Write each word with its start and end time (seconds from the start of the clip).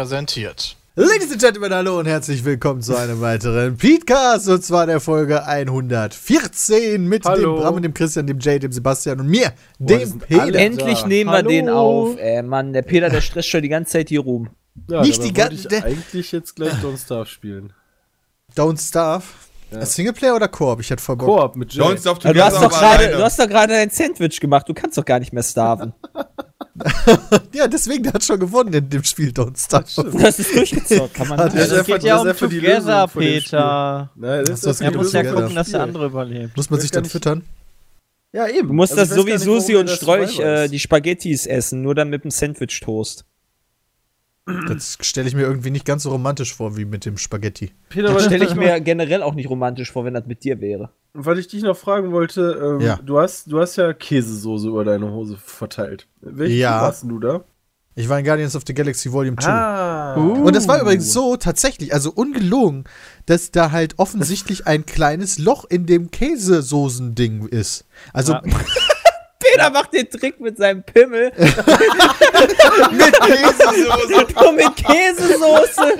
Präsentiert. 0.00 0.76
Ladies 0.94 1.32
and 1.32 1.40
Gentlemen, 1.40 1.72
hallo 1.72 1.98
und 1.98 2.04
herzlich 2.04 2.44
willkommen 2.44 2.82
zu 2.82 2.94
einem 2.94 3.22
weiteren 3.22 3.78
Petecast 3.78 4.46
und 4.50 4.62
zwar 4.62 4.84
der 4.84 5.00
Folge 5.00 5.46
114 5.46 7.08
mit 7.08 7.24
Hallo. 7.24 7.54
dem 7.54 7.62
Bram 7.62 7.74
und 7.76 7.82
dem 7.82 7.94
Christian, 7.94 8.26
dem 8.26 8.38
Jay, 8.38 8.58
dem 8.58 8.72
Sebastian 8.72 9.20
und 9.20 9.28
mir, 9.28 9.54
dem 9.78 10.04
sind 10.06 10.26
Peter. 10.28 10.54
Endlich 10.54 11.06
nehmen 11.06 11.30
wir 11.30 11.36
Hallo. 11.38 11.48
den 11.48 11.68
auf. 11.70 12.18
Ey, 12.18 12.42
Mann, 12.42 12.74
der 12.74 12.82
Peter, 12.82 13.08
der 13.08 13.22
stresst 13.22 13.48
schon 13.48 13.62
die 13.62 13.70
ganze 13.70 13.92
Zeit 13.92 14.10
hier 14.10 14.20
rum. 14.20 14.50
Ja, 14.90 15.00
Nicht 15.00 15.24
die 15.24 15.32
ganze- 15.32 15.66
ich 15.66 15.82
eigentlich 15.82 16.30
jetzt 16.30 16.54
gleich 16.56 16.74
Don't 16.74 17.02
Starve 17.02 17.30
spielen. 17.30 17.72
Don't 18.54 18.78
Starve. 18.86 19.24
Singleplayer 19.80 20.36
oder 20.36 20.48
Koop? 20.48 20.80
Ich 20.80 20.90
hätte 20.90 21.02
voll 21.02 21.16
Bock. 21.16 21.26
Koop 21.26 21.56
mit 21.56 21.72
Jay. 21.72 21.82
Don't 21.82 21.98
stop 21.98 22.22
Aber 22.22 22.34
du 22.34 22.44
hast 22.44 22.62
doch 22.62 22.82
alleine. 22.82 23.16
du 23.16 23.22
hast 23.24 23.38
doch 23.38 23.48
gerade 23.48 23.72
ein 23.74 23.88
Sandwich 23.88 24.40
gemacht. 24.40 24.68
Du 24.68 24.74
kannst 24.74 24.98
doch 24.98 25.06
gar 25.06 25.20
nicht 25.20 25.32
mehr 25.32 25.42
starven. 25.42 25.94
Ja, 27.52 27.66
deswegen, 27.68 28.02
der 28.04 28.12
hat 28.12 28.24
schon 28.24 28.38
gewonnen 28.38 28.72
in 28.72 28.88
dem 28.90 29.02
Spiel 29.04 29.30
Don't 29.30 29.56
Starve. 29.58 30.10
Du 30.10 30.20
hast 30.22 30.38
es 30.38 30.52
durchgezockt. 30.52 31.14
Kann 31.14 31.28
man 31.28 31.38
Ja, 31.38 31.44
nicht. 31.54 31.56
das 31.58 31.70
Es 31.70 31.78
ist 31.80 31.86
geht 31.86 32.02
ja 32.02 32.14
das 32.16 32.22
um 32.22 32.28
ist 32.28 32.38
Together, 32.38 33.08
Peter. 33.08 34.10
Nein, 34.14 34.44
das 34.44 34.50
ist 34.58 34.66
das 34.66 34.80
Er 34.80 34.94
muss 34.94 35.12
ja 35.12 35.22
gucken, 35.24 35.54
dass 35.54 35.70
der 35.70 35.82
andere 35.82 36.06
überlebt. 36.06 36.56
Muss 36.56 36.68
man 36.70 36.78
Ich 36.78 36.82
sich 36.82 36.90
dann 36.90 37.04
füttern? 37.04 37.42
Ja, 38.32 38.46
eben. 38.48 38.68
Du 38.68 38.74
musst 38.74 38.92
Also 38.92 39.14
das 39.14 39.22
so 39.22 39.26
wie 39.26 39.38
Susi 39.38 39.76
und 39.76 39.88
das 39.88 39.96
Strolch 39.96 40.38
äh, 40.38 40.64
ist. 40.66 40.72
die 40.72 40.78
Spaghettis 40.78 41.46
essen, 41.46 41.82
nur 41.82 41.94
dann 41.94 42.10
mit 42.10 42.24
dem 42.24 42.30
Sandwich-Toast. 42.30 43.24
Das 44.68 44.98
stelle 45.00 45.26
ich 45.26 45.34
mir 45.34 45.42
irgendwie 45.42 45.70
nicht 45.70 45.84
ganz 45.84 46.04
so 46.04 46.10
romantisch 46.10 46.54
vor 46.54 46.76
wie 46.76 46.84
mit 46.84 47.04
dem 47.04 47.18
Spaghetti. 47.18 47.72
Peter, 47.88 48.12
Das 48.12 48.26
stelle 48.26 48.44
ich 48.44 48.54
mir 48.54 48.80
generell 48.80 49.22
auch 49.22 49.34
nicht 49.34 49.50
romantisch 49.50 49.90
vor, 49.90 50.04
wenn 50.04 50.14
das 50.14 50.26
mit 50.26 50.44
dir 50.44 50.60
wäre. 50.60 50.90
Weil 51.16 51.38
ich 51.38 51.48
dich 51.48 51.62
noch 51.62 51.76
fragen 51.76 52.12
wollte, 52.12 52.58
ähm, 52.62 52.80
Ja. 52.80 52.98
du, 53.04 53.18
hast, 53.18 53.50
du 53.50 53.60
hast 53.60 53.76
ja 53.76 53.92
Käsesoße 53.92 54.68
über 54.68 54.84
deine 54.84 55.10
Hose 55.10 55.36
verteilt. 55.36 56.06
Welche 56.20 56.54
Ja. 56.56 56.82
warst 56.82 57.02
denn 57.02 57.10
du 57.10 57.18
da? 57.18 57.44
Ich 57.98 58.10
war 58.10 58.18
in 58.18 58.26
Guardians 58.26 58.54
of 58.54 58.62
the 58.66 58.74
Galaxy 58.74 59.10
Volume 59.10 59.38
2. 59.38 59.50
Ah. 59.50 60.14
Und 60.16 60.54
das 60.54 60.68
war 60.68 60.78
übrigens 60.82 61.14
so, 61.14 61.36
tatsächlich, 61.38 61.94
also 61.94 62.12
ungelogen, 62.12 62.84
dass 63.24 63.52
da 63.52 63.70
halt 63.70 63.98
offensichtlich 63.98 64.66
ein 64.66 64.84
kleines 64.84 65.38
Loch 65.38 65.64
in 65.64 65.86
dem 65.86 66.10
Käsesoßen-Ding 66.10 67.46
ist. 67.48 67.86
Also, 68.12 68.34
Ja. 68.34 68.42
Peter 69.52 69.70
macht 69.70 69.92
den 69.92 70.08
Trick 70.10 70.40
mit 70.40 70.56
seinem 70.56 70.82
Pimmel. 70.82 71.32
mit 71.36 73.20
Käsesoße. 73.20 74.26
Nur 74.42 74.52
mit 74.52 74.76
Käsesoße. 74.76 75.94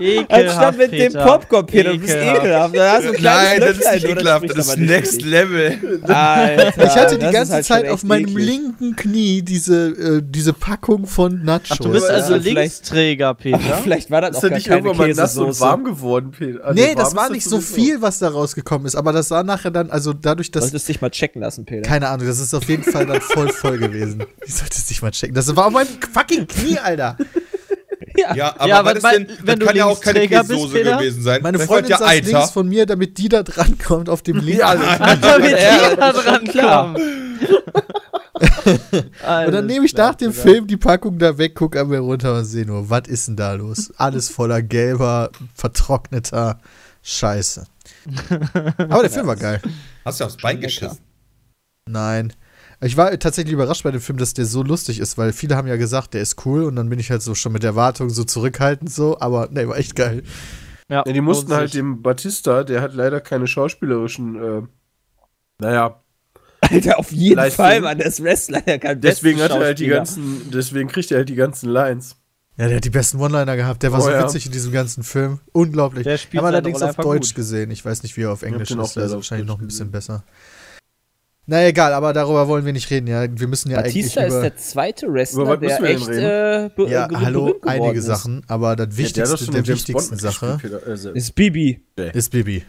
Ekelhaft, 0.00 0.32
Anstatt 0.32 0.78
mit 0.78 0.92
dem 0.92 1.12
Peter. 1.12 1.24
Popcorn, 1.24 1.66
Peter. 1.66 1.92
Du 1.92 1.98
bist 1.98 2.14
Ekelhaft. 2.14 2.76
Da 2.76 2.92
hast 2.92 3.04
du 3.06 3.12
ein 3.12 3.22
Nein, 3.22 3.60
das 3.60 3.78
ist 3.78 3.92
nicht 3.92 4.04
ekelhaft, 4.04 4.50
das 4.50 4.56
ist 4.58 4.70
aber 4.72 4.80
Next. 4.80 5.22
Level. 5.22 6.00
Alter, 6.06 6.84
ich 6.84 6.96
hatte 6.96 7.18
die 7.18 7.30
ganze 7.30 7.52
halt 7.54 7.64
Zeit 7.64 7.88
auf 7.88 8.02
meinem 8.04 8.28
eklig. 8.28 8.46
linken 8.46 8.96
Knie 8.96 9.42
diese, 9.42 9.88
äh, 9.88 10.22
diese 10.24 10.52
Packung 10.52 11.06
von 11.06 11.44
Nachos. 11.44 11.78
Du 11.78 11.90
bist 11.90 12.06
Ja, 12.08 12.14
also 12.14 12.34
vielleicht- 12.40 12.56
Linksträger, 12.58 13.34
Peter. 13.34 13.58
Vielleicht 13.82 14.10
war 14.10 14.20
das 14.20 14.30
Ist 14.30 14.36
auch 14.38 14.42
ja 14.44 14.48
gar 14.50 14.56
nicht 14.56 14.66
keine 14.68 14.78
irgendwann 14.86 15.08
mal 15.08 15.14
nass 15.14 15.36
und 15.36 15.60
warm 15.60 15.84
geworden, 15.84 16.30
Peter? 16.36 16.60
Ah, 16.64 16.72
nee, 16.72 16.94
das 16.94 17.14
war 17.14 17.30
nicht 17.30 17.44
so 17.44 17.60
viel, 17.60 18.00
was 18.00 18.18
da 18.18 18.28
rausgekommen 18.28 18.86
ist, 18.86 18.94
aber 18.96 19.12
das 19.12 19.30
war 19.30 19.42
nachher 19.42 19.70
dann, 19.70 19.90
also 19.90 20.12
dadurch, 20.12 20.50
Du 20.50 20.58
dass. 20.58 20.68
solltest 20.70 20.88
dich 20.88 21.00
mal 21.00 21.10
checken 21.10 21.42
lassen, 21.42 21.64
Peter. 21.64 21.82
Keine 21.82 22.08
Ahnung, 22.08 22.26
das 22.26 22.38
ist 22.38 22.54
auf 22.58 22.68
jeden 22.68 22.82
Fall 22.82 23.06
dann 23.06 23.20
voll 23.20 23.48
voll 23.50 23.78
gewesen. 23.78 24.22
Ich 24.46 24.54
sollte 24.54 24.74
es 24.76 24.88
nicht 24.88 25.02
mal 25.02 25.10
checken. 25.10 25.34
Das 25.34 25.54
war 25.56 25.66
auf 25.66 25.72
meinem 25.72 25.88
fucking 26.12 26.46
Knie, 26.46 26.78
Alter. 26.78 27.16
Ja, 28.34 28.54
aber, 28.58 28.66
Ja, 28.68 28.78
aber 28.80 28.90
was 28.90 28.96
ist 28.98 29.02
weil- 29.04 29.24
denn, 29.24 29.36
wenn 29.38 29.46
das 29.46 29.58
du 29.60 29.66
kann 29.66 29.76
ja 29.76 29.84
auch 29.86 30.00
keine 30.00 30.26
Käsesoße 30.28 30.82
gewesen 30.82 31.22
sein. 31.22 31.40
Meine 31.42 31.58
Vielleicht 31.58 31.70
Freundin 31.72 31.92
war 31.92 31.98
saß 31.98 32.08
ja 32.08 32.14
links 32.14 32.34
Eiter. 32.34 32.48
von 32.48 32.68
mir, 32.68 32.86
damit 32.86 33.18
die 33.18 33.28
da 33.28 33.42
drankommt 33.44 34.08
auf 34.08 34.22
dem 34.22 34.36
linken. 34.38 34.58
Ja, 34.60 34.74
Damit 35.20 35.50
Ja, 35.52 35.90
jeder 35.90 36.12
dran 36.12 36.44
klar. 36.44 36.94
kam. 36.94 36.96
Und 39.46 39.52
dann 39.52 39.66
nehme 39.66 39.86
ich 39.86 39.94
nach 39.94 40.14
dem 40.14 40.32
Film 40.32 40.66
die 40.66 40.76
Packung 40.76 41.18
da 41.18 41.38
weg, 41.38 41.54
gucke 41.54 41.80
an 41.80 41.88
mir 41.88 41.98
runter 42.00 42.34
und 42.36 42.44
sehe 42.44 42.66
nur, 42.66 42.90
was 42.90 43.08
ist 43.08 43.28
denn 43.28 43.36
da 43.36 43.54
los? 43.54 43.92
Alles 43.96 44.28
voller 44.28 44.62
gelber, 44.62 45.30
vertrockneter 45.54 46.60
Scheiße. 47.02 47.64
Aber 48.76 49.02
der 49.02 49.10
Film 49.10 49.26
war 49.26 49.36
geil. 49.36 49.60
Hast 50.04 50.20
du 50.20 50.24
aufs 50.24 50.36
Bein 50.36 50.60
geschissen? 50.60 50.98
Nein. 51.88 52.32
Ich 52.80 52.96
war 52.96 53.16
tatsächlich 53.18 53.52
überrascht 53.54 53.82
bei 53.82 53.90
dem 53.90 54.00
Film, 54.00 54.18
dass 54.18 54.34
der 54.34 54.44
so 54.46 54.62
lustig 54.62 55.00
ist, 55.00 55.18
weil 55.18 55.32
viele 55.32 55.56
haben 55.56 55.66
ja 55.66 55.76
gesagt, 55.76 56.14
der 56.14 56.22
ist 56.22 56.46
cool 56.46 56.62
und 56.64 56.76
dann 56.76 56.88
bin 56.88 56.98
ich 57.00 57.10
halt 57.10 57.22
so 57.22 57.34
schon 57.34 57.52
mit 57.52 57.62
der 57.64 57.70
Erwartung 57.70 58.08
so 58.10 58.22
zurückhaltend 58.24 58.92
so, 58.92 59.18
aber 59.18 59.48
ne, 59.50 59.66
war 59.68 59.76
echt 59.76 59.96
geil. 59.96 60.22
Ja, 60.88 61.02
Ja, 61.04 61.12
die 61.12 61.20
mussten 61.20 61.52
halt 61.52 61.74
dem 61.74 62.02
Batista, 62.02 62.62
der 62.64 62.80
hat 62.80 62.94
leider 62.94 63.20
keine 63.20 63.46
schauspielerischen, 63.46 64.36
äh, 64.36 64.62
naja, 65.60 66.02
Alter, 66.60 66.98
auf 66.98 67.12
jeden 67.12 67.36
Leistung. 67.36 67.64
Fall, 67.64 67.80
Mann. 67.80 67.98
Das 67.98 68.22
Wrestler, 68.22 68.60
der 68.60 68.78
kann 68.78 69.00
deswegen 69.00 69.40
hat 69.40 69.50
er 69.52 69.60
halt 69.60 69.78
die 69.78 69.86
ganzen, 69.86 70.50
deswegen 70.52 70.88
kriegt 70.88 71.10
er 71.10 71.18
halt 71.18 71.28
die 71.28 71.34
ganzen 71.36 71.68
Lines. 71.70 72.16
Ja, 72.56 72.66
der 72.66 72.76
hat 72.78 72.84
die 72.84 72.90
besten 72.90 73.18
One-Liner 73.20 73.54
gehabt, 73.56 73.82
der 73.84 73.92
war 73.92 74.00
Oh 74.00 74.02
so 74.02 74.10
ja. 74.10 74.22
witzig 74.24 74.46
in 74.46 74.52
diesem 74.52 74.72
ganzen 74.72 75.04
Film. 75.04 75.38
Unglaublich. 75.52 76.02
Der 76.04 76.16
Ich 76.16 76.22
spielt 76.22 76.42
habe 76.42 76.48
seine 76.48 76.56
allerdings 76.56 76.82
auf 76.82 76.96
Deutsch 76.96 77.28
gut. 77.28 77.36
gesehen. 77.36 77.70
Ich 77.70 77.84
weiß 77.84 78.02
nicht, 78.02 78.16
wie 78.16 78.22
er 78.22 78.32
auf 78.32 78.42
Englisch 78.42 78.70
ist. 78.70 78.96
Der 78.96 79.04
ist 79.04 79.12
wahrscheinlich 79.12 79.46
noch 79.46 79.60
ein 79.60 79.66
bisschen 79.68 79.92
gesehen. 79.92 79.92
besser. 79.92 80.24
Na 81.50 81.66
egal, 81.66 81.94
aber 81.94 82.12
darüber 82.12 82.46
wollen 82.46 82.66
wir 82.66 82.74
nicht 82.74 82.90
reden, 82.90 83.06
ja. 83.06 83.24
Wir 83.26 83.48
müssen 83.48 83.70
ja 83.70 83.78
Batista 83.78 84.20
eigentlich 84.20 84.28
ist 84.28 84.34
über. 84.34 84.42
der 84.42 84.56
zweite 84.58 85.06
Über 85.06 85.14
Wrestler, 85.14 85.46
was 85.46 85.60
der 85.60 85.82
echt 85.82 86.08
äh, 86.08 86.70
be 86.76 86.90
ja, 86.90 87.08
hallo, 87.10 87.46
berühmt 87.46 87.62
geworden 87.62 87.82
einige 87.84 87.98
ist. 88.00 88.04
Sachen, 88.04 88.42
aber 88.48 88.76
das 88.76 88.84
Ja, 88.84 88.86
der 88.90 88.98
wichtigste, 88.98 89.38
schon 89.38 89.46
der 89.46 89.52
Bond 89.62 89.68
wichtigsten 89.68 90.16
Sache. 90.18 90.58
Äh, 90.86 91.16
Ist 91.18 91.34
Bibi. 91.34 91.82
ist 92.12 92.30
Bibi. 92.32 92.64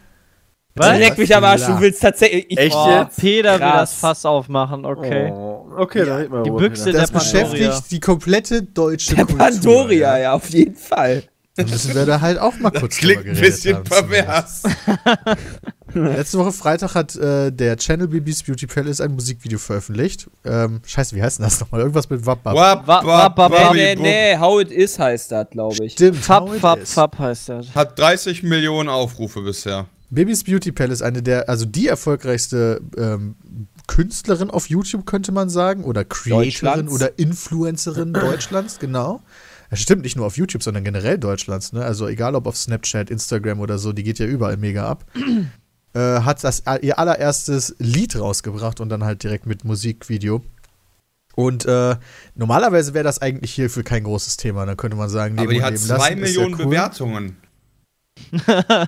Was? 0.75 0.97
Leck 0.97 1.17
mich 1.17 1.35
am 1.35 1.43
Arsch, 1.43 1.65
du 1.65 1.77
willst 1.81 2.01
tatsächlich. 2.01 2.45
Ich, 2.47 2.57
Echt 2.57 2.73
Oh, 2.73 2.89
jetzt? 2.89 3.19
Peter 3.19 3.53
will 3.55 3.59
das 3.59 3.95
Fass 3.95 4.25
aufmachen, 4.25 4.85
okay. 4.85 5.29
Oh, 5.33 5.65
okay, 5.75 6.05
dann 6.05 6.17
reden 6.19 6.31
wir 6.33 6.43
Die 6.43 6.51
Büchse 6.51 6.93
der 6.93 7.01
Das 7.01 7.11
Pandoria. 7.11 7.49
beschäftigt 7.49 7.91
die 7.91 7.99
komplette 7.99 8.63
deutsche 8.63 9.13
der 9.13 9.25
Kultur. 9.25 9.45
Pandoria, 9.45 10.17
ja, 10.19 10.33
auf 10.33 10.47
jeden 10.51 10.75
Fall. 10.75 11.23
Dann 11.57 11.69
müssen 11.69 11.93
wir 11.93 12.05
da 12.05 12.21
halt 12.21 12.39
auch 12.39 12.57
mal 12.59 12.71
kurz 12.71 12.95
Klingt 12.95 13.25
drüber 13.25 13.35
ein 13.35 13.41
bisschen 13.41 13.83
pervers. 13.83 14.63
Letzte 16.17 16.37
Woche 16.37 16.51
Freitag 16.51 16.95
hat 16.95 17.15
äh, 17.15 17.51
der 17.51 17.77
Channel 17.77 18.07
Bibis 18.07 18.43
Beauty 18.43 18.67
Palace 18.67 19.01
ein 19.01 19.11
Musikvideo 19.13 19.57
veröffentlicht. 19.59 20.29
Ähm, 20.45 20.81
scheiße, 20.85 21.15
wie 21.15 21.21
heißt 21.21 21.39
denn 21.39 21.45
das 21.45 21.59
nochmal? 21.59 21.81
Irgendwas 21.81 22.09
mit 22.09 22.25
Wap 22.25 22.43
Wap. 22.45 22.55
Wap, 22.55 22.87
Wa- 22.87 23.05
wap, 23.05 23.37
wa- 23.37 23.49
wa- 23.51 23.73
Nee, 23.73 23.95
nee, 23.95 24.37
How 24.37 24.61
It 24.61 24.71
Is 24.71 24.97
heißt 24.99 25.31
das, 25.31 25.49
glaube 25.49 25.83
ich. 25.85 25.93
Stimmt. 25.93 26.17
Fab, 26.17 26.43
how 26.47 26.53
it 26.55 26.61
Fab, 26.61 26.79
is. 26.79 26.93
Fab 26.93 27.17
heißt 27.19 27.49
das. 27.49 27.75
Hat 27.75 27.97
30 27.97 28.43
Millionen 28.43 28.89
Aufrufe 28.89 29.41
bisher. 29.41 29.87
Bibis 30.11 30.43
Beauty 30.43 30.71
Palace, 30.71 31.01
eine 31.03 31.21
der, 31.21 31.47
also 31.49 31.65
die 31.65 31.87
erfolgreichste 31.87 32.81
ähm, 32.97 33.35
Künstlerin 33.87 34.49
auf 34.49 34.67
YouTube, 34.69 35.05
könnte 35.05 35.31
man 35.31 35.49
sagen, 35.49 35.83
oder 35.83 36.03
Creatorin 36.03 36.89
oder 36.89 37.19
Influencerin 37.19 38.13
Deutschlands, 38.13 38.79
genau. 38.79 39.21
Das 39.69 39.79
stimmt 39.81 40.01
nicht 40.01 40.15
nur 40.15 40.25
auf 40.25 40.35
YouTube, 40.35 40.63
sondern 40.63 40.83
generell 40.83 41.19
Deutschlands, 41.19 41.73
ne? 41.73 41.83
Also 41.85 42.07
egal 42.07 42.33
ob 42.33 42.47
auf 42.47 42.57
Snapchat, 42.57 43.11
Instagram 43.11 43.59
oder 43.59 43.77
so, 43.77 43.93
die 43.93 44.01
geht 44.01 44.17
ja 44.17 44.25
überall 44.25 44.57
mega 44.57 44.87
ab. 44.89 45.05
Äh, 45.93 45.99
hat 45.99 46.43
das 46.43 46.63
ihr 46.81 46.99
allererstes 46.99 47.75
Lied 47.79 48.15
rausgebracht 48.19 48.79
und 48.79 48.89
dann 48.89 49.03
halt 49.03 49.23
direkt 49.23 49.45
mit 49.45 49.65
Musikvideo. 49.65 50.43
Und 51.35 51.65
äh, 51.65 51.95
normalerweise 52.35 52.93
wäre 52.93 53.03
das 53.05 53.19
eigentlich 53.19 53.53
hierfür 53.53 53.83
kein 53.83 54.03
großes 54.03 54.37
Thema. 54.37 54.65
Dann 54.65 54.75
könnte 54.75 54.97
man 54.97 55.09
sagen, 55.09 55.39
Aber 55.39 55.53
die 55.53 55.63
hat 55.63 55.77
2 55.77 55.93
lassen, 55.95 56.03
ist 56.03 56.09
ja 56.09 56.15
Millionen 56.15 56.53
cool. 56.59 56.65
Bewertungen. 56.65 57.37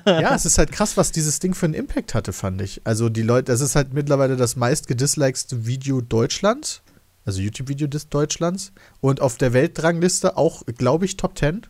Ja, 0.06 0.36
es 0.36 0.46
ist 0.46 0.58
halt 0.58 0.72
krass, 0.72 0.98
was 0.98 1.12
dieses 1.12 1.40
Ding 1.40 1.54
für 1.54 1.66
einen 1.66 1.74
Impact 1.74 2.14
hatte, 2.14 2.34
fand 2.34 2.62
ich. 2.62 2.82
Also 2.84 3.08
die 3.08 3.22
Leute, 3.22 3.52
das 3.52 3.62
ist 3.62 3.76
halt 3.76 3.94
mittlerweile 3.94 4.36
das 4.36 4.58
meist 4.58 4.88
gedislikeste 4.88 5.66
Video 5.66 6.02
Deutschlands, 6.02 6.82
also 7.26 7.40
YouTube-Video 7.40 7.88
des 7.88 8.10
Deutschlands 8.10 8.74
und 9.00 9.22
auf 9.22 9.38
der 9.38 9.54
Weltrangliste 9.54 10.36
auch, 10.36 10.64
glaube 10.78 11.06
ich, 11.06 11.16
Top 11.18 11.38
10. 11.38 11.62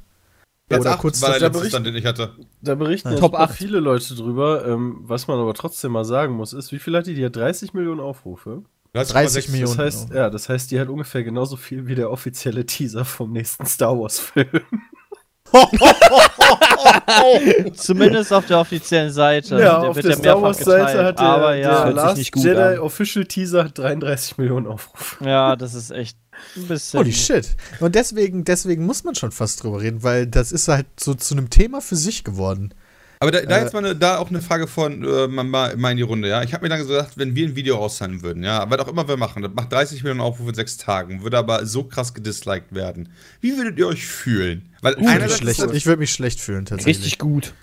Platz 0.72 0.82
Oder 0.82 0.92
8 0.94 1.00
kurz 1.00 1.22
war 1.22 1.30
der 1.32 1.40
letzte 1.40 1.52
Bericht- 1.52 1.72
Stand, 1.72 1.86
den 1.88 1.96
ich 1.96 2.06
hatte. 2.06 2.34
Da 2.62 2.76
berichten 2.76 3.10
Top 3.12 3.20
Top 3.32 3.36
8. 3.36 3.56
viele 3.56 3.80
Leute 3.80 4.16
drüber. 4.16 4.66
Ähm, 4.66 4.98
was 5.04 5.28
man 5.28 5.40
aber 5.40 5.54
trotzdem 5.54 5.92
mal 5.92 6.06
sagen 6.06 6.34
muss, 6.36 6.54
ist, 6.54 6.72
wie 6.72 6.80
viel 6.80 6.96
hat 6.96 7.08
die? 7.08 7.14
Die 7.14 7.26
hat 7.26 7.36
30 7.36 7.74
Millionen 7.74 8.00
Aufrufe. 8.00 8.64
30 8.94 9.16
30,6 9.16 9.52
Millionen. 9.52 9.78
Das 9.78 9.86
heißt, 9.86 10.14
ja, 10.14 10.30
das 10.30 10.50
heißt, 10.50 10.72
die 10.72 10.80
hat 10.80 10.90
ungefähr 10.90 11.24
genauso 11.24 11.56
viel 11.56 11.88
wie 11.88 11.96
der 11.96 12.12
offizielle 12.12 12.66
Teaser 12.66 13.06
vom 13.06 13.32
nächsten 13.32 13.66
Star 13.66 13.98
Wars-Film. 13.98 14.48
Zumindest 17.76 18.34
auf 18.34 18.46
der 18.46 18.60
offiziellen 18.60 19.12
Seite. 19.12 19.58
Der 19.58 19.80
auf 19.80 19.96
wird 19.96 20.06
der 20.06 20.12
ja 20.14 20.18
Star 20.18 20.40
mehrfach 20.40 20.60
Wars-Seite 20.60 20.86
geteilt. 20.86 21.06
hat 21.08 21.20
der, 21.20 21.26
Aber 21.26 21.52
der 21.52 21.60
ja, 21.60 21.86
sich 21.88 21.96
Last 21.96 22.18
nicht 22.18 22.32
gut 22.32 22.44
Jedi 22.44 22.62
an. 22.62 22.80
Official 22.80 23.26
Teaser 23.26 23.64
hat 23.66 23.78
33 23.78 24.38
Millionen 24.38 24.68
Aufrufe. 24.68 25.24
ja, 25.26 25.56
das 25.56 25.74
ist 25.74 25.92
echt 25.92 26.18
ein 26.56 26.68
bisschen. 26.68 27.00
Holy 27.00 27.14
shit. 27.14 27.56
Und 27.80 27.96
deswegen, 27.96 28.46
deswegen 28.46 28.86
muss 28.86 29.04
man 29.04 29.16
schon 29.16 29.32
fast 29.32 29.64
drüber 29.64 29.82
reden, 29.82 30.04
weil 30.04 30.28
das 30.28 30.52
ist 30.52 30.68
halt 30.68 30.88
so 31.00 31.14
zu 31.14 31.36
einem 31.36 31.50
Thema 31.50 31.82
für 31.82 31.96
sich 31.96 32.24
geworden. 32.24 32.74
Aber 33.22 33.30
da, 33.30 33.42
da 33.42 33.58
Äh, 33.58 33.62
jetzt 33.62 33.74
mal, 33.74 33.86
eine, 33.86 33.96
da 33.96 34.18
auch 34.18 34.30
eine 34.30 34.42
Frage 34.42 34.66
von 34.66 35.04
äh, 35.04 35.28
mal, 35.28 35.76
mal 35.78 35.92
in 35.92 35.98
die 35.98 36.02
Runde, 36.04 36.28
ja. 36.28 36.42
Ich 36.42 36.54
habe 36.56 36.64
mir 36.66 36.70
dann 36.70 36.86
gedacht, 36.86 37.12
wenn 37.18 37.36
wir 37.36 37.48
ein 37.48 37.56
Video 37.56 37.78
auszahlen 37.78 38.24
würden, 38.24 38.44
ja, 38.44 38.68
was 38.68 38.80
auch 38.80 38.88
immer 38.88 39.08
wir 39.08 39.16
machen, 39.16 39.44
das 39.44 39.52
macht 39.54 39.72
30 39.72 40.02
Millionen 40.02 40.22
Aufrufe 40.22 40.50
in 40.50 40.56
sechs 40.56 40.76
Tagen, 40.78 41.22
würde 41.22 41.38
aber 41.38 41.66
so 41.68 41.84
krass 41.84 42.16
gedisliked 42.16 42.74
werden. 42.74 43.10
Wie 43.40 43.56
würdet 43.58 43.78
ihr 43.78 43.88
euch 43.88 44.08
fühlen? 44.08 44.74
Weil 44.82 44.94
Ich 44.94 44.98
würde 44.98 45.06
mich, 45.06 45.16
einerseits 45.22 45.38
schlecht, 45.38 45.74
ich 45.74 45.86
würde 45.86 46.00
mich 46.00 46.12
schlecht 46.12 46.40
fühlen, 46.40 46.66
tatsächlich. 46.66 46.98
Richtig 46.98 47.20
gut. 47.20 47.54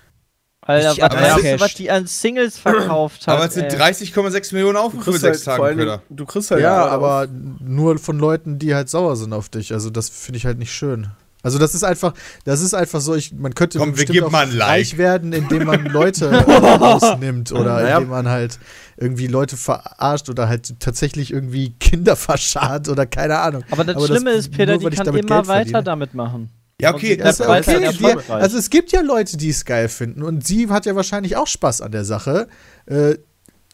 Alter, 0.61 0.91
Ich 0.93 1.01
was 1.01 1.11
aber 1.11 1.41
du, 1.41 1.59
was 1.59 1.73
die 1.73 1.89
an 1.91 2.05
Singles 2.07 2.57
verkauft 2.59 3.27
hat? 3.27 3.35
Aber 3.35 3.45
es 3.47 3.53
sind 3.55 3.65
ey? 3.65 3.77
30,6 3.79 4.53
Millionen 4.53 4.77
Aufrufe 4.77 5.11
halt 5.11 5.19
sechs 5.21 5.43
vor 5.43 5.53
Tage, 5.55 5.63
allen 5.65 5.77
Dingen, 5.77 5.89
Köder. 5.89 6.03
du 6.09 6.25
kriegst 6.25 6.51
halt 6.51 6.61
Ja, 6.61 6.85
aber 6.85 7.23
auf- 7.23 7.29
nur 7.59 7.97
von 7.97 8.17
Leuten, 8.19 8.59
die 8.59 8.73
halt 8.75 8.87
sauer 8.89 9.15
sind 9.17 9.33
auf 9.33 9.49
dich. 9.49 9.73
Also 9.73 9.89
das 9.89 10.07
finde 10.09 10.37
ich 10.37 10.45
halt 10.45 10.57
nicht 10.59 10.71
schön. 10.71 11.07
Also 11.41 11.57
das 11.57 11.73
ist 11.73 11.83
einfach, 11.83 12.13
das 12.43 12.61
ist 12.61 12.73
einfach 12.73 12.99
so, 12.99 13.15
ich, 13.15 13.31
man 13.33 13.55
könnte 13.55 13.79
Komm, 13.79 13.93
bestimmt 13.93 14.23
auch 14.23 14.31
Like. 14.31 14.61
reich 14.61 14.97
werden, 14.97 15.31
indem 15.33 15.65
man 15.65 15.85
Leute 15.85 16.29
rausnimmt 16.79 17.51
oder 17.51 17.81
Naja. 17.81 17.97
indem 17.97 18.09
man 18.09 18.27
halt 18.27 18.59
irgendwie 18.97 19.27
Leute 19.27 19.55
verarscht 19.57 20.29
oder 20.29 20.49
halt 20.49 20.79
tatsächlich 20.79 21.31
irgendwie 21.31 21.71
Kinder 21.79 22.15
verscharrt 22.15 22.89
oder 22.89 23.05
keine 23.05 23.39
Ahnung. 23.39 23.63
aber 23.71 23.83
das 23.85 23.95
aber 23.95 24.07
das- 24.07 24.17
Schlimme 24.17 24.31
ist, 24.31 24.51
Peter, 24.51 24.77
nur, 24.77 24.89
die 24.89 24.97
kann 24.97 25.07
immer 25.07 25.15
Geld 25.21 25.29
weiter 25.29 25.47
verdiene. 25.69 25.83
damit 25.83 26.13
machen. 26.13 26.49
Ja, 26.81 26.93
okay, 26.93 27.17
Das 27.17 27.41
okay. 27.41 27.49
weiter 27.49 27.91
Die, 27.91 28.31
also 28.31 28.57
es 28.57 28.69
gibt 28.69 28.91
ja 28.93 29.01
Leute, 29.01 29.35
die 29.35 29.49
es 29.49 29.65
geil 29.65 29.89
finden 29.89 30.23
und 30.23 30.47
sie 30.47 30.69
hat 30.69 30.85
ja 30.85 30.95
wahrscheinlich 30.95 31.35
auch 31.35 31.47
Spaß 31.47 31.81
an 31.81 31.91
der 31.91 32.05
Sache. 32.05 32.47
Äh, 32.85 33.15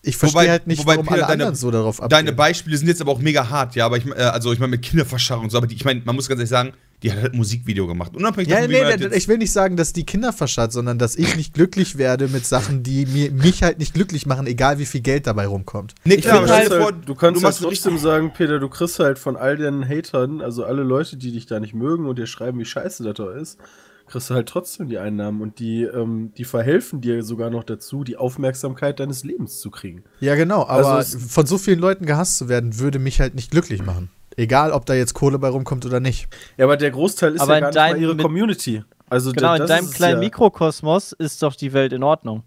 ich 0.05 0.17
verstehe 0.17 0.41
Wobei- 0.41 0.49
halt 0.51 0.67
nicht, 0.67 0.79
wobei, 0.79 0.93
warum 0.93 1.05
Peter, 1.07 1.15
alle 1.15 1.21
deine- 1.23 1.33
anderen 1.33 1.55
so 1.55 1.71
darauf 1.71 2.01
abgehen. 2.01 2.09
Deine 2.09 2.33
Beispiele 2.33 2.77
sind 2.77 2.87
jetzt 2.87 3.01
aber 3.01 3.11
auch 3.11 3.19
mega 3.19 3.49
hart, 3.49 3.75
ja, 3.75 3.85
aber 3.85 3.97
ich, 3.97 4.05
äh, 4.05 4.11
also 4.13 4.53
ich 4.53 4.59
meine 4.59 4.71
mit 4.71 4.81
Kinderverscharrung 4.81 5.45
und 5.45 5.49
so, 5.51 5.57
aber 5.57 5.67
die, 5.67 5.75
ich 5.75 5.85
meine, 5.85 6.01
man 6.05 6.15
muss 6.15 6.27
ganz 6.29 6.39
ehrlich 6.39 6.49
sagen, 6.49 6.73
die 7.03 7.11
hat 7.11 7.21
halt 7.21 7.33
ein 7.33 7.37
Musikvideo 7.37 7.85
gemacht. 7.87 8.15
Unabhängig 8.15 8.49
Ja, 8.49 8.55
davon, 8.57 8.71
nee, 8.71 8.83
halt 8.83 8.99
nee, 8.99 9.05
jetzt- 9.07 9.15
ich 9.17 9.27
will 9.27 9.37
nicht 9.37 9.51
sagen, 9.51 9.75
dass 9.75 9.91
die 9.93 10.05
Kinder 10.05 10.31
verscharrt, 10.33 10.71
sondern 10.71 10.97
dass 10.97 11.15
ich 11.15 11.35
nicht 11.35 11.53
glücklich 11.53 11.97
werde 11.97 12.27
mit 12.29 12.45
Sachen, 12.45 12.83
die 12.83 13.05
mir, 13.05 13.31
mich 13.31 13.63
halt 13.63 13.79
nicht 13.79 13.93
glücklich 13.93 14.25
machen, 14.25 14.47
egal 14.47 14.79
wie 14.79 14.85
viel 14.85 15.01
Geld 15.01 15.27
dabei 15.27 15.45
rumkommt. 15.47 15.93
Nee, 16.05 16.15
Ich 16.15 16.21
klar, 16.21 16.37
aber 16.43 16.47
halt, 16.49 16.73
vor, 16.73 16.91
du 16.93 17.13
kannst 17.13 17.41
du 17.41 17.45
halt 17.45 17.57
trotzdem 17.57 17.97
sagen, 17.97 18.31
Peter, 18.33 18.59
du 18.59 18.69
kriegst 18.69 18.97
halt 18.99 19.19
von 19.19 19.35
all 19.35 19.57
den 19.57 19.87
Hatern, 19.87 20.41
also 20.41 20.63
alle 20.63 20.83
Leute, 20.83 21.17
die 21.17 21.31
dich 21.33 21.45
da 21.47 21.59
nicht 21.59 21.73
mögen 21.75 22.05
und 22.07 22.17
dir 22.17 22.27
schreiben, 22.27 22.57
wie 22.59 22.65
scheiße 22.65 23.03
das 23.03 23.15
da 23.15 23.29
ist, 23.31 23.57
kriegst 24.07 24.29
du 24.29 24.33
halt 24.35 24.47
trotzdem 24.47 24.89
die 24.89 24.97
Einnahmen 24.97 25.41
und 25.41 25.59
die, 25.59 25.83
ähm, 25.83 26.31
die 26.37 26.43
verhelfen 26.43 27.01
dir 27.01 27.23
sogar 27.23 27.49
noch 27.49 27.63
dazu, 27.63 28.03
die 28.03 28.17
Aufmerksamkeit 28.17 28.99
deines 28.99 29.23
Lebens 29.23 29.59
zu 29.59 29.71
kriegen. 29.71 30.03
Ja, 30.19 30.35
genau, 30.35 30.65
aber 30.67 30.93
Also 30.93 31.19
von 31.19 31.45
so 31.45 31.57
vielen 31.57 31.79
Leuten 31.79 32.05
gehasst 32.05 32.37
zu 32.37 32.49
werden, 32.49 32.79
würde 32.79 32.99
mich 32.99 33.19
halt 33.19 33.35
nicht 33.35 33.51
glücklich 33.51 33.83
machen. 33.83 34.09
Egal, 34.37 34.71
ob 34.71 34.85
da 34.85 34.93
jetzt 34.93 35.13
Kohle 35.13 35.39
bei 35.39 35.47
rumkommt 35.47 35.85
oder 35.85 35.99
nicht. 35.99 36.27
Ja, 36.57 36.65
aber 36.65 36.77
der 36.77 36.91
Großteil 36.91 37.35
ist 37.35 37.41
Aber 37.41 37.57
ja 37.57 37.67
in 37.67 37.73
gar 37.73 37.87
nicht 37.87 37.95
mal 37.95 38.01
ihre 38.01 38.17
Community. 38.17 38.83
Also 39.09 39.31
Genau, 39.31 39.55
in 39.55 39.65
deinem 39.65 39.89
kleinen 39.89 40.21
ja. 40.21 40.27
Mikrokosmos 40.27 41.13
ist 41.13 41.41
doch 41.41 41.55
die 41.55 41.73
Welt 41.73 41.93
in 41.93 42.03
Ordnung. 42.03 42.43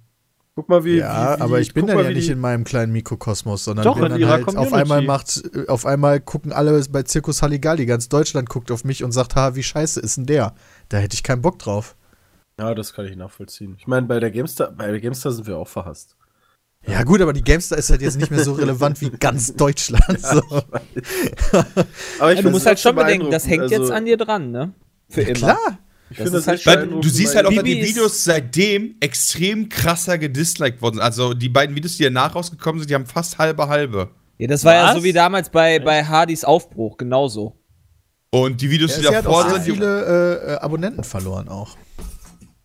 Guck 0.58 0.68
mal, 0.68 0.82
wie. 0.84 0.96
ja, 0.96 1.34
wie, 1.34 1.38
wie, 1.38 1.42
aber 1.42 1.60
ich 1.60 1.72
bin 1.72 1.86
dann 1.86 1.94
mal, 1.94 2.04
ja 2.06 2.10
nicht 2.10 2.26
die- 2.26 2.32
in 2.32 2.40
meinem 2.40 2.64
kleinen 2.64 2.90
Mikrokosmos, 2.92 3.62
sondern 3.62 3.84
Doch, 3.84 3.94
bin 3.94 4.06
in 4.06 4.10
dann 4.10 4.20
ihrer 4.20 4.30
halt 4.32 4.48
auf 4.48 4.54
Community. 4.56 4.74
einmal 4.76 5.02
macht, 5.02 5.40
äh, 5.54 5.68
auf 5.68 5.86
einmal 5.86 6.18
gucken 6.18 6.50
alle 6.52 6.84
bei 6.90 7.04
Zirkus 7.04 7.42
Halligalli, 7.42 7.86
ganz 7.86 8.08
Deutschland 8.08 8.48
guckt 8.48 8.72
auf 8.72 8.82
mich 8.82 9.04
und 9.04 9.12
sagt, 9.12 9.36
ha, 9.36 9.54
wie 9.54 9.62
scheiße 9.62 10.00
ist 10.00 10.16
denn 10.16 10.26
der? 10.26 10.54
Da 10.88 10.96
hätte 10.96 11.14
ich 11.14 11.22
keinen 11.22 11.42
Bock 11.42 11.60
drauf. 11.60 11.94
Ja, 12.58 12.74
das 12.74 12.92
kann 12.92 13.04
ich 13.06 13.14
nachvollziehen. 13.14 13.76
Ich 13.78 13.86
meine, 13.86 14.08
bei 14.08 14.18
der 14.18 14.32
GameStar, 14.32 14.72
bei 14.72 14.88
der 14.90 14.98
GameStar 15.00 15.30
sind 15.30 15.46
wir 15.46 15.56
auch 15.58 15.68
verhasst. 15.68 16.16
Ja 16.84 17.04
gut, 17.04 17.20
aber 17.20 17.32
die 17.32 17.42
Gamestar 17.44 17.78
ist 17.78 17.90
halt 17.90 18.02
jetzt 18.02 18.18
nicht 18.18 18.32
mehr 18.32 18.42
so 18.42 18.54
relevant 18.54 19.00
wie 19.00 19.10
ganz 19.10 19.54
Deutschland. 19.56 20.20
So. 20.20 20.42
Aber 22.18 22.32
Ja, 22.34 22.42
du 22.42 22.50
musst 22.50 22.66
halt 22.66 22.80
schon 22.80 22.96
bedenken, 22.96 23.30
das 23.30 23.46
hängt 23.46 23.58
beeindruckend. 23.68 23.88
jetzt 23.88 23.90
an 23.96 24.04
dir 24.06 24.16
dran, 24.16 24.50
ne? 24.50 24.72
Für 25.08 25.22
immer. 25.22 25.34
Klar. 25.34 25.78
Ich 26.10 26.16
Das 26.16 26.26
ist 26.26 26.32
das 26.34 26.46
halt 26.46 26.58
echt 26.58 26.66
Weil 26.66 26.86
du 26.88 27.08
siehst 27.08 27.34
halt 27.36 27.46
auch, 27.46 27.52
dass 27.52 27.64
die 27.64 27.82
Videos 27.82 28.24
seitdem 28.24 28.94
extrem 29.00 29.68
krasser 29.68 30.16
gedisliked 30.18 30.80
worden 30.80 30.94
sind. 30.94 31.02
Also 31.02 31.34
die 31.34 31.48
beiden 31.48 31.76
Videos, 31.76 31.96
die 31.98 32.04
danach 32.04 32.34
rausgekommen 32.34 32.80
sind, 32.80 32.88
die 32.90 32.94
haben 32.94 33.06
fast 33.06 33.36
halbe 33.38 33.68
halbe. 33.68 34.10
Ja, 34.38 34.46
das 34.46 34.64
war 34.64 34.74
ja 34.74 34.84
Was? 34.88 34.94
so 34.96 35.04
wie 35.04 35.12
damals 35.12 35.50
bei, 35.50 35.78
bei 35.80 36.04
Hardys 36.04 36.44
Aufbruch, 36.44 36.96
genauso. 36.96 37.56
Und 38.30 38.60
die 38.60 38.70
Videos, 38.70 38.92
Ja, 38.92 38.96
die 38.96 39.02
sie 39.02 39.16
hat 39.16 39.26
auch 39.26 39.38
davor 39.42 39.50
sehr 39.50 39.60
sind, 39.62 39.74
viele 39.74 40.04
äh, 40.46 40.52
äh, 40.52 40.56
Abonnenten 40.58 41.04
verloren 41.04 41.48
auch. 41.48 41.76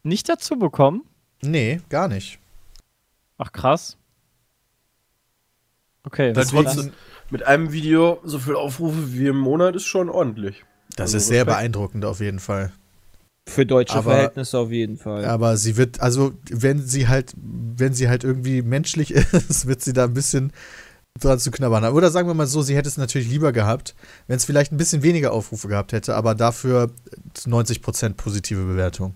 Nicht 0.04 0.30
dazu 0.30 0.58
bekommen? 0.58 1.04
Nee, 1.42 1.82
gar 1.90 2.08
nicht. 2.08 2.40
Ach 3.38 3.52
krass. 3.52 3.98
Okay, 6.06 6.34
Das 6.34 6.50
das 6.52 6.54
trotzdem- 6.54 6.92
mit 7.30 7.44
einem 7.44 7.72
Video 7.72 8.20
so 8.24 8.38
viel 8.40 8.56
Aufrufe 8.56 9.14
wie 9.14 9.28
im 9.28 9.38
Monat 9.38 9.76
ist 9.76 9.86
schon 9.86 10.10
ordentlich. 10.10 10.64
Das 10.96 11.06
Also 11.06 11.18
ist 11.18 11.28
sehr 11.28 11.42
Respekt. 11.42 11.58
beeindruckend 11.58 12.06
auf 12.06 12.20
jeden 12.20 12.40
Fall. 12.40 12.72
Für 13.48 13.66
deutsche 13.66 13.96
Aber- 13.96 14.12
Verhältnisse 14.12 14.58
auf 14.58 14.72
jeden 14.72 14.98
Fall. 14.98 15.26
Aber 15.26 15.58
sie 15.58 15.76
wird, 15.78 16.00
also 16.00 16.34
wenn 16.50 16.86
sie 16.86 17.08
halt, 17.08 17.34
wenn 17.36 17.94
sie 17.94 18.08
halt 18.10 18.24
irgendwie 18.24 18.62
menschlich 18.62 19.12
ist, 19.14 19.68
wird 19.68 19.82
sie 19.82 19.94
da 19.94 20.06
ein 20.06 20.14
bisschen 20.14 20.54
dran 21.20 21.40
zu 21.40 21.52
knabbern 21.52 21.84
haben. 21.84 21.96
Oder 21.96 22.10
sagen 22.10 22.28
wir 22.28 22.34
mal 22.34 22.48
so, 22.48 22.62
sie 22.62 22.76
hätte 22.76 22.90
es 22.90 22.98
natürlich 22.98 23.30
lieber 23.30 23.52
gehabt, 23.52 23.96
wenn 24.28 24.38
es 24.38 24.46
vielleicht 24.46 24.72
ein 24.72 24.78
bisschen 24.78 25.04
weniger 25.04 25.32
Aufrufe 25.32 25.68
gehabt 25.68 25.92
hätte, 25.92 26.16
aber 26.16 26.36
dafür 26.36 26.92
90% 27.46 28.14
positive 28.16 28.64
Bewertung. 28.64 29.16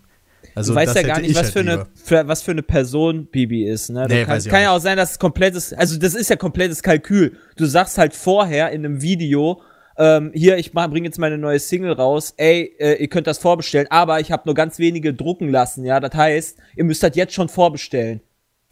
Also 0.54 0.74
du 0.74 0.76
weißt 0.76 0.96
ja 0.96 1.02
gar 1.04 1.20
nicht, 1.20 1.32
ich 1.32 1.36
was 1.36 1.44
halt 1.44 1.54
für, 1.54 1.60
eine, 1.60 1.86
für, 2.04 2.28
was 2.28 2.42
für 2.42 2.52
eine 2.52 2.64
Person 2.64 3.28
Bibi 3.28 3.68
ist. 3.68 3.90
Ne? 3.90 4.08
Nee, 4.10 4.26
kann, 4.26 4.44
kann 4.44 4.62
ja 4.62 4.76
auch 4.76 4.80
sein, 4.80 4.98
dass 4.98 5.12
es 5.12 5.20
komplettes, 5.20 5.74
also 5.74 5.98
das 5.98 6.16
ist 6.16 6.30
ja 6.30 6.36
komplettes 6.36 6.82
Kalkül. 6.82 7.38
Du 7.58 7.66
sagst 7.66 7.98
halt 7.98 8.16
vorher 8.16 8.72
in 8.72 8.84
einem 8.86 9.02
Video, 9.02 9.62
ähm, 9.98 10.32
hier, 10.34 10.58
ich 10.58 10.72
bringe 10.74 11.06
jetzt 11.08 11.20
meine 11.20 11.38
neue 11.38 11.60
Single 11.60 11.94
raus, 11.94 12.34
ey, 12.38 12.76
äh, 12.80 13.02
ihr 13.02 13.08
könnt 13.08 13.28
das 13.28 13.38
vorbestellen, 13.40 13.88
aber 13.90 14.20
ich 14.20 14.32
habe 14.32 14.44
nur 14.46 14.56
ganz 14.56 14.80
wenige 14.80 15.14
drucken 15.14 15.50
lassen, 15.50 15.84
ja. 15.86 16.00
Das 16.00 16.14
heißt, 16.14 16.58
ihr 16.76 16.84
müsst 16.84 17.04
das 17.04 17.16
jetzt 17.16 17.34
schon 17.34 17.50
vorbestellen. 17.50 18.22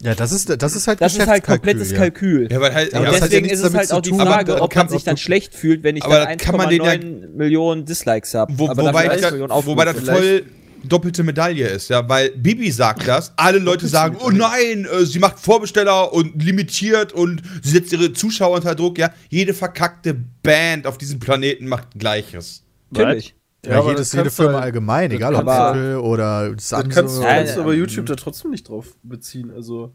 Ja, 0.01 0.13
das 0.13 0.33
ist, 0.33 0.50
das 0.62 0.75
ist 0.75 0.88
halt 0.88 1.00
Das 1.00 1.16
ist 1.16 1.25
halt 1.25 1.44
komplettes 1.44 1.92
ja. 1.92 1.98
Kalkül. 1.98 2.51
ja, 2.51 2.60
weil 2.60 2.74
halt, 2.74 2.92
ja, 2.92 3.12
deswegen 3.12 3.48
ist 3.48 3.63
es 3.63 3.74
halt 3.74 3.94
auch 3.94 4.01
die 4.01 4.10
Frage, 4.12 4.54
aber 4.56 4.63
ob 4.63 4.72
kann- 4.72 4.88
man 4.88 4.94
sich 4.94 5.06
dann 5.06 5.16
schlecht 5.18 5.56
fühlt, 5.56 5.83
wenn 5.83 5.95
ich 5.95 6.04
dann 6.04 6.38
kann 6.38 6.57
man 6.57 6.69
den 6.69 6.83
ja- 6.83 6.92
1,9 6.92 7.30
Millionen 7.36 7.86
Dislikes 7.86 8.33
habe. 8.33 8.54
Wo, 8.57 8.68
wobei, 8.68 9.07
da, 9.07 9.66
wobei 9.66 9.86
das 9.86 10.00
voll 10.01 10.44
doppelte 10.88 11.24
Medaille 11.24 11.68
ist, 11.68 11.90
ja, 11.90 12.08
weil 12.10 12.30
Bibi 12.32 12.72
sagt 12.72 13.08
das, 13.08 13.34
alle 13.38 13.60
Leute 13.60 13.88
sagen, 13.88 14.18
oh 14.24 14.30
nein, 14.30 14.86
äh, 14.86 15.06
sie 15.06 15.20
macht 15.20 15.40
Vorbesteller 15.40 16.12
und 16.14 16.42
limitiert 16.42 17.14
und 17.14 17.42
sie 17.62 17.72
setzt 17.72 17.92
ihre 17.94 18.14
Zuschauer 18.14 18.56
unter 18.58 18.76
Druck, 18.76 18.98
ja. 18.98 19.12
Jede 19.30 19.54
verkackte 19.54 20.14
Band 20.44 20.88
auf 20.88 20.98
diesem 20.98 21.20
Planeten 21.20 21.68
macht 21.68 21.92
Gleiches. 21.98 22.64
Natürlich. 22.92 23.36
Ja, 23.66 23.80
aber 23.80 23.90
jedes, 23.92 24.12
das 24.12 24.14
jede 24.18 24.30
Firma 24.30 24.54
halt- 24.54 24.64
allgemein, 24.66 25.10
das 25.10 25.16
egal 25.18 25.34
ob 25.36 25.42
Apple 25.48 26.00
oder 26.02 26.54
Das 26.54 26.70
Samsung. 26.70 26.92
kannst, 26.92 27.18
du- 27.18 27.22
Ja, 27.24 27.36
kannst 27.36 27.56
du 27.56 27.60
ja. 27.60 27.64
aber 27.64 27.74
YouTube 27.74 28.06
da 28.06 28.16
trotzdem 28.16 28.52
nicht 28.52 28.70
drauf 28.70 28.96
beziehen. 29.02 29.50
Also, 29.50 29.92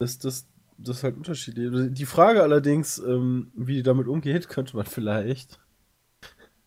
das, 0.00 0.18
das, 0.18 0.46
das 0.76 0.96
ist 0.98 1.02
halt 1.04 1.16
unterschiedlich. 1.16 1.70
Die 1.92 2.04
Frage 2.04 2.42
allerdings, 2.42 2.98
ähm, 2.98 3.52
wie 3.54 3.74
die 3.76 3.82
damit 3.84 4.08
umgeht, 4.08 4.48
könnte 4.48 4.76
man 4.76 4.86
vielleicht 4.86 5.60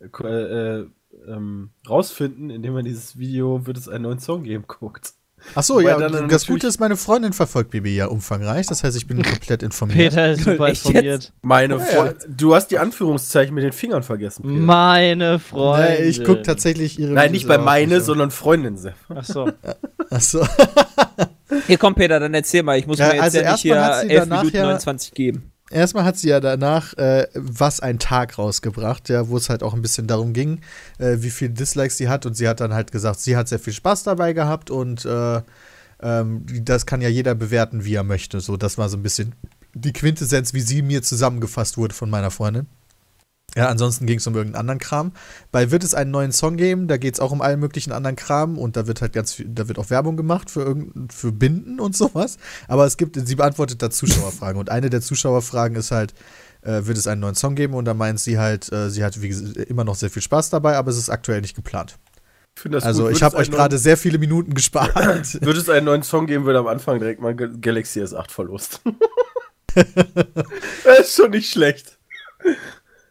äh, 0.01 0.05
äh, 0.27 0.87
ähm, 1.27 1.71
rausfinden, 1.89 2.49
indem 2.49 2.73
man 2.73 2.85
dieses 2.85 3.17
Video 3.17 3.65
wird 3.65 3.77
es 3.77 3.87
einen 3.89 4.03
neuen 4.03 4.19
Song 4.19 4.43
geben 4.43 4.65
guckt. 4.67 5.13
Achso, 5.55 5.75
Wobei 5.75 5.83
ja, 5.91 5.97
dann 5.97 6.27
das 6.27 6.47
Gute 6.47 6.67
ist, 6.67 6.81
meine 6.81 6.97
Freundin 6.97 7.31
verfolgt 7.31 7.71
Bibi 7.71 7.95
ja 7.95 8.07
umfangreich, 8.07 8.67
das 8.67 8.83
heißt, 8.83 8.97
ich 8.97 9.07
bin 9.07 9.23
komplett 9.23 9.63
informiert. 9.63 9.97
Peter 10.09 10.31
ist 10.33 10.43
super 10.43 10.67
informiert. 10.67 11.31
Meine 11.41 11.75
Ja, 11.75 11.79
Freundin. 11.79 12.35
Du 12.35 12.53
hast 12.55 12.67
die 12.67 12.77
Anführungszeichen 12.77 13.55
mit 13.55 13.63
den 13.63 13.71
Fingern 13.71 14.03
vergessen. 14.03 14.41
Peter. 14.43 14.53
Meine 14.59 15.39
Freundin. 15.39 15.95
Nee, 16.01 16.09
ich 16.09 16.25
gucke 16.25 16.41
tatsächlich 16.41 16.99
ihre 16.99 17.13
Nein, 17.13 17.31
nicht 17.31 17.47
bei 17.47 17.57
meine, 17.57 17.95
nicht, 17.95 18.05
sondern 18.05 18.31
Freundin. 18.31 18.77
Ach 19.15 19.23
so. 19.23 19.49
Achso. 20.09 20.45
Hier 21.67 21.77
komm 21.77 21.95
Peter, 21.95 22.19
dann 22.19 22.33
erzähl 22.33 22.63
mal. 22.63 22.77
Ich 22.77 22.85
muss 22.85 22.99
Ja, 22.99 23.07
mir 23.07 23.13
jetzt 23.15 23.23
also 23.23 23.37
ja 23.39 23.51
nicht 23.53 23.65
erstmal 23.65 23.77
hier 23.77 23.95
hat 23.95 24.01
sie 24.01 24.09
11 24.09 24.19
danach 24.23 24.37
Minuten 24.41 24.57
ja- 24.57 24.63
29 24.63 25.13
geben. 25.13 25.48
Erstmal 25.71 26.03
hat 26.03 26.17
sie 26.17 26.29
ja 26.29 26.39
danach 26.39 26.93
äh, 26.95 27.27
was 27.33 27.79
ein 27.79 27.99
Tag 27.99 28.37
rausgebracht, 28.37 29.09
ja, 29.09 29.27
wo 29.29 29.37
es 29.37 29.49
halt 29.49 29.63
auch 29.63 29.73
ein 29.73 29.81
bisschen 29.81 30.07
darum 30.07 30.33
ging, 30.33 30.61
äh, 30.97 31.17
wie 31.19 31.29
viele 31.29 31.51
Dislikes 31.51 31.97
sie 31.97 32.09
hat. 32.09 32.25
Und 32.25 32.35
sie 32.35 32.47
hat 32.47 32.59
dann 32.59 32.73
halt 32.73 32.91
gesagt, 32.91 33.19
sie 33.19 33.37
hat 33.37 33.47
sehr 33.47 33.59
viel 33.59 33.73
Spaß 33.73 34.03
dabei 34.03 34.33
gehabt 34.33 34.71
und 34.71 35.05
äh, 35.05 35.41
ähm, 36.01 36.45
das 36.63 36.85
kann 36.85 37.01
ja 37.01 37.09
jeder 37.09 37.35
bewerten, 37.35 37.85
wie 37.85 37.95
er 37.95 38.03
möchte. 38.03 38.39
So, 38.39 38.57
das 38.57 38.77
war 38.77 38.89
so 38.89 38.97
ein 38.97 39.03
bisschen 39.03 39.35
die 39.73 39.93
Quintessenz, 39.93 40.53
wie 40.53 40.61
sie 40.61 40.81
mir 40.81 41.03
zusammengefasst 41.03 41.77
wurde 41.77 41.93
von 41.93 42.09
meiner 42.09 42.31
Freundin. 42.31 42.67
Ja, 43.55 43.67
ansonsten 43.67 44.05
ging 44.05 44.19
es 44.19 44.27
um 44.27 44.35
irgendeinen 44.35 44.59
anderen 44.61 44.79
Kram. 44.79 45.11
Bei 45.51 45.71
wird 45.71 45.83
es 45.83 45.93
einen 45.93 46.11
neuen 46.11 46.31
Song 46.31 46.55
geben, 46.55 46.87
da 46.87 46.97
geht 46.97 47.15
es 47.15 47.19
auch 47.19 47.31
um 47.31 47.41
allen 47.41 47.59
möglichen 47.59 47.91
anderen 47.91 48.15
Kram 48.15 48.57
und 48.57 48.75
da 48.77 48.85
wird 48.87 49.01
halt 49.01 49.13
ganz 49.13 49.33
viel, 49.33 49.47
da 49.49 49.67
wird 49.67 49.79
auch 49.79 49.89
Werbung 49.89 50.17
gemacht 50.17 50.51
für 50.51 50.61
irgend, 50.61 51.11
für 51.11 51.31
Binden 51.31 51.79
und 51.79 51.95
sowas. 51.97 52.37
Aber 52.67 52.85
es 52.85 52.97
gibt, 52.97 53.15
sie 53.27 53.35
beantwortet 53.35 53.81
da 53.81 53.89
Zuschauerfragen 53.89 54.59
und 54.59 54.69
eine 54.69 54.89
der 54.89 55.01
Zuschauerfragen 55.01 55.75
ist 55.77 55.91
halt, 55.91 56.13
äh, 56.61 56.85
wird 56.85 56.97
es 56.97 57.07
einen 57.07 57.21
neuen 57.21 57.35
Song 57.35 57.55
geben 57.55 57.73
und 57.73 57.85
da 57.85 57.93
meint 57.93 58.19
sie 58.19 58.37
halt, 58.37 58.71
äh, 58.71 58.89
sie 58.89 59.03
hat 59.03 59.21
wie 59.21 59.29
gesagt, 59.29 59.57
immer 59.57 59.83
noch 59.83 59.95
sehr 59.95 60.09
viel 60.09 60.21
Spaß 60.21 60.49
dabei, 60.51 60.75
aber 60.75 60.91
es 60.91 60.97
ist 60.97 61.09
aktuell 61.09 61.41
nicht 61.41 61.55
geplant. 61.55 61.97
Ich 62.65 62.83
also 62.83 63.09
ich 63.09 63.23
habe 63.23 63.37
euch 63.37 63.49
gerade 63.49 63.77
sehr 63.77 63.95
viele 63.95 64.17
Minuten 64.17 64.53
gespart. 64.53 64.93
Wird 65.41 65.57
es 65.57 65.69
einen 65.69 65.85
neuen 65.85 66.03
Song 66.03 66.27
geben, 66.27 66.45
wird 66.45 66.57
am 66.57 66.67
Anfang 66.67 66.99
direkt 66.99 67.21
mal 67.21 67.33
Ga- 67.33 67.49
Galaxy 67.61 68.01
S8 68.01 68.29
Verlust. 68.29 68.81
das 69.75 70.99
ist 70.99 71.15
schon 71.15 71.31
nicht 71.31 71.49
schlecht. 71.49 71.97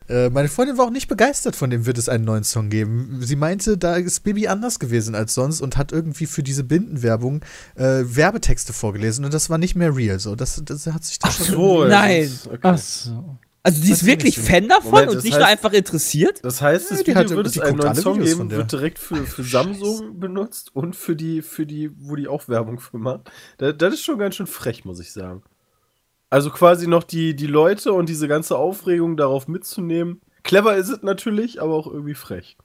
Äh, 0.08 0.30
meine 0.30 0.48
Freundin 0.48 0.78
war 0.78 0.86
auch 0.86 0.90
nicht 0.90 1.08
begeistert 1.08 1.54
von 1.56 1.70
dem 1.70 1.86
wird 1.86 1.98
es 1.98 2.08
einen 2.08 2.24
neuen 2.24 2.44
Song 2.44 2.70
geben. 2.70 3.18
Sie 3.22 3.36
meinte, 3.36 3.76
da 3.78 3.96
ist 3.96 4.20
Bibi 4.20 4.48
anders 4.48 4.78
gewesen 4.78 5.14
als 5.14 5.34
sonst 5.34 5.60
und 5.60 5.76
hat 5.76 5.92
irgendwie 5.92 6.26
für 6.26 6.42
diese 6.42 6.64
Bindenwerbung 6.64 7.42
äh, 7.76 8.02
Werbetexte 8.04 8.72
vorgelesen 8.72 9.24
und 9.24 9.34
das 9.34 9.50
war 9.50 9.58
nicht 9.58 9.74
mehr 9.74 9.94
real. 9.94 10.18
So, 10.18 10.34
das, 10.34 10.60
das 10.64 10.86
hat 10.86 11.04
sich 11.04 11.18
da 11.18 11.30
schon. 11.30 11.46
So, 11.46 11.84
Nein. 11.84 12.22
das 12.22 12.30
ist- 12.32 12.46
okay. 12.46 12.58
Ach 12.62 12.78
so. 12.78 13.38
Also 13.64 13.82
die 13.82 13.90
ist 13.90 14.00
ich 14.02 14.06
wirklich. 14.06 14.38
Fan 14.38 14.68
davon 14.68 14.90
Moment, 14.92 15.08
und 15.10 15.16
das 15.16 15.24
nicht 15.24 15.36
nur 15.36 15.42
heißt- 15.46 15.50
einfach 15.50 15.72
interessiert? 15.72 16.38
Das 16.42 16.62
heißt, 16.62 16.90
das 16.90 16.98
Ja, 16.98 17.04
die 17.04 17.10
Video 17.10 17.20
hat- 17.22 17.30
wird 17.30 17.54
die 17.54 17.58
es 17.58 17.64
einen 17.64 17.76
neuen 17.76 17.94
Song 17.96 18.14
Videos 18.20 18.30
geben, 18.38 18.50
wird 18.50 18.72
direkt 18.72 18.98
für, 18.98 19.16
für 19.26 19.42
Samsung 19.42 20.18
benutzt 20.18 20.74
und 20.74 20.96
für 20.96 21.16
die, 21.16 21.42
für 21.42 21.66
die, 21.66 21.90
wo 21.98 22.16
die 22.16 22.28
auch 22.28 22.48
Werbung 22.48 22.78
für 22.78 22.96
macht. 22.98 23.30
Das, 23.58 23.74
das 23.76 23.94
ist 23.94 24.04
schon 24.04 24.18
ganz 24.18 24.36
schön 24.36 24.46
frech, 24.46 24.84
muss 24.86 25.00
ich 25.00 25.12
sagen. 25.12 25.42
Also 26.30 26.50
quasi 26.50 26.86
noch 26.86 27.04
die, 27.04 27.34
die 27.34 27.46
Leute 27.46 27.92
und 27.92 28.08
diese 28.08 28.28
ganze 28.28 28.56
Aufregung 28.56 29.16
darauf 29.16 29.48
mitzunehmen. 29.48 30.20
Clever 30.42 30.76
ist 30.76 30.88
es 30.88 31.02
natürlich, 31.02 31.60
aber 31.60 31.74
auch 31.74 31.86
irgendwie 31.86 32.14
frech. 32.14 32.56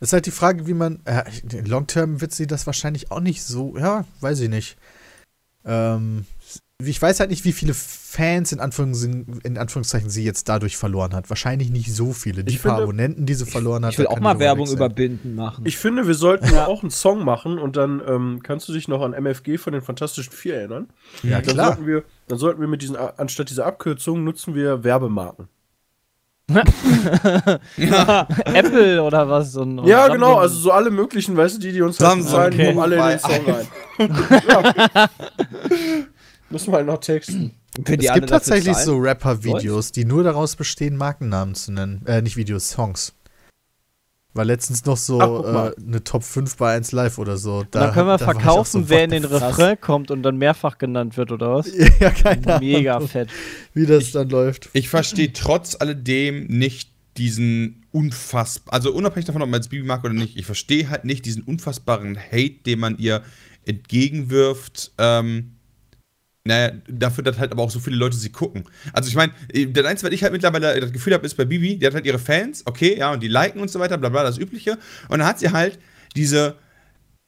ist 0.00 0.12
halt 0.12 0.26
die 0.26 0.30
Frage, 0.30 0.66
wie 0.66 0.74
man. 0.74 1.00
Äh, 1.04 1.24
Long 1.66 1.86
Term 1.86 2.20
wird 2.20 2.32
sie 2.32 2.46
das 2.46 2.66
wahrscheinlich 2.66 3.10
auch 3.10 3.20
nicht 3.20 3.42
so. 3.42 3.76
Ja, 3.76 4.04
weiß 4.20 4.40
ich 4.40 4.48
nicht. 4.48 4.76
Ähm, 5.64 6.24
ich 6.84 7.02
weiß 7.02 7.18
halt 7.18 7.30
nicht, 7.30 7.44
wie 7.44 7.50
viele 7.52 7.74
Fans 7.74 8.52
in, 8.52 8.60
Anführungszeichen, 8.60 9.40
in 9.42 9.58
Anführungszeichen 9.58 10.10
sie 10.10 10.22
jetzt 10.22 10.48
dadurch 10.48 10.76
verloren 10.76 11.12
hat. 11.12 11.28
Wahrscheinlich 11.28 11.70
nicht 11.70 11.92
so 11.92 12.12
viele. 12.12 12.44
Die 12.44 12.54
Ich 12.54 12.62
paar 12.62 12.76
finde- 12.76 12.84
Abonnenten, 12.84 13.26
die 13.26 13.34
sie 13.34 13.46
verloren 13.46 13.84
hat. 13.84 13.94
Ich 13.94 13.98
will 13.98 14.06
auch 14.06 14.20
mal 14.20 14.38
Werbung 14.38 14.66
weg 14.66 14.68
sein. 14.68 14.76
über 14.76 14.88
Binden 14.88 15.34
machen. 15.34 15.64
Ich 15.66 15.76
finde, 15.76 16.06
wir 16.06 16.14
sollten 16.14 16.56
auch 16.58 16.82
einen 16.82 16.92
Song 16.92 17.24
machen 17.24 17.58
und 17.58 17.76
dann 17.76 18.00
ähm, 18.06 18.38
kannst 18.44 18.68
du 18.68 18.72
dich 18.72 18.86
noch 18.86 19.02
an 19.02 19.12
MFG 19.12 19.58
von 19.58 19.72
den 19.72 19.82
Fantastischen 19.82 20.32
Vier 20.32 20.54
erinnern. 20.54 20.86
Ja, 21.24 21.40
Dann 21.40 21.54
klar. 21.54 21.66
sollten 21.66 21.86
wir, 21.88 22.04
dann 22.28 22.38
sollten 22.38 22.60
wir 22.60 22.68
mit 22.68 22.80
diesen, 22.80 22.94
anstatt 22.96 23.50
dieser 23.50 23.66
Abkürzung, 23.66 24.22
nutzen 24.22 24.54
wir 24.54 24.84
Werbemarken. 24.84 25.48
Apple 28.46 29.02
oder 29.02 29.28
was? 29.28 29.54
Und, 29.56 29.80
und 29.80 29.86
Ja, 29.88 30.02
Samsung. 30.06 30.14
genau, 30.14 30.36
also 30.38 30.56
so 30.58 30.70
alle 30.70 30.90
möglichen, 30.90 31.36
weißt 31.36 31.56
du, 31.56 31.60
die, 31.60 31.72
die 31.72 31.82
uns 31.82 31.98
halt 32.00 32.22
Samsung, 32.22 32.50
die 32.52 32.56
okay. 32.56 32.66
kommen 32.68 32.78
alle 32.78 32.96
in 32.96 33.02
den 33.02 33.18
Song 33.18 33.50
rein. 33.50 33.66
ja. 34.94 35.08
Müssen 36.50 36.72
wir 36.72 36.76
halt 36.78 36.86
noch 36.86 36.98
texten. 36.98 37.52
Es 37.84 38.12
gibt 38.14 38.28
tatsächlich 38.28 38.74
zahlen. 38.74 38.86
so 38.86 38.96
Rapper-Videos, 38.96 39.92
die 39.92 40.04
nur 40.04 40.24
daraus 40.24 40.56
bestehen, 40.56 40.96
Markennamen 40.96 41.54
zu 41.54 41.72
nennen. 41.72 42.02
Äh, 42.06 42.22
nicht 42.22 42.36
Videos, 42.36 42.70
Songs. 42.70 43.12
War 44.34 44.44
letztens 44.44 44.84
noch 44.84 44.96
so 44.96 45.20
Ach, 45.20 45.72
äh, 45.72 45.82
eine 45.82 46.04
Top 46.04 46.22
5 46.22 46.56
bei 46.56 46.74
1 46.74 46.92
Live 46.92 47.18
oder 47.18 47.36
so. 47.36 47.64
Da, 47.70 47.80
dann 47.80 47.94
können 47.94 48.08
wir 48.08 48.16
ich 48.16 48.22
verkaufen, 48.22 48.84
so, 48.84 48.88
wer 48.88 49.04
in 49.04 49.10
den? 49.10 49.24
Refrain 49.24 49.80
kommt 49.80 50.10
und 50.10 50.22
dann 50.22 50.36
mehrfach 50.36 50.78
genannt 50.78 51.16
wird, 51.16 51.32
oder 51.32 51.54
was? 51.54 51.70
Ja, 52.00 52.10
keine 52.10 52.46
Ahnung, 52.46 52.68
Mega 52.68 53.00
fett. 53.00 53.30
wie 53.74 53.86
das 53.86 54.12
dann 54.12 54.28
läuft. 54.28 54.70
Ich 54.72 54.88
verstehe 54.88 55.32
trotz 55.32 55.76
alledem 55.78 56.46
nicht 56.46 56.90
diesen 57.16 57.86
unfassbar, 57.90 58.74
also 58.74 58.92
unabhängig 58.92 59.26
davon, 59.26 59.42
ob 59.42 59.48
man 59.48 59.60
jetzt 59.60 59.70
Bibi 59.70 59.84
mag 59.84 60.04
oder 60.04 60.14
nicht, 60.14 60.36
ich 60.36 60.46
verstehe 60.46 60.88
halt 60.88 61.04
nicht 61.04 61.24
diesen 61.24 61.42
unfassbaren 61.42 62.16
Hate, 62.16 62.60
den 62.64 62.78
man 62.78 62.98
ihr 62.98 63.22
entgegenwirft. 63.64 64.92
Ähm, 64.98 65.57
naja, 66.48 66.72
dafür, 66.88 67.22
dass 67.22 67.38
halt 67.38 67.52
aber 67.52 67.62
auch 67.62 67.70
so 67.70 67.78
viele 67.78 67.96
Leute 67.96 68.16
sie 68.16 68.30
gucken. 68.30 68.64
Also 68.94 69.08
ich 69.08 69.14
meine, 69.14 69.32
das 69.70 69.84
Einzige, 69.84 70.08
was 70.08 70.14
ich 70.14 70.22
halt 70.22 70.32
mittlerweile 70.32 70.80
das 70.80 70.92
Gefühl 70.92 71.12
habe, 71.12 71.26
ist 71.26 71.36
bei 71.36 71.44
Bibi, 71.44 71.76
die 71.76 71.86
hat 71.86 71.92
halt 71.92 72.06
ihre 72.06 72.18
Fans, 72.18 72.62
okay, 72.64 72.98
ja, 72.98 73.12
und 73.12 73.22
die 73.22 73.28
liken 73.28 73.60
und 73.60 73.70
so 73.70 73.78
weiter, 73.78 73.98
bla 73.98 74.08
bla, 74.08 74.22
das 74.22 74.38
Übliche. 74.38 74.78
Und 75.08 75.18
dann 75.18 75.28
hat 75.28 75.38
sie 75.38 75.50
halt 75.50 75.78
diese, 76.16 76.56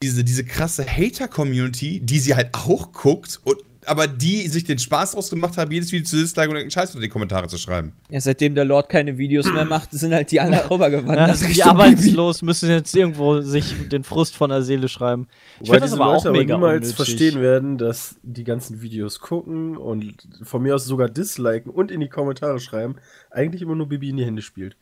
diese, 0.01 0.23
diese 0.23 0.43
krasse 0.43 0.85
Hater-Community, 0.85 1.99
die 1.99 2.19
sie 2.19 2.33
halt 2.33 2.49
auch 2.53 2.91
guckt, 2.93 3.39
und, 3.43 3.57
aber 3.85 4.07
die 4.07 4.47
sich 4.47 4.63
den 4.63 4.79
Spaß 4.79 5.15
ausgemacht 5.15 5.57
haben, 5.57 5.71
jedes 5.71 5.91
Video 5.91 6.05
zu 6.05 6.17
disliken 6.17 6.51
und 6.51 6.57
irgendeinen 6.57 6.71
Scheiß 6.71 6.91
unter 6.91 7.01
die 7.01 7.09
Kommentare 7.09 7.47
zu 7.47 7.57
schreiben. 7.57 7.93
Ja, 8.09 8.21
seitdem 8.21 8.55
der 8.55 8.65
Lord 8.65 8.89
keine 8.89 9.17
Videos 9.17 9.51
mehr 9.51 9.65
macht, 9.65 9.91
sind 9.91 10.13
halt 10.13 10.31
die 10.31 10.39
alle 10.39 10.69
rübergewandert. 10.69 11.41
Ja, 11.41 11.47
die 11.47 11.63
arbeitslos 11.63 12.41
müssen 12.41 12.69
jetzt 12.69 12.95
irgendwo 12.95 13.41
sich 13.41 13.73
den 13.89 14.03
Frust 14.03 14.35
von 14.35 14.49
der 14.49 14.61
Seele 14.61 14.87
schreiben. 14.87 15.27
Ich 15.59 15.67
Wobei 15.69 15.79
finde 15.79 15.81
das 15.81 15.91
diese 15.91 16.01
aber 16.01 16.13
Leute 16.13 16.21
auch 16.21 16.25
aber 16.27 16.37
mega 16.37 16.55
niemals 16.55 16.75
unnötig. 16.75 16.95
verstehen 16.95 17.41
werden, 17.41 17.77
dass 17.77 18.15
die 18.23 18.43
ganzen 18.43 18.81
Videos 18.81 19.19
gucken 19.19 19.77
und 19.77 20.27
von 20.43 20.61
mir 20.61 20.75
aus 20.75 20.85
sogar 20.85 21.09
disliken 21.09 21.69
und 21.69 21.91
in 21.91 21.99
die 21.99 22.09
Kommentare 22.09 22.59
schreiben, 22.59 22.95
eigentlich 23.29 23.61
immer 23.61 23.75
nur 23.75 23.89
Bibi 23.89 24.09
in 24.09 24.17
die 24.17 24.25
Hände 24.25 24.41
spielt. 24.41 24.75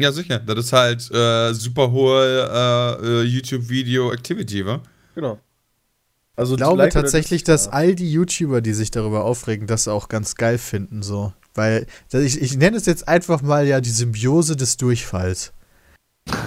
Ja, 0.00 0.10
sicher. 0.10 0.40
Das 0.40 0.58
ist 0.58 0.72
halt 0.72 1.08
äh, 1.12 1.52
super 1.54 1.90
hohe 1.92 3.00
äh, 3.02 3.06
äh, 3.06 3.22
YouTube-Video-Activity, 3.22 4.66
wa? 4.66 4.80
Genau. 5.14 5.38
Also 6.36 6.54
Ich 6.54 6.58
glaube 6.58 6.78
like 6.78 6.92
tatsächlich, 6.92 7.44
dass 7.44 7.68
all 7.68 7.94
die 7.94 8.10
YouTuber, 8.10 8.60
die 8.60 8.72
sich 8.74 8.90
darüber 8.90 9.24
aufregen, 9.24 9.66
das 9.66 9.86
auch 9.88 10.08
ganz 10.08 10.34
geil 10.34 10.58
finden, 10.58 11.02
so. 11.02 11.32
Weil, 11.54 11.86
ich, 12.12 12.42
ich 12.42 12.56
nenne 12.56 12.76
es 12.76 12.86
jetzt 12.86 13.06
einfach 13.06 13.40
mal 13.40 13.66
ja 13.66 13.80
die 13.80 13.90
Symbiose 13.90 14.56
des 14.56 14.76
Durchfalls. 14.76 15.52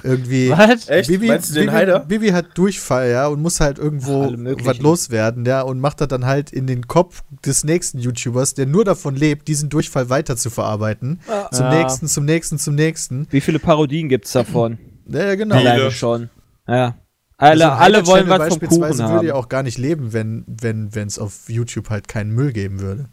Irgendwie. 0.03 0.49
Was? 0.57 0.89
Echt? 0.89 1.07
Bibi, 1.07 1.27
Meinst 1.27 1.51
du 1.51 1.53
den 1.53 1.65
Bibi, 1.67 1.73
Heider? 1.73 1.99
Bibi 2.01 2.29
hat 2.29 2.57
Durchfall, 2.57 3.09
ja, 3.11 3.27
und 3.27 3.41
muss 3.41 3.59
halt 3.59 3.77
irgendwo 3.77 4.33
was 4.65 4.79
loswerden, 4.79 5.45
ja, 5.45 5.61
und 5.61 5.79
macht 5.79 6.01
das 6.01 6.07
dann 6.07 6.25
halt 6.25 6.51
in 6.51 6.67
den 6.67 6.87
Kopf 6.87 7.23
des 7.45 7.63
nächsten 7.63 7.99
YouTubers, 7.99 8.55
der 8.55 8.65
nur 8.65 8.83
davon 8.83 9.15
lebt, 9.15 9.47
diesen 9.47 9.69
Durchfall 9.69 10.09
weiter 10.09 10.35
zu 10.35 10.49
verarbeiten. 10.49 11.21
Zum 11.51 11.65
Ja. 11.67 11.75
nächsten, 11.81 12.07
zum 12.07 12.25
nächsten, 12.25 12.57
zum 12.59 12.75
nächsten. 12.75 13.27
Wie 13.29 13.41
viele 13.41 13.59
Parodien 13.59 14.09
gibt's 14.09 14.31
davon? 14.31 14.77
Ja, 15.07 15.25
ja 15.25 15.35
genau. 15.35 15.57
Viele. 15.57 15.71
Alleine 15.71 15.91
schon. 15.91 16.29
Ja. 16.67 16.95
Also 17.39 17.65
Alle, 17.65 17.73
ein 17.73 17.79
alle 17.79 18.07
wollen 18.07 18.29
was 18.29 18.47
vom 18.47 18.59
beispielsweise 18.59 19.03
Kuchen 19.03 19.13
würde 19.13 19.27
ja 19.27 19.33
haben. 19.33 19.39
auch 19.43 19.49
gar 19.49 19.63
nicht 19.63 19.77
leben, 19.77 20.11
wenn 20.13 20.43
wenn 20.47 20.95
wenn 20.95 21.07
es 21.07 21.19
auf 21.19 21.49
YouTube 21.49 21.89
halt 21.89 22.07
keinen 22.07 22.31
Müll 22.31 22.51
geben 22.51 22.79
würde. 22.79 23.09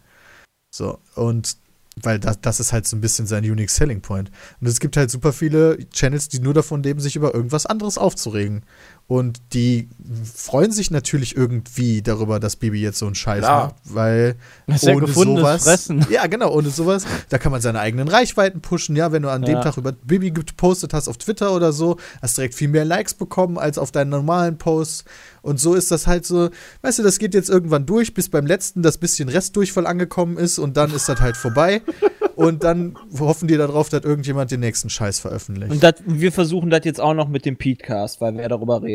So 0.74 0.98
und 1.14 1.56
weil 2.02 2.18
das, 2.18 2.40
das 2.40 2.58
ist 2.58 2.72
halt 2.72 2.86
so 2.86 2.96
ein 2.96 3.00
bisschen 3.00 3.26
sein 3.26 3.44
unique 3.44 3.70
selling 3.70 4.00
point. 4.00 4.30
Und 4.60 4.66
es 4.66 4.80
gibt 4.80 4.96
halt 4.96 5.10
super 5.10 5.32
viele 5.32 5.78
Channels, 5.90 6.28
die 6.28 6.40
nur 6.40 6.54
davon 6.54 6.82
leben, 6.82 7.00
sich 7.00 7.16
über 7.16 7.34
irgendwas 7.34 7.66
anderes 7.66 7.98
aufzuregen. 7.98 8.64
Und 9.06 9.42
die 9.52 9.90
freuen 10.34 10.73
sich 10.73 10.90
natürlich 10.90 11.37
irgendwie 11.37 12.00
darüber, 12.00 12.40
dass 12.40 12.56
Bibi 12.56 12.80
jetzt 12.80 12.99
so 12.99 13.04
einen 13.04 13.14
Scheiß 13.14 13.40
Klar. 13.40 13.64
macht, 13.66 13.75
weil 13.84 14.37
ja 14.80 14.94
ohne 14.94 15.06
sowas, 15.08 15.64
Fressen. 15.64 16.06
ja 16.11 16.26
genau, 16.26 16.50
ohne 16.54 16.70
sowas, 16.70 17.04
da 17.28 17.37
kann 17.37 17.52
man 17.52 17.61
seine 17.61 17.80
eigenen 17.80 18.08
Reichweiten 18.08 18.62
pushen. 18.62 18.96
Ja, 18.96 19.12
wenn 19.12 19.23
du 19.23 19.28
an 19.30 19.42
dem 19.42 19.56
Ja. 19.56 19.61
Tag 19.61 19.76
über 19.76 19.92
Bibi 19.92 20.30
gepostet 20.30 20.94
hast 20.94 21.08
auf 21.08 21.18
Twitter 21.18 21.54
oder 21.54 21.75
so, 21.75 21.99
hast 22.23 22.38
direkt 22.38 22.54
viel 22.54 22.68
mehr 22.68 22.87
Likes 22.87 23.12
bekommen 23.12 23.58
als 23.58 23.76
auf 23.76 23.92
deinen 23.92 24.08
normalen 24.08 24.56
Posts. 24.56 25.04
Und 25.42 25.61
so 25.61 25.75
ist 25.75 25.90
das 25.90 26.06
halt 26.06 26.25
so, 26.25 26.49
weißt 26.80 27.00
du, 27.00 27.02
das 27.02 27.18
geht 27.18 27.34
jetzt 27.34 27.50
irgendwann 27.50 27.84
durch, 27.84 28.14
bis 28.14 28.30
beim 28.30 28.46
letzten 28.46 28.80
das 28.82 28.96
bisschen 28.96 29.28
Restdurchfall 29.28 29.87
angekommen 29.87 30.38
ist 30.38 30.58
und 30.58 30.78
dann 30.78 30.90
ist 30.94 31.11
das 31.11 31.20
halt 31.20 31.37
vorbei. 31.37 31.82
und 32.37 32.64
dann 32.64 32.96
hoffen 33.18 33.49
die 33.49 33.56
darauf, 33.56 33.90
dass 33.90 34.04
irgendjemand 34.04 34.50
den 34.50 34.61
nächsten 34.61 34.88
Scheiß 34.88 35.20
veröffentlicht. 35.20 35.70
Und 35.70 35.82
dat, 35.82 36.02
wir 36.06 36.32
versuchen 36.32 36.70
das 36.70 36.80
jetzt 36.84 37.00
auch 37.00 37.14
noch 37.14 37.28
mit 37.28 37.44
dem 37.44 37.56
Petecast, 37.56 38.20
weil 38.23 38.34
wir 38.34 38.42
ja 38.42 38.49
darüber 38.49 38.82
reden. 38.82 38.93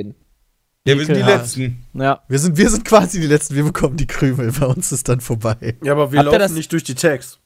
Ja, 0.89 0.97
wir 0.97 1.05
sind 1.05 1.15
die. 1.17 1.21
Letzten. 1.21 1.85
Ja. 1.93 2.23
wir, 2.27 2.39
sind, 2.39 2.57
wir 2.57 2.69
sind 2.69 2.85
quasi 2.85 3.19
die 3.19 3.27
Letzten, 3.27 3.55
wir 3.55 3.63
bekommen 3.63 3.97
die 3.97 4.07
Krümel, 4.07 4.51
bei 4.51 4.65
uns 4.65 4.91
ist 4.91 5.07
dann 5.09 5.21
vorbei. 5.21 5.77
Ja, 5.83 5.93
aber 5.93 6.11
wir 6.11 6.19
Habt 6.19 6.27
laufen 6.27 6.39
das- 6.39 6.51
nicht 6.51 6.71
durch 6.71 6.83
die 6.83 6.95
Tags. 6.95 7.39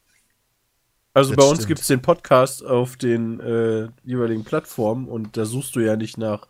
Also 1.16 1.36
Das 1.36 1.46
bei 1.46 1.52
uns 1.52 1.68
gibt 1.68 1.80
es 1.82 1.88
den 1.88 2.02
Podcast 2.02 2.66
auf 2.66 2.98
den 2.98 3.40
äh, 3.40 3.88
jeweiligen 4.04 4.44
Plattformen 4.44 5.08
und 5.08 5.38
da 5.38 5.46
suchst 5.46 5.76
du 5.76 5.80
ja 5.80 5.96
nicht 5.96 6.18
nach 6.18 6.48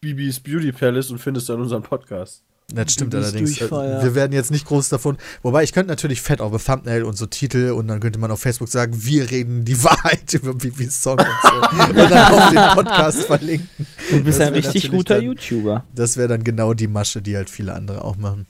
Bibis 0.00 0.38
Beauty 0.40 0.70
Palace 0.72 1.10
und 1.10 1.18
findest 1.18 1.48
dann 1.48 1.60
unseren 1.60 1.82
Podcast. 1.82 2.44
Das 2.74 2.92
stimmt 2.92 3.14
allerdings. 3.14 3.58
Ja. 3.58 3.70
Wir 4.02 4.14
werden 4.14 4.32
jetzt 4.32 4.50
nicht 4.50 4.66
groß 4.66 4.88
davon. 4.88 5.18
Wobei 5.42 5.62
ich 5.62 5.72
könnte 5.72 5.88
natürlich 5.90 6.22
fett 6.22 6.40
auf 6.40 6.52
ein 6.54 6.58
Thumbnail 6.58 7.02
und 7.04 7.18
so 7.18 7.26
Titel 7.26 7.72
und 7.72 7.86
dann 7.88 8.00
könnte 8.00 8.18
man 8.18 8.30
auf 8.30 8.40
Facebook 8.40 8.68
sagen, 8.68 8.92
wir 8.96 9.30
reden 9.30 9.64
die 9.64 9.82
Wahrheit 9.84 10.32
über 10.32 10.54
Bibis 10.54 11.02
Song 11.02 11.18
und 11.18 11.26
so. 11.42 11.80
und 11.90 11.96
dann 12.10 12.32
auf 12.32 12.48
den 12.50 12.84
Podcast 12.84 13.24
verlinken. 13.24 13.86
Du 14.10 14.22
bist 14.24 14.40
Das 14.40 14.46
ein 14.48 14.54
richtig 14.54 14.90
guter 14.90 15.16
dann- 15.16 15.24
YouTuber. 15.24 15.84
Das 15.94 16.16
wäre 16.16 16.28
dann 16.28 16.44
genau 16.44 16.72
die 16.72 16.86
Masche, 16.88 17.20
die 17.20 17.36
halt 17.36 17.50
viele 17.50 17.74
andere 17.74 18.04
auch 18.04 18.16
machen. 18.16 18.46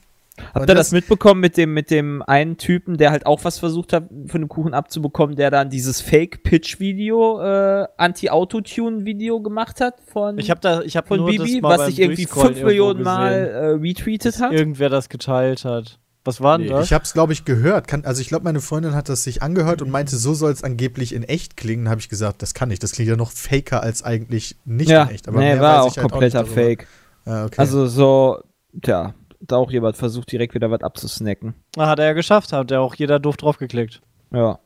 Habt 0.54 0.68
ihr 0.68 0.74
das 0.74 0.86
das- 0.86 0.92
mitbekommen 0.92 1.40
mit 1.40 1.56
dem, 1.56 1.74
mit 1.74 1.90
dem 1.90 2.22
einen 2.22 2.56
Typen, 2.56 2.96
der 2.96 3.10
halt 3.10 3.26
auch 3.26 3.44
was 3.44 3.58
versucht 3.58 3.92
hat, 3.92 4.08
von 4.26 4.40
dem 4.40 4.48
Kuchen 4.48 4.72
abzubekommen, 4.74 5.36
der 5.36 5.50
dann 5.50 5.68
dieses 5.70 6.00
Fake-Pitch-Video, 6.00 7.40
äh, 7.40 7.86
Anti-Autotune-Video 7.96 9.40
gemacht 9.40 9.80
hat 9.80 9.94
von, 10.06 10.38
Ich 10.38 10.50
habe 10.50 10.60
da, 10.60 10.82
ich 10.82 10.96
habe 10.96 11.06
von 11.06 11.18
nur 11.18 11.26
Bibi, 11.30 11.54
das 11.54 11.62
mal 11.62 11.78
was 11.78 11.86
sich 11.86 12.00
irgendwie 12.00 12.26
5 12.26 12.62
Millionen 12.62 13.02
Mal 13.02 13.32
äh, 13.32 13.66
retweetet 13.80 14.40
hat? 14.40 14.52
Irgendwer 14.52 14.88
das 14.88 15.08
geteilt 15.08 15.64
hat. 15.64 15.98
Was 16.24 16.40
war 16.40 16.56
denn 16.56 16.68
Nee, 16.68 16.72
das? 16.72 16.86
Ich 16.86 16.92
habe 16.92 17.02
es, 17.02 17.12
glaube 17.14 17.32
ich, 17.32 17.44
gehört. 17.44 17.88
Kann, 17.88 18.04
also 18.04 18.20
ich 18.20 18.28
glaube, 18.28 18.44
meine 18.44 18.60
Freundin 18.60 18.94
hat 18.94 19.08
das 19.08 19.24
sich 19.24 19.42
angehört 19.42 19.82
und 19.82 19.90
meinte, 19.90 20.16
so 20.16 20.34
soll 20.34 20.52
es 20.52 20.62
angeblich 20.62 21.12
in 21.14 21.24
echt 21.24 21.56
klingen. 21.56 21.88
Habe 21.88 22.00
ich 22.00 22.08
gesagt, 22.08 22.42
das 22.42 22.54
kann 22.54 22.68
nicht. 22.68 22.80
Das 22.82 22.92
klingt 22.92 23.10
ja 23.10 23.16
noch 23.16 23.32
faker 23.32 23.82
als 23.82 24.04
eigentlich 24.04 24.54
nicht 24.64 24.88
ja, 24.88 25.02
in 25.04 25.08
echt. 25.10 25.26
Aber 25.26 25.40
nee, 25.40 25.46
mehr 25.54 25.60
war 25.60 25.78
weiß 25.78 25.82
auch 25.86 25.90
ich 25.90 25.96
halt 25.98 26.10
kompletter 26.12 26.42
nicht 26.42 26.52
darüber. 26.56 26.62
Fake. 26.68 26.86
Ah, 27.24 27.44
okay. 27.46 27.56
Also 27.58 27.86
so, 27.88 28.40
tja, 28.80 29.14
da 29.46 29.56
auch 29.56 29.70
jemand 29.70 29.96
versucht 29.96 30.30
direkt 30.32 30.54
wieder 30.54 30.70
was 30.70 30.82
abzusnacken. 30.82 31.54
Ah, 31.76 31.88
hat 31.88 31.98
er 31.98 32.06
ja 32.06 32.12
geschafft, 32.12 32.52
hat 32.52 32.70
ja 32.70 32.80
auch 32.80 32.94
jeder 32.94 33.18
doof 33.18 33.36
draufgeklickt. 33.36 34.00
Ja. 34.32 34.58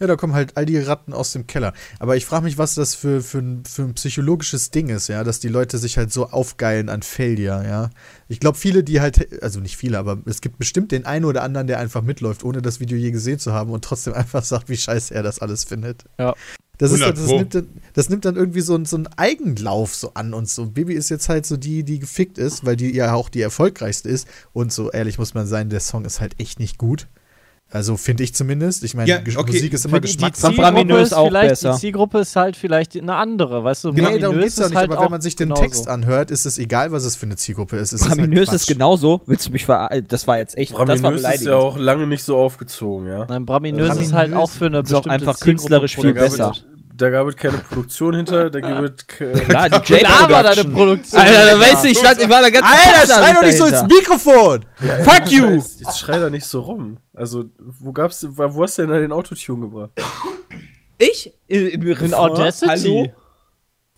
Ja, 0.00 0.08
da 0.08 0.16
kommen 0.16 0.34
halt 0.34 0.56
all 0.56 0.66
die 0.66 0.78
Ratten 0.78 1.12
aus 1.12 1.32
dem 1.32 1.46
Keller. 1.46 1.72
Aber 2.00 2.16
ich 2.16 2.26
frage 2.26 2.44
mich, 2.44 2.58
was 2.58 2.74
das 2.74 2.96
für, 2.96 3.20
für, 3.20 3.38
ein, 3.38 3.64
für 3.64 3.82
ein 3.82 3.94
psychologisches 3.94 4.72
Ding 4.72 4.88
ist, 4.88 5.06
ja, 5.06 5.22
dass 5.22 5.38
die 5.38 5.48
Leute 5.48 5.78
sich 5.78 5.96
halt 5.96 6.12
so 6.12 6.26
aufgeilen 6.26 6.88
an 6.88 7.02
Failure, 7.02 7.64
ja. 7.64 7.90
Ich 8.26 8.40
glaube, 8.40 8.58
viele, 8.58 8.82
die 8.82 9.00
halt, 9.00 9.40
also 9.42 9.60
nicht 9.60 9.76
viele, 9.76 9.98
aber 9.98 10.18
es 10.26 10.40
gibt 10.40 10.58
bestimmt 10.58 10.90
den 10.90 11.06
einen 11.06 11.24
oder 11.24 11.42
anderen, 11.42 11.68
der 11.68 11.78
einfach 11.78 12.02
mitläuft, 12.02 12.42
ohne 12.42 12.60
das 12.60 12.80
Video 12.80 12.98
je 12.98 13.12
gesehen 13.12 13.38
zu 13.38 13.52
haben 13.52 13.70
und 13.70 13.84
trotzdem 13.84 14.14
einfach 14.14 14.42
sagt, 14.42 14.68
wie 14.68 14.76
scheiße 14.76 15.14
er 15.14 15.22
das 15.22 15.38
alles 15.38 15.62
findet. 15.62 16.04
Ja. 16.18 16.34
Das, 16.78 16.90
ist, 16.90 17.02
100 17.02 17.18
das, 17.18 17.26
nimmt 17.28 17.54
dann, 17.54 17.68
das 17.92 18.08
nimmt 18.08 18.24
dann 18.24 18.36
irgendwie 18.36 18.60
so, 18.60 18.82
so 18.84 18.96
einen 18.96 19.06
Eigenlauf 19.16 19.94
so 19.94 20.14
an 20.14 20.34
und 20.34 20.48
so. 20.48 20.66
Bibi 20.66 20.94
ist 20.94 21.08
jetzt 21.08 21.28
halt 21.28 21.46
so 21.46 21.56
die, 21.56 21.84
die 21.84 22.00
gefickt 22.00 22.38
ist, 22.38 22.66
weil 22.66 22.76
die 22.76 22.94
ja 22.94 23.14
auch 23.14 23.28
die 23.28 23.42
erfolgreichste 23.42 24.08
ist. 24.08 24.26
Und 24.52 24.72
so 24.72 24.90
ehrlich 24.90 25.18
muss 25.18 25.34
man 25.34 25.46
sein, 25.46 25.70
der 25.70 25.80
Song 25.80 26.04
ist 26.04 26.20
halt 26.20 26.40
echt 26.40 26.58
nicht 26.58 26.78
gut. 26.78 27.06
Also 27.74 27.96
finde 27.96 28.22
ich 28.22 28.32
zumindest. 28.32 28.84
Ich 28.84 28.94
meine, 28.94 29.10
Ja, 29.10 29.18
okay. 29.36 29.52
Musik 29.52 29.72
ist 29.72 29.84
immer 29.84 29.98
Geschmackssache. 29.98 30.52
Zielgruppe 30.54 30.74
Braminös 30.74 31.08
ist 31.08 31.12
auch 31.12 31.26
vielleicht, 31.26 31.48
besser. 31.48 31.72
Die 31.72 31.80
Zielgruppe 31.80 32.18
ist 32.20 32.36
halt 32.36 32.56
vielleicht 32.56 32.96
eine 32.96 33.16
andere, 33.16 33.64
weißt 33.64 33.82
du? 33.82 33.92
Genau, 33.92 34.10
darum 34.10 34.20
Braminös 34.20 34.42
geht 34.44 34.48
es 34.48 34.54
doch 34.54 34.62
ist 34.62 34.70
nicht, 34.70 34.78
halt 34.78 34.92
aber 34.92 35.02
wenn 35.02 35.10
man 35.10 35.20
sich 35.20 35.34
den 35.34 35.48
genauso. 35.48 35.62
Text 35.62 35.88
anhört, 35.88 36.30
ist 36.30 36.46
es 36.46 36.58
egal, 36.58 36.92
was 36.92 37.04
es 37.04 37.16
für 37.16 37.26
eine 37.26 37.34
Zielgruppe 37.34 37.76
ist. 37.76 37.92
Es 37.92 38.02
ist 38.02 38.08
Braminös 38.08 38.46
halt 38.46 38.60
ist 38.60 38.68
genauso. 38.68 39.22
Willst 39.26 39.48
du 39.48 39.50
mich 39.50 39.64
ver... 39.64 39.90
Das 40.06 40.28
war 40.28 40.38
jetzt 40.38 40.56
echt... 40.56 40.70
das 40.70 40.78
war 40.78 40.86
Braminös 40.86 41.16
ist 41.16 41.22
beleidigend. 41.22 41.48
ja 41.48 41.56
auch 41.56 41.76
lange 41.76 42.06
nicht 42.06 42.22
so 42.22 42.36
aufgezogen, 42.36 43.08
ja. 43.08 43.26
Nein, 43.28 43.44
Braminös, 43.44 43.88
Braminös 43.88 44.06
ist 44.06 44.12
halt 44.12 44.34
auch 44.34 44.50
für 44.50 44.66
eine 44.66 44.78
ist 44.78 44.94
auch 44.94 45.02
bestimmte 45.02 45.10
einfach 45.10 45.36
Zielgruppe 45.36 45.44
künstlerisch 45.44 45.96
viel 45.96 46.14
besser. 46.14 46.52
es, 46.54 46.64
da 46.96 47.10
gab 47.10 47.26
es 47.26 47.36
keine 47.36 47.58
Produktion 47.58 48.14
hinter, 48.14 48.50
da 48.50 48.60
gibt 48.82 49.00
es 49.00 49.46
Klar, 49.46 49.68
die 49.68 49.80
Klar 49.98 50.30
war 50.30 50.42
da 50.42 50.50
eine. 50.50 50.64
Produktion. 50.64 51.20
Alter, 51.20 51.46
da 51.46 51.60
weißt 51.60 51.84
du, 51.84 51.88
ich, 51.88 51.98
stand, 51.98 52.20
ich 52.20 52.28
war 52.28 52.40
da 52.40 52.50
ganz 52.50 52.66
Alter, 52.66 53.14
schrei 53.14 53.32
doch 53.32 53.42
nicht 53.42 53.58
so 53.58 53.66
ins 53.66 53.82
Mikrofon! 53.82 54.64
Fuck 55.02 55.30
you! 55.30 55.46
Jetzt, 55.50 55.80
jetzt 55.80 55.98
schrei 55.98 56.18
da 56.18 56.30
nicht 56.30 56.46
so 56.46 56.60
rum. 56.60 56.98
Also, 57.12 57.46
wo 57.58 57.92
gab's, 57.92 58.24
wo 58.30 58.62
hast 58.62 58.78
du 58.78 58.82
denn 58.82 58.90
da 58.92 58.98
den 58.98 59.12
Autotune 59.12 59.68
gebracht? 59.68 59.90
Ich? 60.98 61.32
Im, 61.48 61.68
im 61.68 61.82
Refrain? 61.82 62.14
Audacity. 62.14 62.68
Hallo? 62.68 63.12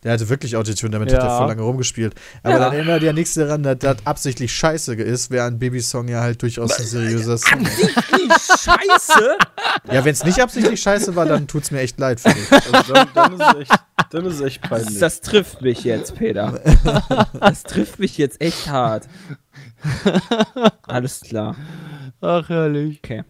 Der 0.06 0.12
hatte 0.12 0.28
wirklich 0.28 0.54
Autotune, 0.56 0.90
damit 0.92 1.10
Ja. 1.10 1.18
hat 1.18 1.24
er 1.24 1.36
voll 1.38 1.48
lange 1.48 1.62
rumgespielt. 1.62 2.14
Aber 2.44 2.52
Ja. 2.54 2.58
dann 2.60 2.72
erinnert 2.74 3.02
ja 3.02 3.12
nichts 3.12 3.34
daran, 3.34 3.64
dass 3.64 3.78
das 3.80 3.96
absichtlich 4.06 4.52
scheiße 4.54 4.94
ist, 4.94 5.32
während 5.32 5.58
Babysong 5.58 6.06
ja 6.06 6.20
halt 6.20 6.40
durchaus 6.42 6.78
ein 6.78 6.86
seriöser 6.86 7.36
Song 7.36 7.62
ist. 7.62 7.76
Die 7.80 8.28
Scheiße! 8.30 9.36
Ja, 9.90 10.04
wenn 10.04 10.12
es 10.12 10.22
nicht 10.24 10.40
absichtlich 10.40 10.80
scheiße 10.80 11.16
war, 11.16 11.26
dann 11.26 11.48
tut's 11.48 11.72
mir 11.72 11.80
echt 11.80 11.98
leid 11.98 12.20
für 12.20 12.28
dich. 12.32 12.52
Also, 12.72 12.92
dann, 12.92 13.08
dann, 13.14 13.32
ist 13.34 13.40
es 13.40 13.54
echt, 13.60 13.72
dann 14.10 14.26
ist 14.26 14.34
es 14.34 14.40
echt 14.42 14.62
peinlich. 14.62 14.98
Das 15.00 15.20
trifft 15.22 15.60
mich 15.62 15.82
jetzt, 15.82 16.14
Peter. 16.14 16.60
Das 17.40 17.64
trifft 17.64 17.98
mich 17.98 18.16
jetzt 18.16 18.40
echt 18.40 18.68
hart. 18.70 19.08
Alles 20.84 21.20
klar. 21.20 21.56
Ach, 22.20 22.48
herrlich. 22.48 23.00
Okay. 23.02 23.24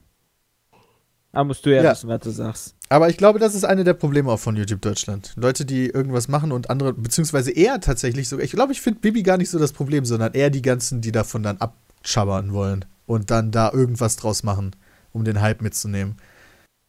Aber 1.32 1.44
musst 1.44 1.64
du 1.64 1.70
ja, 1.74 1.82
Ja. 1.82 1.92
wissen, 1.92 2.08
was 2.10 2.20
du 2.20 2.30
sagst. 2.30 2.75
Aber 2.88 3.08
ich 3.08 3.16
glaube, 3.16 3.38
das 3.38 3.54
ist 3.54 3.64
eine 3.64 3.82
der 3.82 3.94
Probleme 3.94 4.30
auch 4.30 4.38
von 4.38 4.54
YouTube 4.56 4.80
Deutschland. 4.80 5.32
Leute, 5.36 5.64
die 5.64 5.88
irgendwas 5.88 6.28
machen 6.28 6.52
und 6.52 6.70
andere, 6.70 6.92
beziehungsweise 6.92 7.50
eher 7.50 7.80
tatsächlich 7.80 8.28
sogar, 8.28 8.44
ich 8.44 8.52
glaube, 8.52 8.72
ich 8.72 8.80
finde 8.80 9.00
Bibi 9.00 9.22
gar 9.22 9.38
nicht 9.38 9.50
so 9.50 9.58
das 9.58 9.72
Problem, 9.72 10.04
sondern 10.04 10.34
eher 10.34 10.50
die 10.50 10.62
ganzen, 10.62 11.00
die 11.00 11.10
davon 11.10 11.42
dann 11.42 11.58
abschabbern 11.58 12.52
wollen 12.52 12.84
und 13.06 13.30
dann 13.30 13.50
da 13.50 13.72
irgendwas 13.72 14.16
draus 14.16 14.44
machen, 14.44 14.76
um 15.12 15.24
den 15.24 15.40
Hype 15.40 15.62
mitzunehmen. 15.62 16.16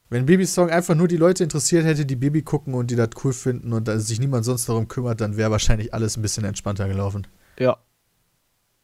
Wenn 0.10 0.28
Bibis 0.28 0.54
Song 0.54 0.70
einfach 0.70 0.96
nur 0.96 1.08
die 1.08 1.18
Leute 1.18 1.44
interessiert 1.44 1.84
hätte, 1.84 2.06
die 2.06 2.16
Bibi 2.16 2.44
gucken 2.44 2.76
und 2.76 2.92
die 2.92 2.96
das 2.96 3.10
cool 3.24 3.34
finden 3.34 3.74
und 3.74 3.90
sich 4.00 4.20
niemand 4.20 4.46
sonst 4.46 4.70
darum 4.70 4.88
kümmert, 4.88 5.20
dann 5.20 5.36
wäre 5.36 5.52
wahrscheinlich 5.52 5.94
alles 5.94 6.16
ein 6.16 6.22
bisschen 6.22 6.46
entspannter 6.46 6.88
gelaufen. 6.88 7.28
Ja. 7.60 7.78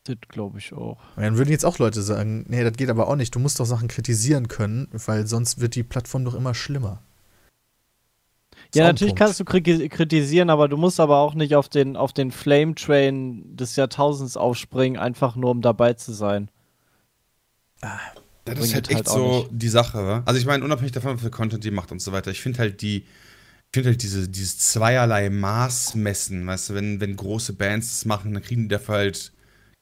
Das 0.05 0.17
glaube 0.27 0.59
ich 0.59 0.73
auch. 0.73 0.99
Und 1.15 1.23
dann 1.23 1.37
würden 1.37 1.49
jetzt 1.51 1.65
auch 1.65 1.77
Leute 1.79 2.01
sagen, 2.01 2.45
nee, 2.49 2.63
das 2.63 2.73
geht 2.73 2.89
aber 2.89 3.07
auch 3.07 3.15
nicht, 3.15 3.33
du 3.35 3.39
musst 3.39 3.59
doch 3.59 3.65
Sachen 3.65 3.87
kritisieren 3.87 4.47
können, 4.47 4.87
weil 4.91 5.27
sonst 5.27 5.59
wird 5.61 5.75
die 5.75 5.83
Plattform 5.83 6.25
doch 6.25 6.35
immer 6.35 6.53
schlimmer. 6.53 7.01
Ja, 8.73 8.83
natürlich 8.85 9.11
Punkt. 9.11 9.19
kannst 9.19 9.39
du 9.39 9.43
kri- 9.43 9.87
kritisieren, 9.89 10.49
aber 10.49 10.67
du 10.67 10.77
musst 10.77 10.99
aber 10.99 11.17
auch 11.19 11.35
nicht 11.35 11.55
auf 11.55 11.69
den, 11.69 11.95
auf 11.95 12.11
den 12.11 12.31
Flame 12.31 12.75
Train 12.75 13.55
des 13.55 13.75
Jahrtausends 13.75 14.35
aufspringen, 14.35 14.99
einfach 14.99 15.35
nur 15.35 15.51
um 15.51 15.61
dabei 15.61 15.93
zu 15.93 16.11
sein. 16.11 16.49
Das 18.45 18.55
Bringt 18.55 18.67
ist 18.67 18.73
halt 18.73 18.89
halt 18.89 18.97
echt 18.97 19.09
auch 19.09 19.17
so 19.17 19.43
nicht. 19.43 19.49
die 19.51 19.69
Sache, 19.69 19.99
wa? 20.05 20.23
Also 20.25 20.39
ich 20.39 20.45
meine, 20.45 20.63
unabhängig 20.65 20.91
davon, 20.91 21.17
wie 21.17 21.21
viel 21.21 21.29
Content 21.29 21.63
die 21.63 21.71
macht 21.71 21.91
und 21.91 22.01
so 22.01 22.11
weiter, 22.11 22.31
ich 22.31 22.41
finde 22.41 22.59
halt 22.59 22.81
die, 22.81 22.97
ich 22.97 23.05
finde 23.73 23.91
halt 23.91 24.03
diese, 24.03 24.29
dieses 24.29 24.59
zweierlei 24.59 25.29
Maßmessen, 25.31 26.47
weißt 26.47 26.71
du, 26.71 26.75
wenn, 26.75 27.01
wenn 27.01 27.17
große 27.17 27.53
Bands 27.53 27.89
das 27.89 28.05
machen, 28.05 28.33
dann 28.33 28.43
kriegen 28.43 28.63
die 28.63 28.69
dafür 28.69 28.95
halt 28.95 29.32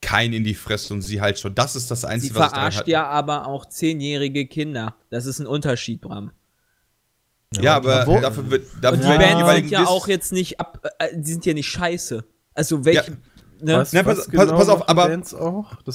keinen 0.02 0.34
in 0.34 0.44
die 0.44 0.54
Fresse 0.54 0.92
und 0.92 1.00
sie 1.02 1.20
halt 1.20 1.38
schon. 1.38 1.54
Das 1.54 1.76
ist 1.76 1.90
das 1.90 2.02
Sie 2.02 2.06
Einzige, 2.08 2.34
was 2.34 2.46
ich 2.48 2.52
daran 2.52 2.72
verarscht 2.72 2.88
ja 2.88 3.06
aber 3.06 3.46
auch 3.46 3.64
zehnjährige 3.66 4.46
Kinder. 4.46 4.96
Das 5.10 5.24
ist 5.26 5.38
ein 5.38 5.46
Unterschied, 5.46 6.00
Bram. 6.00 6.32
Ja, 7.60 7.76
aber 7.76 8.06
wo- 8.06 8.18
dafür 8.20 8.50
wird, 8.50 8.66
dafür 8.80 8.98
Und 8.98 9.04
die 9.04 9.08
Ja. 9.08 9.38
jeweiligen 9.38 9.68
sind 9.68 9.72
ja 9.72 9.80
Dis- 9.80 9.88
auch 9.88 10.08
jetzt 10.08 10.32
nicht 10.32 10.58
ab, 10.58 10.86
äh, 10.98 11.08
die 11.14 11.32
sind 11.32 11.44
ja 11.46 11.54
nicht 11.54 11.68
scheiße. 11.68 12.24
Also 12.54 12.84
welche, 12.84 13.18
ne? 13.60 13.76
Was, 13.78 13.92
Na, 13.92 14.02
pass- 14.02 14.18
was 14.18 14.26
pass- 14.28 14.50
pass 14.50 14.68
auf, 14.70 14.88
aber- 14.88 15.10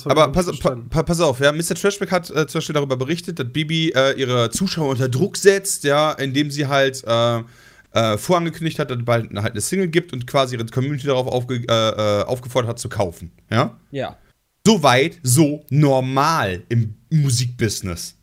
Aber 0.05 0.31
pass, 0.31 0.59
pa, 0.59 1.03
pass 1.03 1.19
auf, 1.19 1.39
ja, 1.39 1.51
Mr. 1.51 1.73
Trashback 1.75 2.11
hat 2.11 2.29
äh, 2.29 2.47
zum 2.47 2.59
Beispiel 2.59 2.73
darüber 2.73 2.95
berichtet, 2.95 3.39
dass 3.39 3.47
Bibi 3.51 3.89
äh, 3.95 4.13
ihre 4.19 4.49
Zuschauer 4.51 4.89
unter 4.89 5.09
Druck 5.09 5.35
setzt, 5.37 5.83
ja, 5.83 6.11
indem 6.13 6.51
sie 6.51 6.67
halt 6.67 7.03
äh, 7.05 7.43
äh, 7.97 8.17
vorangekündigt 8.17 8.79
hat, 8.79 8.91
dass 8.91 8.97
es 8.99 9.05
bald 9.05 9.31
halt 9.35 9.51
eine 9.53 9.61
Single 9.61 9.87
gibt 9.87 10.13
und 10.13 10.27
quasi 10.27 10.55
ihre 10.55 10.65
Community 10.65 11.07
darauf 11.07 11.27
aufge, 11.27 11.55
äh, 11.55 11.61
äh, 12.21 12.23
aufgefordert 12.23 12.69
hat 12.69 12.79
zu 12.79 12.89
kaufen, 12.89 13.31
ja. 13.49 13.79
Ja. 13.91 14.17
So 14.65 14.83
weit, 14.83 15.19
so 15.23 15.65
normal 15.69 16.63
im 16.69 16.93
Musikbusiness. 17.09 18.15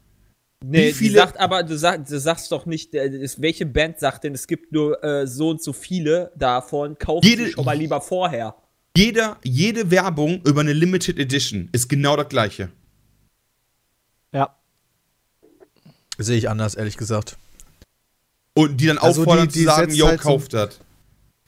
Nee, 0.66 0.88
Wie 0.88 0.92
viele- 0.92 1.18
sagt 1.18 1.38
aber, 1.38 1.62
du, 1.62 1.76
sag, 1.76 2.06
du 2.06 2.18
sagst 2.18 2.50
doch 2.52 2.64
nicht, 2.66 2.94
äh, 2.94 3.26
welche 3.38 3.66
Band 3.66 3.98
sagt 3.98 4.24
denn, 4.24 4.34
es 4.34 4.46
gibt 4.46 4.72
nur 4.72 5.02
äh, 5.04 5.26
so 5.26 5.50
und 5.50 5.62
so 5.62 5.72
viele 5.72 6.32
davon, 6.37 6.96
kauf 6.98 7.22
Jede- 7.24 7.50
schon 7.50 7.64
mal 7.64 7.76
lieber 7.76 8.00
vorher. 8.00 8.54
Jeder, 8.96 9.38
jede 9.42 9.90
Werbung 9.90 10.40
über 10.46 10.60
eine 10.60 10.72
Limited 10.72 11.18
Edition 11.18 11.68
ist 11.72 11.88
genau 11.88 12.16
das 12.16 12.28
gleiche. 12.28 12.70
Ja. 14.32 14.56
Sehe 16.18 16.38
ich 16.38 16.48
anders, 16.48 16.74
ehrlich 16.76 16.96
gesagt. 16.96 17.37
Und 18.55 18.81
die 18.81 18.87
dann 18.87 18.99
Also 18.99 19.23
auffordern 19.23 19.49
die- 19.49 19.53
die 19.55 19.59
zu 19.61 19.64
sagen, 19.67 19.93
yo, 19.95 20.07
halt 20.07 20.21
so- 20.23 20.29
kauft 20.29 20.55
das. 20.55 20.81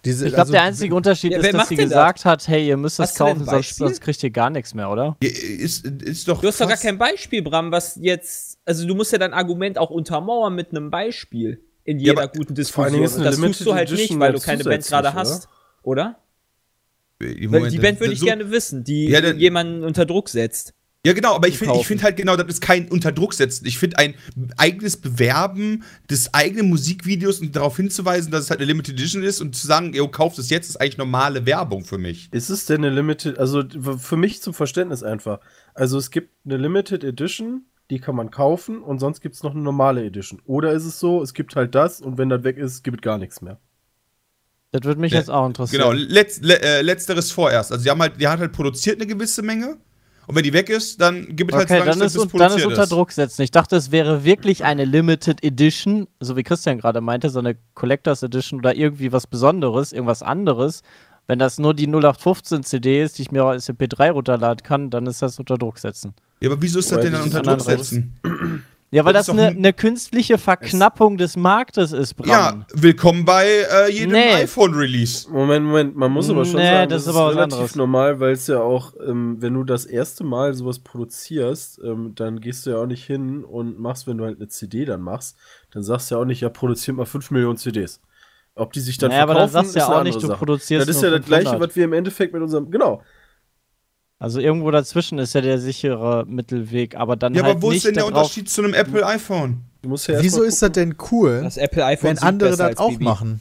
Diese, 0.05 0.27
Ich 0.27 0.31
glaube, 0.33 0.43
also- 0.43 0.53
der 0.53 0.63
einzige 0.63 0.95
Unterschied 0.95 1.33
Ja, 1.33 1.39
ist, 1.41 1.53
dass 1.53 1.69
sie 1.69 1.77
gesagt 1.77 2.25
hat, 2.25 2.47
hey, 2.47 2.69
ihr 2.69 2.77
müsst 2.77 2.99
das 2.99 3.15
kaufen, 3.17 3.45
sonst, 3.45 3.77
sonst 3.77 4.01
kriegt 4.01 4.23
ihr 4.23 4.31
gar 4.31 4.51
nichts 4.51 4.73
mehr, 4.75 4.89
oder? 4.91 5.17
Ja, 5.23 5.29
Ist, 5.31 5.85
ist 5.85 6.29
doch 6.29 6.41
Du 6.41 6.47
hast 6.47 6.61
doch 6.61 6.69
gar 6.69 6.77
kein 6.77 6.97
Beispiel, 6.99 7.43
Bram, 7.43 7.73
was 7.73 7.97
jetzt, 8.01 8.59
also 8.65 8.87
du 8.87 8.95
musst 8.95 9.11
ja 9.13 9.19
dein 9.19 9.33
Argument 9.33 9.79
auch 9.79 9.91
untermauern 9.91 10.55
mit 10.55 10.71
einem 10.71 10.91
Beispiel 10.91 11.61
in 11.83 11.99
Ja, 11.99 12.11
jeder 12.13 12.23
aber 12.23 12.33
guten 12.33 12.55
Diskussion. 12.55 13.03
Das 13.03 13.17
Limited 13.37 13.43
tust 13.59 13.67
du 13.67 13.75
halt 13.75 13.89
Edition 13.89 14.19
nicht, 14.19 14.21
weil 14.21 14.33
du 14.33 14.41
keine 14.41 14.63
Band 14.65 14.87
gerade 14.87 15.15
hast, 15.15 15.49
oder? 15.83 16.17
Weil 17.19 17.35
Moment, 17.49 17.73
die 17.73 17.79
Band 17.79 17.99
würde 17.99 18.13
ich 18.13 18.21
so- 18.21 18.27
gerne 18.27 18.51
wissen, 18.51 18.85
die 18.85 19.09
Ja, 19.09 19.21
dann- 19.21 19.39
jemanden 19.39 19.83
unter 19.83 20.05
Druck 20.07 20.29
setzt. 20.29 20.75
Ja, 21.07 21.13
genau, 21.13 21.37
aber 21.37 21.47
ich 21.47 21.57
finde 21.57 21.75
ich 21.79 21.87
find 21.87 22.03
halt 22.03 22.17
genau, 22.17 22.35
das 22.35 22.49
ist 22.49 22.61
kein 22.61 22.89
Unterdruck 22.89 23.33
setzen. 23.33 23.65
Ich 23.65 23.79
finde 23.79 23.99
ein 23.99 24.15
eigenes 24.57 24.97
Bewerben 24.97 25.85
des 26.11 26.35
eigenen 26.35 26.69
Musikvideos 26.69 27.39
und 27.41 27.55
darauf 27.55 27.77
hinzuweisen, 27.77 28.33
dass 28.33 28.43
es 28.43 28.51
halt 28.51 28.59
eine 28.59 28.67
Limited 28.67 28.95
Edition 28.95 29.23
ist 29.23 29.41
und 29.41 29.55
zu 29.55 29.69
sagen, 29.69 29.95
yo, 29.95 30.09
kauft 30.09 30.37
es 30.41 30.51
jetzt, 30.51 30.69
ist 30.69 30.81
eigentlich 30.81 30.99
normale 30.99 31.47
Werbung 31.47 31.85
für 31.85 31.97
mich. 31.97 32.29
Ist 32.33 32.51
es 32.51 32.67
denn 32.67 32.85
eine 32.85 32.93
Limited, 32.93 33.39
also 33.39 33.63
für 33.99 34.17
mich 34.17 34.43
zum 34.43 34.53
Verständnis 34.53 35.05
einfach. 35.05 35.39
Also 35.75 35.97
es 35.97 36.11
gibt 36.11 36.31
eine 36.45 36.57
Limited 36.57 37.05
Edition, 37.05 37.67
die 37.89 38.01
kann 38.01 38.17
man 38.17 38.33
kaufen 38.33 38.83
und 38.83 38.99
sonst 38.99 39.21
gibt 39.21 39.37
es 39.37 39.45
noch 39.45 39.53
eine 39.53 39.63
normale 39.63 40.05
Edition. 40.05 40.43
Oder 40.45 40.73
ist 40.73 40.87
es 40.87 40.99
so, 40.99 41.23
es 41.23 41.35
gibt 41.35 41.55
halt 41.55 41.77
das 41.77 42.01
und 42.01 42.19
wenn 42.19 42.31
das 42.31 42.43
weg 42.43 42.57
ist, 42.57 42.83
gibt 42.83 42.97
es 42.99 43.03
gar 43.03 43.19
nichts 43.19 43.41
mehr. 43.43 43.61
Das 44.73 44.83
würde 44.83 45.01
mich 45.01 45.13
Ja, 45.13 45.21
jetzt 45.21 45.31
auch 45.31 45.35
Genau, 45.37 45.47
interessieren. 45.47 45.97
letz, 45.97 46.41
le, 46.43 46.61
äh, 46.61 46.83
letzteres 46.83 47.31
vorerst. 47.31 47.71
Also 47.71 47.85
die 47.85 47.91
haben 47.91 48.03
halt, 48.03 48.21
die 48.21 48.27
hat 48.27 48.41
halt 48.41 48.53
produziert 48.53 48.97
eine 48.97 49.07
gewisse 49.07 49.43
Menge 49.43 49.77
und 50.27 50.35
wenn 50.35 50.43
die 50.43 50.53
weg 50.53 50.69
ist, 50.69 51.01
dann 51.01 51.37
gibt 51.37 51.53
es 51.53 51.59
halt 51.59 51.71
Okay, 51.71 51.81
so 51.81 51.85
lange 51.85 51.99
dann 51.99 52.07
ist, 52.07 52.15
bis 52.15 52.33
dann 52.33 52.59
ist 52.59 52.67
unter 52.67 52.87
Druck 52.87 53.13
setzen. 53.13 53.43
Ich 53.43 53.51
dachte, 53.51 53.77
es 53.77 53.93
wäre 53.93 54.25
wirklich 54.25 54.65
eine 54.65 54.85
Limited 54.85 55.43
Edition, 55.45 56.09
so 56.21 56.37
wie 56.37 56.43
Christian 56.43 56.79
gerade 56.79 57.01
meinte, 57.01 57.31
so 57.31 57.39
eine 57.39 57.57
Collectors 57.75 58.23
Edition 58.23 58.59
oder 58.61 58.75
irgendwie 58.75 59.13
was 59.13 59.27
Besonderes, 59.27 59.93
irgendwas 59.93 60.23
anderes. 60.23 60.83
Wenn 61.29 61.39
das 61.39 61.59
nur 61.59 61.75
die 61.75 61.87
0815 61.87 62.63
CD 62.63 63.03
ist, 63.03 63.19
die 63.19 63.23
ich 63.23 63.33
mir 63.33 63.45
als 63.45 63.69
MP3 63.69 64.13
runterladen 64.13 64.63
kann, 64.63 64.91
dann 64.91 65.07
ist 65.07 65.23
das 65.23 65.39
unter 65.39 65.59
Druck 65.59 65.79
setzen. 65.79 66.15
Ja, 66.41 66.51
aber 66.51 66.61
wieso 66.63 66.79
ist 66.79 66.91
das 66.91 66.99
Oder 66.99 67.05
denn 67.05 67.13
dann 67.15 67.23
unter 67.23 67.43
Druck 67.43 67.61
setzen? 67.61 68.15
Ja, 68.93 69.05
weil 69.05 69.13
Das 69.13 69.29
eine 69.29 69.49
ein- 69.49 69.57
eine 69.57 69.73
künstliche 69.73 70.39
Verknappung 70.39 71.17
des 71.19 71.37
Marktes 71.37 71.91
ist, 71.93 72.15
Bram. 72.15 72.29
Ja, 72.29 72.67
willkommen 72.73 73.25
bei 73.25 73.45
äh, 73.45 73.91
jedem 73.91 74.13
Nee. 74.13 74.33
iPhone-Release. 74.35 75.29
Moment, 75.29 75.67
Moment, 75.67 75.97
man 75.97 76.13
muss 76.13 76.31
aber 76.31 76.45
schon 76.45 76.61
Nee, 76.61 76.71
sagen, 76.71 76.91
das 76.91 77.05
das, 77.05 77.15
ist 77.15 77.21
relativ 77.21 77.43
anderes. 77.43 77.75
normal, 77.77 78.21
weil 78.21 78.33
es 78.33 78.47
ja 78.47 78.61
auch, 78.61 78.93
ähm, 79.05 79.37
wenn 79.41 79.55
du 79.55 79.65
das 79.65 79.87
erste 79.87 80.23
Mal 80.23 80.55
sowas 80.55 80.79
produzierst, 80.79 81.81
ähm, 81.85 82.13
dann 82.15 82.41
gehst 82.41 82.65
du 82.65 82.71
ja 82.71 82.77
auch 82.79 82.87
nicht 82.87 83.05
hin 83.05 83.45
und 83.45 83.79
machst, 83.81 84.07
wenn 84.07 84.19
du 84.19 84.25
halt 84.25 84.37
eine 84.39 84.47
CD 84.49 84.85
dann 84.85 85.01
machst, 85.03 85.37
dann 85.73 85.83
sagst 85.83 86.11
du 86.11 86.15
ja 86.15 86.21
auch 86.21 86.25
nicht, 86.25 86.41
ja, 86.41 86.49
produziert 86.49 86.97
mal 86.97 87.07
5 87.07 87.33
Millionen 87.33 87.57
CDs. 87.59 88.01
Ob 88.55 88.73
die 88.73 88.81
sich 88.81 88.97
dann 88.99 89.11
Naja, 89.11 89.25
aber 89.25 89.35
dann 89.35 89.49
verkaufen, 89.51 89.65
sagst 89.73 89.75
du 89.75 89.79
ja 89.81 89.85
ist 89.85 89.91
eine 89.91 89.99
auch 89.99 90.05
nicht, 90.05 90.23
du 90.23 90.29
produzierst 90.29 90.89
Das 90.89 90.97
ist 90.97 91.03
ja 91.03 91.11
das 91.11 91.27
gleiche, 91.27 91.43
500. 91.51 91.69
was 91.71 91.77
wir 91.77 91.85
im 91.85 91.93
Endeffekt 91.93 92.33
mit 92.33 92.41
unserem, 92.43 92.71
genau, 92.71 93.03
Also 94.19 94.41
irgendwo 94.41 94.71
dazwischen 94.71 95.19
ist 95.19 95.35
ja 95.35 95.43
der 95.43 95.59
sichere 95.59 96.25
Mittelweg, 96.27 96.97
aber 96.97 97.17
dann 97.17 97.35
Ja, 97.35 97.43
halt 97.43 97.53
aber 97.57 97.63
wo 97.63 97.69
nicht 97.69 97.79
ist 97.79 97.87
denn 97.87 97.95
der 97.95 98.07
Unterschied 98.07 98.49
zu 98.49 98.63
einem 98.63 98.73
Apple 98.75 99.05
iPhone? 99.07 99.61
du 99.83 99.91
musst 99.91 100.09
ja 100.09 100.21
Wieso 100.23 100.43
ist 100.43 100.63
das 100.63 100.73
denn 100.73 100.95
cool, 101.11 101.41
Das 101.43 101.57
Apple 101.59 101.85
iPhone 101.85 102.11
wenn 102.11 102.19
andere 102.19 102.57
das 102.57 102.77
auch 102.79 102.89
Bibi. 102.91 103.05
machen? 103.05 103.41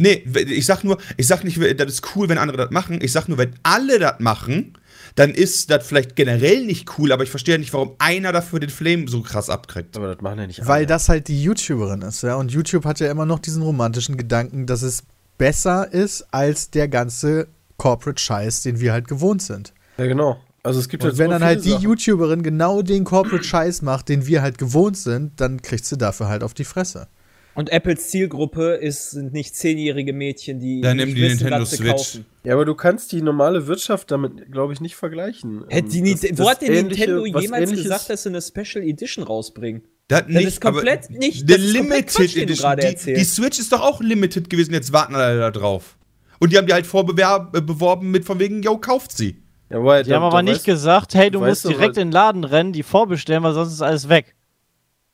Nee, 0.00 0.24
ich 0.48 0.66
sag 0.66 0.84
nur, 0.84 0.98
ich 1.16 1.26
sag 1.26 1.44
nicht, 1.44 1.58
das 1.78 1.92
ist 1.92 2.16
cool, 2.16 2.28
wenn 2.28 2.38
andere 2.38 2.56
das 2.56 2.70
machen. 2.70 3.00
Ich 3.02 3.12
sag 3.12 3.28
nur, 3.28 3.38
wenn 3.38 3.54
alle 3.62 3.98
das 3.98 4.18
machen, 4.20 4.76
dann 5.14 5.30
ist 5.30 5.70
das 5.70 5.86
vielleicht 5.86 6.16
generell 6.16 6.64
nicht 6.66 6.98
cool, 6.98 7.12
aber 7.12 7.22
ich 7.22 7.30
verstehe 7.30 7.58
nicht, 7.58 7.72
warum 7.72 7.92
einer 7.98 8.32
dafür 8.32 8.58
den 8.58 8.70
Flame 8.70 9.06
so 9.08 9.22
krass 9.22 9.50
abkriegt. 9.50 9.96
Aber 9.96 10.12
das 10.14 10.20
machen 10.22 10.38
ja 10.38 10.46
nicht 10.46 10.60
alle. 10.60 10.68
Weil 10.68 10.86
das 10.86 11.08
halt 11.08 11.28
die 11.28 11.40
YouTuberin 11.42 12.02
ist, 12.02 12.22
ja. 12.22 12.36
Und 12.36 12.50
YouTube 12.52 12.84
hat 12.84 12.98
ja 13.00 13.10
immer 13.10 13.26
noch 13.26 13.38
diesen 13.38 13.62
romantischen 13.62 14.16
Gedanken, 14.16 14.66
dass 14.66 14.82
es 14.82 15.02
besser 15.38 15.92
ist 15.92 16.26
als 16.32 16.70
der 16.70 16.88
ganze 16.88 17.48
Corporate-Scheiß, 17.76 18.62
den 18.62 18.80
wir 18.80 18.92
halt 18.92 19.06
gewohnt 19.08 19.42
sind. 19.42 19.72
Ja, 19.98 20.06
genau. 20.06 20.40
Also 20.62 20.78
es 20.78 20.88
gibt 20.88 21.02
Und 21.02 21.10
halt 21.10 21.18
wenn 21.18 21.30
dann 21.30 21.42
halt 21.42 21.64
die 21.64 21.70
Sachen. 21.70 21.82
YouTuberin 21.84 22.42
genau 22.42 22.82
den 22.82 23.04
Corporate 23.04 23.42
Scheiß 23.44 23.82
macht, 23.82 24.08
den 24.08 24.26
wir 24.26 24.42
halt 24.42 24.58
gewohnt 24.58 24.96
sind, 24.96 25.40
dann 25.40 25.60
kriegst 25.60 25.90
du 25.90 25.96
dafür 25.96 26.28
halt 26.28 26.44
auf 26.44 26.54
die 26.54 26.64
Fresse. 26.64 27.08
Und 27.54 27.68
Apples 27.70 28.08
Zielgruppe 28.08 28.74
ist, 28.76 29.10
sind 29.10 29.32
nicht 29.34 29.54
zehnjährige 29.54 30.12
Mädchen, 30.14 30.58
die 30.60 30.80
Dann 30.80 30.96
nicht 30.96 31.06
nimm 31.06 31.14
die 31.16 31.20
wissen, 31.22 31.38
Nintendo 31.44 31.60
was 31.62 31.70
sie 31.70 31.76
Switch. 31.76 31.90
kaufen. 31.90 32.26
Ja, 32.44 32.54
aber 32.54 32.64
du 32.64 32.74
kannst 32.74 33.12
die 33.12 33.20
normale 33.20 33.66
Wirtschaft 33.66 34.10
damit, 34.10 34.50
glaube 34.50 34.72
ich, 34.72 34.80
nicht 34.80 34.94
vergleichen. 34.96 35.64
Hätte 35.68 35.90
die 35.90 35.98
Ähm, 35.98 36.04
das- 36.12 36.22
Nite- 36.22 36.38
Wo 36.38 36.42
das 36.44 36.50
hat 36.52 36.62
denn 36.62 36.72
Nintendo 36.86 37.26
jemals 37.26 37.70
gesagt, 37.72 38.08
dass 38.08 38.22
sie 38.22 38.28
eine 38.30 38.40
Special 38.40 38.82
Edition 38.84 39.24
rausbringen? 39.24 39.82
Das 40.08 40.20
Das 40.20 40.28
nicht, 40.28 40.46
ist 40.46 40.60
komplett 40.62 41.04
aber 41.10 41.18
nicht- 41.18 41.42
Die 41.42 41.46
das 41.46 41.58
ist 41.58 41.74
komplett 41.74 41.90
Limited 41.90 42.06
Quatsch, 42.06 42.34
den 42.34 42.34
du 42.34 42.42
Edition. 42.42 42.62
gerade 42.70 42.80
Die, 42.82 42.86
erzählst. 42.86 43.20
die 43.20 43.24
Switch 43.24 43.58
ist 43.58 43.72
doch 43.72 43.80
auch 43.82 44.00
limited 44.00 44.48
gewesen, 44.48 44.72
jetzt 44.72 44.92
warten 44.92 45.14
alle 45.16 45.38
da 45.38 45.50
drauf. 45.50 45.98
Und 46.38 46.52
die 46.52 46.56
haben 46.58 46.66
die 46.66 46.72
halt 46.72 46.86
vorbeworben 46.86 48.10
mit 48.10 48.24
von 48.24 48.38
wegen, 48.38 48.62
yo, 48.62 48.78
kauft 48.78 49.12
sie. 49.16 49.42
Ja, 49.72 49.78
aber 49.78 50.02
Die 50.02 50.12
haben 50.12 50.22
aber 50.22 50.42
nicht 50.42 50.64
gesagt, 50.64 51.14
hey, 51.14 51.30
du 51.30 51.40
weißt 51.40 51.64
musst 51.64 51.78
direkt 51.78 51.96
in 51.96 52.08
den 52.08 52.12
Laden 52.12 52.44
rennen, 52.44 52.72
die 52.74 52.82
vorbestellen, 52.82 53.42
weil 53.42 53.54
sonst 53.54 53.72
ist 53.72 53.80
alles 53.80 54.08
weg. 54.08 54.34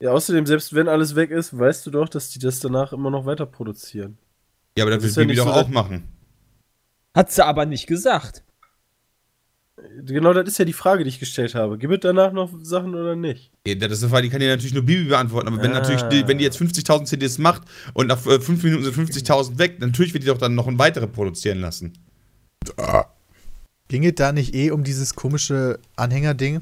Ja, 0.01 0.11
außerdem, 0.11 0.45
selbst 0.45 0.73
wenn 0.75 0.87
alles 0.89 1.15
weg 1.15 1.31
ist, 1.31 1.57
weißt 1.57 1.85
du 1.85 1.91
doch, 1.91 2.09
dass 2.09 2.29
die 2.29 2.39
das 2.39 2.59
danach 2.59 2.91
immer 2.91 3.09
noch 3.09 3.25
weiter 3.25 3.45
produzieren. 3.45 4.17
Ja, 4.77 4.83
aber 4.83 4.91
das 4.91 5.03
Das 5.03 5.15
will 5.15 5.23
ja 5.23 5.27
Bibi 5.27 5.35
nicht 5.39 5.47
doch 5.47 5.53
so, 5.55 5.61
auch 5.61 5.67
machen. 5.69 6.09
Hat 7.15 7.31
sie 7.31 7.45
aber 7.45 7.65
nicht 7.65 7.87
gesagt. 7.87 8.43
Genau, 10.01 10.33
das 10.33 10.47
ist 10.49 10.57
ja 10.57 10.65
die 10.65 10.73
Frage, 10.73 11.05
die 11.05 11.09
ich 11.09 11.19
gestellt 11.19 11.55
habe. 11.55 11.77
Gibt 11.77 11.93
es 11.93 11.99
danach 12.01 12.33
noch 12.33 12.49
Sachen 12.61 12.95
oder 12.95 13.15
nicht? 13.15 13.51
Ja, 13.65 13.75
Das 13.75 13.93
ist 13.93 14.03
eine 14.03 14.09
Frage, 14.09 14.23
die 14.23 14.29
kann 14.29 14.41
dir 14.41 14.49
natürlich 14.49 14.73
nur 14.73 14.83
Bibi 14.83 15.05
beantworten. 15.05 15.47
Aber 15.47 15.61
wenn 15.61 15.71
Ah. 15.71 15.79
natürlich, 15.79 16.01
die, 16.03 16.27
wenn 16.27 16.37
die 16.37 16.43
jetzt 16.43 16.57
50.000 16.57 17.05
CDs 17.05 17.37
macht 17.37 17.61
und 17.93 18.07
nach 18.07 18.19
5 18.19 18.61
Minuten 18.63 18.83
sind 18.83 18.93
50.000 18.93 19.57
weg, 19.57 19.79
natürlich 19.79 20.13
wird 20.13 20.23
die 20.23 20.27
doch 20.27 20.37
dann 20.37 20.53
noch 20.55 20.67
ein 20.67 20.77
weitere 20.79 21.07
produzieren 21.07 21.59
lassen. 21.61 21.93
Ging 23.89 24.05
es 24.05 24.15
da 24.15 24.31
nicht 24.31 24.55
eh 24.55 24.71
um 24.71 24.83
dieses 24.85 25.15
komische 25.15 25.79
Anhängerding? 25.97 26.61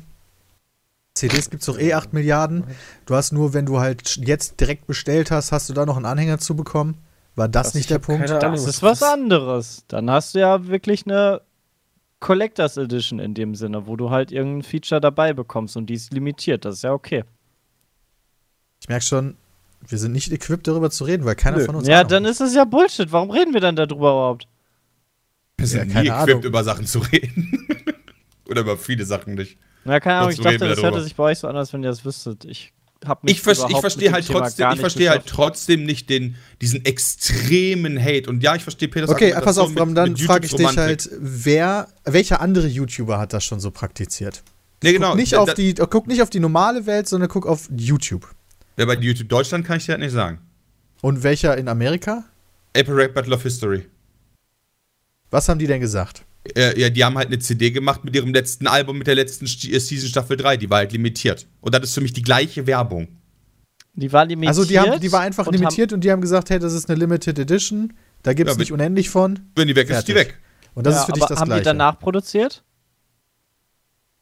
CDs 1.13 1.49
gibt's 1.49 1.65
doch 1.65 1.77
eh 1.79 1.93
8 1.93 2.13
Milliarden. 2.13 2.63
Du 3.05 3.15
hast 3.15 3.31
nur, 3.33 3.53
wenn 3.53 3.65
du 3.65 3.79
halt 3.79 4.17
jetzt 4.17 4.59
direkt 4.59 4.87
bestellt 4.87 5.29
hast, 5.31 5.51
hast 5.51 5.67
du 5.69 5.73
da 5.73 5.85
noch 5.85 5.97
einen 5.97 6.05
Anhänger 6.05 6.37
zu 6.39 6.55
bekommen? 6.55 6.97
War 7.35 7.47
das 7.47 7.67
Was? 7.67 7.73
nicht 7.75 7.83
Ich 7.85 7.87
der 7.87 7.99
Punkt? 7.99 8.25
keine 8.27 8.39
Ahnung. 8.39 8.55
Das 8.55 8.65
ist 8.67 8.81
was 8.83 9.03
anderes. 9.03 9.83
Dann 9.87 10.09
hast 10.09 10.35
du 10.35 10.39
ja 10.39 10.67
wirklich 10.67 11.05
eine 11.05 11.41
Collectors 12.19 12.77
Edition 12.77 13.19
in 13.19 13.33
dem 13.33 13.55
Sinne, 13.55 13.87
wo 13.87 13.95
du 13.95 14.09
halt 14.09 14.31
irgendein 14.31 14.63
Feature 14.63 15.01
dabei 15.01 15.33
bekommst 15.33 15.75
und 15.75 15.87
die 15.87 15.95
ist 15.95 16.13
limitiert. 16.13 16.65
Das 16.65 16.75
ist 16.75 16.83
ja 16.83 16.93
okay. 16.93 17.23
Ich 18.81 18.87
merke 18.89 19.03
schon, 19.05 19.35
wir 19.87 19.97
sind 19.97 20.13
nicht 20.13 20.31
equipped 20.31 20.67
darüber 20.67 20.89
zu 20.91 21.03
reden, 21.03 21.25
weil 21.25 21.35
keiner 21.35 21.57
Nö. 21.57 21.65
von 21.65 21.75
uns 21.75 21.87
Ja, 21.87 21.99
Ahnung 21.99 22.09
dann 22.09 22.23
hat. 22.25 22.31
ist 22.31 22.41
es 22.41 22.55
ja 22.55 22.63
Bullshit. 22.63 23.11
Warum 23.11 23.31
reden 23.31 23.53
wir 23.53 23.61
dann 23.61 23.75
darüber 23.75 23.95
überhaupt? 24.11 24.47
Wir 25.59 25.67
Ja, 25.67 25.85
nie 25.85 25.91
keine 25.93 26.09
equipped, 26.09 26.29
Ahnung. 26.29 26.43
über 26.43 26.63
Sachen 26.63 26.85
zu 26.85 26.99
reden. 26.99 27.67
Oder 28.49 28.61
über 28.61 28.77
viele 28.77 29.05
Sachen 29.05 29.33
nicht. 29.35 29.57
Na, 29.83 29.99
keine 29.99 30.17
Ahnung, 30.19 30.31
ich 30.31 30.37
dachte, 30.37 30.57
das 30.59 30.69
darüber. 30.75 30.83
hörte 30.89 31.03
sich 31.03 31.15
bei 31.15 31.23
euch 31.23 31.39
so 31.39 31.47
an, 31.47 31.55
als 31.55 31.73
wenn 31.73 31.83
ihr 31.83 31.89
das 31.89 32.05
wüsstet. 32.05 32.45
Ich 32.45 32.73
hab 33.05 33.23
mich 33.23 33.33
Ich, 33.35 33.41
vers 33.41 33.65
ich 33.69 33.77
verstehe 33.79 34.11
halt 34.11 34.25
Thema 34.27 34.39
trotzdem, 34.41 34.63
gar 34.63 34.71
ich 34.71 34.75
nicht 34.77 34.81
verstehe 34.81 35.09
halt 35.09 35.25
trotzdem 35.25 35.83
nicht 35.85 36.09
den, 36.09 36.35
diesen 36.61 36.85
extremen 36.85 38.01
Hate. 38.01 38.29
Und 38.29 38.43
ja, 38.43 38.55
ich 38.55 38.63
verstehe 38.63 38.87
Peters 38.87 39.09
Okay, 39.09 39.33
pass 39.43 39.57
auf, 39.57 39.69
mit- 39.69 39.97
dann 39.97 40.15
frage 40.17 40.45
ich 40.45 40.53
dich 40.55 40.77
halt, 40.77 41.09
wer, 41.19 41.87
welcher 42.05 42.41
andere 42.41 42.67
YouTuber 42.67 43.17
hat 43.19 43.33
das 43.33 43.43
schon 43.43 43.59
so 43.59 43.71
praktiziert? 43.71 44.43
Nee, 44.83 44.93
genau. 44.93 45.09
Guck, 45.09 45.17
nicht 45.17 45.33
da- 45.33 45.39
auf 45.39 45.53
die, 45.55 45.73
guck 45.73 46.07
nicht 46.07 46.21
auf 46.21 46.29
die 46.29 46.39
normale 46.39 46.85
Welt, 46.85 47.07
sondern 47.07 47.29
guck 47.29 47.47
auf 47.47 47.67
YouTube. 47.75 48.27
Ja, 48.77 48.85
bei 48.85 48.93
YouTube 48.95 49.29
Deutschland 49.29 49.65
kann 49.65 49.77
ich 49.77 49.85
dir 49.85 49.93
halt 49.93 50.01
nicht 50.01 50.11
sagen. 50.13 50.39
Und 51.01 51.23
welcher 51.23 51.57
in 51.57 51.67
Amerika? 51.67 52.23
Apple 52.73 52.95
Rap 52.95 53.13
Battle 53.15 53.33
of 53.35 53.41
History. 53.43 53.85
Was 55.31 55.49
haben 55.49 55.59
die 55.59 55.67
denn 55.67 55.81
gesagt? 55.81 56.23
Äh, 56.55 56.79
ja, 56.79 56.89
die 56.89 57.03
haben 57.03 57.17
halt 57.17 57.27
eine 57.27 57.39
CD 57.39 57.71
gemacht 57.71 58.05
mit 58.05 58.15
ihrem 58.15 58.33
letzten 58.33 58.67
Album, 58.67 58.97
mit 58.97 59.07
der 59.07 59.15
letzten 59.15 59.45
Sti- 59.47 59.73
äh, 59.73 59.79
Season 59.79 60.07
Staffel 60.09 60.37
3. 60.37 60.55
Die 60.57 60.69
war 60.69 60.77
halt 60.79 60.93
limitiert. 60.93 61.47
Und 61.59 61.75
das 61.75 61.83
ist 61.83 61.93
für 61.93 62.01
mich 62.01 62.13
die 62.13 62.21
gleiche 62.21 62.65
Werbung. 62.67 63.09
Die 63.95 64.13
war 64.13 64.25
limitiert. 64.25 64.49
Also 64.49 64.63
die, 64.63 64.79
haben, 64.79 64.99
die 65.01 65.11
war 65.11 65.21
einfach 65.21 65.47
und 65.47 65.53
limitiert 65.57 65.91
und 65.91 66.03
die 66.03 66.11
haben 66.11 66.21
gesagt, 66.21 66.49
hey, 66.49 66.59
das 66.59 66.71
ist 66.73 66.87
eine 66.89 66.97
Limited 66.99 67.37
Edition, 67.39 67.93
da 68.23 68.33
gibt 68.33 68.49
es 68.49 68.55
Ja, 68.55 68.59
nicht 68.59 68.71
unendlich 68.71 69.09
von. 69.09 69.39
Wenn 69.55 69.67
die 69.67 69.75
weg 69.75 69.89
ist, 69.89 69.97
ist 69.99 70.07
die 70.07 70.13
Fertig. 70.13 70.33
weg. 70.35 70.39
Und 70.75 70.85
das 70.85 70.93
ja, 70.93 70.99
ist 71.01 71.05
für 71.07 71.11
dich 71.13 71.25
das 71.25 71.39
haben 71.39 71.47
Gleiche. 71.47 71.61
die 71.61 71.65
danach 71.65 71.99
produziert? 71.99 72.63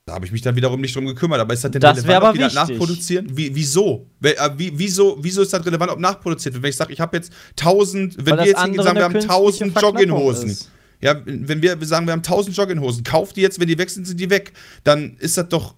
Da 0.06 0.14
habe 0.14 0.24
ich 0.24 0.32
mich 0.32 0.40
dann 0.40 0.54
wiederum 0.56 0.80
nicht 0.80 0.94
drum 0.94 1.04
gekümmert. 1.06 1.40
Aber 1.40 1.52
ist 1.52 1.62
das 1.64 1.70
denn 1.72 1.80
Das 1.80 1.98
relevant, 1.98 2.16
aber 2.16 2.28
ob 2.28 2.34
die 2.34 2.40
das 2.40 2.54
nachproduzieren? 2.54 3.36
Wie, 3.36 3.54
wieso? 3.54 4.06
Äh, 4.22 4.34
Wie, 4.56 4.72
wieso? 4.78 5.18
Wieso 5.20 5.42
ist 5.42 5.52
das 5.52 5.66
relevant, 5.66 5.90
ob 5.90 5.98
nachproduziert 5.98 6.54
wird? 6.54 6.62
Wenn 6.62 6.70
ich 6.70 6.76
sage, 6.76 6.92
ich 6.92 7.00
habe 7.00 7.16
jetzt 7.16 7.32
1000, 7.60 8.16
wenn 8.18 8.26
Weil 8.26 8.38
wir 8.38 8.46
jetzt 8.46 8.62
hingehen 8.62 8.82
sagen, 8.84 8.96
wir 8.96 9.04
haben 9.04 9.14
eine 9.14 9.22
1000 9.22 9.34
künstliche 9.42 9.70
Verknappung 9.72 9.98
Jogginghosen. 10.08 10.50
ist. 10.50 10.70
Ja, 11.00 11.20
wenn 11.24 11.62
wir 11.62 11.76
sagen, 11.86 12.06
wir 12.06 12.12
haben 12.12 12.20
1000 12.20 12.56
Jogginghosen, 12.56 13.04
kauft 13.04 13.36
die 13.36 13.42
jetzt, 13.42 13.60
wenn 13.60 13.68
die 13.68 13.78
weg 13.78 13.90
sind, 13.90 14.06
sind 14.06 14.18
die 14.18 14.30
weg. 14.30 14.52
Dann 14.84 15.16
ist 15.18 15.36
das 15.36 15.48
doch. 15.48 15.74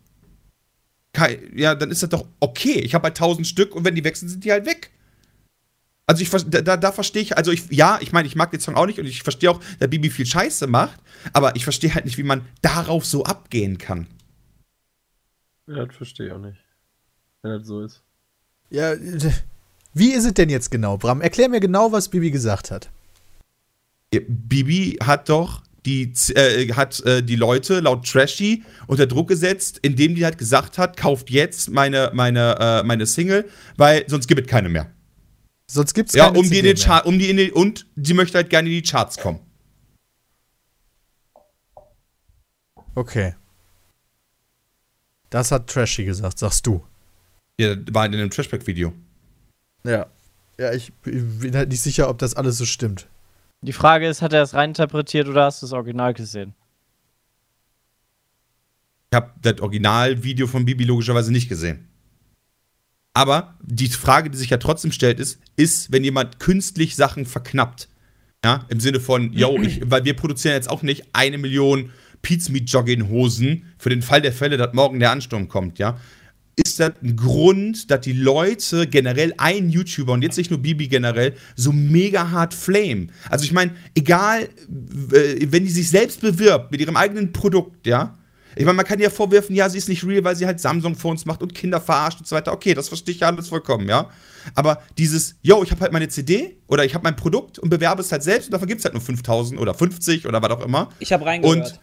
Ja, 1.55 1.75
dann 1.75 1.91
ist 1.91 2.03
das 2.03 2.11
doch 2.11 2.27
okay. 2.39 2.81
Ich 2.81 2.95
habe 2.95 3.05
halt 3.05 3.17
1000 3.17 3.47
Stück 3.47 3.75
und 3.75 3.85
wenn 3.85 3.95
die 3.95 4.05
weg 4.05 4.17
sind, 4.17 4.29
sind 4.29 4.45
die 4.45 4.53
halt 4.53 4.67
weg. 4.67 4.91
Also 6.07 6.23
ich 6.23 6.31
da, 6.31 6.77
da, 6.79 6.93
verstehe 6.93 7.21
ich, 7.21 7.37
also 7.37 7.51
ich, 7.51 7.71
ja, 7.71 7.99
ich 8.01 8.13
meine, 8.13 8.27
ich 8.27 8.35
mag 8.35 8.51
den 8.51 8.61
Song 8.61 8.77
auch 8.77 8.87
nicht 8.87 8.99
und 8.99 9.05
ich 9.05 9.23
verstehe 9.23 9.51
auch, 9.51 9.61
dass 9.79 9.91
Bibi 9.91 10.09
viel 10.09 10.25
Scheiße 10.25 10.67
macht, 10.67 10.99
aber 11.35 11.55
ich 11.55 11.65
verstehe 11.65 11.95
halt 11.95 12.07
nicht, 12.07 12.17
wie 12.17 12.23
man 12.23 12.47
darauf 12.63 13.05
so 13.05 13.25
abgehen 13.25 13.77
kann. 13.77 14.07
Ja, 15.67 15.85
das 15.85 15.95
verstehe 15.95 16.29
ich 16.29 16.33
auch 16.33 16.39
nicht. 16.39 16.59
Wenn 17.43 17.59
das 17.59 17.67
so 17.67 17.83
ist. 17.83 18.03
Ja, 18.71 18.95
wie 19.93 20.13
ist 20.13 20.25
es 20.25 20.33
denn 20.33 20.49
jetzt 20.49 20.71
genau, 20.71 20.97
Bram? 20.97 21.21
Erklär 21.21 21.51
mir 21.51 21.61
genau, 21.61 21.93
was 21.93 22.09
Bibi 22.09 22.31
gesagt 22.31 22.71
hat. 22.71 22.89
Ja, 24.15 24.21
Bibi 24.27 24.99
hat 25.03 25.29
doch 25.29 25.63
die, 25.85 26.13
äh, 26.35 26.73
hat 26.73 27.01
äh, 27.01 27.23
die 27.23 27.37
Leute 27.37 27.81
laut 27.81 28.07
Trashy 28.07 28.63
unter 28.87 29.07
Druck 29.07 29.29
gesetzt, 29.29 29.79
indem 29.83 30.15
die 30.15 30.25
halt 30.25 30.39
gesagt 30.39 30.79
hat, 30.79 30.97
kauft 30.97 31.31
jetzt 31.31 31.71
meine, 31.71 32.11
meine, 32.15 32.57
äh, 32.59 32.83
meine 32.83 33.07
Single, 33.07 33.49
weil 33.77 34.05
sonst 34.09 34.27
gibt 34.27 34.41
es 34.43 34.47
keine 34.47 34.69
mehr. 34.69 34.91
Sonst 35.71 35.95
gibt's 35.95 36.15
Ja, 36.15 36.27
keine 36.27 36.39
um 36.39 36.51
die 36.51 36.59
in 36.59 36.65
den 36.65 36.77
mehr. 36.77 36.85
Chart, 36.85 37.07
um 37.07 37.19
die 37.19 37.31
in 37.31 37.37
den, 37.37 37.53
und 37.53 37.87
sie 37.97 38.15
möchte 38.15 38.39
halt 38.39 38.51
gerne 38.51 38.69
in 38.69 38.75
die 38.75 38.83
Charts 38.83 39.19
kommen. 39.19 39.41
Okay. 42.95 43.35
Das 45.31 45.53
hat 45.53 45.69
Trashy 45.69 46.05
gesagt, 46.05 46.39
sagst 46.39 46.67
du. 46.67 46.85
Ja, 47.61 47.77
war 47.93 48.07
in 48.07 48.15
einem 48.15 48.31
Trashback-Video. 48.31 48.93
Ja. 49.85 50.07
Ja, 50.59 50.73
ich 50.73 50.93
bin 51.03 51.55
halt 51.55 51.69
nicht 51.69 51.83
sicher, 51.83 52.09
ob 52.09 52.19
das 52.19 52.35
alles 52.35 52.59
so 52.59 52.65
stimmt. 52.65 53.09
Die 53.61 53.73
Frage 53.73 54.07
ist, 54.09 54.23
hat 54.23 54.33
er 54.33 54.43
es 54.43 54.55
reininterpretiert 54.55 55.29
oder 55.29 55.45
hast 55.45 55.63
du 55.63 55.67
das 55.67 55.73
Original 55.73 56.15
gesehen? 56.15 56.55
Ich 59.11 59.17
habe 59.17 59.33
das 59.41 59.61
Originalvideo 59.61 60.47
von 60.47 60.65
Bibi 60.65 60.85
logischerweise 60.85 61.33
nicht 61.33 61.49
gesehen. 61.49 61.89
Aber 63.15 63.57
die 63.63 63.89
Frage, 63.89 64.31
die 64.31 64.39
sich 64.39 64.51
ja 64.51 64.59
trotzdem 64.59 64.93
stellt, 64.93 65.19
ist, 65.19 65.41
ist, 65.57 65.91
wenn 65.91 66.05
jemand 66.05 66.39
künstlich 66.39 66.95
Sachen 66.95 67.27
verknappt, 67.27 67.89
ja, 68.45 68.65
im 68.69 68.79
Sinne 68.79 69.01
von, 69.01 69.33
yo, 69.33 69.59
ich, 69.63 69.81
weil 69.91 70.05
wir 70.05 70.15
produzieren 70.15 70.55
jetzt 70.55 70.71
auch 70.71 70.83
nicht 70.83 71.07
eine 71.15 71.39
Million 71.39 71.91
Pizmeat-Jogging-Hosen 72.23 73.75
für 73.79 73.91
den 73.91 74.03
Fall 74.03 74.23
der 74.23 74.33
Fälle, 74.33 74.57
dass 74.57 74.73
morgen 74.73 75.01
der 75.01 75.11
Ansturm 75.11 75.49
kommt, 75.49 75.79
ja. 75.79 75.99
Ist 76.59 76.81
das 76.81 76.93
ein 77.03 77.17
Grund, 77.17 77.91
dass 77.91 78.01
die 78.01 78.13
Leute 78.13 78.87
generell 78.87 79.33
ein 79.39 79.71
YouTuber 79.71 80.13
und 80.13 80.23
jetzt 80.23 80.37
nicht 80.37 80.51
nur 80.51 80.61
Bibi 80.61 80.89
generell 80.89 81.35
so 81.57 81.73
mega 81.73 82.31
hart 82.31 82.53
flame? 82.53 83.09
Also 83.31 83.45
ich 83.45 83.53
meine, 83.53 83.75
egal, 83.95 84.43
äh, 85.13 85.47
wenn 85.51 85.65
die 85.65 85.71
sich 85.71 85.89
selbst 85.89 86.21
bewirbt 86.21 86.73
mit 86.73 86.81
ihrem 86.81 86.97
eigenen 86.97 87.33
Produkt, 87.33 87.87
ja, 87.87 88.19
ich 88.57 88.65
meine, 88.65 88.75
man 88.75 88.87
kann 88.87 88.99
ihr 88.99 89.11
vorwerfen, 89.11 89.55
ja, 89.55 89.69
sie 89.69 89.79
ist 89.79 89.89
nicht 89.89 90.05
real, 90.05 90.25
weil 90.25 90.35
sie 90.35 90.47
halt 90.47 90.59
Samsung-Phones 90.59 91.27
macht 91.27 91.43
und 91.43 91.55
Kinder 91.55 91.81
verarscht 91.81 92.19
und 92.19 92.27
so 92.27 92.35
weiter. 92.35 92.53
Okay, 92.53 92.75
das 92.75 92.89
verstehe 92.89 93.15
ich 93.15 93.21
ja 93.21 93.29
alles 93.29 93.49
vollkommen, 93.49 93.89
ja. 93.89 94.11
Aber 94.57 94.83
dieses, 94.97 95.37
yo, 95.43 95.63
ich 95.63 95.71
habe 95.71 95.83
halt 95.83 95.93
meine 95.93 96.09
CD 96.09 96.59
oder 96.67 96.85
ich 96.85 96.95
habe 96.95 97.05
mein 97.05 97.15
Produkt 97.15 97.61
und 97.61 97.69
bewerbe 97.71 98.03
es 98.03 98.11
halt 98.11 98.25
selbst 98.25 98.47
und 98.47 98.53
davon 98.53 98.67
gibt 98.67 98.81
es 98.81 98.85
halt 98.85 98.95
nur 98.95 99.03
5000 99.03 99.61
oder 99.61 99.75
50 99.75 100.27
oder 100.27 100.43
was 100.43 100.51
auch 100.51 100.65
immer. 100.65 100.89
Ich 100.99 101.13
habe 101.13 101.25
reingehört. 101.25 101.57
Und 101.57 101.81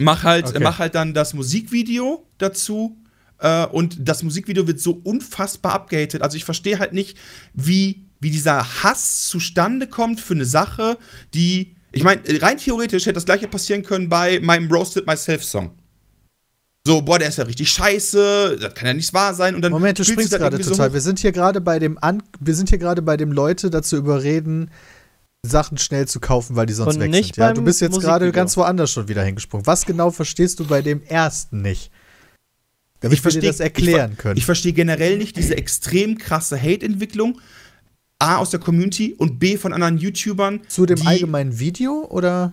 mach 0.00 0.22
halt, 0.22 0.46
Okay. 0.46 0.60
mach 0.62 0.78
halt 0.78 0.94
dann 0.94 1.12
das 1.12 1.34
Musikvideo 1.34 2.24
dazu. 2.38 2.96
Äh, 3.38 3.66
und 3.66 3.96
das 4.00 4.22
Musikvideo 4.22 4.66
wird 4.66 4.80
so 4.80 5.00
unfassbar 5.04 5.72
abgehatet. 5.72 6.22
Also 6.22 6.36
ich 6.36 6.44
verstehe 6.44 6.78
halt 6.78 6.92
nicht, 6.92 7.16
wie, 7.54 8.06
wie 8.20 8.30
dieser 8.30 8.82
Hass 8.82 9.28
zustande 9.28 9.86
kommt 9.86 10.20
für 10.20 10.34
eine 10.34 10.44
Sache, 10.44 10.98
die. 11.34 11.74
Ich 11.90 12.04
meine, 12.04 12.20
rein 12.42 12.58
theoretisch 12.58 13.06
hätte 13.06 13.14
das 13.14 13.24
gleiche 13.24 13.48
passieren 13.48 13.82
können 13.82 14.10
bei 14.10 14.40
meinem 14.40 14.70
Roasted 14.70 15.06
Myself 15.06 15.42
Song. 15.42 15.72
So, 16.86 17.02
boah, 17.02 17.18
der 17.18 17.28
ist 17.28 17.38
ja 17.38 17.44
richtig 17.44 17.70
scheiße, 17.70 18.58
das 18.60 18.74
kann 18.74 18.86
ja 18.86 18.94
nicht 18.94 19.12
wahr 19.12 19.34
sein. 19.34 19.54
Und 19.54 19.62
dann 19.62 19.72
Moment, 19.72 19.98
du 19.98 20.04
springst 20.04 20.32
das 20.32 20.38
gerade 20.38 20.62
so 20.62 20.70
total. 20.70 20.88
hoch. 20.88 20.94
wir 20.94 21.00
sind 21.00 21.18
hier 21.18 21.32
gerade 21.32 21.60
bei 21.60 21.78
dem 21.78 21.98
An 21.98 22.22
wir 22.40 22.54
sind 22.54 22.68
hier 22.68 22.78
gerade 22.78 23.02
bei 23.02 23.16
dem 23.16 23.32
Leute 23.32 23.70
dazu 23.70 23.96
überreden, 23.96 24.70
Sachen 25.42 25.78
schnell 25.78 26.08
zu 26.08 26.20
kaufen, 26.20 26.56
weil 26.56 26.66
die 26.66 26.72
sonst 26.72 26.94
Und 26.94 27.00
weg 27.00 27.10
nicht 27.10 27.34
sind. 27.34 27.44
Ja, 27.44 27.52
du 27.52 27.62
bist 27.62 27.80
jetzt 27.80 28.00
gerade 28.00 28.30
ganz 28.32 28.56
woanders 28.56 28.90
schon 28.90 29.08
wieder 29.08 29.22
hingesprungen. 29.22 29.66
Was 29.66 29.86
genau 29.86 30.10
verstehst 30.10 30.60
du 30.60 30.66
bei 30.66 30.82
dem 30.82 31.02
ersten 31.02 31.62
nicht? 31.62 31.90
Damit 33.00 33.18
Ich 33.18 33.24
wir 33.24 33.30
dir 33.30 33.38
versteh- 33.40 33.46
das 33.46 33.60
erklären 33.60 34.12
ich, 34.12 34.18
können. 34.18 34.36
Ich 34.36 34.44
verstehe 34.44 34.72
generell 34.72 35.18
nicht 35.18 35.36
diese 35.36 35.56
extrem 35.56 36.18
krasse 36.18 36.60
Hate-Entwicklung. 36.60 37.40
A, 38.20 38.38
aus 38.38 38.50
der 38.50 38.58
Community 38.58 39.14
und 39.14 39.38
B, 39.38 39.56
von 39.56 39.72
anderen 39.72 39.96
YouTubern. 39.98 40.60
Zu 40.68 40.86
dem 40.86 40.96
die- 40.96 41.06
allgemeinen 41.06 41.56
Video 41.58 42.04
oder? 42.10 42.52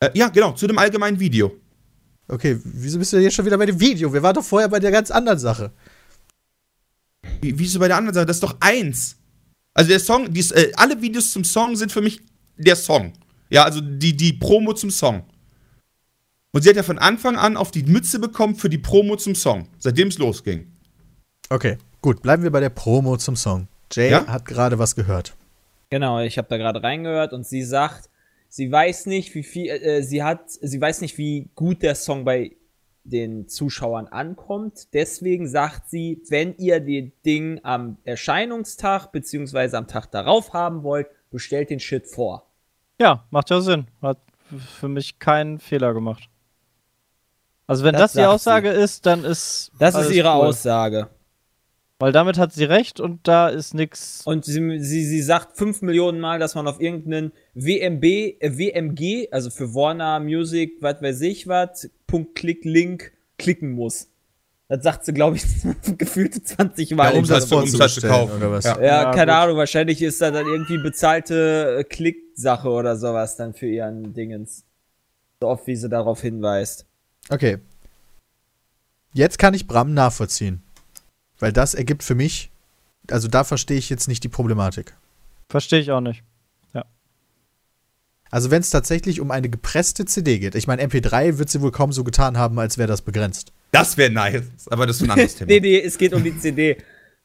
Äh, 0.00 0.10
ja, 0.14 0.28
genau, 0.28 0.52
zu 0.52 0.66
dem 0.68 0.78
allgemeinen 0.78 1.18
Video. 1.18 1.56
Okay, 2.28 2.60
wieso 2.62 2.98
bist 2.98 3.12
du 3.12 3.18
jetzt 3.18 3.34
schon 3.34 3.44
wieder 3.46 3.58
bei 3.58 3.66
dem 3.66 3.80
Video? 3.80 4.12
Wir 4.12 4.22
waren 4.22 4.34
doch 4.34 4.44
vorher 4.44 4.68
bei 4.68 4.78
der 4.78 4.90
ganz 4.92 5.10
anderen 5.10 5.38
Sache. 5.38 5.72
Wie, 7.40 7.58
wieso 7.58 7.78
bei 7.78 7.88
der 7.88 7.96
anderen 7.96 8.14
Sache? 8.14 8.26
Das 8.26 8.36
ist 8.36 8.42
doch 8.42 8.56
eins. 8.60 9.16
Also 9.74 9.88
der 9.90 9.98
Song, 10.00 10.32
dies, 10.32 10.50
äh, 10.52 10.70
alle 10.76 11.00
Videos 11.00 11.30
zum 11.32 11.42
Song 11.44 11.74
sind 11.76 11.90
für 11.90 12.00
mich 12.02 12.20
der 12.56 12.76
Song. 12.76 13.12
Ja, 13.50 13.64
also 13.64 13.80
die, 13.80 14.16
die 14.16 14.34
Promo 14.34 14.72
zum 14.74 14.90
Song. 14.90 15.24
Und 16.52 16.62
sie 16.62 16.70
hat 16.70 16.76
ja 16.76 16.82
von 16.82 16.98
Anfang 16.98 17.36
an 17.36 17.56
auf 17.56 17.70
die 17.70 17.82
Mütze 17.82 18.18
bekommen 18.18 18.54
für 18.54 18.70
die 18.70 18.78
Promo 18.78 19.16
zum 19.16 19.34
Song, 19.34 19.68
seitdem 19.78 20.08
es 20.08 20.18
losging. 20.18 20.72
Okay, 21.50 21.76
gut, 22.00 22.22
bleiben 22.22 22.42
wir 22.42 22.50
bei 22.50 22.60
der 22.60 22.70
Promo 22.70 23.16
zum 23.16 23.36
Song. 23.36 23.68
Jay 23.92 24.10
Ja? 24.10 24.26
hat 24.26 24.44
gerade 24.44 24.78
was 24.78 24.94
gehört. 24.94 25.34
Genau, 25.90 26.20
ich 26.20 26.36
habe 26.38 26.48
da 26.48 26.56
gerade 26.56 26.82
reingehört 26.82 27.32
und 27.32 27.46
sie 27.46 27.62
sagt, 27.62 28.10
sie 28.48 28.70
weiß 28.70 29.06
nicht, 29.06 29.34
wie 29.34 29.42
viel, 29.42 29.68
äh, 29.68 30.02
sie 30.02 30.22
hat, 30.22 30.50
sie 30.50 30.80
weiß 30.80 31.00
nicht, 31.00 31.16
wie 31.18 31.50
gut 31.54 31.82
der 31.82 31.94
Song 31.94 32.24
bei 32.24 32.56
den 33.04 33.48
Zuschauern 33.48 34.06
ankommt. 34.06 34.92
Deswegen 34.92 35.48
sagt 35.48 35.88
sie, 35.88 36.20
wenn 36.28 36.54
ihr 36.58 36.80
den 36.80 37.12
Ding 37.24 37.60
am 37.62 37.96
Erscheinungstag 38.04 39.12
beziehungsweise 39.12 39.78
am 39.78 39.86
Tag 39.86 40.10
darauf 40.10 40.52
haben 40.52 40.82
wollt, 40.82 41.06
bestellt 41.30 41.70
den 41.70 41.80
Shit 41.80 42.06
vor. 42.06 42.46
Ja, 43.00 43.24
macht 43.30 43.48
ja 43.50 43.60
Sinn. 43.60 43.86
Hat 44.02 44.18
für 44.80 44.88
mich 44.88 45.18
keinen 45.18 45.58
Fehler 45.58 45.94
gemacht. 45.94 46.28
Also 47.68 47.84
wenn 47.84 47.92
Das 47.92 48.00
das, 48.02 48.12
die 48.14 48.24
Aussage 48.24 48.70
ist, 48.70 49.06
dann 49.06 49.24
ist 49.24 49.70
Das 49.78 49.94
alles 49.94 50.08
ist 50.08 50.16
ihre 50.16 50.28
cool. 50.28 50.46
Aussage. 50.46 51.08
Weil 52.00 52.12
damit 52.12 52.38
hat 52.38 52.52
sie 52.52 52.64
recht 52.64 52.98
und 53.00 53.26
da 53.26 53.48
ist 53.48 53.74
nix. 53.74 54.22
Und 54.24 54.44
sie, 54.44 54.78
sie, 54.80 55.04
sie 55.04 55.22
sagt 55.22 55.56
fünf 55.56 55.82
Millionen 55.82 56.20
Mal, 56.20 56.38
dass 56.38 56.54
man 56.54 56.66
auf 56.68 56.80
irgendeinen 56.80 57.32
WMB, 57.54 58.04
äh, 58.04 58.56
WMG, 58.56 59.28
also 59.32 59.50
für 59.50 59.74
Warner 59.74 60.18
Music, 60.20 60.76
was 60.80 61.02
weiß 61.02 61.20
ich 61.22 61.46
was, 61.48 61.90
Punkt, 62.06 62.36
Klick, 62.36 62.64
Link, 62.64 63.12
klicken 63.36 63.72
muss. 63.72 64.08
Das 64.68 64.82
sagt 64.84 65.04
sie, 65.06 65.12
glaube 65.12 65.36
ich, 65.36 65.44
gefühlte 65.98 66.42
20 66.42 66.94
Mal. 66.94 67.12
Ja, 67.12 67.18
Umsatz 67.18 67.48
Satz. 67.48 67.94
für 67.94 68.00
zu 68.00 68.06
kaufen. 68.06 68.36
oder 68.36 68.52
was? 68.52 68.64
Ja. 68.64 68.78
Ja, 68.78 68.84
Ja, 68.84 69.10
keine 69.12 69.32
gut. 69.32 69.40
Ahnung, 69.40 69.56
wahrscheinlich 69.56 70.00
ist 70.00 70.20
das 70.20 70.32
dann 70.32 70.46
irgendwie 70.46 70.78
bezahlte 70.78 71.78
äh, 71.80 71.84
Klicksache 71.84 72.68
oder 72.68 72.96
sowas 72.96 73.36
dann 73.36 73.54
für 73.54 73.66
ihren 73.66 74.14
Dingens. 74.14 74.64
So 75.40 75.48
oft, 75.48 75.66
wie 75.66 75.74
sie 75.76 75.88
darauf 75.88 76.20
hinweist. 76.20 76.87
Okay. 77.30 77.58
Jetzt 79.12 79.38
kann 79.38 79.54
ich 79.54 79.66
Bram 79.66 79.94
nachvollziehen. 79.94 80.62
Weil 81.38 81.52
das 81.52 81.74
ergibt 81.74 82.02
für 82.02 82.14
mich, 82.14 82.50
also 83.10 83.28
da 83.28 83.44
verstehe 83.44 83.78
ich 83.78 83.90
jetzt 83.90 84.08
nicht 84.08 84.24
die 84.24 84.28
Problematik. 84.28 84.94
Verstehe 85.48 85.80
ich 85.80 85.90
auch 85.92 86.00
nicht. 86.00 86.22
Also 88.30 88.50
wenn 88.50 88.60
es 88.60 88.68
tatsächlich 88.68 89.20
um 89.20 89.30
eine 89.30 89.48
gepresste 89.48 90.04
CD 90.04 90.38
geht, 90.38 90.54
ich 90.54 90.66
meine, 90.66 90.82
MP3 90.84 91.38
wird 91.38 91.48
sie 91.48 91.62
wohl 91.62 91.72
kaum 91.72 91.92
so 91.92 92.04
getan 92.04 92.36
haben, 92.36 92.58
als 92.58 92.76
wäre 92.76 92.86
das 92.86 93.00
begrenzt. 93.00 93.52
Das 93.72 93.96
wäre 93.96 94.10
nice, 94.10 94.42
aber 94.68 94.86
das 94.86 94.96
ist 94.96 95.02
ein 95.04 95.10
anderes 95.10 95.34
Thema. 95.36 95.48
nee, 95.50 95.60
nee, 95.60 95.80
es 95.80 95.96
geht 95.96 96.12
um 96.12 96.22
die 96.22 96.36
CD. 96.38 96.76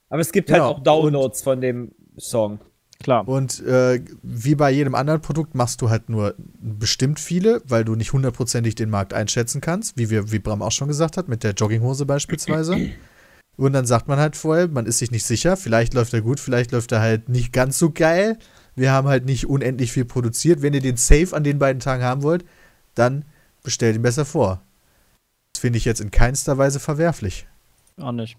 Aber 0.08 0.22
es 0.22 0.32
gibt 0.32 0.48
Genau, 0.48 0.68
halt 0.68 0.78
auch 0.78 0.80
Downloads 0.84 1.42
von 1.42 1.60
dem 1.60 1.92
Song. 2.18 2.60
Klar. 3.04 3.28
Und 3.28 3.60
äh, 3.66 4.02
wie 4.24 4.56
bei 4.56 4.72
jedem 4.72 4.96
anderen 4.96 5.22
Produkt 5.22 5.56
machst 5.56 5.82
du 5.82 5.90
halt 5.90 6.10
nur 6.10 6.36
bestimmt 6.60 7.20
viele, 7.20 7.62
weil 7.68 7.84
du 7.84 7.96
nicht 7.96 8.14
hundertprozentig 8.14 8.76
den 8.76 8.90
Markt 8.90 9.14
einschätzen 9.14 9.62
kannst, 9.62 9.98
wie 9.98 10.10
wir, 10.10 10.32
wie 10.32 10.40
Bram 10.40 10.62
auch 10.62 10.72
schon 10.72 10.88
gesagt 10.88 11.18
hat, 11.18 11.28
mit 11.28 11.44
der 11.44 11.52
Jogginghose 11.52 12.06
beispielsweise. 12.06 12.92
Und 13.56 13.74
dann 13.74 13.86
sagt 13.86 14.08
man 14.08 14.18
halt 14.18 14.36
vorher, 14.36 14.68
man 14.68 14.86
ist 14.86 14.98
sich 14.98 15.12
nicht 15.12 15.26
sicher, 15.26 15.58
vielleicht 15.58 15.94
läuft 15.94 16.14
er 16.14 16.22
gut, 16.22 16.40
vielleicht 16.40 16.72
läuft 16.72 16.92
er 16.92 17.02
halt 17.02 17.30
nicht 17.30 17.54
ganz 17.54 17.78
so 17.78 17.92
geil. 17.92 18.40
Wir 18.76 18.92
haben 18.92 19.08
halt 19.08 19.26
nicht 19.26 19.48
unendlich 19.48 19.92
viel 19.92 20.06
produziert. 20.06 20.62
Wenn 20.62 20.74
ihr 20.74 20.82
den 20.82 20.98
Safe 20.98 21.36
an 21.36 21.44
den 21.44 21.60
beiden 21.60 21.80
Tagen 21.80 22.04
haben 22.04 22.24
wollt, 22.24 22.46
dann 22.96 23.26
bestellt 23.62 23.96
ihn 23.96 24.02
besser 24.02 24.26
vor. 24.26 24.62
Das 25.54 25.62
finde 25.62 25.78
ich 25.78 25.86
jetzt 25.86 26.02
in 26.02 26.10
keinster 26.10 26.58
Weise 26.58 26.80
verwerflich. 26.80 27.48
Auch 27.98 28.12
nicht. 28.12 28.38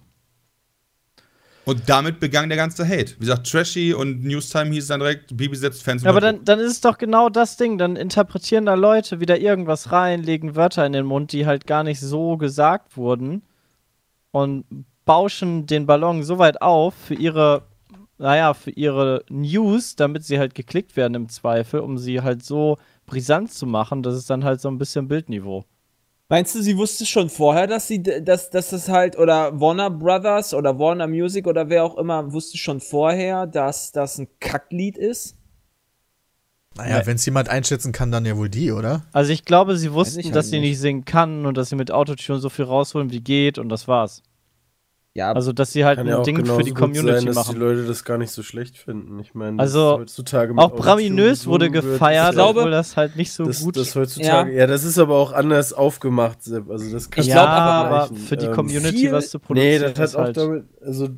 Und 1.65 1.89
damit 1.89 2.21
begann 2.21 2.49
der 2.49 2.59
ganze 2.59 2.87
Hate. 2.87 3.15
Wie 3.17 3.21
gesagt, 3.21 3.51
Trashy 3.51 3.95
und 3.95 4.23
Newstime 4.23 4.71
hieß 4.71 4.89
dann 4.89 5.01
direkt, 5.01 5.35
Bibi 5.37 5.57
setzt 5.57 5.83
Fans 5.83 6.03
Ja, 6.03 6.11
aber 6.11 6.21
dann, 6.21 6.45
dann 6.45 6.59
ist 6.59 6.73
es 6.73 6.81
doch 6.81 6.99
genau 6.99 7.31
das 7.31 7.57
Ding. 7.57 7.79
Dann 7.79 7.97
interpretieren 7.97 8.67
da 8.67 8.75
Leute 8.75 9.21
wieder 9.21 9.39
irgendwas 9.39 9.91
rein, 9.91 10.23
legen 10.23 10.57
Wörter 10.57 10.85
in 10.85 10.93
den 10.93 11.07
Mund, 11.07 11.33
die 11.33 11.47
halt 11.47 11.67
gar 11.67 11.83
nicht 11.83 12.01
so 12.01 12.37
gesagt 12.37 12.97
wurden 12.97 13.43
und 14.31 14.65
bauschen 15.05 15.67
den 15.67 15.87
Ballon 15.87 16.23
so 16.23 16.39
weit 16.39 16.61
auf 16.61 16.95
für 16.95 17.15
ihre, 17.15 17.63
naja, 18.19 18.53
für 18.53 18.71
ihre 18.71 19.25
News, 19.31 19.97
damit 19.97 20.25
sie 20.25 20.39
halt 20.39 20.55
geklickt 20.55 20.97
werden 20.97 21.15
im 21.15 21.29
Zweifel, 21.29 21.81
um 21.81 21.99
sie 21.99 22.21
halt 22.21 22.45
so 22.45 22.79
brisant 23.07 23.53
zu 23.53 23.67
machen, 23.67 24.03
dass 24.03 24.15
es 24.15 24.27
dann 24.27 24.45
halt 24.45 24.61
so 24.61 24.69
ein 24.69 24.79
bisschen 24.79 25.09
Bildniveau. 25.09 25.65
Meinst 26.35 26.53
du, 26.57 26.63
sie 26.63 26.77
wusste 26.77 27.07
schon 27.07 27.31
vorher, 27.31 27.69
dass 27.69 27.87
sie, 27.87 28.03
dass, 28.03 28.51
dass 28.51 28.71
das 28.71 28.89
halt, 28.89 29.17
oder 29.17 29.61
Warner 29.61 29.89
Brothers 29.89 30.53
oder 30.53 30.77
Warner 30.81 31.07
Music 31.07 31.47
oder 31.47 31.69
wer 31.69 31.85
auch 31.85 31.97
immer, 31.97 32.33
wusste 32.33 32.59
schon 32.59 32.81
vorher, 32.81 33.47
dass 33.47 33.93
das 33.93 34.19
ein 34.19 34.27
Kacklied 34.41 34.99
ist? 34.99 35.37
Naja, 36.77 37.07
wenn 37.07 37.15
es 37.15 37.25
jemand 37.25 37.51
einschätzen 37.51 37.93
kann, 37.93 38.11
dann 38.11 38.27
ja 38.27 38.37
wohl 38.37 38.49
die, 38.49 38.73
oder? 38.73 39.07
Also 39.13 39.33
ich 39.33 39.45
glaube, 39.45 39.77
sie 39.77 39.93
wussten, 39.93 40.25
halt 40.25 40.35
dass 40.35 40.49
sie 40.49 40.59
nicht. 40.59 40.71
nicht 40.71 40.81
singen 40.81 41.05
kann 41.05 41.47
und 41.47 41.57
dass 41.57 41.69
sie 41.69 41.77
mit 41.77 41.93
Autotune 41.93 42.41
so 42.41 42.49
viel 42.49 42.65
rausholen, 42.65 43.13
wie 43.13 43.21
geht 43.21 43.59
und 43.59 43.69
das 43.69 43.87
war's. 43.87 44.25
Ja, 45.17 45.31
Also, 45.33 45.53
dass 45.53 45.73
sie 45.73 45.85
halt 45.85 46.01
ein 46.01 46.09
ja 46.09 46.21
Ding 46.23 46.45
für 46.45 46.65
die 46.65 46.71
gut 46.71 46.79
Community 46.81 47.15
sein, 47.19 47.27
dass 47.27 47.37
machen. 47.37 47.55
die 47.55 47.61
Leute 47.61 47.85
das 47.87 48.03
gar 48.05 48.19
nicht 48.19 48.33
so 48.33 48.43
schlecht 48.43 48.77
finden. 48.77 49.21
Ich 49.21 49.33
meine, 49.33 49.61
Also, 49.61 49.93
dass 49.93 50.01
heutzutage 50.01 50.53
Auch 50.59 50.75
Braminös 50.75 51.47
wurde 51.47 51.73
wird, 51.73 51.85
gefeiert, 51.85 52.31
Ich 52.31 52.35
glaube, 52.35 52.59
obwohl 52.61 52.73
das 52.73 52.97
halt 52.97 53.15
nicht 53.15 53.31
so 53.33 53.45
das, 53.45 53.63
gut 53.63 53.77
das 53.77 53.95
heutzutage, 53.95 54.53
ja. 54.57 54.67
das 54.67 54.83
ist 54.83 54.99
aber 54.99 55.15
auch 55.15 55.33
anders 55.33 55.73
aufgemacht, 55.73 56.43
Sepp. 56.43 56.69
Also 56.69 56.91
das 56.93 57.11
kann 57.11 57.23
Ich 57.23 57.29
ja, 57.31 57.47
aber 57.47 58.13
für 58.13 58.37
die 58.37 58.47
Ähm, 58.47 58.53
Community 58.55 58.97
viel- 58.99 59.13
was 59.13 59.31
zu 59.31 59.39
Nee, 59.39 59.45
produzieren 59.79 59.95
das 59.95 60.15
hat 60.15 60.21
auch 60.21 60.25
halt 60.25 60.37
damit, 60.37 60.65
also 60.83 61.09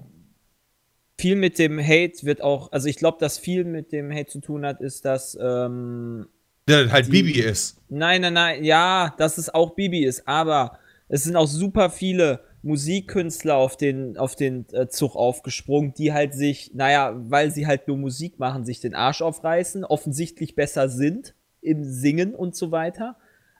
viel 1.18 1.36
mit 1.36 1.58
dem 1.58 1.78
Hate 1.80 2.24
wird 2.24 2.42
auch, 2.42 2.72
also 2.72 2.88
ich 2.88 2.96
glaube, 2.96 3.16
dass 3.18 3.38
viel 3.38 3.64
mit 3.64 3.92
dem 3.92 4.12
Hate 4.12 4.26
zu 4.26 4.40
tun 4.40 4.66
hat, 4.66 4.82
ist, 4.82 5.06
dass, 5.06 5.38
ähm, 5.40 6.26
Der 6.68 6.92
halt 6.92 7.06
Die- 7.06 7.10
Bibi 7.12 7.40
ist. 7.40 7.78
Nein, 7.88 8.20
nein, 8.20 8.34
nein, 8.34 8.62
ja, 8.62 9.14
dass 9.16 9.38
es 9.38 9.48
auch 9.54 9.74
Bibi 9.74 10.04
ist, 10.04 10.28
aber 10.28 10.78
es 11.08 11.24
sind 11.24 11.36
auch 11.36 11.46
super 11.46 11.88
viele 11.88 12.40
Musikkünstler 12.66 13.56
auf 13.56 13.76
den, 13.76 14.18
auf 14.18 14.34
den 14.34 14.66
äh, 14.72 14.88
Zug 14.88 15.14
aufgesprungen, 15.14 15.94
die 15.94 16.12
halt 16.12 16.34
sich, 16.34 16.72
naja, 16.74 17.14
weil 17.16 17.52
sie 17.52 17.66
halt 17.66 17.86
nur 17.86 17.96
Musik 17.96 18.38
machen, 18.40 18.64
sich 18.64 18.80
den 18.80 18.94
Arsch 18.94 19.22
aufreißen, 19.22 19.84
offensichtlich 19.84 20.56
besser 20.56 20.88
sind 20.88 21.34
im 21.62 21.84
Singen 21.84 22.34
und 22.34 22.56
so 22.56 22.72
weiter. 22.72 23.16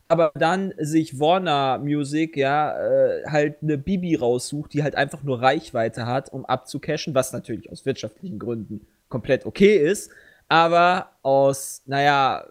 Aber 0.09 0.33
dann 0.35 0.73
sich 0.79 1.21
Warner 1.21 1.79
Music, 1.79 2.37
ja, 2.37 2.77
äh, 2.79 3.25
halt 3.27 3.63
eine 3.63 3.79
Bibi 3.79 4.17
raussucht, 4.17 4.73
die 4.73 4.83
halt 4.83 4.97
einfach 4.97 5.23
nur 5.23 5.41
Reichweite 5.41 6.07
hat, 6.07 6.33
um 6.33 6.45
abzucashen, 6.45 7.15
was 7.15 7.33
natürlich 7.33 7.71
aus 7.71 7.87
wirtschaftlichen 7.87 8.41
Gründen 8.41 8.87
komplett 9.09 9.47
okay 9.47 9.77
ist, 9.77 10.11
aber 10.49 11.13
aus, 11.23 11.83
naja, 11.87 12.47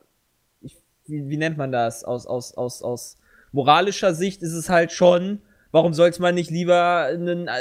ich, 0.61 0.77
wie, 1.05 1.27
wie 1.27 1.37
nennt 1.37 1.57
man 1.57 1.71
das? 1.71 2.05
Aus, 2.05 2.25
aus, 2.25 2.53
aus, 2.55 2.81
aus 2.81 3.17
moralischer 3.51 4.13
Sicht 4.13 4.41
ist 4.41 4.53
es 4.53 4.69
halt 4.69 4.93
schon, 4.93 5.41
warum 5.75 5.93
sollte 5.93 6.21
man 6.21 6.33
nicht 6.35 6.49
lieber 6.49 7.09
einen 7.11 7.47
äh, 7.49 7.51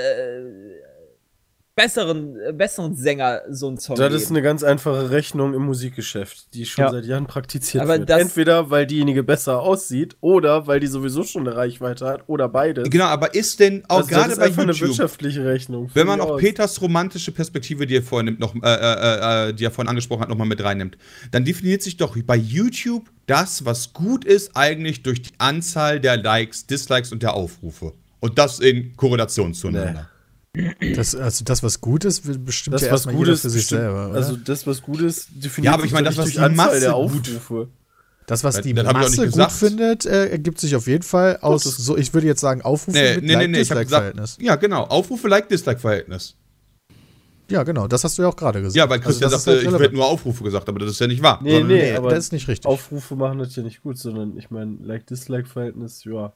besseren, 1.76 2.38
äh, 2.38 2.52
besseren 2.52 2.94
Sänger 2.94 3.42
so 3.50 3.66
einen 3.66 3.78
Song 3.78 3.96
das 3.96 4.06
geben? 4.10 4.22
ist 4.22 4.30
eine 4.30 4.42
ganz 4.42 4.62
einfache 4.62 5.10
Rechnung 5.10 5.54
im 5.54 5.62
Musikgeschäft, 5.62 6.54
die 6.54 6.64
schon 6.66 6.84
Ja. 6.84 6.90
seit 6.92 7.04
Jahren 7.04 7.26
praktiziert 7.26 7.82
Aber 7.82 7.98
wird. 7.98 8.08
Entweder 8.10 8.70
weil 8.70 8.86
diejenige 8.86 9.24
besser 9.24 9.60
aussieht 9.60 10.16
oder 10.20 10.68
weil 10.68 10.78
die 10.78 10.86
sowieso 10.86 11.24
schon 11.24 11.46
eine 11.48 11.56
Reichweite 11.56 12.06
hat 12.06 12.22
oder 12.28 12.48
beides. 12.48 12.88
Genau, 12.88 13.06
aber 13.06 13.34
ist 13.34 13.58
denn 13.58 13.82
auch 13.88 13.96
Also 13.98 14.08
das 14.10 14.16
gerade 14.16 14.32
ist 14.34 14.38
bei 14.38 14.44
einfach 14.46 14.62
eine 14.62 14.70
YouTube, 14.72 14.88
wirtschaftliche 14.90 15.44
Rechnung. 15.44 15.90
wenn 15.94 16.06
man 16.06 16.20
auch 16.20 16.30
aus. 16.30 16.40
Peters 16.40 16.80
romantische 16.80 17.32
Perspektive, 17.32 17.86
die 17.86 17.96
er 17.96 18.02
vorhin 18.02 18.26
nimmt, 18.26 18.38
noch, 18.38 18.54
äh, 18.54 18.58
äh, 18.62 19.48
äh, 19.48 19.52
die 19.52 19.64
er 19.64 19.72
vorhin 19.72 19.88
angesprochen 19.88 20.22
hat, 20.22 20.28
nochmal 20.28 20.46
mit 20.46 20.62
reinnimmt, 20.62 20.96
dann 21.32 21.44
definiert 21.44 21.82
sich 21.82 21.96
doch 21.96 22.16
bei 22.24 22.36
YouTube 22.36 23.10
das, 23.26 23.64
was 23.64 23.92
gut 23.92 24.24
ist, 24.24 24.52
eigentlich 24.54 25.02
durch 25.02 25.22
die 25.22 25.32
Anzahl 25.38 25.98
der 25.98 26.18
Likes, 26.18 26.66
Dislikes 26.68 27.10
und 27.10 27.24
der 27.24 27.34
Aufrufe. 27.34 27.94
Und 28.24 28.38
das 28.38 28.58
in 28.60 28.96
Korrelation 28.96 29.52
zueinander. 29.52 30.08
Das, 30.94 31.14
also 31.14 31.44
das, 31.44 31.62
was 31.62 31.80
gut 31.80 32.04
ist, 32.04 32.22
bestimmt 32.44 32.74
das, 32.74 32.82
ja 32.82 32.86
was 32.88 33.00
erstmal 33.00 33.14
gut 33.16 33.24
jeder 33.26 33.34
ist, 33.34 33.42
für 33.42 33.50
sich 33.50 33.62
bestimmt- 33.62 33.80
selber. 33.82 34.06
Oder? 34.10 34.14
Also 34.16 34.36
das, 34.36 34.66
was 34.66 34.80
gut 34.82 35.00
ist, 35.02 35.28
definiert 35.34 35.64
Ja, 35.66 35.74
aber 35.74 35.82
ich 35.82 35.90
sich 35.90 35.92
meine, 35.94 36.06
das, 36.06 36.16
was 36.16 36.30
die 36.30 36.38
Anzahl 36.38 36.66
Masse 36.68 36.80
der 36.80 36.92
gut- 36.92 36.98
Aufrufe. 37.00 37.68
das, 38.26 38.44
was 38.44 38.60
die 38.62 38.72
das 38.72 38.92
Masse 38.92 39.16
gut 39.16 39.24
gesagt. 39.26 39.52
findet, 39.52 40.06
äh, 40.06 40.28
ergibt 40.30 40.58
sich 40.60 40.74
auf 40.76 40.86
jeden 40.86 41.02
Fall 41.02 41.38
aus, 41.42 41.64
das- 41.64 41.76
so 41.76 41.96
ich 41.98 42.14
würde 42.14 42.26
jetzt 42.28 42.40
sagen, 42.40 42.62
Aufrufe 42.62 42.96
Nee, 42.96 43.16
mit 43.16 43.24
nee, 43.24 43.36
nee, 43.36 43.48
nee, 43.48 43.60
ich 43.60 43.70
habe 43.70 43.84
gesagt, 43.84 44.16
Like-Dislike-Verhältnis. 44.16 44.36
ja, 44.40 44.54
genau, 44.56 44.84
Aufrufe, 44.84 45.28
Like-Dislike-Verhältnis. 45.28 46.36
Ja, 47.50 47.62
genau, 47.62 47.86
das 47.88 48.04
hast 48.04 48.16
du 48.16 48.22
ja 48.22 48.28
auch 48.28 48.36
gerade 48.36 48.60
gesagt. 48.62 48.76
Ja, 48.76 48.88
weil 48.88 48.98
Also 49.00 49.08
Christian 49.10 49.30
ist 49.32 49.42
sagte, 49.44 49.58
halt 49.60 49.74
ich 49.74 49.80
werde 49.80 49.94
nur 49.94 50.06
Aufrufe 50.06 50.44
gesagt, 50.44 50.66
aber 50.68 50.78
das 50.78 50.92
ist 50.92 51.00
ja 51.00 51.08
nicht 51.08 51.22
wahr. 51.22 51.40
Nee, 51.42 51.50
Sondern- 51.50 51.68
nee, 51.68 51.90
Nee, 51.90 51.96
aber 51.96 52.08
das 52.10 52.26
ist 52.26 52.32
nicht 52.32 52.48
richtig. 52.48 52.66
Aufrufe 52.66 53.16
machen 53.16 53.38
das 53.40 53.54
ja 53.56 53.62
nicht 53.62 53.82
gut, 53.82 53.98
sondern 53.98 54.38
ich 54.38 54.50
meine, 54.50 54.76
Like-Dislike-Verhältnis, 54.82 56.04
ja. 56.04 56.32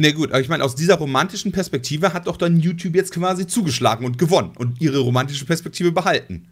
Nee, 0.00 0.12
gut, 0.12 0.30
aber 0.30 0.40
ich 0.40 0.48
meine, 0.48 0.62
aus 0.62 0.76
dieser 0.76 0.94
romantischen 0.94 1.50
Perspektive 1.50 2.12
hat 2.12 2.28
doch 2.28 2.36
dann 2.36 2.60
YouTube 2.60 2.94
jetzt 2.94 3.12
quasi 3.12 3.48
zugeschlagen 3.48 4.06
und 4.06 4.16
gewonnen 4.16 4.52
und 4.56 4.80
ihre 4.80 4.98
romantische 4.98 5.44
Perspektive 5.44 5.90
behalten. 5.90 6.46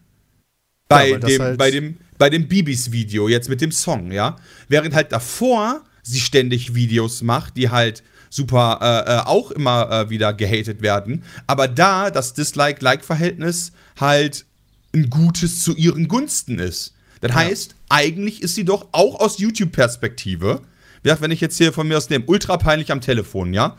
Bei, 0.88 1.12
das 1.12 1.30
dem, 1.30 1.42
halt- 1.42 1.58
bei 1.58 1.70
dem, 1.70 1.96
bei 2.18 2.28
dem 2.28 2.48
Bibis-Video, 2.48 3.28
jetzt 3.28 3.48
mit 3.48 3.60
dem 3.60 3.70
Song, 3.70 4.10
ja. 4.10 4.36
Während 4.68 4.94
halt 4.94 5.12
davor 5.12 5.84
sie 6.02 6.18
ständig 6.20 6.74
Videos 6.74 7.22
macht, 7.22 7.56
die 7.56 7.70
halt 7.70 8.02
super 8.30 8.80
äh, 8.82 9.12
äh, 9.12 9.18
auch 9.26 9.52
immer 9.52 9.90
äh, 9.90 10.10
wieder 10.10 10.32
gehatet 10.34 10.82
werden. 10.82 11.22
Aber 11.46 11.68
da 11.68 12.10
das 12.10 12.34
Dislike-Like-Verhältnis 12.34 13.72
halt 14.00 14.44
ein 14.92 15.08
gutes 15.08 15.62
zu 15.62 15.74
ihren 15.76 16.08
Gunsten 16.08 16.58
ist. 16.58 16.94
Das 17.20 17.32
heißt, 17.32 17.74
eigentlich 17.88 18.42
ist 18.42 18.56
sie 18.56 18.64
doch 18.64 18.88
auch 18.92 19.20
aus 19.20 19.38
YouTube-Perspektive, 19.38 20.62
wie 21.02 21.04
gesagt, 21.04 21.22
wenn 21.22 21.30
ich 21.30 21.40
jetzt 21.40 21.58
hier 21.58 21.72
von 21.72 21.88
mir 21.88 21.96
aus 21.96 22.10
nehme, 22.10 22.24
ultra 22.26 22.56
peinlich 22.56 22.92
am 22.92 23.00
Telefon, 23.00 23.54
ja, 23.54 23.76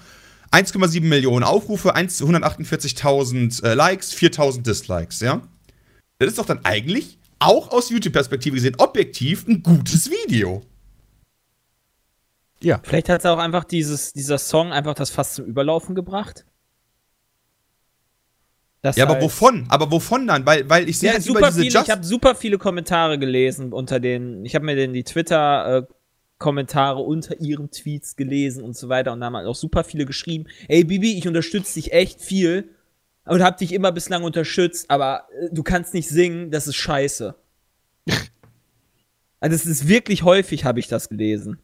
1,7 0.52 1.02
Millionen 1.02 1.44
Aufrufe, 1.44 1.96
148.000 1.96 3.64
äh, 3.64 3.74
Likes, 3.74 4.16
4.000 4.16 4.62
Dislikes, 4.62 5.20
ja. 5.20 5.42
Das 6.20 6.30
ist 6.30 6.38
doch 6.38 6.46
dann 6.46 6.64
eigentlich 6.66 7.20
auch 7.40 7.72
aus 7.72 7.90
YouTube-Perspektive 7.90 8.56
gesehen 8.56 8.76
objektiv 8.78 9.48
ein 9.48 9.62
gutes 9.62 10.10
Video. 10.10 10.64
Ja. 12.62 12.80
Vielleicht 12.84 13.10
hat 13.10 13.20
es 13.20 13.26
auch 13.26 13.38
einfach 13.38 13.64
dieses, 13.64 14.14
dieser 14.14 14.38
Song 14.38 14.72
einfach 14.72 14.96
das 14.96 15.12
fast 15.12 15.36
zum 15.36 15.46
Überlaufen 15.46 15.94
gebracht. 15.94 16.46
Das 18.82 18.96
Ja, 18.96 19.08
aber 19.08 19.22
wovon? 19.22 19.66
Aber 19.70 19.92
wovon 19.92 20.28
dann? 20.28 20.46
Weil, 20.46 20.70
weil 20.70 20.88
ich 20.88 21.00
sehe 21.00 21.10
Ja, 21.10 21.14
halt 21.16 21.26
über 21.26 21.40
super 21.40 21.48
diese 21.48 21.62
viele, 21.62 21.74
Just 21.74 21.88
ich 21.88 21.92
habe 21.92 22.04
super 22.04 22.36
viele 22.36 22.58
Kommentare 22.58 23.20
gelesen 23.20 23.74
unter 23.74 24.00
den, 24.00 24.46
ich 24.46 24.56
habe 24.56 24.66
mir 24.66 24.76
denn 24.76 24.94
die 24.94 25.04
Twitter-Kommentare 26.38 27.00
unter 27.00 27.40
ihren 27.40 27.72
Tweets 27.72 28.16
gelesen 28.16 28.64
und 28.64 28.76
so 28.76 28.90
weiter 28.90 29.14
und 29.14 29.20
da 29.20 29.28
haben 29.28 29.36
halt 29.36 29.48
auch 29.48 29.56
super 29.56 29.84
viele 29.84 30.06
geschrieben, 30.06 30.46
ey 30.68 30.84
Bibi, 30.84 31.18
ich 31.18 31.28
unterstütze 31.28 31.76
dich 31.76 31.92
echt 31.92 32.22
viel 32.22 32.70
und 33.26 33.44
habe 33.44 33.58
dich 33.58 33.74
immer 33.74 33.92
bislang 33.92 34.24
unterstützt, 34.24 34.90
aber 34.90 35.28
äh, 35.34 35.50
du 35.52 35.64
kannst 35.64 35.94
nicht 35.94 36.10
singen, 36.10 36.52
das 36.52 36.68
ist 36.68 36.76
scheiße. 36.76 37.36
also 39.40 39.56
es 39.56 39.66
ist 39.66 39.88
wirklich 39.88 40.24
häufig, 40.24 40.66
habe 40.66 40.80
ich 40.80 40.88
das 40.88 41.10
gelesen. 41.10 41.60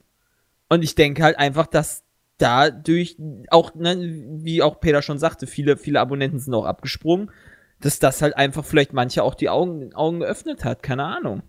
Und 0.70 0.84
ich 0.84 0.96
denke 0.96 1.24
halt 1.24 1.38
einfach, 1.38 1.68
dass 1.68 2.04
dadurch 2.38 3.18
auch, 3.50 3.76
ne, 3.76 3.96
wie 4.44 4.62
auch 4.62 4.80
Peter 4.80 5.02
schon 5.02 5.20
sagte, 5.20 5.48
viele, 5.48 5.78
viele 5.78 6.00
Abonnenten 6.00 6.40
sind 6.40 6.54
auch 6.54 6.66
abgesprungen, 6.66 7.32
dass 7.80 8.00
das 8.00 8.22
halt 8.22 8.36
einfach 8.36 8.66
vielleicht 8.66 8.94
manche 8.94 9.24
auch 9.24 9.36
die 9.36 9.50
Augen, 9.50 9.94
Augen 9.94 10.22
geöffnet 10.22 10.66
hat, 10.66 10.84
keine 10.84 11.04
Ahnung. 11.04 11.44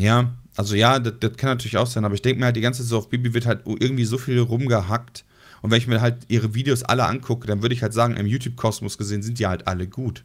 Ja, 0.00 0.34
also 0.56 0.74
ja, 0.74 0.98
das, 0.98 1.14
das 1.20 1.36
kann 1.36 1.50
natürlich 1.50 1.76
auch 1.76 1.86
sein, 1.86 2.04
aber 2.04 2.14
ich 2.14 2.22
denke 2.22 2.40
mir 2.40 2.46
halt 2.46 2.56
die 2.56 2.60
ganze 2.60 2.82
Zeit 2.82 2.88
so, 2.88 2.98
auf 2.98 3.08
Bibi 3.08 3.34
wird 3.34 3.46
halt 3.46 3.62
irgendwie 3.66 4.04
so 4.04 4.18
viel 4.18 4.38
rumgehackt. 4.38 5.24
Und 5.62 5.70
wenn 5.70 5.78
ich 5.78 5.86
mir 5.86 6.00
halt 6.00 6.16
ihre 6.28 6.54
Videos 6.54 6.82
alle 6.82 7.04
angucke, 7.06 7.46
dann 7.46 7.62
würde 7.62 7.74
ich 7.74 7.82
halt 7.82 7.92
sagen, 7.92 8.16
im 8.16 8.26
YouTube-Kosmos 8.26 8.98
gesehen 8.98 9.22
sind 9.22 9.38
die 9.38 9.46
halt 9.46 9.68
alle 9.68 9.86
gut. 9.86 10.24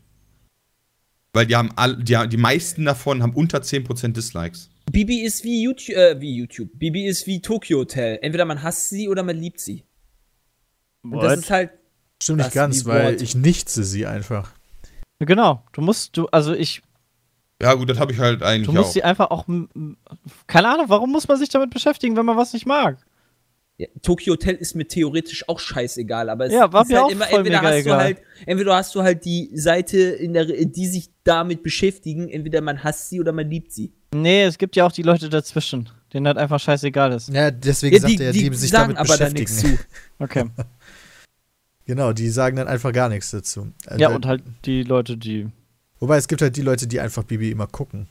Weil 1.34 1.46
die 1.46 1.56
haben 1.56 1.72
all, 1.76 1.98
die, 1.98 2.18
die 2.30 2.38
meisten 2.38 2.86
davon 2.86 3.22
haben 3.22 3.34
unter 3.34 3.60
10% 3.60 4.14
Dislikes. 4.14 4.70
Bibi 4.92 5.24
ist 5.24 5.44
wie 5.44 5.62
YouTube, 5.62 5.96
äh, 5.96 6.22
wie 6.22 6.36
YouTube. 6.38 6.70
Bibi 6.76 7.06
ist 7.06 7.28
wie 7.28 7.42
Tokyo 7.42 7.80
Hotel. 7.80 8.20
Entweder 8.22 8.46
man 8.46 8.64
hasst 8.64 8.90
sie 8.90 9.10
oder 9.10 9.24
man 9.24 9.36
liebt 9.36 9.60
sie. 9.60 9.84
Und 11.02 11.22
das 11.22 11.40
ist 11.40 11.50
halt, 11.50 11.72
Stimmt 12.22 12.40
nicht 12.40 12.54
ganz, 12.54 12.86
weil 12.86 13.22
ich 13.22 13.36
nichtse 13.36 13.84
sie 13.84 14.06
einfach. 14.06 14.54
Genau, 15.20 15.64
du 15.74 15.82
musst, 15.82 16.18
du, 16.18 16.28
also 16.28 16.54
ich, 16.54 16.82
Ja, 17.62 17.74
gut, 17.74 17.90
das 17.90 18.00
habe 18.00 18.12
ich 18.12 18.20
halt 18.20 18.42
du 18.42 18.46
eigentlich 18.46 18.68
musst 18.76 18.90
auch. 18.90 18.94
sie 18.94 19.04
einfach 19.04 19.32
auch, 19.32 19.46
keine 20.48 20.68
Ahnung, 20.70 20.86
warum 20.90 21.12
muss 21.12 21.28
man 21.28 21.38
sich 21.38 21.50
damit 21.50 21.70
beschäftigen, 21.70 22.16
wenn 22.18 22.26
man 22.26 22.38
was 22.38 22.54
nicht 22.54 22.66
mag? 22.66 22.98
ja, 23.78 23.88
Tokyo 24.02 24.34
Hotel 24.34 24.56
ist 24.56 24.74
mir 24.74 24.88
theoretisch 24.88 25.50
auch 25.50 25.60
scheißegal, 25.60 26.30
aber 26.30 26.46
es 26.46 26.54
Ja, 26.54 26.72
war 26.72 26.84
ist 26.84 26.88
mir 26.90 26.96
halt 26.96 27.06
auch 27.06 27.12
immer, 27.12 27.26
voll 27.26 27.40
entweder 27.40 27.58
mega 27.62 27.70
hast 27.74 27.78
egal. 27.82 27.98
du 27.98 28.04
halt, 28.04 28.18
entweder 28.46 28.76
hast 28.78 28.96
du 28.96 29.02
halt 29.04 29.26
die 29.26 29.50
Seite, 29.54 29.98
in 30.00 30.32
der, 30.34 30.46
die 30.46 30.88
sich 30.88 31.10
damit 31.26 31.62
beschäftigen, 31.62 32.30
entweder 32.30 32.62
man 32.62 32.84
hasst 32.86 33.10
sie 33.10 33.20
oder 33.20 33.34
man 33.34 33.50
liebt 33.50 33.74
sie. 33.74 33.92
Nee, 34.14 34.44
es 34.44 34.58
gibt 34.58 34.78
ja 34.78 34.86
auch 34.86 34.94
die 34.94 35.02
Leute 35.02 35.28
dazwischen, 35.30 35.90
denen 36.14 36.26
halt 36.28 36.38
einfach 36.38 36.60
scheißegal 36.60 37.12
ist. 37.12 37.28
Ja, 37.34 37.52
deswegen 37.52 38.00
sagt 38.00 38.18
er 38.22 38.26
ja, 38.28 38.32
die, 38.32 38.54
sich 38.56 38.70
sagen 38.70 38.94
damit 38.96 39.10
beschäftigen. 39.10 39.40
nichts 39.40 39.60
zu. 39.60 39.78
Okay. 40.20 40.46
Genau, 41.86 42.14
die 42.14 42.30
sagen 42.30 42.56
dann 42.56 42.68
einfach 42.70 42.94
gar 42.94 43.10
nichts 43.10 43.32
dazu. 43.32 43.74
Ja, 43.98 44.08
weil- 44.10 44.16
und 44.16 44.26
halt 44.26 44.44
die 44.66 44.84
Leute, 44.84 45.18
die. 45.18 45.48
Wobei 46.00 46.18
es 46.18 46.28
gibt 46.28 46.42
halt 46.42 46.56
die 46.56 46.62
Leute, 46.62 46.88
die 46.88 47.00
einfach 47.00 47.24
Bibi 47.24 47.52
immer 47.52 47.68
gucken. 47.68 48.08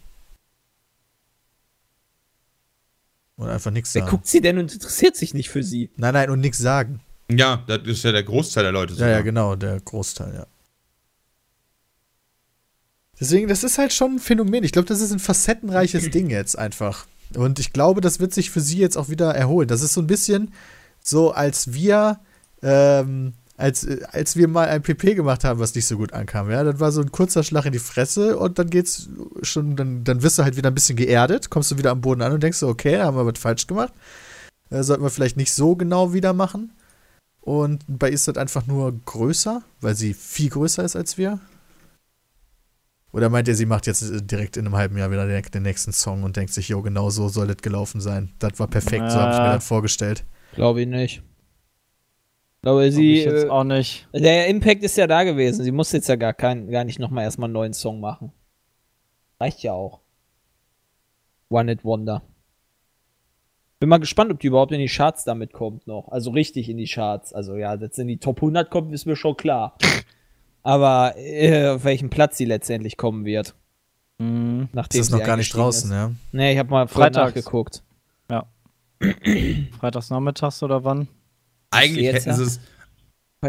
Und 3.36 3.48
einfach 3.48 3.70
nichts 3.70 3.94
Wer 3.94 4.02
sagen. 4.02 4.10
guckt 4.10 4.26
sie 4.26 4.40
denn 4.40 4.58
und 4.58 4.72
interessiert 4.72 5.16
sich 5.16 5.34
nicht 5.34 5.50
für 5.50 5.62
sie? 5.62 5.90
Nein, 5.96 6.14
nein, 6.14 6.30
und 6.30 6.40
nichts 6.40 6.58
sagen. 6.58 7.00
Ja, 7.30 7.64
das 7.66 7.82
ist 7.84 8.04
ja 8.04 8.12
der 8.12 8.22
Großteil 8.22 8.62
der 8.62 8.72
Leute. 8.72 8.94
Ja, 8.94 9.00
ja, 9.00 9.12
sogar. 9.14 9.22
genau, 9.22 9.56
der 9.56 9.80
Großteil, 9.80 10.34
ja. 10.34 10.46
Deswegen, 13.18 13.48
das 13.48 13.64
ist 13.64 13.78
halt 13.78 13.92
schon 13.92 14.16
ein 14.16 14.18
Phänomen. 14.18 14.64
Ich 14.64 14.72
glaube, 14.72 14.88
das 14.88 15.00
ist 15.00 15.12
ein 15.12 15.18
facettenreiches 15.18 16.10
Ding 16.12 16.30
jetzt 16.30 16.58
einfach. 16.58 17.06
Und 17.34 17.58
ich 17.58 17.72
glaube, 17.72 18.00
das 18.00 18.20
wird 18.20 18.34
sich 18.34 18.50
für 18.50 18.60
sie 18.60 18.78
jetzt 18.78 18.96
auch 18.96 19.08
wieder 19.08 19.34
erholen. 19.34 19.68
Das 19.68 19.82
ist 19.82 19.94
so 19.94 20.00
ein 20.00 20.06
bisschen 20.06 20.52
so, 21.02 21.32
als 21.32 21.72
wir, 21.72 22.20
ähm, 22.62 23.34
als, 23.56 23.84
äh, 23.84 24.00
als 24.10 24.36
wir 24.36 24.48
mal 24.48 24.68
ein 24.68 24.82
PP 24.82 25.14
gemacht 25.14 25.44
haben, 25.44 25.60
was 25.60 25.74
nicht 25.74 25.86
so 25.86 25.96
gut 25.96 26.12
ankam. 26.12 26.50
Ja, 26.50 26.64
das 26.64 26.80
war 26.80 26.92
so 26.92 27.00
ein 27.00 27.12
kurzer 27.12 27.42
Schlag 27.42 27.66
in 27.66 27.72
die 27.72 27.78
Fresse 27.78 28.36
und 28.36 28.58
dann 28.58 28.70
geht's 28.70 29.08
schon, 29.42 29.76
dann, 29.76 30.04
dann 30.04 30.22
wirst 30.22 30.38
du 30.38 30.42
halt 30.42 30.56
wieder 30.56 30.70
ein 30.70 30.74
bisschen 30.74 30.96
geerdet, 30.96 31.50
kommst 31.50 31.70
du 31.70 31.78
wieder 31.78 31.90
am 31.90 32.00
Boden 32.00 32.22
an 32.22 32.32
und 32.32 32.42
denkst 32.42 32.58
so, 32.58 32.68
okay, 32.68 33.00
haben 33.00 33.16
wir 33.16 33.26
was 33.26 33.38
falsch 33.38 33.66
gemacht. 33.66 33.92
Äh, 34.70 34.82
sollten 34.82 35.02
wir 35.02 35.10
vielleicht 35.10 35.36
nicht 35.36 35.52
so 35.52 35.76
genau 35.76 36.12
wieder 36.12 36.32
machen. 36.32 36.72
Und 37.40 37.84
bei 37.86 38.08
ihr 38.08 38.14
ist 38.14 38.26
das 38.26 38.38
einfach 38.38 38.66
nur 38.66 38.92
größer, 39.04 39.62
weil 39.80 39.94
sie 39.94 40.14
viel 40.14 40.48
größer 40.48 40.82
ist 40.82 40.96
als 40.96 41.18
wir. 41.18 41.40
Oder 43.12 43.28
meint 43.28 43.46
ihr, 43.46 43.54
sie 43.54 43.66
macht 43.66 43.86
jetzt 43.86 44.02
äh, 44.02 44.22
direkt 44.22 44.56
in 44.56 44.66
einem 44.66 44.74
halben 44.74 44.96
Jahr 44.96 45.10
wieder 45.10 45.26
den, 45.26 45.62
nächsten 45.62 45.92
Song 45.92 46.24
und 46.24 46.36
denkt 46.36 46.52
sich, 46.52 46.68
jo, 46.70 46.82
genau 46.82 47.10
so 47.10 47.28
soll 47.28 47.46
das 47.46 47.58
gelaufen 47.58 48.00
sein. 48.00 48.32
Das 48.40 48.58
war 48.58 48.66
perfekt, 48.66 49.10
so 49.10 49.18
habe 49.18 49.32
ich 49.32 49.38
mir 49.38 49.54
das 49.54 49.66
vorgestellt. 49.66 50.24
Glaube 50.54 50.80
ich 50.80 50.88
nicht. 50.88 51.22
Glaube, 52.64 52.90
Sie 52.90 53.18
ich 53.20 53.24
jetzt 53.26 53.44
Äh, 53.44 53.48
auch 53.50 53.64
nicht. 53.64 54.08
der 54.12 54.48
Impact 54.48 54.82
ist 54.82 54.96
ja 54.96 55.06
da 55.06 55.22
gewesen. 55.24 55.62
Sie 55.62 55.70
muss 55.72 55.92
jetzt 55.92 56.08
ja 56.08 56.16
gar, 56.16 56.32
kein, 56.34 56.68
gar 56.70 56.84
nicht 56.84 56.98
nochmal 56.98 57.24
erstmal 57.24 57.46
einen 57.46 57.52
neuen 57.54 57.72
Song 57.74 58.00
machen. 58.00 58.32
Reicht 59.38 59.62
ja 59.62 59.72
auch. 59.72 60.00
One 61.50 61.70
It 61.72 61.84
Wonder. 61.84 62.22
Bin 63.80 63.88
mal 63.88 63.98
gespannt, 63.98 64.30
ob 64.32 64.40
die 64.40 64.46
überhaupt 64.46 64.72
in 64.72 64.78
die 64.80 64.88
Charts 64.88 65.24
damit 65.24 65.52
kommt 65.52 65.86
noch. 65.86 66.08
Also 66.08 66.30
richtig 66.30 66.68
in 66.68 66.78
die 66.78 66.86
Charts. 66.86 67.32
Also 67.34 67.56
ja, 67.56 67.76
dass 67.76 67.96
sie 67.96 68.02
in 68.02 68.08
die 68.08 68.18
Top 68.18 68.38
100 68.38 68.70
kommt, 68.70 68.92
ist 68.94 69.04
mir 69.06 69.16
schon 69.16 69.36
klar. 69.36 69.76
Aber 70.62 71.14
äh, 71.18 71.68
auf 71.68 71.84
welchen 71.84 72.08
Platz 72.08 72.38
sie 72.38 72.46
letztendlich 72.46 72.96
kommen 72.96 73.26
wird. 73.26 73.54
Mhm. 74.18 74.68
Das 74.72 74.74
Nachdem 74.74 75.00
ist 75.02 75.06
sie 75.10 75.18
noch 75.18 75.24
gar 75.26 75.36
nicht 75.36 75.54
draußen, 75.54 75.90
ist. 75.90 75.94
ja. 75.96 76.12
Nee, 76.32 76.52
ich 76.54 76.58
habe 76.58 76.70
mal 76.70 76.88
vorhin 76.88 77.12
Freitags. 77.12 77.34
nachgeguckt. 77.36 77.82
Freitags 79.80 80.08
nachmittags 80.08 80.62
oder 80.62 80.82
wann? 80.84 81.08
Eigentlich 81.74 82.04
Jetzt, 82.04 82.26
hätten 82.26 82.30
ja? 82.30 82.36
sie 82.36 82.42
es, 82.44 82.60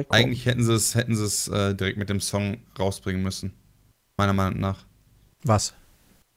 eigentlich 0.09 0.45
hätten 0.45 0.63
sie 0.63 0.73
es, 0.73 0.95
hätten 0.95 1.15
sie 1.15 1.23
es 1.23 1.47
äh, 1.47 1.73
direkt 1.75 1.97
mit 1.97 2.09
dem 2.09 2.19
Song 2.19 2.57
rausbringen 2.77 3.23
müssen. 3.23 3.53
Meiner 4.17 4.33
Meinung 4.33 4.59
nach. 4.59 4.85
Was? 5.43 5.73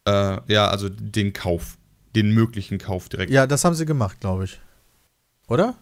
Äh, 0.07 0.38
ja, 0.53 0.68
also 0.68 0.88
den 0.88 1.33
Kauf. 1.33 1.77
Den 2.14 2.33
möglichen 2.33 2.79
Kauf 2.79 3.09
direkt. 3.09 3.31
Ja, 3.31 3.46
das 3.46 3.64
haben 3.64 3.74
sie 3.74 3.85
gemacht, 3.87 4.20
glaube 4.20 4.44
ich. 4.44 4.61
Oder? 5.48 5.74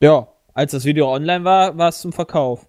Ja, 0.00 0.28
als 0.54 0.72
das 0.72 0.84
Video 0.84 1.12
online 1.12 1.44
war, 1.44 1.76
war 1.76 1.88
es 1.88 2.00
zum 2.00 2.12
Verkauf. 2.12 2.66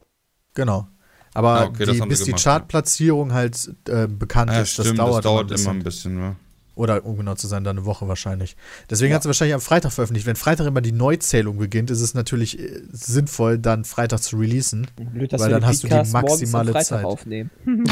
Genau. 0.53 0.87
Aber 1.33 1.61
Ah, 1.61 1.63
okay, 1.65 1.85
die, 1.85 1.99
bis 2.01 2.23
die 2.23 2.33
Chartplatzierung 2.33 3.31
halt 3.33 3.71
äh, 3.87 4.07
bekannt 4.07 4.51
ja, 4.51 4.61
ist, 4.61 4.71
stimmt, 4.73 4.87
das 4.87 4.95
dauert, 4.97 5.15
das 5.17 5.23
dauert 5.23 5.51
immer 5.51 5.59
ein 5.59 5.61
immer 5.61 5.71
ein 5.71 5.83
bisschen. 5.83 6.15
bisschen. 6.15 6.46
Ja. 6.77 6.83
Oder 6.83 7.05
um 7.05 7.17
genau 7.17 7.35
zu 7.35 7.47
sein, 7.47 7.63
dann 7.63 7.77
eine 7.77 7.85
Woche 7.85 8.07
wahrscheinlich. 8.07 8.55
Deswegen 8.89 9.13
hat 9.13 9.23
sie 9.23 9.29
wahrscheinlich 9.29 9.55
am 9.55 9.61
Freitag 9.61 9.91
veröffentlicht. 9.91 10.27
Wenn 10.27 10.35
Freitag 10.35 10.67
immer 10.67 10.81
die 10.81 10.91
Neuzählung 10.91 11.57
beginnt, 11.57 11.91
ist 11.91 12.01
es 12.01 12.13
natürlich 12.13 12.59
äh, 12.59 12.81
sinnvoll, 12.91 13.57
dann 13.57 13.83
Freitag 13.85 14.21
zu 14.21 14.37
releasen. 14.37 14.87
Blöd, 14.95 15.33
dass 15.33 15.41
Weil 15.41 15.49
dann 15.49 15.65
hast 15.65 15.83
du 15.83 15.87
die 15.87 15.93
Podcast 15.93 16.13
morgens 16.13 16.31
am 16.31 16.31
maximale 16.31 16.71
Freitag 16.71 16.85
Zeit. 16.85 17.05
aufnehmen. 17.05 17.49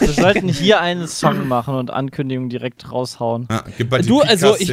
Wir 0.00 0.12
sollten 0.12 0.48
hier 0.48 0.80
einen 0.80 1.08
Song 1.08 1.48
machen 1.48 1.74
und 1.74 1.90
Ankündigungen 1.90 2.50
direkt 2.50 2.90
raushauen. 2.90 3.48
Ja, 3.50 3.64
gib 3.76 3.90
mal 3.90 4.02
die 4.02 4.08
Du, 4.08 4.20
also 4.20 4.56
ich-. 4.58 4.72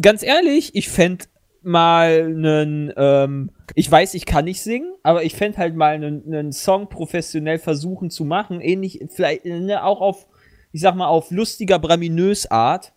Ganz 0.00 0.22
ehrlich, 0.22 0.74
ich 0.74 0.88
fänd 0.88 1.28
mal 1.62 2.22
einen, 2.24 2.92
ähm, 2.96 3.50
ich 3.74 3.90
weiß, 3.90 4.14
ich 4.14 4.26
kann 4.26 4.44
nicht 4.44 4.62
singen, 4.62 4.94
aber 5.02 5.24
ich 5.24 5.34
fänd 5.34 5.58
halt 5.58 5.74
mal 5.76 5.94
einen, 5.94 6.22
einen 6.26 6.52
Song 6.52 6.88
professionell 6.88 7.58
versuchen 7.58 8.10
zu 8.10 8.24
machen, 8.24 8.60
ähnlich, 8.60 9.04
vielleicht 9.14 9.44
ne, 9.44 9.84
auch 9.84 10.00
auf, 10.00 10.26
ich 10.72 10.80
sag 10.80 10.94
mal, 10.94 11.06
auf 11.08 11.30
lustiger, 11.30 11.78
braminös 11.78 12.50
Art, 12.50 12.92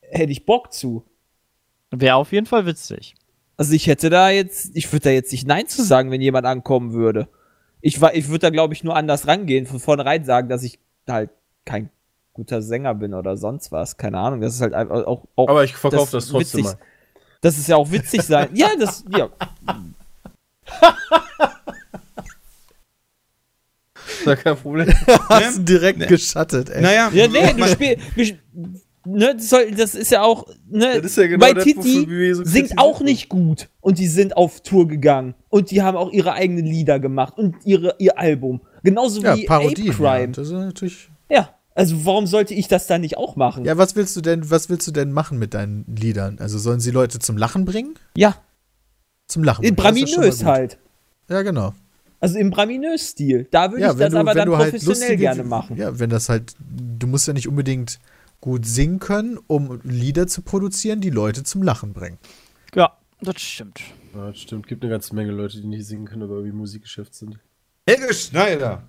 hätte 0.00 0.32
ich 0.32 0.44
Bock 0.46 0.72
zu. 0.72 1.04
Wäre 1.90 2.16
auf 2.16 2.32
jeden 2.32 2.46
Fall 2.46 2.66
witzig. 2.66 3.14
Also 3.56 3.74
ich 3.74 3.86
hätte 3.86 4.08
da 4.10 4.30
jetzt, 4.30 4.74
ich 4.74 4.90
würde 4.92 5.04
da 5.04 5.10
jetzt 5.10 5.30
nicht 5.32 5.46
Nein 5.46 5.66
zu 5.68 5.82
sagen, 5.82 6.10
wenn 6.10 6.20
jemand 6.22 6.46
ankommen 6.46 6.92
würde. 6.92 7.28
Ich, 7.80 8.00
war- 8.00 8.14
ich 8.14 8.28
würde 8.28 8.38
da, 8.40 8.50
glaube 8.50 8.74
ich, 8.74 8.82
nur 8.84 8.96
anders 8.96 9.26
rangehen, 9.26 9.66
von 9.66 9.78
vornherein 9.80 10.24
sagen, 10.24 10.48
dass 10.48 10.62
ich 10.62 10.78
halt 11.08 11.30
kein 11.64 11.90
guter 12.32 12.62
Sänger 12.62 12.94
bin 12.94 13.12
oder 13.12 13.36
sonst 13.36 13.70
was. 13.72 13.96
Keine 13.98 14.18
Ahnung. 14.18 14.40
Das 14.40 14.54
ist 14.54 14.60
halt 14.62 14.72
einfach 14.72 15.04
auch. 15.06 15.26
auch 15.36 15.48
Aber 15.48 15.64
ich 15.64 15.74
verkaufe 15.74 16.12
das, 16.12 16.24
das 16.24 16.28
trotzdem 16.32 16.60
witzig- 16.60 16.64
mal. 16.78 16.84
Das 17.42 17.58
ist 17.58 17.68
ja 17.68 17.76
auch 17.76 17.90
witzig 17.90 18.22
sein. 18.22 18.48
ja, 18.54 18.68
das, 18.78 19.04
ja. 19.10 19.28
Ist 24.22 24.26
ja 24.26 24.36
kein 24.36 24.56
Problem. 24.56 24.88
Hast 25.28 25.58
du 25.58 25.62
direkt 25.62 25.98
Nee. 25.98 26.06
geschattet, 26.06 26.70
ey. 26.70 26.82
Naja, 26.82 27.10
Ja, 27.12 27.28
nee, 27.28 27.38
ich 27.50 27.56
du 27.56 27.68
spielst. 27.68 28.34
ne, 29.04 29.36
das, 29.76 29.94
ist 29.94 30.10
ja 30.10 30.22
auch, 30.22 30.46
ne, 30.70 30.96
Das 31.00 31.12
ist 31.12 31.16
ja 31.16 31.26
genau 31.26 31.40
bei 31.40 31.52
das, 31.54 31.64
Titi 31.64 32.34
so 32.34 32.44
singt 32.44 32.78
auch 32.78 33.00
nicht 33.00 33.28
gut 33.28 33.68
und 33.80 33.98
die 33.98 34.06
sind 34.06 34.36
auf 34.36 34.60
Tour 34.62 34.86
gegangen 34.88 35.34
und 35.48 35.70
die 35.70 35.82
haben 35.82 35.96
auch 35.96 36.10
ihre 36.12 36.32
eigenen 36.34 36.64
Lieder 36.66 37.00
gemacht 37.00 37.36
und 37.36 37.56
ihre, 37.64 37.96
ihr 37.98 38.18
Album. 38.18 38.60
Genauso 38.84 39.20
Ja, 39.22 39.36
wie 39.36 39.44
Parodien. 39.44 39.90
Ape 39.92 40.02
Ja. 40.02 40.10
Crime. 40.18 40.32
Das 40.32 40.46
ist 40.46 40.52
natürlich. 40.52 41.10
Ja, 41.30 41.50
also 41.74 42.04
warum 42.04 42.26
sollte 42.26 42.54
ich 42.54 42.68
das 42.68 42.86
dann 42.86 43.00
nicht 43.00 43.16
auch 43.16 43.34
machen? 43.36 43.64
Ja, 43.64 43.76
was 43.78 43.96
willst 43.96 44.14
du 44.16 44.20
denn, 44.20 44.50
was 44.50 44.68
willst 44.68 44.86
du 44.86 44.92
denn 44.92 45.10
machen 45.12 45.38
mit 45.38 45.54
deinen 45.54 45.84
Liedern? 45.96 46.38
Also 46.38 46.58
sollen 46.58 46.80
sie 46.80 46.90
Leute 46.90 47.18
zum 47.18 47.36
Lachen 47.36 47.64
bringen? 47.64 47.94
Ja, 48.16 48.36
Zum 49.28 49.42
Lachen. 49.44 49.64
ja 49.64 49.70
Braminös 49.72 50.44
halt. 50.44 50.78
Ja, 51.30 51.42
genau. 51.42 51.72
Also 52.22 52.38
im 52.38 52.50
Braminös-Stil. 52.50 53.48
Da 53.50 53.72
würde 53.72 53.84
ich 53.84 53.98
das 53.98 54.14
aber 54.14 54.32
dann 54.32 54.48
professionell 54.48 55.16
gerne 55.16 55.42
machen. 55.42 55.70
halt 55.70 55.80
Ja, 55.80 55.98
wenn 55.98 56.08
das 56.08 56.28
halt, 56.28 56.54
du 56.60 57.08
musst 57.08 57.26
ja 57.26 57.32
nicht 57.32 57.48
unbedingt 57.48 57.98
gut 58.40 58.64
singen 58.64 59.00
können, 59.00 59.40
um 59.48 59.80
Lieder 59.82 60.28
zu 60.28 60.42
produzieren, 60.42 61.00
die 61.00 61.10
Leute 61.10 61.42
zum 61.42 61.64
Lachen 61.64 61.92
bringen. 61.92 62.18
Ja, 62.76 62.96
das 63.20 63.40
stimmt. 63.40 63.80
Ja, 64.14 64.28
das 64.28 64.38
stimmt. 64.38 64.68
Gibt 64.68 64.84
eine 64.84 64.92
ganze 64.92 65.16
Menge 65.16 65.32
Leute, 65.32 65.60
die 65.60 65.66
nicht 65.66 65.84
singen 65.84 66.04
können, 66.04 66.22
aber 66.22 66.34
irgendwie 66.34 66.50
im 66.50 66.58
Musikgeschäft 66.58 67.12
sind. 67.12 67.40
Helge 67.88 68.14
Schneider. 68.14 68.86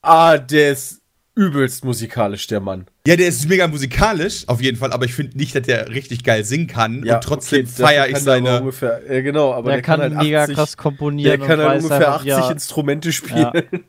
Ah, 0.00 0.36
der 0.36 0.72
ist 0.72 1.00
übelst 1.34 1.84
musikalisch, 1.84 2.46
der 2.46 2.60
Mann. 2.60 2.86
Ja, 3.06 3.16
der 3.16 3.28
ist 3.28 3.48
mega 3.48 3.66
musikalisch, 3.66 4.46
auf 4.48 4.60
jeden 4.60 4.76
Fall, 4.76 4.92
aber 4.92 5.04
ich 5.04 5.14
finde 5.14 5.36
nicht, 5.38 5.54
dass 5.54 5.62
der 5.62 5.88
richtig 5.88 6.24
geil 6.24 6.44
singen 6.44 6.66
kann. 6.66 7.08
und 7.08 7.20
trotzdem 7.22 7.66
okay, 7.66 7.82
feiere 7.82 8.06
ich 8.06 8.14
kann 8.14 8.22
seine. 8.22 8.60
Ungefähr, 8.60 9.00
ja, 9.08 9.20
genau, 9.22 9.52
aber 9.52 9.70
der, 9.70 9.76
der, 9.76 9.82
kann, 9.82 10.00
halt 10.00 10.14
mega 10.14 10.42
80, 10.42 10.56
krass 10.56 10.76
komponieren. 10.76 11.38
Der 11.38 11.46
kann 11.46 11.58
und 11.58 11.66
halt 11.66 11.76
weiß 11.76 11.84
ungefähr 11.84 12.08
einfach, 12.08 12.20
80 12.20 12.28
ja, 12.28 12.50
Instrumente 12.50 13.12
spielen. 13.12 13.50
Ja. 13.72 13.80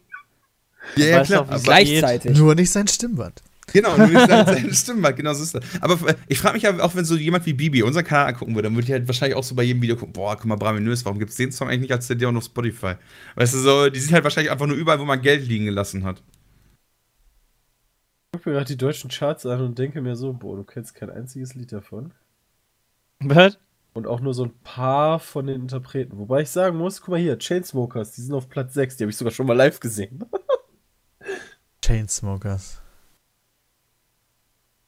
Ja, 0.96 1.06
ja, 1.06 1.24
klar. 1.24 1.42
auch, 1.42 1.50
Aber, 1.50 1.60
Gleichzeitig. 1.60 2.38
Nur 2.38 2.56
nicht 2.56 2.72
sein 2.72 2.88
Stimmband. 2.88 3.42
genau, 3.72 3.96
nur 3.98 4.08
nicht 4.08 4.76
Stimme 4.78 5.04
halt, 5.04 5.16
genau 5.16 5.34
so 5.34 5.44
ist 5.44 5.56
das. 5.56 5.64
Aber 5.82 6.10
äh, 6.10 6.16
ich 6.28 6.38
frage 6.38 6.56
mich 6.56 6.64
ja, 6.64 6.78
auch 6.80 6.96
wenn 6.96 7.06
so 7.06 7.16
jemand 7.16 7.46
wie 7.46 7.54
Bibi 7.54 7.84
unseren 7.84 8.04
Kanal 8.04 8.28
angucken 8.28 8.54
würde, 8.54 8.68
dann 8.68 8.76
würde 8.76 8.86
ich 8.86 8.92
halt 8.92 9.08
wahrscheinlich 9.08 9.38
auch 9.38 9.44
so 9.44 9.56
bei 9.56 9.64
jedem 9.64 9.82
Video 9.82 9.96
gucken, 9.96 10.14
boah, 10.14 10.36
guck 10.36 10.46
mal, 10.46 10.58
Braminös, 10.58 11.06
warum 11.06 11.20
gibt 11.20 11.32
es 11.32 11.38
den 11.38 11.52
Song 11.52 11.70
eigentlich 11.70 11.82
nicht 11.82 11.92
als 11.94 12.08
CD 12.08 12.26
und 12.26 12.38
auf 12.38 12.44
Spotify? 12.44 12.96
Weißt 13.36 13.54
du, 13.54 13.60
so, 13.60 13.90
die 13.90 14.00
sind 14.00 14.14
halt 14.14 14.24
wahrscheinlich 14.24 14.52
einfach 14.52 14.68
nur 14.68 14.76
überall, 14.76 15.00
wo 15.00 15.06
man 15.06 15.22
Geld 15.22 15.48
liegen 15.48 15.66
gelassen 15.66 16.04
hat. 16.04 16.22
Ich 18.34 18.40
gucke 18.40 18.50
mir 18.50 18.56
gerade 18.56 18.68
die 18.68 18.78
deutschen 18.78 19.12
Charts 19.12 19.46
an 19.46 19.62
und 19.62 19.78
denke 19.78 20.02
mir 20.02 20.16
so, 20.16 20.34
boah, 20.34 20.56
du 20.56 20.64
kennst 20.64 20.96
kein 20.96 21.12
einziges 21.12 21.54
Lied 21.54 21.72
davon. 21.72 22.14
Was? 23.20 23.60
Und 23.94 24.08
auch 24.08 24.22
nur 24.22 24.34
so 24.34 24.46
ein 24.46 24.54
paar 24.64 25.20
von 25.20 25.46
den 25.46 25.62
Interpreten. 25.62 26.18
Wobei 26.18 26.42
ich 26.42 26.50
sagen 26.50 26.78
muss, 26.78 27.00
guck 27.00 27.10
mal 27.10 27.20
hier, 27.20 27.38
Chainsmokers, 27.38 28.14
die 28.14 28.22
sind 28.22 28.34
auf 28.34 28.50
Platz 28.50 28.74
6, 28.74 28.98
die 28.98 29.04
habe 29.04 29.12
ich 29.12 29.18
sogar 29.18 29.32
schon 29.32 29.46
mal 29.46 29.54
live 29.54 29.80
gesehen. 29.80 30.26
Chainsmokers. 31.86 32.82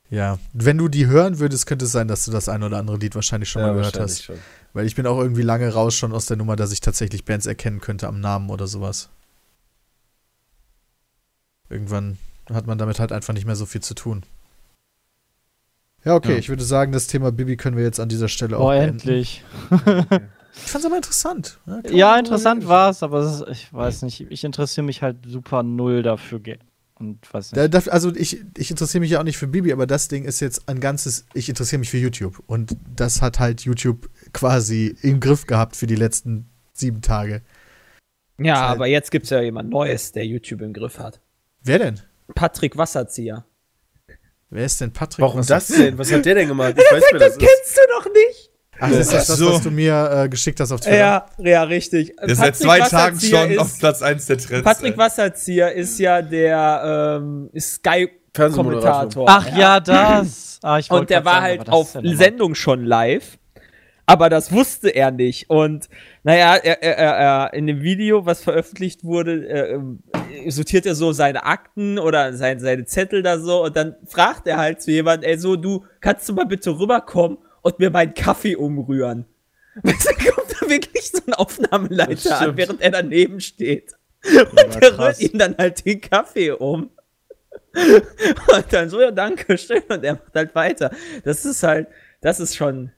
Ja, 0.10 0.40
wenn 0.54 0.80
du 0.80 0.88
die 0.88 1.06
hören 1.06 1.38
würdest, 1.38 1.68
könnte 1.68 1.86
es 1.86 1.92
sein, 1.92 2.08
dass 2.08 2.26
du 2.26 2.32
das 2.32 2.50
ein 2.50 2.64
oder 2.64 2.80
andere 2.80 2.98
Lied 2.98 3.14
wahrscheinlich 3.14 3.50
schon 3.50 3.62
mal 3.62 3.76
gehört 3.76 4.00
hast. 4.00 4.24
schon. 4.24 4.40
Weil 4.74 4.88
ich 4.88 4.96
bin 4.96 5.06
auch 5.06 5.20
irgendwie 5.20 5.44
lange 5.44 5.72
raus 5.72 5.94
schon 5.94 6.14
aus 6.14 6.26
der 6.26 6.38
Nummer, 6.38 6.56
dass 6.56 6.72
ich 6.72 6.82
tatsächlich 6.82 7.26
Bands 7.26 7.46
erkennen 7.46 7.80
könnte 7.80 8.08
am 8.08 8.20
Namen 8.20 8.50
oder 8.50 8.66
sowas. 8.66 9.10
Irgendwann 11.70 12.18
hat 12.54 12.68
man 12.68 12.78
damit 12.78 13.00
halt 13.00 13.12
einfach 13.12 13.34
nicht 13.34 13.46
mehr 13.46 13.56
so 13.56 13.66
viel 13.66 13.82
zu 13.82 13.94
tun. 13.96 14.24
Ja, 16.04 16.14
okay, 16.16 16.34
Ja. 16.34 16.38
ich 16.38 16.50
würde 16.50 16.64
sagen, 16.64 16.92
das 16.92 17.08
Thema 17.08 17.32
Bibi 17.32 17.58
können 17.58 17.78
wir 17.78 17.84
jetzt 17.84 18.00
an 18.00 18.10
dieser 18.10 18.28
Stelle 18.28 18.58
auch 18.58 18.62
Boah, 18.62 18.74
beenden. 18.76 19.00
endlich. 19.00 19.44
Ich 20.58 20.72
fand's 20.72 20.86
aber 20.86 20.96
interessant. 20.96 21.60
Ja, 21.66 21.82
Ja, 21.92 22.18
interessant 22.18 22.62
reden. 22.62 22.70
war 22.70 22.90
es, 22.90 23.04
aber 23.04 23.26
ist, 23.26 23.44
ich 23.52 23.74
weiß 23.74 24.04
nicht, 24.04 24.22
ich 24.32 24.46
interessiere 24.46 24.86
mich 24.86 25.02
halt 25.02 25.18
super 25.28 25.64
null 25.64 26.02
dafür. 26.02 26.40
Und 26.98 27.34
weiß 27.34 27.52
nicht. 27.52 27.58
Da, 27.58 27.68
da, 27.68 27.92
also 27.92 28.16
ich, 28.16 28.42
ich 28.58 28.72
interessiere 28.72 29.02
mich 29.02 29.12
ja 29.12 29.20
auch 29.20 29.24
nicht 29.26 29.36
für 29.38 29.48
Bibi, 29.48 29.74
aber 29.74 29.86
das 29.86 30.08
Ding 30.08 30.24
ist 30.24 30.40
jetzt 30.40 30.70
ein 30.70 30.80
ganzes, 30.80 31.26
ich 31.34 31.50
interessiere 31.50 31.80
mich 31.82 31.90
für 31.90 31.98
YouTube. 31.98 32.42
Und 32.48 32.78
das 32.96 33.22
hat 33.22 33.42
halt 33.42 33.62
YouTube 33.66 34.10
quasi 34.32 34.96
im 35.02 35.20
Griff 35.20 35.46
gehabt 35.46 35.76
für 35.76 35.88
die 35.88 35.96
letzten 35.98 36.48
sieben 36.72 37.02
Tage. 37.02 37.42
Ja, 38.38 38.62
halt- 38.62 38.76
aber 38.78 38.88
jetzt 38.88 39.12
gibt's 39.12 39.32
ja 39.32 39.42
jemand 39.42 39.70
Neues, 39.72 40.14
der 40.14 40.26
YouTube 40.26 40.62
im 40.62 40.72
Griff 40.72 41.00
hat. 41.00 41.20
Wer 41.64 41.80
denn? 41.80 42.00
Patrick 42.34 42.78
Wasserzieher. 42.78 43.46
Wer 44.50 44.66
ist 44.66 44.80
denn 44.80 44.94
Patrick? 44.94 45.22
Warum 45.22 45.40
Was- 45.40 45.48
das 45.48 45.68
denn? 45.68 45.98
Was 45.98 46.12
hat 46.12 46.26
der 46.26 46.36
denn 46.36 46.48
gemacht? 46.48 46.76
Ich 46.78 46.92
weiß, 46.92 47.04
wer 47.12 47.20
das 47.20 47.30
ist. 47.32 47.40
Kennst 47.40 47.78
du 47.78 47.98
noch 47.98 48.06
nicht? 48.14 48.52
Ach, 48.80 48.90
das 48.90 49.00
ist 49.14 49.30
das, 49.30 49.46
was 49.46 49.62
du 49.64 49.72
mir 49.72 50.24
äh, 50.26 50.30
geschickt 50.30 50.60
hast 50.60 50.72
auf 50.72 50.82
Twitter. 50.82 50.98
Ja, 50.98 51.26
ja, 51.38 51.64
richtig. 51.64 52.14
Der 52.18 52.28
ist 52.28 52.40
seit 52.40 52.58
zwei 52.58 52.80
Tagen 52.82 53.20
schon 53.20 53.58
auf 53.58 53.80
Platz 53.80 54.02
1 54.02 54.26
der 54.26 54.38
Trends. 54.38 54.64
Patrick 54.66 54.94
ey. 54.94 54.98
Wasserzieher 54.98 55.72
ist 55.72 55.98
ja 55.98 56.22
der 56.22 57.20
ähm. 57.22 57.50
Sky-Kommentator. 57.58 59.26
Ach 59.30 59.58
ja, 59.58 59.80
das. 59.80 60.60
Ah, 60.62 60.80
Und 60.90 61.10
der 61.10 61.24
war 61.24 61.34
sagen, 61.36 61.44
halt 61.46 61.62
das 61.62 61.70
auf 61.70 61.96
ist. 61.96 62.18
Sendung 62.18 62.56
schon 62.56 62.84
live. 62.86 63.38
Aber 64.08 64.30
das 64.30 64.52
wusste 64.52 64.90
er 64.90 65.12
nicht. 65.12 65.50
Und 65.50 65.88
naja, 66.26 66.56
er, 66.56 66.82
er, 66.82 66.98
er, 66.98 67.14
er, 67.14 67.54
in 67.54 67.68
dem 67.68 67.84
Video, 67.84 68.26
was 68.26 68.42
veröffentlicht 68.42 69.04
wurde, 69.04 69.48
äh, 69.48 69.74
ähm, 69.74 70.00
sortiert 70.48 70.88
er 70.88 70.96
so 70.96 71.12
seine 71.12 71.46
Akten 71.46 72.00
oder 72.00 72.34
sein, 72.34 72.60
seine 72.60 72.86
Zettel 72.86 73.22
da 73.22 73.38
so. 73.38 73.64
Und 73.64 73.76
dann 73.76 73.96
fragt 74.08 74.48
er 74.48 74.58
halt 74.58 74.82
zu 74.82 74.90
jemandem, 74.90 75.30
ey, 75.30 75.38
so, 75.38 75.56
du, 75.56 75.86
kannst 76.02 76.28
du 76.28 76.34
mal 76.34 76.48
bitte 76.48 76.80
rüberkommen 76.80 77.38
und 77.62 77.78
mir 77.78 77.92
meinen 77.92 78.16
Kaffee 78.16 78.56
umrühren? 78.56 79.26
Weißt 79.84 80.10
du, 80.10 80.32
kommt 80.32 80.52
da 80.60 80.68
wirklich 80.68 81.12
so 81.12 81.22
ein 81.28 81.36
Aufnahmeleiter 81.36 82.42
an, 82.42 82.58
während 82.58 82.82
er 82.82 82.90
daneben 82.90 83.40
steht. 83.40 83.94
Und 84.24 84.56
der 84.56 84.94
krass. 84.94 84.98
rührt 84.98 85.20
ihm 85.32 85.38
dann 85.38 85.56
halt 85.60 85.86
den 85.86 86.02
Kaffee 86.02 86.50
um. 86.50 86.90
Und 87.76 88.66
dann 88.72 88.90
so, 88.90 89.00
ja, 89.00 89.12
danke 89.12 89.60
schön. 89.60 89.84
Und 89.90 90.04
er 90.04 90.14
macht 90.14 90.34
halt 90.34 90.56
weiter. 90.56 90.90
Das 91.24 91.46
ist 91.46 91.62
halt, 91.62 91.88
das 92.22 92.40
ist 92.40 92.56
schon, 92.56 92.92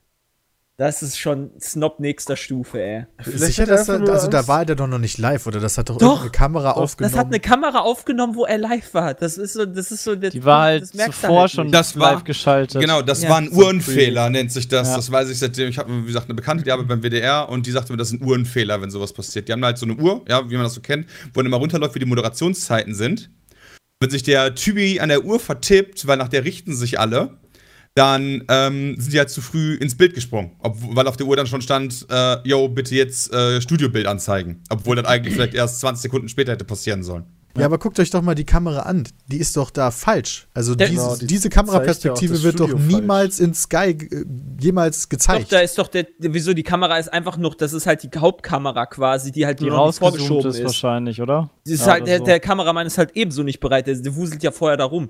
das 0.78 1.02
ist 1.02 1.18
schon 1.18 1.50
Snob 1.60 2.00
nächster 2.00 2.36
Stufe, 2.36 2.80
ey. 2.80 3.06
Vielleicht 3.20 3.56
Sicher, 3.56 3.64
hat 3.64 3.70
er 3.70 3.76
dass 3.78 3.90
er, 3.90 4.00
also 4.14 4.28
da 4.28 4.48
war 4.48 4.64
der 4.64 4.76
doch 4.76 4.86
noch 4.86 5.00
nicht 5.00 5.18
live, 5.18 5.48
oder? 5.48 5.60
Das 5.60 5.76
hat 5.80 5.90
doch, 5.90 5.98
Doch. 5.98 6.08
irgendeine 6.24 6.30
Kamera 6.32 6.72
aufgenommen. 6.74 7.12
Das 7.14 7.20
hat 7.20 7.28
eine 7.28 7.40
Kamera 7.40 7.80
aufgenommen, 7.80 8.36
wo 8.36 8.46
er 8.46 8.60
live 8.60 8.94
war. 8.94 9.16
Das 9.16 9.40
ist 9.40 9.54
so, 9.54 9.66
das 9.66 9.92
ist 9.92 10.04
so 10.04 10.16
der 10.16 10.30
Die 10.30 10.46
war 10.46 10.62
halt 10.64 10.88
zuvor 10.88 11.42
halt 11.42 11.52
schon. 11.52 11.72
Das 11.72 11.98
war- 12.00 12.14
live 12.14 12.24
geschaltet. 12.24 12.80
Genau, 12.80 13.02
das 13.02 13.24
Ja. 13.24 13.30
war 13.30 13.38
ein 13.40 13.46
So 13.50 13.54
ein 13.54 13.58
Uhrenfehler, 13.58 14.30
nennt 14.30 14.52
sich 14.52 14.68
das. 14.68 14.90
Ja. 14.90 14.96
Das 14.98 15.12
weiß 15.12 15.30
ich 15.32 15.40
seitdem. 15.40 15.68
Ich 15.70 15.80
habe, 15.80 15.92
wie 16.04 16.06
gesagt, 16.06 16.28
eine 16.28 16.36
Bekannte, 16.36 16.64
die 16.64 16.72
arbeitet 16.72 16.90
beim 16.90 17.02
WDR 17.02 17.50
und 17.50 17.66
die 17.66 17.72
sagte 17.72 17.92
mir, 17.92 17.98
das 17.98 18.12
ist 18.12 18.22
ein 18.22 18.24
Uhrenfehler, 18.28 18.80
wenn 18.80 18.92
sowas 18.92 19.14
passiert. 19.14 19.48
Die 19.48 19.54
haben 19.54 19.66
halt 19.66 19.80
so 19.80 19.88
eine 19.88 19.96
Uhr, 19.96 20.24
ja, 20.30 20.48
wie 20.48 20.54
man 20.56 20.64
das 20.64 20.76
so 20.76 20.82
kennt, 20.82 21.08
wo 21.34 21.40
dann 21.42 21.48
immer 21.48 21.58
runterläuft, 21.58 21.96
wie 21.96 22.00
die 22.00 22.06
Moderationszeiten 22.06 22.94
sind. 22.94 23.32
Wenn 24.00 24.12
sich 24.12 24.22
der 24.22 24.54
Typi 24.54 25.00
an 25.00 25.10
der 25.10 25.26
Uhr 25.26 25.40
vertippt, 25.40 26.06
weil 26.06 26.18
nach 26.18 26.28
der 26.28 26.44
richten 26.46 26.76
sich 26.76 27.00
alle, 27.00 27.40
dann 27.98 28.44
ähm, 28.48 28.96
sind 29.00 29.14
die 29.14 29.18
halt 29.18 29.32
zu 29.32 29.42
früh 29.42 29.74
ins 29.74 29.96
Bild 29.98 30.14
gesprungen. 30.14 30.52
Obwohl, 30.60 30.96
weil 30.96 31.08
auf 31.08 31.18
der 31.18 31.26
Uhr 31.26 31.36
dann 31.36 31.48
schon 31.48 31.62
stand, 31.62 32.06
äh, 32.10 32.38
yo, 32.48 32.70
bitte 32.70 32.94
jetzt 32.94 33.34
äh, 33.34 33.60
Studiobild 33.60 34.06
anzeigen. 34.06 34.62
Obwohl 34.70 34.96
das 34.96 35.06
eigentlich 35.06 35.34
vielleicht 35.34 35.56
erst 35.56 35.80
20 35.80 36.04
Sekunden 36.04 36.30
später 36.30 36.52
hätte 36.52 36.64
passieren 36.64 37.02
sollen. 37.04 37.26
Ja, 37.58 37.66
aber 37.66 37.80
guckt 37.80 38.00
euch 38.00 38.12
doch 38.12 38.22
mal 38.22 38.36
die 38.36 38.46
Kamera 38.46 38.82
an. 38.82 39.08
Die 39.32 39.38
ist 39.38 39.58
doch 39.58 39.72
da 39.72 39.90
falsch. 39.90 40.48
Also 40.54 40.76
dieses, 40.76 40.92
Genau, 40.96 41.16
die 41.16 41.26
diese 41.26 41.48
ja 41.48 41.56
Kameraperspektive 41.56 42.34
das 42.34 42.44
wird 42.44 42.60
doch 42.60 42.68
Studio 42.68 42.86
falsch. 42.86 42.96
niemals 43.02 43.40
in 43.40 43.56
Sky 43.56 43.98
äh, 43.98 44.26
jemals 44.60 45.04
Doch, 45.04 45.10
gezeigt. 45.10 45.52
da 45.52 45.60
ist 45.62 45.76
doch 45.80 45.88
der, 45.88 46.06
wieso 46.20 46.54
die 46.54 46.62
Kamera 46.62 47.00
ist 47.00 47.12
einfach 47.12 47.38
noch, 47.38 47.56
das 47.56 47.74
ist 47.74 47.88
halt 47.88 48.04
die 48.04 48.12
Hauptkamera 48.16 48.86
quasi, 48.86 49.32
die 49.32 49.48
halt 49.48 49.60
die 49.60 49.66
nur 49.66 49.92
vorgeschoben 49.92 50.52
ist, 50.52 50.60
ist. 50.60 50.66
wahrscheinlich, 50.66 51.20
oder? 51.20 51.50
Ja, 51.66 51.86
halt, 51.88 52.06
der, 52.06 52.20
so. 52.20 52.26
der 52.26 52.40
Kameramann 52.40 52.86
ist 52.86 53.00
halt 53.00 53.12
ebenso 53.16 53.42
nicht 53.42 53.60
bereit, 53.60 53.88
der, 53.88 53.96
der 53.96 54.16
wuselt 54.16 54.44
ja 54.44 54.52
vorher 54.52 54.78
da 54.78 54.86
rum. 54.86 55.10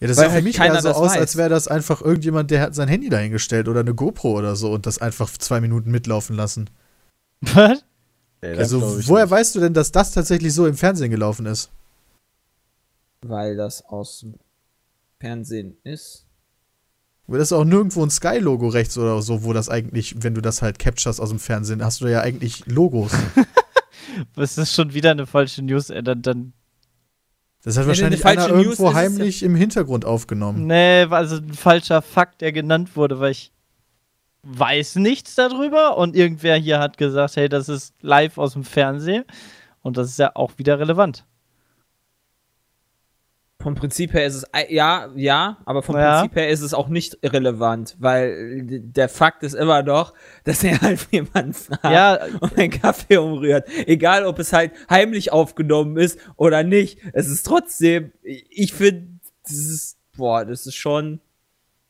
Ja, 0.00 0.08
das 0.08 0.16
weil 0.16 0.24
sieht 0.24 0.28
für 0.30 0.34
halt 0.34 0.44
mich 0.44 0.58
eher 0.58 0.82
so 0.82 0.90
aus, 0.90 1.10
weiß. 1.12 1.18
als 1.18 1.36
wäre 1.36 1.48
das 1.50 1.68
einfach 1.68 2.00
irgendjemand, 2.02 2.50
der 2.50 2.62
hat 2.62 2.74
sein 2.74 2.88
Handy 2.88 3.08
dahingestellt 3.08 3.68
oder 3.68 3.80
eine 3.80 3.94
GoPro 3.94 4.38
oder 4.38 4.56
so 4.56 4.72
und 4.72 4.86
das 4.86 4.98
einfach 4.98 5.30
zwei 5.30 5.60
Minuten 5.60 5.90
mitlaufen 5.90 6.36
lassen. 6.36 6.70
Was? 7.40 7.84
Nee, 8.42 8.54
Also, 8.56 8.80
woher 9.08 9.24
nicht. 9.24 9.30
weißt 9.30 9.54
du 9.54 9.60
denn, 9.60 9.74
dass 9.74 9.92
das 9.92 10.12
tatsächlich 10.12 10.54
so 10.54 10.66
im 10.66 10.76
Fernsehen 10.76 11.10
gelaufen 11.10 11.46
ist? 11.46 11.70
Weil 13.22 13.56
das 13.56 13.84
aus 13.84 14.20
dem 14.20 14.34
Fernsehen 15.20 15.76
ist. 15.84 16.26
Weil 17.26 17.38
das 17.38 17.48
ist 17.48 17.52
auch 17.52 17.64
nirgendwo 17.64 18.02
ein 18.02 18.10
Sky-Logo 18.10 18.68
rechts 18.68 18.96
oder 18.98 19.20
so, 19.22 19.44
wo 19.44 19.52
das 19.52 19.68
eigentlich, 19.68 20.22
wenn 20.22 20.34
du 20.34 20.40
das 20.40 20.62
halt 20.62 20.78
capturest 20.78 21.20
aus 21.20 21.28
dem 21.28 21.38
Fernsehen, 21.38 21.84
hast 21.84 22.00
du 22.00 22.06
ja 22.08 22.20
eigentlich 22.22 22.66
Logos. 22.66 23.12
Das 24.34 24.58
ist 24.58 24.74
schon 24.74 24.92
wieder 24.92 25.12
eine 25.12 25.26
falsche 25.26 25.62
News. 25.62 25.86
Dann, 25.86 26.20
dann, 26.20 26.52
Das 27.62 27.76
hat 27.76 27.86
wahrscheinlich 27.86 28.24
einer 28.24 28.48
irgendwo 28.48 28.94
heimlich 28.94 29.42
im 29.42 29.54
Hintergrund 29.54 30.04
aufgenommen. 30.04 30.66
nee, 30.66 31.08
war 31.08 31.18
also 31.18 31.36
ein 31.36 31.52
falscher 31.52 32.00
Fakt, 32.00 32.40
der 32.40 32.52
genannt 32.52 32.96
wurde, 32.96 33.20
weil 33.20 33.32
ich 33.32 33.52
weiß 34.42 34.96
nichts 34.96 35.34
darüber 35.34 35.98
und 35.98 36.16
irgendwer 36.16 36.56
hier 36.56 36.78
hat 36.78 36.96
gesagt, 36.96 37.36
hey, 37.36 37.48
das 37.48 37.68
ist 37.68 37.94
live 38.00 38.38
aus 38.38 38.54
dem 38.54 38.64
Fernsehen 38.64 39.24
und 39.82 39.96
das 39.96 40.08
ist 40.08 40.18
ja 40.18 40.32
auch 40.34 40.52
wieder 40.56 40.78
relevant. 40.78 41.26
Vom 43.60 43.74
Prinzip 43.74 44.14
her 44.14 44.24
ist 44.26 44.36
es, 44.36 44.44
ja, 44.70 45.10
ja, 45.14 45.58
aber 45.66 45.82
vom 45.82 45.94
Ja. 45.94 46.20
Prinzip 46.20 46.36
her 46.36 46.48
ist 46.48 46.62
es 46.62 46.72
auch 46.72 46.88
nicht 46.88 47.18
relevant, 47.22 47.94
weil 47.98 48.62
der 48.64 49.08
Fakt 49.10 49.42
ist 49.42 49.54
immer 49.54 49.82
noch, 49.82 50.14
dass 50.44 50.64
er 50.64 50.80
halt 50.80 51.06
jemanden 51.10 51.52
fragt 51.52 51.84
Ja, 51.84 52.18
und 52.40 52.56
einen 52.58 52.70
Kaffee 52.70 53.18
umrührt. 53.18 53.68
Egal, 53.86 54.24
ob 54.24 54.38
es 54.38 54.52
halt 54.54 54.72
heimlich 54.88 55.30
aufgenommen 55.30 55.98
ist 55.98 56.18
oder 56.36 56.62
nicht. 56.62 56.98
Es 57.12 57.28
ist 57.28 57.44
trotzdem, 57.44 58.12
ich 58.22 58.72
finde, 58.72 59.08
das 59.44 59.52
ist, 59.56 59.98
boah, 60.16 60.44
das 60.46 60.66
ist 60.66 60.76
schon, 60.76 61.20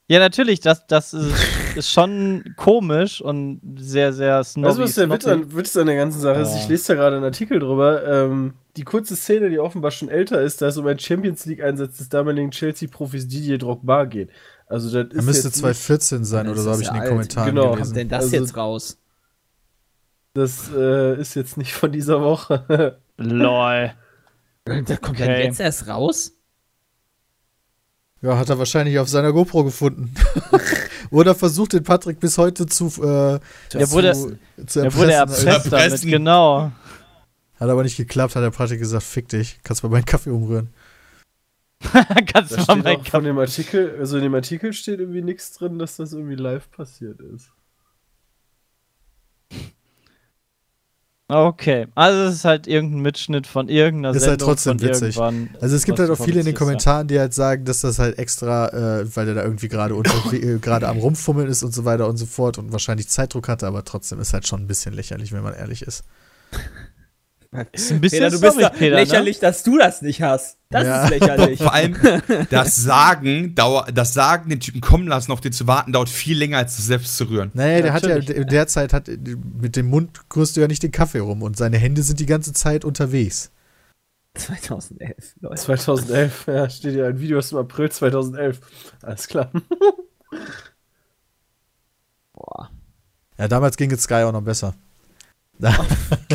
Ja, 0.08 0.18
natürlich, 0.18 0.58
das, 0.60 0.86
das 0.88 1.14
ist, 1.14 1.32
ist 1.80 1.90
schon 1.92 2.54
komisch 2.56 3.20
und 3.20 3.60
sehr, 3.78 4.12
sehr 4.12 4.42
snobby. 4.44 4.68
Weißt 4.68 4.78
du, 4.78 4.82
was 4.84 4.94
der 4.94 5.10
Witz 5.10 5.26
an, 5.26 5.54
Witz 5.56 5.76
an 5.76 5.86
der 5.86 5.96
ganzen 5.96 6.20
Sache 6.20 6.40
ist? 6.40 6.50
Ja. 6.54 6.56
Ich 6.60 6.68
lese 6.68 6.88
da 6.88 6.94
gerade 6.94 7.16
einen 7.16 7.24
Artikel 7.24 7.58
drüber. 7.58 8.06
Ähm, 8.06 8.54
die 8.76 8.84
kurze 8.84 9.16
Szene, 9.16 9.50
die 9.50 9.58
offenbar 9.58 9.90
schon 9.90 10.08
älter 10.08 10.40
ist, 10.40 10.62
da 10.62 10.68
es 10.68 10.76
um 10.76 10.86
einen 10.86 10.98
Champions 10.98 11.44
League-Einsatz 11.46 11.98
des 11.98 12.08
damaligen 12.08 12.50
Chelsea-Profis 12.52 13.26
Didier 13.28 13.58
Drogba 13.58 14.04
geht. 14.04 14.30
Also, 14.66 14.86
das 14.88 15.12
Er 15.12 15.18
ist 15.18 15.24
müsste 15.26 15.48
jetzt 15.48 15.58
2014 15.58 16.24
sein 16.24 16.48
oder 16.48 16.60
so, 16.60 16.70
habe 16.70 16.82
ich 16.82 16.88
in 16.88 16.94
den 16.94 17.00
alt. 17.02 17.10
Kommentaren 17.10 17.46
Genau. 17.48 17.62
Kommt 17.64 17.76
gelesen. 17.78 17.94
denn 17.94 18.08
das 18.08 18.24
Also- 18.24 18.36
jetzt 18.36 18.56
raus? 18.56 18.98
Das 20.34 20.70
äh, 20.72 21.20
ist 21.20 21.34
jetzt 21.34 21.56
nicht 21.56 21.72
von 21.72 21.90
dieser 21.90 22.20
Woche. 22.22 22.98
Lol. 23.16 23.92
Das 24.64 25.00
kommt 25.00 25.18
Okay. 25.20 25.26
dann 25.26 25.40
jetzt 25.40 25.58
erst 25.60 25.88
raus? 25.88 26.32
Ja, 28.22 28.36
hat 28.38 28.48
er 28.50 28.58
wahrscheinlich 28.58 28.98
auf 28.98 29.08
seiner 29.08 29.32
GoPro 29.32 29.64
gefunden. 29.64 30.14
Oder 31.10 31.34
versucht 31.34 31.72
den 31.72 31.82
Patrick 31.82 32.20
bis 32.20 32.38
heute 32.38 32.66
zu, 32.66 32.86
äh, 33.02 33.40
Der 33.72 33.90
wurde, 33.90 34.12
zu, 34.12 34.38
zu 34.66 34.82
der 34.82 34.94
wurde 34.94 35.12
erpressen. 35.12 35.48
erpresst 35.48 35.72
damit, 35.72 35.82
Erpressen. 35.84 36.10
genau. 36.10 36.72
Hat 37.58 37.68
aber 37.68 37.82
nicht 37.82 37.96
geklappt, 37.96 38.36
hat 38.36 38.42
der 38.42 38.50
Patrick 38.50 38.78
gesagt, 38.78 39.02
fick 39.02 39.28
dich, 39.28 39.58
kannst 39.64 39.82
mal 39.82 39.88
meinen 39.90 40.04
Kaffee 40.04 40.30
umrühren. 40.30 40.70
Kannst 42.32 42.52
Da 42.52 42.56
du 42.56 42.62
mal 42.62 42.62
steht 42.62 42.84
mein 42.84 42.96
auch 42.98 43.06
von 43.06 43.24
dem 43.24 43.38
Artikel, 43.38 43.96
also 43.98 44.18
in 44.18 44.22
dem 44.24 44.34
Artikel 44.34 44.72
steht 44.74 45.00
irgendwie 45.00 45.22
nichts 45.22 45.52
drin, 45.52 45.78
dass 45.78 45.96
das 45.96 46.12
irgendwie 46.12 46.34
live 46.36 46.70
passiert 46.70 47.20
ist. 47.20 47.50
Okay, 51.30 51.86
also 51.94 52.22
es 52.24 52.34
ist 52.36 52.44
halt 52.44 52.66
irgendein 52.66 53.00
Mitschnitt 53.02 53.46
von 53.46 53.68
irgendeiner 53.68 54.14
Ist 54.14 54.22
halt 54.22 54.40
Sendung 54.40 54.48
trotzdem 54.48 54.78
von 54.78 54.88
witzig. 54.88 55.16
irgendwann. 55.16 55.50
Also 55.60 55.76
es 55.76 55.84
gibt 55.84 55.98
halt 55.98 56.10
auch 56.10 56.16
viele 56.22 56.40
in 56.40 56.46
den 56.46 56.54
ist, 56.54 56.58
Kommentaren, 56.58 57.06
die 57.08 57.18
halt 57.20 57.32
sagen, 57.34 57.64
dass 57.64 57.80
das 57.80 57.98
halt 57.98 58.18
extra, 58.18 58.68
äh, 59.00 59.16
weil 59.16 59.26
der 59.26 59.34
da 59.36 59.42
irgendwie 59.44 59.68
gerade 59.68 59.94
unter- 59.94 60.12
äh, 60.32 60.58
gerade 60.58 60.88
am 60.88 60.98
Rumfummeln 60.98 61.48
ist 61.48 61.62
und 61.62 61.72
so 61.72 61.84
weiter 61.84 62.08
und 62.08 62.16
so 62.16 62.26
fort 62.26 62.58
und 62.58 62.72
wahrscheinlich 62.72 63.08
Zeitdruck 63.08 63.48
hatte, 63.48 63.66
aber 63.66 63.84
trotzdem 63.84 64.20
ist 64.20 64.32
halt 64.32 64.48
schon 64.48 64.60
ein 64.62 64.66
bisschen 64.66 64.92
lächerlich, 64.94 65.32
wenn 65.32 65.42
man 65.42 65.54
ehrlich 65.54 65.82
ist. 65.82 66.02
Ist 67.72 67.90
ein 67.90 68.00
bisschen 68.00 68.20
Peter, 68.20 68.30
du 68.30 68.40
bist 68.40 68.52
snobby, 68.52 68.62
da 68.62 68.68
Peter, 68.68 68.94
ne? 68.96 69.02
lächerlich, 69.02 69.40
dass 69.40 69.64
du 69.64 69.76
das 69.76 70.02
nicht 70.02 70.22
hast. 70.22 70.58
Das 70.68 70.84
Ja. 70.84 71.02
ist 71.04 71.10
lächerlich. 71.10 71.58
Vor 71.60 71.74
allem 71.74 71.96
das 72.50 72.76
Sagen, 72.76 73.56
das 73.56 74.14
Sagen, 74.14 74.50
den 74.50 74.60
Typen 74.60 74.80
kommen 74.80 75.08
lassen, 75.08 75.32
auf 75.32 75.40
den 75.40 75.50
zu 75.52 75.66
warten, 75.66 75.92
dauert 75.92 76.08
viel 76.08 76.38
länger, 76.38 76.58
als 76.58 76.76
das 76.76 76.86
selbst 76.86 77.16
zu 77.16 77.24
rühren. 77.24 77.50
Naja, 77.54 77.82
der 77.82 77.92
hat 77.92 78.04
ja 78.04 78.10
natürlich. 78.10 78.36
in 78.36 78.46
der 78.46 78.68
Zeit 78.68 78.92
hat 78.92 79.08
mit 79.08 79.74
dem 79.74 79.86
Mund 79.86 80.28
grüßt 80.28 80.56
du 80.56 80.60
ja 80.60 80.68
nicht 80.68 80.84
den 80.84 80.92
Kaffee 80.92 81.18
rum 81.18 81.42
und 81.42 81.56
seine 81.56 81.76
Hände 81.78 82.04
sind 82.04 82.20
die 82.20 82.26
ganze 82.26 82.52
Zeit 82.52 82.84
unterwegs. 82.84 83.50
2011, 84.36 85.34
Leute. 85.40 85.56
2011, 85.60 86.46
ja, 86.46 86.70
steht 86.70 86.94
ja 86.94 87.06
ein 87.08 87.18
Video 87.18 87.38
aus 87.38 87.48
dem 87.48 87.58
April 87.58 87.90
2011. 87.90 88.60
Alles 89.02 89.26
klar. 89.26 89.50
Boah. 92.32 92.70
Ja, 93.38 93.48
damals 93.48 93.76
ging 93.76 93.90
es 93.90 94.02
Sky 94.02 94.22
auch 94.22 94.30
noch 94.32 94.42
besser. 94.42 94.74
Da, 95.60 95.86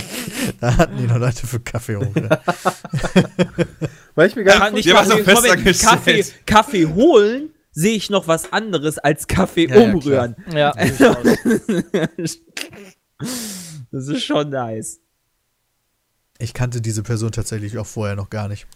da 0.59 0.78
hatten 0.78 0.97
die 0.97 1.07
noch 1.07 1.17
Leute 1.17 1.47
für 1.47 1.59
Kaffee 1.59 1.95
rumgerannt. 1.95 2.41
Weil 4.15 4.30
ich 4.30 4.36
mir 4.36 4.43
gar 4.43 4.59
Kann 4.59 4.73
nicht 4.73 4.86
nicht 4.86 4.93
Ja, 4.93 5.01
was 5.01 5.07
mal, 5.09 5.23
Moment, 5.23 5.80
Kaffee. 5.80 6.26
Kaffee 6.45 6.86
holen 6.86 7.49
sehe 7.71 7.95
ich 7.95 8.09
noch 8.09 8.28
was 8.28 8.53
anderes 8.53 8.97
als 8.97 9.28
Kaffee 9.28 9.67
Ja, 9.67 9.76
ja, 9.82 9.91
umrühren. 9.93 10.36
Ja, 10.53 10.71
das 13.91 14.07
ist 14.07 14.23
schon 14.23 14.49
nice. 14.49 15.01
Ich 16.38 16.53
kannte 16.53 16.82
diese 16.82 17.03
Person 17.03 17.32
tatsächlich 17.32 17.78
auch 17.78 17.86
vorher 17.86 18.15
noch 18.15 18.30
gar 18.30 18.47
nicht. 18.47 18.67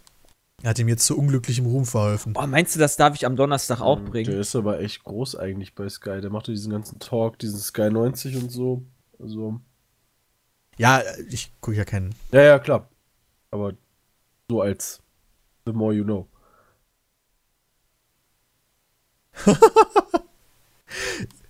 Er 0.61 0.71
hat 0.71 0.79
ihm 0.79 0.89
jetzt 0.89 1.05
zu 1.05 1.17
unglücklichem 1.17 1.65
Ruhm 1.65 1.85
verholfen. 1.85 2.33
Oh, 2.35 2.45
meinst 2.47 2.75
du, 2.75 2.79
das 2.79 2.97
darf 2.97 3.15
ich 3.15 3.25
am 3.25 3.37
Donnerstag 3.37 3.79
auch 3.79 3.99
Der 3.99 4.09
bringen? 4.09 4.31
ist 4.37 4.55
aber 4.55 4.81
echt 4.81 5.03
groß 5.05 5.37
eigentlich 5.37 5.73
bei 5.75 5.87
Sky. 5.87 6.19
Der 6.21 6.29
macht 6.29 6.47
ja 6.49 6.53
diesen 6.53 6.71
ganzen 6.71 6.99
Talk, 6.99 7.39
diesen 7.39 7.59
Sky 7.59 7.89
90 7.89 8.35
und 8.35 8.51
so. 8.51 8.83
Also. 9.19 9.61
Ja, 10.79 11.03
ich 11.29 11.51
gucke 11.59 11.75
ja 11.77 11.83
keinen. 11.83 12.15
Ja, 12.31 12.41
ja, 12.41 12.57
klar. 12.57 12.89
Aber 13.51 13.73
so 14.49 14.61
als 14.61 15.01
The 15.65 15.73
More 15.73 15.93
You 15.93 16.05
Know. 16.05 16.27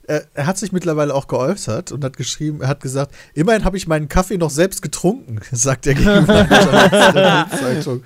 Er, 0.09 0.47
hat 0.47 0.57
sich 0.57 0.71
mittlerweile 0.71 1.13
auch 1.13 1.27
geäußert 1.27 1.91
und 1.91 2.03
hat 2.03 2.17
geschrieben, 2.17 2.61
er 2.61 2.67
hat 2.67 2.81
gesagt, 2.81 3.13
immerhin 3.35 3.63
habe 3.63 3.77
ich 3.77 3.85
meinen 3.85 4.09
Kaffee 4.09 4.39
noch 4.39 4.49
selbst 4.49 4.81
getrunken, 4.81 5.39
sagt 5.51 5.85
er 5.85 5.93
gegenüber. 5.93 6.47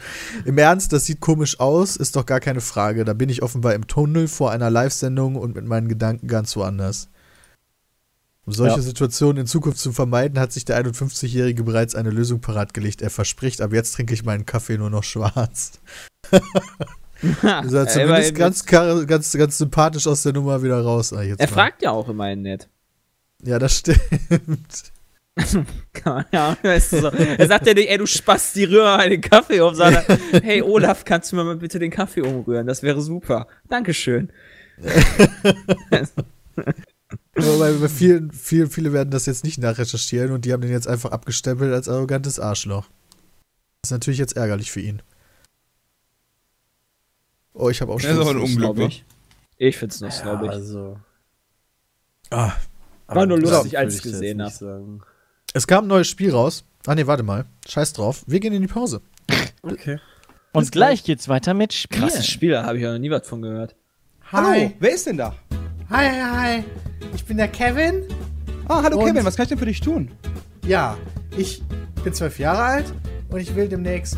Im 0.45 0.57
Ernst, 0.57 0.91
das 0.91 1.05
sieht 1.05 1.21
komisch 1.21 1.61
aus, 1.61 1.95
ist 1.95 2.17
doch 2.17 2.25
gar 2.25 2.41
keine 2.41 2.59
Frage. 2.59 3.05
Da 3.05 3.13
bin 3.13 3.29
ich 3.29 3.41
offenbar 3.41 3.73
im 3.73 3.87
Tunnel 3.87 4.27
vor 4.27 4.51
einer 4.51 4.69
Live-Sendung 4.69 5.37
und 5.37 5.55
mit 5.55 5.63
meinen 5.65 5.87
Gedanken 5.87 6.27
ganz 6.27 6.57
woanders. 6.57 7.07
Um 8.45 8.53
solche 8.53 8.75
Ja. 8.77 8.81
Situationen 8.81 9.41
in 9.41 9.47
Zukunft 9.47 9.79
zu 9.79 9.93
vermeiden, 9.93 10.37
hat 10.39 10.51
sich 10.51 10.65
der 10.65 10.77
51-Jährige 10.83 11.63
bereits 11.63 11.95
eine 11.95 12.09
Lösung 12.09 12.41
parat 12.41 12.73
gelegt. 12.73 13.01
Er 13.01 13.09
verspricht, 13.09 13.61
ab 13.61 13.71
jetzt 13.73 13.93
trinke 13.95 14.13
ich 14.13 14.25
meinen 14.25 14.45
Kaffee 14.45 14.77
nur 14.77 14.89
noch 14.89 15.03
schwarz. 15.03 15.79
Also 17.41 17.77
er 17.77 17.87
zumindest 17.87 18.35
ganz, 18.35 18.65
ganz, 18.65 19.31
ganz 19.31 19.57
sympathisch 19.57 20.07
aus 20.07 20.23
der 20.23 20.33
Nummer 20.33 20.61
wieder 20.61 20.81
raus. 20.81 21.13
Er 21.13 21.25
mal. 21.37 21.47
fragt 21.47 21.81
ja 21.81 21.91
auch 21.91 22.09
immerhin 22.09 22.41
nett. 22.41 22.67
Ja, 23.41 23.59
das 23.59 23.77
stimmt. 23.77 24.01
Ja, 26.31 26.57
weißt 26.61 26.93
du 26.93 27.01
so. 27.01 27.07
Er 27.07 27.47
sagt 27.47 27.65
ja 27.65 27.73
nicht, 27.73 27.89
ey, 27.89 27.97
du 27.97 28.05
Spasti, 28.05 28.65
rühr 28.65 28.83
mal 28.83 29.09
den 29.09 29.21
Kaffee 29.21 29.61
um, 29.61 29.73
sondern, 29.73 30.03
hey 30.43 30.61
Olaf, 30.61 31.05
kannst 31.05 31.31
du 31.31 31.37
mir 31.37 31.43
mal 31.43 31.55
bitte 31.55 31.79
den 31.79 31.89
Kaffee 31.91 32.21
umrühren? 32.21 32.67
Das 32.67 32.83
wäre 32.83 33.01
super. 33.01 33.47
Dankeschön. 33.67 34.31
Aber 37.35 37.57
bei, 37.57 37.73
bei 37.73 37.89
vielen, 37.89 38.31
vielen, 38.31 38.69
viele 38.69 38.93
werden 38.93 39.09
das 39.09 39.25
jetzt 39.25 39.43
nicht 39.43 39.57
nachrecherchieren 39.57 40.31
und 40.31 40.45
die 40.45 40.53
haben 40.53 40.61
den 40.61 40.71
jetzt 40.71 40.87
einfach 40.87 41.11
abgestempelt 41.11 41.73
als 41.73 41.89
arrogantes 41.89 42.39
Arschloch. 42.39 42.85
Das 43.81 43.89
ist 43.89 43.91
natürlich 43.91 44.19
jetzt 44.19 44.37
ärgerlich 44.37 44.71
für 44.71 44.81
ihn. 44.81 45.01
Oh, 47.53 47.69
ich 47.69 47.81
habe 47.81 47.91
auch 47.91 48.01
Das 48.01 48.11
ist 48.11 48.17
auch 48.19 48.27
schon. 48.27 48.37
ein 48.37 48.43
Unglück, 48.43 48.77
wa? 48.77 48.89
Ich 49.57 49.77
find's 49.77 50.01
nur 50.01 50.11
snobbig. 50.11 50.49
also. 50.49 50.97
Ah, 52.29 52.53
War 53.07 53.25
nur 53.25 53.39
lustig, 53.39 53.77
als 53.77 53.95
ich 53.95 54.01
gesehen 54.01 54.37
nicht 54.37 54.45
hab. 54.45 54.53
sagen. 54.53 55.01
es 55.53 55.67
kam 55.67 55.85
ein 55.85 55.87
neues 55.87 56.07
Spiel 56.07 56.31
raus. 56.31 56.63
Ah, 56.87 56.95
nee, 56.95 57.05
warte 57.07 57.23
mal. 57.23 57.45
Scheiß 57.67 57.93
drauf. 57.93 58.23
Wir 58.27 58.39
gehen 58.39 58.53
in 58.53 58.61
die 58.61 58.67
Pause. 58.67 59.01
Okay. 59.61 59.99
Und 60.51 60.71
gleich 60.71 61.03
geht's 61.03 61.29
weiter 61.29 61.53
mit 61.53 61.73
Spielen. 61.73 62.01
Krasses 62.01 62.27
Spiel, 62.27 62.51
da 62.51 62.63
habe 62.65 62.77
ich 62.77 62.83
ja 62.83 62.91
noch 62.93 62.99
nie 62.99 63.09
was 63.09 63.27
von 63.27 63.41
gehört. 63.41 63.75
Hallo, 64.31 64.71
wer 64.79 64.93
ist 64.93 65.05
denn 65.07 65.17
da? 65.17 65.35
Hi, 65.89 66.07
hi, 66.09 66.21
hi. 66.57 66.63
Ich 67.13 67.25
bin 67.25 67.37
der 67.37 67.47
Kevin. 67.47 68.03
Ah, 68.67 68.81
hallo 68.83 68.97
Und- 68.99 69.07
Kevin, 69.07 69.25
was 69.25 69.35
kann 69.35 69.43
ich 69.43 69.49
denn 69.49 69.57
für 69.57 69.65
dich 69.65 69.81
tun? 69.81 70.09
Ja, 70.65 70.97
ich 71.37 71.61
bin 72.03 72.13
zwölf 72.13 72.39
Jahre 72.39 72.63
alt 72.63 72.93
und 73.29 73.39
ich 73.39 73.55
will 73.55 73.67
demnächst 73.67 74.17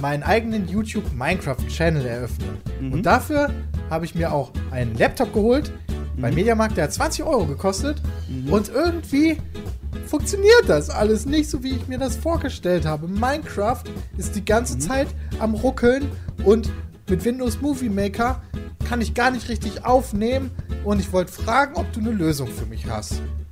meinen 0.00 0.22
eigenen 0.22 0.68
YouTube 0.68 1.04
Minecraft 1.14 1.56
Channel 1.68 2.04
eröffnen. 2.04 2.58
Und 2.92 3.06
dafür 3.06 3.50
habe 3.90 4.04
ich 4.04 4.14
mir 4.14 4.32
auch 4.32 4.50
einen 4.70 4.96
Laptop 4.98 5.32
geholt 5.32 5.72
beim 6.18 6.34
Mediamarkt, 6.34 6.76
der 6.76 6.84
hat 6.84 6.92
20 6.92 7.24
Euro 7.24 7.46
gekostet. 7.46 8.00
Und 8.50 8.68
irgendwie 8.68 9.38
funktioniert 10.06 10.64
das 10.68 10.90
alles 10.90 11.26
nicht 11.26 11.48
so, 11.48 11.62
wie 11.62 11.70
ich 11.70 11.88
mir 11.88 11.98
das 11.98 12.16
vorgestellt 12.16 12.84
habe. 12.86 13.08
Minecraft 13.08 13.82
ist 14.18 14.34
die 14.36 14.44
ganze 14.44 14.78
Zeit 14.78 15.08
am 15.38 15.54
Ruckeln 15.54 16.08
und 16.44 16.70
mit 17.08 17.24
Windows 17.24 17.60
Movie 17.60 17.88
Maker 17.88 18.42
kann 18.88 19.00
ich 19.00 19.14
gar 19.14 19.30
nicht 19.30 19.48
richtig 19.48 19.84
aufnehmen. 19.84 20.50
Und 20.84 21.00
ich 21.00 21.12
wollte 21.12 21.32
fragen, 21.32 21.74
ob 21.76 21.92
du 21.92 22.00
eine 22.00 22.10
Lösung 22.10 22.48
für 22.48 22.66
mich 22.66 22.86
hast. 22.86 23.22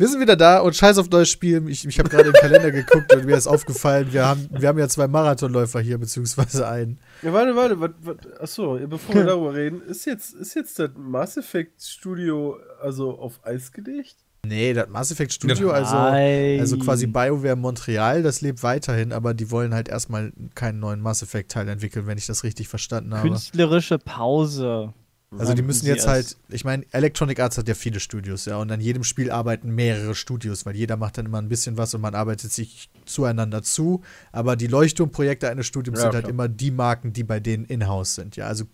Wir 0.00 0.08
sind 0.08 0.18
wieder 0.18 0.34
da 0.34 0.60
und 0.60 0.74
scheiß 0.74 0.96
auf 0.96 1.10
neues 1.10 1.28
Spiel. 1.28 1.68
Ich, 1.68 1.86
ich 1.86 1.98
habe 1.98 2.08
gerade 2.08 2.28
im 2.28 2.32
Kalender 2.32 2.70
geguckt 2.70 3.14
und 3.14 3.26
mir 3.26 3.36
ist 3.36 3.46
aufgefallen, 3.46 4.10
wir 4.10 4.24
haben, 4.24 4.48
wir 4.50 4.66
haben 4.66 4.78
ja 4.78 4.88
zwei 4.88 5.06
Marathonläufer 5.06 5.78
hier, 5.80 5.98
beziehungsweise 5.98 6.66
einen. 6.66 6.98
Ja, 7.20 7.34
warte, 7.34 7.54
warte, 7.54 7.78
warte, 7.80 7.94
warte. 8.00 8.40
Achso, 8.40 8.78
bevor 8.88 9.14
wir 9.14 9.24
darüber 9.26 9.52
reden, 9.52 9.82
ist 9.82 10.06
jetzt, 10.06 10.32
ist 10.32 10.54
jetzt 10.54 10.78
das 10.78 10.88
Mass 10.96 11.36
Effect 11.36 11.82
Studio 11.82 12.56
also 12.80 13.18
auf 13.18 13.40
Eis 13.44 13.72
gelegt? 13.72 14.16
Nee, 14.46 14.72
das 14.72 14.88
Mass 14.88 15.10
Effect 15.10 15.34
Studio, 15.34 15.66
Nein. 15.66 15.84
also, 15.84 15.96
also 15.96 16.78
quasi 16.78 17.06
BioWare 17.06 17.56
Montreal, 17.56 18.22
das 18.22 18.40
lebt 18.40 18.62
weiterhin, 18.62 19.12
aber 19.12 19.34
die 19.34 19.50
wollen 19.50 19.74
halt 19.74 19.90
erstmal 19.90 20.32
keinen 20.54 20.80
neuen 20.80 21.02
Mass 21.02 21.20
Effect 21.20 21.50
Teil 21.50 21.68
entwickeln, 21.68 22.06
wenn 22.06 22.16
ich 22.16 22.24
das 22.24 22.42
richtig 22.42 22.68
verstanden 22.68 23.12
habe. 23.12 23.28
Künstlerische 23.28 23.98
Pause. 23.98 24.94
Also 25.38 25.54
die 25.54 25.62
müssen 25.62 25.86
jetzt 25.86 26.08
halt, 26.08 26.36
ich 26.48 26.64
meine, 26.64 26.84
Electronic 26.90 27.38
Arts 27.38 27.56
hat 27.56 27.68
ja 27.68 27.74
viele 27.74 28.00
Studios, 28.00 28.46
ja, 28.46 28.56
und 28.56 28.70
an 28.72 28.80
jedem 28.80 29.04
Spiel 29.04 29.30
arbeiten 29.30 29.70
mehrere 29.70 30.16
Studios, 30.16 30.66
weil 30.66 30.74
jeder 30.74 30.96
macht 30.96 31.18
dann 31.18 31.26
immer 31.26 31.38
ein 31.38 31.48
bisschen 31.48 31.78
was 31.78 31.94
und 31.94 32.00
man 32.00 32.16
arbeitet 32.16 32.52
sich 32.52 32.90
zueinander 33.04 33.62
zu. 33.62 34.02
Aber 34.32 34.56
die 34.56 34.66
Leuchtturmprojekte 34.66 35.48
eines 35.48 35.68
Studiums 35.68 35.98
Ja, 36.00 36.06
sind 36.06 36.14
halt 36.14 36.24
klar. 36.24 36.30
immer 36.30 36.48
die 36.48 36.72
Marken, 36.72 37.12
die 37.12 37.22
bei 37.22 37.38
denen 37.38 37.64
in-house 37.64 38.16
sind, 38.16 38.34
ja. 38.34 38.48
Also 38.48 38.64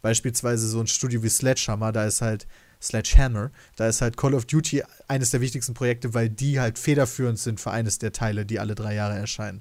beispielsweise 0.00 0.66
so 0.68 0.80
ein 0.80 0.86
Studio 0.86 1.22
wie 1.22 1.28
Sledgehammer, 1.28 1.92
da 1.92 2.06
ist 2.06 2.22
halt 2.22 2.46
Sledgehammer, 2.80 3.50
da 3.76 3.86
ist 3.86 4.00
halt 4.00 4.16
Call 4.16 4.32
of 4.32 4.46
Duty 4.46 4.84
eines 5.08 5.30
der 5.30 5.42
wichtigsten 5.42 5.74
Projekte, 5.74 6.14
weil 6.14 6.30
die 6.30 6.60
halt 6.60 6.78
federführend 6.78 7.38
sind 7.38 7.60
für 7.60 7.72
eines 7.72 7.98
der 7.98 8.12
Teile, 8.12 8.46
die 8.46 8.58
alle 8.58 8.74
drei 8.74 8.94
Jahre 8.94 9.16
erscheinen. 9.16 9.60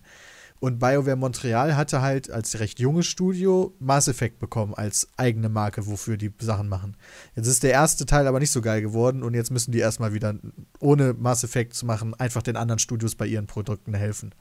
Und 0.59 0.79
BioWare 0.79 1.17
Montreal 1.17 1.75
hatte 1.75 2.01
halt 2.01 2.31
als 2.31 2.59
recht 2.59 2.79
junges 2.79 3.05
Studio 3.05 3.75
Mass 3.79 4.07
Effect 4.07 4.39
bekommen 4.39 4.73
als 4.73 5.09
eigene 5.17 5.49
Marke, 5.49 5.85
wofür 5.85 6.17
die 6.17 6.31
Sachen 6.39 6.69
machen. 6.69 6.95
Jetzt 7.35 7.47
ist 7.47 7.63
der 7.63 7.71
erste 7.71 8.05
Teil 8.05 8.25
aber 8.25 8.39
nicht 8.39 8.51
so 8.51 8.61
geil 8.61 8.81
geworden 8.81 9.21
und 9.21 9.33
jetzt 9.33 9.51
müssen 9.51 9.71
die 9.71 9.79
erstmal 9.79 10.13
wieder, 10.13 10.35
ohne 10.79 11.13
Mass 11.13 11.43
Effect 11.43 11.73
zu 11.73 11.85
machen, 11.85 12.13
einfach 12.15 12.41
den 12.41 12.55
anderen 12.55 12.79
Studios 12.79 13.15
bei 13.15 13.27
ihren 13.27 13.47
Produkten 13.47 13.93
helfen. 13.93 14.33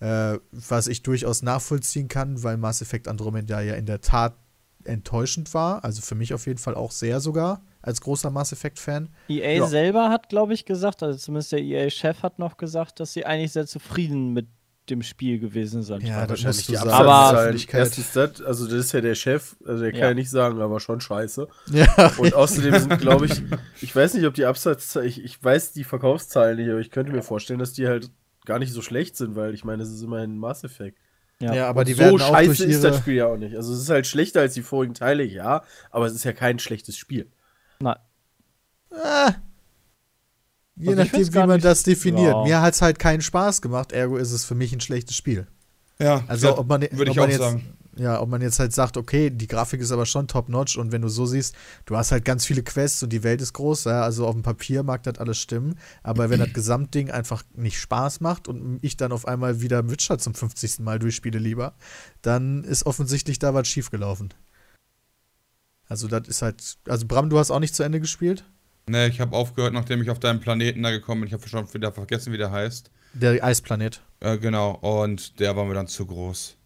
Äh, 0.00 0.38
was 0.52 0.86
ich 0.88 1.02
durchaus 1.02 1.42
nachvollziehen 1.42 2.08
kann, 2.08 2.42
weil 2.42 2.56
Mass 2.56 2.82
Effect 2.82 3.08
Andromeda 3.08 3.60
ja 3.60 3.74
in 3.74 3.86
der 3.86 4.02
Tat 4.02 4.34
enttäuschend 4.84 5.54
war. 5.54 5.84
Also 5.84 6.02
für 6.02 6.14
mich 6.14 6.34
auf 6.34 6.46
jeden 6.46 6.58
Fall 6.58 6.74
auch 6.74 6.90
sehr 6.90 7.20
sogar, 7.20 7.62
als 7.82 8.00
großer 8.00 8.30
Mass 8.30 8.52
Effect-Fan. 8.52 9.08
EA 9.28 9.52
Ja. 9.52 9.66
Selber 9.66 10.10
hat, 10.10 10.28
glaube 10.28 10.54
ich, 10.54 10.64
gesagt, 10.64 11.02
also 11.02 11.18
zumindest 11.18 11.52
der 11.52 11.60
EA-Chef 11.60 12.22
hat 12.22 12.38
noch 12.38 12.56
gesagt, 12.56 13.00
dass 13.00 13.12
sie 13.12 13.24
eigentlich 13.24 13.52
sehr 13.52 13.66
zufrieden 13.66 14.32
mit 14.32 14.46
dem 14.90 15.02
Spiel 15.02 15.38
gewesen 15.38 15.82
sind. 15.82 16.02
Ja, 16.02 16.26
das 16.26 16.42
musst 16.42 16.68
du 16.68 16.72
die 16.72 16.76
sagen. 16.78 16.90
Aber- 16.90 17.54
erstens 17.72 18.12
das, 18.12 18.42
also 18.42 18.64
das 18.66 18.74
ist 18.86 18.92
ja 18.92 19.00
der 19.00 19.14
Chef, 19.14 19.56
also 19.64 19.82
der 19.82 19.92
kann 19.92 20.00
Ja. 20.00 20.08
ja 20.08 20.14
nicht 20.14 20.30
sagen, 20.30 20.60
aber 20.60 20.78
schon 20.80 21.00
scheiße. 21.00 21.48
Ja, 21.72 22.12
Und 22.18 22.34
außerdem 22.34 22.78
sind, 22.78 22.98
glaube 23.00 23.26
ich, 23.26 23.42
ich 23.80 23.94
weiß 23.96 24.14
nicht, 24.14 24.26
ob 24.26 24.34
die 24.34 24.44
Absatzzahlen, 24.44 25.08
ich, 25.08 25.24
ich 25.24 25.42
weiß 25.42 25.72
die 25.72 25.84
Verkaufszahlen 25.84 26.56
nicht, 26.58 26.68
aber 26.70 26.80
ich 26.80 26.90
könnte 26.90 27.12
mir 27.12 27.22
vorstellen, 27.22 27.58
dass 27.58 27.72
die 27.72 27.86
halt 27.88 28.10
gar 28.44 28.58
nicht 28.58 28.72
so 28.72 28.82
schlecht 28.82 29.16
sind, 29.16 29.36
weil 29.36 29.54
ich 29.54 29.64
meine, 29.64 29.82
es 29.82 29.90
ist 29.90 30.02
immerhin 30.02 30.34
ein 30.34 30.38
Mass 30.38 30.64
Effect. 30.64 30.98
Ja. 31.40 31.52
ja, 31.54 31.68
aber 31.68 31.84
die 31.84 31.94
so 31.94 32.00
werden 32.00 32.20
auch 32.20 32.28
durch 32.28 32.58
scheiße 32.58 32.64
ist 32.66 32.84
das 32.84 32.92
ihre. 32.94 33.00
Spiel 33.02 33.14
ja 33.14 33.26
auch 33.26 33.36
nicht. 33.36 33.56
Also 33.56 33.72
es 33.72 33.80
ist 33.80 33.90
halt 33.90 34.06
schlechter 34.06 34.40
als 34.42 34.54
die 34.54 34.62
vorigen 34.62 34.94
Teile, 34.94 35.24
ja, 35.24 35.62
aber 35.90 36.06
es 36.06 36.14
ist 36.14 36.24
ja 36.24 36.32
kein 36.32 36.58
schlechtes 36.58 36.96
Spiel. 36.96 37.30
Nein. 37.80 37.96
Ah, 38.92 39.32
je 40.76 40.88
Also 40.90 41.02
nachdem, 41.02 41.34
wie 41.34 41.38
man 41.38 41.48
nicht- 41.50 41.64
das 41.64 41.82
definiert. 41.82 42.32
Ja. 42.34 42.44
Mir 42.44 42.60
hat 42.62 42.74
es 42.74 42.82
halt 42.82 42.98
keinen 42.98 43.20
Spaß 43.22 43.62
gemacht, 43.62 43.92
ergo 43.92 44.16
ist 44.16 44.32
es 44.32 44.44
für 44.44 44.54
mich 44.54 44.72
ein 44.72 44.80
schlechtes 44.80 45.16
Spiel. 45.16 45.46
Ja, 45.98 46.24
Also, 46.26 46.58
ob 46.58 46.66
man, 46.68 46.82
würde 46.90 47.12
ich 47.12 47.20
auch 47.20 47.28
jetzt, 47.28 47.38
sagen. 47.38 47.76
Ja, 47.96 48.20
ob 48.20 48.28
man 48.28 48.42
jetzt 48.42 48.58
halt 48.58 48.72
sagt, 48.72 48.96
okay, 48.96 49.30
die 49.30 49.46
Grafik 49.46 49.80
ist 49.80 49.92
aber 49.92 50.04
schon 50.04 50.26
top-notch 50.26 50.76
und 50.78 50.90
wenn 50.90 51.02
du 51.02 51.08
so 51.08 51.26
siehst, 51.26 51.54
du 51.86 51.96
hast 51.96 52.10
halt 52.10 52.24
ganz 52.24 52.44
viele 52.44 52.64
Quests 52.64 53.04
und 53.04 53.12
die 53.12 53.22
Welt 53.22 53.40
ist 53.40 53.52
groß, 53.52 53.84
ja, 53.84 54.02
also 54.02 54.26
auf 54.26 54.34
dem 54.34 54.42
Papier 54.42 54.82
mag 54.82 55.04
das 55.04 55.18
alles 55.18 55.38
stimmen, 55.38 55.78
aber 56.02 56.28
wenn 56.28 56.40
das 56.40 56.48
Gesamtding 56.54 57.12
einfach 57.12 57.44
nicht 57.54 57.78
Spaß 57.78 58.20
macht 58.20 58.48
und 58.48 58.80
ich 58.82 58.96
dann 58.96 59.12
auf 59.12 59.28
einmal 59.28 59.60
wieder 59.60 59.88
Witcher 59.88 60.18
zum 60.18 60.34
50. 60.34 60.80
Mal 60.80 60.98
durchspiele 60.98 61.38
lieber, 61.38 61.74
dann 62.22 62.64
ist 62.64 62.84
offensichtlich 62.84 63.38
da 63.38 63.54
was 63.54 63.68
schiefgelaufen. 63.68 64.34
Also 65.86 66.08
das 66.08 66.26
ist 66.26 66.42
halt, 66.42 66.78
also 66.88 67.06
Bram, 67.06 67.30
du 67.30 67.38
hast 67.38 67.52
auch 67.52 67.60
nicht 67.60 67.76
zu 67.76 67.84
Ende 67.84 68.00
gespielt? 68.00 68.44
Ne, 68.86 69.08
ich 69.08 69.20
habe 69.20 69.34
aufgehört, 69.34 69.72
nachdem 69.72 70.02
ich 70.02 70.10
auf 70.10 70.18
deinem 70.20 70.40
Planeten 70.40 70.82
da 70.82 70.90
gekommen 70.90 71.22
bin. 71.22 71.28
Ich 71.28 71.32
habe 71.34 71.48
schon 71.48 71.72
wieder 71.72 71.92
vergessen, 71.92 72.32
wie 72.32 72.38
der 72.38 72.50
heißt. 72.50 72.90
Der 73.14 73.42
Eisplanet. 73.42 74.02
Äh, 74.20 74.38
genau, 74.38 74.72
und 74.72 75.40
der 75.40 75.56
war 75.56 75.64
mir 75.64 75.74
dann 75.74 75.86
zu 75.86 76.04
groß. 76.06 76.56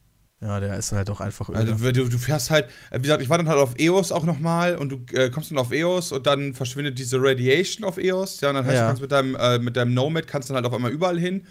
Ja, 0.41 0.61
der 0.61 0.77
ist 0.77 0.93
halt 0.93 1.11
auch 1.11 1.21
einfach 1.21 1.49
öde. 1.49 1.59
Also 1.59 1.93
du, 1.93 2.09
du 2.09 2.19
fährst 2.19 2.51
halt, 2.51 2.67
äh, 2.91 2.99
wie 2.99 3.03
gesagt, 3.03 3.23
ich 3.23 3.29
war 3.29 3.39
dann 3.39 3.49
halt 3.49 3.59
auf 3.59 3.75
EOS 3.79 4.13
auch 4.13 4.25
nochmal 4.25 4.77
und 4.77 4.89
du 4.91 5.01
äh, 5.17 5.31
kommst 5.31 5.51
dann 5.51 5.59
auf 5.59 5.73
EOS 5.73 6.13
und 6.13 6.27
dann 6.27 6.55
verschwindet 6.55 6.99
diese 6.99 7.21
Radiation 7.21 7.85
auf 7.87 7.99
EOS. 7.99 8.41
Ja, 8.41 8.51
und 8.51 8.55
dann 8.57 8.65
heißt 8.65 8.75
Ja. 8.75 8.81
du 8.83 8.87
kannst 8.89 9.03
mit 9.03 9.13
deinem, 9.13 9.35
äh, 9.37 9.59
mit 9.59 9.77
deinem 9.77 9.95
Nomad 9.95 10.27
kannst 10.27 10.49
dann 10.49 10.55
halt 10.57 10.67
auf 10.67 10.73
einmal 10.73 10.93
überall 10.93 11.19
hin. 11.19 11.45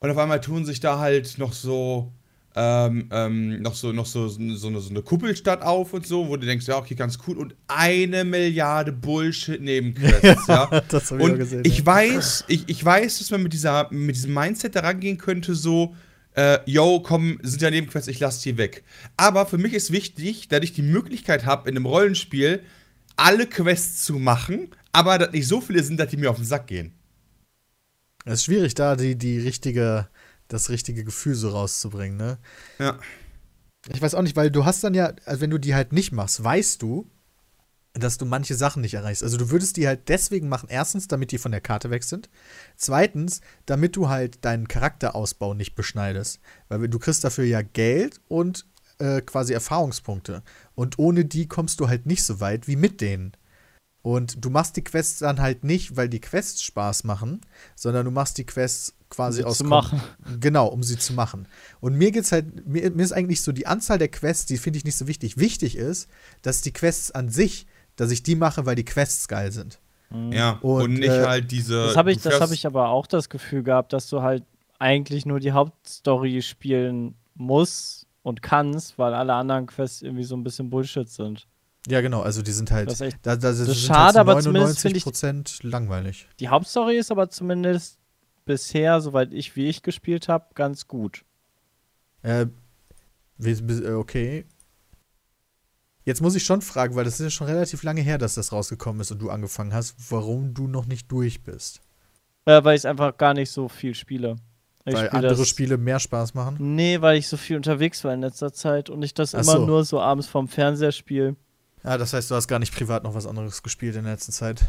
Und 0.00 0.10
auf 0.10 0.18
einmal 0.18 0.40
tun 0.40 0.64
sich 0.64 0.78
da 0.80 0.98
halt 0.98 1.38
noch 1.38 1.52
so, 1.52 2.12
ähm, 2.60 3.08
ähm, 3.12 3.62
noch 3.62 3.76
so, 3.76 3.92
noch 3.92 4.04
so, 4.04 4.26
so, 4.26 4.40
eine, 4.40 4.80
so 4.80 4.90
eine 4.90 5.02
Kuppelstadt 5.02 5.62
auf 5.62 5.92
und 5.92 6.04
so, 6.04 6.28
wo 6.28 6.36
du 6.36 6.44
denkst, 6.44 6.66
ja, 6.66 6.76
okay, 6.76 6.96
ganz 6.96 7.16
cool. 7.24 7.38
Und 7.38 7.54
eine 7.68 8.24
Milliarde 8.24 8.90
Bullshit-Nebenquests, 8.90 10.46
ja. 10.48 10.82
das 10.88 11.12
habe 11.12 11.20
ich 11.20 11.26
auch 11.26 11.30
Und 11.30 11.38
gesehen. 11.38 11.62
ich 11.64 11.78
ja. 11.78 11.86
weiß, 11.86 12.46
ich, 12.48 12.68
ich 12.68 12.84
weiß, 12.84 13.18
dass 13.18 13.30
man 13.30 13.44
mit, 13.44 13.52
dieser, 13.52 13.86
mit 13.92 14.16
diesem 14.16 14.34
Mindset 14.34 14.74
da 14.74 14.80
rangehen 14.80 15.18
könnte, 15.18 15.54
so, 15.54 15.94
äh, 16.34 16.58
yo, 16.66 16.98
komm, 16.98 17.38
sind 17.44 17.62
ja 17.62 17.70
Nebenquests, 17.70 18.08
ich 18.08 18.18
lasse 18.18 18.42
die 18.42 18.58
weg. 18.58 18.82
Aber 19.16 19.46
für 19.46 19.58
mich 19.58 19.72
ist 19.72 19.92
wichtig, 19.92 20.48
dass 20.48 20.60
ich 20.64 20.72
die 20.72 20.82
Möglichkeit 20.82 21.46
habe, 21.46 21.70
in 21.70 21.76
einem 21.76 21.86
Rollenspiel 21.86 22.64
alle 23.14 23.46
Quests 23.46 24.04
zu 24.04 24.14
machen, 24.14 24.70
aber 24.90 25.18
dass 25.18 25.30
nicht 25.30 25.46
so 25.46 25.60
viele 25.60 25.84
sind, 25.84 26.00
dass 26.00 26.08
die 26.08 26.16
mir 26.16 26.30
auf 26.30 26.36
den 26.36 26.44
Sack 26.44 26.66
gehen. 26.66 26.92
Es 28.24 28.40
ist 28.40 28.44
schwierig, 28.46 28.74
da 28.74 28.96
die, 28.96 29.16
die 29.16 29.38
richtige, 29.38 30.08
das 30.48 30.70
richtige 30.70 31.04
Gefühl 31.04 31.34
so 31.34 31.50
rauszubringen, 31.50 32.16
ne? 32.16 32.38
Ja. 32.78 32.98
Ich 33.92 34.02
weiß 34.02 34.14
auch 34.14 34.22
nicht, 34.22 34.36
weil 34.36 34.50
du 34.50 34.64
hast 34.64 34.82
dann 34.82 34.94
ja, 34.94 35.12
also 35.24 35.40
wenn 35.40 35.50
du 35.50 35.58
die 35.58 35.74
halt 35.74 35.92
nicht 35.92 36.12
machst, 36.12 36.42
weißt 36.42 36.82
du, 36.82 37.08
dass 37.94 38.18
du 38.18 38.26
manche 38.26 38.54
Sachen 38.54 38.82
nicht 38.82 38.94
erreichst. 38.94 39.22
Also 39.22 39.36
du 39.36 39.50
würdest 39.50 39.76
die 39.76 39.86
halt 39.86 40.08
deswegen 40.08 40.48
machen, 40.48 40.68
erstens, 40.70 41.08
damit 41.08 41.32
die 41.32 41.38
von 41.38 41.52
der 41.52 41.60
Karte 41.60 41.90
weg 41.90 42.04
sind. 42.04 42.28
Zweitens, 42.76 43.40
damit 43.66 43.96
du 43.96 44.08
halt 44.08 44.44
deinen 44.44 44.68
Charakterausbau 44.68 45.54
nicht 45.54 45.74
beschneidest. 45.74 46.40
Weil 46.68 46.88
du 46.88 46.98
kriegst 46.98 47.24
dafür 47.24 47.44
ja 47.44 47.62
Geld 47.62 48.20
und 48.28 48.66
äh, 48.98 49.20
quasi 49.22 49.52
Erfahrungspunkte. 49.52 50.42
Und 50.74 50.98
ohne 50.98 51.24
die 51.24 51.48
kommst 51.48 51.80
du 51.80 51.88
halt 51.88 52.06
nicht 52.06 52.22
so 52.24 52.40
weit 52.40 52.68
wie 52.68 52.76
mit 52.76 53.00
denen. 53.00 53.32
Und 54.02 54.44
du 54.44 54.50
machst 54.50 54.76
die 54.76 54.84
Quests 54.84 55.18
dann 55.18 55.40
halt 55.40 55.64
nicht, 55.64 55.96
weil 55.96 56.08
die 56.08 56.20
Quests 56.20 56.62
Spaß 56.62 57.04
machen, 57.04 57.40
sondern 57.74 58.04
du 58.04 58.10
machst 58.10 58.38
die 58.38 58.46
Quests 58.46 58.94
quasi 59.10 59.38
sie 59.38 59.44
aus 59.44 59.58
zu 59.58 59.64
machen. 59.64 60.00
Genau, 60.40 60.66
um 60.68 60.82
sie 60.82 60.98
zu 60.98 61.12
machen. 61.12 61.48
Und 61.80 61.94
mir 61.94 62.12
geht's 62.12 62.32
halt, 62.32 62.66
mir, 62.66 62.90
mir 62.90 63.02
ist 63.02 63.12
eigentlich 63.12 63.42
so 63.42 63.52
die 63.52 63.66
Anzahl 63.66 63.98
der 63.98 64.08
Quests, 64.08 64.46
die 64.46 64.56
finde 64.56 64.78
ich 64.78 64.84
nicht 64.84 64.96
so 64.96 65.08
wichtig. 65.08 65.36
Wichtig 65.36 65.76
ist, 65.76 66.08
dass 66.42 66.60
die 66.60 66.72
Quests 66.72 67.10
an 67.10 67.28
sich, 67.28 67.66
dass 67.96 68.10
ich 68.10 68.22
die 68.22 68.36
mache, 68.36 68.66
weil 68.66 68.76
die 68.76 68.84
Quests 68.84 69.28
geil 69.28 69.50
sind. 69.52 69.80
Ja. 70.10 70.58
Und, 70.62 70.82
Und, 70.82 70.92
nicht 70.94 71.08
äh, 71.08 71.26
halt 71.26 71.50
diese. 71.50 71.86
Das 71.86 71.96
habe 71.96 72.12
ich, 72.12 72.22
das 72.22 72.40
hab 72.40 72.50
ich 72.50 72.66
aber 72.66 72.88
auch 72.88 73.06
das 73.06 73.28
Gefühl 73.28 73.62
gehabt, 73.62 73.92
dass 73.92 74.08
du 74.08 74.22
halt 74.22 74.44
eigentlich 74.78 75.26
nur 75.26 75.40
die 75.40 75.52
Hauptstory 75.52 76.40
spielen 76.40 77.14
musst 77.34 78.06
und 78.22 78.42
kannst, 78.42 78.98
weil 78.98 79.12
alle 79.14 79.34
anderen 79.34 79.66
Quests 79.66 80.02
irgendwie 80.02 80.24
so 80.24 80.36
ein 80.36 80.44
bisschen 80.44 80.70
Bullshit 80.70 81.08
sind. 81.08 81.46
Ja, 81.90 82.00
genau, 82.02 82.20
also 82.20 82.42
die 82.42 82.52
sind 82.52 82.70
halt, 82.70 82.88
Das 82.88 82.94
ist 82.94 83.00
echt- 83.00 83.18
da, 83.22 83.36
da 83.36 83.52
sind 83.52 83.68
ist 83.68 83.88
halt 83.88 83.96
schade, 83.96 84.12
zu 84.14 84.20
aber 84.20 84.40
zumindest 84.40 84.80
finde 84.80 84.98
ich- 84.98 85.04
Prozent 85.04 85.62
langweilig. 85.62 86.28
Die 86.38 86.48
Hauptstory 86.48 86.96
ist 86.98 87.10
aber 87.10 87.30
zumindest 87.30 87.98
bisher, 88.44 89.00
soweit 89.00 89.32
ich 89.32 89.56
wie 89.56 89.66
ich 89.66 89.82
gespielt 89.82 90.28
habe, 90.28 90.46
ganz 90.54 90.86
gut. 90.86 91.24
Äh, 92.22 92.46
okay. 93.94 94.44
Jetzt 96.04 96.22
muss 96.22 96.34
ich 96.34 96.42
schon 96.44 96.62
fragen, 96.62 96.94
weil 96.94 97.04
das 97.04 97.14
ist 97.14 97.20
ja 97.24 97.30
schon 97.30 97.46
relativ 97.46 97.82
lange 97.82 98.00
her, 98.00 98.16
dass 98.18 98.34
das 98.34 98.52
rausgekommen 98.52 99.00
ist 99.00 99.10
und 99.10 99.18
du 99.20 99.30
angefangen 99.30 99.74
hast, 99.74 99.94
warum 100.10 100.54
du 100.54 100.66
noch 100.66 100.86
nicht 100.86 101.10
durch 101.12 101.42
bist. 101.42 101.80
Äh, 102.46 102.64
weil 102.64 102.76
ich 102.78 102.86
einfach 102.86 103.16
gar 103.18 103.34
nicht 103.34 103.50
so 103.50 103.68
viel 103.68 103.94
spiele. 103.94 104.36
Ich 104.86 104.94
weil 104.94 105.06
spiel 105.06 105.16
andere 105.18 105.36
das- 105.36 105.48
Spiele 105.48 105.76
mehr 105.76 106.00
Spaß 106.00 106.32
machen. 106.32 106.56
Nee, 106.74 107.00
weil 107.02 107.18
ich 107.18 107.28
so 107.28 107.36
viel 107.36 107.56
unterwegs 107.56 108.02
war 108.04 108.14
in 108.14 108.22
letzter 108.22 108.52
Zeit 108.54 108.88
und 108.88 109.02
ich 109.02 109.12
das 109.12 109.34
Ach 109.34 109.42
immer 109.42 109.52
so. 109.52 109.66
nur 109.66 109.84
so 109.84 110.00
abends 110.00 110.26
vorm 110.26 110.48
Fernseher 110.48 110.92
spiele. 110.92 111.36
Ja, 111.84 111.98
das 111.98 112.12
heißt, 112.12 112.30
du 112.30 112.34
hast 112.34 112.48
gar 112.48 112.58
nicht 112.58 112.74
privat 112.74 113.04
noch 113.04 113.14
was 113.14 113.26
anderes 113.26 113.62
gespielt 113.62 113.96
in 113.96 114.04
der 114.04 114.12
letzten 114.14 114.32
Zeit. 114.32 114.64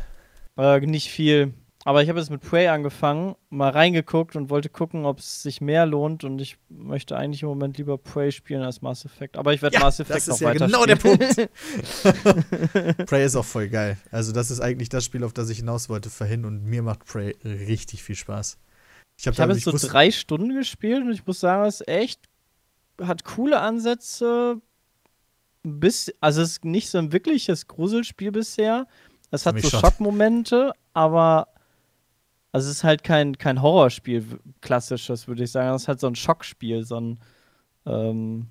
Äh, 0.57 0.79
nicht 0.81 1.09
viel. 1.09 1.53
Aber 1.85 2.03
ich 2.03 2.09
habe 2.09 2.19
jetzt 2.19 2.29
mit 2.29 2.41
Prey 2.41 2.67
angefangen, 2.67 3.35
mal 3.49 3.69
reingeguckt 3.69 4.35
und 4.35 4.49
wollte 4.49 4.67
gucken, 4.67 5.05
ob 5.05 5.19
es 5.19 5.41
sich 5.41 5.61
mehr 5.61 5.85
lohnt. 5.85 6.25
Und 6.25 6.41
ich 6.41 6.57
möchte 6.67 7.15
eigentlich 7.15 7.41
im 7.41 7.47
Moment 7.47 7.77
lieber 7.77 7.97
Prey 7.97 8.33
spielen 8.33 8.63
als 8.63 8.81
Mass 8.81 9.05
Effect. 9.05 9.37
Aber 9.37 9.53
ich 9.53 9.61
werde 9.61 9.75
Ja, 9.75 9.83
Mass 9.83 9.99
Effect 9.99 10.17
das 10.17 10.27
noch 10.27 10.35
ist 10.35 10.41
ja 10.41 10.49
weiter 10.49 10.65
genau 10.65 10.85
der 10.85 10.97
spielen. 10.97 11.17
Prey 13.05 13.25
ist 13.25 13.37
auch 13.37 13.45
voll 13.45 13.69
geil. 13.69 13.97
Also, 14.11 14.33
das 14.33 14.51
ist 14.51 14.59
eigentlich 14.59 14.89
das 14.89 15.05
Spiel, 15.05 15.23
auf 15.23 15.31
das 15.31 15.49
ich 15.49 15.59
hinaus 15.59 15.87
wollte 15.87 16.09
vorhin 16.09 16.43
und 16.43 16.65
mir 16.65 16.83
macht 16.83 17.05
Prey 17.05 17.37
richtig 17.45 18.03
viel 18.03 18.15
Spaß. 18.15 18.57
Ich 19.17 19.27
habe 19.27 19.37
da 19.37 19.47
jetzt 19.47 19.63
so 19.63 19.71
drei 19.87 20.11
Stunden 20.11 20.53
gespielt 20.55 21.03
und 21.03 21.11
ich 21.11 21.25
muss 21.25 21.39
sagen, 21.39 21.65
es 21.65 21.81
echt, 21.87 22.21
hat 23.01 23.23
coole 23.23 23.61
Ansätze. 23.61 24.61
Bis, 25.69 26.13
also 26.19 26.41
es 26.41 26.51
ist 26.51 26.65
nicht 26.65 26.89
so 26.89 26.97
ein 26.97 27.11
wirkliches 27.11 27.67
Gruselspiel 27.67 28.31
bisher, 28.31 28.87
Es 29.31 29.45
hat 29.45 29.59
so. 29.61 29.69
Schockmomente, 29.69 30.71
aber 30.93 31.49
also 32.51 32.69
es 32.69 32.77
ist 32.77 32.83
halt 32.83 33.03
kein, 33.03 33.37
kein 33.37 33.61
Horrorspiel, 33.61 34.39
klassisches, 34.61 35.27
würde 35.27 35.43
ich 35.43 35.51
sagen. 35.51 35.75
Es 35.75 35.83
ist 35.83 35.87
halt 35.87 35.99
so 35.99 36.07
ein 36.07 36.15
Schockspiel, 36.15 36.83
so 36.83 36.99
ein 36.99 37.19
ähm, 37.85 38.47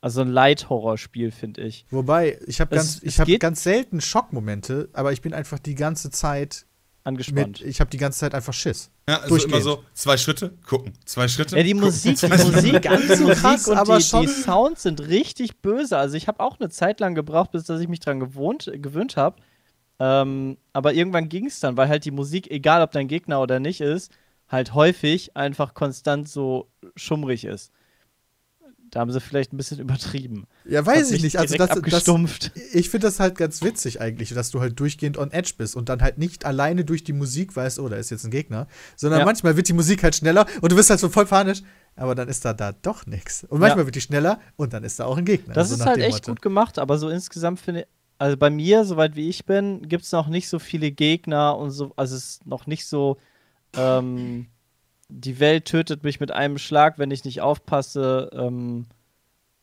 also 0.00 0.22
ein 0.22 0.28
Light-Horrorspiel, 0.28 1.30
finde 1.30 1.62
ich. 1.62 1.84
Wobei, 1.90 2.38
ich 2.46 2.60
habe 2.60 2.74
ganz, 2.74 3.02
ich 3.02 3.20
hab 3.20 3.28
ganz 3.38 3.62
selten 3.62 4.00
Schockmomente, 4.00 4.88
aber 4.94 5.12
ich 5.12 5.20
bin 5.20 5.34
einfach 5.34 5.58
die 5.58 5.74
ganze 5.74 6.10
Zeit 6.10 6.66
Angespannt. 7.04 7.60
mit, 7.60 7.68
ich 7.68 7.80
habe 7.80 7.90
die 7.90 7.98
ganze 7.98 8.20
Zeit 8.20 8.34
einfach 8.34 8.54
Schiss. 8.54 8.90
Ja, 9.10 9.18
also 9.22 9.34
immer 9.48 9.60
so, 9.60 9.82
zwei 9.92 10.16
Schritte, 10.16 10.52
gucken, 10.64 10.92
zwei 11.04 11.26
Schritte. 11.26 11.56
Ja, 11.56 11.62
die 11.64 11.72
gucken, 11.72 11.86
Musik, 11.86 12.16
die. 12.16 12.28
Musik, 12.28 12.82
Ganz 12.82 13.18
so 13.18 13.26
krass, 13.28 13.66
und 13.66 13.76
aber 13.76 13.96
die, 13.98 14.04
schon- 14.04 14.22
die 14.22 14.28
Sounds 14.28 14.82
sind 14.84 15.00
richtig 15.08 15.58
böse. 15.60 15.98
Also 15.98 16.16
ich 16.16 16.28
habe 16.28 16.38
auch 16.40 16.60
eine 16.60 16.68
Zeit 16.70 17.00
lang 17.00 17.14
gebraucht, 17.16 17.50
bis 17.50 17.64
dass 17.64 17.80
ich 17.80 17.88
mich 17.88 17.98
dran 18.00 18.20
gewohnt, 18.20 18.70
gewöhnt 18.72 19.16
habe. 19.16 19.36
Ähm, 19.98 20.56
aber 20.72 20.94
irgendwann 20.94 21.28
ging 21.28 21.46
es 21.46 21.58
dann, 21.60 21.76
weil 21.76 21.88
halt 21.88 22.04
die 22.04 22.12
Musik, 22.12 22.50
egal 22.50 22.82
ob 22.82 22.92
dein 22.92 23.08
Gegner 23.08 23.40
oder 23.40 23.58
nicht 23.58 23.80
ist, 23.80 24.12
halt 24.48 24.74
häufig 24.74 25.36
einfach 25.36 25.74
konstant 25.74 26.28
so 26.28 26.68
schummrig 26.96 27.44
ist. 27.44 27.72
Da 28.90 29.00
haben 29.00 29.10
sie 29.12 29.20
vielleicht 29.20 29.52
ein 29.52 29.56
bisschen 29.56 29.78
übertrieben. 29.80 30.46
Ja, 30.64 30.84
weiß 30.84 31.10
ich 31.12 31.22
nicht. 31.22 31.38
Also 31.38 31.56
das, 31.56 31.68
das, 31.70 31.78
abgestumpft. 31.78 32.52
ich 32.72 32.90
finde 32.90 33.06
das 33.06 33.20
halt 33.20 33.36
ganz 33.36 33.62
witzig 33.62 34.00
eigentlich, 34.00 34.30
dass 34.34 34.50
du 34.50 34.60
halt 34.60 34.78
durchgehend 34.80 35.16
on 35.18 35.30
edge 35.30 35.52
bist 35.56 35.76
und 35.76 35.88
dann 35.88 36.02
halt 36.02 36.18
nicht 36.18 36.44
alleine 36.44 36.84
durch 36.84 37.04
die 37.04 37.12
Musik 37.12 37.54
weißt, 37.54 37.78
oh, 37.78 37.88
da 37.88 37.96
ist 37.96 38.10
jetzt 38.10 38.24
ein 38.24 38.30
Gegner, 38.30 38.66
sondern 38.96 39.20
Ja. 39.20 39.24
manchmal 39.24 39.56
wird 39.56 39.68
die 39.68 39.72
Musik 39.72 40.02
halt 40.02 40.16
schneller 40.16 40.46
und 40.60 40.72
du 40.72 40.76
bist 40.76 40.90
halt 40.90 41.00
so 41.00 41.08
voll 41.08 41.26
panisch, 41.26 41.62
aber 41.96 42.14
dann 42.14 42.28
ist 42.28 42.44
da 42.44 42.52
da 42.52 42.72
doch 42.72 43.06
nichts. 43.06 43.44
Und 43.44 43.60
manchmal 43.60 43.80
Ja. 43.80 43.86
wird 43.86 43.94
die 43.96 44.00
schneller 44.00 44.40
und 44.56 44.72
dann 44.72 44.84
ist 44.84 44.98
da 45.00 45.04
auch 45.06 45.16
ein 45.16 45.24
Gegner. 45.24 45.54
Das 45.54 45.68
So 45.68 45.76
ist 45.76 45.86
halt 45.86 45.98
echt 45.98 46.12
Motto. 46.12 46.32
gut 46.32 46.42
gemacht, 46.42 46.78
aber 46.78 46.98
so 46.98 47.08
insgesamt 47.08 47.60
finde 47.60 47.80
ich, 47.82 47.86
also 48.18 48.36
bei 48.36 48.50
mir, 48.50 48.84
soweit 48.84 49.16
wie 49.16 49.28
ich 49.30 49.46
bin, 49.46 49.88
gibt 49.88 50.04
es 50.04 50.12
noch 50.12 50.28
nicht 50.28 50.48
so 50.48 50.58
viele 50.58 50.90
Gegner 50.90 51.56
und 51.56 51.70
so, 51.70 51.92
also 51.96 52.16
es 52.16 52.24
ist 52.24 52.46
noch 52.46 52.66
nicht 52.66 52.86
so, 52.86 53.16
ähm, 53.76 54.46
die 55.10 55.40
Welt 55.40 55.66
tötet 55.66 56.04
mich 56.04 56.20
mit 56.20 56.30
einem 56.30 56.58
Schlag, 56.58 56.98
wenn 56.98 57.10
ich 57.10 57.24
nicht 57.24 57.40
aufpasse, 57.40 58.30
ähm, 58.32 58.86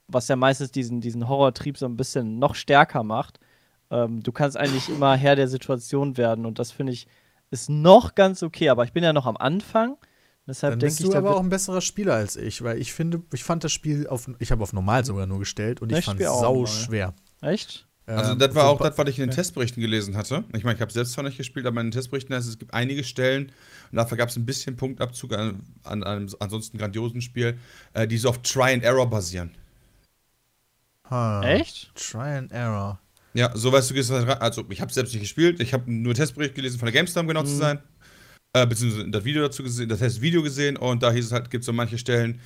was 0.08 0.28
ja 0.28 0.36
meistens 0.36 0.72
diesen, 0.72 1.02
diesen 1.02 1.28
Horrortrieb 1.28 1.78
so 1.78 1.86
ein 1.86 1.98
bisschen 1.98 2.40
noch 2.40 2.56
stärker 2.56 3.04
macht. 3.04 3.40
Ähm, 3.90 4.22
du 4.22 4.32
kannst 4.32 4.58
eigentlich 4.58 4.90
immer 4.90 5.16
Herr 5.16 5.36
der 5.36 5.48
Situation 5.48 6.18
werden 6.18 6.46
und 6.46 6.60
das 6.60 6.72
finde 6.72 6.94
ich 6.94 7.08
ist 7.50 7.70
noch 7.70 8.16
ganz 8.16 8.44
okay, 8.44 8.70
aber 8.70 8.84
ich 8.84 8.92
bin 8.92 9.04
ja 9.04 9.14
noch 9.14 9.26
am 9.26 9.38
Anfang. 9.38 9.98
Deshalb 10.46 10.74
Dann 10.74 10.80
denke 10.80 10.96
bist 10.96 11.00
ich, 11.02 11.10
du 11.10 11.18
aber 11.18 11.36
auch 11.36 11.42
ein 11.42 11.50
besserer 11.50 11.82
Spieler 11.82 12.14
als 12.16 12.36
ich, 12.36 12.62
weil 12.62 12.80
ich 12.80 12.94
finde, 12.94 13.22
ich 13.34 13.44
fand 13.44 13.64
das 13.64 13.72
Spiel 13.72 14.08
auf, 14.08 14.30
ich 14.40 14.52
habe 14.52 14.64
auf 14.64 14.74
normal 14.74 15.04
sogar 15.06 15.28
nur 15.28 15.40
gestellt 15.40 15.82
und 15.82 15.92
ich 15.92 16.00
Ich 16.00 16.06
fand 16.06 16.20
es 16.20 16.28
sau 16.28 16.66
schwer. 16.66 17.14
echt? 17.42 17.87
Also 18.08 18.32
Ähm, 18.32 18.40
das 18.40 18.56
war 18.56 18.64
so 18.64 18.70
auch 18.70 18.82
das, 18.82 18.98
was 18.98 19.10
ich 19.10 19.20
in 19.20 19.28
den 19.28 19.36
Testberichten 19.36 19.82
gelesen 19.82 20.16
hatte. 20.16 20.46
Ich 20.56 20.64
meine, 20.64 20.76
ich 20.76 20.82
habe 20.82 20.92
selbst 20.92 21.12
zwar 21.12 21.26
nicht 21.26 21.38
gespielt, 21.38 21.66
aber 21.66 21.82
in 21.82 21.88
den 21.88 21.92
Testberichten 21.92 22.34
heißt 22.34 22.46
es, 22.46 22.54
es 22.54 22.60
gibt 22.60 22.74
einige 22.74 23.04
Stellen, 23.04 23.52
und 23.92 23.96
dafür 23.98 24.18
gab 24.18 24.30
es 24.30 24.38
ein 24.38 24.46
bisschen 24.46 24.78
Punktabzug 24.78 25.34
an, 25.34 25.62
an 25.84 26.04
einem 26.04 26.30
ansonsten 26.40 26.78
grandiosen 26.78 27.22
Spiel, 27.22 27.58
äh, 27.94 28.08
die 28.08 28.18
so 28.18 28.30
auf 28.30 28.42
Try 28.42 28.74
and 28.74 28.84
Error 28.84 29.10
basieren. 29.10 29.52
Ha. 31.10 31.44
Echt? 31.44 31.94
Try 31.96 32.38
and 32.38 32.52
Error. 32.52 33.00
Ja, 33.34 33.56
so 33.56 33.72
weißt 33.72 33.92
du, 33.92 33.96
halt. 33.96 34.42
Also, 34.42 34.64
ich 34.70 34.82
habe 34.82 34.92
selbst 34.92 35.14
nicht 35.14 35.22
gespielt. 35.22 35.60
Ich 35.60 35.74
habe 35.74 35.92
nur 35.92 36.14
Testbericht 36.14 36.56
gelesen 36.56 36.80
von 36.80 36.88
der 36.88 36.94
GameStar, 36.94 37.22
um 37.22 37.28
genau 37.28 37.44
zu 37.44 37.56
sein. 37.56 37.80
Äh, 38.54 38.66
beziehungsweise 38.66 39.10
das 39.10 39.24
Video 39.24 39.42
dazu 39.42 39.64
gesehen, 39.64 39.90
das 39.90 40.00
Testvideo 40.00 40.42
gesehen. 40.42 40.78
Und 40.78 41.04
da 41.04 41.12
hieß 41.12 41.26
es 41.26 41.32
halt, 41.32 41.50
gibt 41.52 41.62
es 41.62 41.66
so 41.66 41.74
manche 41.74 41.98
Stellen, 41.98 42.40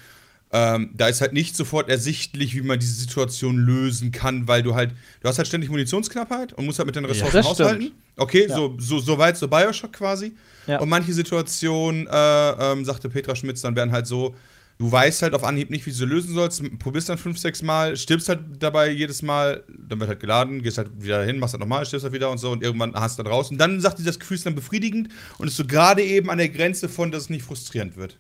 ähm, 0.54 0.92
da 0.94 1.08
ist 1.08 1.22
halt 1.22 1.32
nicht 1.34 1.56
sofort 1.56 1.90
ersichtlich, 1.90 2.56
wie 2.56 2.62
man 2.62 2.78
diese 2.80 2.94
Situation 2.94 3.58
lösen 3.58 4.12
kann, 4.12 4.48
weil 4.48 4.64
du 4.64 4.76
halt, 4.76 4.92
du 5.22 5.30
hast 5.30 5.38
halt 5.38 5.48
ständig 5.48 5.70
Munitionsknappheit 5.70 6.54
und 6.54 6.66
musst 6.66 6.80
halt 6.80 6.88
mit 6.88 6.96
den 6.96 7.06
Ressourcen 7.06 7.38
das 7.38 7.46
haushalten. 7.46 7.82
stimmt. 7.82 7.96
Okay, 8.18 8.48
Ja. 8.50 8.56
so, 8.56 8.76
so, 8.78 9.00
so 9.00 9.18
weit, 9.18 9.38
so 9.38 9.48
Bioshock 9.48 9.94
quasi. 9.94 10.34
Ja. 10.68 10.80
Und 10.80 10.90
manche 10.90 11.14
Situationen, 11.14 12.06
äh, 12.08 12.72
ähm, 12.72 12.84
sagte 12.86 13.10
Petra 13.10 13.36
Schmitz, 13.36 13.62
dann 13.62 13.76
werden 13.78 13.92
halt 13.94 14.08
so, 14.08 14.36
du 14.78 14.92
weißt 14.92 15.22
halt 15.22 15.34
auf 15.34 15.44
Anhieb 15.44 15.70
nicht, 15.70 15.86
wie 15.86 15.92
du 15.92 15.96
sie 15.96 16.06
lösen 16.06 16.34
sollst, 16.34 16.62
probierst 16.80 17.08
dann 17.08 17.18
fünf, 17.18 17.38
sechs 17.38 17.62
Mal, 17.62 17.96
stirbst 17.96 18.28
halt 18.28 18.42
dabei 18.60 18.90
jedes 18.92 19.22
Mal, 19.22 19.64
dann 19.88 20.00
wird 20.00 20.10
halt 20.10 20.20
geladen, 20.20 20.62
gehst 20.64 20.78
halt 20.78 20.90
wieder 21.00 21.24
hin, 21.24 21.40
machst 21.40 21.54
halt 21.54 21.62
nochmal, 21.62 21.86
stirbst 21.86 22.04
halt 22.04 22.14
wieder 22.14 22.30
und 22.30 22.40
so 22.40 22.52
und 22.52 22.62
irgendwann 22.62 22.94
hast 22.94 23.18
du 23.18 23.24
dann 23.24 23.32
raus. 23.32 23.52
Und 23.52 23.58
dann 23.58 23.80
sagt 23.80 24.00
dir 24.00 24.04
das 24.04 24.20
Gefühl 24.20 24.36
ist 24.36 24.46
dann 24.46 24.56
befriedigend 24.56 25.10
und 25.38 25.48
ist 25.48 25.56
so 25.56 25.66
gerade 25.66 26.04
eben 26.04 26.30
an 26.30 26.40
der 26.40 26.50
Grenze 26.50 26.90
von, 26.90 27.12
dass 27.12 27.24
es 27.24 27.30
nicht 27.30 27.44
frustrierend 27.46 27.96
wird. 27.96 28.18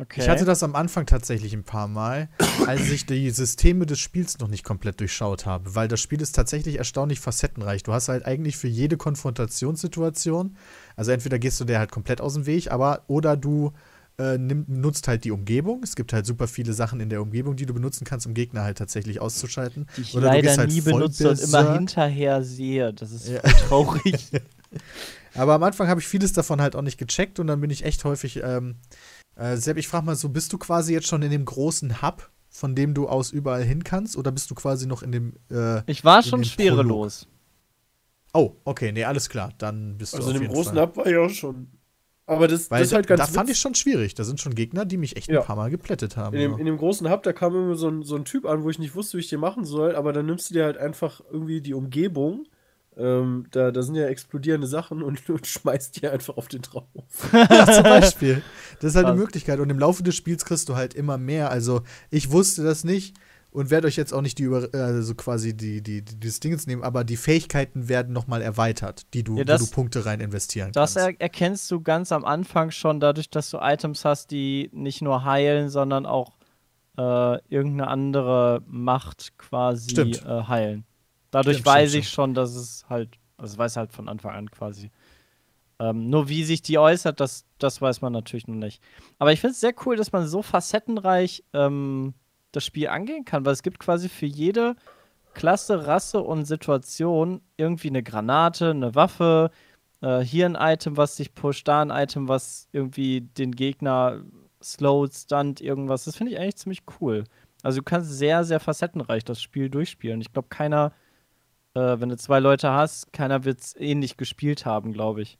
Okay. 0.00 0.20
Ich 0.20 0.28
hatte 0.28 0.44
das 0.44 0.62
am 0.62 0.76
Anfang 0.76 1.06
tatsächlich 1.06 1.52
ein 1.54 1.64
paar 1.64 1.88
Mal, 1.88 2.28
als 2.66 2.88
ich 2.88 3.04
die 3.04 3.30
Systeme 3.30 3.84
des 3.84 3.98
Spiels 3.98 4.38
noch 4.38 4.46
nicht 4.46 4.62
komplett 4.62 5.00
durchschaut 5.00 5.44
habe, 5.44 5.74
weil 5.74 5.88
das 5.88 6.00
Spiel 6.00 6.20
ist 6.22 6.36
tatsächlich 6.36 6.78
erstaunlich 6.78 7.18
facettenreich. 7.18 7.82
Du 7.82 7.92
hast 7.92 8.08
halt 8.08 8.24
eigentlich 8.24 8.56
für 8.56 8.68
jede 8.68 8.96
Konfrontationssituation, 8.96 10.56
also 10.94 11.10
entweder 11.10 11.40
gehst 11.40 11.58
du 11.58 11.64
der 11.64 11.80
halt 11.80 11.90
komplett 11.90 12.20
aus 12.20 12.34
dem 12.34 12.46
Weg, 12.46 12.70
aber 12.70 13.02
oder 13.08 13.36
du 13.36 13.72
äh, 14.18 14.38
nimm, 14.38 14.66
nutzt 14.68 15.08
halt 15.08 15.24
die 15.24 15.32
Umgebung. 15.32 15.82
Es 15.82 15.96
gibt 15.96 16.12
halt 16.12 16.26
super 16.26 16.46
viele 16.46 16.74
Sachen 16.74 17.00
in 17.00 17.08
der 17.08 17.20
Umgebung, 17.20 17.56
die 17.56 17.66
du 17.66 17.74
benutzen 17.74 18.04
kannst, 18.04 18.24
um 18.24 18.34
Gegner 18.34 18.62
halt 18.62 18.78
tatsächlich 18.78 19.20
auszuschalten. 19.20 19.86
die 19.96 20.02
ich 20.02 20.14
Oder 20.14 20.22
du 20.22 20.26
leider 20.28 20.42
gehst 20.42 20.58
halt 20.58 20.70
nie 20.70 20.80
benutze 20.80 21.30
und 21.30 21.40
immer 21.40 21.72
hinterher 21.72 22.44
sehe. 22.44 22.92
Das 22.92 23.10
ist 23.10 23.28
Ja. 23.28 23.40
traurig. 23.40 24.30
Aber 25.38 25.54
am 25.54 25.62
Anfang 25.62 25.88
habe 25.88 26.00
ich 26.00 26.06
vieles 26.08 26.32
davon 26.32 26.60
halt 26.60 26.76
auch 26.76 26.82
nicht 26.82 26.98
gecheckt 26.98 27.38
und 27.40 27.46
dann 27.46 27.60
bin 27.60 27.70
ich 27.70 27.84
echt 27.84 28.04
häufig. 28.04 28.40
Ähm, 28.42 28.76
äh, 29.36 29.56
Sepp, 29.56 29.76
ich 29.76 29.88
frage 29.88 30.06
mal 30.06 30.16
so: 30.16 30.28
Bist 30.28 30.52
du 30.52 30.58
quasi 30.58 30.92
jetzt 30.92 31.06
schon 31.06 31.22
in 31.22 31.30
dem 31.30 31.44
großen 31.44 32.02
Hub, 32.02 32.30
von 32.50 32.74
dem 32.74 32.94
du 32.94 33.08
aus 33.08 33.30
überall 33.30 33.62
hin 33.62 33.84
kannst, 33.84 34.16
oder 34.16 34.30
bist 34.32 34.50
du 34.50 34.54
quasi 34.54 34.86
noch 34.86 35.02
in 35.02 35.12
dem. 35.12 35.34
Äh, 35.50 35.82
Ich 35.86 36.04
war 36.04 36.22
schon 36.22 36.44
schwerelos. 36.44 37.28
oh, 38.34 38.52
okay, 38.64 38.92
nee, 38.92 39.04
alles 39.04 39.28
klar. 39.28 39.52
Dann 39.58 39.96
bist 39.98 40.12
du 40.14 40.18
Also 40.18 40.30
in 40.30 40.34
dem 40.36 40.42
jeden 40.42 40.54
großen 40.54 40.74
Fall. 40.74 40.82
Hub 40.86 40.96
war 40.96 41.06
ich 41.06 41.16
auch 41.16 41.30
schon. 41.30 41.68
Aber 42.26 42.46
das, 42.46 42.70
Weil 42.70 42.80
das 42.80 42.88
ist 42.88 42.94
halt 42.94 43.06
ganz 43.06 43.20
da 43.20 43.26
fand 43.26 43.48
ich 43.48 43.58
schon 43.58 43.74
schwierig. 43.74 44.14
Da 44.14 44.22
sind 44.22 44.38
schon 44.38 44.54
Gegner, 44.54 44.84
die 44.84 44.98
mich 44.98 45.16
echt 45.16 45.30
Ja. 45.30 45.40
ein 45.40 45.46
paar 45.46 45.56
Mal 45.56 45.70
geplättet 45.70 46.18
haben. 46.18 46.34
in 46.34 46.40
dem, 46.42 46.52
ja. 46.52 46.58
in 46.58 46.66
dem 46.66 46.76
großen 46.76 47.08
Hub, 47.10 47.22
da 47.22 47.32
kam 47.32 47.54
immer 47.54 47.74
so 47.74 47.88
ein, 47.88 48.02
so 48.02 48.16
ein 48.16 48.26
Typ 48.26 48.44
an, 48.44 48.64
wo 48.64 48.68
ich 48.70 48.78
nicht 48.78 48.94
wusste, 48.94 49.16
wie 49.16 49.22
ich 49.22 49.28
den 49.30 49.40
machen 49.40 49.64
soll, 49.64 49.96
aber 49.96 50.12
dann 50.12 50.26
nimmst 50.26 50.50
du 50.50 50.54
dir 50.54 50.64
halt 50.64 50.76
einfach 50.76 51.22
irgendwie 51.30 51.62
die 51.62 51.72
Umgebung. 51.72 52.44
Ähm, 52.98 53.46
da, 53.52 53.70
da 53.70 53.82
sind 53.82 53.94
ja 53.94 54.06
explodierende 54.06 54.66
Sachen 54.66 55.02
und, 55.02 55.28
und 55.30 55.46
schmeißt 55.46 56.02
die 56.02 56.08
einfach 56.08 56.36
auf 56.36 56.48
den 56.48 56.62
drauf. 56.62 56.84
ja, 57.32 57.66
zum 57.72 57.84
Beispiel. 57.84 58.42
Das 58.80 58.90
ist 58.90 58.96
halt 58.96 59.06
eine 59.06 59.14
Krass. 59.14 59.24
Möglichkeit. 59.24 59.60
Und 59.60 59.70
im 59.70 59.78
Laufe 59.78 60.02
des 60.02 60.16
Spiels 60.16 60.44
kriegst 60.44 60.68
du 60.68 60.74
halt 60.76 60.94
immer 60.94 61.16
mehr. 61.18 61.50
Also, 61.50 61.82
ich 62.10 62.30
wusste 62.32 62.64
das 62.64 62.82
nicht 62.84 63.14
und 63.50 63.70
werde 63.70 63.86
euch 63.86 63.96
jetzt 63.96 64.12
auch 64.12 64.20
nicht 64.20 64.38
die 64.38 64.42
über, 64.42 64.68
also 64.74 65.14
quasi 65.14 65.56
die, 65.56 65.80
die, 65.82 66.02
die, 66.02 66.16
dieses 66.18 66.38
Dingens 66.40 66.66
nehmen, 66.66 66.82
aber 66.82 67.02
die 67.04 67.16
Fähigkeiten 67.16 67.88
werden 67.88 68.12
nochmal 68.12 68.42
erweitert, 68.42 69.02
die 69.14 69.22
du, 69.22 69.38
Ja, 69.38 69.44
das- 69.44 69.62
wo 69.62 69.66
du 69.66 69.70
Punkte 69.70 70.04
rein 70.04 70.20
investieren 70.20 70.70
Das 70.72 70.94
kannst. 70.94 71.08
er 71.08 71.20
erkennst 71.20 71.70
du 71.70 71.80
ganz 71.80 72.12
am 72.12 72.24
Anfang 72.24 72.70
schon 72.72 73.00
dadurch, 73.00 73.30
dass 73.30 73.48
du 73.50 73.58
Items 73.60 74.04
hast, 74.04 74.32
die 74.32 74.68
nicht 74.72 75.00
nur 75.02 75.24
heilen, 75.24 75.70
sondern 75.70 76.04
auch 76.04 76.36
äh, 76.98 77.38
irgendeine 77.48 77.86
andere 77.88 78.60
Macht 78.66 79.32
quasi 79.38 79.90
Stimmt. 79.90 80.24
äh, 80.26 80.42
heilen. 80.42 80.84
Dadurch 81.44 81.64
weiß 81.64 81.94
ich 81.94 82.08
schon, 82.08 82.34
dass 82.34 82.54
es 82.54 82.84
halt, 82.88 83.10
also 83.36 83.58
weiß 83.58 83.76
halt 83.76 83.92
von 83.92 84.08
Anfang 84.08 84.34
an 84.34 84.50
quasi. 84.50 84.90
Ähm, 85.80 86.10
nur 86.10 86.28
wie 86.28 86.42
sich 86.44 86.62
die 86.62 86.78
äußert, 86.78 87.20
das, 87.20 87.44
das 87.58 87.80
weiß 87.80 88.00
man 88.00 88.12
natürlich 88.12 88.48
noch 88.48 88.56
nicht. 88.56 88.82
Aber 89.18 89.32
ich 89.32 89.40
finde 89.40 89.52
es 89.52 89.60
sehr 89.60 89.74
cool, 89.86 89.96
dass 89.96 90.10
man 90.10 90.26
so 90.26 90.42
facettenreich 90.42 91.44
ähm, 91.52 92.14
das 92.52 92.64
Spiel 92.64 92.88
angehen 92.88 93.24
kann, 93.24 93.44
weil 93.44 93.52
es 93.52 93.62
gibt 93.62 93.78
quasi 93.78 94.08
für 94.08 94.26
jede 94.26 94.74
Klasse, 95.34 95.86
Rasse 95.86 96.20
und 96.20 96.46
Situation 96.46 97.40
irgendwie 97.56 97.88
eine 97.88 98.02
Granate, 98.02 98.70
eine 98.70 98.94
Waffe, 98.96 99.52
äh, 100.00 100.20
hier 100.20 100.46
ein 100.46 100.56
Item, 100.58 100.96
was 100.96 101.16
dich 101.16 101.34
pusht, 101.34 101.68
da 101.68 101.82
ein 101.82 101.90
Item, 101.90 102.26
was 102.26 102.68
irgendwie 102.72 103.20
den 103.20 103.52
Gegner 103.52 104.22
slowt, 104.62 105.14
stunt, 105.14 105.60
irgendwas. 105.60 106.04
Das 106.04 106.16
finde 106.16 106.32
ich 106.32 106.40
eigentlich 106.40 106.56
ziemlich 106.56 106.82
cool. 107.00 107.24
Also 107.62 107.78
du 107.78 107.84
kannst 107.84 108.12
sehr, 108.12 108.44
sehr 108.44 108.60
facettenreich 108.60 109.24
das 109.24 109.42
Spiel 109.42 109.68
durchspielen. 109.68 110.20
Ich 110.20 110.32
glaube, 110.32 110.48
keiner, 110.48 110.92
äh, 111.74 112.00
wenn 112.00 112.08
du 112.08 112.16
zwei 112.16 112.40
Leute 112.40 112.70
hast, 112.70 113.12
keiner 113.12 113.44
wird 113.44 113.60
es 113.60 113.76
ähnlich 113.76 114.16
gespielt 114.16 114.66
haben, 114.66 114.92
glaube 114.92 115.22
ich. 115.22 115.38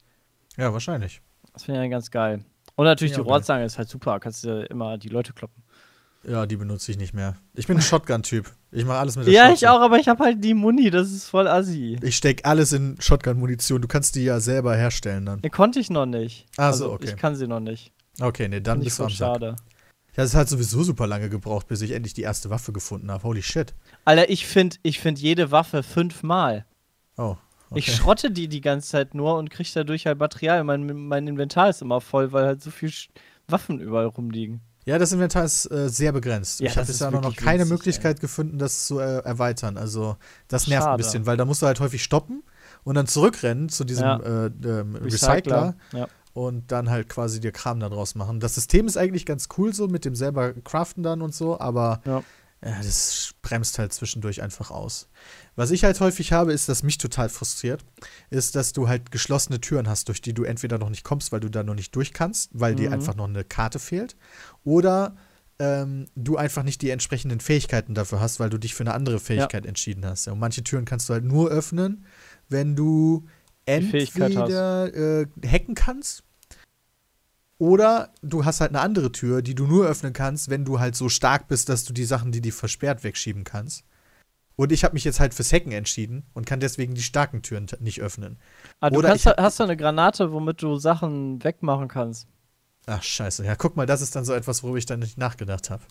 Ja, 0.56 0.72
wahrscheinlich. 0.72 1.20
Das 1.52 1.64
finde 1.64 1.78
ich 1.80 1.82
eigentlich 1.84 1.92
ganz 1.92 2.10
geil. 2.10 2.44
Und 2.76 2.84
natürlich 2.84 3.12
Ja, 3.16 3.22
die. 3.22 3.28
Rohrzange 3.28 3.64
ist 3.64 3.78
halt 3.78 3.88
super. 3.88 4.20
Kannst 4.20 4.44
du 4.44 4.64
immer 4.66 4.98
die 4.98 5.08
Leute 5.08 5.32
kloppen. 5.32 5.62
Ja, 6.24 6.46
die 6.46 6.56
benutze 6.56 6.90
ich 6.92 6.98
nicht 6.98 7.14
mehr. 7.14 7.36
Ich 7.54 7.66
bin 7.66 7.76
ein 7.78 7.82
Shotgun-Typ. 7.82 8.50
Ich 8.70 8.84
mache 8.84 8.98
alles 8.98 9.16
mit 9.16 9.26
der 9.26 9.32
Ja, 9.32 9.42
Shotgun. 9.44 9.54
ich 9.56 9.68
auch, 9.68 9.80
aber 9.80 9.98
ich 9.98 10.08
habe 10.08 10.22
halt 10.24 10.42
die 10.44 10.54
Muni. 10.54 10.90
Das 10.90 11.10
ist 11.10 11.28
voll 11.28 11.46
assi. 11.48 11.98
Ich 12.02 12.16
stecke 12.16 12.44
alles 12.44 12.72
in 12.72 12.96
Shotgun-Munition. 13.00 13.80
Du 13.80 13.88
kannst 13.88 14.14
die 14.16 14.24
ja 14.24 14.40
selber 14.40 14.76
herstellen 14.76 15.26
dann. 15.26 15.40
Ne, 15.40 15.50
konnte 15.50 15.80
ich 15.80 15.90
noch 15.90 16.06
nicht. 16.06 16.46
Ach 16.56 16.74
so, 16.74 16.92
okay. 16.92 17.06
Ich 17.10 17.16
kann 17.16 17.34
sie 17.34 17.46
noch 17.46 17.60
nicht. 17.60 17.92
Okay, 18.20 18.48
nee, 18.48 18.60
dann 18.60 18.80
bist 18.80 18.98
du 18.98 19.04
am 19.04 19.10
Sack. 19.10 19.16
schade. 19.34 19.46
Ja, 19.46 19.56
es 20.24 20.34
hat 20.34 20.48
sowieso 20.48 20.82
super 20.82 21.06
lange 21.06 21.28
gebraucht, 21.28 21.68
bis 21.68 21.80
ich 21.82 21.92
endlich 21.92 22.14
die 22.14 22.22
erste 22.22 22.50
Waffe 22.50 22.72
gefunden 22.72 23.10
habe. 23.10 23.22
Holy 23.22 23.42
shit. 23.42 23.74
Alter, 24.04 24.28
ich 24.30 24.46
finde 24.46 24.76
ich 24.82 25.00
find 25.00 25.18
jede 25.18 25.50
Waffe 25.50 25.82
fünfmal. 25.82 26.64
Oh. 27.16 27.36
Okay. 27.70 27.80
Ich 27.80 27.94
schrotte 27.94 28.30
die 28.30 28.48
die 28.48 28.60
ganze 28.62 28.88
Zeit 28.88 29.14
nur 29.14 29.36
und 29.36 29.50
kriege 29.50 29.68
dadurch 29.74 30.06
halt 30.06 30.18
Material. 30.18 30.64
Mein, 30.64 30.86
mein 30.86 31.26
Inventar 31.26 31.68
ist 31.68 31.82
immer 31.82 32.00
voll, 32.00 32.32
weil 32.32 32.46
halt 32.46 32.62
so 32.62 32.70
viel 32.70 32.90
Sch 32.90 33.10
Waffen 33.46 33.80
überall 33.80 34.06
rumliegen. 34.06 34.60
Ja, 34.84 34.98
das 34.98 35.12
Inventar 35.12 35.44
ist 35.44 35.70
äh, 35.70 35.88
sehr 35.90 36.12
begrenzt. 36.12 36.60
Ja, 36.60 36.66
ich 36.66 36.72
habe 36.72 36.86
das 36.86 36.98
bisher 36.98 37.10
noch, 37.10 37.36
keine 37.36 37.60
winzig, 37.60 37.70
Möglichkeit 37.72 38.20
gefunden, 38.20 38.58
das 38.58 38.86
zu 38.86 38.98
äh, 39.00 39.18
erweitern. 39.18 39.76
Also, 39.76 40.16
das 40.48 40.66
nervt 40.66 40.86
ein 40.86 40.90
Schade. 40.92 40.96
bisschen, 41.02 41.26
weil 41.26 41.36
da 41.36 41.44
musst 41.44 41.60
du 41.60 41.66
halt 41.66 41.78
häufig 41.80 42.02
stoppen 42.02 42.42
und 42.84 42.94
dann 42.94 43.06
zurückrennen 43.06 43.68
zu 43.68 43.84
diesem 43.84 44.04
Ja. 44.04 44.16
äh, 44.18 44.46
ähm, 44.64 44.96
Recycler, 44.96 45.76
Ja. 45.92 46.08
Und 46.38 46.70
dann 46.70 46.88
halt 46.88 47.08
quasi 47.08 47.40
dir 47.40 47.50
Kram 47.50 47.80
da 47.80 47.88
draus 47.88 48.14
machen. 48.14 48.38
Das 48.38 48.54
System 48.54 48.86
ist 48.86 48.96
eigentlich 48.96 49.26
ganz 49.26 49.48
cool 49.58 49.74
so 49.74 49.88
mit 49.88 50.04
dem 50.04 50.14
selber 50.14 50.52
Craften 50.52 51.02
dann 51.02 51.20
und 51.20 51.34
so, 51.34 51.58
aber 51.58 52.00
Ja. 52.06 52.22
ja, 52.64 52.76
das 52.78 53.34
bremst 53.42 53.76
halt 53.80 53.92
zwischendurch 53.92 54.40
einfach 54.40 54.70
aus. 54.70 55.08
Was 55.56 55.72
ich 55.72 55.82
halt 55.82 55.98
häufig 55.98 56.30
habe, 56.32 56.52
ist, 56.52 56.68
dass 56.68 56.84
mich 56.84 56.96
total 56.96 57.28
frustriert, 57.28 57.84
ist, 58.30 58.54
dass 58.54 58.72
du 58.72 58.86
halt 58.86 59.10
geschlossene 59.10 59.60
Türen 59.60 59.88
hast, 59.88 60.06
durch 60.06 60.20
die 60.20 60.32
du 60.32 60.44
entweder 60.44 60.78
noch 60.78 60.90
nicht 60.90 61.02
kommst, 61.02 61.32
weil 61.32 61.40
du 61.40 61.48
da 61.48 61.64
noch 61.64 61.74
nicht 61.74 61.96
durch 61.96 62.12
kannst, 62.12 62.50
weil 62.52 62.76
dir 62.76 62.90
Mhm. 62.90 62.94
einfach 62.94 63.16
noch 63.16 63.26
eine 63.28 63.42
Karte 63.42 63.80
fehlt, 63.80 64.14
oder 64.62 65.16
ähm, 65.58 66.06
du 66.14 66.36
einfach 66.36 66.62
nicht 66.62 66.82
die 66.82 66.90
entsprechenden 66.90 67.40
Fähigkeiten 67.40 67.94
dafür 67.96 68.20
hast, 68.20 68.38
weil 68.38 68.48
du 68.48 68.58
dich 68.58 68.76
für 68.76 68.84
eine 68.84 68.94
andere 68.94 69.18
Fähigkeit 69.18 69.66
entschieden 69.66 70.06
hast. 70.06 70.26
Ja, 70.26 70.34
und 70.34 70.38
manche 70.38 70.62
Türen 70.62 70.84
kannst 70.84 71.08
du 71.08 71.14
halt 71.14 71.24
nur 71.24 71.50
öffnen, 71.50 72.04
wenn 72.48 72.76
du 72.76 73.26
entweder 73.66 74.94
äh, 74.94 75.26
hacken 75.44 75.74
kannst 75.74 76.22
oder 77.58 78.12
du 78.22 78.44
hast 78.44 78.60
halt 78.60 78.70
eine 78.70 78.80
andere 78.80 79.10
Tür, 79.12 79.42
die 79.42 79.54
du 79.54 79.66
nur 79.66 79.86
öffnen 79.86 80.12
kannst, 80.12 80.48
wenn 80.48 80.64
du 80.64 80.78
halt 80.78 80.94
so 80.96 81.08
stark 81.08 81.48
bist, 81.48 81.68
dass 81.68 81.84
du 81.84 81.92
die 81.92 82.04
Sachen, 82.04 82.32
die 82.32 82.40
die 82.40 82.52
versperrt, 82.52 83.02
wegschieben 83.04 83.44
kannst. 83.44 83.84
Und 84.56 84.72
ich 84.72 84.84
habe 84.84 84.94
mich 84.94 85.04
jetzt 85.04 85.20
halt 85.20 85.34
fürs 85.34 85.52
Hacken 85.52 85.72
entschieden 85.72 86.24
und 86.34 86.46
kann 86.46 86.60
deswegen 86.60 86.94
die 86.94 87.02
starken 87.02 87.42
Türen 87.42 87.66
nicht 87.80 88.00
öffnen. 88.00 88.38
Ah, 88.80 88.90
du 88.90 88.96
Oder 88.98 89.08
kannst, 89.10 89.22
ich 89.24 89.26
hab- 89.28 89.40
hast 89.40 89.60
du 89.60 89.64
eine 89.64 89.76
Granate, 89.76 90.32
womit 90.32 90.62
du 90.62 90.76
Sachen 90.76 91.42
wegmachen 91.44 91.88
kannst. 91.88 92.26
Ach, 92.86 93.02
scheiße. 93.02 93.44
Ja, 93.44 93.54
guck 93.54 93.76
mal, 93.76 93.86
das 93.86 94.00
ist 94.00 94.16
dann 94.16 94.24
so 94.24 94.32
etwas, 94.32 94.62
worüber 94.62 94.78
ich 94.78 94.86
dann 94.86 95.00
nicht 95.00 95.18
nachgedacht 95.18 95.70
habe. 95.70 95.82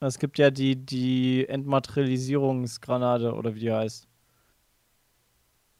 Es 0.00 0.18
gibt 0.18 0.38
ja 0.38 0.50
die, 0.50 0.76
die 0.76 1.48
Entmaterialisierungsgranate 1.48 3.32
oder 3.34 3.54
wie 3.54 3.60
die 3.60 3.72
heißt. 3.72 4.06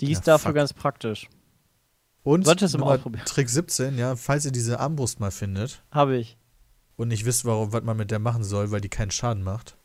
Die 0.01 0.13
ist 0.13 0.27
Ja, 0.27 0.33
dafür 0.35 0.49
fuck. 0.49 0.55
ganz 0.57 0.73
praktisch. 0.73 1.29
Und 2.29 2.45
Solltest 2.45 2.75
du 2.75 2.79
mal 2.79 2.97
ausprobieren. 2.97 3.25
Trick 3.25 3.49
17, 3.49 3.97
ja, 3.97 4.15
falls 4.15 4.45
ihr 4.45 4.53
diese 4.53 4.81
Armbrust 4.81 5.19
mal 5.19 5.31
findet 5.31 5.83
Habe 5.91 6.19
ich. 6.19 6.37
und 6.97 7.09
nicht 7.09 7.25
wisst, 7.25 7.47
warum, 7.47 7.73
was 7.73 7.83
man 7.85 7.97
mit 7.97 8.11
der 8.11 8.19
machen 8.19 8.45
soll, 8.45 8.71
weil 8.71 8.83
die 8.83 8.91
keinen 8.91 9.11
Schaden 9.11 9.43
macht. 9.43 9.79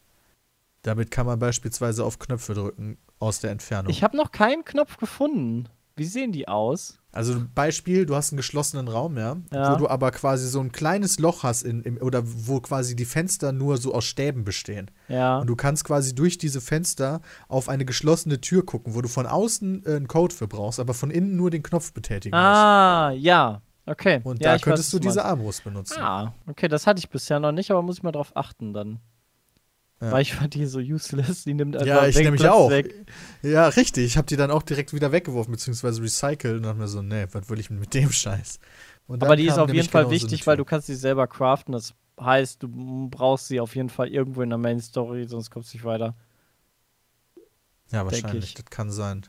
Damit 0.81 1.09
kann 1.09 1.25
man 1.25 1.39
beispielsweise 1.39 2.03
auf 2.03 2.19
Knöpfe 2.19 2.53
drücken 2.53 2.97
aus 3.17 3.39
der 3.39 3.51
Entfernung. 3.51 3.89
Ich 3.89 4.03
habe 4.03 4.17
noch 4.17 4.33
keinen 4.33 4.65
Knopf 4.65 4.97
gefunden. 4.97 5.69
Wie 5.95 6.05
sehen 6.05 6.31
die 6.31 6.47
aus? 6.47 6.97
Also 7.11 7.35
Beispiel, 7.53 8.07
du 8.07 8.15
hast 8.15 8.31
einen 8.31 8.37
geschlossenen 8.37 8.87
Raum, 8.87 9.15
ja, 9.17 9.37
Ja. 9.53 9.71
wo 9.73 9.77
du 9.77 9.87
aber 9.87 10.09
quasi 10.09 10.47
so 10.47 10.59
ein 10.59 10.71
kleines 10.71 11.19
Loch 11.19 11.43
hast 11.43 11.61
in, 11.61 11.83
im, 11.83 11.97
oder 12.01 12.23
wo 12.25 12.59
quasi 12.59 12.95
die 12.95 13.05
Fenster 13.05 13.51
nur 13.51 13.77
so 13.77 13.93
aus 13.93 14.05
Stäben 14.05 14.43
bestehen. 14.43 14.89
Ja. 15.07 15.37
Und 15.37 15.45
du 15.47 15.55
kannst 15.55 15.83
quasi 15.83 16.15
durch 16.15 16.39
diese 16.39 16.59
Fenster 16.61 17.21
auf 17.47 17.69
eine 17.69 17.85
geschlossene 17.85 18.41
Tür 18.41 18.65
gucken, 18.65 18.95
wo 18.95 19.01
du 19.01 19.07
von 19.09 19.27
außen 19.27 19.85
äh, 19.85 19.95
einen 19.95 20.07
Code 20.07 20.33
für 20.33 20.47
brauchst, 20.47 20.79
aber 20.79 20.95
von 20.95 21.11
innen 21.11 21.35
nur 21.35 21.51
den 21.51 21.61
Knopf 21.61 21.93
betätigen 21.93 22.35
musst. 22.35 22.43
Ah, 22.43 23.11
ja. 23.11 23.61
Okay. 23.85 24.21
Und 24.23 24.41
ja, 24.41 24.49
da 24.49 24.55
weiß, 24.55 24.61
könntest 24.63 24.87
was 24.93 24.99
du 24.99 25.07
diese. 25.07 25.23
Armbrust 25.25 25.63
benutzen. 25.63 25.99
Ah, 26.01 26.33
okay, 26.47 26.67
das 26.67 26.87
hatte 26.87 26.97
ich 26.99 27.09
bisher 27.09 27.39
noch 27.39 27.51
nicht, 27.51 27.69
aber 27.69 27.83
muss 27.83 27.97
ich 27.97 28.03
mal 28.03 28.11
drauf 28.13 28.31
achten 28.35 28.73
dann. 28.73 28.99
Ja. 30.03 30.11
Weil 30.11 30.21
ich 30.23 30.33
fand 30.33 30.53
die 30.53 30.65
so 30.65 30.79
useless, 30.79 31.45
die 31.45 31.53
nimmt 31.53 31.75
einfach 31.77 31.87
Ja, 31.87 32.05
ich 32.05 32.17
nämlich 32.17 32.41
Platz 32.41 32.53
auch. 32.53 32.69
Weg. 32.69 32.93
Ja, 33.41 33.69
richtig. 33.69 34.05
Ich 34.05 34.17
habe 34.17 34.27
die 34.27 34.35
dann 34.35 34.51
auch 34.51 34.61
direkt 34.61 34.93
wieder 34.93 35.13
weggeworfen, 35.13 35.53
beziehungsweise 35.53 36.01
recycelt 36.01 36.57
und 36.57 36.63
dachte 36.63 36.77
mir 36.77 36.89
so, 36.89 37.01
nee, 37.01 37.25
was 37.31 37.49
will 37.49 37.59
ich 37.59 37.69
mit 37.69 37.93
dem 37.93 38.11
Scheiß? 38.11 38.59
Aber 39.07 39.37
die 39.37 39.47
ist 39.47 39.57
auf 39.57 39.71
jeden 39.71 39.87
Fall 39.87 40.09
wichtig, 40.09 40.45
weil 40.45 40.57
du 40.57 40.65
kannst 40.65 40.87
sie 40.87 40.95
selber 40.95 41.27
craften. 41.27 41.71
Das 41.71 41.93
heißt, 42.19 42.61
du 42.61 43.07
brauchst 43.09 43.47
sie 43.47 43.61
auf 43.61 43.75
jeden 43.77 43.89
Fall 43.89 44.09
irgendwo 44.09 44.41
in 44.41 44.49
der 44.49 44.57
Main 44.57 44.81
Story, 44.81 45.25
sonst 45.25 45.51
kommst 45.51 45.73
du 45.73 45.77
nicht 45.77 45.85
weiter. 45.85 46.15
Ja, 47.91 48.03
wahrscheinlich, 48.03 48.45
ich. 48.45 48.53
das 48.55 48.65
kann 48.65 48.91
sein. 48.91 49.25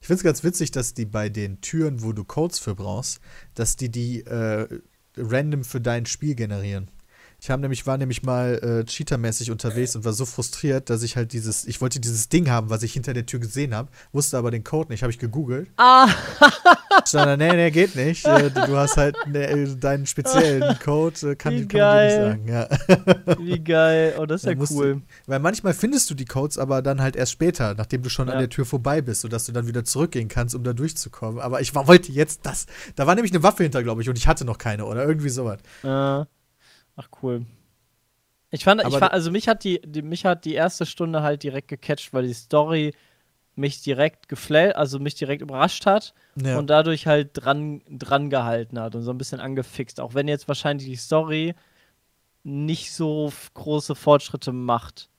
Ich 0.00 0.06
finde 0.06 0.20
es 0.20 0.24
ganz 0.24 0.44
witzig, 0.44 0.70
dass 0.70 0.94
die 0.94 1.04
bei 1.04 1.28
den 1.28 1.60
Türen, 1.60 2.02
wo 2.02 2.14
du 2.14 2.24
Codes 2.24 2.60
für 2.60 2.74
brauchst, 2.74 3.20
dass 3.54 3.76
die 3.76 3.90
die 3.90 4.20
äh, 4.20 4.80
random 5.16 5.64
für 5.64 5.82
dein 5.82 6.06
Spiel 6.06 6.34
generieren. 6.34 6.90
Ich 7.40 7.50
hab 7.50 7.60
nämlich, 7.60 7.86
war 7.86 7.96
nämlich 7.98 8.24
mal 8.24 8.58
äh, 8.62 8.84
cheatermäßig 8.84 9.52
unterwegs 9.52 9.94
und 9.94 10.04
war 10.04 10.12
so 10.12 10.26
frustriert, 10.26 10.90
dass 10.90 11.04
ich 11.04 11.14
halt 11.16 11.32
dieses, 11.32 11.66
ich 11.66 11.80
wollte 11.80 12.00
dieses 12.00 12.28
Ding 12.28 12.50
haben, 12.50 12.68
was 12.68 12.82
ich 12.82 12.92
hinter 12.92 13.14
der 13.14 13.26
Tür 13.26 13.38
gesehen 13.38 13.76
habe, 13.76 13.88
wusste 14.10 14.36
aber 14.36 14.50
den 14.50 14.64
Code 14.64 14.90
nicht, 14.90 15.02
habe 15.02 15.12
ich 15.12 15.20
gegoogelt. 15.20 15.70
Ah! 15.76 16.08
Stand 17.06 17.26
da, 17.26 17.36
nee, 17.36 17.52
nee, 17.54 17.70
geht 17.70 17.94
nicht. 17.94 18.26
Äh, 18.26 18.50
du 18.50 18.76
hast 18.76 18.96
halt 18.96 19.14
ne, 19.28 19.46
äh, 19.46 19.76
deinen 19.76 20.06
speziellen 20.06 20.76
Code, 20.84 21.30
äh, 21.30 21.36
kann, 21.36 21.54
Wie 21.54 21.68
kann 21.68 21.80
man 21.80 21.98
dir 21.98 22.04
nicht 22.04 22.48
sagen. 22.48 22.48
Ja. 23.28 23.36
Wie 23.38 23.58
geil. 23.62 24.14
Oh, 24.18 24.26
das 24.26 24.42
ist 24.42 24.48
ja 24.48 24.54
du- 24.54 24.66
cool. 24.74 25.02
Weil 25.26 25.38
manchmal 25.38 25.74
findest 25.74 26.10
du 26.10 26.14
die 26.14 26.24
Codes 26.24 26.58
aber 26.58 26.82
dann 26.82 27.00
halt 27.00 27.14
erst 27.14 27.30
später, 27.30 27.74
nachdem 27.74 28.02
du 28.02 28.10
schon 28.10 28.28
an 28.28 28.34
Ja. 28.34 28.40
der 28.40 28.48
Tür 28.48 28.66
vorbei 28.66 29.00
bist, 29.00 29.20
sodass 29.20 29.46
du 29.46 29.52
dann 29.52 29.68
wieder 29.68 29.84
zurückgehen 29.84 30.26
kannst, 30.28 30.56
um 30.56 30.64
da 30.64 30.72
durchzukommen. 30.72 31.40
Aber 31.40 31.60
ich 31.60 31.72
war, 31.72 31.86
wollte 31.86 32.10
jetzt 32.10 32.40
das. 32.42 32.66
Da 32.96 33.06
war 33.06 33.14
nämlich 33.14 33.32
eine 33.32 33.44
Waffe 33.44 33.62
hinter, 33.62 33.84
glaube 33.84 34.02
ich, 34.02 34.08
und 34.08 34.18
ich 34.18 34.26
hatte 34.26 34.44
noch 34.44 34.58
keine 34.58 34.86
oder 34.86 35.04
irgendwie 35.06 35.28
sowas. 35.30 35.60
Äh, 35.84 36.24
ach, 36.98 37.08
cool. 37.22 37.46
Ich 38.50 38.64
fand, 38.64 38.82
ich 38.82 38.96
fand 38.96 39.12
also 39.12 39.30
mich 39.30 39.46
hat 39.48 39.62
die, 39.64 39.80
die, 39.84 40.02
mich 40.02 40.24
hat 40.24 40.44
die 40.44 40.54
erste 40.54 40.84
Stunde 40.86 41.22
halt 41.22 41.42
direkt 41.42 41.68
gecatcht, 41.68 42.12
weil 42.12 42.26
die 42.26 42.34
Story 42.34 42.94
mich 43.56 43.82
direkt 43.82 44.28
geflasht, 44.28 44.76
also 44.76 44.98
mich 44.98 45.14
direkt 45.16 45.42
überrascht 45.42 45.84
hat 45.84 46.14
Ja. 46.36 46.58
und 46.58 46.68
dadurch 46.70 47.06
halt 47.06 47.30
dran, 47.34 47.82
dran 47.90 48.30
gehalten 48.30 48.78
hat 48.78 48.94
und 48.94 49.02
so 49.02 49.10
ein 49.10 49.18
bisschen 49.18 49.40
angefixt. 49.40 50.00
Auch 50.00 50.14
wenn 50.14 50.28
jetzt 50.28 50.48
wahrscheinlich 50.48 50.88
die 50.88 50.96
Story 50.96 51.54
nicht 52.44 52.92
so 52.92 53.32
große 53.54 53.94
Fortschritte 53.94 54.52
macht. 54.52 55.10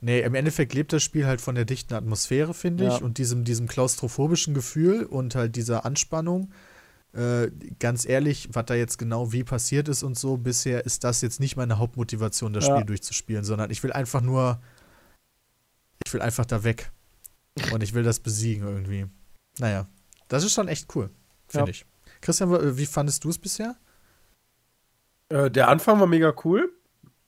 Nee, 0.00 0.20
im 0.20 0.34
Endeffekt 0.34 0.74
lebt 0.74 0.92
das 0.92 1.02
Spiel 1.02 1.26
halt 1.26 1.40
von 1.40 1.54
der 1.54 1.64
dichten 1.64 1.94
Atmosphäre, 1.94 2.54
finde 2.54 2.86
ich, 2.88 2.98
Ja. 2.98 3.04
und 3.04 3.18
diesem, 3.18 3.44
diesem 3.44 3.66
klaustrophobischen 3.68 4.52
Gefühl 4.54 5.04
und 5.04 5.34
halt 5.34 5.56
dieser 5.56 5.84
Anspannung. 5.86 6.52
Äh, 7.14 7.50
ganz 7.78 8.04
ehrlich, 8.06 8.48
was 8.52 8.66
da 8.66 8.74
jetzt 8.74 8.98
genau 8.98 9.32
wie 9.32 9.42
passiert 9.42 9.88
ist 9.88 10.02
und 10.02 10.18
so, 10.18 10.36
bisher 10.36 10.84
ist 10.84 11.04
das 11.04 11.20
jetzt 11.22 11.40
nicht 11.40 11.56
meine 11.56 11.78
Hauptmotivation, 11.78 12.52
das 12.52 12.66
Ja. 12.66 12.76
Spiel 12.76 12.86
durchzuspielen, 12.86 13.44
sondern 13.44 13.70
ich 13.70 13.82
will 13.82 13.92
einfach 13.92 14.20
nur, 14.20 14.60
ich 16.06 16.12
will 16.12 16.20
einfach 16.20 16.44
da 16.44 16.64
weg. 16.64 16.92
Und 17.72 17.82
ich 17.82 17.92
will 17.94 18.04
das 18.04 18.20
besiegen 18.20 18.66
irgendwie. 18.68 19.06
Naja, 19.58 19.88
das 20.28 20.44
ist 20.44 20.52
schon 20.52 20.68
echt 20.68 20.94
cool, 20.94 21.10
finde 21.48 21.70
Ja. 21.70 21.70
ich. 21.70 21.86
Christian, 22.20 22.76
wie 22.76 22.86
fandest 22.86 23.24
du 23.24 23.30
es 23.30 23.38
bisher? 23.38 23.76
Äh, 25.28 25.50
der 25.50 25.68
Anfang 25.68 25.98
war 25.98 26.06
mega 26.06 26.32
cool. 26.44 26.72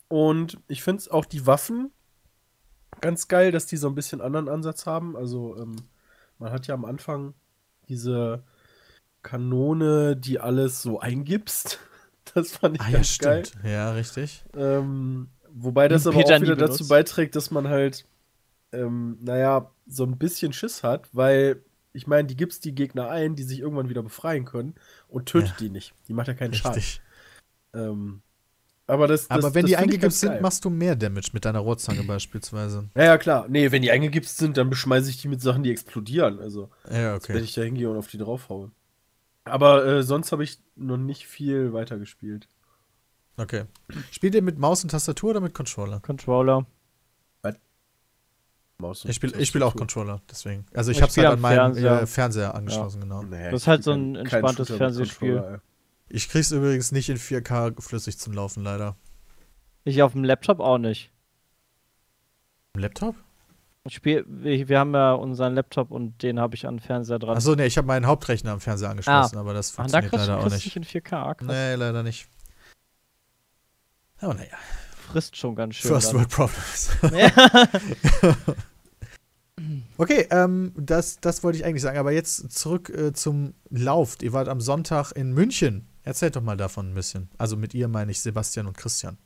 Und 0.08 0.58
ich 0.68 0.82
finde 0.82 1.00
es 1.00 1.08
auch 1.08 1.24
die 1.24 1.46
Waffen 1.46 1.90
ganz 3.00 3.28
geil, 3.28 3.50
dass 3.52 3.66
die 3.66 3.76
so 3.76 3.88
ein 3.88 3.94
bisschen 3.94 4.20
anderen 4.20 4.48
Ansatz 4.48 4.86
haben. 4.86 5.16
Also, 5.16 5.56
ähm, 5.56 5.76
man 6.38 6.52
hat 6.52 6.66
ja 6.66 6.74
am 6.74 6.84
Anfang 6.84 7.34
diese 7.88 8.44
Kanone, 9.22 10.16
die 10.16 10.38
alles 10.40 10.82
so 10.82 11.00
eingibst. 11.00 11.78
Das 12.34 12.52
fand 12.52 12.76
ich 12.76 12.80
Ah 12.82 12.90
ja, 12.90 12.92
ganz 12.98 13.18
geil. 13.18 13.44
stimmt. 13.44 13.64
Ja, 13.64 13.90
richtig. 13.92 14.44
Ähm, 14.56 15.30
wobei 15.48 15.88
das 15.88 16.04
Hm, 16.04 16.12
aber 16.12 16.18
Peter 16.22 16.36
auch 16.36 16.42
wieder 16.42 16.54
dazu 16.54 16.86
beiträgt, 16.86 17.34
dass 17.34 17.50
man 17.50 17.66
halt, 17.66 18.04
ähm, 18.70 19.18
naja, 19.20 19.72
so 19.88 20.04
ein 20.04 20.16
bisschen 20.16 20.52
Schiss 20.52 20.84
hat, 20.84 21.08
weil 21.12 21.64
ich 21.92 22.06
meine, 22.06 22.28
die 22.28 22.36
gibt's 22.36 22.60
die 22.60 22.72
Gegner 22.74 23.08
ein, 23.10 23.34
die 23.34 23.42
sich 23.42 23.58
irgendwann 23.58 23.88
wieder 23.88 24.04
befreien 24.04 24.44
können 24.44 24.76
und 25.08 25.26
tötet 25.26 25.48
Ja. 25.52 25.56
die 25.58 25.70
nicht. 25.70 25.92
Die 26.06 26.12
macht 26.12 26.28
ja 26.28 26.34
keinen 26.34 26.54
Schaden. 26.54 26.74
Richtig. 26.76 27.00
Ähm, 27.74 28.22
aber 28.86 29.08
das, 29.08 29.26
das 29.26 29.38
Aber 29.44 29.54
wenn 29.54 29.62
das 29.62 29.70
die 29.70 29.76
eingegipst 29.76 30.20
sind, 30.20 30.30
geil. 30.30 30.40
machst 30.40 30.64
du 30.64 30.70
mehr 30.70 30.94
Damage 30.94 31.30
mit 31.32 31.44
deiner 31.44 31.60
Rohrzange 31.60 32.04
beispielsweise. 32.04 32.90
Ja, 32.94 33.04
ja, 33.04 33.18
klar. 33.18 33.46
Nee, 33.48 33.72
wenn 33.72 33.82
die 33.82 33.90
eingegipst 33.90 34.36
sind, 34.36 34.56
dann 34.56 34.70
beschmeiße 34.70 35.10
ich 35.10 35.16
die 35.20 35.28
mit 35.28 35.40
Sachen, 35.42 35.64
die 35.64 35.70
explodieren. 35.72 36.38
Also, 36.38 36.70
Ja, 36.88 37.12
wenn 37.12 37.16
okay. 37.16 37.38
ich 37.38 37.54
da 37.54 37.62
hingehe 37.62 37.90
und 37.90 37.96
auf 37.96 38.06
die 38.08 38.18
draufhaue. 38.18 38.70
Aber 39.44 39.84
äh, 39.86 40.02
sonst 40.02 40.32
habe 40.32 40.44
ich 40.44 40.58
noch 40.76 40.96
nicht 40.96 41.26
viel 41.26 41.72
weitergespielt. 41.72 42.48
Okay. 43.36 43.64
Spielt 44.10 44.34
ihr 44.34 44.42
mit 44.42 44.58
Maus 44.58 44.82
und 44.82 44.90
Tastatur 44.90 45.30
oder 45.30 45.40
mit 45.40 45.54
Controller? 45.54 46.00
Controller. 46.00 46.66
Maus 48.80 49.04
Ich 49.04 49.16
spiele 49.16 49.36
ich 49.38 49.48
spiel 49.48 49.62
auch 49.62 49.76
Controller, 49.76 50.20
deswegen. 50.28 50.66
Also 50.74 50.90
ich 50.90 50.98
Ich 50.98 51.02
habe 51.02 51.10
es 51.10 51.16
halt 51.16 51.28
an 51.28 51.40
meinen 51.40 51.74
Fernseher. 51.74 52.02
Äh, 52.02 52.06
Fernseher 52.06 52.54
angeschlossen, 52.54 53.00
genau. 53.00 53.22
Nee, 53.22 53.50
Das 53.50 53.62
ist 53.62 53.66
halt 53.66 53.84
so 53.84 53.92
ein 53.92 54.16
entspanntes 54.16 54.68
Fernsehspiel. 54.68 55.60
Ich 56.08 56.28
krieg's 56.28 56.50
übrigens 56.50 56.90
nicht 56.90 57.08
in 57.08 57.18
4K 57.18 57.80
flüssig 57.80 58.18
zum 58.18 58.32
Laufen, 58.32 58.64
leider. 58.64 58.96
Ich 59.84 60.02
auf 60.02 60.12
dem 60.12 60.24
Laptop 60.24 60.58
auch 60.60 60.78
nicht. 60.78 61.12
Im 62.74 62.80
Laptop? 62.80 63.14
Ich 63.84 63.94
spiel, 63.94 64.24
wir, 64.28 64.68
wir 64.68 64.78
haben 64.78 64.92
ja 64.94 65.12
unseren 65.12 65.54
Laptop 65.54 65.90
und 65.90 66.22
den 66.22 66.38
habe 66.38 66.54
ich 66.54 66.66
an 66.66 66.76
den 66.76 66.80
Fernseher 66.80 67.18
dran. 67.18 67.36
Achso, 67.36 67.54
nee, 67.54 67.64
ich 67.66 67.78
habe 67.78 67.86
meinen 67.86 68.06
Hauptrechner 68.06 68.52
am 68.52 68.60
Fernseher 68.60 68.90
angeschlossen, 68.90 69.38
aber 69.38 69.54
das 69.54 69.72
Ah, 69.78 69.84
da 69.86 70.02
funktioniert 70.02 70.10
kriegst 70.10 70.26
du 70.26 70.30
leider 70.32 70.44
auch 70.46 70.50
nicht. 70.50 70.64
nicht 70.64 70.76
in 70.76 70.84
4K. 70.84 71.34
Krass. 71.34 71.46
Nee, 71.48 71.74
leider 71.76 72.02
nicht. 72.02 72.28
Oh, 74.22 74.34
naja. 74.34 74.56
Frisst 75.08 75.36
schon 75.36 75.54
ganz 75.56 75.76
schön. 75.76 75.90
First 75.90 76.08
dann. 76.12 76.16
World 76.18 76.28
Problems. 76.30 76.90
Ja. 77.12 77.68
Okay, 79.98 80.26
ähm, 80.30 80.72
das, 80.74 81.20
das 81.20 81.44
wollte 81.44 81.58
ich 81.58 81.66
eigentlich 81.66 81.82
sagen. 81.82 81.98
Aber 81.98 82.12
jetzt 82.12 82.50
zurück 82.50 82.88
äh, 82.88 83.12
zum 83.12 83.52
Lauf. 83.68 84.16
Ihr 84.22 84.32
wart 84.32 84.48
am 84.48 84.58
Sonntag 84.58 85.12
in 85.12 85.32
München. 85.34 85.86
Erzählt 86.02 86.34
doch 86.36 86.40
mal 86.40 86.56
davon 86.56 86.90
ein 86.90 86.94
bisschen. 86.94 87.28
Also 87.36 87.58
mit 87.58 87.74
ihr 87.74 87.86
meine 87.86 88.10
ich 88.10 88.22
Sebastian 88.22 88.66
und 88.66 88.78
Christian. 88.78 89.18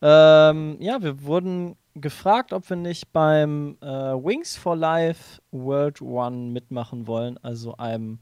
Ähm, 0.00 0.76
ja, 0.80 1.02
wir 1.02 1.22
wurden 1.24 1.76
gefragt, 1.94 2.52
ob 2.52 2.68
wir 2.68 2.76
nicht 2.76 3.12
beim 3.12 3.76
äh, 3.80 3.86
Wings 3.86 4.56
for 4.56 4.76
Life 4.76 5.40
World 5.50 6.00
One 6.00 6.50
mitmachen 6.50 7.06
wollen, 7.06 7.38
also 7.42 7.76
einem, 7.76 8.18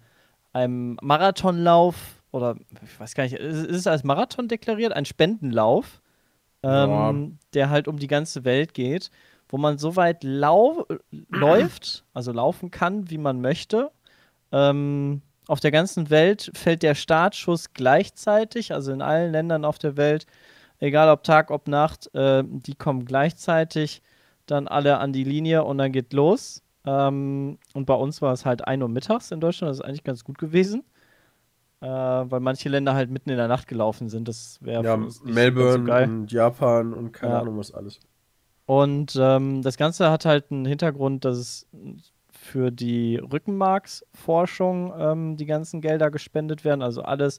einem 0.52 0.98
Marathonlauf 1.02 2.22
oder 2.32 2.56
ich 2.84 3.00
weiß 3.00 3.14
gar 3.14 3.24
nicht, 3.24 3.34
ist, 3.34 3.66
ist 3.66 3.76
es 3.76 3.86
als 3.86 4.04
Marathon 4.04 4.48
deklariert? 4.48 4.92
Ein 4.92 5.04
Spendenlauf, 5.04 6.00
ähm, 6.62 6.70
Ja. 6.70 7.14
der 7.54 7.70
halt 7.70 7.88
um 7.88 7.98
die 7.98 8.06
ganze 8.06 8.44
Welt 8.44 8.74
geht, 8.74 9.10
wo 9.48 9.58
man 9.58 9.78
so 9.78 9.96
weit 9.96 10.22
lau 10.22 10.86
läuft, 11.28 12.04
also 12.14 12.32
laufen 12.32 12.70
kann, 12.70 13.10
wie 13.10 13.18
man 13.18 13.40
möchte. 13.40 13.90
Ähm, 14.52 15.22
auf 15.46 15.58
der 15.60 15.72
ganzen 15.72 16.10
Welt 16.10 16.50
fällt 16.54 16.82
der 16.84 16.94
Startschuss 16.94 17.72
gleichzeitig, 17.72 18.72
also 18.72 18.92
in 18.92 19.02
allen 19.02 19.32
Ländern 19.32 19.64
auf 19.64 19.78
der 19.78 19.96
Welt, 19.96 20.26
egal 20.80 21.08
ob 21.10 21.22
Tag, 21.24 21.50
ob 21.50 21.68
Nacht, 21.68 22.12
äh, 22.14 22.42
die 22.46 22.74
kommen 22.74 23.04
gleichzeitig 23.04 24.02
dann 24.46 24.66
alle 24.68 24.98
an 24.98 25.12
die 25.12 25.24
Linie 25.24 25.64
und 25.64 25.78
dann 25.78 25.92
geht 25.92 26.12
los. 26.12 26.62
Ähm, 26.84 27.58
und 27.74 27.86
bei 27.86 27.94
uns 27.94 28.20
war 28.22 28.32
es 28.32 28.44
halt 28.46 28.66
1 28.66 28.82
Uhr 28.82 28.88
mittags 28.88 29.30
in 29.30 29.40
Deutschland, 29.40 29.70
das 29.70 29.78
ist 29.78 29.84
eigentlich 29.84 30.04
ganz 30.04 30.24
gut 30.24 30.38
gewesen. 30.38 30.82
Äh, 31.82 31.86
weil 31.86 32.40
manche 32.40 32.68
Länder 32.68 32.94
halt 32.94 33.10
mitten 33.10 33.30
in 33.30 33.38
der 33.38 33.48
Nacht 33.48 33.66
gelaufen 33.66 34.10
sind. 34.10 34.28
Das 34.28 34.58
wäre 34.60 34.84
Ja, 34.84 34.96
Melbourne 35.24 35.72
so 35.78 35.84
geil. 35.84 36.08
und 36.08 36.30
Japan 36.32 36.92
und 36.92 37.12
keine 37.12 37.32
Ja. 37.34 37.40
Ahnung 37.40 37.56
was 37.56 37.72
alles. 37.72 38.00
Und 38.66 39.16
ähm, 39.18 39.62
das 39.62 39.76
Ganze 39.78 40.10
hat 40.10 40.26
halt 40.26 40.50
einen 40.50 40.66
Hintergrund, 40.66 41.24
dass 41.24 41.38
es 41.38 41.66
für 42.30 42.70
die 42.70 43.16
Rückenmarksforschung 43.16 44.92
ähm, 44.96 45.36
die 45.36 45.46
ganzen 45.46 45.80
Gelder 45.80 46.10
gespendet 46.10 46.64
werden. 46.64 46.82
Also 46.82 47.02
alles 47.02 47.38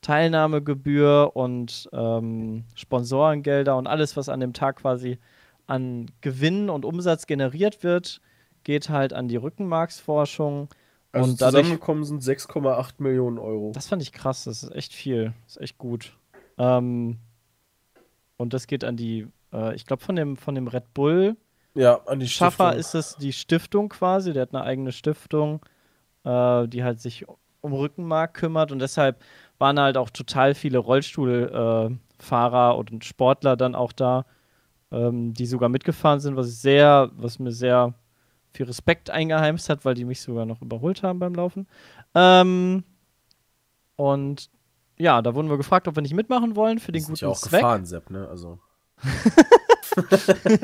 Teilnahmegebühr 0.00 1.32
und 1.34 1.88
ähm, 1.92 2.64
Sponsorengelder 2.74 3.76
und 3.76 3.86
alles, 3.86 4.16
was 4.16 4.28
an 4.28 4.40
dem 4.40 4.52
Tag 4.52 4.76
quasi 4.76 5.18
an 5.66 6.06
Gewinn 6.20 6.70
und 6.70 6.84
Umsatz 6.84 7.26
generiert 7.26 7.82
wird, 7.82 8.20
geht 8.64 8.88
halt 8.88 9.12
an 9.12 9.28
die 9.28 9.36
Rückenmarksforschung. 9.36 10.68
Also 11.12 11.30
und 11.30 11.40
dadurch, 11.40 11.62
zusammengekommen 11.62 12.04
sind 12.04 12.22
6,8 12.22 12.94
Millionen 12.98 13.38
Euro. 13.38 13.72
das 13.74 13.88
fand 13.88 14.02
ich 14.02 14.12
krass, 14.12 14.44
das 14.44 14.62
ist 14.62 14.74
echt 14.74 14.92
viel, 14.92 15.34
das 15.44 15.56
ist 15.56 15.62
echt 15.62 15.78
gut. 15.78 16.16
Ähm, 16.58 17.18
und 18.36 18.52
das 18.54 18.66
geht 18.66 18.84
an 18.84 18.96
die, 18.96 19.26
äh, 19.52 19.74
ich 19.74 19.86
glaube 19.86 20.02
von 20.02 20.16
dem, 20.16 20.36
von 20.36 20.54
dem 20.54 20.68
Red 20.68 20.94
Bull 20.94 21.36
ja, 21.74 22.00
an 22.06 22.20
die 22.20 22.28
Schaffer 22.28 22.72
Stiftung. 22.72 22.80
ist 22.80 22.94
es 22.94 23.16
die 23.16 23.32
Stiftung 23.32 23.88
quasi, 23.88 24.32
der 24.32 24.42
hat 24.42 24.54
eine 24.54 24.64
eigene 24.64 24.92
Stiftung, 24.92 25.64
äh, 26.24 26.66
die 26.66 26.82
halt 26.82 27.00
sich 27.00 27.26
um 27.60 27.72
Rückenmark 27.72 28.34
kümmert 28.34 28.72
und 28.72 28.78
deshalb 28.78 29.22
waren 29.58 29.78
halt 29.78 29.96
auch 29.96 30.10
total 30.10 30.54
viele 30.54 30.78
Rollstuhlfahrer 30.78 32.70
äh, 32.74 32.76
und 32.76 33.04
Sportler 33.04 33.56
dann 33.56 33.74
auch 33.74 33.92
da, 33.92 34.24
ähm, 34.90 35.34
die 35.34 35.46
sogar 35.46 35.68
mitgefahren 35.68 36.20
sind, 36.20 36.36
was 36.36 36.48
ich 36.48 36.58
sehr, 36.58 37.10
was 37.16 37.38
mir 37.38 37.52
sehr 37.52 37.94
viel 38.52 38.66
Respekt 38.66 39.10
eingeheimst 39.10 39.68
hat, 39.68 39.84
weil 39.84 39.94
die 39.94 40.04
mich 40.04 40.20
sogar 40.20 40.46
noch 40.46 40.62
überholt 40.62 41.02
haben 41.02 41.18
beim 41.18 41.34
Laufen. 41.34 41.66
Ähm, 42.14 42.84
und 43.96 44.50
ja, 44.96 45.22
da 45.22 45.34
wurden 45.34 45.48
wir 45.48 45.56
gefragt, 45.56 45.88
ob 45.88 45.96
wir 45.96 46.02
nicht 46.02 46.14
mitmachen 46.14 46.56
wollen 46.56 46.78
für 46.78 46.92
den 46.92 47.04
guten 47.04 47.16
ja 47.16 47.28
auch 47.28 47.38
Zweck. 47.38 47.60
gefahren, 47.60 47.84
Sepp, 47.86 48.10
ne? 48.10 48.28
Also. 48.28 48.58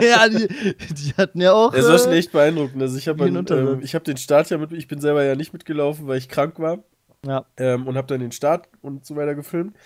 ja, 0.01 0.29
die, 0.29 0.49
die 0.95 1.15
hatten 1.17 1.41
ja 1.41 1.53
auch. 1.53 1.73
Es 1.73 1.87
war 1.87 1.99
schon 1.99 2.13
äh, 2.13 2.19
echt 2.19 2.33
beeindruckend. 2.33 2.83
Also 2.83 2.99
ich 2.99 3.07
habe 3.07 3.27
ähm, 3.27 3.81
ich 3.83 3.95
hab 3.95 4.03
den 4.05 4.17
Start 4.17 4.51
ja 4.51 4.59
mit, 4.59 4.73
ich 4.73 4.89
bin 4.89 5.01
selber 5.01 5.23
ja 5.25 5.37
nicht 5.37 5.53
mitgelaufen, 5.53 6.07
weil 6.07 6.19
ich 6.19 6.29
krank 6.29 6.59
war. 6.59 6.79
Ja. 7.27 7.47
Ähm, 7.57 7.87
und 7.87 7.97
habe 7.97 8.07
dann 8.07 8.21
den 8.21 8.33
Start 8.33 8.69
und 8.83 9.05
so 9.05 9.17
weiter 9.17 9.35
gefilmt. 9.35 9.77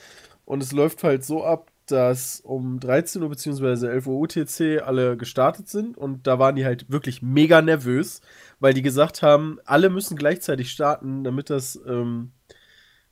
Und 0.44 0.62
es 0.62 0.72
läuft 0.72 1.04
halt 1.04 1.24
so 1.24 1.44
ab, 1.44 1.70
dass 1.90 2.40
um 2.40 2.80
13 2.80 3.22
Uhr 3.22 3.30
bzw. 3.30 3.86
11 3.86 4.06
Uhr 4.06 4.20
UTC 4.20 4.82
alle 4.82 5.16
gestartet 5.16 5.68
sind. 5.68 5.96
Und 5.96 6.26
da 6.26 6.38
waren 6.38 6.56
die 6.56 6.64
halt 6.64 6.90
wirklich 6.90 7.22
mega 7.22 7.62
nervös, 7.62 8.20
weil 8.60 8.74
die 8.74 8.82
gesagt 8.82 9.22
haben, 9.22 9.58
alle 9.64 9.90
müssen 9.90 10.16
gleichzeitig 10.16 10.70
starten, 10.70 11.24
damit 11.24 11.50
das, 11.50 11.80
ähm, 11.86 12.32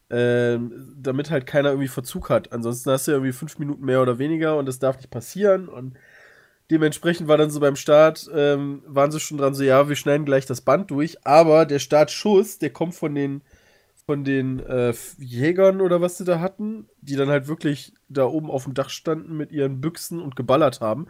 ähm, 0.09 0.95
damit 0.97 1.31
halt 1.31 1.47
keiner 1.47 1.71
irgendwie 1.71 1.89
Verzug 1.89 2.31
hat. 2.31 2.53
Ansonsten 2.53 2.91
hast 2.91 3.07
du 3.07 3.13
ja 3.13 3.17
irgendwie 3.17 3.33
fünf 3.33 3.59
Minuten 3.59 3.85
mehr 3.85 4.03
oder 4.03 4.19
weniger 4.19 4.57
und 4.57 4.67
das 4.67 4.79
darf 4.79 4.97
nicht 4.97 5.11
passieren. 5.11 5.69
Und 5.69 5.95
dementsprechend 6.71 7.29
war 7.29 7.39
dann 7.39 7.51
so 7.51 7.61
beim 7.61 7.77
Start, 7.77 8.29
ähm, 8.33 8.83
waren 8.87 9.11
sie 9.11 9.21
schon 9.21 9.39
dran 9.39 9.55
so, 9.55 9.65
ja, 9.65 9.89
wir 9.89 9.97
schneiden 9.97 10.27
gleich 10.27 10.47
das 10.47 10.61
Band 10.61 10.91
durch, 10.91 11.17
aber 11.27 11.67
der 11.67 11.79
Startschuss, 11.79 12.59
der 12.59 12.71
kommt 12.71 12.95
von 12.95 13.15
den 13.15 13.43
von 14.07 14.25
den 14.25 14.61
äh, 14.61 14.95
Jägern 15.19 15.81
oder 15.81 16.01
was 16.01 16.17
sie 16.17 16.25
da 16.25 16.39
hatten, 16.41 16.89
die 17.01 17.17
dann 17.17 17.29
halt 17.29 17.49
wirklich 17.49 17.93
da 18.09 18.25
oben 18.25 18.51
auf 18.51 18.65
dem 18.65 18.75
Dach 18.75 18.89
standen 18.89 19.37
mit 19.37 19.51
ihren 19.51 19.81
Büchsen 19.81 20.23
und 20.23 20.37
geballert 20.37 20.81
haben. 20.81 21.07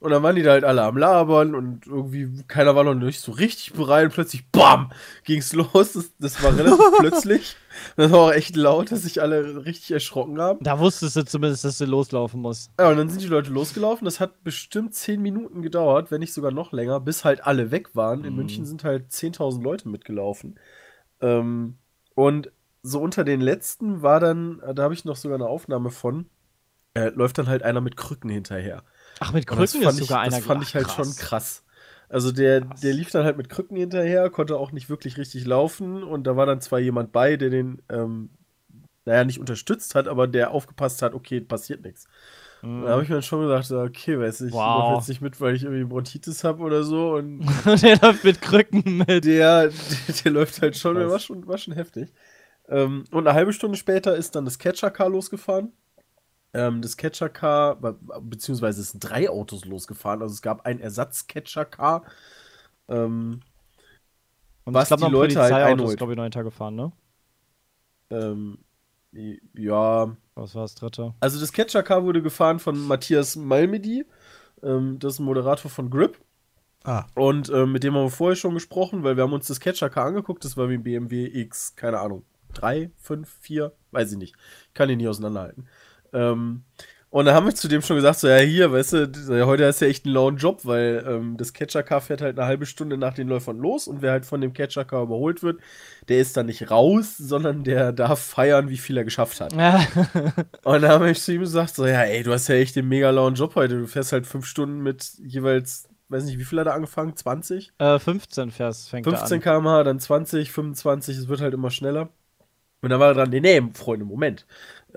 Und 0.00 0.12
dann 0.12 0.22
waren 0.22 0.36
die 0.36 0.42
da 0.42 0.52
halt 0.52 0.62
alle 0.62 0.82
am 0.82 0.96
Labern 0.96 1.56
und 1.56 1.86
irgendwie 1.88 2.44
keiner 2.46 2.76
war 2.76 2.84
noch 2.84 2.94
nicht 2.94 3.18
so 3.20 3.32
richtig 3.32 3.72
bereit 3.72 4.04
und 4.04 4.12
plötzlich 4.12 4.48
BAM! 4.52 4.92
ging's 5.24 5.52
los. 5.54 5.94
Das, 5.94 6.12
das 6.20 6.40
war 6.40 6.56
relativ 6.56 6.78
plötzlich. 7.00 7.56
Das 7.96 8.12
war 8.12 8.20
auch 8.20 8.32
echt 8.32 8.54
laut, 8.54 8.92
dass 8.92 9.02
sich 9.02 9.20
alle 9.20 9.64
richtig 9.64 9.90
erschrocken 9.90 10.38
haben. 10.40 10.62
Da 10.62 10.78
wusstest 10.78 11.16
du 11.16 11.24
zumindest, 11.24 11.64
dass 11.64 11.78
du 11.78 11.86
loslaufen 11.86 12.40
musst. 12.40 12.70
Ja, 12.78 12.90
und 12.90 12.96
dann 12.96 13.08
sind 13.08 13.22
die 13.22 13.26
Leute 13.26 13.50
losgelaufen. 13.50 14.04
Das 14.04 14.20
hat 14.20 14.44
bestimmt 14.44 14.94
10 14.94 15.20
Minuten 15.20 15.62
gedauert, 15.62 16.12
wenn 16.12 16.20
nicht 16.20 16.32
sogar 16.34 16.52
noch 16.52 16.70
länger, 16.72 17.00
bis 17.00 17.24
halt 17.24 17.44
alle 17.44 17.72
weg 17.72 17.96
waren. 17.96 18.22
In 18.22 18.30
Mhm. 18.34 18.36
München 18.36 18.66
sind 18.66 18.84
halt 18.84 19.10
10.000 19.10 19.62
Leute 19.62 19.88
mitgelaufen. 19.88 20.60
Ähm, 21.20 21.78
und 22.18 22.50
so 22.82 23.00
unter 23.00 23.22
den 23.22 23.40
letzten 23.40 24.02
war 24.02 24.18
dann, 24.18 24.58
äh, 24.60 24.74
da 24.74 24.82
habe 24.84 24.94
ich 24.94 25.04
noch 25.04 25.14
sogar 25.14 25.36
eine 25.36 25.46
Aufnahme 25.46 25.90
von, 25.90 26.28
äh, 26.94 27.10
läuft 27.10 27.38
dann 27.38 27.48
halt 27.48 27.62
einer 27.62 27.80
mit 27.80 27.96
Krücken 27.96 28.30
hinterher. 28.30 28.84
Ach, 29.20 29.32
mit 29.32 29.46
Und 29.48 29.60
das 29.60 29.72
Krücken 29.72 29.82
fand 29.82 29.98
ist 29.98 30.00
ich, 30.00 30.08
sogar 30.08 30.20
einer 30.20 30.36
Das 30.36 30.40
fand 30.40 30.62
ich 30.62 30.74
halt 30.74 30.86
krass. 30.86 30.94
schon 30.94 31.16
krass. 31.16 31.64
Also 32.08 32.32
der, 32.32 32.62
der 32.62 32.92
lief 32.94 33.10
dann 33.10 33.24
halt 33.24 33.36
mit 33.36 33.48
Krücken 33.50 33.76
hinterher, 33.76 34.30
konnte 34.30 34.56
auch 34.58 34.72
nicht 34.72 34.88
wirklich 34.90 35.18
richtig 35.18 35.44
laufen 35.46 36.02
und 36.02 36.26
da 36.26 36.36
war 36.36 36.46
dann 36.46 36.60
zwar 36.60 36.80
jemand 36.80 37.12
bei, 37.12 37.36
der 37.36 37.50
den, 37.50 37.82
ähm, 37.90 38.30
naja, 39.04 39.24
nicht 39.24 39.40
unterstützt 39.40 39.94
hat, 39.94 40.08
aber 40.08 40.26
der 40.28 40.50
aufgepasst 40.52 41.02
hat, 41.02 41.14
okay, 41.14 41.40
passiert 41.40 41.82
nichts. 41.82 42.08
Mhm. 42.62 42.84
Da 42.86 42.92
habe 42.92 43.02
ich 43.02 43.08
mir 43.08 43.16
dann 43.16 43.22
schon 43.22 43.42
gedacht, 43.42 43.70
okay, 43.72 44.18
weiß 44.18 44.42
ich, 44.42 44.66
ich 44.66 44.66
Wow. 44.66 44.72
laufe 44.74 44.92
jetzt 44.92 45.08
nicht 45.08 45.20
mit, 45.20 45.40
weil 45.40 45.54
ich 45.56 45.64
irgendwie 45.64 45.84
Bronchitis 45.84 46.44
habe 46.44 46.62
oder 46.62 46.82
so 46.84 47.14
und 47.14 47.46
der 47.82 47.98
läuft 48.00 48.24
mit 48.24 48.40
Krücken 48.40 48.98
mit. 49.06 49.24
der, 49.24 49.68
der, 49.68 50.14
der 50.24 50.32
läuft 50.32 50.60
halt 50.62 50.76
schon, 50.76 50.96
der 50.96 51.10
war 51.10 51.18
schon, 51.18 51.46
war 51.46 51.58
schon 51.58 51.74
heftig. 51.74 52.12
Ähm, 52.68 53.04
und 53.12 53.26
eine 53.28 53.34
halbe 53.36 53.54
Stunde 53.54 53.78
später 53.78 54.16
ist 54.16 54.34
dann 54.36 54.44
das 54.46 54.58
Catcher-Car 54.58 55.10
losgefahren. 55.10 55.72
Ähm, 56.54 56.82
das 56.82 56.96
Catcher-Car, 56.96 57.76
be- 57.76 57.98
beziehungsweise 58.22 58.82
es 58.82 58.92
sind 58.92 59.00
drei 59.00 59.30
Autos 59.30 59.64
losgefahren. 59.66 60.22
Also 60.22 60.34
es 60.34 60.42
gab 60.42 60.66
ein 60.66 60.80
Ersatz-Catcher-Car. 60.80 62.04
Ähm, 62.88 63.40
Und 64.64 64.74
was 64.74 64.84
ich 64.84 64.86
glaube, 64.86 65.02
die 65.02 65.08
Leute 65.08 65.40
halt 65.42 65.60
einholt. 65.60 65.96
glaube 65.96 66.12
ich, 66.12 66.16
noch 66.16 66.22
hintergefahren, 66.22 66.76
ne? 66.76 66.92
ähm, 68.10 68.58
ja, 69.54 70.16
Was 70.38 70.54
war 70.54 70.62
das 70.62 70.74
dritte? 70.74 71.14
also 71.20 71.40
das 71.40 71.52
Catcher-Car 71.52 72.04
wurde 72.04 72.22
gefahren 72.22 72.58
von 72.58 72.78
Matthias 72.86 73.36
Malmedy. 73.36 74.04
Ähm, 74.62 74.98
das 74.98 75.14
ist 75.14 75.18
ein 75.20 75.24
Moderator 75.24 75.70
von 75.70 75.90
Grip. 75.90 76.18
Ah, 76.84 77.04
Und 77.14 77.50
ähm, 77.50 77.72
mit 77.72 77.82
dem 77.84 77.94
haben 77.94 78.04
wir 78.04 78.10
vorher 78.10 78.36
schon 78.36 78.54
gesprochen, 78.54 79.02
weil 79.02 79.16
wir 79.16 79.24
haben 79.24 79.32
uns 79.32 79.48
das 79.48 79.60
Catcher-Car 79.60 80.06
angeguckt. 80.06 80.44
Das 80.44 80.56
war 80.56 80.68
wie 80.70 80.74
ein 80.74 80.82
BMW 80.84 81.26
X, 81.26 81.74
keine 81.76 81.98
Ahnung, 82.00 82.24
3, 82.54 82.90
5, 82.96 83.28
4, 83.40 83.72
weiß 83.90 84.12
ich 84.12 84.18
nicht. 84.18 84.36
Kann 84.74 84.88
ihn 84.88 84.98
nicht 84.98 85.08
auseinanderhalten. 85.08 85.66
Ähm, 86.12 86.64
und 87.10 87.24
da 87.24 87.34
haben 87.34 87.46
wir 87.46 87.54
zu 87.54 87.68
dem 87.68 87.80
schon 87.80 87.96
gesagt, 87.96 88.18
so, 88.18 88.28
ja, 88.28 88.36
hier, 88.38 88.70
weißt 88.70 88.92
du, 88.92 89.46
heute 89.46 89.66
hast 89.66 89.80
du 89.80 89.86
ja 89.86 89.90
echt 89.90 90.04
einen 90.04 90.14
lauen 90.14 90.36
Job, 90.36 90.60
weil 90.64 91.04
ähm, 91.08 91.36
das 91.38 91.54
Catcher-Car 91.54 92.02
fährt 92.02 92.20
halt 92.20 92.38
eine 92.38 92.46
halbe 92.46 92.66
Stunde 92.66 92.98
nach 92.98 93.14
den 93.14 93.28
Läufern 93.28 93.56
los 93.58 93.88
und 93.88 94.02
wer 94.02 94.12
halt 94.12 94.26
von 94.26 94.42
dem 94.42 94.52
Catcher-Car 94.52 95.04
überholt 95.04 95.42
wird, 95.42 95.60
der 96.08 96.18
ist 96.20 96.36
dann 96.36 96.46
nicht 96.46 96.70
raus, 96.70 97.16
sondern 97.16 97.64
der 97.64 97.92
darf 97.92 98.20
feiern, 98.20 98.68
wie 98.68 98.76
viel 98.76 98.96
er 98.96 99.04
geschafft 99.04 99.40
hat. 99.40 99.54
Ja. 99.54 99.86
Und 100.64 100.82
da 100.82 100.88
habe 100.88 101.10
ich 101.10 101.20
zu 101.22 101.32
ihm 101.32 101.40
gesagt, 101.40 101.74
so, 101.74 101.86
ja, 101.86 102.02
ey, 102.02 102.22
du 102.22 102.32
hast 102.32 102.48
ja 102.48 102.56
echt 102.56 102.76
den 102.76 102.88
mega 102.88 103.10
lauen 103.10 103.34
Job 103.34 103.54
heute. 103.54 103.78
Du 103.80 103.86
fährst 103.86 104.12
halt 104.12 104.26
fünf 104.26 104.46
Stunden 104.46 104.82
mit 104.82 105.12
jeweils, 105.18 105.88
weiß 106.08 106.24
nicht, 106.24 106.38
wie 106.38 106.44
viel 106.44 106.60
hat 106.60 106.66
er 106.66 106.74
angefangen? 106.74 107.16
20? 107.16 107.72
äh, 107.78 107.98
15 107.98 108.50
fährst, 108.50 108.90
fängt 108.90 109.04
15 109.06 109.42
er 109.42 109.54
an. 109.54 109.62
km/h, 109.62 109.82
dann 109.84 110.00
20, 110.00 110.52
25, 110.52 111.16
es 111.16 111.28
wird 111.28 111.40
halt 111.40 111.54
immer 111.54 111.70
schneller. 111.70 112.10
Und 112.80 112.90
dann 112.90 113.00
war 113.00 113.08
er 113.08 113.14
dran, 113.14 113.30
nee, 113.30 113.40
nee, 113.40 113.60
Freunde, 113.74 114.04
Moment. 114.04 114.46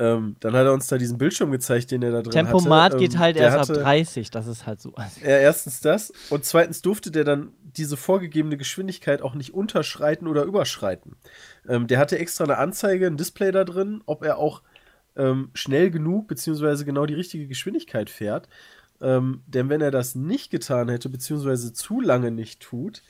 Ähm, 0.01 0.35
dann 0.39 0.53
hat 0.53 0.65
er 0.65 0.73
uns 0.73 0.87
da 0.87 0.97
diesen 0.97 1.19
Bildschirm 1.19 1.51
gezeigt, 1.51 1.91
den 1.91 2.01
er 2.01 2.09
da 2.11 2.21
drin 2.23 2.31
Tempomat 2.31 2.93
hatte. 2.93 2.97
geht 2.97 3.13
Ähm, 3.13 3.19
halt 3.19 3.37
erst 3.37 3.55
ab 3.57 3.69
hatte- 3.69 3.83
30, 3.83 4.31
das 4.31 4.47
ist 4.47 4.65
halt 4.65 4.81
so. 4.81 4.93
Ja, 5.21 5.37
erstens 5.37 5.79
das. 5.79 6.11
Und 6.31 6.43
zweitens 6.43 6.81
durfte 6.81 7.11
der 7.11 7.23
dann 7.23 7.51
diese 7.61 7.97
vorgegebene 7.97 8.57
Geschwindigkeit 8.57 9.21
auch 9.21 9.35
nicht 9.35 9.53
unterschreiten 9.53 10.27
oder 10.27 10.43
überschreiten. 10.43 11.17
Ähm, 11.69 11.85
der 11.85 11.99
hatte 11.99 12.17
extra 12.17 12.45
eine 12.45 12.57
Anzeige, 12.57 13.05
ein 13.05 13.15
Display 13.15 13.51
da 13.51 13.63
drin, 13.63 14.01
ob 14.07 14.23
er 14.23 14.39
auch 14.39 14.63
ähm, 15.15 15.51
schnell 15.53 15.91
genug, 15.91 16.27
beziehungsweise 16.27 16.83
genau 16.83 17.05
die 17.05 17.13
richtige 17.13 17.45
Geschwindigkeit 17.47 18.09
fährt. 18.09 18.49
Ähm, 19.01 19.43
denn 19.45 19.69
wenn 19.69 19.81
er 19.81 19.91
das 19.91 20.15
nicht 20.15 20.49
getan 20.49 20.89
hätte, 20.89 21.09
beziehungsweise 21.09 21.73
zu 21.73 22.01
lange 22.01 22.31
nicht 22.31 22.59
tut, 22.59 23.03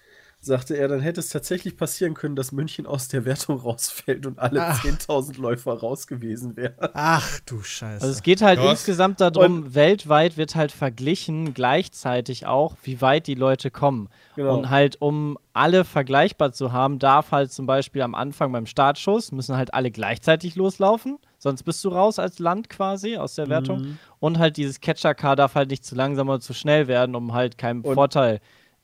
sagte 0.44 0.76
er, 0.76 0.88
dann 0.88 1.02
hätte 1.02 1.20
es 1.20 1.30
tatsächlich 1.30 1.78
passieren 1.78 2.16
können, 2.16 2.36
dass 2.36 2.52
München 2.52 2.88
aus 2.88 3.08
der 3.08 3.26
Wertung 3.26 3.60
rausfällt 3.60 4.26
und 4.26 4.40
alle 4.40 4.66
Ach. 4.66 4.84
10.000 4.84 5.40
Läufer 5.40 5.74
raus 5.74 6.08
gewesen 6.08 6.58
wären. 6.58 6.74
Ach 6.94 7.40
du 7.46 7.62
Scheiße. 7.62 8.02
Also 8.04 8.12
es 8.12 8.24
geht 8.24 8.42
halt 8.42 8.60
Krass. 8.60 8.72
insgesamt 8.72 9.22
darum, 9.22 9.76
weltweit 9.76 10.38
wird 10.38 10.56
halt 10.56 10.72
verglichen, 10.72 11.54
gleichzeitig 11.54 12.48
auch, 12.48 12.76
wie 12.82 13.02
weit 13.02 13.28
die 13.28 13.36
Leute 13.36 13.70
kommen. 13.70 14.10
Genau. 14.36 14.58
Und 14.58 14.70
halt, 14.72 15.00
um 15.00 15.38
alle 15.54 15.86
vergleichbar 15.86 16.52
zu 16.54 16.72
haben, 16.72 16.98
darf 16.98 17.32
halt 17.32 17.52
zum 17.52 17.68
Beispiel 17.68 18.02
am 18.02 18.16
Anfang 18.16 18.52
beim 18.52 18.66
Startschuss, 18.66 19.32
müssen 19.32 19.56
halt 19.58 19.74
alle 19.76 19.92
gleichzeitig 19.92 20.56
loslaufen, 20.56 21.20
sonst 21.38 21.64
bist 21.64 21.84
du 21.86 21.90
raus 21.90 22.18
als 22.18 22.40
Land 22.40 22.68
quasi 22.70 23.18
aus 23.18 23.36
der 23.36 23.48
Wertung. 23.50 23.82
Mhm. 23.82 23.98
Und 24.20 24.40
halt 24.40 24.58
dieses 24.58 24.80
Catcher-Car 24.82 25.36
darf 25.36 25.54
halt 25.56 25.70
nicht 25.70 25.86
zu 25.86 25.94
langsam 25.94 26.30
oder 26.30 26.40
zu 26.40 26.54
schnell 26.54 26.88
werden, 26.88 27.16
um 27.16 27.34
halt 27.34 27.58
keinen 27.60 27.82
Und- 27.82 27.94
Vorteil 27.94 28.40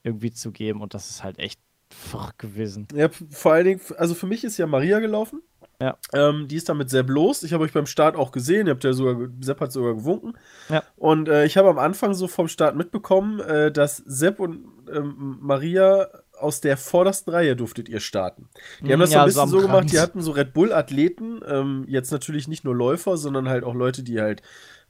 irgendwie 0.07 0.31
zu 0.31 0.51
geben. 0.51 0.81
Und 0.81 0.93
das 0.93 1.09
ist 1.09 1.23
halt 1.23 1.37
echt 1.39 1.59
verrückt 1.89 2.39
gewesen. 2.39 2.87
Ja, 2.93 3.09
vor 3.29 3.53
allen 3.53 3.65
Dingen, 3.65 3.81
also 3.97 4.15
für 4.15 4.27
mich 4.27 4.43
ist 4.43 4.57
ja 4.57 4.67
Maria 4.67 4.99
gelaufen. 4.99 5.41
Ja. 5.79 5.95
Ähm, 6.11 6.47
die 6.47 6.55
ist 6.55 6.69
damit 6.69 6.89
Sepp 6.89 7.07
los. 7.07 7.43
Ich 7.43 7.53
habe 7.53 7.63
euch 7.63 7.71
beim 7.71 7.85
Start 7.85 8.15
auch 8.15 8.31
gesehen. 8.31 8.65
Ihr 8.65 8.71
habt 8.71 8.83
ja 8.83 8.93
sogar, 8.93 9.29
Sepp 9.41 9.61
hat 9.61 9.71
sogar 9.71 9.93
gewunken. 9.93 10.33
Ja. 10.69 10.83
Und 10.95 11.29
äh, 11.29 11.45
ich 11.45 11.55
habe 11.55 11.69
am 11.69 11.77
Anfang 11.77 12.15
so 12.15 12.27
vom 12.27 12.47
Start 12.47 12.75
mitbekommen, 12.75 13.39
äh, 13.41 13.71
dass 13.71 13.97
Sepp 13.97 14.39
und 14.39 14.65
ähm, 14.91 15.37
Maria 15.39 16.07
aus 16.39 16.61
der 16.61 16.77
vordersten 16.77 17.33
Reihe 17.33 17.55
durftet 17.55 17.89
ihr 17.89 17.99
starten. 17.99 18.49
Die 18.81 18.91
haben 18.91 18.99
das 18.99 19.11
so 19.11 19.15
ja, 19.15 19.23
ein 19.23 19.29
so 19.29 19.41
bisschen 19.41 19.41
am 19.41 19.49
so 19.49 19.67
gemacht, 19.67 19.91
die 19.91 19.99
hatten 19.99 20.21
so 20.21 20.31
Red 20.31 20.53
Bull-Athleten, 20.53 21.41
ähm, 21.47 21.85
jetzt 21.87 22.11
natürlich 22.11 22.47
nicht 22.47 22.63
nur 22.63 22.75
Läufer, 22.75 23.17
sondern 23.17 23.49
halt 23.49 23.63
auch 23.63 23.73
Leute, 23.73 24.03
die 24.03 24.19
halt 24.19 24.41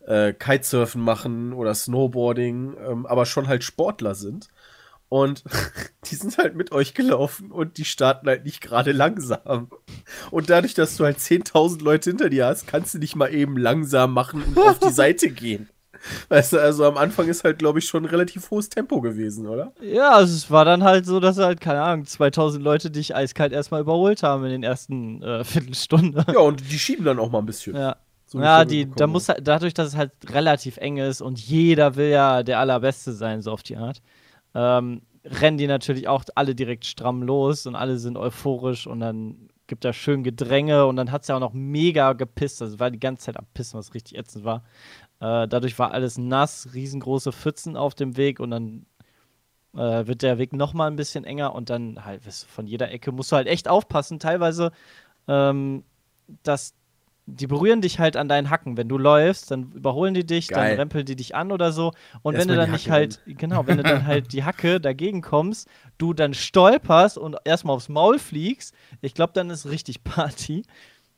äh, 0.05 0.33
Kitesurfen 0.33 1.01
machen 1.01 1.53
oder 1.53 1.73
Snowboarding, 1.73 2.75
ähm, 2.85 3.05
aber 3.05 3.25
schon 3.25 3.47
halt 3.47 3.63
Sportler 3.63 4.15
sind. 4.15 4.47
Und 5.09 5.43
die 6.09 6.15
sind 6.15 6.37
halt 6.37 6.55
mit 6.55 6.71
euch 6.71 6.93
gelaufen 6.93 7.51
und 7.51 7.77
die 7.77 7.85
starten 7.85 8.27
halt 8.27 8.45
nicht 8.45 8.61
gerade 8.61 8.91
langsam. 8.91 9.69
Und 10.31 10.49
dadurch, 10.49 10.73
dass 10.73 10.97
du 10.97 11.05
halt 11.05 11.17
10.000 11.17 11.81
Leute 11.81 12.09
hinter 12.09 12.29
dir 12.29 12.45
hast, 12.47 12.67
kannst 12.67 12.93
du 12.93 12.99
nicht 12.99 13.15
mal 13.15 13.33
eben 13.33 13.57
langsam 13.57 14.13
machen 14.13 14.43
und 14.43 14.57
auf 14.57 14.79
die 14.79 14.91
Seite 14.91 15.29
gehen. 15.31 15.69
Weißt 16.29 16.53
du, 16.53 16.61
also 16.61 16.85
am 16.85 16.97
Anfang 16.97 17.27
ist 17.27 17.43
halt, 17.43 17.59
glaube 17.59 17.79
ich, 17.79 17.85
schon 17.85 18.03
ein 18.03 18.09
relativ 18.09 18.51
hohes 18.51 18.69
Tempo 18.69 19.01
gewesen, 19.01 19.47
oder? 19.47 19.73
Ja, 19.81 20.11
also 20.11 20.35
es 20.35 20.51
war 20.51 20.63
dann 20.63 20.83
halt 20.83 21.05
so, 21.05 21.19
dass 21.19 21.37
halt, 21.37 21.59
keine 21.59 21.81
Ahnung, 21.81 22.05
2000 22.05 22.63
Leute 22.63 22.91
dich 22.91 23.15
eiskalt 23.15 23.51
erstmal 23.51 23.81
überholt 23.81 24.23
haben 24.23 24.43
in 24.45 24.51
den 24.51 24.63
ersten 24.63 25.23
äh, 25.23 25.43
Viertelstunde. 25.43 26.25
Ja, 26.31 26.39
und 26.39 26.69
die 26.71 26.79
schieben 26.79 27.05
dann 27.05 27.19
auch 27.19 27.31
mal 27.31 27.39
ein 27.39 27.45
bisschen. 27.45 27.75
Ja. 27.75 27.97
So 28.29 28.41
ja, 28.41 28.65
die, 28.65 28.91
da 28.91 29.07
muss 29.07 29.29
halt, 29.29 29.47
dadurch, 29.47 29.73
dass 29.73 29.87
es 29.87 29.95
halt 29.95 30.11
relativ 30.29 30.77
eng 30.77 30.97
ist 30.97 31.21
und 31.21 31.39
jeder 31.39 31.95
will 31.95 32.09
ja 32.09 32.43
der 32.43 32.59
Allerbeste 32.59 33.13
sein, 33.13 33.41
so 33.41 33.51
auf 33.51 33.63
die 33.63 33.77
Art, 33.77 34.01
ähm, 34.57 35.03
rennen 35.23 35.57
die 35.57 35.67
natürlich 35.67 36.07
auch 36.07 36.23
alle 36.33 36.55
direkt 36.55 36.85
stramm 36.85 37.21
los 37.21 37.67
und 37.67 37.75
alle 37.75 37.99
sind 37.99 38.17
euphorisch 38.17 38.87
und 38.87 38.99
dann 38.99 39.49
gibt 39.67 39.85
da 39.85 39.93
schön 39.93 40.23
Gedränge 40.23 40.87
und 40.87 40.95
dann 40.95 41.11
hat 41.11 41.21
es 41.21 41.27
ja 41.27 41.35
auch 41.35 41.41
noch 41.41 41.53
mega 41.53 42.13
gepisst. 42.13 42.61
Also 42.61 42.79
war 42.79 42.89
die 42.89 42.99
ganze 42.99 43.25
Zeit 43.25 43.37
am 43.37 43.45
Pissen, 43.53 43.77
was 43.77 43.93
richtig 43.93 44.17
ätzend 44.17 44.45
war. 44.45 44.63
Äh, 45.19 45.47
dadurch 45.47 45.77
war 45.77 45.91
alles 45.91 46.17
nass, 46.17 46.69
riesengroße 46.73 47.31
Pfützen 47.31 47.77
auf 47.77 47.93
dem 47.93 48.17
Weg 48.17 48.39
und 48.39 48.49
dann 48.49 48.85
äh, 49.75 50.07
wird 50.07 50.23
der 50.23 50.39
Weg 50.39 50.53
noch 50.53 50.73
mal 50.73 50.87
ein 50.87 50.95
bisschen 50.95 51.23
enger 51.23 51.53
und 51.53 51.69
dann 51.69 52.03
halt 52.03 52.25
weißt 52.25 52.43
du, 52.43 52.47
von 52.47 52.65
jeder 52.65 52.89
Ecke 52.91 53.11
musst 53.11 53.31
du 53.31 53.35
halt 53.35 53.47
echt 53.47 53.67
aufpassen. 53.67 54.17
Teilweise, 54.19 54.71
ähm, 55.27 55.83
dass 56.43 56.73
die 57.29 57.45
berühren 57.45 57.81
dich 57.81 57.99
halt 57.99 58.15
an 58.15 58.29
deinen 58.29 58.49
Hacken. 58.49 58.77
Wenn 58.77 58.87
du 58.87 58.97
läufst, 58.97 59.51
dann 59.51 59.73
überholen 59.73 60.13
die 60.13 60.25
dich, 60.25 60.47
Geil. 60.47 60.69
dann 60.69 60.79
rempeln 60.79 61.05
die 61.05 61.17
dich 61.17 61.35
an 61.35 61.51
oder 61.51 61.73
so. 61.73 61.91
Und 62.21 62.33
wenn 62.33 62.47
Erstmal 62.47 62.55
du 62.55 62.61
dann 62.61 62.71
nicht 62.71 62.89
halt, 62.89 63.21
genau, 63.25 63.67
wenn 63.67 63.77
du 63.77 63.83
dann 63.83 64.07
halt 64.07 64.31
die 64.31 64.45
Hacke 64.45 64.79
dagegen 64.79 65.21
kommst, 65.21 65.69
du 65.97 66.13
dann 66.13 66.33
stolperst 66.33 67.17
und 67.17 67.35
erstmal 67.43 67.75
aufs 67.75 67.89
Maul 67.89 68.17
fliegst, 68.17 68.73
ich 69.01 69.13
glaube, 69.13 69.33
dann 69.33 69.49
ist 69.49 69.69
richtig 69.69 70.03
Party. 70.05 70.63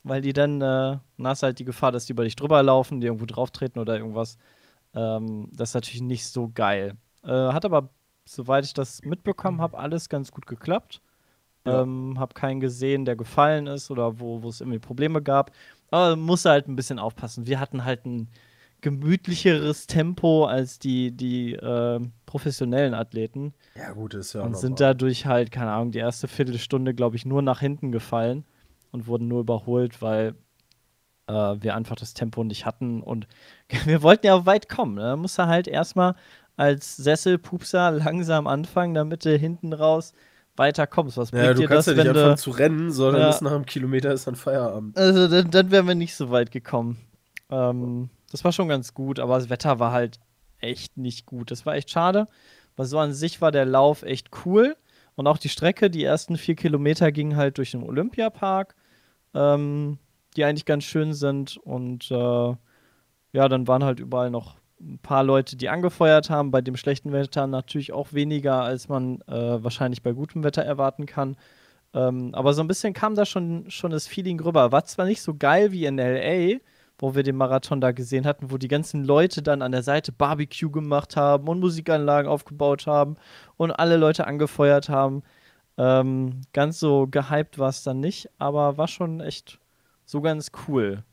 Weil 0.01 0.21
die 0.21 0.33
dann, 0.33 0.61
äh, 0.61 0.97
dann 0.97 1.27
hast 1.27 1.43
halt 1.43 1.59
die 1.59 1.65
Gefahr, 1.65 1.91
dass 1.91 2.05
die 2.05 2.13
über 2.13 2.23
dich 2.23 2.35
drüber 2.35 2.63
laufen, 2.63 3.01
die 3.01 3.07
irgendwo 3.07 3.25
drauf 3.25 3.51
treten 3.51 3.79
oder 3.79 3.97
irgendwas. 3.97 4.37
Ähm, 4.95 5.49
das 5.51 5.69
ist 5.69 5.75
natürlich 5.75 6.01
nicht 6.01 6.25
so 6.25 6.49
geil. 6.51 6.95
Äh, 7.23 7.29
hat 7.29 7.65
aber, 7.65 7.89
soweit 8.25 8.65
ich 8.65 8.73
das 8.73 9.01
mitbekommen 9.03 9.61
habe, 9.61 9.77
alles 9.77 10.09
ganz 10.09 10.31
gut 10.31 10.47
geklappt. 10.47 11.01
Ja. 11.67 11.81
Ähm, 11.81 12.15
hab 12.17 12.33
keinen 12.33 12.61
gesehen, 12.61 13.03
der 13.03 13.17
gefallen 13.17 13.67
ist 13.67 13.91
oder 13.91 14.19
wo 14.19 14.39
es 14.47 14.61
irgendwie 14.61 14.79
Probleme 14.79 15.21
gab. 15.21 15.51
Aber 15.91 16.15
muss 16.15 16.45
halt 16.45 16.67
ein 16.67 16.75
bisschen 16.75 16.99
aufpassen. 16.99 17.47
Wir 17.47 17.59
hatten 17.59 17.83
halt 17.83 18.05
ein 18.05 18.29
gemütlicheres 18.81 19.87
Tempo 19.87 20.45
als 20.45 20.79
die, 20.79 21.11
die 21.11 21.53
äh, 21.53 21.99
professionellen 22.25 22.93
Athleten 22.93 23.53
Ja, 23.75 23.91
gut, 23.91 24.13
ist 24.13 24.33
ja 24.33 24.41
und 24.41 24.57
sind 24.57 24.79
dadurch 24.79 25.25
halt, 25.25 25.51
keine 25.51 25.71
Ahnung, 25.71 25.91
die 25.91 25.99
erste 25.99 26.27
Viertelstunde, 26.27 26.93
glaube 26.93 27.15
ich, 27.15 27.25
nur 27.25 27.41
nach 27.41 27.59
hinten 27.59 27.91
gefallen 27.91 28.45
und 28.91 29.07
wurden 29.07 29.27
nur 29.27 29.41
überholt, 29.41 30.01
weil 30.01 30.35
äh, 31.27 31.33
wir 31.33 31.75
einfach 31.75 31.95
das 31.95 32.13
Tempo 32.13 32.43
nicht 32.43 32.65
hatten 32.65 33.01
und 33.01 33.27
wir 33.85 34.01
wollten 34.01 34.27
ja 34.27 34.35
auch 34.35 34.45
weit 34.45 34.69
kommen. 34.69 34.95
Ne? 34.95 35.01
Da 35.01 35.15
musst 35.15 35.37
du 35.37 35.47
halt 35.47 35.67
erstmal 35.67 36.15
als 36.55 36.97
Sesselpupser 36.97 37.91
langsam 37.91 38.47
anfangen, 38.47 38.93
damit 38.93 39.25
du 39.25 39.35
hinten 39.37 39.73
raus 39.73 40.13
weiter 40.59 40.85
kommst. 40.85 41.17
Was 41.17 41.31
Ja, 41.31 41.53
du 41.55 41.65
kannst 41.65 41.87
das, 41.87 41.95
ja 41.97 42.03
nicht 42.03 42.09
anfangen 42.11 42.35
du. 42.35 42.41
zu 42.41 42.51
rennen, 42.51 42.91
sondern 42.91 43.23
Ja. 43.23 43.29
ist 43.29 43.41
nach 43.41 43.51
einem 43.53 43.65
Kilometer 43.65 44.11
ist 44.13 44.27
dann 44.27 44.35
Feierabend. 44.35 44.95
Also 44.97 45.27
dann, 45.27 45.49
dann 45.49 45.71
wären 45.71 45.87
wir 45.87 45.95
nicht 45.95 46.13
so 46.15 46.29
weit 46.29 46.51
gekommen. 46.51 46.97
Ähm, 47.49 48.09
das 48.31 48.43
war 48.43 48.51
schon 48.51 48.67
ganz 48.69 48.93
gut, 48.93 49.19
aber 49.19 49.39
das 49.39 49.49
Wetter 49.49 49.79
war 49.79 49.91
halt 49.91 50.19
echt 50.59 50.97
nicht 50.97 51.25
gut. 51.25 51.49
Das 51.49 51.65
war 51.65 51.73
echt 51.73 51.89
schade, 51.89 52.27
weil 52.75 52.85
so 52.85 52.99
an 52.99 53.13
sich 53.13 53.41
war 53.41 53.51
der 53.51 53.65
Lauf 53.65 54.03
echt 54.03 54.29
cool. 54.45 54.75
Und 55.15 55.25
auch 55.27 55.37
die 55.39 55.49
Strecke, 55.49 55.89
die 55.89 56.03
ersten 56.03 56.37
vier 56.37 56.55
Kilometer 56.55 57.11
gingen 57.11 57.35
halt 57.35 57.57
durch 57.57 57.71
den 57.71 57.83
Olympiapark, 57.83 58.75
ähm, 59.33 59.97
die 60.35 60.43
eigentlich 60.45 60.65
ganz 60.65 60.83
schön 60.83 61.13
sind. 61.13 61.57
Und 61.57 62.11
äh, 62.11 62.15
ja, 63.33 63.47
dann 63.49 63.67
waren 63.67 63.83
halt 63.83 63.99
überall 63.99 64.29
noch 64.29 64.55
ein 64.81 64.99
paar 64.99 65.23
Leute, 65.23 65.55
die 65.55 65.69
angefeuert 65.69 66.29
haben. 66.29 66.51
Bei 66.51 66.61
dem 66.61 66.77
schlechten 66.77 67.11
Wetter 67.11 67.47
natürlich 67.47 67.91
auch 67.93 68.13
weniger, 68.13 68.61
als 68.61 68.89
man 68.89 69.21
äh, 69.27 69.63
wahrscheinlich 69.63 70.01
bei 70.01 70.13
gutem 70.13 70.43
Wetter 70.43 70.63
erwarten 70.63 71.05
kann. 71.05 71.35
Ähm, 71.93 72.29
aber 72.33 72.53
so 72.53 72.61
ein 72.61 72.67
bisschen 72.67 72.93
kam 72.93 73.15
da 73.15 73.25
schon, 73.25 73.69
schon 73.69 73.91
das 73.91 74.07
Feeling 74.07 74.39
rüber. 74.39 74.71
War 74.71 74.85
zwar 74.85 75.05
nicht 75.05 75.21
so 75.21 75.33
geil 75.33 75.71
wie 75.71 75.85
in 75.85 75.97
LA, 75.97 76.59
wo 76.99 77.15
wir 77.15 77.23
den 77.23 77.35
Marathon 77.35 77.81
da 77.81 77.91
gesehen 77.91 78.25
hatten, 78.25 78.51
wo 78.51 78.57
die 78.57 78.67
ganzen 78.67 79.03
Leute 79.05 79.41
dann 79.41 79.61
an 79.61 79.71
der 79.71 79.83
Seite 79.83 80.11
Barbecue 80.11 80.69
gemacht 80.69 81.15
haben 81.15 81.47
und 81.47 81.59
Musikanlagen 81.59 82.29
aufgebaut 82.29 82.87
haben 82.87 83.15
und 83.57 83.71
alle 83.71 83.97
Leute 83.97 84.27
angefeuert 84.27 84.89
haben. 84.89 85.23
Ähm, 85.77 86.41
ganz 86.53 86.79
so 86.79 87.07
gehypt 87.07 87.57
war 87.57 87.69
es 87.69 87.83
dann 87.83 88.01
nicht, 88.01 88.29
aber 88.37 88.77
war 88.77 88.87
schon 88.87 89.21
echt 89.21 89.59
so 90.05 90.21
ganz 90.21 90.51
cool. 90.67 91.03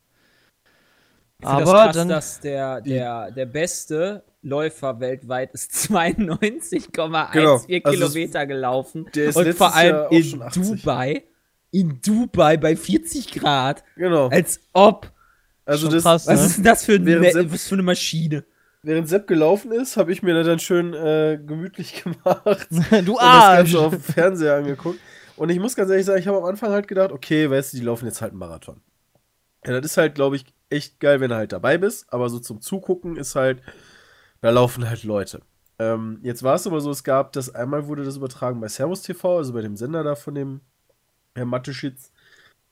Ich 1.42 1.46
finde 1.48 1.60
das 1.64 1.68
Aber 1.70 1.84
krass, 1.84 1.96
dann- 1.96 2.08
dass 2.08 2.40
der, 2.40 2.80
der, 2.80 3.30
der 3.30 3.46
beste 3.46 4.24
Läufer 4.42 5.00
weltweit 5.00 5.52
ist 5.52 5.70
92,14 5.90 7.32
Genau. 7.32 7.54
Also 7.54 7.66
Kilometer 7.66 8.46
gelaufen. 8.46 9.06
der 9.14 9.26
ist 9.26 9.36
Und 9.36 9.52
vor 9.54 9.74
allem 9.74 9.94
Jahr 9.96 10.06
auch 10.08 10.12
in 10.12 10.22
schon 10.24 10.42
80. 10.42 10.62
Dubai. 10.82 11.24
In 11.72 12.00
Dubai 12.04 12.56
bei 12.56 12.74
40 12.76 13.32
Grad. 13.32 13.84
Genau. 13.96 14.28
Als 14.28 14.60
ob. 14.72 15.10
Also 15.66 15.88
das, 15.90 16.04
krass, 16.04 16.26
Was 16.26 16.40
ne? 16.40 16.46
ist 16.46 16.56
denn 16.58 16.64
das 16.64 16.84
für, 16.84 16.92
ein 16.94 17.04
Me- 17.04 17.30
Sepp- 17.32 17.52
was 17.52 17.66
für 17.68 17.74
eine 17.74 17.82
Maschine? 17.82 18.44
während 18.82 19.08
Sepp 19.08 19.26
gelaufen 19.26 19.72
ist, 19.72 19.96
habe 19.96 20.12
ich 20.12 20.22
mir 20.22 20.44
dann 20.44 20.60
schön 20.60 20.94
äh, 20.94 21.40
gemütlich 21.44 22.04
gemacht 22.04 22.68
du 22.70 22.76
und 22.76 23.06
das 23.08 23.18
Arsch! 23.18 23.72
Ganze 23.72 23.80
auf 23.80 23.90
dem 23.92 24.00
Fernseher 24.00 24.54
angeguckt. 24.54 25.00
Und 25.34 25.50
ich 25.50 25.58
muss 25.58 25.74
ganz 25.74 25.90
ehrlich 25.90 26.06
sagen, 26.06 26.20
ich 26.20 26.28
habe 26.28 26.38
am 26.38 26.44
Anfang 26.44 26.70
halt 26.70 26.86
gedacht, 26.86 27.10
okay, 27.10 27.50
weißt 27.50 27.72
du, 27.72 27.78
die 27.78 27.82
laufen 27.82 28.06
jetzt 28.06 28.22
halt 28.22 28.30
einen 28.30 28.38
Marathon. 28.38 28.80
Ja, 29.66 29.80
das 29.80 29.93
ist 29.93 29.97
halt, 29.97 30.14
glaube 30.14 30.36
ich, 30.36 30.44
echt 30.70 31.01
geil, 31.01 31.20
wenn 31.20 31.30
du 31.30 31.36
halt 31.36 31.52
dabei 31.52 31.78
bist, 31.78 32.12
aber 32.12 32.28
so 32.28 32.38
zum 32.38 32.60
Zugucken 32.60 33.16
ist 33.16 33.34
halt, 33.34 33.62
da 34.40 34.51
laufen 34.51 34.88
halt 34.88 35.05
Leute. 35.05 35.43
Ähm, 35.78 36.20
jetzt 36.22 36.43
war 36.43 36.55
es 36.55 36.66
aber 36.66 36.80
so, 36.80 36.90
es 36.90 37.05
gab 37.05 37.32
das, 37.32 37.55
einmal 37.55 37.86
wurde 37.86 38.05
das 38.05 38.16
übertragen 38.16 38.60
bei 38.60 38.68
Servus 38.68 39.02
TV, 39.02 39.38
also 39.38 39.52
bei 39.52 39.62
dem 39.62 39.76
Sender 39.76 40.05
da 40.05 40.14
von 40.14 40.34
dem 40.34 40.60
Herr 41.34 41.47
Matteschitz, 41.47 42.12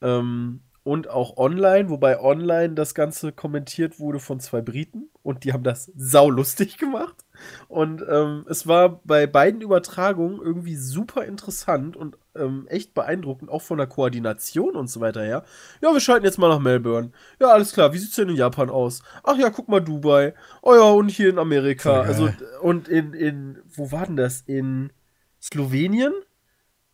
ähm, 0.02 0.60
und 0.84 1.08
auch 1.08 1.36
online, 1.38 1.88
wobei 1.88 2.20
online 2.20 2.74
das 2.74 2.94
Ganze 2.94 3.32
kommentiert 3.32 3.98
wurde 3.98 4.20
von 4.20 4.38
zwei 4.38 4.60
Briten 4.60 5.10
und 5.22 5.44
die 5.44 5.52
haben 5.52 5.64
das 5.64 5.90
saulustig 5.96 6.78
gemacht. 6.78 7.23
Und 7.68 8.04
ähm, 8.08 8.44
es 8.48 8.66
war 8.66 9.00
bei 9.04 9.26
beiden 9.26 9.60
Übertragungen 9.60 10.40
irgendwie 10.40 10.76
super 10.76 11.24
interessant 11.24 11.96
und 11.96 12.16
ähm, 12.36 12.66
echt 12.68 12.94
beeindruckend, 12.94 13.50
auch 13.50 13.62
von 13.62 13.78
der 13.78 13.86
Koordination 13.86 14.76
und 14.76 14.88
so 14.88 15.00
weiter 15.00 15.22
her. 15.22 15.44
Ja, 15.80 15.92
wir 15.92 16.00
schalten 16.00 16.24
jetzt 16.24 16.38
mal 16.38 16.48
nach 16.48 16.58
Melbourne. 16.58 17.12
Ja, 17.40 17.48
alles 17.48 17.72
klar, 17.72 17.92
wie 17.92 17.98
sieht's 17.98 18.16
denn 18.16 18.28
in 18.28 18.36
Japan 18.36 18.70
aus? 18.70 19.02
Ach 19.22 19.36
ja, 19.36 19.50
guck 19.50 19.68
mal 19.68 19.80
Dubai. 19.80 20.34
Oh 20.62 20.74
ja, 20.74 20.90
und 20.90 21.08
hier 21.08 21.30
in 21.30 21.38
Amerika. 21.38 22.04
Voll 22.04 22.06
Also, 22.06 22.30
und 22.60 22.88
in, 22.88 23.12
in, 23.12 23.62
wo 23.68 23.92
war 23.92 24.06
denn 24.06 24.16
das? 24.16 24.42
In 24.42 24.92
Slowenien? 25.40 26.12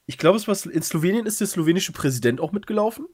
Ich 0.06 0.18
glaube, 0.18 0.36
es 0.36 0.48
war 0.48 0.56
in 0.72 0.82
Slowenien 0.82 1.26
ist 1.26 1.40
der 1.40 1.46
slowenische 1.46 1.92
Präsident 1.92 2.40
auch 2.40 2.52
mitgelaufen. 2.52 3.06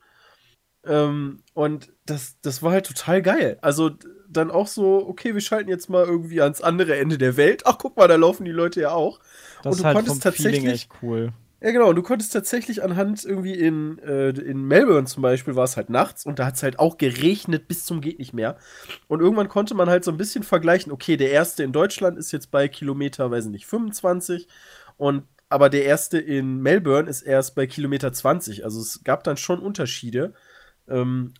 Ähm, 0.86 1.40
und 1.54 1.92
das, 2.06 2.36
das 2.42 2.62
war 2.62 2.72
halt 2.72 2.86
total 2.86 3.22
geil. 3.22 3.58
Also 3.60 3.90
dann 4.28 4.50
auch 4.50 4.66
so, 4.66 5.06
okay, 5.08 5.34
wir 5.34 5.40
schalten 5.40 5.68
jetzt 5.68 5.88
mal 5.88 6.04
irgendwie 6.04 6.40
ans 6.40 6.60
andere 6.60 6.96
Ende 6.96 7.18
der 7.18 7.36
Welt. 7.36 7.62
Ach, 7.64 7.78
guck 7.78 7.96
mal, 7.96 8.08
da 8.08 8.16
laufen 8.16 8.44
die 8.44 8.52
Leute 8.52 8.80
ja 8.80 8.90
auch. 8.90 9.18
Das 9.62 9.66
und 9.66 9.72
du 9.72 9.76
ist 9.78 9.84
halt 9.84 9.96
konntest 9.96 10.22
vom 10.22 10.32
Feeling 10.32 10.52
tatsächlich- 10.52 10.74
echt 10.74 10.90
cool. 11.02 11.32
Ja, 11.62 11.70
genau. 11.70 11.88
Und 11.88 11.96
du 11.96 12.02
konntest 12.02 12.34
tatsächlich 12.34 12.82
anhand 12.84 13.24
irgendwie 13.24 13.54
in, 13.54 13.98
äh, 14.00 14.28
in 14.28 14.62
Melbourne 14.64 15.06
zum 15.06 15.22
Beispiel 15.22 15.56
war 15.56 15.64
es 15.64 15.76
halt 15.78 15.88
nachts 15.88 16.26
und 16.26 16.38
da 16.38 16.44
hat 16.46 16.56
es 16.56 16.62
halt 16.62 16.78
auch 16.78 16.98
geregnet 16.98 17.66
bis 17.66 17.86
zum 17.86 18.02
geht 18.02 18.18
nicht 18.18 18.34
mehr. 18.34 18.58
Und 19.08 19.20
irgendwann 19.20 19.48
konnte 19.48 19.74
man 19.74 19.88
halt 19.88 20.04
so 20.04 20.10
ein 20.10 20.18
bisschen 20.18 20.42
vergleichen, 20.44 20.92
okay, 20.92 21.16
der 21.16 21.30
erste 21.30 21.62
in 21.62 21.72
Deutschland 21.72 22.18
ist 22.18 22.30
jetzt 22.30 22.50
bei 22.50 22.68
Kilometer, 22.68 23.30
weiß 23.30 23.46
ich 23.46 23.50
nicht, 23.50 23.66
25 23.66 24.48
und 24.98 25.24
aber 25.48 25.70
der 25.70 25.84
erste 25.84 26.18
in 26.18 26.58
Melbourne 26.58 27.08
ist 27.08 27.22
erst 27.22 27.54
bei 27.54 27.66
Kilometer 27.66 28.12
20. 28.12 28.64
Also 28.64 28.80
es 28.80 29.02
gab 29.04 29.24
dann 29.24 29.36
schon 29.36 29.60
Unterschiede. 29.60 30.34
Ähm, 30.88 31.34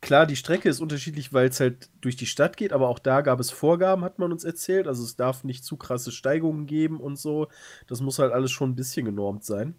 klar, 0.00 0.26
die 0.26 0.36
Strecke 0.36 0.68
ist 0.68 0.80
unterschiedlich, 0.80 1.32
weil 1.32 1.48
es 1.48 1.60
halt 1.60 1.90
durch 2.00 2.16
die 2.16 2.26
Stadt 2.26 2.56
geht, 2.56 2.72
aber 2.72 2.88
auch 2.88 2.98
da 2.98 3.20
gab 3.22 3.40
es 3.40 3.50
Vorgaben, 3.50 4.04
hat 4.04 4.18
man 4.18 4.32
uns 4.32 4.44
erzählt. 4.44 4.86
Also 4.86 5.04
es 5.04 5.16
darf 5.16 5.44
nicht 5.44 5.64
zu 5.64 5.76
krasse 5.76 6.12
Steigungen 6.12 6.66
geben 6.66 7.00
und 7.00 7.18
so. 7.18 7.48
Das 7.86 8.00
muss 8.00 8.18
halt 8.18 8.32
alles 8.32 8.50
schon 8.52 8.70
ein 8.70 8.76
bisschen 8.76 9.04
genormt 9.06 9.44
sein. 9.44 9.74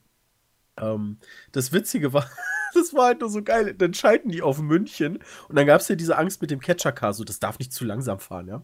Ähm, 0.78 1.20
das 1.52 1.74
Witzige 1.74 2.14
war, 2.14 2.30
das 2.74 2.94
war 2.94 3.08
halt 3.08 3.22
nur 3.22 3.30
so 3.30 3.44
geil. 3.44 3.74
Dann 3.76 3.94
schalten 3.94 4.30
die 4.30 4.42
auf 4.42 4.60
München 4.62 5.20
und 5.50 5.56
dann 5.56 5.68
gab 5.68 5.82
es 5.82 5.88
ja 5.88 5.96
diese 5.96 6.18
Angst 6.18 6.42
mit 6.42 6.52
dem 6.52 6.60
Catcher-Car, 6.62 7.14
so 7.14 7.24
das 7.24 7.40
darf 7.40 7.60
nicht 7.60 7.74
zu 7.74 7.86
langsam 7.86 8.20
fahren, 8.20 8.48
ja. 8.48 8.64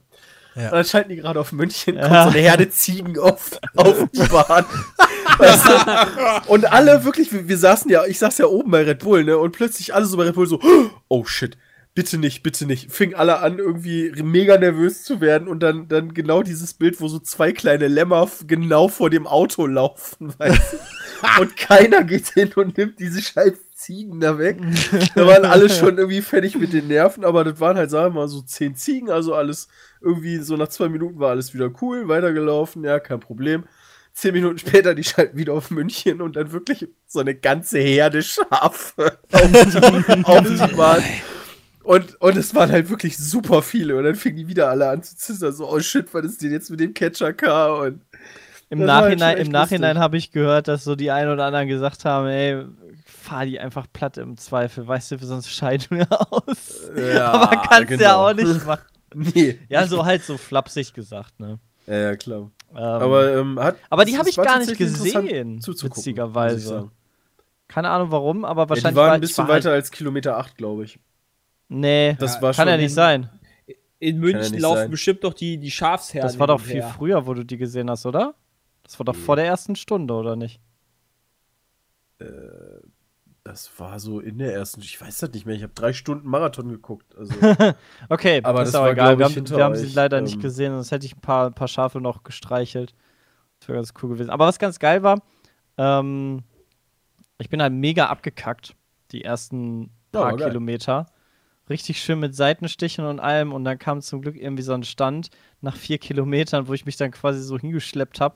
Ja. 0.57 0.65
Und 0.65 0.73
dann 0.73 0.85
schalten 0.85 1.09
die 1.09 1.17
gerade 1.17 1.39
auf 1.39 1.51
München, 1.51 1.95
kommt 1.95 2.07
so 2.07 2.29
eine 2.29 2.39
Herde 2.39 2.69
Ziegen 2.69 3.19
auf, 3.19 3.51
auf 3.75 4.05
die 4.11 4.19
Bahn. 4.29 4.65
weißt 5.37 5.65
du? 5.65 6.51
Und 6.51 6.71
alle 6.71 7.03
wirklich, 7.03 7.31
wir, 7.31 7.47
wir 7.47 7.57
saßen 7.57 7.91
ja, 7.91 8.05
ich 8.05 8.17
saß 8.17 8.39
ja 8.39 8.47
oben 8.47 8.71
bei 8.71 8.83
Red 8.83 8.99
Bull, 8.99 9.23
ne? 9.23 9.37
Und 9.37 9.51
plötzlich 9.51 9.93
alle 9.93 10.05
so 10.05 10.17
bei 10.17 10.23
Red 10.23 10.35
Bull 10.35 10.47
so, 10.47 10.59
oh 11.09 11.25
shit, 11.25 11.57
bitte 11.93 12.17
nicht, 12.17 12.41
bitte 12.41 12.65
nicht. 12.65 12.91
Fing 12.91 13.13
alle 13.13 13.39
an, 13.39 13.59
irgendwie 13.59 14.11
mega 14.23 14.57
nervös 14.57 15.03
zu 15.03 15.21
werden 15.21 15.47
und 15.47 15.61
dann, 15.61 15.87
dann 15.87 16.13
genau 16.13 16.41
dieses 16.41 16.73
Bild, 16.73 16.99
wo 17.01 17.07
so 17.07 17.19
zwei 17.19 17.51
kleine 17.51 17.87
Lämmer 17.87 18.27
genau 18.47 18.87
vor 18.87 19.09
dem 19.11 19.27
Auto 19.27 19.67
laufen, 19.67 20.33
weißt 20.37 20.73
du? 20.73 20.77
Und 21.41 21.57
keiner 21.57 22.03
geht 22.03 22.27
hin 22.27 22.51
und 22.55 22.77
nimmt 22.77 22.99
diese 22.99 23.23
scheiß 23.23 23.53
Ziegen 23.77 24.19
da 24.19 24.39
weg. 24.39 24.57
Da 25.15 25.27
waren 25.27 25.45
alle 25.45 25.69
schon 25.69 25.97
irgendwie 25.97 26.21
fertig 26.21 26.57
mit 26.57 26.73
den 26.73 26.87
Nerven, 26.87 27.23
aber 27.23 27.43
das 27.43 27.59
waren 27.59 27.77
halt, 27.77 27.91
sagen 27.91 28.15
wir 28.15 28.21
mal, 28.21 28.27
so 28.27 28.41
zehn 28.41 28.75
Ziegen, 28.75 29.09
also 29.11 29.35
alles 29.35 29.67
irgendwie 30.01 30.37
so 30.37 30.57
nach 30.57 30.69
zwei 30.69 30.89
Minuten 30.89 31.19
war 31.19 31.29
alles 31.29 31.53
wieder 31.53 31.69
cool, 31.81 32.07
weitergelaufen, 32.07 32.83
ja, 32.83 32.99
kein 32.99 33.19
Problem. 33.19 33.65
Zehn 34.13 34.33
Minuten 34.33 34.57
später, 34.57 34.95
die 34.95 35.03
schalten 35.03 35.37
wieder 35.37 35.53
auf 35.53 35.69
München 35.69 36.21
und 36.21 36.35
dann 36.35 36.51
wirklich 36.51 36.87
so 37.05 37.19
eine 37.19 37.35
ganze 37.35 37.77
Herde 37.77 38.23
Schafe 38.23 39.19
auf 39.31 39.53
die, 39.53 40.25
auf 40.25 40.47
die 40.47 40.75
Bahn. 40.75 41.03
Und, 41.83 42.19
und 42.19 42.35
es 42.35 42.55
waren 42.55 42.71
halt 42.71 42.89
wirklich 42.89 43.15
super 43.15 43.61
viele. 43.61 43.95
Und 43.95 44.05
dann 44.05 44.15
fingen 44.15 44.37
die 44.37 44.47
wieder 44.47 44.69
alle 44.69 44.89
an 44.89 45.03
zu 45.03 45.15
zittern. 45.15 45.53
So, 45.53 45.71
oh 45.71 45.79
shit, 45.79 46.11
was 46.13 46.25
ist 46.25 46.41
denn 46.41 46.51
jetzt 46.51 46.71
mit 46.71 46.79
dem 46.79 46.93
Catcher-Car? 46.95 47.77
Und 47.79 48.01
Im 48.69 48.79
war 48.79 49.03
halt 49.03 49.19
Nachhinein, 49.19 49.37
im 49.37 49.51
Nachhinein 49.51 49.99
habe 49.99 50.17
ich 50.17 50.31
gehört, 50.31 50.67
dass 50.67 50.83
so 50.83 50.95
die 50.95 51.11
einen 51.11 51.31
oder 51.31 51.45
anderen 51.45 51.67
gesagt 51.67 52.03
haben, 52.03 52.27
ey, 52.27 52.65
fahr 53.27 53.45
die 53.45 53.59
einfach 53.59 53.87
platt 53.91 54.17
im 54.17 54.37
Zweifel, 54.37 54.87
weißt 54.87 55.11
du, 55.11 55.17
sonst 55.19 55.49
scheiden 55.49 55.97
wir 55.97 56.07
aus. 56.31 56.89
Ja, 56.95 57.31
Aber 57.31 57.57
kannst 57.67 57.91
ja 57.91 57.97
genau. 57.97 58.27
auch 58.29 58.33
nicht 58.33 58.65
machen. 58.65 58.81
nee. 59.13 59.59
Ja, 59.69 59.85
so 59.87 60.05
halt 60.05 60.23
so 60.23 60.37
flapsig 60.37 60.93
gesagt, 60.93 61.39
ne? 61.39 61.59
Ja, 61.85 61.95
ja, 61.95 62.15
klar. 62.15 62.51
Ähm, 62.71 62.77
Aber, 62.77 63.33
ähm, 63.37 63.59
hat, 63.59 63.77
aber 63.89 64.03
die 64.05 64.17
habe 64.17 64.29
ich 64.29 64.35
gar 64.35 64.59
nicht 64.59 64.77
gesehen, 64.77 65.59
witzigerweise. 65.65 66.89
Keine 67.69 67.89
Ahnung 67.89 68.11
warum, 68.11 68.45
aber 68.45 68.61
Ja, 68.61 68.65
die 68.65 68.69
wahrscheinlich 68.69 68.95
waren 68.95 69.07
war 69.07 69.13
ein 69.13 69.21
bisschen 69.21 69.47
war 69.47 69.53
halt- 69.55 69.65
weiter 69.65 69.73
als 69.73 69.91
Kilometer 69.91 70.37
8, 70.37 70.55
glaube 70.57 70.83
ich. 70.85 70.99
Nee, 71.69 72.15
Das 72.19 72.41
war 72.41 72.53
kann 72.53 72.65
schon 72.65 72.67
ja 72.69 72.77
nicht 72.77 72.93
sein. 72.93 73.29
In 73.99 74.15
ja 74.15 74.21
München 74.21 74.59
laufen 74.59 74.77
sein. 74.83 74.91
bestimmt 74.91 75.23
doch 75.23 75.33
die, 75.33 75.57
die 75.57 75.71
Schafsherden. 75.71 76.27
Das 76.27 76.39
war 76.39 76.47
doch 76.47 76.61
viel 76.61 76.75
her. 76.81 76.93
früher, 76.95 77.25
wo 77.25 77.33
du 77.33 77.43
die 77.43 77.57
gesehen 77.57 77.89
hast, 77.89 78.05
oder? 78.05 78.35
Das 78.83 78.97
war 78.99 79.05
doch 79.05 79.15
vor 79.15 79.35
der 79.35 79.45
ersten 79.45 79.75
Stunde, 79.75 80.13
oder 80.13 80.35
nicht? 80.35 80.61
Das 83.47 83.79
war 83.79 83.97
so 84.01 84.19
in 84.19 84.39
der 84.39 84.53
ersten, 84.53 84.81
ich 84.81 84.99
weiß 84.99 85.19
das 85.19 85.31
nicht 85.31 85.45
mehr, 85.45 85.55
ich 85.55 85.63
habe 85.63 85.71
drei 85.73 85.93
Stunden 85.93 86.27
Marathon 86.27 86.67
geguckt. 86.67 87.15
Also, 87.15 87.33
Okay, 88.09 88.41
Aber 88.43 88.61
ist 88.61 88.73
das 88.73 88.75
auch 88.75 88.83
war, 88.83 88.91
egal. 88.91 89.17
Wir 89.17 89.23
haben, 89.23 89.49
wir 89.49 89.63
haben 89.63 89.75
sie 89.75 89.87
leider 89.87 90.19
nicht 90.19 90.35
ähm. 90.35 90.41
gesehen, 90.41 90.73
sonst 90.73 90.91
hätte 90.91 91.05
ich 91.05 91.15
ein 91.15 91.21
paar, 91.21 91.47
ein 91.47 91.53
paar 91.53 91.69
Schafe 91.69 92.01
noch 92.01 92.23
gestreichelt. 92.23 92.93
Das 93.59 93.69
wäre 93.69 93.77
ganz 93.77 93.93
cool 94.01 94.09
gewesen. 94.09 94.31
Aber 94.31 94.47
was 94.47 94.59
ganz 94.59 94.79
geil 94.79 95.01
war, 95.01 95.21
ähm, 95.77 96.43
ich 97.37 97.47
bin 97.47 97.61
halt 97.61 97.71
mega 97.71 98.07
abgekackt, 98.07 98.75
die 99.13 99.23
ersten 99.23 99.91
paar 100.11 100.35
geil. 100.35 100.49
Kilometer. 100.49 101.05
Richtig 101.69 102.01
schön 102.01 102.19
mit 102.19 102.35
Seitenstichen 102.35 103.05
und 103.05 103.21
allem. 103.21 103.53
Und 103.53 103.63
dann 103.63 103.79
kam 103.79 104.01
zum 104.01 104.21
Glück 104.21 104.35
irgendwie 104.35 104.63
so 104.63 104.73
ein 104.73 104.83
Stand 104.83 105.29
nach 105.61 105.77
vier 105.77 105.99
Kilometern, 105.99 106.67
wo 106.67 106.73
ich 106.73 106.85
mich 106.85 106.97
dann 106.97 107.11
quasi 107.11 107.41
so 107.41 107.57
hingeschleppt 107.57 108.19
habe, 108.19 108.35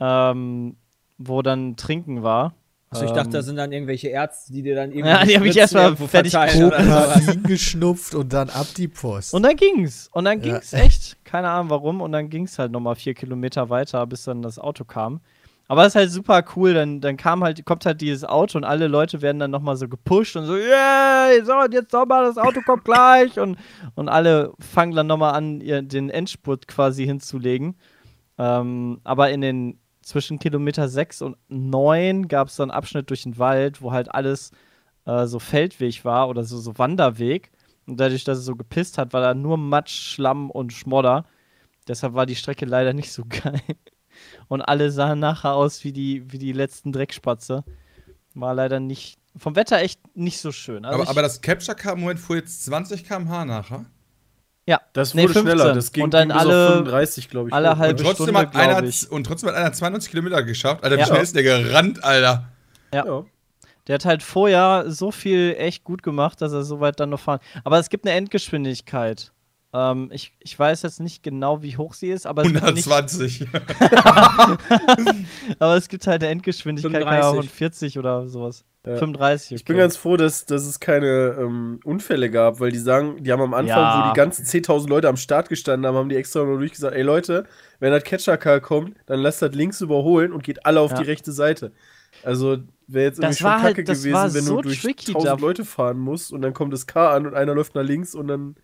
ähm, 0.00 0.78
wo 1.18 1.42
dann 1.42 1.76
Trinken 1.76 2.22
war. 2.22 2.54
Also 2.90 3.04
ich 3.04 3.10
dachte, 3.12 3.26
Ähm, 3.28 3.32
da 3.32 3.42
sind 3.42 3.56
dann 3.56 3.70
irgendwelche 3.70 4.08
Ärzte, 4.08 4.50
die 4.52 4.62
dir 4.62 4.74
dann 4.74 4.90
irgendwie 4.92 5.10
Ja, 5.10 5.24
die 5.24 5.36
hab 5.36 5.44
ich 5.44 5.56
erstmal 5.56 5.94
fertig. 5.94 6.32
Kokain 6.32 7.42
geschnupft 7.42 8.14
und 8.14 8.32
dann 8.32 8.48
ab 8.48 8.66
die 8.76 8.88
Post. 8.88 9.34
Und 9.34 9.42
dann 9.42 9.56
ging's. 9.56 10.08
Und 10.12 10.24
dann 10.24 10.40
Ja. 10.42 10.52
ging's 10.54 10.72
echt. 10.72 11.22
Keine 11.24 11.50
Ahnung 11.50 11.68
warum. 11.70 12.00
Und 12.00 12.12
dann 12.12 12.30
ging's 12.30 12.58
halt 12.58 12.72
nochmal 12.72 12.94
vier 12.96 13.12
Kilometer 13.14 13.68
weiter, 13.68 14.06
bis 14.06 14.24
dann 14.24 14.40
das 14.40 14.58
Auto 14.58 14.84
kam. 14.84 15.20
Aber 15.70 15.82
es 15.82 15.88
ist 15.88 15.96
halt 15.96 16.10
super 16.10 16.42
cool. 16.56 16.72
Dann, 16.72 17.02
dann 17.02 17.18
kam 17.18 17.44
halt, 17.44 17.62
kommt 17.66 17.84
halt 17.84 18.00
dieses 18.00 18.24
Auto 18.24 18.56
und 18.56 18.64
alle 18.64 18.86
Leute 18.88 19.20
werden 19.20 19.38
dann 19.38 19.50
nochmal 19.50 19.76
so 19.76 19.86
gepusht 19.86 20.34
und 20.36 20.46
so, 20.46 20.56
yay, 20.56 21.44
so, 21.44 21.52
und 21.58 21.74
jetzt 21.74 21.92
nochmal, 21.92 22.24
das 22.24 22.38
Auto 22.38 22.62
kommt 22.64 22.86
gleich. 22.86 23.38
Und, 23.38 23.58
und 23.96 24.08
alle 24.08 24.52
fangen 24.60 24.94
dann 24.94 25.06
nochmal 25.08 25.34
an, 25.34 25.60
ihr, 25.60 25.82
den 25.82 26.08
Endspurt 26.08 26.66
quasi 26.68 27.04
hinzulegen. 27.04 27.76
Ähm, 28.38 29.00
aber 29.04 29.28
in 29.30 29.42
den 29.42 29.78
zwischen 30.08 30.38
Kilometer 30.38 30.88
6 30.88 31.20
und 31.22 31.36
9 31.48 32.28
gab 32.28 32.48
es 32.48 32.56
so 32.56 32.62
einen 32.62 32.70
Abschnitt 32.70 33.10
durch 33.10 33.24
den 33.24 33.36
Wald, 33.36 33.82
wo 33.82 33.92
halt 33.92 34.12
alles 34.12 34.52
äh, 35.04 35.26
so 35.26 35.38
Feldweg 35.38 36.02
war 36.04 36.30
oder 36.30 36.44
so, 36.44 36.58
so 36.58 36.78
Wanderweg. 36.78 37.50
Und 37.86 38.00
dadurch, 38.00 38.24
dass 38.24 38.38
es 38.38 38.46
so 38.46 38.56
gepisst 38.56 38.96
hat, 38.96 39.12
war 39.12 39.20
da 39.20 39.34
nur 39.34 39.58
Matsch, 39.58 40.14
Schlamm 40.14 40.50
und 40.50 40.72
Schmodder. 40.72 41.26
Deshalb 41.88 42.14
war 42.14 42.24
die 42.24 42.36
Strecke 42.36 42.64
leider 42.64 42.94
nicht 42.94 43.12
so 43.12 43.24
geil. 43.28 43.60
Und 44.48 44.62
alle 44.62 44.90
sahen 44.90 45.18
nachher 45.18 45.52
aus 45.52 45.84
wie 45.84 45.92
die, 45.92 46.32
wie 46.32 46.38
die 46.38 46.52
letzten 46.52 46.90
Dreckspatze. 46.90 47.64
War 48.34 48.54
leider 48.54 48.80
nicht, 48.80 49.18
vom 49.36 49.56
Wetter 49.56 49.78
echt 49.78 50.00
nicht 50.16 50.40
so 50.40 50.52
schön. 50.52 50.86
Also 50.86 50.94
aber, 50.94 51.04
ich, 51.04 51.10
aber 51.10 51.22
das 51.22 51.42
Capture 51.42 51.76
Car 51.76 51.92
im 51.92 52.00
Moment 52.00 52.18
fuhr 52.18 52.36
jetzt 52.36 52.64
20 52.64 53.04
km/h 53.04 53.44
nachher. 53.44 53.84
Ja, 54.68 54.80
das 54.92 55.14
Nee, 55.14 55.22
wurde 55.22 55.32
15. 55.32 55.56
schneller, 55.56 55.74
das 55.74 55.92
ging 55.92 56.04
Und 56.04 56.12
dann 56.14 56.28
ging 56.28 56.36
bis 56.36 56.46
auf 56.46 56.52
alle- 56.52 56.68
35, 56.74 57.30
glaube 57.30 57.48
ich. 57.48 57.54
alle 57.54 57.70
hoch. 57.72 57.78
halbe 57.78 57.98
Und 58.02 58.06
trotzdem, 58.06 58.24
Stunde, 58.26 58.40
hat 58.40 58.54
einer, 58.56 58.90
und 59.10 59.24
trotzdem 59.24 59.48
hat 59.48 59.56
einer 59.56 59.72
92 59.72 60.10
Kilometer 60.10 60.42
geschafft. 60.42 60.84
Alter, 60.84 60.96
wie 60.96 61.00
Ja. 61.00 61.06
schnell 61.06 61.22
ist 61.22 61.34
der 61.34 61.42
gerannt, 61.42 62.04
Alter? 62.04 62.44
ja. 62.94 63.24
Der 63.86 63.94
hat 63.94 64.04
halt 64.04 64.22
vorher 64.22 64.84
so 64.88 65.10
viel 65.10 65.54
echt 65.58 65.82
gut 65.82 66.02
gemacht, 66.02 66.42
dass 66.42 66.52
er 66.52 66.62
so 66.62 66.78
weit 66.80 67.00
dann 67.00 67.08
noch 67.08 67.20
fahren. 67.20 67.40
Aber 67.64 67.78
es 67.78 67.88
gibt 67.88 68.06
eine 68.06 68.14
Endgeschwindigkeit. 68.16 69.32
Ähm, 69.72 70.10
ich, 70.12 70.34
ich 70.40 70.58
weiß 70.58 70.82
jetzt 70.82 71.00
nicht 71.00 71.22
genau, 71.22 71.62
wie 71.62 71.78
hoch 71.78 71.94
sie 71.94 72.10
ist, 72.10 72.26
aber 72.26 72.42
es, 72.42 72.48
gibt 72.52 72.62
nicht, 72.74 72.86
120. 72.86 73.46
aber 75.58 75.76
es 75.76 75.88
gibt 75.88 76.06
halt 76.06 76.22
eine 76.22 76.32
Endgeschwindigkeit 76.32 76.92
keine 76.92 77.06
Ahnung, 77.22 77.42
35. 77.42 77.50
von 77.50 77.56
40 77.56 77.98
oder 77.98 78.28
sowas. 78.28 78.64
Ja. 78.88 78.96
35. 78.96 79.52
Ich 79.56 79.64
bin 79.64 79.76
okay. 79.76 79.82
ganz 79.82 79.96
froh, 79.96 80.16
dass, 80.16 80.44
dass 80.46 80.66
es 80.66 80.80
keine 80.80 81.36
ähm, 81.38 81.80
Unfälle 81.84 82.30
gab, 82.30 82.60
weil 82.60 82.72
die 82.72 82.78
sagen, 82.78 83.22
die 83.22 83.30
haben 83.32 83.42
am 83.42 83.54
Anfang, 83.54 83.76
Ja. 83.78 84.04
wo 84.06 84.12
die 84.12 84.16
ganzen 84.16 84.44
10.000 84.44 84.88
Leute 84.88 85.08
am 85.08 85.16
Start 85.16 85.48
gestanden 85.48 85.86
haben, 85.86 85.96
haben 85.96 86.08
die 86.08 86.16
extra 86.16 86.44
nur 86.44 86.58
durchgesagt, 86.58 86.94
ey 86.96 87.02
Leute, 87.02 87.44
wenn 87.80 87.92
das 87.92 88.04
Catcher-Car 88.04 88.60
kommt, 88.60 88.96
dann 89.06 89.20
lasst 89.20 89.42
das 89.42 89.54
links 89.54 89.80
überholen 89.80 90.32
und 90.32 90.42
geht 90.42 90.64
alle 90.66 90.80
auf 90.80 90.92
Ja. 90.92 90.98
die 90.98 91.04
rechte 91.04 91.32
Seite. 91.32 91.72
Also 92.24 92.58
wäre 92.86 93.04
jetzt 93.04 93.18
irgendwie 93.18 93.28
Das 93.28 93.38
schon 93.38 93.50
halt- 93.50 93.62
kacke 93.76 93.84
das 93.84 94.02
gewesen, 94.02 94.34
wenn 94.34 94.44
so 94.44 94.56
du 94.56 94.62
durch 94.62 94.80
tricky 94.82 95.12
1000 95.12 95.26
da. 95.26 95.34
Leute 95.46 95.64
fahren 95.64 95.98
musst 95.98 96.32
und 96.32 96.42
dann 96.42 96.54
kommt 96.54 96.72
das 96.72 96.86
Car 96.86 97.10
an 97.12 97.26
und 97.26 97.34
einer 97.34 97.54
läuft 97.54 97.74
nach 97.74 97.82
links 97.84 98.14
und 98.14 98.28
dann 98.28 98.54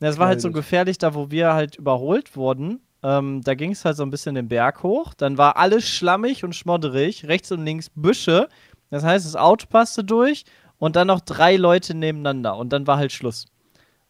Ja, 0.00 0.08
Es 0.08 0.18
war 0.18 0.26
halt 0.26 0.40
so 0.40 0.50
gefährlich, 0.50 0.98
da 0.98 1.14
wo 1.14 1.30
wir 1.30 1.54
halt 1.54 1.76
überholt 1.76 2.36
wurden. 2.36 2.80
Ähm, 3.02 3.42
da 3.44 3.54
ging 3.54 3.70
es 3.72 3.84
halt 3.84 3.96
so 3.96 4.02
ein 4.02 4.10
bisschen 4.10 4.34
den 4.34 4.48
Berg 4.48 4.82
hoch. 4.82 5.12
Dann 5.14 5.36
war 5.38 5.56
alles 5.58 5.86
schlammig 5.88 6.42
und 6.42 6.54
schmodderig. 6.56 7.26
Rechts 7.28 7.52
und 7.52 7.64
links 7.64 7.90
Büsche. 7.94 8.48
Das 8.94 9.02
heißt, 9.02 9.26
das 9.26 9.34
Auto 9.34 9.66
passte 9.66 10.04
durch 10.04 10.44
und 10.78 10.94
dann 10.94 11.08
noch 11.08 11.20
drei 11.20 11.56
Leute 11.56 11.96
nebeneinander. 11.96 12.56
Und 12.56 12.72
dann 12.72 12.86
war 12.86 12.96
halt 12.96 13.10
Schluss. 13.10 13.46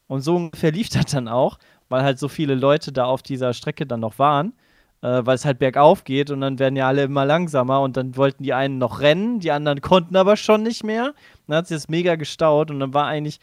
Und 0.05 0.21
so 0.21 0.35
ungefähr 0.35 0.71
lief 0.73 0.89
das 0.89 1.05
dann 1.05 1.27
auch, 1.27 1.57
weil 1.89 2.03
halt 2.03 2.19
so 2.19 2.27
viele 2.27 2.53
Leute 2.53 2.91
da 2.91 3.05
auf 3.05 3.23
dieser 3.23 3.55
Strecke 3.55 3.87
dann 3.87 4.01
noch 4.01 4.19
waren. 4.19 4.53
Äh, 5.01 5.25
weil 5.25 5.33
es 5.33 5.43
halt 5.43 5.57
bergauf 5.57 6.03
geht 6.03 6.29
und 6.29 6.41
dann 6.41 6.59
werden 6.59 6.75
ja 6.75 6.87
alle 6.87 7.01
immer 7.01 7.25
langsamer 7.25 7.81
und 7.81 7.97
dann 7.97 8.15
wollten 8.15 8.43
die 8.43 8.53
einen 8.53 8.77
noch 8.77 8.99
rennen, 8.99 9.39
die 9.39 9.51
anderen 9.51 9.81
konnten 9.81 10.15
aber 10.15 10.37
schon 10.37 10.61
nicht 10.61 10.83
mehr. 10.83 11.15
Dann 11.47 11.57
hat 11.57 11.67
sich 11.67 11.77
das 11.77 11.89
mega 11.89 12.15
gestaut 12.15 12.69
und 12.69 12.79
dann 12.79 12.93
war 12.93 13.07
eigentlich 13.07 13.39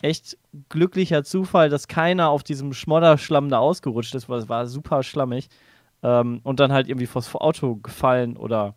echt 0.00 0.38
glücklicher 0.70 1.24
Zufall, 1.24 1.68
dass 1.68 1.88
keiner 1.88 2.30
auf 2.30 2.42
diesem 2.42 2.72
Schmodderschlamm 2.72 3.50
da 3.50 3.58
ausgerutscht 3.58 4.14
ist, 4.14 4.30
weil 4.30 4.38
es 4.38 4.48
war 4.48 4.66
super 4.66 5.02
schlammig. 5.02 5.50
Ähm, 6.02 6.40
und 6.42 6.58
dann 6.58 6.72
halt 6.72 6.88
irgendwie 6.88 7.06
vors 7.06 7.34
Auto 7.34 7.76
gefallen 7.76 8.38
oder 8.38 8.74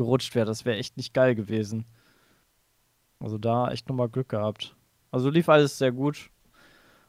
gerutscht 0.00 0.34
wäre. 0.34 0.46
Das 0.46 0.64
wäre 0.64 0.78
echt 0.78 0.96
nicht 0.96 1.12
geil 1.12 1.34
gewesen. 1.34 1.84
Also 3.18 3.36
da 3.36 3.70
echt 3.70 3.86
nochmal 3.88 4.08
Glück 4.08 4.30
gehabt. 4.30 4.74
Also 5.10 5.28
lief 5.28 5.48
alles 5.50 5.76
sehr 5.76 5.92
gut. 5.92 6.30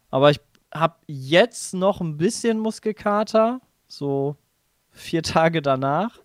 Aber 0.09 0.29
ich 0.29 0.41
habe 0.73 0.95
jetzt 1.07 1.73
noch 1.73 2.01
ein 2.01 2.17
bisschen 2.17 2.59
Muskelkater. 2.59 3.61
So 3.87 4.35
vier 4.89 5.23
Tage 5.35 5.61
danach. 5.61 6.19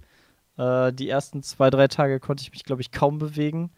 Äh, 0.58 0.92
die 0.92 1.08
ersten 1.08 1.44
zwei, 1.44 1.70
drei 1.70 1.86
Tage 1.86 2.18
konnte 2.18 2.42
ich 2.42 2.50
mich, 2.50 2.64
glaube 2.64 2.82
ich, 2.82 2.90
kaum 2.90 3.18
bewegen. 3.18 3.70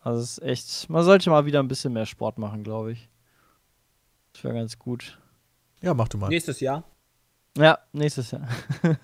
Also 0.00 0.20
es 0.20 0.38
ist 0.38 0.42
echt, 0.44 0.90
man 0.90 1.04
sollte 1.04 1.30
mal 1.30 1.46
wieder 1.46 1.60
ein 1.60 1.68
bisschen 1.68 1.94
mehr 1.94 2.06
Sport 2.06 2.36
machen, 2.36 2.62
glaube 2.62 2.92
ich. 2.92 3.08
Das 4.34 4.44
wäre 4.44 4.54
ganz 4.54 4.78
gut. 4.78 5.18
Ja, 5.80 5.94
mach 5.94 6.08
du 6.08 6.18
mal. 6.18 6.28
Nächstes 6.28 6.60
Jahr. 6.60 6.84
Ja, 7.56 7.78
nächstes 7.92 8.30
Jahr. 8.30 8.46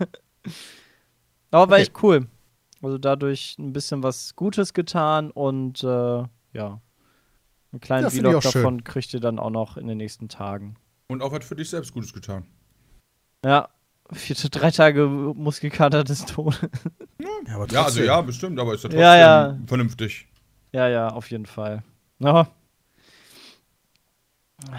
Aber 1.51 1.71
war 1.71 1.77
Okay. 1.79 1.83
echt 1.83 2.03
cool. 2.03 2.27
Also 2.83 2.99
dadurch 2.99 3.57
ein 3.59 3.73
bisschen 3.73 4.03
was 4.03 4.37
Gutes 4.37 4.73
getan 4.75 5.31
und 5.31 5.83
äh, 5.83 6.25
ja. 6.53 6.81
Einen 7.73 7.81
kleinen 7.81 8.09
ich 8.09 8.15
Vlog 8.15 8.35
auch 8.37 8.43
schön. 8.43 8.53
davon 8.63 8.85
kriegt 8.85 9.13
ihr 9.15 9.21
dann 9.21 9.39
auch 9.39 9.51
noch 9.51 9.77
in 9.77 9.87
den 9.87 9.99
nächsten 9.99 10.29
Tagen. 10.29 10.77
Und 11.09 11.23
auch 11.23 11.33
was 11.33 11.45
für 11.45 11.57
dich 11.57 11.69
selbst 11.71 11.93
Gutes 11.93 12.13
getan. 12.13 12.47
Ja, 13.45 13.69
vier, 14.13 14.37
drei 14.51 14.71
Tage 14.71 15.07
Muskelkater 15.07 16.05
des 16.05 16.25
Todes. 16.27 16.59
Ja, 17.21 17.55
aber 17.55 17.67
Ja, 17.69 17.81
also 17.85 17.85
trotzdem. 17.85 18.05
ja, 18.07 18.21
bestimmt, 18.21 18.61
aber 18.61 18.75
ist 18.75 18.83
ja 18.85 18.89
trotzdem 18.89 19.01
Ja, 19.01 19.17
ja. 19.17 19.59
vernünftig. 19.67 20.27
ja, 20.73 20.89
ja, 20.89 21.09
auf 21.09 21.31
jeden 21.31 21.47
Fall. 21.47 21.83
Ja, 22.19 22.49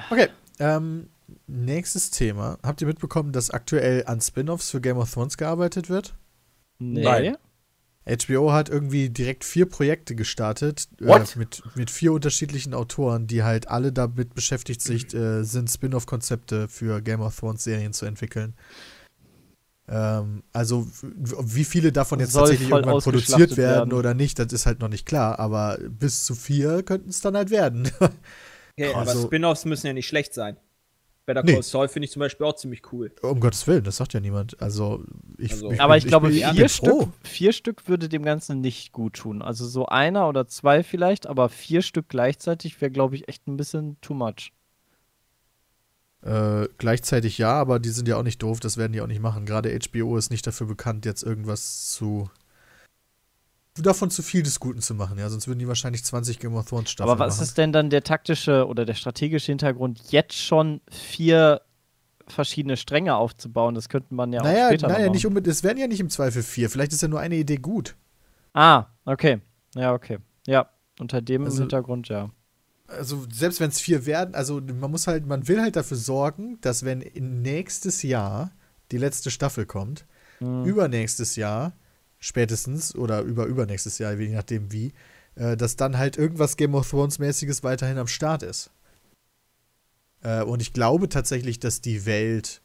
Okay, 0.09 0.29
ähm, 0.59 1.09
nächstes 1.45 2.09
Thema. 2.11 2.57
Habt 2.63 2.81
ihr 2.81 2.87
mitbekommen, 2.87 3.31
dass 3.31 3.49
aktuell 3.51 4.03
an 4.07 4.21
Spin-offs 4.21 4.71
für 4.71 4.81
Game 4.81 4.97
of 4.97 5.11
Thrones 5.13 5.37
gearbeitet 5.37 5.89
wird? 5.89 6.15
nee. 6.79 7.03
Nein. 7.03 7.37
HBO 8.07 8.51
hat 8.53 8.69
irgendwie 8.69 9.09
direkt 9.09 9.43
vier 9.43 9.65
Projekte 9.65 10.15
gestartet 10.15 10.87
äh, 11.01 11.19
mit, 11.35 11.61
mit 11.75 11.91
vier 11.91 12.13
unterschiedlichen 12.13 12.73
Autoren, 12.73 13.27
die 13.27 13.43
halt 13.43 13.67
alle 13.67 13.91
damit 13.91 14.33
beschäftigt 14.33 14.81
sich, 14.81 15.13
äh, 15.13 15.43
sind 15.43 15.69
Spin-off-Konzepte 15.69 16.67
für 16.69 17.01
Game 17.01 17.21
of 17.21 17.37
Thrones 17.37 17.63
Serien 17.63 17.91
zu 17.93 18.05
entwickeln. 18.05 18.55
Ähm, 19.89 20.43
also 20.53 20.87
wie 21.01 21.63
viele 21.63 21.91
davon 21.91 22.19
jetzt 22.19 22.33
Soll 22.33 22.43
tatsächlich 22.43 22.69
irgendwann 22.69 22.99
produziert 22.99 23.55
werden 23.57 23.91
werden. 23.91 23.93
oder 23.93 24.13
nicht, 24.13 24.37
das 24.39 24.51
ist 24.51 24.65
halt 24.65 24.79
noch 24.79 24.89
nicht 24.89 25.05
klar, 25.05 25.39
aber 25.39 25.77
bis 25.89 26.25
zu 26.25 26.35
vier 26.35 26.83
könnten 26.83 27.09
es 27.09 27.21
dann 27.21 27.35
halt 27.35 27.49
werden. 27.49 27.89
Okay, 28.79 28.93
aber 28.93 29.09
Also- 29.09 29.25
Spin-offs 29.25 29.65
müssen 29.65 29.87
ja 29.87 29.93
nicht 29.93 30.05
schlecht 30.07 30.35
sein. 30.35 30.55
Better 31.27 31.43
Nee. 31.43 31.53
Call 31.53 31.61
Saul 31.63 31.87
finde 31.89 32.05
ich 32.05 32.11
zum 32.11 32.21
Beispiel 32.21 32.45
auch 32.47 32.55
ziemlich 32.55 32.81
cool. 32.91 33.11
um 33.21 33.39
Gottes 33.39 33.67
Willen, 33.67 33.83
das 33.83 33.97
sagt 33.97 34.13
ja 34.13 34.19
niemand. 34.19 34.59
Also 34.61 35.03
ich, 35.37 35.51
Also- 35.51 35.71
ich 35.71 35.79
Aber 35.81 35.93
bin- 35.93 35.97
ich 35.99 36.07
glaube, 36.07 36.27
bin- 36.29 36.37
vier, 36.37 36.53
bin 36.53 36.69
Stück, 36.69 37.09
vier 37.23 37.53
Stück 37.53 37.87
würde 37.87 38.09
dem 38.09 38.23
Ganzen 38.23 38.61
nicht 38.61 38.93
gut 38.93 39.13
tun. 39.17 39.41
Also 39.43 39.67
so 39.67 39.85
einer 39.85 40.27
oder 40.29 40.47
zwei 40.47 40.81
vielleicht, 40.83 41.27
aber 41.27 41.49
vier 41.49 41.81
Stück 41.83 42.07
gleichzeitig 42.09 42.79
wäre, 42.81 42.91
glaube 42.91 43.15
ich, 43.15 43.27
echt 43.27 43.45
ein 43.47 43.57
bisschen 43.57 43.97
too 44.01 44.13
much. 44.13 44.51
Äh, 46.23 46.67
gleichzeitig 46.77 47.37
ja, 47.37 47.51
aber 47.53 47.79
die 47.79 47.89
sind 47.89 48.07
ja 48.07 48.17
auch 48.17 48.23
nicht 48.23 48.41
doof, 48.41 48.59
das 48.59 48.77
werden 48.77 48.93
die 48.93 49.01
auch 49.01 49.07
nicht 49.07 49.21
machen. 49.21 49.45
Gerade 49.45 49.69
HBO 49.77 50.17
ist 50.17 50.31
nicht 50.31 50.47
dafür 50.47 50.65
bekannt, 50.67 51.05
jetzt 51.05 51.23
irgendwas 51.23 51.91
zu. 51.93 52.29
Davon 53.81 54.09
zu 54.09 54.21
viel 54.23 54.43
des 54.43 54.59
Guten 54.59 54.81
zu 54.81 54.93
machen, 54.95 55.17
ja. 55.17 55.29
Sonst 55.29 55.47
würden 55.47 55.59
die 55.59 55.67
wahrscheinlich 55.67 56.03
20 56.03 56.39
Game 56.39 56.55
of 56.55 56.67
Thrones 56.67 56.89
Staffeln 56.91 57.11
aber 57.11 57.25
was 57.25 57.35
machen. 57.37 57.43
ist 57.43 57.57
denn 57.57 57.71
dann 57.71 57.89
der 57.89 58.03
taktische 58.03 58.67
oder 58.67 58.85
der 58.85 58.93
strategische 58.95 59.51
Hintergrund, 59.51 60.01
jetzt 60.11 60.35
schon 60.35 60.81
vier 60.89 61.61
verschiedene 62.27 62.77
Stränge 62.77 63.15
aufzubauen? 63.15 63.75
Das 63.75 63.89
könnte 63.89 64.13
man 64.13 64.33
ja 64.33 64.41
auch 64.41 64.45
naja, 64.45 64.67
später 64.67 64.87
naja, 64.87 65.09
nicht 65.09 65.23
machen. 65.23 65.27
unbedingt, 65.27 65.53
es 65.55 65.63
werden 65.63 65.77
ja 65.77 65.87
nicht 65.87 65.99
im 65.99 66.09
Zweifel 66.09 66.43
vier. 66.43 66.69
Vielleicht 66.69 66.93
ist 66.93 67.01
ja 67.01 67.07
nur 67.07 67.19
eine 67.19 67.35
Idee 67.35 67.57
gut. 67.57 67.95
Ah, 68.53 68.85
okay. 69.05 69.41
Ja, 69.75 69.93
okay. 69.93 70.17
Ja, 70.45 70.69
unter 70.99 71.21
dem 71.21 71.45
Also- 71.45 71.59
Hintergrund, 71.59 72.09
ja. 72.09 72.29
Also, 72.89 73.25
selbst 73.33 73.59
wenn 73.59 73.69
es 73.69 73.81
vier 73.81 74.05
werden, 74.05 74.33
also 74.33 74.61
man 74.61 74.89
muss 74.89 75.07
halt, 75.07 75.25
man 75.25 75.45
will 75.49 75.61
halt 75.61 75.75
dafür 75.75 75.97
sorgen, 75.97 76.57
dass 76.61 76.85
wenn 76.85 76.99
nächstes 77.19 78.01
Jahr 78.01 78.51
die 78.91 78.97
letzte 78.97 79.29
Staffel 79.29 79.65
kommt, 79.65 80.05
Hm. 80.39 80.63
übernächstes 80.63 81.35
Jahr 81.35 81.73
spätestens 82.19 82.95
oder 82.95 83.21
über 83.21 83.45
übernächstes 83.45 83.99
Jahr, 83.99 84.13
je 84.13 84.35
nachdem 84.35 84.71
wie, 84.71 84.93
äh, 85.35 85.55
dass 85.55 85.75
dann 85.75 85.97
halt 85.97 86.17
irgendwas 86.17 86.57
Game 86.57 86.75
of 86.75 86.89
Thrones 86.89 87.19
mäßiges 87.19 87.63
weiterhin 87.63 87.97
am 87.97 88.07
Start 88.07 88.43
ist. 88.43 88.71
Äh, 90.21 90.43
und 90.43 90.61
ich 90.61 90.73
glaube 90.73 91.09
tatsächlich, 91.09 91.59
dass 91.59 91.81
die 91.81 92.05
Welt 92.05 92.61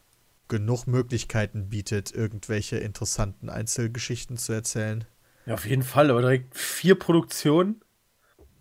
genug 0.47 0.87
Möglichkeiten 0.87 1.69
bietet, 1.69 2.13
irgendwelche 2.13 2.77
interessanten 2.77 3.49
Einzelgeschichten 3.49 4.37
zu 4.37 4.53
erzählen. 4.53 5.05
Ja, 5.45 5.55
auf 5.55 5.65
jeden 5.65 5.83
Fall, 5.83 6.09
aber 6.09 6.21
direkt 6.21 6.55
vier 6.57 6.95
Produktionen. 6.95 7.81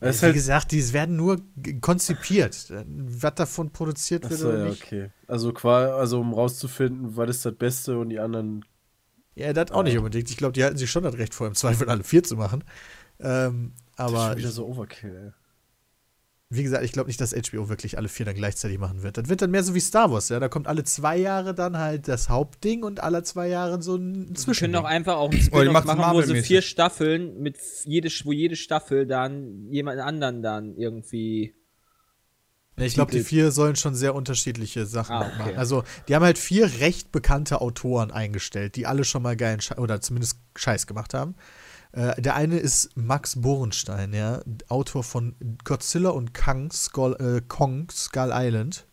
Das 0.00 0.20
Wie 0.20 0.26
halt. 0.26 0.34
gesagt, 0.34 0.72
die 0.72 0.92
werden 0.92 1.14
nur 1.14 1.40
konzipiert. 1.80 2.72
Was 2.86 3.34
davon 3.36 3.70
produziert 3.70 4.24
wird 4.24 4.32
Achso, 4.32 4.48
oder 4.48 4.58
ja, 4.58 4.70
nicht. 4.70 4.82
okay. 4.82 5.10
Also, 5.28 5.52
also 5.52 6.20
um 6.20 6.34
rauszufinden, 6.34 7.16
was 7.16 7.30
ist 7.30 7.46
das 7.46 7.54
Beste 7.54 7.98
und 7.98 8.08
die 8.08 8.18
anderen. 8.18 8.64
Ja, 9.34 9.52
das 9.52 9.70
auch 9.70 9.82
nicht 9.82 9.96
unbedingt. 9.96 10.30
Ich 10.30 10.36
glaube, 10.36 10.52
die 10.52 10.62
halten 10.62 10.76
sich 10.76 10.90
schon 10.90 11.04
das 11.04 11.16
Recht 11.16 11.34
vor, 11.34 11.46
im 11.46 11.54
Zweifel 11.54 11.88
alle 11.88 12.04
vier 12.04 12.22
zu 12.22 12.36
machen. 12.36 12.64
Ähm, 13.20 13.72
das 13.96 14.10
ist 14.10 14.16
aber 14.18 14.36
wieder 14.36 14.50
so 14.50 14.66
Overkill, 14.66 15.16
ey. 15.16 15.30
wie 16.50 16.62
gesagt, 16.62 16.84
ich 16.84 16.92
glaube 16.92 17.08
nicht, 17.08 17.20
dass 17.20 17.32
HBO 17.32 17.68
wirklich 17.68 17.96
alle 17.96 18.08
vier 18.08 18.26
dann 18.26 18.34
gleichzeitig 18.34 18.78
machen 18.78 19.02
wird. 19.02 19.16
Das 19.16 19.28
wird 19.28 19.40
dann 19.40 19.50
mehr 19.50 19.62
so 19.62 19.74
wie 19.74 19.80
Star 19.80 20.10
Wars, 20.10 20.28
ja. 20.28 20.38
Da 20.38 20.48
kommt 20.48 20.66
alle 20.66 20.84
zwei 20.84 21.16
Jahre 21.16 21.54
dann 21.54 21.78
halt 21.78 22.08
das 22.08 22.28
Hauptding 22.28 22.82
und 22.82 23.00
alle 23.00 23.22
zwei 23.22 23.48
Jahre 23.48 23.80
so 23.82 23.96
ein 23.96 24.34
Wir 24.34 24.54
können 24.54 24.72
doch 24.74 24.84
einfach 24.84 25.16
auch 25.16 25.30
ein 25.30 25.36
die 25.36 25.42
Spin-off 25.42 25.84
machen, 25.84 25.88
wo 25.88 26.20
sie 26.20 26.28
Marvel-mäßig. 26.28 26.46
vier 26.46 26.62
Staffeln 26.62 27.40
mit 27.40 27.56
jede, 27.84 28.08
wo 28.24 28.32
jede 28.32 28.56
Staffel 28.56 29.06
dann 29.06 29.68
jemand 29.70 30.00
anderen 30.00 30.42
dann 30.42 30.76
irgendwie. 30.76 31.54
Ich 32.76 32.94
glaube, 32.94 33.12
die 33.12 33.22
vier 33.22 33.50
sollen 33.52 33.76
schon 33.76 33.94
sehr 33.94 34.14
unterschiedliche 34.14 34.86
Sachen 34.86 35.14
Ah, 35.14 35.20
auch 35.20 35.38
machen. 35.38 35.50
okay. 35.50 35.56
Also, 35.56 35.84
die 36.08 36.14
haben 36.14 36.24
halt 36.24 36.38
vier 36.38 36.66
recht 36.80 37.12
bekannte 37.12 37.60
Autoren 37.60 38.10
eingestellt, 38.10 38.76
die 38.76 38.86
alle 38.86 39.04
schon 39.04 39.22
mal 39.22 39.36
geilen 39.36 39.60
Scheiß, 39.60 39.78
oder 39.78 40.00
zumindest 40.00 40.38
Scheiß 40.56 40.86
gemacht 40.86 41.12
haben. 41.14 41.34
Äh, 41.92 42.20
der 42.22 42.34
eine 42.34 42.58
ist 42.58 42.96
Max 42.96 43.40
Borenstein, 43.40 44.14
ja, 44.14 44.40
Autor 44.68 45.04
von 45.04 45.36
Godzilla 45.64 46.10
und 46.10 46.32
Kong 46.32 46.70
Skull, 46.72 47.14
äh, 47.20 47.42
Kong 47.46 47.90
Skull 47.90 48.30
Island. 48.32 48.86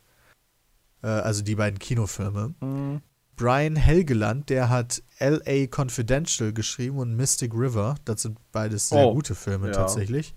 Äh, 1.02 1.08
also 1.08 1.42
die 1.42 1.56
beiden 1.56 1.80
Kinofilme. 1.80 2.56
Hm. 2.60 3.02
Brian 3.38 3.78
Helgeland, 3.78 4.50
der 4.50 4.68
hat 4.68 5.02
LA 5.22 5.68
Confidential 5.74 6.52
geschrieben 6.52 6.98
und 6.98 7.16
Mystic 7.16 7.54
River. 7.54 7.96
Das 8.04 8.24
sind 8.24 8.38
beides 8.52 8.90
sehr 8.90 9.08
Oh, 9.08 9.14
gute 9.14 9.34
Filme 9.34 9.68
ja. 9.68 9.74
tatsächlich. 9.74 10.36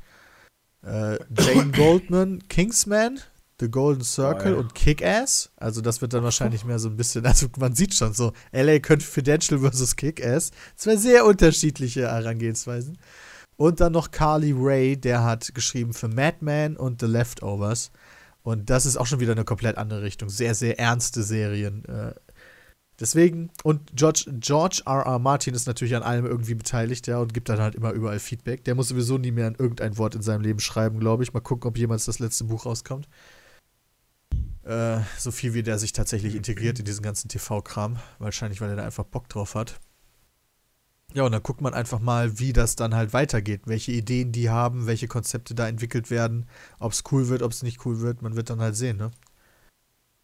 Äh, 0.85 1.19
Jane 1.37 1.73
Goldman, 1.73 2.45
Kingsman, 2.49 3.19
The 3.61 3.71
Golden 3.71 4.05
Circle 4.05 4.53
Geil. 4.53 4.55
und 4.55 4.75
Kick-Ass. 4.75 5.51
Also 5.57 5.81
das 5.81 6.01
wird 6.01 6.13
dann 6.13 6.25
wahrscheinlich 6.25 6.65
mehr 6.65 6.79
so 6.79 6.89
ein 6.89 6.97
bisschen, 6.97 7.25
also 7.27 7.47
man 7.59 7.75
sieht 7.75 7.95
schon 7.95 8.13
so, 8.13 8.33
LA 8.53 8.79
Confidential 8.79 9.61
versus 9.61 9.97
Kick-Ass. 9.97 10.51
Zwei 10.77 10.97
sehr 10.97 11.25
unterschiedliche 11.25 12.03
Herangehensweisen. 12.03 12.99
Und 13.57 13.81
dann 13.81 13.93
noch 13.93 14.11
Carly 14.11 14.53
Ray, 14.57 14.97
der 14.97 15.23
hat 15.23 15.55
geschrieben 15.55 15.93
für 15.93 16.09
Madman 16.09 16.77
und 16.77 17.01
The 17.01 17.07
Leftovers. 17.07 17.93
Und 18.43 18.71
das 18.71 18.87
ist 18.87 18.97
auch 18.97 19.07
schon 19.07 19.21
wieder 19.21 19.33
eine 19.33 19.45
komplett 19.45 19.79
andere 19.79 20.03
Richtung. 20.03 20.29
Sehr, 20.29 20.55
sehr 20.55 20.79
ernste 20.79 21.23
Serien. 21.23 21.85
Äh, 21.85 22.15
deswegen, 22.99 23.51
und 23.63 23.95
George, 23.95 24.25
George 24.41 24.83
R. 24.87 25.03
R. 25.07 25.19
Martin 25.21 25.55
ist 25.55 25.67
natürlich 25.67 25.95
an 25.95 26.03
allem 26.03 26.27
irgendwie 26.27 26.55
beteiligt, 26.55 27.07
ja, 27.07 27.19
und 27.19 27.35
gibt 27.35 27.49
dann 27.49 27.61
halt 27.61 27.77
immer 27.77 27.93
überall 27.93 28.19
Feedback. 28.19 28.65
Der 28.65 28.75
muss 28.75 28.89
sowieso 28.89 29.17
nie 29.17 29.31
mehr 29.31 29.47
an 29.47 29.57
irgendein 29.57 29.97
Wort 29.97 30.17
in 30.17 30.23
seinem 30.23 30.43
Leben 30.43 30.59
schreiben, 30.59 30.99
glaube 30.99 31.23
ich. 31.23 31.33
Mal 31.33 31.41
gucken, 31.41 31.69
ob 31.69 31.79
jemals 31.79 32.07
das 32.07 32.19
letzte 32.19 32.45
Buch 32.45 32.67
rauskommt. 32.67 33.09
Äh, 34.65 35.01
so 35.19 35.31
viel 35.31 35.55
wie 35.55 35.63
der 35.63 35.79
sich 35.79 35.93
tatsächlich 35.93 36.35
integriert 36.35 36.79
in 36.79 36.85
diesen 36.85 37.03
ganzen 37.03 37.29
TV-Kram. 37.29 37.99
Wahrscheinlich, 38.19 38.61
weil 38.61 38.71
er 38.71 38.77
da 38.77 38.85
einfach 38.85 39.05
Bock 39.05 39.29
drauf 39.29 39.55
hat. 39.55 39.81
Ja, 41.15 41.25
und 41.25 41.33
dann 41.33 41.43
guckt 41.43 41.61
man 41.61 41.75
einfach 41.75 42.01
mal, 42.01 42.39
wie 42.39 42.53
das 42.53 42.75
dann 42.75 42.95
halt 42.95 43.13
weitergeht. 43.13 43.63
Welche 43.67 43.93
Ideen 43.93 44.33
die 44.33 44.49
haben, 44.49 44.87
welche 44.87 45.09
Konzepte 45.09 45.55
da 45.55 45.69
entwickelt 45.69 46.11
werden, 46.11 46.47
ob 46.79 46.93
es 46.93 47.05
cool 47.11 47.29
wird, 47.29 47.43
ob 47.43 47.53
es 47.53 47.63
nicht 47.63 47.85
cool 47.85 48.01
wird. 48.01 48.23
Man 48.23 48.35
wird 48.35 48.49
dann 48.49 48.61
halt 48.61 48.77
sehen, 48.77 48.97
ne? 48.97 49.11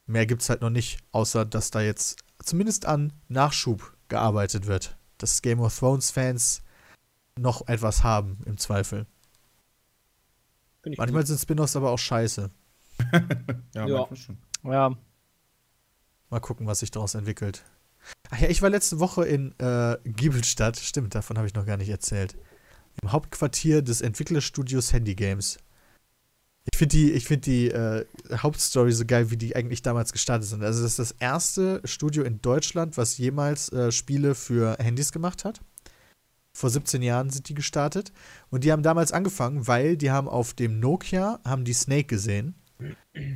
Mehr 0.07 0.25
gibt's 0.25 0.49
halt 0.49 0.63
noch 0.63 0.71
nicht, 0.71 0.99
außer 1.13 1.45
dass 1.45 1.71
da 1.71 1.83
jetzt 1.83 2.17
zumindest 2.43 2.87
an 2.87 3.13
Nachschub 3.29 3.95
gearbeitet 4.09 4.67
wird. 4.67 4.97
Dass 5.19 5.43
Game 5.43 5.61
of 5.61 5.79
Thrones-Fans 5.79 6.63
noch 7.39 7.69
etwas 7.69 8.03
haben, 8.03 8.39
im 8.47 8.57
Zweifel. 8.57 9.07
Manchmal 10.97 11.27
sind 11.27 11.39
Spin-offs 11.39 11.77
aber 11.77 11.91
auch 11.91 11.99
scheiße. 11.99 12.51
Ja, 13.75 13.87
Ja. 13.87 14.09
schon. 14.17 14.39
Ja, 14.65 14.97
Mal 16.31 16.41
gucken, 16.41 16.67
was 16.67 16.81
sich 16.81 16.91
daraus 16.91 17.15
entwickelt. 17.15 17.65
Ach 18.31 18.39
ja, 18.39 18.49
ich 18.49 18.61
war 18.61 18.69
letzte 18.69 19.01
Woche 19.01 19.25
in 19.25 19.59
äh, 19.59 19.97
Giebelstadt. 20.05 20.77
Stimmt, 20.79 21.15
davon 21.15 21.39
habe 21.39 21.47
ich 21.47 21.55
noch 21.55 21.65
gar 21.65 21.79
nicht 21.79 21.89
erzählt. 21.89 22.37
Im 23.03 23.13
Hauptquartier 23.13 23.81
des 23.83 24.01
Entwicklerstudios 24.03 24.93
Handy 24.93 25.15
Games. 25.15 25.59
Ich 26.71 26.79
finde 26.79 26.97
die, 26.97 27.13
ich 27.13 27.25
find 27.25 27.47
die 27.47 27.69
äh, 27.69 28.05
Hauptstory 28.31 28.93
so 28.93 29.07
geil, 29.07 29.31
wie 29.31 29.39
die 29.39 29.57
eigentlich 29.57 29.81
damals 29.81 30.13
gestartet 30.13 30.49
sind. 30.49 30.63
Also, 30.63 30.83
das 30.83 30.93
ist 30.93 30.99
das 30.99 31.13
erste 31.13 31.81
Studio 31.85 32.25
in 32.25 32.43
Deutschland, 32.43 32.99
was 32.99 33.17
jemals 33.17 33.73
äh, 33.73 33.91
Spiele 33.91 34.35
für 34.35 34.77
Handys 34.79 35.13
gemacht 35.13 35.45
hat. 35.47 35.61
Vor 36.53 36.69
17 36.69 37.01
Jahren 37.03 37.31
sind 37.31 37.49
die 37.49 37.55
gestartet. 37.55 38.13
Und 38.51 38.65
die 38.65 38.73
haben 38.73 38.83
damals 38.83 39.13
angefangen, 39.13 39.67
weil 39.67 39.97
die 39.97 40.11
haben 40.11 40.29
auf 40.29 40.53
dem 40.53 40.79
Nokia, 40.79 41.41
haben 41.45 41.65
die 41.65 41.73
Snake 41.73 42.05
gesehen. 42.05 42.55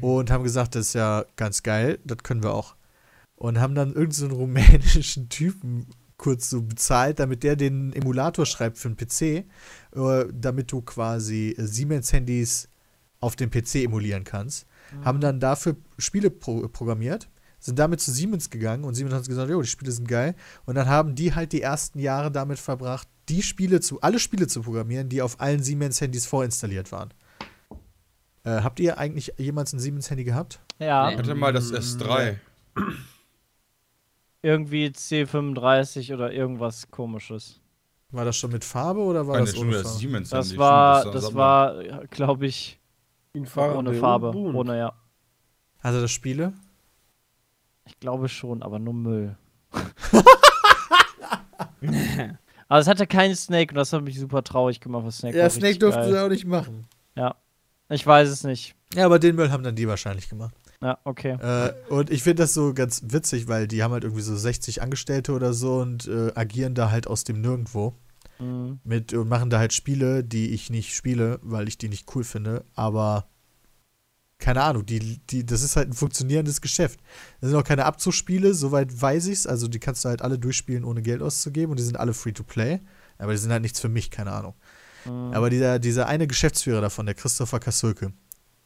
Und 0.00 0.30
haben 0.30 0.44
gesagt, 0.44 0.74
das 0.74 0.88
ist 0.88 0.94
ja 0.94 1.24
ganz 1.36 1.62
geil, 1.62 1.98
das 2.04 2.18
können 2.18 2.42
wir 2.42 2.54
auch 2.54 2.76
und 3.42 3.58
haben 3.58 3.74
dann 3.74 3.88
irgendeinen 3.88 4.12
so 4.12 4.24
einen 4.26 4.34
rumänischen 4.34 5.28
Typen 5.28 5.88
kurz 6.16 6.48
so 6.48 6.62
bezahlt, 6.62 7.18
damit 7.18 7.42
der 7.42 7.56
den 7.56 7.92
Emulator 7.92 8.46
schreibt 8.46 8.78
für 8.78 8.88
den 8.88 8.96
PC, 8.96 9.48
äh, 9.96 10.26
damit 10.32 10.70
du 10.70 10.80
quasi 10.80 11.48
äh, 11.58 11.66
Siemens-Handys 11.66 12.68
auf 13.18 13.34
dem 13.34 13.50
PC 13.50 13.76
emulieren 13.76 14.22
kannst. 14.22 14.66
Haben 15.04 15.20
dann 15.20 15.40
dafür 15.40 15.74
Spiele 15.98 16.30
pro 16.30 16.68
programmiert, 16.68 17.30
sind 17.58 17.80
damit 17.80 18.00
zu 18.00 18.12
Siemens 18.12 18.48
gegangen 18.48 18.84
und 18.84 18.94
Siemens 18.94 19.14
hat 19.14 19.26
gesagt, 19.26 19.50
jo, 19.50 19.60
die 19.60 19.66
Spiele 19.66 19.90
sind 19.90 20.06
geil. 20.06 20.36
Und 20.64 20.76
dann 20.76 20.86
haben 20.86 21.16
die 21.16 21.34
halt 21.34 21.50
die 21.50 21.62
ersten 21.62 21.98
Jahre 21.98 22.30
damit 22.30 22.60
verbracht, 22.60 23.08
die 23.28 23.42
Spiele 23.42 23.80
zu, 23.80 24.00
alle 24.02 24.20
Spiele 24.20 24.46
zu 24.46 24.62
programmieren, 24.62 25.08
die 25.08 25.20
auf 25.20 25.40
allen 25.40 25.64
Siemens-Handys 25.64 26.26
vorinstalliert 26.26 26.92
waren. 26.92 27.12
Äh, 28.44 28.62
habt 28.62 28.80
ihr 28.80 28.98
eigentlich 28.98 29.32
jemals 29.38 29.72
ein 29.72 29.78
Siemens-Handy 29.78 30.24
gehabt? 30.24 30.60
Ja, 30.78 31.10
Nee. 31.10 31.16
Warte 31.16 31.34
mal, 31.34 31.52
das 31.52 31.72
S3. 31.72 32.36
irgendwie 34.42 34.86
C35 34.88 36.12
oder 36.12 36.32
irgendwas 36.32 36.90
komisches. 36.90 37.60
War 38.10 38.24
das 38.24 38.36
schon 38.36 38.50
mit 38.52 38.64
Farbe 38.64 39.00
oder 39.00 39.26
war 39.26 39.34
Meine 39.34 39.46
das 39.46 39.56
ohne 39.56 39.72
Farbe? 39.74 39.88
Siemens. 39.88 40.30
Das 40.30 40.46
Handy, 40.48 40.58
war, 40.58 41.10
das 41.10 41.26
ein 41.28 41.34
war, 41.34 41.82
glaube 42.08 42.46
ich, 42.46 42.78
Fahrer 43.44 43.78
ohne 43.78 43.94
Farbe. 43.94 44.36
Ohne, 44.36 44.76
ja. 44.76 44.92
Also 45.80 46.00
das 46.00 46.10
Spiele? 46.10 46.52
Ich 47.86 47.98
glaube 48.00 48.28
schon, 48.28 48.62
aber 48.62 48.78
nur 48.78 48.94
Müll. 48.94 49.36
aber 49.70 49.88
es 52.80 52.86
hatte 52.86 53.06
keinen 53.06 53.34
Snake 53.34 53.72
und 53.72 53.76
das 53.76 53.92
hat 53.92 54.02
mich 54.02 54.18
super 54.18 54.42
traurig 54.42 54.80
gemacht, 54.80 55.04
was 55.06 55.18
Snake 55.18 55.36
Ja, 55.38 55.48
Snake 55.48 55.78
geil. 55.94 56.10
sie 56.12 56.22
auch 56.24 56.28
nicht 56.28 56.44
machen. 56.46 56.86
Ich 57.88 58.06
weiß 58.06 58.28
es 58.28 58.44
nicht. 58.44 58.74
Ja, 58.94 59.06
aber 59.06 59.18
den 59.18 59.36
Müll 59.36 59.50
haben 59.50 59.62
dann 59.62 59.76
die 59.76 59.88
wahrscheinlich 59.88 60.28
gemacht. 60.28 60.54
Ja, 60.80 60.98
okay. 61.04 61.32
Äh, 61.40 61.72
und 61.90 62.10
ich 62.10 62.22
finde 62.22 62.42
das 62.42 62.54
so 62.54 62.74
ganz 62.74 63.02
witzig, 63.06 63.46
weil 63.46 63.68
die 63.68 63.82
haben 63.82 63.92
halt 63.92 64.04
irgendwie 64.04 64.22
so 64.22 64.36
60 64.36 64.82
Angestellte 64.82 65.32
oder 65.32 65.52
so 65.52 65.76
und 65.76 66.08
äh, 66.08 66.32
agieren 66.34 66.74
da 66.74 66.90
halt 66.90 67.06
aus 67.06 67.24
dem 67.24 67.40
Nirgendwo. 67.40 67.94
Mhm. 68.38 68.80
Mit, 68.82 69.12
und 69.14 69.28
machen 69.28 69.50
da 69.50 69.58
halt 69.58 69.72
Spiele, 69.72 70.24
die 70.24 70.50
ich 70.50 70.70
nicht 70.70 70.94
spiele, 70.94 71.38
weil 71.42 71.68
ich 71.68 71.78
die 71.78 71.88
nicht 71.88 72.14
cool 72.14 72.24
finde. 72.24 72.64
Aber 72.74 73.28
keine 74.42 74.62
Ahnung, 74.62 74.84
die, 74.84 75.20
die, 75.30 75.46
das 75.46 75.62
ist 75.62 75.76
halt 75.76 75.88
ein 75.88 75.94
funktionierendes 75.94 76.60
Geschäft. 76.60 76.98
Das 77.40 77.50
sind 77.50 77.58
auch 77.58 77.64
keine 77.64 77.84
Abzugsspiele, 77.84 78.52
soweit 78.52 79.00
weiß 79.00 79.28
ich's. 79.28 79.46
Also 79.46 79.68
die 79.68 79.78
kannst 79.78 80.04
du 80.04 80.08
halt 80.08 80.20
alle 80.20 80.38
durchspielen, 80.38 80.84
ohne 80.84 81.00
Geld 81.00 81.22
auszugeben 81.22 81.70
und 81.70 81.78
die 81.78 81.84
sind 81.84 81.96
alle 81.96 82.12
free 82.12 82.32
to 82.32 82.42
play. 82.42 82.80
Aber 83.18 83.32
die 83.32 83.38
sind 83.38 83.52
halt 83.52 83.62
nichts 83.62 83.78
für 83.78 83.88
mich, 83.88 84.10
keine 84.10 84.32
Ahnung. 84.32 84.54
Mhm. 85.04 85.32
Aber 85.32 85.50
dieser, 85.50 85.78
dieser 85.78 86.06
eine 86.06 86.26
Geschäftsführer 86.26 86.80
davon, 86.80 87.06
der 87.06 87.14
Christopher 87.14 87.60
Kasulke, 87.60 88.12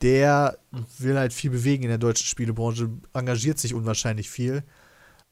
der 0.02 0.58
will 0.98 1.18
halt 1.18 1.32
viel 1.32 1.50
bewegen 1.50 1.84
in 1.84 1.88
der 1.88 1.98
deutschen 1.98 2.26
Spielebranche, 2.26 2.90
engagiert 3.14 3.58
sich 3.58 3.74
unwahrscheinlich 3.74 4.28
viel. 4.28 4.62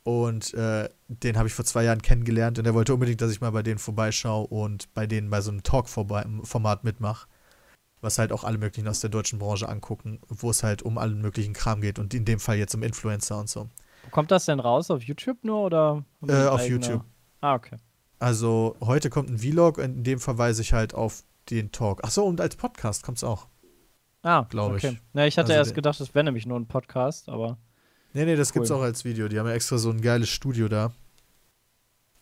Und 0.04 0.52
äh, 0.54 0.88
den 1.08 1.38
habe 1.38 1.48
ich 1.48 1.54
vor 1.54 1.64
zwei 1.64 1.84
Jahren 1.84 2.02
kennengelernt 2.02 2.58
und 2.58 2.66
er 2.66 2.74
wollte 2.74 2.92
unbedingt, 2.92 3.22
dass 3.22 3.30
ich 3.30 3.40
mal 3.40 3.52
bei 3.52 3.62
denen 3.62 3.78
vorbeischaue 3.78 4.46
und 4.46 4.92
bei 4.92 5.06
denen 5.06 5.30
bei 5.30 5.40
so 5.40 5.50
einem 5.50 5.62
Talk-Format 5.62 6.84
mitmache. 6.84 7.26
Was 8.02 8.18
halt 8.18 8.30
auch 8.30 8.44
alle 8.44 8.58
möglichen 8.58 8.86
aus 8.86 9.00
der 9.00 9.08
deutschen 9.08 9.38
Branche 9.38 9.66
angucken, 9.66 10.20
wo 10.28 10.50
es 10.50 10.62
halt 10.62 10.82
um 10.82 10.98
allen 10.98 11.22
möglichen 11.22 11.54
Kram 11.54 11.80
geht 11.80 11.98
und 11.98 12.12
in 12.12 12.26
dem 12.26 12.38
Fall 12.38 12.56
jetzt 12.58 12.74
um 12.74 12.82
Influencer 12.82 13.38
und 13.38 13.48
so. 13.48 13.70
Kommt 14.10 14.30
das 14.30 14.44
denn 14.44 14.60
raus 14.60 14.90
auf 14.90 15.02
YouTube 15.02 15.42
nur 15.42 15.60
oder? 15.64 16.04
Äh, 16.28 16.44
auf 16.44 16.60
eigene- 16.60 16.84
YouTube. 16.86 17.04
Ah, 17.40 17.54
okay. 17.54 17.76
Also 18.24 18.74
heute 18.80 19.10
kommt 19.10 19.28
ein 19.28 19.38
Vlog 19.38 19.76
und 19.76 19.84
in 19.84 20.02
dem 20.02 20.18
verweise 20.18 20.62
ich 20.62 20.72
halt 20.72 20.94
auf 20.94 21.24
den 21.50 21.72
Talk. 21.72 22.00
Ach 22.04 22.10
so, 22.10 22.24
und 22.24 22.40
als 22.40 22.56
Podcast 22.56 23.02
kommt 23.02 23.18
es 23.18 23.24
auch. 23.24 23.48
Ah, 24.22 24.46
Glaub 24.48 24.74
ich. 24.76 24.84
okay. 24.86 24.98
Na, 25.12 25.26
ich 25.26 25.36
hatte 25.36 25.52
Also 25.52 25.58
erst 25.58 25.74
gedacht, 25.74 26.00
das 26.00 26.14
wäre 26.14 26.24
nämlich 26.24 26.46
nur 26.46 26.58
ein 26.58 26.64
Podcast, 26.66 27.28
aber. 27.28 27.58
Nee, 28.14 28.24
nee, 28.24 28.34
das 28.34 28.48
Cool. 28.48 28.54
gibt's 28.54 28.70
auch 28.70 28.80
als 28.80 29.04
Video. 29.04 29.28
Die 29.28 29.38
haben 29.38 29.46
ja 29.46 29.52
extra 29.52 29.76
so 29.76 29.90
ein 29.90 30.00
geiles 30.00 30.30
Studio 30.30 30.68
da. 30.68 30.92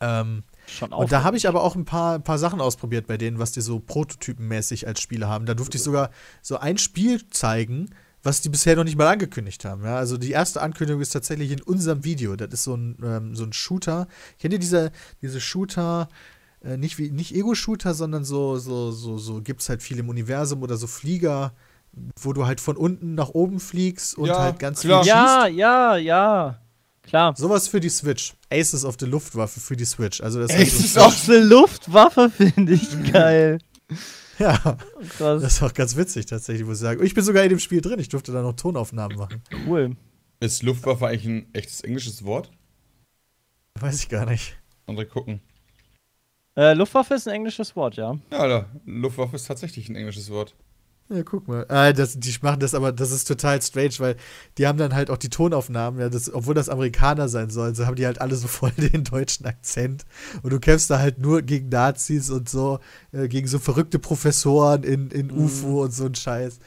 Ähm, 0.01 0.43
Schon 0.67 0.93
und 0.93 1.13
da 1.13 1.23
habe 1.23 1.37
ich 1.37 1.47
aber 1.47 1.63
auch 1.63 1.77
ein 1.77 1.85
paar, 1.85 2.19
paar 2.19 2.39
Sachen 2.39 2.61
ausprobiert 2.61 3.07
bei 3.07 3.17
denen, 3.17 3.39
was 3.39 3.53
die 3.53 3.61
so 3.61 3.79
prototypenmäßig 3.79 4.89
als 4.89 5.01
Spiele 5.01 5.29
haben. 5.29 5.47
Da 5.47 5.55
durfte 5.55 5.77
ich 5.77 5.85
sogar 5.85 6.11
so 6.41 6.57
ein 6.57 6.79
Spiel 6.79 7.29
zeigen, 7.29 7.91
was 8.23 8.41
die 8.41 8.49
bisher 8.49 8.77
noch 8.77 8.85
nicht 8.85 8.97
mal 8.97 9.09
angekündigt 9.09 9.65
haben. 9.65 9.85
Ja, 9.85 9.97
also 9.97 10.17
die 10.17 10.31
erste 10.31 10.63
Ankündigung 10.63 11.03
ist 11.03 11.11
tatsächlich 11.11 11.51
in 11.51 11.63
unserem 11.63 12.05
Video. 12.05 12.37
Das 12.37 12.53
ist 12.53 12.65
so 12.65 12.75
ein, 12.75 12.97
ähm, 13.03 13.35
so 13.35 13.45
ein 13.45 13.53
Shooter. 13.53 14.07
Kennt 14.39 14.53
ihr 14.53 14.61
diese, 14.61 14.93
diese 15.21 15.41
Shooter, 15.41 16.09
äh, 16.65 16.77
nicht, 16.77 16.99
wie, 16.99 17.11
nicht 17.11 17.35
Ego-Shooter, 17.35 17.95
sondern 17.95 18.25
so, 18.25 18.59
so, 18.59 18.93
so, 18.93 19.19
so 19.19 19.41
gibt 19.43 19.63
es 19.63 19.69
halt 19.69 19.83
viel 19.83 19.99
im 19.99 20.09
Universum 20.09 20.63
oder 20.63 20.77
so 20.77 20.87
Flieger, 20.87 21.53
wo 22.21 22.33
du 22.33 22.47
halt 22.47 22.61
von 22.61 22.77
unten 22.77 23.15
nach 23.15 23.31
oben 23.31 23.61
fliegst 23.61 24.17
und 24.17 24.27
Ja, 24.27 24.39
halt 24.39 24.59
ganz 24.59 24.81
klar. 24.81 25.03
viel 25.03 25.09
Ja, 25.09 25.47
ja, 25.47 25.97
ja. 25.97 26.59
Klar. 27.03 27.35
Sowas 27.37 27.67
für 27.67 27.81
die 27.81 27.89
Switch. 27.89 28.35
Aces 28.51 28.85
of 28.85 28.97
the 29.01 29.07
Luftwaffe 29.07 29.59
für 29.59 29.77
die 29.77 29.85
Switch. 29.85 30.21
Also 30.21 30.41
das 30.41 30.53
Aces 30.53 30.85
ist 30.85 30.99
auch 30.99 31.13
eine 31.27 31.41
Luftwaffe, 31.41 32.31
finde 32.37 32.75
ich 32.75 33.13
geil. 33.13 33.59
ja, 34.39 34.57
Krass. 35.17 35.43
das 35.43 35.55
ist 35.55 35.63
auch 35.63 35.75
ganz 35.75 35.97
witzig 35.97 36.27
tatsächlich, 36.27 36.67
muss 36.67 36.79
ich 36.79 36.83
sagen. 36.83 37.05
Ich 37.05 37.15
bin 37.15 37.25
sogar 37.25 37.43
in 37.45 37.51
dem 37.51 37.59
Spiel 37.59 37.81
drin. 37.81 37.99
Ich 37.99 38.09
durfte 38.09 38.33
da 38.33 38.43
noch 38.43 38.55
Tonaufnahmen 38.55 39.17
machen. 39.19 39.43
Cool. 39.67 39.97
Ist 40.41 40.63
Luftwaffe 40.63 41.07
eigentlich 41.07 41.27
ein 41.27 41.55
echtes 41.55 41.83
englisches 41.83 42.25
Wort? 42.25 42.51
Weiß 43.79 44.01
ich 44.01 44.09
gar 44.09 44.27
nicht. 44.27 44.57
André 44.87 45.05
gucken. 45.07 45.41
Äh, 46.57 46.75
Luftwaffe 46.75 47.15
ist 47.15 47.27
ein 47.29 47.35
englisches 47.35 47.75
Wort, 47.77 47.97
ja. 47.97 48.19
Ja, 48.31 48.39
Alter, 48.39 48.69
Luftwaffe 48.85 49.37
ist 49.37 49.47
tatsächlich 49.47 49.89
ein 49.89 49.97
englisches 49.97 50.31
Wort. 50.31 50.55
Ja, 51.09 51.23
guck 51.23 51.47
mal. 51.47 51.67
Ah, 51.69 51.93
das, 51.93 52.19
die 52.19 52.35
machen 52.41 52.61
das 52.61 52.75
aber, 52.75 52.91
das 52.91 53.13
ist 53.13 53.29
total 53.29 53.61
strange, 53.61 53.95
weil 53.99 54.17
die 54.57 54.67
haben 54.67 54.79
dann 54.79 54.95
halt 54.95 55.11
auch 55.11 55.19
die 55.19 55.29
Tonaufnahmen, 55.29 56.01
ja, 56.01 56.09
das, 56.09 56.33
obwohl 56.33 56.55
das 56.55 56.69
Amerikaner 56.69 57.29
sein 57.29 57.51
sollen, 57.51 57.75
so 57.75 57.87
haben 57.87 57.97
die 57.97 58.07
halt 58.07 58.21
alle 58.21 58.35
so 58.37 58.49
voll 58.49 58.71
den 58.77 59.05
deutschen 59.05 59.45
Akzent. 59.47 60.05
Und 60.43 60.53
du 60.53 60.61
kämpfst 60.61 60.91
da 60.91 60.99
halt 60.99 61.19
nur 61.19 61.43
gegen 61.43 61.69
Nazis 61.69 62.31
und 62.31 62.49
so, 62.49 62.81
äh, 63.13 63.29
gegen 63.29 63.47
so 63.47 63.59
verrückte 63.59 63.99
Professoren 63.99 64.85
in, 64.85 65.11
in 65.11 65.31
UFO 65.31 65.83
und 65.83 65.93
so 65.93 66.07
ein 66.07 66.15
Scheiß. 66.15 66.61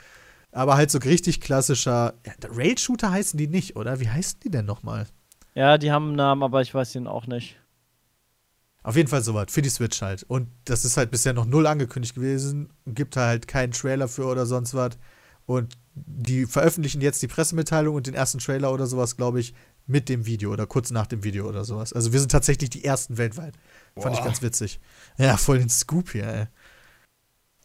Aber 0.52 0.78
halt 0.78 0.91
so 0.91 0.99
richtig 0.99 1.41
klassischer. 1.41 2.14
Ja, 2.26 2.34
Rail-Shooter 2.49 3.12
heißen 3.12 3.38
die 3.38 3.48
nicht, 3.48 3.76
oder? 3.76 3.99
Wie 3.99 4.10
heißen 4.10 4.40
die 4.44 4.49
denn 4.49 4.66
nochmal? 4.66 5.07
Ja, 5.53 5.78
die 5.78 5.91
haben 5.91 6.07
einen 6.07 6.16
Namen, 6.18 6.44
aber 6.44 6.62
ich 6.62 6.74
weiß 6.74 6.95
ihn 6.95 7.07
auch 7.07 7.28
nicht. 7.28 7.57
Auf 8.86 8.95
jeden 8.95 9.10
Fall 9.10 9.24
sowas, 9.24 9.48
für 9.49 9.64
die 9.64 9.70
Switch 9.70 9.99
halt. 10.03 10.22
Und 10.22 10.48
das 10.66 10.86
ist 10.86 10.95
halt 10.95 11.10
bisher 11.10 11.34
noch 11.34 11.45
null 11.45 11.66
angekündigt 11.66 12.14
gewesen. 12.14 12.70
Gibt 12.86 13.18
halt 13.18 13.48
keinen 13.48 13.72
Trailer 13.72 14.07
für 14.07 14.28
oder 14.28 14.45
sonst 14.45 14.76
was. 14.76 14.91
Und 15.48 15.76
die 15.95 16.45
veröffentlichen 16.45 17.02
jetzt 17.02 17.20
die 17.24 17.28
Pressemitteilung 17.28 17.95
und 17.95 18.06
den 18.06 18.14
ersten 18.14 18.38
Trailer 18.38 18.72
oder 18.72 18.86
sowas, 18.86 19.18
glaube 19.18 19.40
ich, 19.40 19.56
mit 19.88 20.07
dem 20.07 20.28
Video 20.28 20.53
oder 20.53 20.68
kurz 20.68 20.91
nach 20.91 21.07
dem 21.07 21.24
Video 21.24 21.49
oder 21.49 21.66
sowas. 21.66 21.94
Also 21.94 22.14
wir 22.14 22.20
sind 22.20 22.32
tatsächlich 22.32 22.70
die 22.70 22.86
ersten 22.86 23.18
weltweit. 23.18 23.56
Fand 23.98 24.14
ich 24.14 24.22
Boah. 24.22 24.28
ganz 24.28 24.44
witzig. 24.44 24.80
Ja, 25.18 25.36
voll 25.38 25.57
den 25.57 25.70
Scoop 25.70 26.12
hier, 26.12 26.28
ey. 26.28 26.45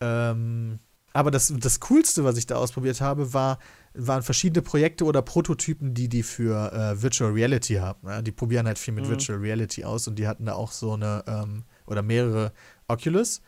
Ähm, 0.01 0.79
aber 1.13 1.31
das, 1.31 1.53
das 1.55 1.81
Coolste, 1.81 2.25
was 2.25 2.39
ich 2.39 2.47
da 2.47 2.57
ausprobiert 2.57 3.03
habe, 3.03 3.35
war, 3.35 3.59
waren 3.95 4.23
verschiedene 4.23 4.63
Projekte 4.63 5.05
oder 5.05 5.21
Prototypen, 5.23 5.95
die 5.95 6.09
die 6.09 6.23
für 6.23 6.73
äh, 6.73 7.03
Virtual 7.03 7.33
Reality 7.33 7.75
haben. 7.75 8.07
Ja, 8.09 8.23
die 8.23 8.33
probieren 8.33 8.67
halt 8.67 8.79
viel 8.79 8.95
mit 8.95 9.05
Mhm. 9.05 9.11
Virtual 9.11 9.39
Reality 9.39 9.85
aus 9.85 10.07
und 10.09 10.17
die 10.19 10.29
hatten 10.29 10.47
da 10.47 10.55
auch 10.55 10.73
so 10.73 10.93
eine 10.95 11.25
ähm, 11.27 11.65
oder 11.87 12.03
mehrere 12.03 12.53
Oculus 12.89 13.41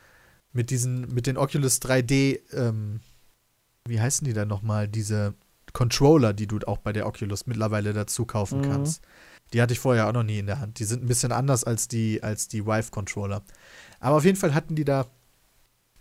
mit 0.51 0.69
diesen 0.69 1.13
mit 1.13 1.27
den 1.27 1.37
Oculus 1.37 1.81
3D 1.81 2.41
ähm, 2.53 2.99
wie 3.87 3.99
heißen 3.99 4.25
die 4.25 4.33
dann 4.33 4.47
nochmal 4.47 4.87
diese 4.87 5.33
Controller, 5.73 6.33
die 6.33 6.47
du 6.47 6.59
auch 6.67 6.77
bei 6.77 6.93
der 6.93 7.07
Oculus 7.07 7.47
mittlerweile 7.47 7.93
dazu 7.93 8.25
kaufen 8.25 8.59
Mhm. 8.59 8.69
kannst. 8.69 9.01
Die 9.53 9.61
hatte 9.61 9.73
ich 9.73 9.79
vorher 9.79 10.07
auch 10.07 10.13
noch 10.13 10.23
nie 10.23 10.39
in 10.39 10.45
der 10.47 10.59
Hand. 10.59 10.79
Die 10.79 10.83
sind 10.85 11.03
ein 11.03 11.07
bisschen 11.07 11.31
anders 11.31 11.63
als 11.63 11.87
die 11.87 12.21
als 12.23 12.47
die 12.47 12.65
Vive 12.65 12.91
Controller. 12.91 13.43
Aber 13.99 14.17
auf 14.17 14.25
jeden 14.25 14.37
Fall 14.37 14.53
hatten 14.53 14.75
die 14.75 14.85
da 14.85 15.07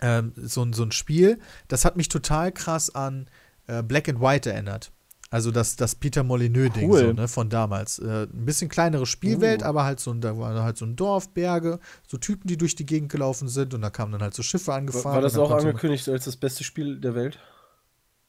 ähm, 0.01 0.33
so, 0.37 0.67
so 0.73 0.83
ein 0.83 0.93
Spiel, 0.93 1.39
das 1.69 1.85
hat 1.85 1.97
mich 1.97 2.09
total 2.09 2.53
krass 2.53 2.95
an 2.95 3.29
äh, 3.79 3.83
Black 3.83 4.09
and 4.09 4.21
White 4.21 4.51
erinnert. 4.51 4.93
Also 5.31 5.51
das, 5.51 5.77
das 5.77 5.95
Peter 5.95 6.23
Molyneux-Ding 6.23 6.91
Cool. 6.91 6.99
so, 6.99 7.13
ne, 7.15 7.27
von 7.27 7.49
damals. 7.49 7.99
Äh, 7.99 8.25
ein 8.25 8.45
bisschen 8.45 8.69
kleinere 8.69 9.07
Spielwelt, 9.07 9.63
Uh. 9.63 9.67
aber 9.67 9.85
halt 9.85 9.99
so 9.99 10.11
ein, 10.11 10.21
da 10.21 10.37
war 10.37 10.63
halt 10.63 10.77
so 10.77 10.85
ein 10.85 10.95
Dorf, 10.95 11.31
Berge, 11.31 11.79
so 12.07 12.19
Typen, 12.19 12.49
die 12.49 12.59
durch 12.59 12.75
die 12.75 12.85
Gegend 12.85 13.11
gelaufen 13.11 13.49
sind 13.49 13.73
und 13.73 13.81
da 13.81 13.89
kamen 13.89 14.13
dann 14.13 14.21
halt 14.21 14.35
so 14.35 14.43
Schiffe 14.43 14.75
angefahren. 14.75 15.05
War, 15.07 15.15
war 15.15 15.21
das 15.23 15.39
auch 15.39 15.51
angekündigt 15.51 16.07
als 16.11 16.27
das 16.27 16.37
beste 16.37 16.65
Spiel 16.65 17.01
der 17.01 17.15
Welt? 17.15 17.39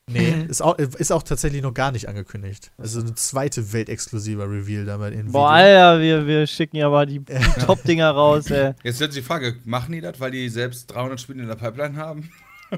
Nee, 0.09 0.45
ist 0.49 0.61
auch, 0.61 0.77
ist 0.77 1.11
auch 1.11 1.23
tatsächlich 1.23 1.61
noch 1.61 1.73
gar 1.73 1.91
nicht 1.93 2.09
angekündigt. 2.09 2.71
Also 2.77 2.99
eine 2.99 3.15
zweite 3.15 3.71
weltexklusiver 3.71 4.49
Reveal 4.49 4.85
dabei 4.85 5.11
in 5.11 5.31
Boah, 5.31 5.51
Alter, 5.51 6.01
wir, 6.01 6.27
wir 6.27 6.45
schicken 6.47 6.75
ja 6.77 6.89
mal 6.89 7.05
die 7.05 7.21
Top-Dinger 7.65 8.11
raus, 8.11 8.49
ey. 8.51 8.73
Jetzt 8.83 8.95
stellt 8.97 9.13
sich 9.13 9.23
die 9.23 9.27
Frage, 9.27 9.55
machen 9.63 9.93
die 9.93 10.01
das, 10.01 10.19
weil 10.19 10.31
die 10.31 10.49
selbst 10.49 10.87
300 10.93 11.19
Spiele 11.21 11.41
in 11.41 11.47
der 11.47 11.55
Pipeline 11.55 11.95
haben? 11.97 12.29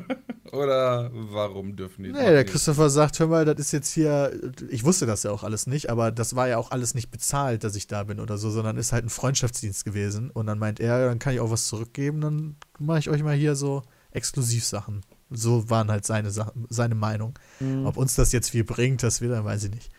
Oder 0.52 1.10
warum 1.14 1.76
dürfen 1.76 2.04
die 2.04 2.12
Nee, 2.12 2.20
der 2.20 2.44
nicht? 2.44 2.52
Christopher 2.52 2.90
sagt, 2.90 3.20
hör 3.20 3.28
mal, 3.28 3.46
das 3.46 3.60
ist 3.60 3.72
jetzt 3.72 3.92
hier, 3.92 4.32
ich 4.70 4.84
wusste 4.84 5.06
das 5.06 5.24
ja 5.24 5.32
auch 5.32 5.44
alles 5.44 5.68
nicht, 5.68 5.90
aber 5.90 6.12
das 6.12 6.36
war 6.36 6.48
ja 6.48 6.58
auch 6.58 6.72
alles 6.72 6.94
nicht 6.96 7.12
bezahlt, 7.12 7.64
dass 7.64 7.76
ich 7.76 7.88
da 7.88 8.04
bin 8.04 8.20
oder 8.20 8.38
so, 8.38 8.50
sondern 8.50 8.78
ist 8.78 8.92
halt 8.94 9.06
ein 9.06 9.10
Freundschaftsdienst 9.10 9.84
gewesen. 9.86 10.30
Und 10.30 10.48
dann 10.48 10.60
meint 10.60 10.80
er, 10.80 11.08
dann 11.08 11.20
kann 11.20 11.34
ich 11.34 11.40
auch 11.40 11.52
was 11.52 11.68
zurückgeben, 11.68 12.22
dann 12.22 12.56
mache 12.80 13.00
ich 13.00 13.10
euch 13.10 13.24
mal 13.24 13.36
hier 13.36 13.56
so 13.56 13.82
Exklusivsachen. 14.12 15.02
So 15.30 15.70
waren 15.70 15.90
halt 15.92 16.06
seine, 16.06 16.32
Sachen, 16.32 16.68
seine 16.70 16.96
Meinung. 16.96 17.38
Mhm. 17.60 17.86
Ob 17.86 17.98
uns 17.98 18.16
das 18.16 18.32
jetzt 18.32 18.52
viel 18.52 18.64
bringt, 18.64 19.04
das 19.04 19.22
wieder, 19.22 19.44
weiß 19.44 19.66
ich 19.66 19.72
nicht. 19.72 19.92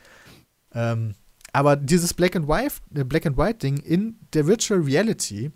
Ähm, 0.73 1.15
Aber 1.53 1.77
dieses 1.77 2.15
Black 2.15 2.37
and 2.37 2.49
White, 2.49 2.75
äh, 2.95 3.05
Black 3.05 3.27
and 3.27 3.37
White 3.37 3.59
Ding 3.59 3.77
in 3.79 4.19
der 4.33 4.47
Virtual 4.47 4.81
Reality 4.81 5.51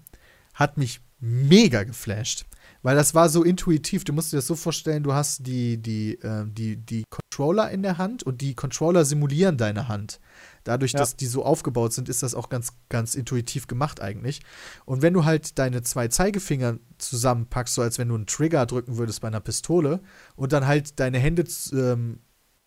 hat 0.54 0.76
mich 0.76 1.00
mega 1.20 1.84
geflasht. 1.84 2.44
Weil 2.82 2.96
das 2.96 3.14
war 3.14 3.28
so 3.28 3.42
intuitiv. 3.44 4.04
Du 4.04 4.12
musst 4.12 4.32
dir 4.32 4.36
das 4.38 4.46
so 4.46 4.54
vorstellen, 4.56 5.02
du 5.02 5.12
hast 5.12 5.46
die, 5.46 5.76
die, 5.76 6.14
äh, 6.22 6.46
die, 6.46 6.76
die 6.76 7.04
Controller 7.10 7.70
in 7.70 7.82
der 7.82 7.98
Hand 7.98 8.22
und 8.22 8.40
die 8.40 8.54
Controller 8.54 9.04
simulieren 9.04 9.58
deine 9.58 9.88
Hand. 9.88 10.18
Dadurch, 10.64 10.92
Ja. 10.92 11.00
dass 11.00 11.16
die 11.16 11.26
so 11.26 11.44
aufgebaut 11.44 11.92
sind, 11.92 12.08
ist 12.08 12.22
das 12.22 12.34
auch 12.34 12.48
ganz, 12.48 12.72
ganz 12.88 13.14
intuitiv 13.14 13.66
gemacht 13.66 14.00
eigentlich. 14.00 14.40
Und 14.86 15.02
wenn 15.02 15.12
du 15.12 15.24
halt 15.24 15.58
deine 15.58 15.82
zwei 15.82 16.08
Zeigefinger 16.08 16.78
zusammenpackst, 16.98 17.74
so 17.74 17.82
als 17.82 17.98
wenn 17.98 18.08
du 18.08 18.14
einen 18.14 18.26
Trigger 18.26 18.66
drücken 18.66 18.96
würdest 18.96 19.20
bei 19.20 19.28
einer 19.28 19.40
Pistole 19.40 20.00
und 20.36 20.52
dann 20.52 20.66
halt 20.66 20.98
deine 21.00 21.18
Hände 21.18 21.44
ähm, 21.72 22.20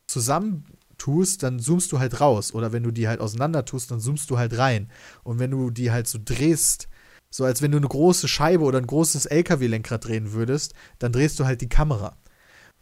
zusammen 0.07 0.65
tust, 0.97 1.43
dann 1.43 1.59
zoomst 1.59 1.91
du 1.91 1.99
halt 1.99 2.21
raus. 2.21 2.53
Oder 2.53 2.71
wenn 2.71 2.83
du 2.83 2.91
die 2.91 3.07
halt 3.07 3.19
auseinander 3.19 3.65
tust, 3.65 3.91
dann 3.91 3.99
zoomst 3.99 4.29
du 4.29 4.37
halt 4.37 4.57
rein. 4.57 4.89
Und 5.23 5.39
wenn 5.39 5.51
du 5.51 5.71
die 5.71 5.91
halt 5.91 6.07
so 6.07 6.19
drehst, 6.23 6.87
so 7.35 7.45
als 7.45 7.63
wenn 7.63 7.71
du 7.71 7.79
eine 7.79 7.87
große 7.87 8.27
Scheibe 8.27 8.63
oder 8.63 8.77
ein 8.77 8.85
großes 8.85 9.25
LKW-Lenkrad 9.25 10.05
drehen 10.05 10.33
würdest, 10.33 10.75
dann 10.99 11.11
drehst 11.11 11.39
du 11.39 11.45
halt 11.45 11.61
die 11.61 11.67
Kamera. 11.69 12.15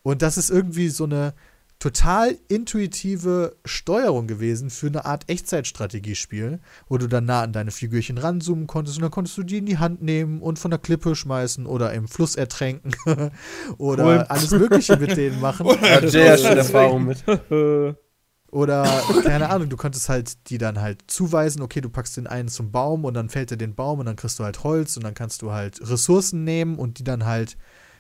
Und 0.04 0.22
das 0.22 0.38
ist 0.38 0.50
irgendwie 0.50 0.90
so 0.90 1.06
eine 1.06 1.34
total 1.80 2.38
intuitive 2.50 3.56
Steuerung 3.64 4.28
gewesen 4.28 4.70
für 4.70 4.88
eine 4.88 5.06
Art 5.06 5.30
Echtzeitstrategiespiel, 5.30 6.60
wo 6.90 6.98
du 6.98 7.08
dann 7.08 7.24
nah 7.24 7.44
an 7.44 7.54
deine 7.54 7.72
Figürchen 7.72 8.18
ranzoomen 8.18 8.68
konntest 8.68 8.98
und 8.98 9.04
dann 9.04 9.12
konntest 9.12 9.38
du 9.38 9.44
die 9.44 9.60
in 9.60 9.66
die 9.66 9.78
Hand 9.78 10.02
nehmen 10.02 10.42
und 10.42 10.60
von 10.60 10.70
der 10.70 10.82
Klippe 10.82 11.16
schmeißen 11.16 11.66
oder 11.66 11.94
im 11.94 12.10
Fluss 12.10 12.36
ertränken 12.36 12.92
oder 13.78 14.04
Cool. 14.06 14.18
alles 14.28 14.52
Mögliche 14.52 14.98
mit 14.98 15.16
denen 15.16 15.40
machen. 15.40 15.66
Ja 16.12 16.38
schon 16.38 16.58
Erfahrung 16.58 17.06
mit. 17.06 17.24
Oder, 18.52 18.84
keine 19.24 19.50
Ahnung, 19.50 19.70
du 19.70 19.78
konntest 19.78 20.10
halt 20.10 20.50
die 20.50 20.58
dann 20.58 20.82
halt 20.82 21.04
zuweisen, 21.08 21.62
okay, 21.62 21.80
du 21.80 21.90
packst 21.90 22.18
den 22.18 22.28
einen 22.28 22.50
zum 22.50 22.70
Baum 22.72 23.06
und 23.06 23.14
dann 23.14 23.30
fällt 23.30 23.50
er 23.52 23.58
den 23.58 23.76
Baum 23.76 24.00
und 24.00 24.06
dann 24.06 24.18
kriegst 24.18 24.38
du 24.40 24.44
halt 24.44 24.64
Holz 24.66 24.98
und 24.98 25.04
dann 25.04 25.14
kannst 25.14 25.42
du 25.42 25.52
halt 25.54 25.80
Ressourcen 25.82 26.44
nehmen 26.44 26.78
und 26.78 27.00
die 27.00 27.06
dann 27.06 27.26
halt 27.26 27.58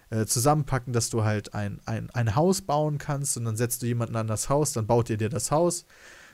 äh, 0.10 0.26
zusammenpacken, 0.26 0.92
dass 0.92 1.10
du 1.10 1.24
halt 1.24 1.54
ein, 1.54 1.80
ein, 1.86 2.10
ein 2.10 2.36
Haus 2.36 2.62
bauen 2.62 2.98
kannst 2.98 3.38
und 3.38 3.46
dann 3.46 3.56
setzt 3.56 3.82
du 3.82 3.86
jemanden 3.86 4.18
an 4.18 4.28
das 4.28 4.50
Haus, 4.50 4.74
dann 4.74 4.88
baut 4.88 5.10
ihr 5.10 5.16
dir 5.18 5.30
das 5.30 5.52
Haus. 5.52 5.86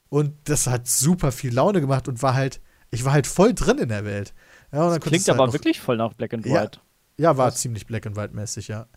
Und 0.09 0.33
das 0.45 0.65
hat 0.65 0.87
super 0.87 1.31
viel 1.31 1.53
Laune 1.53 1.79
gemacht 1.79 2.07
und 2.07 2.23
war 2.23 2.33
halt, 2.33 2.59
ich 2.89 3.05
war 3.05 3.13
halt 3.13 3.27
voll 3.27 3.53
drin 3.53 3.77
in 3.77 3.89
der 3.89 4.03
Welt. 4.03 4.33
Ja, 4.71 4.79
konntest 4.79 5.01
Klingt 5.03 5.27
halt 5.27 5.37
aber 5.37 5.45
noch- 5.47 5.53
wirklich 5.53 5.79
voll 5.79 5.97
nach 5.97 6.13
Black 6.13 6.33
and 6.33 6.43
Ja. 6.47 6.63
White. 6.63 6.79
ja, 7.17 7.37
war 7.37 7.53
ziemlich 7.53 7.85
Black 7.85 8.07
and 8.07 8.15
White 8.15 8.33
mäßig, 8.33 8.67
ja. 8.67 8.87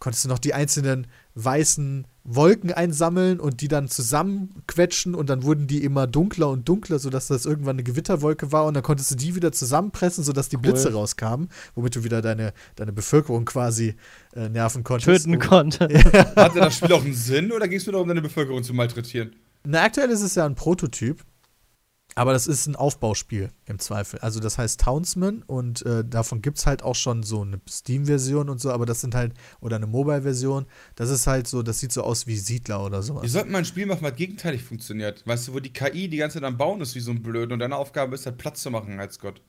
Konntest 0.00 0.24
du 0.24 0.28
noch 0.28 0.38
die 0.40 0.54
einzelnen 0.54 1.06
weißen 1.34 2.06
Wolken 2.24 2.72
einsammeln 2.72 3.40
und 3.40 3.60
die 3.60 3.68
dann 3.68 3.88
zusammenquetschen 3.88 5.14
und 5.14 5.30
dann 5.30 5.42
wurden 5.42 5.66
die 5.66 5.82
immer 5.84 6.06
dunkler 6.06 6.48
und 6.50 6.68
dunkler, 6.68 6.98
sodass 6.98 7.28
das 7.28 7.46
irgendwann 7.46 7.76
eine 7.76 7.82
Gewitterwolke 7.82 8.52
war 8.52 8.66
und 8.66 8.74
dann 8.74 8.82
konntest 8.82 9.10
du 9.10 9.14
die 9.14 9.34
wieder 9.34 9.52
zusammenpressen, 9.52 10.22
sodass 10.24 10.48
die 10.48 10.56
Blitze 10.56 10.92
rauskamen, 10.92 11.48
womit 11.74 11.96
du 11.96 12.04
wieder 12.04 12.20
deine, 12.22 12.52
deine 12.76 12.92
Bevölkerung 12.92 13.44
quasi 13.46 13.94
äh, 14.34 14.48
nerven 14.48 14.84
konntest. 14.84 15.24
Töten 15.24 15.34
Und- 15.34 15.40
konnte. 15.40 15.88
Hatte 16.36 16.60
das 16.60 16.76
Spiel 16.76 16.92
auch 16.92 17.04
einen 17.04 17.14
Sinn 17.14 17.52
oder 17.52 17.68
ging 17.68 17.78
es 17.78 17.86
nur 17.86 17.92
darum, 17.94 18.08
deine 18.08 18.22
Bevölkerung 18.22 18.62
zu 18.62 18.74
malträtieren? 18.74 19.34
Na, 19.64 19.82
aktuell 19.82 20.10
ist 20.10 20.22
es 20.22 20.34
ja 20.34 20.46
ein 20.46 20.54
Prototyp, 20.54 21.22
aber 22.16 22.32
das 22.32 22.46
ist 22.46 22.66
ein 22.66 22.76
Aufbauspiel 22.76 23.50
im 23.66 23.78
Zweifel. 23.78 24.18
Also 24.20 24.40
das 24.40 24.58
heißt 24.58 24.80
Townsman 24.80 25.42
und 25.46 25.84
äh, 25.86 26.04
davon 26.04 26.42
gibt 26.42 26.58
es 26.58 26.66
halt 26.66 26.82
auch 26.82 26.96
schon 26.96 27.22
so 27.22 27.42
eine 27.42 27.60
Steam-Version 27.68 28.48
und 28.48 28.60
so, 28.60 28.72
aber 28.72 28.84
das 28.86 29.00
sind 29.00 29.14
halt, 29.14 29.32
oder 29.60 29.76
eine 29.76 29.86
Mobile-Version, 29.86 30.66
das 30.96 31.10
ist 31.10 31.26
halt 31.26 31.46
so, 31.46 31.62
das 31.62 31.80
sieht 31.80 31.92
so 31.92 32.02
aus 32.02 32.26
wie 32.26 32.36
Siedler 32.36 32.84
oder 32.84 32.98
Wir 32.98 33.02
sowas. 33.02 33.32
sollten 33.32 33.52
mal 33.52 33.58
ein 33.58 33.64
Spiel 33.64 33.86
machen, 33.86 34.02
was 34.02 34.16
gegenteilig 34.16 34.62
funktioniert. 34.62 35.26
Weißt 35.26 35.48
du, 35.48 35.54
wo 35.54 35.60
die 35.60 35.72
KI 35.72 36.08
die 36.08 36.16
ganze 36.18 36.38
Zeit 36.38 36.44
am 36.44 36.56
Bauen 36.58 36.80
ist 36.80 36.94
wie 36.94 37.00
so 37.00 37.10
ein 37.12 37.22
Blöd 37.22 37.52
und 37.52 37.58
deine 37.60 37.76
Aufgabe 37.76 38.14
ist 38.14 38.26
halt 38.26 38.38
Platz 38.38 38.62
zu 38.62 38.70
machen 38.70 38.98
als 39.00 39.18
Gott. 39.18 39.40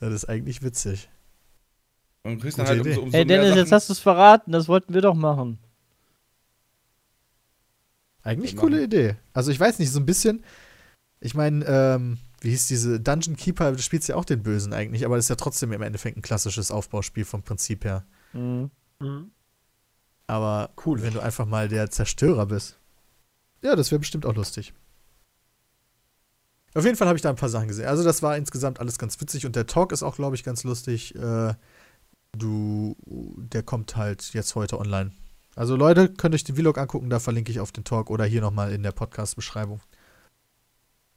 Das 0.00 0.12
ist 0.12 0.24
eigentlich 0.28 0.62
witzig. 0.62 1.08
Und 2.24 2.34
du 2.36 2.40
kriegst 2.40 2.58
dann 2.58 2.66
halt 2.66 2.80
Idee. 2.80 2.90
umso, 2.90 3.02
umso 3.02 3.16
Ey, 3.16 3.24
mehr 3.24 3.40
Dennis, 3.42 3.56
jetzt 3.56 3.72
hast 3.72 3.88
du 3.88 3.92
es 3.92 3.98
verraten. 4.00 4.50
Das 4.52 4.66
wollten 4.66 4.92
wir 4.94 5.00
doch 5.02 5.14
machen. 5.14 5.58
Eigentlich 8.22 8.56
coole. 8.56 8.82
Idee. 8.82 9.16
Also 9.34 9.50
ich 9.50 9.60
weiß 9.60 9.78
nicht, 9.78 9.90
so 9.92 10.00
ein 10.00 10.06
bisschen, 10.06 10.42
ich 11.24 11.34
meine, 11.34 11.64
ähm, 11.64 12.18
wie 12.42 12.50
hieß 12.50 12.66
diese 12.66 13.00
Dungeon 13.00 13.36
Keeper, 13.36 13.72
du 13.72 13.78
spielst 13.78 14.08
ja 14.08 14.16
auch 14.16 14.26
den 14.26 14.42
Bösen 14.42 14.74
eigentlich, 14.74 15.06
aber 15.06 15.16
das 15.16 15.24
ist 15.24 15.30
ja 15.30 15.36
trotzdem 15.36 15.72
im 15.72 15.80
Endeffekt 15.80 16.18
ein 16.18 16.22
klassisches 16.22 16.70
Aufbauspiel 16.70 17.24
vom 17.24 17.42
Prinzip 17.42 17.84
her. 17.86 18.04
Mhm. 18.34 18.70
Aber 20.26 20.70
cool, 20.84 21.00
wenn 21.00 21.14
du 21.14 21.20
einfach 21.20 21.46
mal 21.46 21.68
der 21.68 21.90
Zerstörer 21.90 22.44
bist. 22.44 22.78
Ja, 23.62 23.74
das 23.74 23.90
wäre 23.90 24.00
bestimmt 24.00 24.26
auch 24.26 24.34
lustig. 24.34 24.74
Auf 26.74 26.84
jeden 26.84 26.96
Fall 26.96 27.08
habe 27.08 27.16
ich 27.16 27.22
da 27.22 27.30
ein 27.30 27.36
paar 27.36 27.48
Sachen 27.48 27.68
gesehen. 27.68 27.86
Also 27.86 28.04
das 28.04 28.22
war 28.22 28.36
insgesamt 28.36 28.78
alles 28.78 28.98
ganz 28.98 29.18
witzig 29.18 29.46
und 29.46 29.56
der 29.56 29.66
Talk 29.66 29.92
ist 29.92 30.02
auch, 30.02 30.16
glaube 30.16 30.36
ich, 30.36 30.44
ganz 30.44 30.62
lustig. 30.62 31.14
Äh, 31.14 31.54
du, 32.32 32.96
der 33.06 33.62
kommt 33.62 33.96
halt 33.96 34.34
jetzt 34.34 34.54
heute 34.56 34.78
online. 34.78 35.12
Also 35.56 35.74
Leute, 35.74 36.10
könnt 36.10 36.34
euch 36.34 36.44
den 36.44 36.56
Vlog 36.56 36.76
angucken, 36.76 37.08
da 37.08 37.18
verlinke 37.18 37.50
ich 37.50 37.60
auf 37.60 37.72
den 37.72 37.84
Talk 37.84 38.10
oder 38.10 38.26
hier 38.26 38.42
nochmal 38.42 38.72
in 38.72 38.82
der 38.82 38.92
Podcast-Beschreibung. 38.92 39.80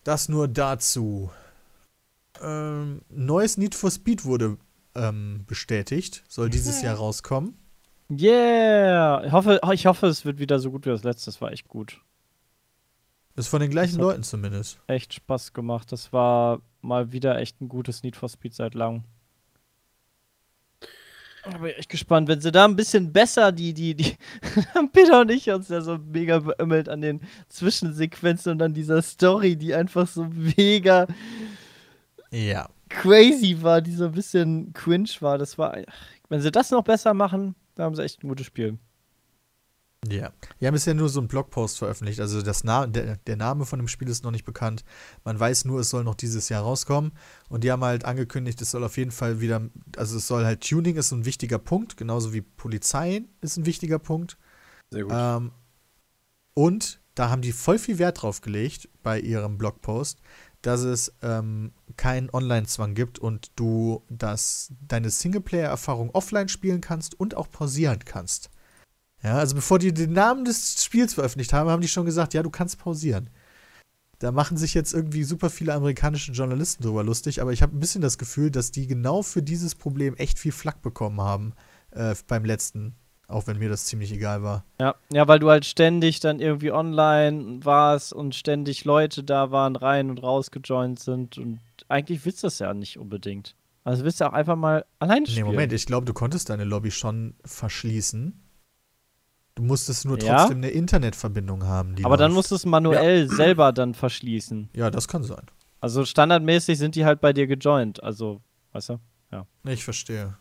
Das 0.08 0.30
nur 0.30 0.48
dazu. 0.48 1.32
Ähm, 2.42 3.02
neues 3.10 3.58
Need 3.58 3.76
for 3.76 3.92
Speed 3.92 4.24
wurde 4.24 4.58
ähm, 4.96 5.44
bestätigt, 5.48 6.24
soll 6.30 6.50
dieses 6.50 6.82
Jahr 6.82 6.96
rauskommen. 6.96 7.58
Yeah! 8.10 9.26
Ich 9.26 9.34
hoffe, 9.34 9.60
ich 9.74 9.86
hoffe, 9.86 10.08
es 10.08 10.24
wird 10.24 10.40
wieder 10.40 10.60
so 10.60 10.72
gut 10.72 10.86
wie 10.86 10.92
das 10.92 11.04
letzte. 11.04 11.26
Das 11.26 11.42
war 11.42 11.52
echt 11.52 11.68
gut. 11.68 12.00
Ist 13.36 13.50
von 13.50 13.60
den 13.60 13.70
gleichen 13.70 14.00
Leuten 14.00 14.24
zumindest. 14.24 14.80
Echt 14.88 15.14
Spaß 15.14 15.52
gemacht. 15.52 15.92
Das 15.92 16.14
war 16.14 16.62
mal 16.82 17.12
wieder 17.12 17.38
echt 17.40 17.60
ein 17.60 17.68
gutes 17.68 18.02
Need 18.02 18.16
for 18.16 18.30
Speed 18.30 18.54
seit 18.54 18.76
langem. 18.76 19.04
Da 21.52 21.58
bin 21.60 21.70
ich 21.72 21.78
echt 21.78 21.90
gespannt, 21.90 22.28
wenn 22.28 22.42
sie 22.42 22.52
da 22.52 22.66
ein 22.66 22.76
bisschen 22.76 23.12
besser 23.14 23.52
die, 23.52 23.74
die, 23.74 23.96
die, 23.96 24.16
Peter 24.94 25.22
und 25.22 25.32
ich 25.32 25.50
uns 25.50 25.70
ja 25.70 25.82
so 25.82 25.98
mega 25.98 26.40
beömmelt 26.40 26.90
an 26.90 27.02
den 27.02 27.22
Zwischensequenzen 27.50 28.52
und 28.54 28.62
an 28.62 28.74
dieser 28.74 29.02
Story, 29.02 29.56
die 29.56 29.74
einfach 29.74 30.08
so 30.08 30.28
mega 30.58 31.08
Ja. 32.32 32.68
crazy 32.90 33.58
war, 33.62 33.82
die 33.82 33.94
so 33.94 34.06
ein 34.06 34.12
bisschen 34.12 34.74
cringe 34.74 35.10
war. 35.22 35.38
Das 35.38 35.58
war, 35.58 35.78
wenn 36.30 36.42
sie 36.42 36.52
das 36.52 36.72
noch 36.72 36.84
besser 36.84 37.14
machen, 37.14 37.56
da 37.76 37.84
haben 37.84 37.96
sie 37.96 38.04
echt 38.04 38.24
ein 38.24 38.28
gutes 38.30 38.46
Spiel. 38.46 38.78
Ja. 40.06 40.32
Wir 40.60 40.68
haben 40.68 40.74
bisher 40.74 40.94
nur 40.94 41.10
so 41.10 41.20
einen 41.20 41.28
Blogpost 41.28 41.78
veröffentlicht. 41.78 42.20
Also 42.20 42.42
das 42.42 42.64
Na 42.64 42.86
der, 42.88 43.18
der 43.18 43.36
Name 43.36 43.66
von 43.66 43.80
dem 43.80 43.88
Spiel 43.88 44.10
ist 44.10 44.24
noch 44.24 44.32
nicht 44.32 44.46
bekannt. 44.46 44.84
Man 45.24 45.40
weiß 45.40 45.66
nur, 45.66 45.80
es 45.80 45.90
soll 45.90 46.04
noch 46.04 46.16
dieses 46.16 46.50
Jahr 46.50 46.64
rauskommen. 46.64 47.12
Und 47.50 47.64
die 47.64 47.72
haben 47.72 47.84
halt 47.84 48.06
angekündigt, 48.06 48.62
es 48.62 48.72
soll 48.72 48.84
auf 48.84 48.98
jeden 48.98 49.12
Fall 49.12 49.42
wieder, 49.42 49.62
also 49.98 50.18
es 50.18 50.28
soll 50.28 50.46
halt 50.46 50.68
Tuning 50.68 50.96
ist 50.96 51.12
ein 51.12 51.26
wichtiger 51.26 51.60
Punkt, 51.60 51.98
genauso 51.98 52.34
wie 52.34 52.42
Polizei 52.42 53.24
ist 53.42 53.58
ein 53.58 53.66
wichtiger 53.66 54.00
Punkt. 54.00 54.38
Sehr 54.92 55.04
gut. 55.04 55.14
Ähm, 55.14 55.52
und 56.54 57.02
da 57.16 57.30
haben 57.30 57.42
die 57.42 57.52
voll 57.52 57.80
viel 57.80 57.98
Wert 57.98 58.22
drauf 58.22 58.42
gelegt 58.42 58.90
bei 59.02 59.20
ihrem 59.20 59.58
Blogpost, 59.58 60.22
dass 60.62 60.82
es 60.82 61.14
ähm, 61.22 61.72
keinen 61.96 62.30
Online-Zwang 62.30 62.94
gibt 62.94 63.20
und 63.20 63.52
du 63.56 64.04
das, 64.10 64.72
deine 64.88 65.10
Singleplayer-Erfahrung 65.10 66.12
offline 66.12 66.50
spielen 66.50 66.82
kannst 66.82 67.20
und 67.20 67.36
auch 67.36 67.50
pausieren 67.50 68.00
kannst. 68.06 68.52
Ja, 69.24 69.38
also 69.38 69.56
bevor 69.56 69.80
die 69.80 69.94
den 69.94 70.14
Namen 70.14 70.46
des 70.46 70.84
Spiels 70.84 71.14
veröffentlicht 71.16 71.54
haben, 71.54 71.70
haben 71.70 71.82
die 71.82 71.88
schon 71.88 72.06
gesagt, 72.06 72.34
ja, 72.34 72.44
du 72.44 72.50
kannst 72.50 72.78
pausieren. 72.78 73.30
Da 74.20 74.32
machen 74.32 74.58
sich 74.58 74.74
jetzt 74.74 74.94
irgendwie 74.94 75.24
super 75.24 75.50
viele 75.50 75.74
amerikanische 75.74 76.32
Journalisten 76.32 76.84
drüber 76.84 77.04
lustig, 77.04 77.42
aber 77.42 77.54
ich 77.54 77.62
habe 77.62 77.76
ein 77.76 77.80
bisschen 77.80 78.02
das 78.02 78.18
Gefühl, 78.18 78.50
dass 78.50 78.72
die 78.72 78.88
genau 78.88 79.22
für 79.22 79.44
dieses 79.44 79.76
Problem 79.76 80.16
echt 80.16 80.40
viel 80.40 80.52
Flack 80.52 80.82
bekommen 80.82 81.22
haben 81.22 81.54
äh, 81.92 82.16
beim 82.28 82.44
letzten, 82.44 82.96
auch 83.28 83.46
wenn 83.46 83.60
mir 83.60 83.70
das 83.70 83.86
ziemlich 83.86 84.12
egal 84.12 84.42
war. 84.42 84.66
Ja, 84.80 84.96
ja, 85.12 85.28
weil 85.28 85.38
du 85.38 85.50
halt 85.50 85.66
ständig 85.66 86.20
dann 86.20 86.40
irgendwie 86.40 86.72
online 86.72 87.64
warst 87.64 88.12
und 88.12 88.34
ständig 88.34 88.86
Leute 88.86 89.24
da 89.24 89.52
waren, 89.52 89.76
rein 89.76 90.10
und 90.10 90.24
raus 90.24 90.50
gejoint 90.50 91.00
sind 91.00 91.38
und 91.38 91.60
eigentlich 91.88 92.26
willst 92.26 92.42
du 92.42 92.48
das 92.48 92.58
ja 92.58 92.74
nicht 92.74 92.98
unbedingt. 92.98 93.56
Also 93.84 94.04
willst 94.04 94.20
du 94.20 94.26
auch 94.26 94.34
einfach 94.34 94.56
mal 94.56 94.84
alleine 95.00 95.22
Nee, 95.22 95.32
spielen. 95.32 95.46
Moment, 95.46 95.74
ich 95.74 95.86
glaube, 95.86 96.06
du 96.06 96.14
konntest 96.14 96.50
deine 96.50 96.64
Lobby 96.64 96.92
schon 96.92 97.36
verschließen. 97.46 98.47
Du 99.58 99.64
musstest 99.64 100.06
nur 100.06 100.22
Ja? 100.22 100.38
trotzdem 100.38 100.58
eine 100.58 100.70
Internetverbindung 100.70 101.64
haben. 101.66 101.96
Die 101.96 102.06
Aber 102.06 102.16
dann 102.16 102.32
läuft. 102.32 102.38
musst 102.38 102.52
du 102.52 102.56
es 102.56 102.66
manuell 102.66 103.28
selber 103.28 103.74
dann 103.74 103.94
verschließen. 103.94 104.70
Ja, 104.74 104.90
das 104.92 105.08
kann 105.08 105.24
sein. 105.24 105.46
Also 105.82 106.06
standardmäßig 106.06 106.78
sind 106.78 106.96
die 106.96 107.06
halt 107.06 107.22
bei 107.22 107.34
dir 107.34 107.48
gejoint. 107.48 108.02
Also, 108.04 108.42
weißt 108.72 108.90
du? 108.90 109.00
Nee, 109.64 109.74
ich 109.74 109.84
verstehe. 109.84 110.38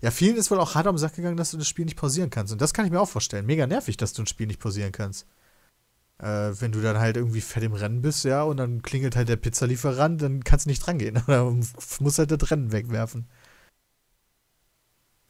Ja, 0.00 0.10
vielen 0.10 0.36
ist 0.36 0.50
wohl 0.50 0.58
auch 0.60 0.74
hart 0.74 0.86
am 0.86 0.98
Sack 0.98 1.16
gegangen, 1.16 1.36
dass 1.36 1.50
du 1.50 1.58
das 1.58 1.68
Spiel 1.68 1.84
nicht 1.84 1.96
pausieren 1.96 2.30
kannst. 2.30 2.52
Und 2.52 2.60
das 2.60 2.72
kann 2.72 2.84
ich 2.86 2.90
mir 2.92 3.00
auch 3.00 3.08
vorstellen. 3.08 3.46
Mega 3.46 3.66
nervig, 3.66 3.96
dass 3.96 4.12
du 4.12 4.22
ein 4.22 4.26
Spiel 4.26 4.46
nicht 4.46 4.60
pausieren 4.60 4.92
kannst. 4.92 5.26
Äh, 6.18 6.52
wenn 6.60 6.72
du 6.72 6.80
dann 6.80 6.98
halt 6.98 7.16
irgendwie 7.16 7.40
fett 7.42 7.62
im 7.62 7.74
Rennen 7.74 8.00
bist, 8.02 8.24
ja, 8.24 8.42
und 8.42 8.56
dann 8.56 8.82
klingelt 8.82 9.16
halt 9.16 9.28
der 9.28 9.36
Pizzalieferant, 9.36 10.22
dann 10.22 10.42
kannst 10.44 10.64
du 10.66 10.70
nicht 10.70 10.86
drangehen. 10.86 11.20
Dann 11.26 11.66
musst 12.00 12.18
halt 12.18 12.30
das 12.30 12.50
Rennen 12.50 12.72
wegwerfen. 12.72 13.26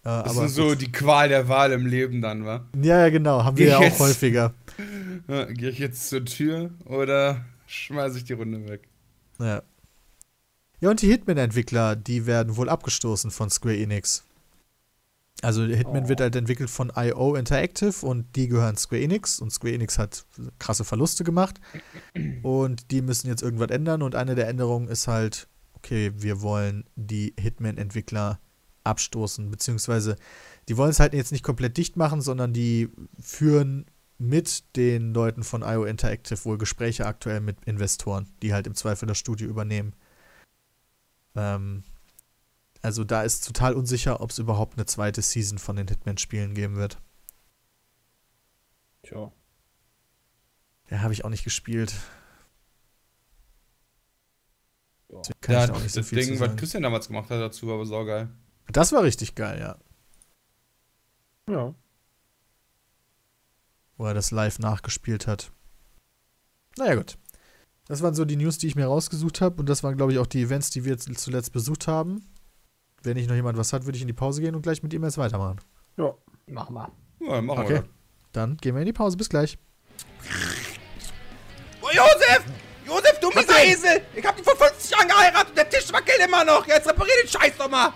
Äh, 0.06 0.22
Das 0.24 0.36
aber 0.36 0.46
ist 0.46 0.54
so 0.54 0.74
die 0.74 0.92
Qual 0.92 1.28
der 1.28 1.48
Wahl 1.48 1.72
im 1.72 1.84
Leben 1.86 2.22
dann, 2.22 2.44
wa? 2.46 2.64
ja, 2.80 3.00
ja, 3.00 3.08
genau. 3.10 3.42
Haben 3.44 3.56
wir 3.56 3.66
ja 3.66 3.78
auch 3.78 3.82
jetzt. 3.82 3.98
häufiger. 3.98 4.54
Gehe 5.26 5.70
ich 5.70 5.78
jetzt 5.78 6.08
zur 6.08 6.24
Tür 6.24 6.70
oder 6.84 7.44
Schmeiß 7.66 8.14
ich 8.16 8.24
die 8.24 8.34
Runde 8.34 8.68
weg. 8.68 8.88
Ja. 9.40 9.62
Ja, 10.80 10.90
und 10.90 11.00
die 11.02 11.08
Hitman-Entwickler, 11.08 11.96
die 11.96 12.26
werden 12.26 12.56
wohl 12.56 12.68
abgestoßen 12.68 13.30
von 13.30 13.50
Square 13.50 13.76
Enix. 13.78 14.22
Also 15.42 15.64
Hitman 15.64 16.04
Oh. 16.04 16.08
wird 16.08 16.20
halt 16.20 16.36
entwickelt 16.36 16.70
von 16.70 16.92
IO 16.96 17.34
Interactive 17.34 18.06
und 18.06 18.36
die 18.36 18.48
gehören 18.48 18.76
Square 18.76 19.02
Enix 19.02 19.38
und 19.40 19.50
Square 19.52 19.74
Enix 19.74 19.98
hat 19.98 20.24
krasse 20.58 20.84
Verluste 20.84 21.24
gemacht 21.24 21.60
und 22.42 22.90
die 22.90 23.02
müssen 23.02 23.28
jetzt 23.28 23.42
irgendwas 23.42 23.68
ändern 23.70 24.02
und 24.02 24.14
eine 24.14 24.34
der 24.34 24.48
Änderungen 24.48 24.88
ist 24.88 25.08
halt, 25.08 25.48
okay, 25.74 26.12
wir 26.16 26.40
wollen 26.40 26.84
die 26.94 27.34
Hitman-Entwickler 27.38 28.38
abstoßen, 28.86 29.50
beziehungsweise 29.50 30.16
die 30.68 30.76
wollen 30.76 30.90
es 30.90 31.00
halt 31.00 31.12
jetzt 31.14 31.32
nicht 31.32 31.44
komplett 31.44 31.76
dicht 31.76 31.96
machen, 31.96 32.20
sondern 32.20 32.52
die 32.52 32.88
führen 33.20 33.86
mit 34.18 34.76
den 34.76 35.12
Leuten 35.12 35.44
von 35.44 35.62
IO 35.62 35.84
Interactive 35.84 36.44
wohl 36.44 36.58
Gespräche 36.58 37.06
aktuell 37.06 37.40
mit 37.40 37.64
Investoren, 37.66 38.28
die 38.42 38.54
halt 38.54 38.66
im 38.66 38.74
Zweifel 38.74 39.06
das 39.06 39.18
Studio 39.18 39.46
übernehmen. 39.46 39.92
Ähm, 41.34 41.82
also 42.82 43.04
da 43.04 43.22
ist 43.22 43.46
total 43.46 43.74
unsicher, 43.74 44.20
ob 44.20 44.30
es 44.30 44.38
überhaupt 44.38 44.74
eine 44.78 44.86
zweite 44.86 45.20
Season 45.22 45.58
von 45.58 45.76
den 45.76 45.88
Hitman-Spielen 45.88 46.54
geben 46.54 46.76
wird. 46.76 46.98
Tja. 49.02 49.32
Ja, 50.90 51.00
habe 51.00 51.12
ich 51.12 51.24
auch 51.24 51.30
nicht 51.30 51.44
gespielt. 51.44 51.94
Ja. 55.08 55.18
Deswegen 55.18 55.40
Kann 55.40 55.54
Ja, 55.54 55.60
ich 55.64 55.66
da 55.70 55.74
auch 55.74 55.82
nicht 55.82 55.92
so 55.92 56.00
das 56.00 56.08
viel 56.08 56.18
Ding, 56.20 56.34
zu 56.34 56.40
was. 56.40 56.56
Christian 56.56 56.82
damals 56.82 57.08
gemacht 57.08 57.30
hat 57.30 57.40
dazu, 57.40 57.72
aber 57.72 57.86
saugeil. 57.86 58.28
Das 58.72 58.92
war 58.92 59.02
richtig 59.02 59.34
geil, 59.34 59.58
ja. 59.60 59.76
Ja. 61.52 61.74
Wo 63.96 64.04
er 64.06 64.14
das 64.14 64.30
live 64.30 64.58
nachgespielt 64.58 65.26
hat. 65.26 65.52
Naja, 66.76 66.96
gut. 66.96 67.16
Das 67.86 68.02
waren 68.02 68.14
so 68.14 68.24
die 68.24 68.36
News, 68.36 68.58
die 68.58 68.66
ich 68.66 68.74
mir 68.74 68.86
rausgesucht 68.86 69.40
habe. 69.40 69.56
Und 69.60 69.68
das 69.68 69.82
waren, 69.82 69.96
glaube 69.96 70.12
ich, 70.12 70.18
auch 70.18 70.26
die 70.26 70.42
Events, 70.42 70.70
die 70.70 70.84
wir 70.84 70.92
jetzt 70.92 71.08
zuletzt 71.18 71.52
besucht 71.52 71.86
haben. 71.86 72.28
Wenn 73.02 73.14
nicht 73.16 73.28
noch 73.28 73.36
jemand 73.36 73.56
was 73.56 73.72
hat, 73.72 73.84
würde 73.86 73.96
ich 73.96 74.02
in 74.02 74.08
die 74.08 74.12
Pause 74.12 74.40
gehen 74.40 74.54
und 74.56 74.62
gleich 74.62 74.82
mit 74.82 74.92
ihm 74.92 75.04
jetzt 75.04 75.18
weitermachen. 75.18 75.60
Ja. 75.96 76.12
Mach 76.48 76.68
mal. 76.70 76.90
Ja, 77.20 77.34
dann 77.36 77.46
machen 77.46 77.60
Okay. 77.60 77.74
wir. 77.74 77.88
Dann 78.32 78.56
gehen 78.56 78.74
wir 78.74 78.80
in 78.82 78.86
die 78.86 78.92
Pause. 78.92 79.16
Bis 79.16 79.28
gleich. 79.28 79.56
Oh, 81.80 81.88
Josef! 81.92 82.44
Josef, 82.84 83.20
du 83.20 83.28
mieser 83.30 83.64
Esel! 83.64 84.02
Ich 84.14 84.24
hab 84.24 84.36
dich 84.36 84.44
vor 84.44 84.56
50 84.56 84.90
Jahren 84.90 85.08
geheiratet 85.08 85.48
und 85.50 85.58
der 85.58 85.68
Tisch 85.70 85.92
wackelt 85.92 86.18
immer 86.24 86.44
noch! 86.44 86.66
Jetzt 86.66 86.88
reparier 86.88 87.14
den 87.22 87.28
Scheiß 87.28 87.56
doch 87.56 87.70
mal! 87.70 87.92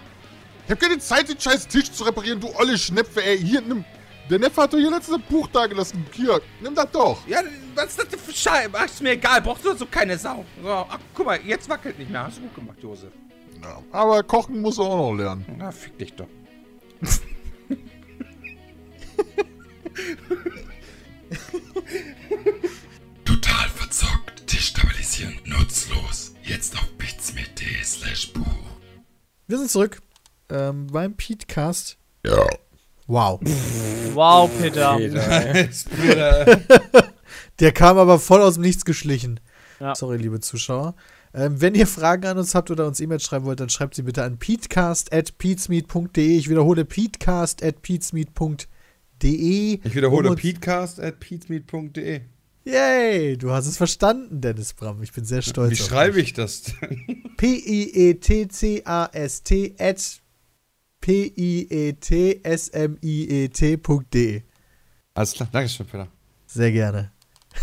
Ich 0.71 0.73
hab 0.73 0.83
keine 0.83 1.01
Zeit, 1.01 1.29
den 1.29 1.41
scheiß 1.41 1.67
Tisch 1.67 1.91
zu 1.91 2.05
reparieren, 2.05 2.39
du 2.39 2.47
olle 2.57 2.79
Schnepfe, 2.79 3.25
ey. 3.25 3.39
Hier, 3.39 3.61
nimm. 3.61 3.85
Der 4.31 4.39
Neffe 4.39 4.63
hat 4.63 4.73
doch 4.73 4.79
hier 4.79 4.89
letztes 4.89 5.19
Buch 5.29 5.49
da 5.49 5.67
gelassen. 5.67 6.07
Hier, 6.13 6.41
nimm 6.61 6.77
das 6.77 6.89
doch. 6.93 7.27
Ja, 7.27 7.41
was 7.75 7.87
ist 7.87 7.99
das 7.99 8.07
denn 8.07 8.21
für 8.21 8.33
Scheiße? 8.33 8.71
Ach, 8.73 8.85
ist 8.85 9.03
mir 9.03 9.11
egal, 9.11 9.43
brauchst 9.43 9.65
du 9.65 9.75
so 9.75 9.85
keine 9.87 10.17
Sau. 10.17 10.45
So, 10.63 10.69
ach, 10.69 11.01
guck 11.13 11.27
mal, 11.27 11.41
jetzt 11.41 11.69
wackelt 11.69 11.99
nicht 11.99 12.09
mehr. 12.09 12.23
Hast 12.23 12.39
du 12.39 12.43
gut 12.43 12.55
gemacht, 12.55 12.79
Josef. 12.81 13.11
Ja, 13.61 13.83
aber 13.91 14.23
kochen 14.23 14.61
muss 14.61 14.79
er 14.79 14.85
auch 14.85 15.11
noch 15.11 15.19
lernen. 15.19 15.45
Na, 15.59 15.73
fick 15.73 15.99
dich 15.99 16.15
doch. 16.15 16.29
Total 23.25 23.69
verzockt, 23.71 24.53
destabilisierend, 24.53 25.45
nutzlos. 25.49 26.33
Jetzt 26.45 26.77
auf 26.77 26.89
bitsmit.de 26.97 27.83
slash 27.83 28.33
Buch. 28.33 28.47
Wir 29.49 29.59
sind 29.59 29.69
zurück 29.69 30.01
ähm, 30.51 30.87
beim 30.89 31.15
Petecast. 31.15 31.97
Ja. 32.25 32.47
Wow. 33.07 33.41
Wow, 34.15 34.51
Peter. 34.61 34.99
Der 37.61 37.73
kam 37.73 37.99
aber 37.99 38.19
voll 38.19 38.41
aus 38.43 38.55
dem 38.55 38.63
Nichts 38.63 38.85
geschlichen. 38.85 39.39
Ja. 39.81 39.95
Sorry, 39.95 40.17
liebe 40.19 40.41
Zuschauer. 40.41 40.95
Ähm, 41.33 41.61
wenn 41.61 41.75
ihr 41.75 41.87
Fragen 41.87 42.27
an 42.27 42.39
uns 42.39 42.55
habt 42.55 42.71
oder 42.71 42.87
uns 42.87 43.01
E-Mails 43.01 43.23
schreiben 43.25 43.45
wollt, 43.47 43.61
dann 43.61 43.69
schreibt 43.69 43.95
sie 43.95 44.03
bitte 44.03 44.23
an 44.25 44.39
peatcast.peatsmeet.de. 44.39 46.37
Ich 46.37 46.49
wiederhole 46.51 46.85
peatcast.peatsmeet.de. 46.85 49.81
Ich 49.85 49.95
wiederhole 49.95 50.29
Um 50.29 50.33
uns- 50.35 50.41
peatcast 50.43 51.01
at 51.01 51.21
peatsmeet.de. 51.21 52.21
Yay, 52.65 53.37
du 53.39 53.51
hast 53.53 53.67
es 53.67 53.77
verstanden, 53.79 54.41
Dennis 54.43 54.75
Bram. 54.75 55.03
Ich 55.03 55.13
bin 55.13 55.25
sehr 55.25 55.41
stolz. 55.43 55.71
Wie 55.79 55.83
auf 55.83 55.89
schreibe 55.89 56.15
dich. 56.17 56.25
ich 56.25 56.33
das 56.35 56.63
denn? 56.63 57.23
P-I-E-T-C-A-S-T 58.51 59.75
at 59.79 60.20
P-I-E-T-S-M-I-E-T.de. 61.01 62.43
Alles 65.15 65.33
klar, 65.33 65.49
Dankeschön, 65.51 65.87
Peter. 65.87 66.09
Sehr 66.47 66.73
gerne. 66.73 67.13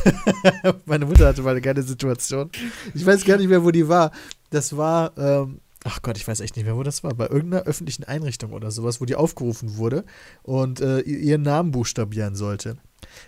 Meine 0.85 1.05
Mutter 1.05 1.27
hatte 1.27 1.41
mal 1.41 1.51
eine 1.51 1.61
geile 1.61 1.81
Situation. 1.81 2.49
Ich 2.93 3.05
weiß 3.05 3.23
gar 3.25 3.37
nicht 3.37 3.47
mehr, 3.47 3.63
wo 3.63 3.71
die 3.71 3.87
war. 3.87 4.11
Das 4.49 4.75
war, 4.75 5.17
ähm, 5.17 5.61
ach 5.83 6.01
Gott, 6.01 6.17
ich 6.17 6.27
weiß 6.27 6.39
echt 6.41 6.55
nicht 6.55 6.65
mehr, 6.65 6.75
wo 6.75 6.83
das 6.83 7.03
war. 7.03 7.13
Bei 7.13 7.27
irgendeiner 7.27 7.63
öffentlichen 7.63 8.03
Einrichtung 8.03 8.53
oder 8.53 8.71
sowas, 8.71 8.99
wo 9.01 9.05
die 9.05 9.15
aufgerufen 9.15 9.77
wurde 9.77 10.03
und 10.43 10.81
äh, 10.81 10.99
ihren 11.01 11.43
Namen 11.43 11.71
buchstabieren 11.71 12.35
sollte. 12.35 12.77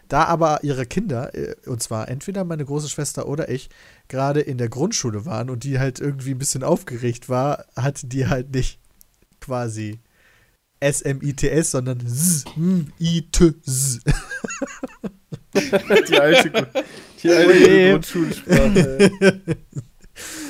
Da 0.08 0.26
aber 0.26 0.64
ihre 0.64 0.86
Kinder, 0.86 1.34
äh, 1.36 1.56
und 1.66 1.82
zwar 1.82 2.10
entweder 2.10 2.44
meine 2.44 2.66
große 2.66 2.90
Schwester 2.90 3.28
oder 3.28 3.50
ich, 3.50 3.70
gerade 4.08 4.42
in 4.42 4.58
der 4.58 4.70
Grundschule 4.70 5.26
waren 5.26 5.50
und 5.50 5.64
die 5.64 5.80
halt 5.80 6.00
irgendwie 6.00 6.32
ein 6.32 6.40
bisschen 6.40 6.64
aufgeregt 6.64 7.30
war, 7.30 7.66
hat 7.76 8.12
die 8.12 8.28
halt 8.28 8.54
nicht 8.54 8.80
quasi 9.50 10.00
S-M-I-T-S, 10.80 11.72
sondern 11.72 12.00
S-M-I-T-S. 12.06 14.00
Die 15.56 16.20
alte, 16.20 16.68
die 17.24 17.30
alte 17.32 17.50
Oje. 17.50 17.92
Grundschulsprache. 17.92 19.10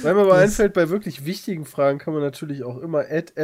Weil 0.02 0.14
mir 0.14 0.22
aber 0.22 0.36
einfällt, 0.36 0.74
bei 0.74 0.90
wirklich 0.90 1.24
wichtigen 1.26 1.64
Fragen 1.66 1.98
kann 2.00 2.14
man 2.14 2.22
natürlich 2.22 2.64
auch 2.64 2.78
immer 2.80 3.06
at 3.10 3.38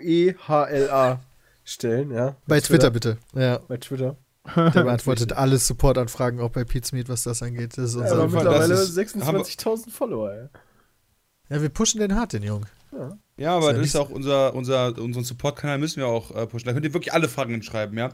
F-A-B-I-A-N-D-O-E-H-L-A 0.00 1.20
stellen, 1.64 2.10
ja. 2.10 2.36
Bei 2.48 2.60
Twitter 2.60 2.90
bitte. 2.90 3.18
Ja. 3.34 3.58
Bei 3.68 3.76
Twitter. 3.76 4.16
Der 4.56 4.70
beantwortet 4.70 5.32
alle 5.34 5.56
Supportanfragen, 5.58 6.40
auch 6.40 6.50
bei 6.50 6.64
Pete's 6.64 6.90
Meet, 6.90 7.08
was 7.08 7.22
das 7.22 7.40
angeht. 7.44 7.78
Das 7.78 7.90
ist 7.90 7.94
Ja, 7.94 8.00
unser 8.02 8.14
aber 8.14 8.28
mittlerweile 8.28 8.68
das 8.74 8.88
ist- 8.88 8.98
26.000 8.98 9.90
Follower, 9.90 10.32
ey. 10.32 10.48
Ja, 11.52 11.62
wir 11.62 11.68
pushen 11.68 12.00
den 12.00 12.14
hart, 12.14 12.32
den 12.32 12.42
Jungen. 12.42 12.66
Ja, 13.36 13.56
aber 13.56 13.70
Ist 13.70 13.72
ja 13.72 13.78
das 13.78 13.86
ist 13.88 13.96
auch 13.96 14.10
unser, 14.10 14.54
unser, 14.54 14.98
unseren 14.98 15.24
Support-Kanal 15.24 15.78
müssen 15.78 15.96
wir 16.00 16.06
auch 16.06 16.30
äh, 16.34 16.46
pushen. 16.46 16.66
Da 16.66 16.72
könnt 16.72 16.84
ihr 16.84 16.92
wirklich 16.92 17.12
alle 17.12 17.28
Fragen 17.28 17.62
schreiben, 17.62 17.96
ja. 17.96 18.10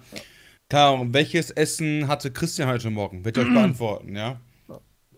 Klar, 0.68 1.00
welches 1.12 1.50
Essen 1.50 2.06
hatte 2.08 2.30
Christian 2.30 2.68
heute 2.68 2.90
Morgen? 2.90 3.24
Wird 3.24 3.36
ihr 3.36 3.42
euch 3.44 3.52
beantworten, 3.52 4.14
ja. 4.14 4.40
Äh, 4.68 4.76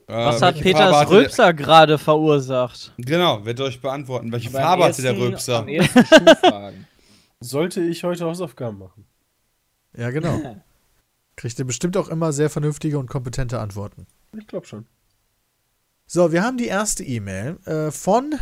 Was 0.08 0.42
hat 0.42 0.56
welche 0.56 0.70
Farbe 0.70 0.78
Peters 0.78 0.96
hatte 0.96 1.10
der- 1.10 1.18
Rülpser 1.20 1.54
gerade 1.54 1.98
verursacht? 1.98 2.92
Genau, 2.98 3.44
wird 3.44 3.60
ihr 3.60 3.64
euch 3.66 3.80
beantworten. 3.80 4.32
Welche 4.32 4.48
Aber 4.48 4.58
Farbe 4.58 4.84
hatte 4.84 5.02
der 5.02 5.16
Rülpser? 5.16 5.66
Sollte 7.40 7.80
ich 7.82 8.02
heute 8.04 8.24
Hausaufgaben 8.24 8.78
machen? 8.78 9.06
Ja, 9.96 10.10
genau. 10.10 10.62
Kriegt 11.36 11.58
ihr 11.58 11.64
bestimmt 11.64 11.96
auch 11.96 12.08
immer 12.08 12.32
sehr 12.32 12.50
vernünftige 12.50 12.98
und 12.98 13.08
kompetente 13.08 13.60
Antworten. 13.60 14.06
Ich 14.36 14.46
glaube 14.46 14.66
schon. 14.66 14.86
So, 16.12 16.32
wir 16.32 16.42
haben 16.42 16.56
die 16.56 16.66
erste 16.66 17.04
E-Mail 17.04 17.60
äh, 17.66 17.92
von, 17.92 18.34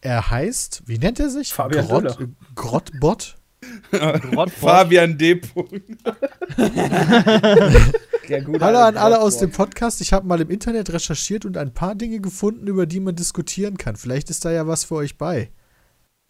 er 0.00 0.30
heißt, 0.30 0.84
wie 0.86 0.96
nennt 0.96 1.18
er 1.18 1.28
sich? 1.28 1.52
Fabian 1.52 1.88
Grott, 1.88 2.20
äh, 2.20 2.28
Grottbot. 2.54 3.36
Grottbot. 3.90 4.50
Fabian 4.52 5.18
D. 5.18 5.34
Punkt. 5.34 5.72
Der 8.28 8.42
gute 8.42 8.64
Hallo 8.64 8.78
an 8.78 8.96
alle 8.96 9.20
aus 9.20 9.38
dem. 9.38 9.50
Podcast. 9.50 10.00
Ich 10.00 10.12
habe 10.12 10.24
mal 10.24 10.40
im 10.40 10.50
Internet 10.50 10.92
recherchiert 10.92 11.44
und 11.44 11.56
ein 11.56 11.74
paar 11.74 11.96
Dinge 11.96 12.20
gefunden, 12.20 12.68
über 12.68 12.86
die 12.86 13.00
man 13.00 13.16
diskutieren 13.16 13.76
kann. 13.76 13.96
Vielleicht 13.96 14.30
ist 14.30 14.44
da 14.44 14.52
ja 14.52 14.68
was 14.68 14.84
für 14.84 14.94
euch 14.94 15.18
bei. 15.18 15.50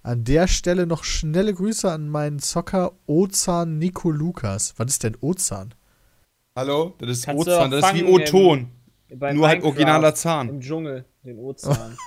An 0.02 0.24
der 0.24 0.48
Stelle 0.48 0.86
noch 0.86 1.04
schnelle 1.04 1.52
Grüße 1.52 1.92
an 1.92 2.08
meinen 2.08 2.38
Zocker 2.38 2.92
Ozan 3.04 3.76
Nico 3.76 4.10
Lukas. 4.10 4.72
Was 4.78 4.92
ist 4.92 5.04
denn 5.04 5.18
Ozan? 5.20 5.74
Hallo, 6.56 6.94
das 6.96 7.10
ist 7.10 7.26
Kannst 7.26 7.48
Ozan, 7.48 7.70
das 7.70 7.84
ist 7.84 7.94
wie 7.96 8.04
O-Ton. 8.04 8.70
Bei 9.16 9.32
Nur 9.32 9.48
halt 9.48 9.58
Minecraft 9.58 9.68
originaler 9.68 10.14
Zahn. 10.14 10.48
Im 10.48 10.60
Dschungel, 10.60 11.04
den 11.24 11.38
Ozean. 11.38 11.96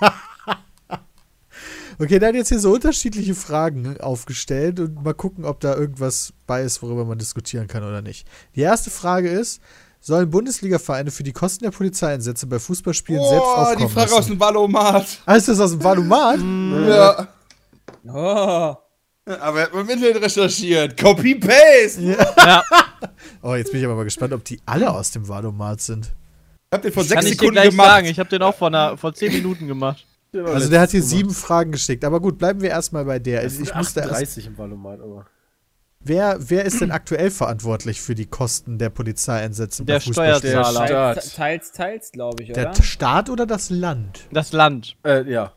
Okay, 2.00 2.18
der 2.18 2.30
hat 2.30 2.34
jetzt 2.34 2.48
hier 2.48 2.58
so 2.58 2.72
unterschiedliche 2.74 3.36
Fragen 3.36 4.00
aufgestellt 4.00 4.80
und 4.80 5.04
mal 5.04 5.14
gucken, 5.14 5.44
ob 5.44 5.60
da 5.60 5.76
irgendwas 5.76 6.32
bei 6.44 6.62
ist, 6.62 6.82
worüber 6.82 7.04
man 7.04 7.18
diskutieren 7.18 7.68
kann 7.68 7.84
oder 7.84 8.02
nicht. 8.02 8.26
Die 8.56 8.62
erste 8.62 8.90
Frage 8.90 9.28
ist, 9.28 9.60
sollen 10.00 10.28
Bundesliga-Vereine 10.28 11.12
für 11.12 11.22
die 11.22 11.32
Kosten 11.32 11.62
der 11.62 11.70
Polizeieinsätze 11.70 12.48
bei 12.48 12.58
Fußballspielen 12.58 13.22
selbst 13.22 13.44
Oh, 13.46 13.54
aufkommen 13.60 13.86
die 13.86 13.94
Frage 13.94 14.10
aus 14.12 14.18
müssen? 14.18 14.30
dem 14.32 14.40
Valomat. 14.40 15.06
Ah, 15.24 15.36
ist 15.36 15.46
das 15.46 15.60
aus 15.60 15.70
dem 15.70 15.84
Valomat? 15.84 16.40
Ja. 16.88 17.28
oh, 18.08 18.76
Aber 19.40 19.60
er 19.60 19.66
hat 19.66 19.74
mit 19.74 19.88
dem 19.88 19.90
Internet 19.90 20.20
recherchiert. 20.24 21.00
Copy-Paste. 21.00 22.02
Ja, 22.02 22.64
Oh, 23.42 23.54
jetzt 23.54 23.70
bin 23.70 23.78
ich 23.80 23.86
aber 23.86 23.94
mal 23.94 24.04
gespannt, 24.04 24.32
ob 24.32 24.42
die 24.44 24.60
alle 24.66 24.90
aus 24.90 25.12
dem 25.12 25.28
Valomat 25.28 25.80
sind. 25.80 26.12
Habt 26.74 26.84
ihr 26.84 26.92
vor 26.92 27.02
kann 27.04 27.08
sechs 27.08 27.24
ich 27.24 27.30
dir 27.30 27.34
Sekunden 27.36 27.52
gleich 27.54 27.70
gemacht. 27.70 27.88
sagen. 27.88 28.06
Ich 28.08 28.18
habe 28.18 28.28
den 28.28 28.42
auch 28.42 28.54
vor, 28.54 28.68
einer, 28.68 28.96
vor 28.98 29.14
10 29.14 29.32
Minuten 29.32 29.66
gemacht. 29.66 30.04
Also 30.34 30.68
der 30.68 30.80
hat 30.80 30.90
hier 30.90 31.00
sieben 31.02 31.30
Fragen 31.30 31.70
geschickt. 31.70 32.04
Aber 32.04 32.18
gut, 32.18 32.38
bleiben 32.38 32.60
wir 32.60 32.68
erstmal 32.70 33.04
bei 33.04 33.20
der. 33.20 33.44
Es 33.44 33.52
Ich 33.52 33.66
sind 33.68 33.76
musste 33.76 34.00
erst, 34.00 34.10
38 34.10 34.46
im 34.48 34.58
Valomat, 34.58 35.00
aber. 35.00 35.26
wer, 36.00 36.36
wer 36.40 36.64
ist 36.64 36.80
denn 36.80 36.90
aktuell 36.90 37.30
verantwortlich 37.30 38.00
für 38.00 38.16
die 38.16 38.26
Kosten 38.26 38.76
der 38.78 38.90
Polizeieinsätze 38.90 39.84
Der 39.84 40.00
Fußballspielen? 40.00 40.64
Steuerzahler. 40.64 41.12
Staat. 41.14 41.36
Teils, 41.36 41.70
teils, 41.70 42.10
glaube 42.10 42.42
ich, 42.42 42.50
oder? 42.50 42.64
Der 42.72 42.82
Staat 42.82 43.30
oder 43.30 43.46
das 43.46 43.70
Land? 43.70 44.26
Das 44.32 44.50
Land. 44.52 44.96
Äh, 45.04 45.22
ja. 45.30 45.52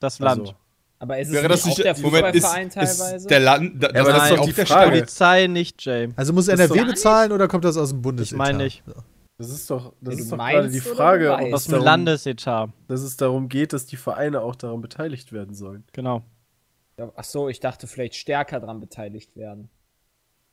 Das 0.00 0.18
Land. 0.20 0.40
Also. 0.40 0.54
aber 1.00 1.18
ist 1.18 1.28
es 1.28 1.34
Wäre 1.34 1.48
das 1.48 1.66
nicht 1.66 1.76
nicht 1.78 1.86
auch 1.86 1.94
der 1.94 2.02
Moment, 2.02 2.34
ist, 2.34 2.44
Fußballverein 2.46 2.70
teilweise? 2.70 3.16
ist 3.16 3.30
der 3.30 3.40
Land. 3.40 3.82
Da, 3.82 3.90
Ja, 3.90 4.00
aber 4.00 4.12
das 4.14 4.22
ist 4.24 4.28
Nein, 4.30 4.36
doch 4.38 4.46
die 4.46 4.52
der 4.54 4.66
Frage. 4.66 4.90
Polizei 4.90 5.46
nicht, 5.48 5.84
Jay. 5.84 6.08
Also 6.16 6.32
muss 6.32 6.48
NRW 6.48 6.82
bezahlen 6.84 7.30
oder 7.32 7.46
kommt 7.46 7.66
das 7.66 7.76
aus 7.76 7.90
dem 7.90 8.00
Bundesetat? 8.00 8.38
meine 8.38 8.56
nicht. 8.64 8.82
So. 8.86 8.94
Das 9.36 9.50
ist 9.50 9.68
doch, 9.68 9.94
das 10.00 10.18
ist 10.18 10.30
doch 10.30 10.38
gerade 10.38 10.68
die 10.70 10.80
oder 10.80 10.94
Frage, 10.94 11.36
dem 11.40 11.50
darum, 11.50 11.84
Landesetat. 11.84 12.70
dass 12.86 13.00
es 13.02 13.16
darum 13.16 13.48
geht, 13.48 13.72
dass 13.72 13.86
die 13.86 13.96
Vereine 13.96 14.40
auch 14.42 14.54
daran 14.54 14.80
beteiligt 14.80 15.32
werden 15.32 15.54
sollen. 15.54 15.84
Genau. 15.92 16.22
Ja, 16.96 17.10
Ach 17.16 17.24
so, 17.24 17.48
ich 17.48 17.58
dachte 17.58 17.88
vielleicht 17.88 18.14
stärker 18.14 18.60
dran 18.60 18.78
beteiligt 18.78 19.34
werden. 19.36 19.68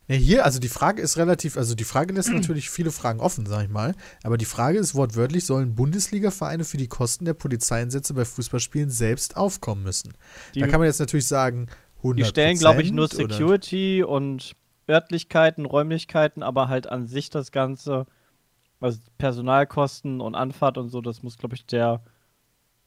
Ja, 0.07 0.15
hier, 0.15 0.45
also 0.45 0.59
die 0.59 0.67
Frage 0.67 1.01
ist 1.01 1.17
relativ, 1.17 1.57
also 1.57 1.75
die 1.75 1.83
Frage 1.83 2.13
lässt 2.13 2.33
natürlich 2.33 2.71
viele 2.71 2.91
Fragen 2.91 3.19
offen, 3.19 3.45
sag 3.45 3.63
ich 3.65 3.69
mal. 3.69 3.93
Aber 4.23 4.37
die 4.37 4.45
Frage 4.45 4.79
ist 4.79 4.95
wortwörtlich, 4.95 5.45
sollen 5.45 5.75
Bundesliga-Vereine 5.75 6.63
für 6.63 6.77
die 6.77 6.87
Kosten 6.87 7.25
der 7.25 7.35
Polizeieinsätze 7.35 8.15
bei 8.15 8.25
Fußballspielen 8.25 8.89
selbst 8.89 9.37
aufkommen 9.37 9.83
müssen? 9.83 10.13
Die, 10.55 10.59
da 10.59 10.67
kann 10.67 10.79
man 10.79 10.87
jetzt 10.87 10.99
natürlich 10.99 11.27
sagen, 11.27 11.67
100 11.97 12.19
die 12.19 12.29
stellen, 12.29 12.57
glaube 12.57 12.81
ich, 12.81 12.91
nur 12.91 13.05
oder- 13.05 13.15
Security 13.15 14.03
und 14.03 14.55
Örtlichkeiten, 14.89 15.65
Räumlichkeiten, 15.65 16.41
aber 16.41 16.67
halt 16.67 16.87
an 16.87 17.05
sich 17.05 17.29
das 17.29 17.51
Ganze, 17.51 18.07
also 18.81 18.99
Personalkosten 19.17 20.19
und 20.21 20.35
Anfahrt 20.35 20.77
und 20.77 20.89
so, 20.89 20.99
das 21.01 21.23
muss, 21.23 21.37
glaube 21.37 21.55
ich, 21.55 21.65
der 21.65 22.01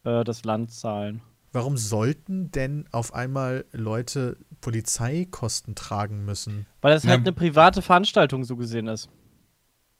äh, 0.03 0.23
das 0.23 0.43
Land 0.45 0.71
zahlen. 0.71 1.21
Warum 1.53 1.77
sollten 1.77 2.51
denn 2.51 2.85
auf 2.91 3.13
einmal 3.13 3.63
Leute 3.71 4.37
Polizeikosten 4.61 5.73
tragen 5.73 6.25
müssen? 6.25 6.65
Weil 6.81 6.93
das 6.93 7.03
halt 7.07 7.19
Ja. 7.19 7.23
eine 7.23 7.31
private 7.31 7.81
Veranstaltung 7.81 8.43
so 8.43 8.55
gesehen 8.57 8.87
ist. 8.87 9.09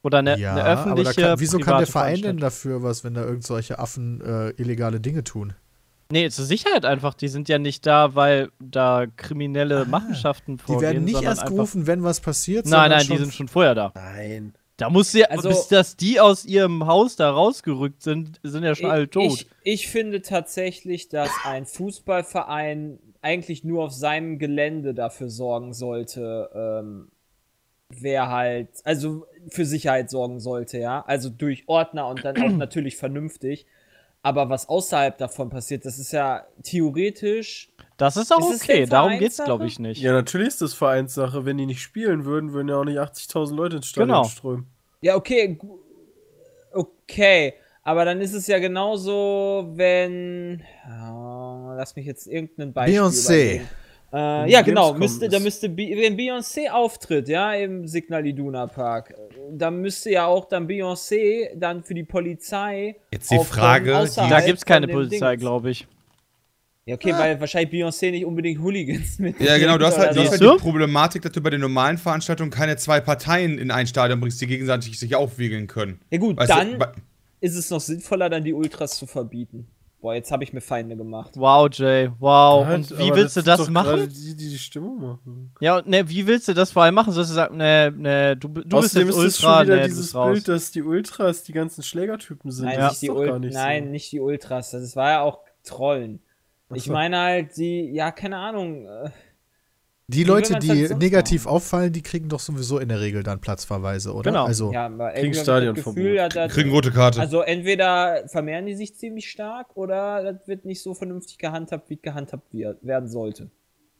Oder 0.02 0.18
eine, 0.18 0.38
ja, 0.38 0.52
eine 0.52 0.62
aber 0.64 0.74
da 0.74 0.80
öffentliche. 0.92 1.20
kann, 1.22 1.40
wieso 1.40 1.58
kann 1.58 1.78
der 1.78 1.86
Verein 1.86 2.22
denn 2.22 2.36
dafür 2.36 2.82
was, 2.82 3.02
wenn 3.02 3.14
da 3.14 3.24
irgend 3.24 3.44
solche 3.44 3.78
Affen 3.78 4.20
äh, 4.20 4.50
illegale 4.50 5.00
Dinge 5.00 5.24
tun? 5.24 5.54
Nee, 6.12 6.30
zur 6.30 6.44
Sicherheit 6.44 6.84
einfach. 6.84 7.14
Die 7.14 7.26
sind 7.26 7.48
ja 7.48 7.58
nicht 7.58 7.84
da, 7.86 8.14
weil 8.14 8.50
da 8.60 9.06
kriminelle 9.16 9.86
Machenschaften 9.86 10.58
Die 10.58 10.62
vorgehen. 10.62 10.82
werden 10.82 11.04
nicht 11.04 11.22
erst 11.22 11.46
gerufen, 11.46 11.88
wenn 11.88 12.04
was 12.04 12.20
passiert. 12.20 12.66
Nein, 12.66 12.90
nein, 12.90 13.06
die 13.08 13.16
sind 13.16 13.34
schon 13.34 13.48
vorher 13.48 13.74
da. 13.74 13.92
Nein. 13.96 14.52
Da 14.76 14.90
muss 14.90 15.12
ja, 15.14 15.26
Also- 15.26 15.48
bis 15.48 15.68
dass 15.68 15.96
die 15.96 16.20
aus 16.20 16.44
ihrem 16.44 16.86
Haus 16.86 17.16
da 17.16 17.30
rausgerückt 17.30 18.02
sind, 18.02 18.40
sind 18.42 18.62
ja 18.62 18.74
schon 18.74 18.90
alle 18.90 19.08
tot. 19.08 19.24
Ich, 19.24 19.46
ich 19.62 19.88
finde 19.88 20.20
tatsächlich, 20.22 21.08
dass 21.08 21.30
ein 21.44 21.64
Fußballverein 21.66 22.98
eigentlich 23.22 23.64
nur 23.64 23.84
auf 23.84 23.92
seinem 23.92 24.38
Gelände 24.38 24.94
dafür 24.94 25.30
sorgen 25.30 25.72
sollte, 25.72 26.50
ähm, 26.54 27.08
wer 27.88 28.28
halt, 28.30 28.68
also 28.84 29.26
für 29.48 29.64
Sicherheit 29.64 30.10
sorgen 30.10 30.40
sollte, 30.40 30.78
ja. 30.78 31.02
Also 31.06 31.30
durch 31.30 31.64
Ordner 31.66 32.08
und 32.08 32.24
dann 32.24 32.36
auch 32.36 32.50
natürlich 32.56 32.96
vernünftig. 32.96 33.66
Aber 34.22 34.48
was 34.50 34.68
außerhalb 34.68 35.16
davon 35.18 35.50
passiert, 35.50 35.84
das 35.84 35.98
ist 35.98 36.12
ja 36.12 36.46
theoretisch. 36.64 37.70
Das 37.96 38.16
ist 38.16 38.32
auch 38.32 38.50
Ist 38.50 38.56
es 38.56 38.62
okay, 38.62 38.86
darum 38.86 39.12
geht's, 39.18 39.36
Vereinssache? 39.36 39.46
glaube 39.46 39.66
ich, 39.66 39.78
nicht. 39.78 40.00
Ja, 40.00 40.12
natürlich 40.12 40.48
ist 40.48 40.62
das 40.62 40.74
Vereinssache. 40.74 41.44
Wenn 41.44 41.56
die 41.58 41.66
nicht 41.66 41.80
spielen 41.80 42.24
würden, 42.24 42.52
würden 42.52 42.68
ja 42.68 42.76
auch 42.76 42.84
nicht 42.84 42.98
80.000 42.98 43.54
Leute 43.54 43.76
ins 43.76 43.86
Stadion 43.86 44.08
Genau. 44.08 44.24
strömen. 44.24 44.66
Ja, 45.00 45.14
okay. 45.16 45.58
Okay. 46.72 47.54
Aber 47.82 48.04
dann 48.04 48.20
ist 48.20 48.32
es 48.34 48.46
ja 48.48 48.58
genauso, 48.58 49.70
wenn. 49.74 50.62
Oh, 50.88 51.72
lass 51.76 51.94
mich 51.94 52.06
jetzt 52.06 52.26
irgendein 52.26 52.72
Beispiel. 52.72 53.00
Beyoncé. 53.00 53.60
Äh, 54.12 54.50
ja, 54.50 54.62
genau. 54.62 54.94
Müsste, 54.94 55.28
da 55.28 55.38
müsste, 55.38 55.68
Be- 55.68 55.94
wenn 55.96 56.16
Beyoncé 56.16 56.68
auftritt, 56.70 57.28
ja, 57.28 57.52
im 57.54 57.86
Signal 57.86 58.26
Iduna 58.26 58.66
Park, 58.66 59.14
dann 59.50 59.80
müsste 59.80 60.10
ja 60.10 60.26
auch 60.26 60.46
dann 60.46 60.66
Beyoncé 60.68 61.50
dann 61.56 61.82
für 61.84 61.94
die 61.94 62.04
Polizei. 62.04 62.96
Jetzt 63.12 63.30
die 63.30 63.38
Frage, 63.38 64.04
die- 64.08 64.28
Da 64.30 64.40
gibt's 64.40 64.64
keine 64.64 64.86
von 64.88 65.00
dem 65.02 65.08
Polizei, 65.08 65.36
glaube 65.36 65.70
ich. 65.70 65.86
Ja, 66.86 66.94
okay, 66.94 67.12
weil 67.12 67.40
wahrscheinlich 67.40 67.72
Beyoncé 67.74 68.12
nicht 68.12 68.24
unbedingt 68.24 68.60
Hooligans 68.60 69.18
mit. 69.18 69.40
Ja, 69.40 69.58
genau, 69.58 69.76
du 69.76 69.86
hast 69.86 69.98
halt, 69.98 70.14
du 70.14 70.20
hast 70.20 70.30
halt 70.30 70.40
du? 70.40 70.52
die 70.52 70.58
Problematik, 70.58 71.20
dass 71.22 71.32
du 71.32 71.40
bei 71.40 71.50
den 71.50 71.60
normalen 71.60 71.98
Veranstaltungen 71.98 72.50
keine 72.52 72.76
zwei 72.76 73.00
Parteien 73.00 73.58
in 73.58 73.72
ein 73.72 73.88
Stadion 73.88 74.20
bringst, 74.20 74.40
die 74.40 74.46
gegenseitig 74.46 74.96
sich 74.96 75.16
aufwiegeln 75.16 75.66
können. 75.66 76.00
Ja, 76.10 76.18
gut, 76.18 76.36
Weißt 76.36 76.52
du, 76.52 76.54
dann 76.54 76.78
bei- 76.78 76.92
ist 77.40 77.56
es 77.56 77.70
noch 77.70 77.80
sinnvoller, 77.80 78.30
dann 78.30 78.44
die 78.44 78.52
Ultras 78.52 78.96
zu 78.98 79.06
verbieten. 79.06 79.66
Boah, 80.00 80.14
jetzt 80.14 80.30
habe 80.30 80.44
ich 80.44 80.52
mir 80.52 80.60
Feinde 80.60 80.94
gemacht. 80.96 81.32
Wow, 81.34 81.68
Jay, 81.72 82.08
wow. 82.20 82.68
Und 82.72 82.96
wie 82.96 83.12
willst 83.12 83.36
du 83.36 83.42
das 83.42 83.58
doch 83.58 83.72
gerade 83.72 83.72
machen? 83.96 84.08
Die, 84.08 84.36
die 84.36 84.50
die 84.50 84.58
Stimmung 84.58 85.00
machen. 85.00 85.50
Ja, 85.58 85.78
und 85.78 85.88
ne, 85.88 86.08
wie 86.08 86.24
willst 86.28 86.46
du 86.46 86.54
das 86.54 86.70
vor 86.70 86.84
allem 86.84 86.94
machen? 86.94 87.12
Sollst 87.12 87.30
du 87.30 87.34
sagen, 87.34 87.56
ne, 87.56 87.92
ne, 87.96 88.36
du, 88.36 88.46
du 88.46 88.62
bist 88.80 88.94
jetzt 88.94 89.08
ist 89.08 89.16
Ultra, 89.16 89.56
schon 89.58 89.66
wieder 89.66 89.76
ne, 89.76 89.82
du 89.82 89.88
dieses. 89.88 90.12
Bild, 90.12 90.46
dass 90.46 90.70
die 90.70 90.82
Ultras 90.82 91.42
die 91.42 91.52
ganzen 91.52 91.82
Schlägertypen 91.82 92.52
sind. 92.52 92.66
Nein, 92.66 92.76
das 92.78 92.84
nicht 92.84 92.92
ist 92.92 93.02
die 93.02 93.10
Ul 93.10 93.26
gar 93.26 93.38
nicht 93.40 93.54
Nein, 93.54 93.84
so. 93.86 93.90
nicht 93.90 94.12
die 94.12 94.20
Ultras. 94.20 94.70
Das 94.70 94.94
war 94.94 95.10
ja 95.10 95.20
auch 95.22 95.40
Trollen. 95.64 96.20
Ich 96.74 96.84
so. 96.84 96.92
meine 96.92 97.18
halt, 97.18 97.56
die, 97.56 97.90
ja, 97.92 98.10
keine 98.10 98.36
Ahnung. 98.38 98.86
äh, 98.86 99.10
Die 100.08 100.24
Leute, 100.24 100.58
die 100.58 100.88
halt 100.88 100.98
negativ 100.98 101.44
machen? 101.44 101.54
auffallen, 101.56 101.92
die 101.92 102.02
kriegen 102.02 102.28
doch 102.28 102.40
sowieso 102.40 102.78
in 102.78 102.88
der 102.88 103.00
Regel 103.00 103.22
dann 103.22 103.40
Platzverweise, 103.40 104.12
oder? 104.12 104.30
Genau. 104.30 104.44
Also, 104.46 104.72
Ja, 104.72 104.88
Kriegen 105.14 105.32
ich 105.32 105.38
Stadionverbot. 105.40 105.94
Gefühl, 105.96 106.14
ja, 106.14 106.28
das- 106.28 106.52
kriegen 106.52 106.70
rote 106.70 106.90
Karte. 106.92 107.20
Also 107.20 107.40
entweder 107.40 108.24
vermehren 108.28 108.66
die 108.66 108.74
sich 108.74 108.94
ziemlich 108.96 109.30
stark 109.30 109.76
oder 109.76 110.32
das 110.32 110.46
wird 110.48 110.64
nicht 110.64 110.82
so 110.82 110.94
vernünftig 110.94 111.38
gehandhabt, 111.38 111.88
wie 111.90 111.96
gehandhabt 111.96 112.52
wir- 112.52 112.76
werden 112.82 113.08
sollte. 113.08 113.50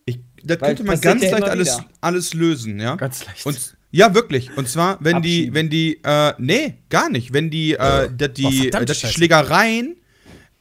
Ich, 0.08 0.20
das 0.44 0.60
Weil 0.60 0.68
könnte 0.68 0.84
man 0.84 1.00
ganz 1.00 1.22
ja 1.24 1.30
leicht 1.32 1.44
alles, 1.50 1.78
wieder. 1.78 1.88
alles 2.00 2.34
lösen, 2.34 2.78
ja? 2.78 2.94
Ganz 2.94 3.26
leicht. 3.26 3.44
Und 3.44 3.76
ja, 3.90 4.14
wirklich. 4.14 4.56
Und 4.56 4.68
zwar, 4.68 4.98
wenn 5.00 5.22
die, 5.22 5.52
wenn 5.54 5.68
die, 5.68 6.00
äh, 6.04 6.32
nee, 6.38 6.74
gar 6.90 7.08
nicht. 7.10 7.32
Wenn 7.32 7.50
die, 7.50 7.72
äh, 7.72 7.76
dass 7.76 8.28
Oh, 8.28 8.32
die, 8.36 8.58
verdammte 8.62 8.86
dass 8.86 8.98
die 8.98 9.06
Scheiße. 9.06 9.14
Schlägereien 9.14 9.96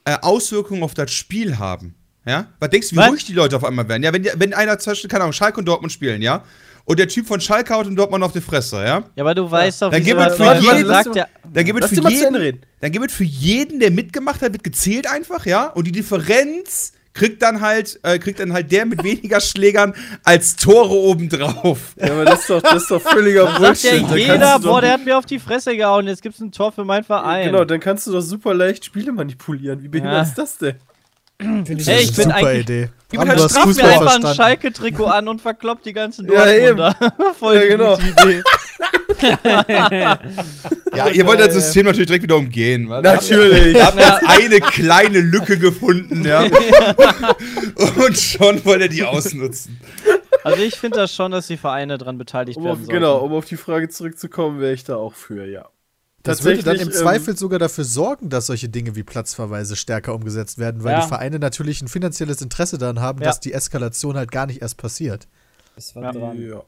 äh, 0.06 0.16
Auswirkungen 0.22 0.82
auf 0.82 0.94
das 0.94 1.10
Spiel 1.10 1.58
haben. 1.58 1.94
Ja? 2.24 2.46
Was 2.58 2.70
denkst 2.70 2.88
du, 2.90 2.96
wie 2.96 3.00
Was? 3.00 3.10
ruhig 3.10 3.24
die 3.24 3.32
Leute 3.32 3.56
auf 3.56 3.64
einmal 3.64 3.88
werden? 3.88 4.02
Ja, 4.02 4.12
wenn, 4.12 4.24
wenn 4.36 4.54
einer 4.54 4.78
zum 4.78 4.92
Beispiel, 4.92 5.10
keine 5.10 5.24
Ahnung, 5.24 5.32
Schalke 5.32 5.58
und 5.58 5.66
Dortmund 5.66 5.92
spielen, 5.92 6.22
ja? 6.22 6.44
Und 6.84 7.00
der 7.00 7.08
Typ 7.08 7.26
von 7.26 7.40
Schalke 7.40 7.74
haut 7.74 7.88
in 7.88 7.96
Dortmund 7.96 8.22
auf 8.22 8.32
die 8.32 8.40
Fresse, 8.40 8.76
ja? 8.76 9.04
Ja, 9.16 9.24
aber 9.24 9.34
du 9.34 9.50
weißt 9.50 9.82
doch, 9.82 9.90
Dann 9.90 10.04
wie 10.04 10.84
sagt 10.84 11.16
ja, 11.16 11.26
Dann 11.52 11.64
gibt 11.64 11.82
es 11.82 11.90
für 11.90 12.08
jeden, 12.08 12.60
dann 12.80 12.92
gibt 12.92 13.10
es 13.10 13.16
für 13.16 13.24
jeden, 13.24 13.80
der 13.80 13.90
mitgemacht 13.90 14.40
hat, 14.40 14.52
wird 14.52 14.62
gezählt 14.62 15.10
einfach, 15.10 15.44
ja? 15.46 15.66
Und 15.66 15.86
die 15.88 15.92
Differenz 15.92 16.92
kriegt 17.16 17.42
dann 17.42 17.60
halt, 17.60 17.98
äh, 18.04 18.18
kriegt 18.18 18.38
dann 18.38 18.52
halt 18.52 18.70
der 18.70 18.86
mit 18.86 19.02
weniger 19.02 19.40
Schlägern 19.40 19.94
als 20.22 20.54
Tore 20.56 20.94
obendrauf. 20.94 21.94
Ja, 21.96 22.12
aber 22.12 22.24
das 22.24 22.40
ist 22.42 22.50
doch, 22.50 22.62
das 22.62 22.82
ist 22.82 22.90
doch 22.90 23.02
völliger 23.02 23.46
sagt 23.46 23.58
Bullshit. 23.58 24.08
ja 24.10 24.16
jeder, 24.16 24.58
boah, 24.60 24.80
der 24.80 24.92
hat 24.92 25.04
mir 25.04 25.18
auf 25.18 25.26
die 25.26 25.38
Fresse 25.38 25.76
gehauen, 25.76 26.06
jetzt 26.06 26.22
gibt's 26.22 26.40
ein 26.40 26.52
Tor 26.52 26.70
für 26.72 26.84
meinen 26.84 27.04
Verein. 27.04 27.46
Genau, 27.46 27.64
dann 27.64 27.80
kannst 27.80 28.06
du 28.06 28.12
doch 28.12 28.20
super 28.20 28.54
leicht 28.54 28.84
Spiele 28.84 29.10
manipulieren. 29.12 29.82
Wie 29.82 29.88
behindert 29.88 30.14
Ja. 30.14 30.22
ist 30.22 30.34
das 30.38 30.58
denn? 30.58 30.76
das 31.38 31.46
Hey, 31.68 31.74
ist 31.74 31.88
ich 31.88 31.88
eine 31.88 32.06
bin 32.06 32.24
super 32.24 32.34
eigentlich- 32.36 32.60
Idee. 32.62 32.88
bin 33.10 33.18
Bram, 33.18 33.28
halt 33.28 33.38
du 33.38 33.44
hast 33.44 33.50
Straff 33.52 33.76
mir 33.76 33.84
einfach 33.88 34.24
ein. 34.24 34.34
Schalke-Trikot 34.34 35.04
an 35.06 35.28
und 35.28 35.40
verkloppt 35.42 35.84
die 35.84 35.92
ganzen 35.92 36.30
Ja, 36.32 36.46
eben. 36.50 36.76
Dortmunder. 36.78 37.34
Voll 37.38 37.54
Ja, 37.56 37.60
die 37.62 37.68
genau. 37.68 37.96
gute 37.96 38.08
Idee. 38.28 38.42
Ja, 39.22 41.08
ihr 41.12 41.26
wollt 41.26 41.40
das 41.40 41.54
System 41.54 41.86
natürlich 41.86 42.06
direkt 42.06 42.24
wieder 42.24 42.36
umgehen. 42.36 42.88
wa? 42.88 43.00
Natürlich. 43.02 43.74
Ihr 43.76 43.84
habt 43.86 43.98
jetzt 43.98 44.22
eine 44.26 44.60
kleine 44.60 45.20
Lücke 45.20 45.58
gefunden, 45.58 46.24
ja. 46.24 46.42
Und 48.06 48.18
schon 48.18 48.64
wollt 48.64 48.80
ihr 48.82 48.88
die 48.88 49.04
ausnutzen. 49.04 49.80
Also 50.44 50.62
ich 50.62 50.76
finde 50.76 50.98
das 50.98 51.14
schon, 51.14 51.32
dass 51.32 51.46
die 51.48 51.56
Vereine 51.56 51.98
dran 51.98 52.18
beteiligt 52.18 52.56
Um 52.58 52.64
werden 52.64 52.72
auf, 52.74 52.78
sollten. 52.80 52.92
genau, 52.92 53.18
um 53.18 53.32
auf 53.32 53.44
die 53.46 53.56
Frage 53.56 53.88
zurückzukommen, 53.88 54.60
wäre 54.60 54.72
ich 54.72 54.84
da 54.84 54.96
auch 54.96 55.14
für, 55.14 55.44
ja. 55.46 55.68
Das 56.22 56.42
würde 56.44 56.62
dann 56.62 56.74
im 56.74 56.78
Tatsächlich, 56.90 56.96
ähm, 56.96 57.02
Zweifel 57.02 57.36
sogar 57.36 57.58
dafür 57.60 57.84
sorgen, 57.84 58.28
dass 58.30 58.46
solche 58.46 58.68
Dinge 58.68 58.96
wie 58.96 59.04
Platzverweise 59.04 59.76
stärker 59.76 60.12
umgesetzt 60.14 60.58
werden, 60.58 60.82
weil 60.82 60.92
Ja. 60.94 61.02
die 61.02 61.08
Vereine 61.08 61.38
natürlich 61.38 61.82
ein 61.82 61.88
finanzielles 61.88 62.42
Interesse 62.42 62.78
daran 62.78 63.00
haben, 63.00 63.20
Ja. 63.20 63.26
dass 63.26 63.38
die 63.40 63.52
Eskalation 63.52 64.16
halt 64.16 64.32
gar 64.32 64.46
nicht 64.46 64.60
erst 64.60 64.76
passiert. 64.76 65.28
Ist 65.76 65.94
was 65.94 66.02
Ja. 66.02 66.12
dran. 66.12 66.40
Ja. 66.42 66.62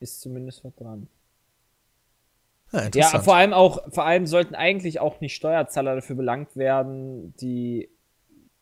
Ist 0.00 0.20
zumindest 0.20 0.64
was 0.64 0.74
dran. 0.74 1.06
Ja, 2.72 2.80
Ja, 2.80 2.86
interessant. 2.86 3.24
vor 3.24 3.36
allem 3.36 3.52
auch, 3.52 3.80
vor 3.90 4.04
allem 4.04 4.26
sollten 4.26 4.54
eigentlich 4.54 5.00
auch 5.00 5.20
nicht 5.20 5.34
Steuerzahler 5.34 5.94
dafür 5.94 6.16
belangt 6.16 6.56
werden, 6.56 7.34
die 7.36 7.88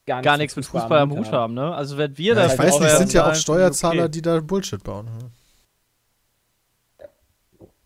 gar, 0.06 0.22
Gar 0.22 0.38
nichts 0.38 0.56
mit 0.56 0.66
Fußball 0.66 0.98
am 0.98 1.12
Hut 1.12 1.30
haben, 1.30 1.54
ne? 1.54 1.72
Also 1.74 1.96
wenn 1.96 2.18
wir 2.18 2.34
ja, 2.34 2.42
das 2.42 2.54
ich 2.54 2.58
weiß 2.58 2.80
nicht, 2.80 2.90
es 2.90 2.98
sind 2.98 3.12
ja 3.12 3.30
auch 3.30 3.34
Steuerzahler, 3.34 4.04
okay. 4.04 4.10
die 4.10 4.22
da 4.22 4.40
Bullshit 4.40 4.82
bauen. 4.82 5.08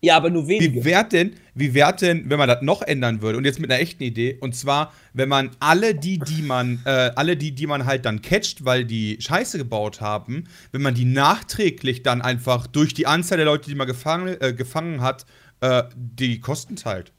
Ja, 0.04 0.18
aber 0.18 0.28
nur 0.28 0.46
wenige. 0.46 0.80
Wie 0.80 0.84
wäre 0.84 1.08
denn, 1.08 1.34
wie 1.54 1.72
wär 1.72 1.90
denn, 1.92 2.28
wenn 2.28 2.38
man 2.38 2.46
das 2.46 2.60
noch 2.60 2.82
ändern 2.82 3.22
würde 3.22 3.38
und 3.38 3.46
jetzt 3.46 3.58
mit 3.58 3.70
einer 3.70 3.80
echten 3.80 4.02
Idee 4.02 4.36
und 4.38 4.54
zwar, 4.54 4.92
wenn 5.14 5.30
man 5.30 5.50
alle 5.60 5.94
die, 5.94 6.18
die 6.18 6.42
man, 6.42 6.80
äh, 6.84 7.10
alle 7.16 7.38
die, 7.38 7.54
die 7.54 7.66
man 7.66 7.86
halt 7.86 8.04
dann 8.04 8.20
catcht, 8.20 8.66
weil 8.66 8.84
die 8.84 9.16
Scheiße 9.18 9.56
gebaut 9.56 10.02
haben, 10.02 10.44
wenn 10.72 10.82
man 10.82 10.94
die 10.94 11.06
nachträglich 11.06 12.02
dann 12.02 12.20
einfach 12.20 12.66
durch 12.66 12.92
die 12.92 13.06
Anzahl 13.06 13.38
der 13.38 13.46
Leute, 13.46 13.70
die 13.70 13.74
man 13.74 13.86
gefangen, 13.86 14.36
äh, 14.40 14.52
gefangen 14.52 15.00
hat, 15.00 15.24
äh, 15.64 15.84
die 15.94 16.40
Kosten 16.40 16.76
teilt. 16.76 17.12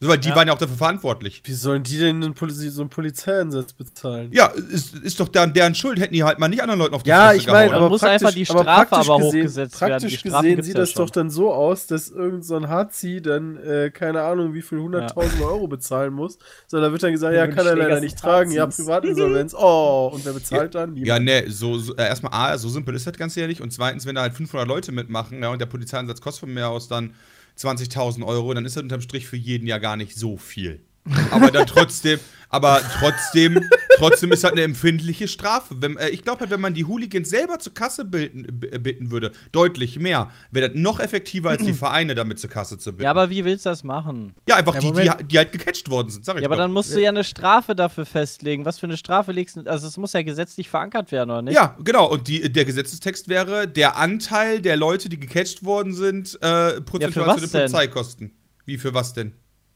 So, 0.00 0.06
weil 0.08 0.18
die 0.18 0.28
Ja. 0.28 0.36
waren 0.36 0.46
ja 0.46 0.54
auch 0.54 0.58
dafür 0.58 0.76
verantwortlich. 0.76 1.42
Wie 1.44 1.52
sollen 1.54 1.82
die 1.82 1.98
denn 1.98 2.22
einen 2.22 2.32
Poli 2.32 2.52
so 2.52 2.82
einen 2.82 2.88
Polizeieinsatz 2.88 3.72
bezahlen? 3.72 4.30
Ja, 4.32 4.46
ist, 4.46 4.94
ist 4.94 5.18
doch 5.18 5.26
deren, 5.26 5.52
deren 5.52 5.74
Schuld. 5.74 5.98
Hätten 5.98 6.14
die 6.14 6.22
halt 6.22 6.38
mal 6.38 6.46
nicht 6.46 6.62
anderen 6.62 6.78
Leuten 6.78 6.94
auf 6.94 7.02
die 7.02 7.10
Ja, 7.10 7.30
Fresse 7.30 7.36
ich 7.40 7.46
meine, 7.48 7.64
gehauen. 7.70 7.74
aber 7.82 7.88
muss 7.88 8.04
einfach 8.04 8.32
die 8.32 8.48
aber 8.48 8.60
Strafe 8.62 8.88
praktisch 8.90 9.10
aber 9.10 9.18
gesehen, 9.18 9.40
hochgesetzt 9.40 9.80
werden. 9.80 9.90
Praktisch 9.90 10.22
gesehen 10.22 10.62
sieht 10.62 10.74
ja 10.74 10.80
das 10.82 10.92
schon. 10.92 11.04
doch 11.04 11.10
dann 11.10 11.30
so 11.30 11.52
aus, 11.52 11.88
dass 11.88 12.10
irgend 12.10 12.44
so 12.44 12.54
ein 12.54 12.68
Harzi 12.68 13.20
dann, 13.20 13.56
äh, 13.56 13.90
keine 13.92 14.22
Ahnung, 14.22 14.54
wie 14.54 14.62
viel 14.62 14.78
100.000 14.78 15.42
Euro 15.42 15.66
bezahlen 15.66 16.14
muss. 16.14 16.38
Sondern 16.68 16.90
da 16.90 16.92
wird 16.92 17.02
dann 17.02 17.10
gesagt, 17.10 17.34
ja, 17.34 17.48
die 17.48 17.52
kann 17.52 17.66
er 17.66 17.74
leider 17.74 17.98
nicht 17.98 18.16
tragen, 18.16 18.52
ja, 18.52 18.62
Harzis. 18.62 18.84
Privatinsolvenz. 18.84 19.52
Oh, 19.58 20.12
und 20.14 20.24
wer 20.24 20.32
bezahlt 20.32 20.76
dann? 20.76 20.94
Ja, 20.94 21.18
Niemand. 21.18 21.24
ne, 21.24 21.50
so, 21.50 21.76
so 21.76 21.96
äh, 21.96 22.06
erstmal 22.06 22.32
A, 22.52 22.56
so 22.56 22.68
simpel 22.68 22.94
ist 22.94 23.04
das 23.08 23.16
Ganze 23.16 23.40
ja 23.40 23.48
nicht. 23.48 23.60
Und 23.60 23.72
zweitens, 23.72 24.06
wenn 24.06 24.14
da 24.14 24.20
halt 24.20 24.34
500 24.34 24.68
Leute 24.68 24.92
mitmachen, 24.92 25.42
ja, 25.42 25.48
und 25.48 25.58
der 25.60 25.66
Polizeieinsatz 25.66 26.20
kostet 26.20 26.42
von 26.42 26.54
mir 26.54 26.68
aus 26.68 26.86
dann 26.86 27.14
20.000 27.58 28.24
Euro, 28.24 28.54
dann 28.54 28.64
ist 28.64 28.76
das 28.76 28.82
unterm 28.82 29.00
Strich 29.00 29.26
für 29.26 29.36
jeden 29.36 29.66
ja 29.66 29.78
gar 29.78 29.96
nicht 29.96 30.16
so 30.16 30.36
viel. 30.36 30.80
Aber 31.30 31.50
dann 31.50 31.66
trotzdem, 31.66 32.18
aber 32.50 32.80
trotzdem, 32.98 33.60
trotzdem 33.96 34.32
ist 34.32 34.42
das 34.42 34.52
eine 34.52 34.62
empfindliche 34.62 35.28
Strafe. 35.28 35.74
Wenn, 35.80 35.96
äh, 35.98 36.08
ich 36.08 36.22
glaube 36.22 36.40
halt, 36.40 36.50
wenn 36.50 36.60
man 36.62 36.72
die 36.72 36.86
Hooligans 36.86 37.28
selber 37.28 37.58
zur 37.58 37.74
Kasse 37.74 38.04
bilden, 38.06 38.46
b- 38.50 38.78
bitten 38.78 39.10
würde, 39.10 39.32
deutlich 39.52 39.98
mehr, 39.98 40.30
wäre 40.50 40.70
das 40.70 40.78
noch 40.80 40.98
effektiver, 40.98 41.50
als 41.50 41.62
die 41.62 41.72
Vereine 41.74 42.14
damit 42.14 42.38
zur 42.38 42.48
Kasse 42.48 42.78
zu 42.78 42.92
bitten. 42.92 43.02
Ja, 43.04 43.10
aber 43.10 43.28
wie 43.28 43.44
willst 43.44 43.66
du 43.66 43.70
das 43.70 43.84
machen? 43.84 44.34
Ja, 44.48 44.56
einfach 44.56 44.74
Ja, 44.74 44.80
die, 44.80 44.92
die, 44.92 45.24
die 45.26 45.38
halt 45.38 45.52
gecatcht 45.52 45.90
worden 45.90 46.08
sind, 46.08 46.24
sag 46.24 46.36
ich 46.36 46.42
Ja, 46.42 46.48
aber 46.48 46.56
doch. 46.56 46.62
dann 46.62 46.72
musst 46.72 46.94
du 46.94 47.00
ja 47.02 47.10
eine 47.10 47.24
Strafe 47.24 47.74
dafür 47.74 48.06
festlegen. 48.06 48.64
Was 48.64 48.78
für 48.78 48.86
eine 48.86 48.96
Strafe 48.96 49.32
legst 49.32 49.56
du? 49.56 49.60
Also, 49.66 49.86
es 49.86 49.96
muss 49.98 50.14
ja 50.14 50.22
gesetzlich 50.22 50.70
verankert 50.70 51.12
werden, 51.12 51.30
oder 51.30 51.42
nicht? 51.42 51.54
Ja, 51.54 51.76
genau. 51.84 52.06
Und 52.10 52.28
die, 52.28 52.50
der 52.50 52.64
Gesetzestext 52.64 53.28
wäre, 53.28 53.68
der 53.68 53.96
Anteil 53.98 54.62
der 54.62 54.76
Leute, 54.78 55.08
die 55.10 55.20
gecatcht 55.20 55.64
worden 55.64 55.92
sind, 55.92 56.38
äh, 56.42 56.80
prozentual 56.80 57.26
was 57.26 57.34
zu 57.36 57.40
den? 57.42 57.50
Polizeikosten. 57.50 58.32
Wie 58.64 58.78
für 58.78 58.94
was 58.94 59.12
denn? 59.12 59.32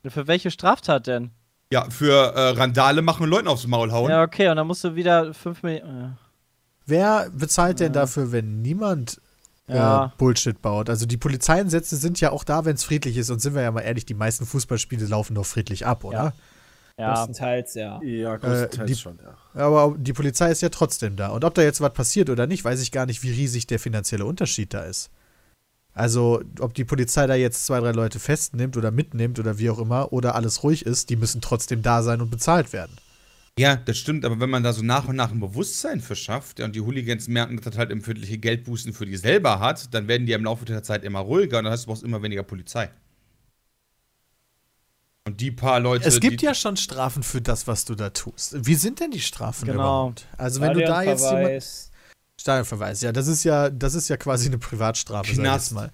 Für 0.07 0.27
welche 0.27 0.51
Straftat 0.51 1.07
denn? 1.07 1.31
Ja, 1.73 1.89
für 1.89 2.13
äh, 2.35 2.49
Randale 2.51 3.01
machen 3.03 3.23
und 3.25 3.31
Leuten 3.31 3.49
aufs 3.49 3.67
Maul 3.67 3.93
hauen. 3.93 4.11
Ja, 4.11 4.23
okay, 4.23 4.49
und 4.49 4.57
dann 4.57 4.67
musst 4.67 4.85
du 4.85 4.95
wieder 4.95 5.33
5 5.33 5.63
Millionen. 5.63 6.19
Wer 6.87 7.31
bezahlt 7.33 7.81
denn 7.81 7.93
dafür, 7.93 8.33
wenn 8.33 8.61
niemand 8.61 9.21
Ja. 9.69 10.07
äh, 10.07 10.09
Bullshit 10.19 10.61
baut? 10.61 10.91
Also 10.91 11.07
die 11.07 11.17
Polizeieinsätze 11.17 11.97
sind 11.97 12.21
ja 12.21 12.31
auch 12.33 12.45
da, 12.45 12.65
wenn 12.65 12.75
es 12.75 12.85
friedlich 12.85 13.17
ist. 13.17 13.31
Und 13.31 13.41
sind 13.41 13.55
wir 13.55 13.63
ja 13.63 13.71
mal 13.71 13.81
ehrlich, 13.83 14.05
die 14.05 14.15
meisten 14.15 14.45
Fußballspiele 14.45 15.07
laufen 15.07 15.35
doch 15.35 15.47
friedlich 15.47 15.87
ab, 15.87 16.05
oder? 16.05 16.35
Ja. 16.99 17.15
Größtenteils, 17.15 17.75
ja. 17.75 18.03
Ja, 18.03 18.37
größtenteils 18.37 18.91
die- 18.91 18.97
schon, 18.97 19.19
ja. 19.55 19.63
Aber 19.65 19.95
die 19.97 20.13
Polizei 20.13 20.51
ist 20.51 20.61
ja 20.61 20.69
trotzdem 20.69 21.17
da. 21.17 21.29
Und 21.29 21.45
ob 21.45 21.55
da 21.55 21.63
jetzt 21.63 21.81
was 21.81 21.93
passiert 21.95 22.29
oder 22.29 22.47
nicht, 22.47 22.65
weiß 22.65 22.83
ich 22.83 22.93
gar 22.93 23.07
nicht, 23.07 23.23
wie 23.23 23.31
riesig 23.31 23.67
der 23.67 23.79
finanzielle 23.79 24.27
Unterschied 24.27 24.75
da 24.75 24.83
ist. 24.83 25.11
Also, 25.95 26.43
ob 26.59 26.75
die 26.75 26.85
Polizei 26.85 27.27
da 27.27 27.35
jetzt 27.35 27.67
zwei, 27.67 27.81
drei 27.81 27.93
Leute 27.93 28.19
festnimmt 28.19 28.77
oder 28.77 28.91
mitnimmt 28.91 29.39
oder 29.39 29.59
wie 29.59 29.69
auch 29.71 29.79
immer, 29.79 30.13
oder 30.13 30.35
alles 30.35 30.63
ruhig 30.63 30.87
ist, 30.87 31.11
die 31.11 31.17
müssen 31.17 31.41
trotzdem 31.41 31.83
da 31.83 32.03
sein 32.03 32.21
und 32.21 32.31
bezahlt 32.31 32.73
werden. 32.73 32.97
Ja, 33.59 33.77
das 33.77 33.99
stimmt, 33.99 34.25
aber 34.25 34.41
wenn 34.41 34.49
man 34.49 34.63
da 34.63 34.73
so 34.73 34.83
nach 34.83 35.09
und 35.09 35.17
nach 35.17 35.31
ein 35.31 35.41
Bewusstsein 35.41 36.01
für 36.01 36.17
schafft 36.17 36.59
ja, 36.59 36.65
und 36.65 36.75
die 36.75 36.81
Hooligans 36.81 37.29
merken, 37.29 37.57
dass 37.57 37.67
das 37.67 37.77
halt 37.77 37.91
empfindliche 37.91 38.39
Geldbußen 38.39 38.95
für 38.95 39.05
die 39.05 39.19
selber 39.19 39.61
hat, 39.61 39.93
dann 39.93 40.09
werden 40.09 40.27
die 40.27 40.33
im 40.33 40.45
Laufe 40.45 40.65
der 40.65 40.83
Zeit 40.83 41.05
immer 41.05 41.21
ruhiger 41.21 41.59
und 41.59 41.65
dann 41.65 41.73
heißt 41.73 41.85
du 41.85 41.89
brauchst 41.89 42.03
immer 42.03 42.23
weniger 42.23 42.45
Polizei. 42.45 42.91
Und 45.25 45.41
die 45.41 45.51
paar 45.51 45.79
Leute. 45.81 46.09
Es 46.09 46.19
gibt 46.19 46.41
die, 46.41 46.47
ja 46.47 46.55
schon 46.55 46.77
Strafen 46.77 47.23
für 47.23 47.41
das, 47.41 47.67
was 47.67 47.85
du 47.85 47.95
da 47.95 48.11
tust. 48.11 48.57
Wie 48.67 48.75
sind 48.75 49.01
denn 49.01 49.11
die 49.11 49.21
Strafen 49.21 49.67
Genau. 49.67 49.75
überhaupt? 49.75 50.27
Also, 50.37 50.61
wenn 50.61 50.73
du 50.73 50.85
da 50.85 51.03
jetzt 51.03 51.31
jemand, 51.31 51.63
Stadionverweis. 52.43 53.01
Ja, 53.01 53.13
das 53.13 53.27
ist 53.29 53.45
ja, 53.45 53.71
das 53.71 53.95
ist 53.95 54.09
ja 54.09 54.17
quasi 54.17 54.49
eine 54.49 54.59
Privatstrafe, 54.59 55.35
sag 55.35 55.45
ich 55.47 55.53
jetzt 55.53 55.73
mal. 55.73 55.91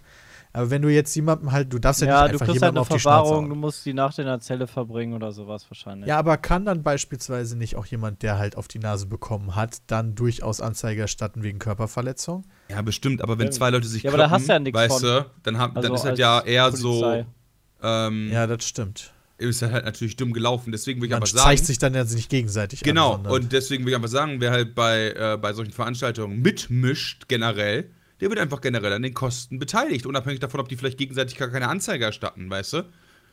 Aber 0.50 0.70
wenn 0.70 0.80
du 0.80 0.88
jetzt 0.88 1.14
jemandem 1.14 1.52
halt, 1.52 1.70
du 1.72 1.78
darfst 1.78 2.00
ja, 2.00 2.08
Ja, 2.08 2.22
nicht 2.22 2.32
du 2.32 2.32
einfach 2.36 2.46
kriegst 2.46 2.62
halt 2.62 2.72
jemandem 2.72 2.76
eine 2.76 2.80
auf 2.80 2.88
die 2.88 2.98
Schnauze 2.98 3.28
Verwahrung, 3.28 3.44
du 3.44 3.50
hauen. 3.54 3.60
musst 3.60 3.84
die 3.84 3.92
Nacht 3.92 4.18
in 4.18 4.24
der 4.24 4.40
Zelle 4.40 4.66
verbringen 4.66 5.12
oder 5.12 5.30
sowas 5.30 5.66
wahrscheinlich. 5.70 6.08
Ja, 6.08 6.18
aber 6.18 6.38
kann 6.38 6.64
dann 6.64 6.82
beispielsweise 6.82 7.56
nicht 7.56 7.76
auch 7.76 7.84
jemand, 7.86 8.22
der 8.22 8.38
halt 8.38 8.56
auf 8.56 8.66
die 8.66 8.78
Nase 8.78 9.06
bekommen 9.06 9.54
hat, 9.54 9.76
dann 9.88 10.14
durchaus 10.14 10.60
Anzeige 10.62 11.02
erstatten 11.02 11.42
wegen 11.42 11.58
Körperverletzung? 11.58 12.44
ja, 12.70 12.80
bestimmt, 12.82 13.20
aber 13.22 13.38
wenn 13.38 13.52
zwei 13.52 13.68
Leute 13.70 13.86
sich 13.86 14.02
Ja, 14.02 14.10
aber 14.10 14.18
da 14.18 14.24
kloppen, 14.24 14.40
hast 14.40 14.48
du 14.48 14.52
ja 14.54 14.58
nichts 14.58 14.78
weißt 14.80 15.00
von. 15.00 15.02
du, 15.02 15.30
dann, 15.42 15.58
haben, 15.58 15.74
dann 15.74 15.84
Also 15.84 15.94
ist 15.94 16.02
das 16.04 16.10
als 16.12 16.18
ja 16.18 16.40
eher 16.40 16.70
Polizei. 16.70 17.26
so. 17.80 17.86
Ähm, 17.86 18.30
Ja, 18.32 18.46
das 18.46 18.64
stimmt. 18.64 19.12
Ist 19.38 19.62
halt 19.62 19.84
natürlich 19.84 20.16
dumm 20.16 20.32
gelaufen. 20.32 20.72
Deswegen 20.72 21.00
will 21.00 21.06
ich 21.06 21.12
Man 21.12 21.24
zeigt 21.24 21.38
sagen. 21.38 21.64
sich 21.66 21.78
dann 21.78 21.94
ja 21.94 22.04
nicht 22.04 22.28
gegenseitig 22.28 22.82
Genau, 22.82 23.14
an. 23.14 23.26
und 23.26 23.52
deswegen 23.52 23.84
will 23.84 23.90
ich 23.90 23.96
einfach 23.96 24.08
sagen, 24.08 24.40
wer 24.40 24.50
halt 24.50 24.74
bei, 24.74 25.12
äh, 25.12 25.38
bei 25.40 25.52
solchen 25.52 25.72
Veranstaltungen 25.72 26.40
mitmischt, 26.42 27.28
generell, 27.28 27.90
der 28.20 28.28
wird 28.30 28.40
einfach 28.40 28.60
generell 28.60 28.92
an 28.92 29.02
den 29.02 29.14
Kosten 29.14 29.58
beteiligt, 29.60 30.06
unabhängig 30.06 30.40
davon, 30.40 30.58
ob 30.60 30.68
die 30.68 30.76
vielleicht 30.76 30.98
gegenseitig 30.98 31.36
gar 31.38 31.48
keine 31.48 31.68
Anzeige 31.68 32.04
erstatten, 32.04 32.50
weißt 32.50 32.72
du? 32.74 32.82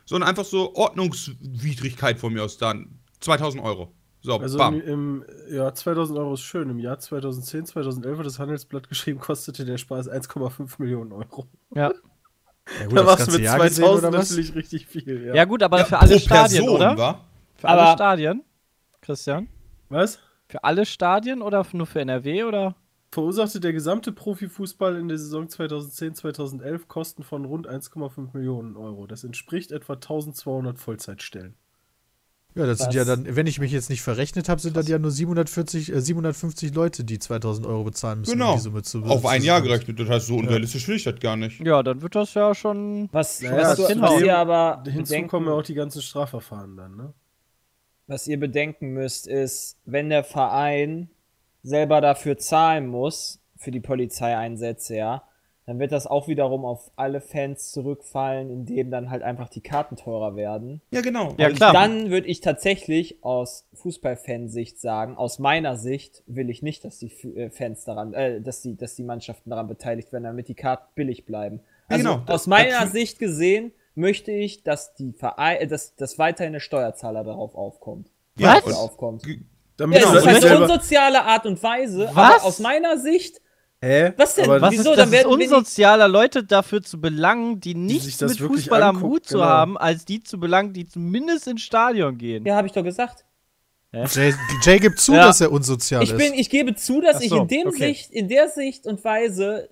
Sondern 0.05 0.29
einfach 0.29 0.45
so 0.45 0.75
Ordnungswidrigkeit 0.75 2.19
von 2.19 2.33
mir 2.33 2.43
aus 2.43 2.57
dann. 2.57 2.99
2000 3.21 3.63
Euro. 3.63 3.91
So, 4.21 4.39
Also 4.39 4.57
bam. 4.57 4.75
im, 4.81 5.23
im 5.49 5.55
ja, 5.55 5.73
2000 5.73 6.17
Euro 6.19 6.33
ist 6.33 6.41
schön. 6.41 6.69
Im 6.69 6.79
Jahr 6.79 6.99
2010, 6.99 7.65
2011 7.65 8.19
hat 8.19 8.25
das 8.25 8.39
Handelsblatt 8.39 8.89
geschrieben, 8.89 9.19
kostete 9.19 9.65
der 9.65 9.77
Spaß 9.77 10.09
1,5 10.09 10.75
Millionen 10.79 11.11
Euro. 11.11 11.47
Ja. 11.75 11.91
Ja, 12.79 12.85
gut, 12.87 12.97
da 12.97 13.03
das 13.03 13.05
warst 13.07 13.27
du 13.27 13.31
mit 13.33 13.41
Jahr 13.41 13.57
2000 13.57 13.69
gesehen, 13.69 13.97
oder 13.97 14.13
was? 14.13 14.29
natürlich 14.29 14.55
richtig 14.55 14.87
viel. 14.87 15.25
Ja. 15.27 15.35
Ja, 15.35 15.45
gut, 15.45 15.63
aber 15.63 15.79
Ja, 15.79 15.85
für 15.85 15.99
alle 15.99 16.19
Stadien, 16.19 16.61
Person, 16.63 16.75
oder? 16.75 16.97
wa? 16.97 17.21
Für 17.55 17.67
alle 17.69 17.81
Aber- 17.81 17.93
Stadien? 17.93 18.43
Christian? 19.01 19.47
Was? 19.89 20.19
Für 20.47 20.63
alle 20.63 20.85
Stadien 20.85 21.41
oder 21.41 21.65
nur 21.73 21.85
für 21.85 22.01
NRW 22.01 22.43
oder? 22.43 22.75
Verursachte 23.11 23.59
der 23.59 23.71
gesamte 23.71 24.11
Profifußball 24.11 24.97
in 24.97 25.07
der 25.07 25.17
Saison 25.17 25.47
2010-2011 25.47 26.87
Kosten 26.87 27.23
von 27.23 27.45
rund 27.45 27.67
1,5 27.67 28.33
Millionen 28.33 28.75
Euro. 28.75 29.07
Das 29.07 29.23
entspricht 29.23 29.71
etwa 29.71 29.93
1200 29.93 30.77
Vollzeitstellen. 30.79 31.55
Ja, 32.55 32.65
das 32.65 32.79
sind 32.79 32.93
ja 32.93 33.03
dann, 33.03 33.35
wenn 33.35 33.47
ich 33.47 33.59
mich 33.59 33.71
jetzt 33.73 33.89
nicht 33.89 34.01
verrechnet 34.01 34.47
habe, 34.47 34.61
sind 34.61 34.77
das 34.77 34.87
ja 34.87 34.97
nur 34.97 35.11
740, 35.11 35.91
äh, 35.91 35.99
750 36.01 36.73
Leute, 36.73 37.03
die 37.03 37.19
2000 37.19 37.67
Euro 37.67 37.83
bezahlen 37.83 38.19
müssen, 38.21 38.31
Genau. 38.31 38.51
um 38.51 38.55
die 38.57 38.61
Summe 38.63 38.81
zu 38.81 39.03
Auf 39.03 39.25
ein 39.25 39.43
Jahr 39.43 39.61
gerechnet. 39.61 39.99
Das 39.99 40.07
heißt, 40.07 40.27
so 40.27 40.37
unrealistisch 40.37 40.85
finde 40.85 40.97
ich 40.97 41.03
das 41.03 41.19
gar 41.19 41.35
nicht. 41.35 41.59
Ja, 41.59 41.83
dann 41.83 42.01
wird 42.01 42.15
das 42.15 42.33
ja 42.33 42.55
schon. 42.55 43.09
Was, 43.11 43.41
Naja, 43.41 43.57
was, 43.71 43.75
du, 43.77 43.83
was 44.01 44.15
dem- 44.15 44.25
ihr 44.25 44.37
aber 44.37 44.83
Hinzu 44.85 45.11
bedenken, 45.11 45.29
kommen 45.29 45.47
ja 45.47 45.53
auch 45.53 45.63
die 45.63 45.73
ganzen 45.73 46.01
Strafverfahren 46.01 46.77
dann, 46.77 46.95
ne? 46.95 47.13
was 48.07 48.27
ihr 48.27 48.39
bedenken 48.39 48.93
müsst, 48.93 49.27
ist, 49.27 49.77
wenn 49.85 50.09
der 50.09 50.23
Verein 50.23 51.09
selber 51.63 51.99
dafür 52.01 52.37
zahlen 52.37 52.87
muss, 52.87 53.41
für 53.57 53.71
die 53.71 53.79
Polizeieinsätze, 53.79 54.95
ja, 54.95 55.23
dann 55.67 55.79
wird 55.79 55.91
das 55.91 56.05
auch 56.05 56.27
wiederum 56.27 56.63
auf 56.63 56.91
alle 56.95 57.21
Fans 57.21 57.71
zurückfallen, 57.71 58.51
indem 58.51 58.91
dann 58.91 59.09
halt 59.09 59.23
einfach 59.23 59.49
die 59.49 59.61
Karten 59.61 59.95
teurer 59.95 60.35
werden. 60.35 60.81
Ja, 60.91 61.01
genau. 61.01 61.33
Ja, 61.37 61.47
Und 61.47 61.55
klar. 61.55 61.73
dann 61.73 62.11
würde 62.11 62.27
ich 62.27 62.41
tatsächlich 62.41 63.23
aus 63.23 63.65
Fußballfansicht 63.73 64.79
sagen, 64.79 65.17
aus 65.17 65.39
meiner 65.39 65.75
Sicht 65.77 66.23
will 66.27 66.49
ich 66.49 66.61
nicht, 66.61 66.85
dass 66.85 66.99
die 66.99 67.11
äh, 67.35 67.49
Fans 67.49 67.83
daran, 67.83 68.13
äh, 68.13 68.41
dass 68.41 68.61
die, 68.61 68.75
dass 68.77 68.95
die 68.95 69.03
Mannschaften 69.03 69.49
daran 69.49 69.67
beteiligt 69.67 70.11
werden, 70.13 70.23
damit 70.25 70.47
die 70.47 70.55
Karten 70.55 70.85
billig 70.95 71.25
bleiben. 71.25 71.61
Ja, 71.89 71.97
Also 71.97 72.03
genau. 72.17 72.31
aus 72.33 72.47
meiner 72.47 72.81
das- 72.81 72.91
Sicht 72.91 73.19
gesehen 73.19 73.71
möchte 73.95 74.31
ich, 74.31 74.63
dass 74.63 74.93
die 74.95 75.13
Verein, 75.13 75.57
äh, 75.61 75.67
dass, 75.67 75.95
dass 75.95 76.19
weiterhin 76.19 76.53
der 76.53 76.59
Steuerzahler 76.59 77.23
darauf 77.23 77.55
aufkommt. 77.55 78.11
Ja, 78.37 78.57
und- 78.63 78.73
aufkommt. 78.73 79.23
Damit 79.77 79.97
Ja, 80.01 80.13
das 80.13 80.23
ist 80.23 80.27
halt 80.27 80.43
halt 80.49 80.61
unsoziale 80.61 81.23
Art 81.23 81.45
und 81.45 81.61
Weise, 81.61 82.09
Was? 82.13 82.35
aber 82.35 82.43
aus 82.45 82.59
meiner 82.59 82.97
Sicht, 82.97 83.41
Hä? 83.85 84.13
was 84.17 84.33
denn? 84.35 84.45
Aber 84.45 84.61
Was 84.61 84.71
Wieso? 84.71 84.91
ist, 84.91 84.97
Dann 84.97 85.11
das 85.11 85.19
ist 85.21 85.25
unsozialer, 85.27 86.07
Leute 86.07 86.43
dafür 86.43 86.81
zu 86.81 86.99
belangen, 86.99 87.59
die 87.59 87.75
nichts 87.75 88.19
mit 88.19 88.37
Fußball 88.39 88.81
am 88.81 88.95
angucken, 88.95 89.13
Hut 89.13 89.25
zu 89.27 89.35
genau. 89.35 89.45
haben, 89.45 89.77
als 89.77 90.05
die 90.05 90.23
zu 90.23 90.39
belangen, 90.39 90.73
die 90.73 90.87
zumindest 90.87 91.47
ins 91.47 91.61
Stadion 91.61 92.17
gehen. 92.17 92.45
Ja, 92.45 92.55
habe 92.55 92.65
ich 92.67 92.73
doch 92.73 92.83
gesagt. 92.83 93.25
Jay, 93.93 94.33
Jay 94.61 94.79
gibt 94.79 94.99
zu, 94.99 95.13
Ja. 95.13 95.27
dass 95.27 95.39
er 95.39 95.51
unsozial 95.53 96.03
Ich 96.03 96.11
ist. 96.11 96.17
bin, 96.17 96.33
ich 96.33 96.49
gebe 96.49 96.75
zu, 96.75 96.99
dass 96.99 97.17
Ach 97.17 97.21
ich 97.21 97.29
so, 97.29 97.43
in 97.43 97.47
dem 97.47 97.67
okay. 97.67 97.77
Sicht, 97.93 98.11
in 98.11 98.27
der 98.27 98.49
Sicht 98.49 98.87
und 98.87 99.01
Weise 99.05 99.69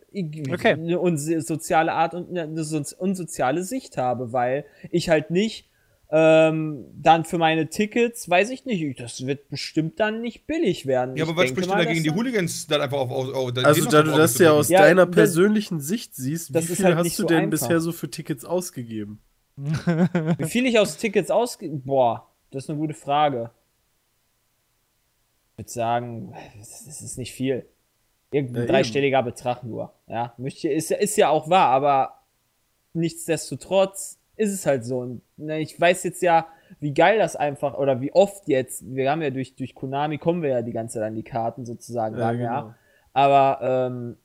Okay. 0.50 0.74
eine 0.74 0.98
unso- 1.00 1.42
soziale 1.42 1.92
Art 1.92 2.14
und 2.14 2.38
eine 2.38 2.64
so- 2.64 2.82
unsoziale 3.00 3.64
Sicht 3.64 3.98
habe, 3.98 4.32
weil 4.32 4.64
ich 4.92 5.10
halt 5.10 5.30
nicht 5.30 5.70
ähm, 6.16 6.86
dann 6.94 7.26
für 7.26 7.40
meine 7.40 7.70
Tickets, 7.70 8.30
weiß 8.30 8.52
ich 8.52 8.66
nicht, 8.66 9.00
das 9.00 9.26
wird 9.26 9.50
bestimmt 9.50 10.00
dann 10.00 10.22
nicht 10.22 10.46
billig 10.46 10.86
werden. 10.86 11.16
Ja, 11.18 11.24
Ich 11.24 11.30
aber 11.30 11.36
was 11.38 11.46
denke 11.46 11.64
spricht 11.64 11.72
denn 11.72 11.86
dagegen, 11.86 12.04
die 12.04 12.12
Hooligans 12.12 12.68
dann 12.68 12.82
einfach 12.82 13.00
auf. 13.00 13.10
auf, 13.10 13.34
auf 13.34 13.52
Also, 13.66 13.90
da 13.90 14.04
du 14.04 14.12
das 14.16 14.38
ja 14.38 14.52
aus 14.52 14.70
Ja, 14.70 14.82
deiner 14.82 15.08
das- 15.08 15.16
persönlichen 15.16 15.80
Sicht 15.80 16.16
siehst, 16.16 16.54
das 16.54 16.68
wie 16.68 16.72
ist 16.74 16.76
viel 16.78 16.86
halt 16.86 16.98
hast 16.98 17.04
nicht 17.06 17.18
du 17.18 17.24
so 17.24 17.28
denn 17.28 17.38
einfach. 17.46 17.50
bisher 17.50 17.80
so 17.80 17.92
für 17.92 18.12
Tickets 18.12 18.46
ausgegeben? 18.46 19.24
Wie 19.58 20.46
viel 20.46 20.66
ich 20.68 20.78
aus 20.80 20.98
Tickets 20.98 21.30
ausge... 21.32 21.70
Boah, 21.70 22.28
das 22.52 22.66
ist 22.66 22.70
eine 22.70 22.80
gute 22.80 22.94
Frage. 22.96 23.50
Ich 25.54 25.58
würde 25.60 25.70
sagen, 25.72 26.34
das 26.60 27.02
ist 27.02 27.18
nicht 27.18 27.32
viel. 27.34 27.66
Irgendein 28.32 28.64
Ja, 28.64 28.68
dreistelliger 28.72 29.22
Betrag 29.24 29.64
nur. 29.64 29.94
Ja, 30.08 30.36
ist, 30.38 30.64
ja- 30.64 30.98
ist 30.98 31.18
ja 31.18 31.30
auch 31.30 31.50
wahr, 31.50 31.70
aber 31.70 32.20
nichtsdestotrotz 32.94 34.20
ist 34.36 34.52
es 34.54 34.66
halt 34.66 34.86
so. 34.86 35.00
Und 35.00 35.22
ne, 35.38 35.60
ich 35.60 35.80
weiß 35.80 36.04
jetzt 36.04 36.22
ja, 36.22 36.48
wie 36.80 36.94
geil 36.94 37.20
das 37.20 37.36
einfach, 37.36 37.78
oder 37.78 38.02
wie 38.02 38.12
oft 38.14 38.48
jetzt, 38.48 38.84
wir 38.94 39.10
haben 39.10 39.22
ja 39.22 39.30
durch, 39.30 39.56
durch 39.56 39.76
Konami 39.76 40.18
kommen 40.18 40.42
wir 40.42 40.50
ja 40.50 40.62
die 40.62 40.74
ganze 40.74 40.96
Zeit 40.96 41.08
an 41.08 41.16
die 41.16 41.24
Karten 41.24 41.66
sozusagen 41.66 42.16
ran, 42.16 42.40
ja. 42.40 42.62
genau. 42.62 42.74
Aber 43.14 43.60
ähm, 43.62 44.18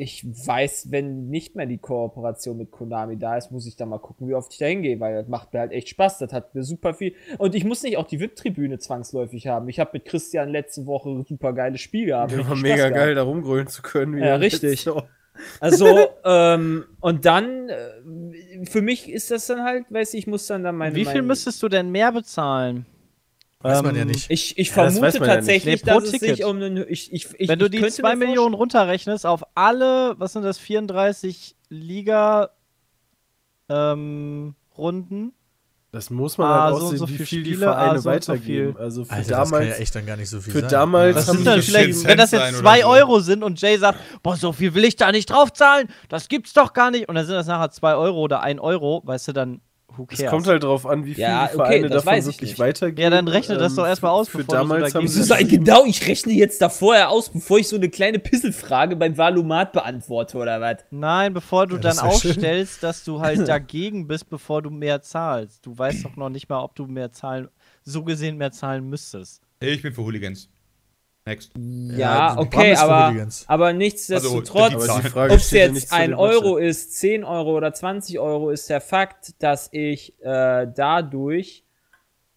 ich 0.00 0.24
weiß, 0.24 0.92
wenn 0.92 1.28
nicht 1.28 1.56
mehr 1.56 1.66
die 1.66 1.78
Kooperation 1.78 2.56
mit 2.56 2.70
Konami 2.70 3.18
da 3.18 3.36
ist, 3.36 3.50
muss 3.50 3.66
ich 3.66 3.74
da 3.74 3.84
mal 3.84 3.98
gucken, 3.98 4.28
wie 4.28 4.34
oft 4.34 4.52
ich 4.52 4.58
da 4.58 4.66
hingehe, 4.66 5.00
weil 5.00 5.16
das 5.16 5.26
macht 5.26 5.52
mir 5.52 5.58
halt 5.58 5.72
echt 5.72 5.88
Spaß. 5.88 6.18
Das 6.18 6.32
hat 6.32 6.54
mir 6.54 6.62
super 6.62 6.94
viel. 6.94 7.14
Und 7.38 7.56
ich 7.56 7.64
muss 7.64 7.82
nicht 7.82 7.96
auch 7.96 8.06
die 8.06 8.20
VIP-Tribüne 8.20 8.78
zwangsläufig 8.78 9.48
haben. 9.48 9.68
Ich 9.68 9.80
habe 9.80 9.90
mit 9.94 10.04
Christian 10.04 10.50
letzte 10.50 10.86
Woche 10.86 11.24
super 11.28 11.52
geiles 11.52 11.80
Spiel 11.80 12.06
gehabt. 12.06 12.30
War 12.30 12.38
Richtig 12.38 12.62
mega 12.62 12.76
Spaß 12.76 12.90
geil, 12.92 13.14
gehabt. 13.14 13.16
da 13.16 13.22
rumgrölen 13.22 13.66
zu 13.66 13.82
können. 13.82 14.16
wie 14.16 14.20
Ja, 14.20 14.36
richtig. 14.36 14.84
Jahr. 14.84 15.08
Also, 15.60 16.08
ähm, 16.24 16.84
und 17.00 17.24
dann, 17.24 17.68
äh, 17.68 18.64
für 18.66 18.82
mich 18.82 19.08
ist 19.08 19.30
das 19.30 19.46
dann 19.46 19.62
halt, 19.64 19.86
weiß 19.90 20.14
ich, 20.14 20.20
ich 20.20 20.26
muss 20.26 20.46
dann 20.46 20.62
da 20.64 20.72
meine. 20.72 20.94
Wie 20.94 21.04
viel 21.04 21.14
meine- 21.14 21.22
müsstest 21.28 21.62
du 21.62 21.68
denn 21.68 21.90
mehr 21.90 22.12
bezahlen? 22.12 22.86
Weiß 23.60 23.82
man 23.82 23.96
ja 23.96 24.02
Ähm, 24.02 24.08
nicht. 24.08 24.30
Ich, 24.30 24.56
ich 24.56 24.68
Ja, 24.68 24.74
vermute 24.74 25.18
man 25.18 25.28
ja 25.28 25.34
tatsächlich, 25.34 25.82
Nee, 25.84 25.90
pro 25.92 25.98
dass 25.98 26.04
es 26.08 26.12
Ticket. 26.12 26.36
sich 26.36 26.44
um 26.44 26.56
einen. 26.56 26.76
Ich, 26.88 27.12
ich, 27.12 27.28
ich, 27.38 27.48
Wenn 27.48 27.58
du 27.58 27.68
die 27.68 27.78
könnte 27.80 27.94
2 27.94 28.14
mir 28.14 28.26
Millionen 28.26 28.54
runterrechnest 28.54 29.26
auf 29.26 29.42
alle, 29.56 30.14
was 30.18 30.32
sind 30.34 30.42
das, 30.44 30.58
34 30.58 31.56
Liga 31.68 32.50
ähm, 33.68 34.54
Runden? 34.76 35.32
Das 35.90 36.10
muss 36.10 36.36
man 36.36 36.48
Ah, 36.48 36.64
halt 36.64 36.74
so 36.74 36.80
und 36.80 36.84
aussehen, 36.86 36.98
so 36.98 37.08
wie 37.08 37.16
viel 37.16 37.42
die 37.42 37.50
Spiele, 37.52 37.64
Vereine 37.64 37.90
ah, 37.92 37.94
so 37.96 38.00
so 38.02 38.10
weitergeben. 38.10 38.74
viel. 38.74 38.82
Also 38.82 39.04
für 39.06 39.12
Alter, 39.12 39.28
das 39.30 39.50
kann 39.50 39.60
ja 39.60 39.60
damals, 39.60 39.80
echt 39.80 39.94
dann 39.94 40.06
gar 40.06 40.16
nicht 40.18 40.28
so 40.28 40.40
viel 40.42 40.52
für 40.52 40.60
sein. 40.60 40.68
damals 40.68 41.28
haben 41.28 41.36
sind 41.36 41.46
das 41.46 41.64
vielleicht, 41.64 42.04
wenn 42.04 42.18
das 42.18 42.30
jetzt 42.30 42.48
oder 42.50 42.58
2 42.58 42.80
so. 42.82 42.86
Euro 42.88 43.20
sind 43.20 43.42
und 43.42 43.60
Jay 43.60 43.78
sagt, 43.78 43.98
boah, 44.22 44.36
so 44.36 44.52
viel 44.52 44.74
will 44.74 44.84
ich 44.84 44.96
da 44.96 45.10
nicht 45.12 45.30
draufzahlen, 45.30 45.88
das 46.10 46.28
gibt's 46.28 46.52
doch 46.52 46.74
gar 46.74 46.90
nicht. 46.90 47.08
Und 47.08 47.14
dann 47.14 47.24
sind 47.24 47.36
das 47.36 47.46
nachher 47.46 47.70
2 47.70 47.94
Euro 47.94 48.18
oder 48.20 48.42
1 48.42 48.60
Euro, 48.60 49.00
weißt 49.06 49.28
du, 49.28 49.32
dann, 49.32 49.60
who 49.98 50.06
Es 50.10 50.18
cares? 50.18 50.30
kommt 50.30 50.46
halt 50.46 50.62
drauf 50.62 50.86
an, 50.86 51.04
wie 51.04 51.14
viel 51.14 51.22
Ja, 51.24 51.42
die 51.48 51.54
okay, 51.54 51.56
Vereine 51.56 51.88
das 51.88 52.04
davon 52.04 52.16
weiß 52.16 52.26
ich 52.28 52.36
wirklich 52.36 52.50
nicht. 52.50 52.58
weitergeben. 52.58 53.02
Ja, 53.02 53.10
dann 53.10 53.28
rechne 53.28 53.58
das 53.58 53.74
doch 53.74 53.86
erstmal 53.86 54.12
aus, 54.12 54.28
für 54.28 54.38
bevor 54.38 54.54
du 54.56 54.62
so 54.66 54.68
damals 54.74 54.94
haben 54.94 55.08
So 55.08 55.14
sie 55.20 55.22
sagen, 55.24 55.48
genau, 55.48 55.84
ich 55.84 56.06
rechne 56.06 56.32
jetzt 56.32 56.62
da 56.62 56.68
vorher 56.68 57.10
aus, 57.10 57.28
bevor 57.30 57.58
ich 57.58 57.68
so 57.68 57.76
eine 57.76 57.88
kleine 57.90 58.18
Pisselfrage 58.18 58.96
beim 58.96 59.16
Valumat 59.18 59.72
beantworte, 59.72 60.38
oder 60.38 60.60
was? 60.60 60.76
Nein, 60.90 61.34
bevor 61.34 61.66
du 61.66 61.76
Ja, 61.76 61.80
dann 61.82 61.96
wär 61.96 62.12
schön. 62.12 62.32
aufstellst, 62.32 62.82
dass 62.82 63.04
du 63.04 63.20
halt 63.20 63.38
dagegen 63.48 64.06
bist, 64.06 64.30
bevor 64.30 64.62
du 64.62 64.70
mehr 64.70 65.02
zahlst. 65.02 65.66
Du 65.66 65.76
weißt 65.76 66.04
doch 66.04 66.16
noch 66.16 66.28
nicht 66.30 66.48
mal, 66.48 66.62
ob 66.62 66.74
du 66.76 66.86
mehr 66.86 67.12
zahlen, 67.12 67.48
so 67.82 68.04
gesehen 68.04 68.36
mehr 68.36 68.52
zahlen 68.52 68.88
müsstest. 68.88 69.42
Ich 69.60 69.82
bin 69.82 69.92
für 69.92 70.02
Hooligans. 70.04 70.48
Next. 71.28 71.52
Ja, 71.96 72.34
du 72.36 72.40
okay, 72.42 72.70
bist 72.70 72.82
für 72.82 72.88
aber, 72.88 73.28
aber 73.48 73.66
Also, 73.66 73.78
nichtsdestotrotz, 73.78 74.72
Frage 75.08 75.32
ob 75.34 75.38
es 75.38 75.50
ja 75.50 75.66
jetzt 75.66 75.92
ein. 75.92 76.14
Euro 76.14 76.56
ist, 76.56 76.98
10 76.98 77.22
Euro 77.24 77.56
oder 77.56 77.72
20 77.74 78.18
Euro, 78.18 78.50
ist 78.50 78.70
der 78.70 78.80
Fakt, 78.80 79.34
dass 79.42 79.68
ich 79.72 80.18
äh, 80.22 80.66
dadurch 80.74 81.64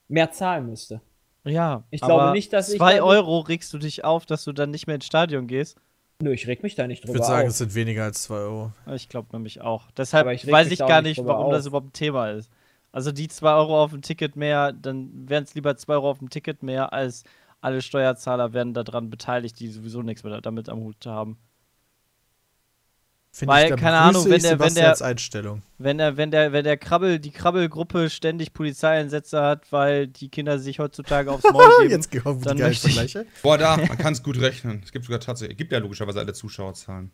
mehr 0.08 0.32
zahlen 0.32 0.68
müsste. 0.68 1.02
Ja, 1.46 1.84
Ich 1.90 2.02
glaube 2.02 2.22
aber 2.22 2.32
nicht, 2.34 2.52
dass 2.54 2.70
ich 2.70 2.78
2 2.78 2.98
da- 2.98 3.04
Euro 3.04 3.40
regst 3.40 3.74
du 3.74 3.78
dich 3.78 4.04
auf, 4.04 4.26
dass 4.26 4.44
du 4.44 4.52
dann 4.52 4.72
nicht 4.72 4.88
mehr 4.88 4.96
ins 4.96 5.06
Stadion 5.06 5.48
gehst. 5.48 5.78
Nö, 6.22 6.34
ich 6.34 6.46
reg 6.48 6.62
mich 6.62 6.76
da 6.76 6.86
nicht 6.86 7.00
Ich 7.00 7.06
drüber 7.06 7.16
würde 7.20 7.26
sagen, 7.28 7.44
auf. 7.48 7.52
es 7.52 7.58
sind 7.60 7.74
weniger 7.74 8.04
als 8.04 8.24
2 8.24 8.36
Euro. 8.36 8.72
Ich 8.94 9.10
glaube 9.10 9.30
nämlich 9.32 9.62
auch. 9.62 9.90
Deshalb 9.98 10.28
ich 10.30 10.46
weiß 10.52 10.70
ich 10.70 10.80
gar 10.80 11.02
nicht 11.02 11.24
warum 11.26 11.52
das 11.52 11.62
auf. 11.62 11.68
überhaupt 11.70 11.88
ein 11.88 11.94
Thema 11.94 12.30
ist. 12.32 12.50
Also 12.92 13.12
die 13.14 13.28
2 13.30 13.54
Euro 13.54 13.82
auf 13.82 13.92
dem 13.92 14.02
Ticket 14.02 14.36
mehr, 14.36 14.74
dann 14.74 15.10
wären 15.30 15.46
es 15.46 15.56
lieber 15.56 15.76
2 15.78 15.94
Euro 15.94 16.12
auf 16.12 16.20
dem 16.20 16.30
Ticket 16.30 16.62
mehr, 16.62 16.92
als 16.94 17.24
alle 17.62 17.82
Steuerzahler 17.82 18.54
werden 18.54 18.74
daran 18.74 19.10
beteiligt, 19.10 19.60
die 19.60 19.68
sowieso 19.70 20.02
nichts 20.02 20.24
mehr 20.24 20.42
damit 20.42 20.68
am 20.70 20.80
Hut 20.80 21.06
haben. 21.06 21.38
Finde 23.34 23.54
Weil, 23.54 23.76
keine 23.78 23.98
Ahnung, 23.98 24.26
wenn 24.26 24.42
der- 24.42 24.60
wenn 24.60 24.70
Sebastians 24.72 24.98
der- 25.00 25.08
Einstellung. 25.08 25.62
Wenn 25.78 25.98
der, 26.00 26.18
wenn 26.18 26.32
der, 26.32 26.52
wenn 26.52 26.66
der 26.66 26.76
Krabbel, 26.76 27.18
die 27.20 27.32
Krabbelgruppe 27.32 28.10
ständig 28.10 28.52
Polizeieinsätze 28.52 29.42
hat, 29.42 29.72
weil 29.72 30.08
die 30.08 30.28
Kinder 30.28 30.60
sich 30.60 30.80
heutzutage 30.80 31.32
aufs 31.32 31.44
Maul 31.44 31.64
geben. 31.80 31.92
Jetzt 31.92 32.12
kommen 32.24 32.42
die 32.42 32.46
dann 32.58 32.72
ich- 32.72 32.82
Vergleiche. 32.82 33.26
Boah, 33.42 33.58
da, 33.58 33.78
man 33.88 33.98
kann 33.98 34.12
es 34.12 34.22
gut 34.22 34.38
rechnen. 34.42 34.82
Es 34.84 34.92
gibt 34.92 35.06
sogar 35.06 35.22
tatsächlich, 35.22 35.58
gibt 35.58 35.72
ja 35.72 35.78
logischerweise 35.80 36.20
alle 36.20 36.34
Zuschauerzahlen. 36.34 37.12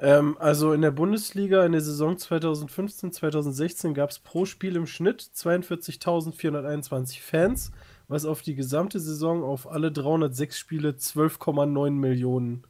Ähm, 0.00 0.36
also 0.38 0.72
in 0.72 0.80
der 0.80 0.92
Bundesliga 0.92 1.64
in 1.66 1.72
der 1.72 1.80
Saison 1.80 2.16
2015, 2.16 3.10
2016 3.12 3.94
gab 3.94 4.10
es 4.10 4.18
pro 4.20 4.44
Spiel 4.46 4.74
im 4.76 4.86
Schnitt 4.86 5.20
42.421 5.34 7.20
Fans, 7.20 7.72
was 8.12 8.24
auf 8.24 8.42
die 8.42 8.54
gesamte 8.54 9.00
Saison 9.00 9.42
auf 9.42 9.70
alle 9.70 9.90
306 9.90 10.58
Spiele 10.58 10.90
12,9 10.90 11.90
Millionen 11.90 12.66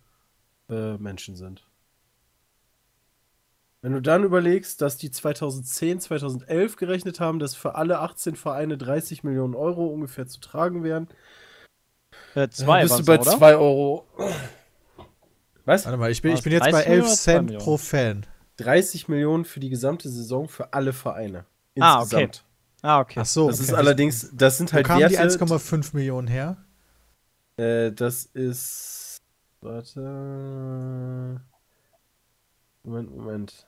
äh, 0.71 0.97
Menschen 0.97 1.37
sind. 1.37 1.67
Wenn 3.83 3.93
du 3.93 4.01
dann 4.01 4.23
überlegst, 4.23 4.81
dass 4.81 4.97
die 4.97 5.11
2010, 5.11 5.99
2011 5.99 6.77
gerechnet 6.77 7.19
haben, 7.19 7.41
dass 7.41 7.57
für 7.57 7.75
alle 7.75 7.99
18 7.99 8.37
Vereine 8.37 8.79
30 8.79 9.25
Millionen 9.25 9.57
Euro 9.57 9.87
ungefähr 9.87 10.27
zu 10.29 10.41
tragen 10.41 10.85
wären, 10.85 11.09
Äh, 12.35 12.47
dann 12.47 12.51
zwei 12.53 12.83
bist 12.83 13.01
du 13.01 13.05
bei 13.05 13.19
oder? 13.19 13.31
2 13.31 13.57
Euro. 13.57 14.07
Was? 15.65 15.85
Warte 15.85 15.99
mal, 15.99 16.11
ich 16.11 16.23
bin, 16.23 16.33
ich 16.35 16.43
bin 16.43 16.53
jetzt 16.53 16.71
bei 16.71 16.83
30 16.85 16.89
Millionen 16.89 17.03
11 17.03 17.05
oder 17.05 17.17
2 17.17 17.33
Cent 17.33 17.59
pro 17.59 17.77
Fan. 17.77 18.27
30 18.59 19.09
Millionen 19.09 19.45
für 19.45 19.61
die 19.61 19.71
gesamte 19.71 20.09
Saison 20.09 20.49
für 20.49 20.73
alle 20.73 20.93
Vereine. 20.93 21.47
Ah, 21.81 22.03
okay. 22.03 22.31
Ah, 22.83 23.01
okay. 23.01 23.21
Ach 23.21 23.27
so. 23.27 23.49
Das 23.49 23.61
ist 23.61 23.71
okay. 23.71 23.79
allerdings, 23.79 24.31
das 24.35 24.59
sind 24.59 24.71
Wo 24.73 24.77
halt 24.77 24.87
kamen 24.87 25.09
die 25.09 25.15
Werte. 25.15 25.39
1,5 25.39 25.95
Millionen 25.95 26.27
her? 26.29 26.57
Äh, 27.57 27.93
das 27.93 28.25
ist. 28.27 29.19
Warte. 29.61 31.41
Moment, 32.83 33.17
Moment. 33.17 33.67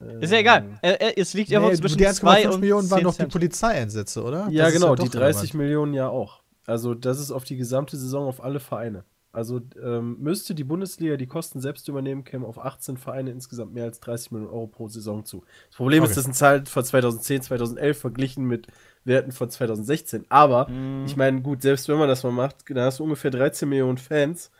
Äh, 0.00 0.24
Ist 0.24 0.32
ja 0.32 0.38
egal. 0.38 0.78
Äh, 0.82 0.92
äh, 0.92 1.20
es 1.20 1.34
liegt 1.34 1.50
irgendwo 1.50 1.70
Nee, 1.70 1.76
zwischen 1.76 1.98
die 1.98 2.04
2 2.06 2.44
1,5 2.46 2.48
und 2.54 2.60
Millionen 2.60 2.90
waren 2.90 2.98
10 3.00 3.04
doch 3.04 3.16
die. 3.16 3.26
Polizeieinsätze, 3.26 4.22
oder? 4.22 4.48
Ja, 4.50 4.64
Das 4.64 4.72
ist 4.74 4.80
genau, 4.80 4.94
doch 4.96 5.04
die 5.04 5.10
30 5.10 5.40
relevant. 5.52 5.54
Millionen 5.54 5.94
ja 5.94 6.08
auch. 6.08 6.42
Also, 6.66 6.94
das 6.94 7.20
ist 7.20 7.30
auf 7.30 7.44
die 7.44 7.56
gesamte 7.56 7.96
Saison 7.98 8.26
auf 8.26 8.42
alle 8.42 8.60
Vereine. 8.60 9.04
Also, 9.32 9.60
ähm, 9.82 10.18
müsste 10.20 10.54
die 10.54 10.64
Bundesliga 10.64 11.16
die 11.16 11.26
Kosten 11.26 11.60
selbst 11.60 11.88
übernehmen, 11.88 12.22
kämen 12.24 12.44
auf 12.44 12.58
18 12.58 12.98
Vereine 12.98 13.30
insgesamt 13.30 13.72
mehr 13.72 13.84
als 13.84 13.98
30 14.00 14.30
Millionen 14.30 14.52
Euro 14.52 14.66
pro 14.66 14.88
Saison 14.88 15.24
zu. 15.24 15.42
Das 15.68 15.76
Problem 15.76 16.02
Okay. 16.02 16.10
ist, 16.10 16.16
das 16.18 16.24
sind 16.24 16.34
Zahlen 16.34 16.66
von 16.66 16.84
2010, 16.84 17.40
2011 17.42 17.98
verglichen 17.98 18.44
mit 18.44 18.66
Werten 19.04 19.32
von 19.32 19.48
2016. 19.50 20.26
Aber, 20.28 20.68
Mhm. 20.68 21.06
ich 21.06 21.16
meine, 21.16 21.40
gut, 21.42 21.62
selbst 21.62 21.88
wenn 21.88 21.98
man 21.98 22.08
das 22.08 22.22
mal 22.24 22.32
macht, 22.32 22.68
dann 22.68 22.80
hast 22.80 22.98
du 23.00 23.04
ungefähr 23.04 23.30
13 23.30 23.68
Millionen 23.68 23.98
Fans. 23.98 24.50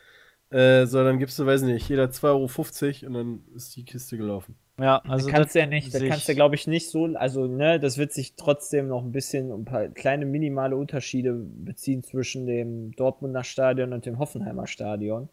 Äh, 0.49 0.85
so, 0.87 1.03
dann 1.03 1.19
gibst 1.19 1.39
du, 1.39 1.45
weiß 1.45 1.63
nicht, 1.63 1.89
jeder 1.89 2.11
2,50 2.11 3.03
Euro 3.03 3.07
und 3.07 3.13
dann 3.13 3.43
ist 3.55 3.75
die 3.75 3.85
Kiste 3.85 4.17
gelaufen. 4.17 4.55
Ja, 4.79 5.01
Also 5.07 5.27
das 5.27 5.33
kannst 5.35 5.55
du 5.55 5.59
ja 5.59 5.65
nicht, 5.67 5.93
das 5.93 6.01
kannst 6.03 6.27
du 6.27 6.33
glaube 6.35 6.55
ich 6.55 6.65
nicht 6.65 6.89
so, 6.89 7.05
also 7.15 7.45
ne, 7.45 7.79
das 7.79 7.97
wird 7.99 8.11
sich 8.11 8.35
trotzdem 8.35 8.87
noch 8.87 9.03
ein 9.03 9.11
bisschen 9.11 9.51
ein 9.51 9.65
paar 9.65 9.87
kleine 9.89 10.25
minimale 10.25 10.75
Unterschiede 10.75 11.33
beziehen 11.33 12.03
zwischen 12.03 12.47
dem 12.47 12.91
Dortmunder 12.95 13.43
Stadion 13.43 13.93
und 13.93 14.05
dem 14.05 14.17
Hoffenheimer 14.17 14.65
Stadion. 14.67 15.29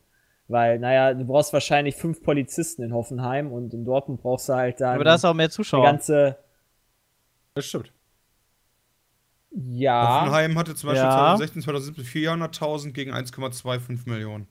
Weil, 0.49 0.79
naja, 0.81 1.15
du 1.15 1.25
brauchst 1.25 1.53
wahrscheinlich 1.53 1.95
fünf 1.95 2.23
Polizisten 2.23 2.83
in 2.83 2.93
Hoffenheim 2.93 3.53
und 3.53 3.73
in 3.73 3.85
Dortmund 3.85 4.21
brauchst 4.21 4.49
du 4.49 4.55
halt 4.55 4.81
dann 4.81 4.97
Aber 4.97 5.05
da 5.05 5.15
ist 5.15 5.25
auch 5.25 5.33
mehr 5.33 5.49
die 5.49 5.53
Zuschauer. 5.55 5.83
ganze, 5.85 6.37
Das 7.55 7.67
stimmt. 7.67 7.93
ja, 9.53 10.25
Hoffenheim 10.25 10.59
hatte 10.59 10.75
zum 10.75 10.89
Beispiel 10.89 11.07
Ja. 11.07 11.15
2016, 11.15 11.63
2017 11.63 12.05
400.000 12.05 12.93
gegen 12.95 13.13
1,25 13.13 14.09
Millionen. 14.09 14.47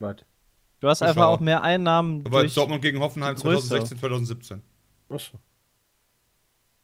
Warte. 0.00 0.24
Du 0.80 0.88
hast 0.88 1.02
einfach 1.02 1.26
auch 1.26 1.40
mehr 1.40 1.62
Einnahmen 1.62 2.22
Aber 2.24 2.40
durch 2.40 2.54
Dortmund 2.54 2.82
gegen 2.82 3.00
Hoffenheim 3.00 3.34
die 3.34 3.42
Größe. 3.42 3.68
2016, 3.68 3.98
2017. 3.98 4.62
Achso. 5.10 5.38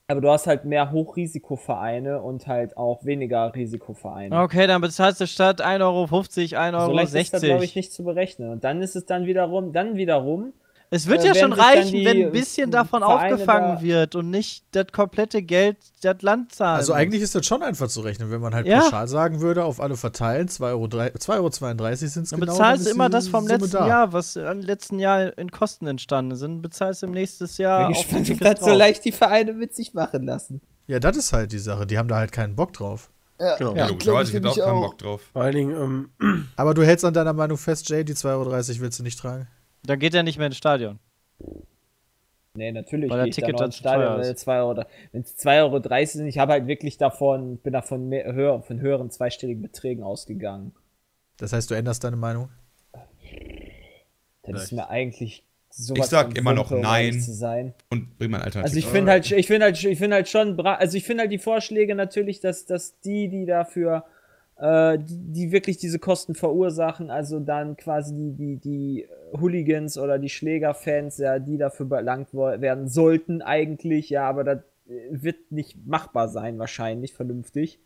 aber 0.09 0.21
du 0.21 0.31
hast 0.31 0.47
halt 0.47 0.65
mehr 0.65 0.91
Hochrisikovereine 0.91 2.21
und 2.21 2.47
halt 2.47 2.77
auch 2.77 3.05
weniger 3.05 3.55
Risikovereine. 3.55 4.41
Okay, 4.41 4.66
dann 4.66 4.81
bezahlst 4.81 5.21
du 5.21 5.27
statt 5.27 5.65
1,50 5.65 5.83
Euro 5.83 6.05
1,60 6.05 6.75
Euro. 6.75 6.87
so 6.87 6.93
leicht 6.93 7.07
ist 7.07 7.15
das, 7.15 7.41
60. 7.41 7.49
glaube 7.49 7.65
ich, 7.65 7.77
nicht 7.77 7.93
zu 7.93 8.05
berechnen. 8.05 8.51
Und 8.51 8.65
dann 8.65 8.83
ist 8.83 8.97
es 8.97 9.07
dann 9.07 9.27
wiederum, 9.27 9.73
dann 9.73 9.97
wiederum, 9.97 10.53
Es 10.90 11.06
wird 11.09 11.24
Äh, 11.24 11.28
ja 11.28 11.35
schon 11.35 11.52
reichen, 11.52 12.05
wenn 12.05 12.27
ein 12.27 12.32
bisschen 12.32 12.70
davon 12.70 13.01
Vereine 13.02 13.35
aufgefangen 13.35 13.77
da- 13.77 13.82
wird 13.82 14.15
und 14.15 14.31
nicht 14.31 14.65
das 14.73 14.86
komplette 14.93 15.43
Geld 15.43 15.77
das 16.02 16.23
Land 16.23 16.55
zahlen. 16.55 16.77
Also 16.77 16.93
eigentlich 16.93 17.23
ist 17.23 17.35
das 17.35 17.44
schon 17.47 17.62
einfach 17.62 17.89
zu 17.89 18.01
rechnen, 18.02 18.31
wenn 18.31 18.40
man 18.40 18.55
halt 18.55 18.66
Ja. 18.66 18.81
pauschal 18.82 19.09
sagen 19.09 19.40
würde, 19.40 19.65
auf 19.65 19.81
alle 19.81 19.97
verteilen, 19.97 20.48
2,32 20.48 21.31
Euro, 21.31 21.48
2,32 21.48 22.09
sind 22.12 22.23
es 22.24 22.31
Dann 22.31 22.40
genau. 22.40 22.52
bezahlst 22.52 22.85
dann 22.86 22.90
du 22.90 22.94
immer 22.94 23.09
das 23.09 23.27
vom 23.28 23.47
Summe 23.47 23.59
letzten 23.61 23.77
da. 23.77 23.89
Jahr, 23.89 24.12
was 24.12 24.36
im 24.36 24.61
letzten 24.61 24.98
Jahr 25.01 25.36
in 25.36 25.51
Kosten 25.51 25.86
entstanden 25.86 26.36
sind. 26.36 26.62
Bezahlst 26.62 27.02
du 27.02 27.06
im 27.06 27.12
nächsten 27.12 27.47
Jahr 27.61 27.89
bin 27.89 27.94
gespannt, 27.97 28.28
die 28.28 28.32
ob 28.35 28.40
das 28.40 28.61
so 28.61 28.73
leicht 28.73 29.05
die 29.05 29.12
Vereine 29.12 29.52
mit 29.55 29.74
sich 29.74 29.94
machen 29.94 30.24
lassen. 30.24 30.61
Ja, 30.86 31.01
das 31.01 31.16
ist 31.16 31.32
halt 31.32 31.51
die 31.52 31.59
Sache. 31.59 31.86
Die 31.86 31.98
haben 31.98 32.09
da 32.09 32.16
halt 32.16 32.31
keinen 32.31 32.55
Bock 32.55 32.73
drauf. 32.74 33.11
Genau. 33.59 33.74
Ja, 33.74 33.89
logischerweise, 33.89 34.31
ich 34.31 34.36
hätte 34.36 34.48
auch 34.48 34.56
keinen 34.56 34.81
Bock 34.81 34.98
drauf. 34.98 35.20
Vor 35.32 35.43
allen 35.43 35.55
Dingen, 35.55 36.09
ähm, 36.20 36.47
Aber 36.56 36.73
du 36.73 36.85
hältst 36.85 37.05
an 37.05 37.12
deiner 37.15 37.32
Meinung 37.32 37.59
fest, 37.59 37.89
Jay, 37.89 38.05
die 38.05 38.15
2,30 38.15 38.28
Euro 38.74 38.81
willst 38.82 38.98
du 39.01 39.02
nicht 39.02 39.19
tragen? 39.19 39.48
Dann 39.86 39.98
geht 39.98 40.15
er 40.15 40.23
nicht 40.23 40.39
mehr 40.39 40.47
ins 40.47 40.56
Stadion. 40.56 40.98
Nee, 42.56 42.73
natürlich. 42.73 43.11
Weil 43.11 43.28
ich 43.28 43.35
da 43.35 43.43
Ticket 43.43 43.61
dann 43.61 43.66
ins 43.66 43.77
zu 43.77 43.81
Stadion, 43.81 44.06
teuer 44.06 44.19
wenn 44.19 44.32
ist. 44.32 44.40
2 44.40 44.59
Euro, 44.61 44.85
wenn 45.12 45.23
es 45.23 45.39
2,30 45.39 45.62
Euro 45.62 46.06
sind, 46.06 46.27
ich 46.28 46.39
habe 46.39 46.52
halt 46.52 46.66
wirklich 46.66 46.98
davon, 46.98 47.59
bin 47.59 47.73
davon 47.73 48.09
mehr, 48.09 48.32
höher, 48.32 48.62
von 48.62 48.81
höheren 48.81 49.11
zweistelligen 49.11 49.62
Beträgen 49.62 50.05
ausgegangen. 50.05 50.73
Das 51.36 51.52
heißt, 51.52 51.70
du 51.70 51.74
änderst 51.74 52.05
deine 52.05 52.16
Meinung? 52.16 52.48
Das 54.43 54.65
ist 54.65 54.73
mir 54.73 54.89
eigentlich 54.89 55.44
sowas 55.70 56.06
Ich 56.06 56.11
sag 56.11 56.39
immer 56.39 56.52
noch 56.52 56.70
nein. 56.70 57.20
Zu 57.20 57.32
sein. 57.32 57.74
Und 57.90 58.16
bring 58.19 58.31
mal 58.31 58.39
ein 58.39 58.44
Alternativ. 58.44 58.77
Also 58.77 58.78
ich 58.78 58.86
finde 58.86 59.11
halt, 59.11 59.31
ich 59.32 59.47
finde 59.48 59.65
halt, 59.65 59.82
ich 59.82 59.98
finde 59.98 60.16
halt 60.16 60.28
schon, 60.28 60.61
also 60.61 60.97
ich 60.97 61.05
finde 61.05 61.23
halt 61.23 61.32
die 61.32 61.39
Vorschläge 61.39 61.97
natürlich, 61.97 62.39
dass, 62.39 62.66
dass 62.66 63.01
die, 63.01 63.28
die 63.28 63.47
dafür 63.47 64.05
äh, 64.56 64.98
die, 64.98 65.32
die 65.32 65.52
wirklich 65.52 65.78
diese 65.78 65.98
Kosten 65.98 66.35
verursachen, 66.35 67.10
also 67.10 67.40
dann 67.40 67.76
quasi 67.76 68.14
die, 68.14 68.32
die, 68.32 68.56
die 68.59 69.09
Hooligans 69.40 69.98
oder 69.98 70.18
die 70.18 70.28
Schlägerfans, 70.28 71.18
ja, 71.18 71.39
die 71.39 71.59
dafür 71.59 71.86
belangt 71.86 72.32
werden 72.35 72.89
sollten 72.89 73.43
eigentlich, 73.43 74.10
ja, 74.10 74.28
aber 74.28 74.44
das 74.44 74.59
äh, 74.89 75.09
wird 75.10 75.51
nicht 75.51 75.86
machbar 75.86 76.28
sein, 76.28 76.59
wahrscheinlich, 76.59 77.14
vernünftig. 77.14 77.81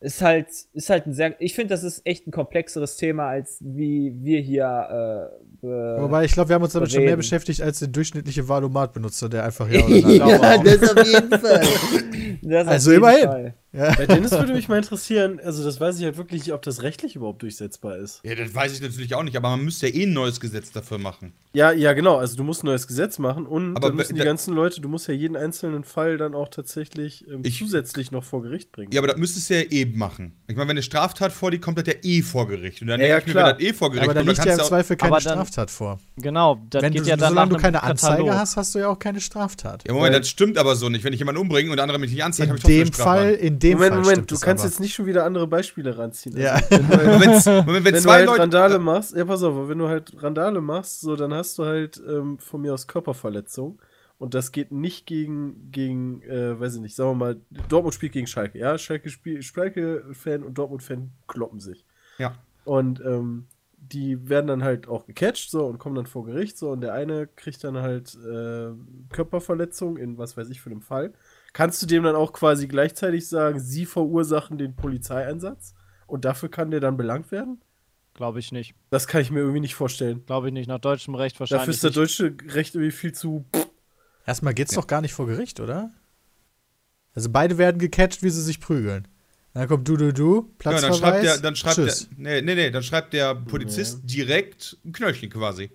Ist 0.00 0.20
halt, 0.20 0.48
ist 0.72 0.90
halt 0.90 1.06
ein 1.06 1.12
sehr, 1.12 1.40
ich 1.40 1.54
finde, 1.54 1.68
das 1.74 1.84
ist 1.84 2.04
echt 2.04 2.26
ein 2.26 2.32
komplexeres 2.32 2.96
Thema, 2.96 3.28
als 3.28 3.58
wie 3.60 4.12
wir 4.20 4.40
hier, 4.40 5.30
äh, 5.30 5.44
be- 5.60 5.96
Wobei, 6.00 6.24
ich 6.24 6.32
glaube, 6.32 6.48
wir 6.48 6.54
haben 6.56 6.62
uns 6.64 6.72
damit 6.72 6.90
schon 6.90 7.04
mehr 7.04 7.16
beschäftigt 7.16 7.62
als 7.62 7.78
der 7.78 7.86
durchschnittliche 7.86 8.48
Valomat-Benutzer, 8.48 9.28
der 9.28 9.44
einfach 9.44 9.68
ja 9.70 9.80
oder 9.86 10.00
nein. 10.00 10.16
Ja, 10.16 10.58
das 10.76 10.96
auf 10.96 11.06
jeden 11.06 11.30
Fall. 11.30 11.60
Das 12.42 12.66
auf 12.66 12.72
Also 12.72 12.90
jeden 12.90 13.02
immerhin. 13.04 13.28
Fall. 13.28 13.54
Ja. 13.72 13.94
Bei 13.94 14.06
Dennis 14.06 14.30
würde 14.32 14.52
mich 14.52 14.68
mal 14.68 14.76
interessieren, 14.76 15.40
also 15.42 15.64
das 15.64 15.80
weiß 15.80 15.98
ich 15.98 16.04
halt 16.04 16.16
wirklich 16.18 16.42
nicht, 16.42 16.52
ob 16.52 16.62
das 16.62 16.82
rechtlich 16.82 17.16
überhaupt 17.16 17.42
durchsetzbar 17.42 17.96
ist. 17.96 18.20
Ja, 18.22 18.34
das 18.34 18.54
weiß 18.54 18.72
ich 18.74 18.80
natürlich 18.82 19.14
auch 19.14 19.22
nicht, 19.22 19.36
aber 19.36 19.48
man 19.50 19.64
müsste 19.64 19.88
ja 19.88 19.94
eh 19.94 20.04
ein 20.04 20.12
neues 20.12 20.40
Gesetz 20.40 20.70
dafür 20.72 20.98
machen. 20.98 21.32
Ja, 21.54 21.72
ja, 21.72 21.92
genau. 21.92 22.16
Also 22.16 22.36
du 22.36 22.44
musst 22.44 22.62
ein 22.64 22.66
neues 22.66 22.86
Gesetz 22.86 23.18
machen 23.18 23.46
und 23.46 23.76
Aber 23.76 23.88
dann 23.88 23.96
müssen 23.96 24.14
die 24.14 24.20
ganzen 24.22 24.54
Leute, 24.54 24.80
du 24.80 24.88
musst 24.88 25.08
ja 25.08 25.14
jeden 25.14 25.36
einzelnen 25.36 25.84
Fall 25.84 26.16
dann 26.18 26.34
auch 26.34 26.48
tatsächlich 26.48 27.26
ähm, 27.28 27.40
Ich- 27.44 27.58
zusätzlich 27.58 28.10
noch 28.10 28.24
vor 28.24 28.42
Gericht 28.42 28.72
bringen. 28.72 28.92
Ja, 28.92 29.00
aber 29.00 29.08
das 29.08 29.16
müsstest 29.16 29.50
du 29.50 29.54
ja 29.54 29.62
eben 29.70 29.98
machen. 29.98 30.32
Ich 30.48 30.56
meine, 30.56 30.68
wenn 30.68 30.74
eine 30.76 30.82
Straftat 30.82 31.32
vorliegt, 31.32 31.64
kommt 31.64 31.78
das 31.78 31.86
ja 31.86 31.94
eh 32.02 32.22
vor 32.22 32.46
Gericht. 32.48 32.82
Und 32.82 32.88
dann 32.88 33.00
Ja, 33.00 33.06
ja, 33.06 33.14
denke 33.16 33.30
ich 33.30 33.34
mir, 33.34 33.40
klar. 33.40 33.58
wenn 33.58 33.58
das 33.66 33.68
eh 33.68 33.72
vor 33.74 33.90
Gericht 33.90 34.04
Aber 34.04 34.14
da 34.14 34.20
liegt 34.20 34.38
ja 34.38 34.44
kannst 34.44 34.60
im 34.60 34.66
Zweifel 34.66 34.96
keine 34.96 35.12
dann- 35.12 35.20
Straftat 35.22 35.70
vor. 35.70 35.98
Genau, 36.16 36.60
das 36.70 36.82
Wenn 36.82 36.92
geht 36.92 37.02
du, 37.04 37.08
ja 37.08 37.16
dann 37.16 37.30
solange 37.30 37.50
du 37.54 37.56
keine 37.58 37.82
Anzeige 37.82 38.16
Katalog. 38.24 38.34
hast, 38.38 38.56
hast 38.56 38.74
du 38.74 38.78
ja 38.80 38.88
auch 38.88 38.98
keine 38.98 39.20
Straftat. 39.20 39.84
Ja, 39.86 39.92
Moment, 39.94 40.12
Weil- 40.14 40.20
das 40.20 40.28
stimmt 40.28 40.58
aber 40.58 40.76
so 40.76 40.88
nicht. 40.88 41.04
Wenn 41.04 41.12
ich 41.12 41.18
jemanden 41.18 41.40
umbringe 41.40 41.70
und 41.70 41.76
der 41.76 41.84
andere 41.84 41.98
mich 41.98 42.10
nicht 42.12 42.22
anzeigt, 42.24 42.46
In 42.46 42.50
habe 42.50 42.58
ich 42.58 42.62
trotzdem 42.62 42.84
dem 42.84 42.92
Straftat. 42.92 43.16
Fall, 43.18 43.32
in 43.34 43.58
dem 43.62 43.78
Moment, 43.78 43.94
Fall 43.94 44.02
Moment, 44.02 44.30
du 44.30 44.38
kannst 44.38 44.62
aber. 44.62 44.70
jetzt 44.70 44.80
nicht 44.80 44.94
schon 44.94 45.06
wieder 45.06 45.24
andere 45.24 45.46
Beispiele 45.46 45.96
ranziehen. 45.96 46.36
Ja. 46.36 46.54
Also, 46.54 46.70
wenn 46.70 46.88
du 46.88 47.44
halt, 47.44 47.46
wenn 47.66 47.84
wenn 47.84 47.94
du 47.94 48.00
zwei 48.00 48.12
halt 48.12 48.26
Leute. 48.26 48.40
Randale 48.40 48.78
machst, 48.78 49.16
ja 49.16 49.24
pass 49.24 49.42
auf, 49.42 49.68
wenn 49.68 49.78
du 49.78 49.88
halt 49.88 50.22
Randale 50.22 50.60
machst, 50.60 51.00
so 51.00 51.16
dann 51.16 51.32
hast 51.32 51.58
du 51.58 51.64
halt 51.64 52.02
ähm, 52.06 52.38
von 52.38 52.60
mir 52.60 52.74
aus 52.74 52.86
Körperverletzung 52.86 53.80
und 54.18 54.34
das 54.34 54.52
geht 54.52 54.70
nicht 54.70 55.06
gegen, 55.06 55.70
gegen 55.72 56.22
äh, 56.22 56.58
weiß 56.58 56.76
ich 56.76 56.80
nicht, 56.80 56.94
sagen 56.94 57.10
wir 57.10 57.14
mal, 57.14 57.40
Dortmund 57.68 57.94
spielt 57.94 58.12
gegen 58.12 58.26
Schalke, 58.26 58.58
ja, 58.58 58.78
Schalke 58.78 59.10
Schalke-Fan 59.10 60.44
und 60.44 60.56
Dortmund-Fan 60.56 61.10
kloppen 61.26 61.58
sich. 61.58 61.84
Ja. 62.18 62.36
Und 62.64 63.00
ähm, 63.00 63.46
die 63.76 64.28
werden 64.28 64.46
dann 64.46 64.62
halt 64.62 64.86
auch 64.86 65.06
gecatcht 65.06 65.50
so 65.50 65.66
und 65.66 65.78
kommen 65.78 65.96
dann 65.96 66.06
vor 66.06 66.24
Gericht 66.24 66.56
so 66.56 66.70
und 66.70 66.82
der 66.82 66.94
eine 66.94 67.26
kriegt 67.26 67.64
dann 67.64 67.78
halt 67.78 68.14
äh, 68.14 68.70
Körperverletzung 69.10 69.96
in 69.96 70.18
was 70.18 70.36
weiß 70.36 70.48
ich 70.50 70.60
für 70.60 70.70
einem 70.70 70.82
Fall. 70.82 71.12
Kannst 71.52 71.82
du 71.82 71.86
dem 71.86 72.02
dann 72.04 72.16
auch 72.16 72.32
quasi 72.32 72.66
gleichzeitig 72.66 73.28
sagen, 73.28 73.60
sie 73.60 73.84
verursachen 73.86 74.56
den 74.58 74.74
Polizeieinsatz 74.74 75.74
und 76.06 76.24
dafür 76.24 76.50
kann 76.50 76.70
der 76.70 76.80
dann 76.80 76.96
belangt 76.96 77.30
werden? 77.30 77.60
Glaube 78.14 78.38
ich 78.38 78.52
nicht. 78.52 78.74
Das 78.90 79.06
kann 79.06 79.20
ich 79.22 79.30
mir 79.30 79.40
irgendwie 79.40 79.60
nicht 79.60 79.74
vorstellen. 79.74 80.24
Glaube 80.26 80.48
ich 80.48 80.52
nicht. 80.54 80.66
Nach 80.68 80.78
deutschem 80.78 81.14
Recht 81.14 81.38
wahrscheinlich. 81.40 81.62
Dafür 81.66 81.74
ist 81.74 81.82
der 81.82 81.90
nicht. 81.90 81.96
deutsche 81.96 82.54
Recht 82.54 82.74
irgendwie 82.74 82.90
viel 82.92 83.12
zu. 83.12 83.44
Erstmal 84.26 84.54
geht's 84.54 84.74
doch 84.74 84.86
gar 84.86 85.00
nicht 85.00 85.14
vor 85.14 85.26
Gericht, 85.26 85.60
oder? 85.60 85.90
Also 87.14 87.30
beide 87.30 87.58
werden 87.58 87.78
gecatcht, 87.78 88.22
wie 88.22 88.30
sie 88.30 88.42
sich 88.42 88.60
prügeln. 88.60 89.08
Dann 89.54 89.68
kommt 89.68 89.86
du, 89.86 89.96
du, 89.98 90.12
du, 90.14 90.36
Ja, 90.36 90.54
Platzverweis. 90.58 90.82
dann 90.90 90.94
schreibt 91.00 91.24
der, 91.24 91.38
dann 91.38 91.56
schreibt 91.56 91.76
Tschüss. 91.76 92.08
der, 92.08 92.18
nee, 92.18 92.40
nee, 92.42 92.54
nee, 92.54 92.70
dann 92.70 92.82
schreibt 92.82 93.12
der 93.12 93.34
Polizist 93.34 94.00
direkt 94.04 94.78
ein 94.84 94.92
Knöllchen 94.92 95.28
quasi. 95.28 95.70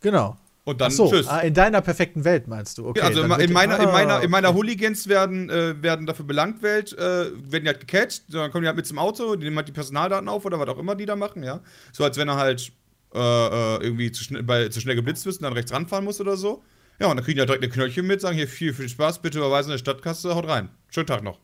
Genau. 0.00 0.38
Und 0.64 0.80
dann 0.80 0.92
Ach 0.92 0.96
so, 0.96 1.10
tschüss. 1.10 1.26
ah, 1.26 1.40
in 1.40 1.54
deiner 1.54 1.80
perfekten 1.80 2.24
Welt 2.24 2.46
meinst 2.46 2.78
du? 2.78 2.86
Okay. 2.86 3.00
Ja, 3.00 3.06
also 3.06 3.22
in, 3.22 3.30
in, 3.40 3.52
meiner, 3.52 3.80
in, 3.80 3.88
Ah, 3.88 3.92
meiner, 3.92 4.20
in 4.22 4.30
meiner. 4.30 4.54
Hooligans 4.54 5.08
werden, 5.08 5.50
äh, 5.50 5.82
werden 5.82 6.06
dafür 6.06 6.24
belangt, 6.24 6.62
Welt, 6.62 6.92
äh, 6.96 7.00
werden 7.00 7.64
die 7.64 7.68
halt 7.68 7.80
gecatcht, 7.80 8.22
dann 8.28 8.52
kommen 8.52 8.62
die 8.62 8.68
halt 8.68 8.76
mit 8.76 8.86
zum 8.86 8.98
Auto, 8.98 9.34
die 9.34 9.44
nehmen 9.44 9.56
halt 9.56 9.66
die 9.66 9.72
Personaldaten 9.72 10.28
auf 10.28 10.44
oder 10.44 10.60
was 10.60 10.68
auch 10.68 10.78
immer 10.78 10.94
die 10.94 11.04
da 11.06 11.16
machen, 11.16 11.42
ja. 11.42 11.60
So 11.92 12.04
als 12.04 12.16
wenn 12.16 12.28
er 12.28 12.36
halt 12.36 12.70
äh, 13.12 13.18
äh, 13.18 13.82
irgendwie 13.82 14.12
zu 14.12 14.22
schnell, 14.22 14.44
bei, 14.44 14.68
zu 14.68 14.80
schnell 14.80 14.94
geblitzt 14.94 15.26
ist 15.26 15.38
und 15.38 15.42
dann 15.42 15.52
rechts 15.52 15.72
ranfahren 15.72 16.04
muss 16.04 16.20
oder 16.20 16.36
so. 16.36 16.62
Ja, 17.00 17.08
und 17.08 17.16
dann 17.16 17.24
kriegen 17.24 17.36
die 17.36 17.40
halt 17.40 17.48
direkt 17.48 17.64
eine 17.64 17.72
Knöllchen 17.72 18.06
mit, 18.06 18.20
sagen 18.20 18.36
hier 18.36 18.46
viel, 18.46 18.72
viel 18.72 18.88
Spaß, 18.88 19.20
bitte 19.20 19.38
überweisen 19.38 19.70
in 19.70 19.74
der 19.74 19.78
Stadtkasse, 19.78 20.34
haut 20.36 20.46
rein. 20.46 20.68
Schönen 20.90 21.08
Tag 21.08 21.24
noch. 21.24 21.40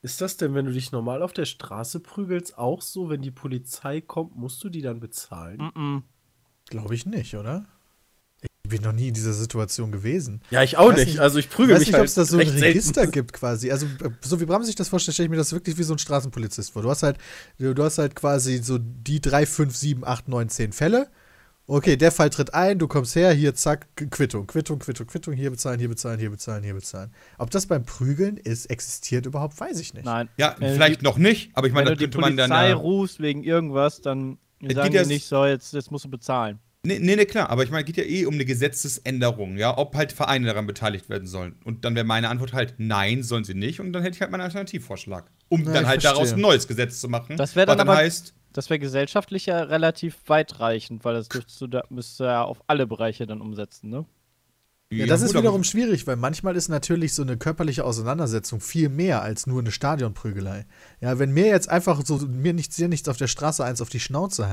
Ist 0.00 0.20
das 0.22 0.38
denn, 0.38 0.54
wenn 0.54 0.64
du 0.64 0.72
dich 0.72 0.90
normal 0.90 1.22
auf 1.22 1.32
der 1.34 1.44
Straße 1.44 2.00
prügelst, 2.00 2.56
auch 2.56 2.80
so, 2.80 3.10
wenn 3.10 3.20
die 3.20 3.30
Polizei 3.30 4.00
kommt, 4.00 4.34
musst 4.36 4.64
du 4.64 4.70
die 4.70 4.80
dann 4.80 4.98
bezahlen? 5.00 5.60
Mm-mm. 5.60 6.02
Glaube 6.70 6.94
ich 6.94 7.04
nicht, 7.06 7.36
oder? 7.36 7.66
Ich 8.64 8.70
bin 8.70 8.82
noch 8.82 8.92
nie 8.92 9.08
in 9.08 9.14
dieser 9.14 9.32
Situation 9.34 9.92
gewesen. 9.92 10.40
Ja, 10.50 10.62
ich 10.62 10.78
auch 10.78 10.88
Weiß 10.90 10.98
nicht. 10.98 11.08
nicht- 11.08 11.18
Also 11.20 11.38
ich 11.38 11.46
Ich 11.46 11.50
prügel 11.50 11.74
weiß 11.74 11.80
mich 11.80 11.88
nicht, 11.88 11.94
ob 11.94 11.98
halt 12.00 12.08
es 12.08 12.14
da 12.14 12.24
so 12.24 12.36
ein 12.36 12.40
recht 12.40 12.52
selten. 12.52 12.64
Register 12.64 13.06
gibt 13.06 13.32
quasi. 13.34 13.70
Also, 13.70 13.86
äh, 13.86 14.10
so 14.22 14.40
wie 14.40 14.46
Bram 14.46 14.64
sich 14.64 14.74
das 14.74 14.88
vorstellt, 14.88 15.14
stelle 15.14 15.26
ich 15.26 15.30
mir 15.30 15.36
das 15.36 15.52
wirklich 15.52 15.76
wie 15.76 15.82
so 15.82 15.94
ein 15.94 15.98
Straßenpolizist 15.98 16.70
vor. 16.72 16.82
Du 16.82 16.88
hast 16.90 17.02
halt, 17.02 17.18
du 17.58 17.74
du 17.74 17.82
hast 17.82 17.98
halt 17.98 18.14
quasi 18.16 18.58
so 18.62 18.78
die 18.78 19.20
drei, 19.20 19.44
fünf, 19.46 19.76
sieben, 19.76 20.04
acht, 20.04 20.28
neun, 20.28 20.48
zehn 20.48 20.72
Fälle. 20.72 21.08
Okay, 21.66 21.96
der 21.96 22.10
Fall 22.12 22.28
tritt 22.30 22.54
ein, 22.54 22.78
du 22.78 22.88
kommst 22.88 23.14
her, 23.14 23.32
hier, 23.32 23.54
zack, 23.54 23.86
Quittung, 24.10 24.46
Quittung, 24.48 24.78
Quittung, 24.80 25.06
Quittung, 25.06 25.32
hier 25.34 25.50
bezahlen, 25.50 25.78
hier 25.78 25.88
bezahlen, 25.88 26.18
hier 26.18 26.30
bezahlen, 26.30 26.64
hier 26.64 26.74
bezahlen. 26.74 27.12
Ob 27.38 27.50
das 27.50 27.66
beim 27.66 27.84
Prügeln 27.84 28.36
ist, 28.36 28.66
existiert 28.66 29.26
überhaupt, 29.26 29.58
weiß 29.60 29.78
ich 29.80 29.94
nicht. 29.94 30.04
Nein. 30.04 30.28
Ja, 30.36 30.56
Wenn 30.58 30.68
du 30.68 30.74
vielleicht 30.74 31.00
die- 31.02 31.04
noch 31.04 31.18
nicht, 31.18 31.50
aber 31.54 31.66
ich 31.68 31.72
Wenn 31.72 31.84
meine, 31.84 31.90
du 31.90 31.96
da 31.96 31.98
die 31.98 32.04
könnte 32.04 32.18
man 32.18 32.36
dann. 32.36 32.50
Polizei 32.50 32.68
ja- 32.70 32.74
rufst 32.74 33.20
wegen 33.20 33.44
irgendwas, 33.44 34.00
dann 34.00 34.38
sagen 34.72 34.92
die 34.92 35.06
nicht 35.06 35.26
so, 35.26 35.44
jetzt, 35.46 35.72
jetzt 35.72 35.90
musst 35.92 36.04
du 36.04 36.08
bezahlen. 36.10 36.58
Nee, 36.84 36.98
nee, 36.98 37.14
nee, 37.14 37.26
klar, 37.26 37.48
aber 37.48 37.62
ich 37.62 37.70
meine, 37.70 37.84
geht 37.84 37.96
ja 37.96 38.02
eh 38.02 38.26
um 38.26 38.34
eine 38.34 38.44
Gesetzesänderung, 38.44 39.56
ja, 39.56 39.78
ob 39.78 39.94
halt 39.94 40.10
Vereine 40.10 40.46
daran 40.48 40.66
beteiligt 40.66 41.08
werden 41.08 41.28
sollen. 41.28 41.54
Und 41.64 41.84
dann 41.84 41.94
wäre 41.94 42.04
meine 42.04 42.28
Antwort 42.28 42.52
halt, 42.52 42.74
nein, 42.78 43.22
sollen 43.22 43.44
sie 43.44 43.54
nicht. 43.54 43.78
Und 43.78 43.92
dann 43.92 44.02
hätte 44.02 44.16
ich 44.16 44.20
halt 44.20 44.32
meinen 44.32 44.40
Alternativvorschlag. 44.40 45.30
Um 45.48 45.62
Ja, 45.64 45.72
dann 45.74 45.86
halt 45.86 46.02
verstehe. 46.02 46.12
daraus 46.24 46.32
ein 46.32 46.40
neues 46.40 46.66
Gesetz 46.66 47.00
zu 47.00 47.08
machen. 47.08 47.36
Das 47.36 47.54
wäre 47.54 47.68
was 47.68 47.76
dann 47.76 47.88
aber- 47.88 47.98
heißt, 47.98 48.34
Das 48.52 48.68
wäre 48.68 48.80
gesellschaftlich 48.80 49.46
ja 49.46 49.62
relativ 49.62 50.18
weitreichend, 50.26 51.04
weil 51.04 51.14
das 51.14 51.28
dürftest 51.28 51.60
du 51.60 51.68
da, 51.68 51.84
müsstest 51.88 52.20
du 52.20 52.24
ja 52.24 52.42
auf 52.42 52.60
alle 52.66 52.86
Bereiche 52.86 53.26
dann 53.26 53.40
umsetzen, 53.40 53.88
ne? 53.88 54.04
Ja, 54.98 55.06
das 55.06 55.22
ist 55.22 55.28
gut, 55.28 55.36
aber- 55.36 55.42
wiederum 55.44 55.64
schwierig, 55.64 56.06
weil 56.06 56.16
manchmal 56.16 56.56
ist 56.56 56.68
natürlich 56.68 57.14
so 57.14 57.22
eine 57.22 57.36
körperliche 57.36 57.84
Auseinandersetzung 57.84 58.60
viel 58.60 58.88
mehr 58.88 59.22
als 59.22 59.46
nur 59.46 59.60
eine 59.60 59.70
Stadionprügelei. 59.70 60.66
Ja, 61.00 61.18
wenn 61.18 61.32
mir 61.32 61.46
jetzt 61.46 61.68
einfach 61.68 62.00
so 62.04 62.18
mir 62.18 62.52
nichts, 62.52 62.76
dir 62.76 62.88
nichts 62.88 63.08
auf 63.08 63.16
der 63.16 63.26
Straße 63.28 63.64
eins 63.64 63.80
auf 63.80 63.88
die 63.88 64.00
Schnauze 64.00 64.44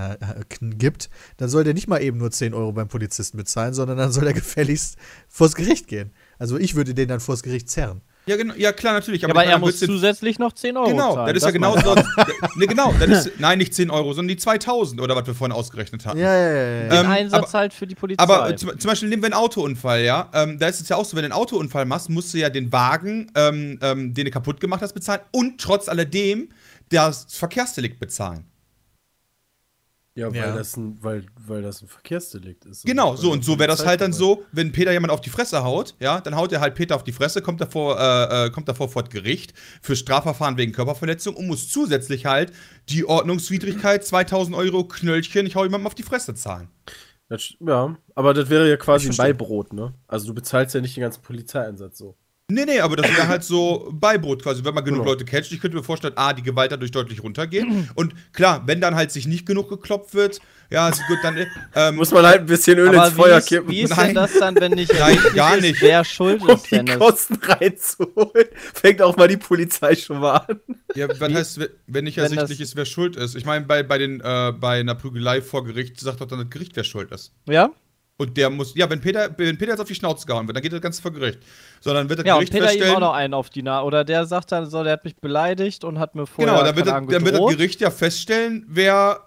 kn- 0.50 0.76
gibt, 0.76 1.10
dann 1.38 1.50
soll 1.50 1.64
der 1.64 1.74
nicht 1.74 1.88
mal 1.88 2.02
eben 2.02 2.18
nur 2.18 2.32
10 2.32 2.54
Euro 2.54 2.72
beim 2.72 2.88
Polizisten 2.88 3.38
bezahlen, 3.38 3.74
sondern 3.74 3.98
dann 3.98 4.12
soll 4.12 4.28
er 4.28 4.34
gefälligst 4.42 4.98
vors 5.28 5.56
Gericht 5.56 5.88
gehen. 5.88 6.12
Also 6.38 6.58
ich 6.58 6.76
würde 6.76 6.94
den 6.94 7.08
dann 7.10 7.20
vors 7.20 7.44
Gericht 7.44 7.70
zerren. 7.70 8.02
Ja, 8.30 8.38
genau, 8.38 8.54
ja, 8.58 8.72
klar, 8.72 8.94
natürlich. 8.94 9.24
Aber, 9.24 9.32
ich 9.32 9.36
meine, 9.36 9.52
er 9.54 9.58
muss 9.58 9.80
zusätzlich 9.80 10.38
noch 10.38 10.54
10 10.54 10.78
Euro 10.78 10.90
Genau, 10.90 11.16
zahlen. 11.16 11.28
das 11.34 11.38
ist 11.38 11.44
ja 11.46 11.52
genau 11.52 11.76
so. 11.80 11.96
ne, 11.96 12.68
genau, 12.68 12.94
das 13.00 13.26
ist, 13.26 13.40
nein, 13.40 13.58
nicht 13.58 13.74
10 13.74 13.90
Euro, 13.90 14.14
sondern 14.14 14.28
die 14.28 14.38
2000 14.38 15.02
oder 15.02 15.16
was 15.16 15.26
wir 15.26 15.34
vorhin 15.34 15.52
ausgerechnet 15.56 16.06
hatten. 16.06 16.20
Ja, 16.20 16.34
ja, 16.36 16.52
ja. 16.52 16.72
ja. 16.84 16.90
Den 16.90 17.06
Ähm, 17.06 17.12
Einsatz 17.12 17.44
aber- 17.46 17.54
halt 17.54 17.74
für 17.74 17.88
die 17.88 17.96
Polizei. 17.96 18.22
Aber 18.22 18.50
äh, 18.52 18.56
zum, 18.56 18.80
zum 18.80 18.88
Beispiel 18.90 19.10
nehmen 19.10 19.24
wir 19.24 19.28
einen 19.28 19.34
Autounfall, 19.34 20.04
ja. 20.04 20.30
Ähm, 20.34 20.60
da 20.60 20.68
ist 20.68 20.80
es 20.80 20.90
ja 20.90 20.96
auch 20.96 21.06
so, 21.06 21.18
wenn 21.18 21.24
du 21.24 21.26
einen 21.26 21.34
Autounfall 21.42 21.86
machst, 21.86 22.10
musst 22.10 22.34
du 22.34 22.38
ja 22.38 22.50
den 22.52 22.72
Wagen, 22.72 23.32
ähm, 23.36 23.80
ähm, 23.82 24.14
den 24.14 24.26
du 24.26 24.32
kaputt 24.32 24.60
gemacht 24.60 24.82
hast, 24.84 24.94
bezahlen 24.94 25.22
und 25.32 25.60
trotz 25.60 25.90
alledem 25.90 26.50
das 26.90 27.26
Verkehrsdelikt 27.30 28.00
bezahlen. 28.00 28.46
Ja, 30.20 30.32
weil, 30.32 30.36
Ja. 30.36 30.56
Das 30.56 30.76
ein, 30.76 30.98
weil, 31.02 31.26
weil 31.48 31.62
das 31.62 31.82
ein 31.82 31.88
Verkehrsdelikt 31.88 32.66
ist. 32.66 32.86
Genau, 32.86 33.16
so 33.16 33.32
und 33.32 33.44
so 33.44 33.58
wäre 33.58 33.68
das 33.70 33.86
halt 33.86 34.02
dann 34.02 34.14
so, 34.14 34.44
wenn 34.52 34.72
Peter 34.72 34.92
jemand 34.92 35.12
auf 35.12 35.22
die 35.22 35.30
Fresse 35.30 35.64
haut, 35.64 35.96
ja, 36.00 36.20
dann 36.22 36.36
haut 36.36 36.52
er 36.52 36.62
halt 36.62 36.76
Peter 36.76 36.96
auf 36.96 37.04
die 37.04 37.12
Fresse, 37.12 37.42
kommt 37.42 37.62
davor, 37.62 37.98
äh, 38.00 38.48
äh, 38.48 38.50
kommt 38.50 38.68
davor 38.68 38.90
vor 38.90 39.04
Gericht 39.04 39.54
für 39.82 39.96
Strafverfahren 39.96 40.58
wegen 40.58 40.74
Körperverletzung 40.74 41.36
und 41.36 41.48
muss 41.48 41.70
zusätzlich 41.70 42.26
halt 42.26 42.52
die 42.90 43.06
Ordnungswidrigkeit, 43.06 44.06
2000 44.06 44.56
Euro 44.56 44.84
Knöllchen, 44.84 45.46
ich 45.46 45.56
hau 45.56 45.64
jemandem 45.64 45.88
auf 45.88 45.96
die 45.96 46.04
Fresse 46.04 46.36
zahlen. 46.36 46.70
Das, 47.30 47.54
ja, 47.60 47.96
aber 48.16 48.34
das 48.34 48.50
wäre 48.50 48.68
ja 48.68 48.76
quasi 48.76 49.10
ein. 49.10 49.16
Beibrot, 49.16 49.72
ne? 49.72 49.94
Also 50.08 50.28
du 50.28 50.34
bezahlst 50.34 50.74
ja 50.76 50.82
nicht 50.82 50.98
den 50.98 51.02
ganzen 51.02 51.22
Polizeieinsatz 51.22 51.98
so. 52.00 52.16
Nee, 52.52 52.66
nee, 52.66 52.80
aber 52.80 52.96
das 52.96 53.08
wäre 53.16 53.28
halt 53.28 53.44
so 53.44 53.90
Beibrot 53.94 54.44
quasi, 54.44 54.64
wenn 54.66 54.74
man 54.74 54.84
genug 54.84 55.00
Genau. 55.02 55.12
Leute 55.12 55.24
catcht. 55.26 55.52
Ich 55.52 55.62
könnte 55.62 55.78
mir 55.78 55.84
vorstellen, 55.84 56.14
A, 56.18 56.34
die 56.34 56.42
Gewalt 56.44 56.72
dadurch 56.72 56.92
deutlich 56.92 57.24
runtergeht. 57.24 57.66
Und 57.96 58.14
klar, 58.34 58.64
wenn 58.66 58.82
dann 58.82 58.96
halt 58.96 59.12
sich 59.12 59.28
nicht 59.28 59.46
genug 59.46 59.70
geklopft 59.70 60.14
wird, 60.14 60.40
ja, 60.72 60.88
ist 60.90 61.02
gut, 61.08 61.18
dann. 61.24 61.48
Ähm, 61.76 61.96
Muss 61.96 62.12
man 62.12 62.26
halt 62.26 62.42
ein 62.42 62.46
bisschen 62.46 62.78
Öl 62.78 62.90
Aber 62.90 63.08
ins 63.08 63.16
Feuer 63.16 63.38
ist, 63.40 63.48
kippen, 63.48 63.70
wie 63.72 63.82
ist 63.82 63.90
Nein. 63.96 64.08
denn 64.08 64.16
das 64.16 64.34
dann, 64.34 64.56
wenn 64.56 64.74
nicht 64.74 64.92
Nein, 64.94 65.02
ersichtlich 65.02 65.34
gar 65.34 65.56
ist, 65.58 65.62
nicht. 65.64 65.82
wer 65.82 66.04
schuld 66.04 66.42
um 66.44 66.50
ist, 66.50 66.66
die 66.66 66.76
Dennis? 66.76 67.00
Kosten 67.00 67.36
reinzuholen. 67.42 68.46
Fängt 68.76 69.02
auch 69.02 69.18
mal 69.18 69.28
die 69.28 69.38
Polizei 69.38 69.96
schon 69.96 70.20
mal 70.20 70.38
an. 70.38 70.60
ja, 70.96 71.08
was 71.20 71.34
heißt, 71.34 71.60
wenn 71.88 72.04
nicht 72.04 72.18
wenn 72.18 72.24
ersichtlich 72.26 72.62
ist, 72.62 72.76
wer 72.76 72.86
schuld 72.86 73.16
ist? 73.16 73.36
Ich 73.36 73.46
meine, 73.46 73.66
bei, 73.66 73.82
bei, 73.82 73.98
den, 73.98 74.22
äh, 74.22 74.54
bei 74.60 74.80
einer 74.80 74.94
Prügelei 74.96 75.42
vor 75.42 75.64
Gericht 75.64 76.00
sagt 76.00 76.22
doch 76.22 76.28
dann 76.28 76.40
das 76.40 76.50
Gericht, 76.52 76.76
wer 76.76 76.84
schuld 76.84 77.12
ist. 77.12 77.34
Ja? 77.48 77.72
Und 78.20 78.36
der 78.36 78.50
muss, 78.50 78.76
ja, 78.76 78.90
wenn 78.90 79.00
Peter, 79.00 79.30
wenn 79.38 79.58
Peter 79.58 79.72
jetzt 79.72 79.80
auf 79.80 79.88
die 79.88 79.96
Schnauze 79.96 80.28
gehauen 80.28 80.46
wird, 80.46 80.56
dann 80.58 80.62
geht 80.62 80.74
das 80.74 80.82
Ganze 80.82 81.02
vor 81.02 81.12
Gericht. 81.12 81.40
Sondern 81.80 82.10
wird 82.10 82.20
das 82.20 82.26
Ja, 82.28 82.34
und 82.36 82.40
Gericht 82.42 82.52
Peter 82.52 82.66
ihm 82.66 82.68
auch 82.68 82.72
feststellen. 82.74 83.00
noch 83.00 83.14
einen 83.14 83.34
auf 83.34 83.50
die 83.50 83.64
Nase. 83.64 83.86
Oder 83.86 84.04
der 84.04 84.26
sagt 84.26 84.52
dann 84.52 84.70
so, 84.70 84.84
der 84.84 84.92
hat 84.94 85.06
mich 85.06 85.16
beleidigt 85.16 85.86
und 85.86 86.00
hat 86.00 86.16
mir 86.16 86.28
vorher 86.28 86.54
Genau, 86.54 86.66
dann 86.66 86.76
wird, 86.76 86.88
das, 86.88 86.94
Ahnung, 86.96 87.10
dann 87.10 87.24
wird 87.26 87.36
das. 87.40 87.48
Gericht 87.48 87.80
ja 87.80 87.90
feststellen, 87.92 88.66
wer. 88.68 89.22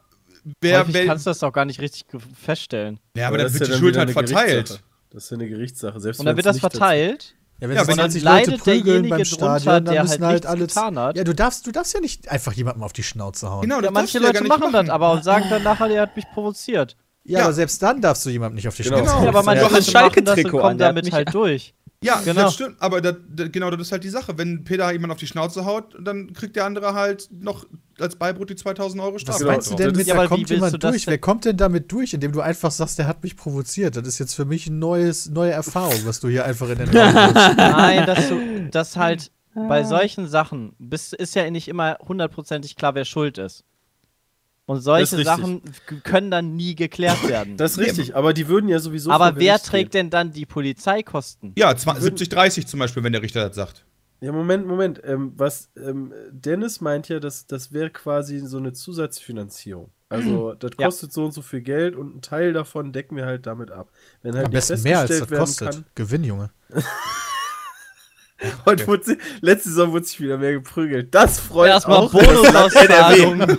wer, 0.60 0.80
Häufig 0.80 0.92
wer 0.94 1.06
kannst 1.06 1.24
du 1.24 1.30
das 1.30 1.38
doch 1.38 1.52
gar 1.52 1.64
nicht 1.64 1.80
richtig 1.80 2.04
feststellen. 2.38 3.00
ja, 3.16 3.28
aber 3.28 3.38
das 3.38 3.52
dann 3.52 3.60
wird 3.60 3.68
ja 3.70 3.74
die 3.76 3.80
Schuld 3.80 3.96
halt 3.96 4.10
verteilt. 4.10 4.82
Das 5.10 5.24
ist 5.24 5.30
ja 5.30 5.36
eine 5.38 5.48
Gerichtssache. 5.48 5.98
Selbst 5.98 6.18
Und 6.20 6.26
dann 6.26 6.36
wird 6.36 6.44
das 6.46 6.58
verteilt. 6.60 7.34
Ja, 7.60 7.68
wenn 7.68 7.76
Ja, 7.76 7.84
sich 7.84 7.88
wenn 7.88 7.94
20 8.00 8.22
dann 8.24 8.34
Leute 8.34 8.50
leidet 8.50 8.64
prügeln 8.64 8.84
derjenige 8.84 9.08
beim 9.10 9.18
drunter, 9.22 9.60
Stadion, 9.60 9.84
dann 9.84 9.94
der 9.94 10.02
müssen 10.02 10.24
halt 10.24 10.32
halt 10.32 10.46
alle. 10.46 10.66
getan 10.66 10.98
hat. 10.98 11.16
Ja, 11.16 11.24
du 11.24 11.34
darfst, 11.34 11.66
du 11.66 11.70
darfst 11.72 11.94
ja 11.94 12.00
nicht 12.00 12.28
einfach 12.28 12.52
jemandem 12.52 12.82
auf 12.82 12.92
die 12.92 13.02
Schnauze 13.04 13.48
hauen. 13.50 13.62
Genau, 13.62 13.76
Ja, 13.76 13.82
das 13.82 13.92
manche 13.92 14.18
Leute 14.18 14.32
gar 14.34 14.40
nicht 14.42 14.48
machen 14.50 14.62
das 14.64 14.72
machen. 14.72 14.90
aber 14.90 15.12
und 15.12 15.24
sagen 15.24 15.46
dann 15.48 15.62
nachher, 15.62 15.88
der 15.88 16.02
hat 16.02 16.16
mich 16.16 16.24
provoziert. 16.34 16.96
Ja, 17.24 17.38
Ja. 17.38 17.44
aber 17.44 17.52
selbst 17.54 17.80
dann 17.82 18.00
darfst 18.00 18.26
du 18.26 18.30
jemandem 18.30 18.56
nicht 18.56 18.68
auf 18.68 18.76
die 18.76 18.82
Genau. 18.82 18.96
Schnauze 18.96 19.10
Genau. 19.10 19.16
hauen. 19.18 19.24
Ja, 19.24 19.30
aber 19.30 19.42
manche 19.44 19.62
Ja, 19.62 19.68
das 19.68 19.78
das 19.78 19.86
und 19.88 19.92
Schalke-Trikot 19.92 20.58
der 20.60 20.70
hat 20.70 20.80
damit 20.80 21.12
halt 21.12 21.34
durch. 21.34 21.74
Ja, 22.04 22.20
Genau. 22.24 22.42
das 22.42 22.54
stimmt, 22.54 22.82
aber 22.82 23.00
das, 23.00 23.14
das, 23.32 23.52
genau 23.52 23.70
das 23.70 23.80
ist 23.80 23.92
halt 23.92 24.02
die 24.02 24.08
Sache. 24.08 24.36
Wenn 24.36 24.64
Peter 24.64 24.90
jemand 24.90 25.12
auf 25.12 25.20
die 25.20 25.26
Schnauze 25.28 25.64
haut, 25.64 25.94
dann 26.02 26.32
kriegt 26.32 26.56
der 26.56 26.64
andere 26.64 26.94
halt 26.94 27.28
noch 27.30 27.64
als 28.00 28.16
Beibrot 28.16 28.50
die 28.50 28.56
2000 28.56 29.00
Euro 29.00 29.14
Was 29.14 29.22
Strafe. 29.22 29.44
meinst 29.44 29.70
du 29.70 29.76
denn 29.76 29.92
mit, 29.94 30.08
Ja, 30.08 30.16
da 30.16 30.26
kommt 30.26 30.50
jemand 30.50 30.72
das 30.82 30.90
durch? 30.90 31.06
Wer 31.06 31.18
kommt 31.18 31.44
denn 31.44 31.56
damit 31.56 31.92
durch, 31.92 32.12
indem 32.12 32.32
du 32.32 32.40
einfach 32.40 32.72
sagst, 32.72 32.98
der 32.98 33.06
hat 33.06 33.22
mich 33.22 33.36
provoziert? 33.36 33.94
Das 33.96 34.04
ist 34.08 34.18
jetzt 34.18 34.34
für 34.34 34.44
mich 34.44 34.66
eine 34.66 34.78
neue 34.78 35.52
Erfahrung, 35.52 36.00
was 36.04 36.18
du 36.18 36.26
hier 36.28 36.44
einfach 36.44 36.68
in 36.70 36.78
den 36.78 36.88
Raum. 36.88 36.94
Nein, 37.56 38.04
dass 38.04 38.28
du, 38.28 38.68
dass 38.72 38.96
halt 38.96 39.30
bei 39.54 39.84
solchen 39.84 40.26
Sachen 40.26 40.72
bist, 40.80 41.12
ist 41.14 41.36
ja 41.36 41.48
nicht 41.50 41.68
immer 41.68 41.98
hundertprozentig 42.00 42.74
klar, 42.74 42.96
wer 42.96 43.04
schuld 43.04 43.38
ist. 43.38 43.62
Und 44.72 44.80
solche. 44.80 45.22
Sachen 45.24 45.62
können 46.04 46.30
dann 46.30 46.56
nie 46.56 46.74
geklärt 46.74 47.26
werden. 47.28 47.56
Das 47.56 47.72
ist 47.72 47.78
richtig, 47.78 48.16
aber 48.16 48.32
die 48.32 48.48
würden 48.48 48.68
ja 48.68 48.78
sowieso. 48.78 49.10
Aber 49.10 49.36
wer 49.36 49.58
trägt 49.58 49.92
gehen. 49.92 50.04
denn 50.04 50.10
dann 50.10 50.32
die 50.32 50.46
Polizeikosten? 50.46 51.52
Ja, 51.56 51.76
70, 51.76 52.28
30 52.28 52.66
zum 52.66 52.80
Beispiel, 52.80 53.02
wenn 53.04 53.12
der 53.12 53.22
Richter 53.22 53.46
das 53.46 53.56
sagt. 53.56 53.84
Ja, 54.22 54.30
Moment, 54.30 54.66
Moment. 54.68 55.00
Ähm, 55.04 55.32
was 55.36 55.70
ähm, 55.76 56.12
Dennis 56.30 56.80
meint 56.80 57.08
ja, 57.08 57.18
dass 57.18 57.46
das 57.46 57.72
wäre 57.72 57.90
quasi 57.90 58.38
so 58.38 58.56
eine 58.58 58.72
Zusatzfinanzierung. 58.72 59.90
Also, 60.08 60.54
das 60.58 60.70
Ja. 60.78 60.86
kostet 60.86 61.12
so 61.12 61.24
und 61.24 61.32
so 61.32 61.42
viel 61.42 61.60
Geld 61.60 61.96
und 61.96 62.16
ein 62.16 62.22
Teil 62.22 62.52
davon 62.52 62.92
decken 62.92 63.16
wir 63.16 63.26
halt 63.26 63.46
damit 63.46 63.72
ab. 63.72 63.90
Wenn 64.22 64.34
halt 64.36 64.46
Am 64.46 64.52
besten 64.52 64.80
mehr 64.82 65.00
als 65.00 65.18
das 65.18 65.28
kostet. 65.28 65.82
Gewinn, 65.96 66.22
Junge. 66.22 66.50
Kann, 66.70 66.84
heute 68.66 68.86
wurde 68.86 69.04
sie, 69.04 69.18
letzte 69.40 69.70
Saison 69.70 69.90
wurde 69.90 70.04
sich 70.04 70.20
wieder 70.20 70.38
mehr 70.38 70.52
geprügelt. 70.52 71.12
Das 71.12 71.40
freut 71.40 71.70
Erstmal 71.70 71.98
auch. 71.98 72.12
Bonusauszahlung. 72.12 73.40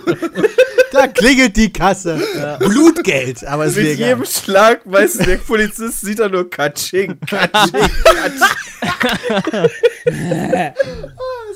Da 0.92 1.06
klingelt 1.08 1.56
die 1.56 1.72
Kasse. 1.72 2.20
Blutgeld, 2.60 3.44
aber 3.44 3.64
mir 3.66 3.70
Mit 3.72 3.86
egal. 3.86 4.08
jedem 4.08 4.24
Schlag, 4.24 4.80
weißt 4.84 5.20
du, 5.20 5.24
der 5.24 5.36
Polizist 5.38 6.00
sieht 6.02 6.18
da 6.20 6.28
nur 6.28 6.48
Katsching, 6.48 7.18
Katsching, 7.26 7.90
Katsching. 8.04 9.70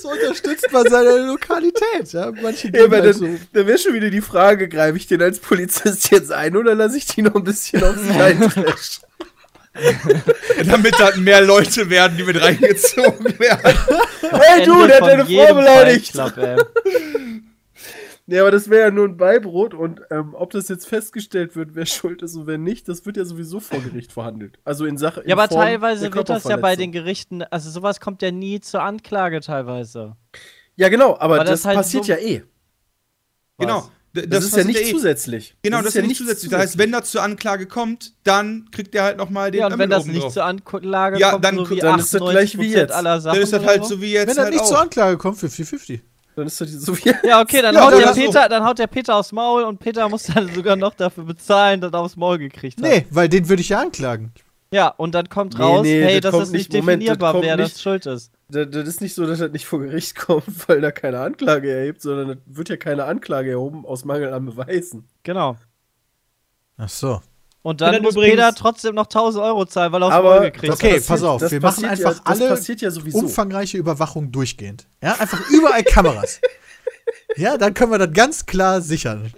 Das 0.00 0.04
unterstützt 0.04 0.68
man 0.72 0.88
seine 0.88 1.26
Lokalität. 1.26 2.12
Ja, 2.12 2.30
manche 2.40 2.68
Ja, 2.72 2.84
aber 2.84 2.96
halt 2.98 3.06
dann, 3.06 3.12
so. 3.14 3.28
dann 3.52 3.66
wäre 3.66 3.78
schon 3.78 3.94
wieder 3.94 4.10
die 4.10 4.20
Frage, 4.20 4.68
greife 4.68 4.96
ich 4.96 5.08
den 5.08 5.20
als 5.20 5.40
Polizist 5.40 6.12
jetzt 6.12 6.30
ein 6.30 6.56
oder 6.56 6.76
lasse 6.76 6.96
ich 6.98 7.06
die 7.06 7.22
noch 7.22 7.34
ein 7.34 7.42
bisschen 7.42 7.82
auf 7.82 7.96
sich 7.96 8.16
eintreschen? 8.16 9.02
Damit 10.66 10.94
dann 11.00 11.24
mehr 11.24 11.40
Leute 11.40 11.90
werden, 11.90 12.16
die 12.16 12.22
mit 12.22 12.40
reingezogen 12.40 13.38
werden. 13.40 13.76
Hey 14.30 14.64
du, 14.64 14.86
der 14.86 15.00
hat 15.00 15.08
deine 15.08 15.26
Frau 15.26 15.54
beleidigt! 15.54 16.14
Ja, 18.30 18.42
aber 18.42 18.50
das 18.50 18.68
wäre 18.68 18.82
ja 18.88 18.90
nur 18.90 19.06
ein 19.06 19.16
Beibrot 19.16 19.72
und 19.72 20.02
ähm, 20.10 20.34
ob 20.34 20.50
das 20.50 20.68
jetzt 20.68 20.86
festgestellt 20.86 21.56
wird, 21.56 21.70
wer 21.74 21.86
schuld 21.86 22.20
ist 22.20 22.34
und 22.36 22.46
wer 22.46 22.58
nicht, 22.58 22.86
das 22.86 23.06
wird 23.06 23.16
ja 23.16 23.24
sowieso 23.24 23.58
vor 23.58 23.80
Gericht 23.80 24.12
verhandelt. 24.12 24.58
Also 24.64 24.84
in 24.84 24.98
Sache. 24.98 25.22
in 25.22 25.30
Ja, 25.30 25.34
aber 25.36 25.48
Form 25.48 25.62
teilweise 25.62 26.02
der 26.02 26.14
wird 26.14 26.28
das 26.28 26.44
ja 26.44 26.58
bei 26.58 26.76
den. 26.76 26.92
Gerichten, 26.92 27.42
also 27.42 27.70
sowas 27.70 28.00
kommt 28.00 28.20
ja 28.22 28.30
nie 28.30 28.60
zur 28.60 28.82
Anklage 28.82 29.40
teilweise. 29.40 30.14
Ja, 30.76 30.90
genau, 30.90 31.16
aber 31.18 31.38
Weil 31.38 31.46
das, 31.46 31.62
das 31.62 31.64
halt 31.64 31.76
passiert 31.78 32.04
so- 32.04 32.12
ja 32.12 32.18
eh. 32.18 32.42
Genau. 33.58 33.88
D- 34.14 34.26
Das, 34.26 34.44
ist 34.44 34.56
ja 34.56 34.64
nicht 34.64 34.80
eh. 34.80 34.90
zusätzlich. 34.90 35.54
Genau, 35.62 35.78
das, 35.78 35.88
ist 35.88 35.94
ja 35.96 36.02
nicht 36.02 36.16
zusätzlich. 36.16 36.50
Das 36.50 36.60
heißt, 36.60 36.78
wenn 36.78 36.92
das 36.92 37.10
zur 37.10 37.22
Anklage 37.22 37.66
kommt, 37.66 38.14
dann 38.24 38.68
kriegt 38.72 38.94
der 38.94 39.02
halt 39.04 39.16
nochmal 39.18 39.50
den 39.50 39.60
Ja, 39.60 39.66
und 39.66 39.78
wenn 39.78 39.90
das 39.90 40.06
nicht 40.06 40.22
drauf. 40.22 40.32
zur 40.32 40.44
Anklage 40.44 41.18
Ja, 41.18 41.32
kommt, 41.32 41.44
dann- 41.44 41.56
so 41.56 41.70
wie 41.70 41.76
dann 41.78 41.98
ist 42.00 42.14
das 42.14 42.20
gleich 42.22 42.58
wie 42.58 42.74
98% 42.74 42.76
jetzt. 42.76 42.92
aller 42.92 43.20
Sachen 43.20 43.34
Dann 43.34 43.42
ist 43.42 43.52
das 43.52 43.64
halt 43.64 43.84
so. 43.84 44.00
wie 44.00 44.12
jetzt 44.12 44.28
Wenn 44.28 44.36
das 44.36 44.44
halt 44.44 44.54
nicht 44.54 44.66
zur 44.66 44.76
auch. 44.78 44.82
Anklage 44.82 45.18
kommt, 45.18 45.38
50-50. 45.38 46.00
Dann 46.38 46.46
ist 46.46 46.60
das 46.60 46.70
so 46.70 46.96
wie. 46.96 47.12
Ja, 47.26 47.40
okay, 47.40 47.60
dann, 47.62 47.74
Ja, 47.74 47.84
haut 47.84 47.92
der 47.94 48.14
so. 48.14 48.20
Peter, 48.20 48.48
dann 48.48 48.64
haut 48.64 48.78
der 48.78 48.86
Peter 48.86 49.16
aufs 49.16 49.32
Maul 49.32 49.64
und 49.64 49.78
Peter 49.80 50.08
muss 50.08 50.22
dann 50.24 50.48
sogar 50.54 50.76
noch 50.76 50.94
dafür 50.94 51.24
bezahlen, 51.24 51.80
dass 51.80 51.92
er 51.92 51.98
aufs 52.00 52.16
Maul 52.16 52.38
gekriegt 52.38 52.80
hat. 52.80 52.88
Nee, 52.88 53.06
weil 53.10 53.28
den 53.28 53.48
würde 53.48 53.60
ich 53.60 53.70
ja 53.70 53.80
anklagen. 53.80 54.32
Ja, 54.70 54.88
und 54.88 55.14
dann 55.14 55.28
kommt 55.28 55.56
Nee, 55.58 55.64
raus, 55.64 55.82
nee, 55.82 56.02
hey, 56.02 56.20
das 56.20 56.32
das, 56.32 56.42
ist 56.44 56.52
nicht 56.52 56.72
Moment, 56.72 56.86
das 57.02 57.06
definierbar, 57.06 57.32
kommt 57.32 57.44
wer 57.44 57.56
nicht- 57.56 57.74
das 57.74 57.82
schuld 57.82 58.06
ist. 58.06 58.30
Das, 58.50 58.66
das 58.70 58.86
ist 58.86 59.00
nicht 59.00 59.14
so, 59.14 59.26
dass 59.26 59.38
das 59.40 59.50
nicht 59.50 59.66
vor 59.66 59.80
Gericht 59.80 60.14
kommt, 60.26 60.68
weil 60.68 60.80
da 60.80 60.90
keine 60.92 61.20
Anklage 61.20 61.70
erhebt, 61.72 62.00
sondern 62.02 62.30
es 62.30 62.38
wird 62.56 62.68
ja 62.68 62.76
keine 62.76 63.04
Anklage 63.04 63.50
erhoben 63.50 63.84
aus 63.84 64.04
Mangel 64.04 64.32
an 64.32 64.44
Beweisen. 64.46 65.08
Genau. 65.22 65.56
Ach 66.76 66.88
so. 66.88 67.20
Und 67.68 67.80
dann 67.82 67.92
dann 67.92 68.02
muss 68.02 68.14
übrigens- 68.14 68.36
Peter 68.36 68.54
trotzdem 68.54 68.94
noch 68.94 69.06
1000 69.06 69.44
Euro 69.44 69.66
zahlen, 69.66 69.92
weil 69.92 70.02
er 70.02 70.06
aufs 70.06 70.14
Aber 70.14 70.34
Maul 70.36 70.50
gekriegt 70.50 70.72
hat. 70.72 70.78
Okay, 70.78 70.88
passiert- 70.94 71.06
pass 71.08 71.22
auf, 71.22 71.50
wir 71.50 71.60
machen 71.60 71.84
ja- 71.84 71.90
einfach 71.90 72.20
das 72.20 72.26
alle 72.40 72.48
passiert 72.48 72.80
ja 72.80 72.90
sowieso. 72.90 73.18
umfangreiche 73.18 73.76
Überwachung 73.76 74.32
durchgehend. 74.32 74.86
Ja, 75.02 75.12
einfach 75.18 75.40
überall 75.50 75.82
Kameras. 75.84 76.40
Ja, 77.36 77.56
dann 77.56 77.72
können 77.74 77.92
wir 77.92 77.98
das 77.98 78.12
ganz 78.12 78.46
klar 78.46 78.80
sichern. 78.80 79.32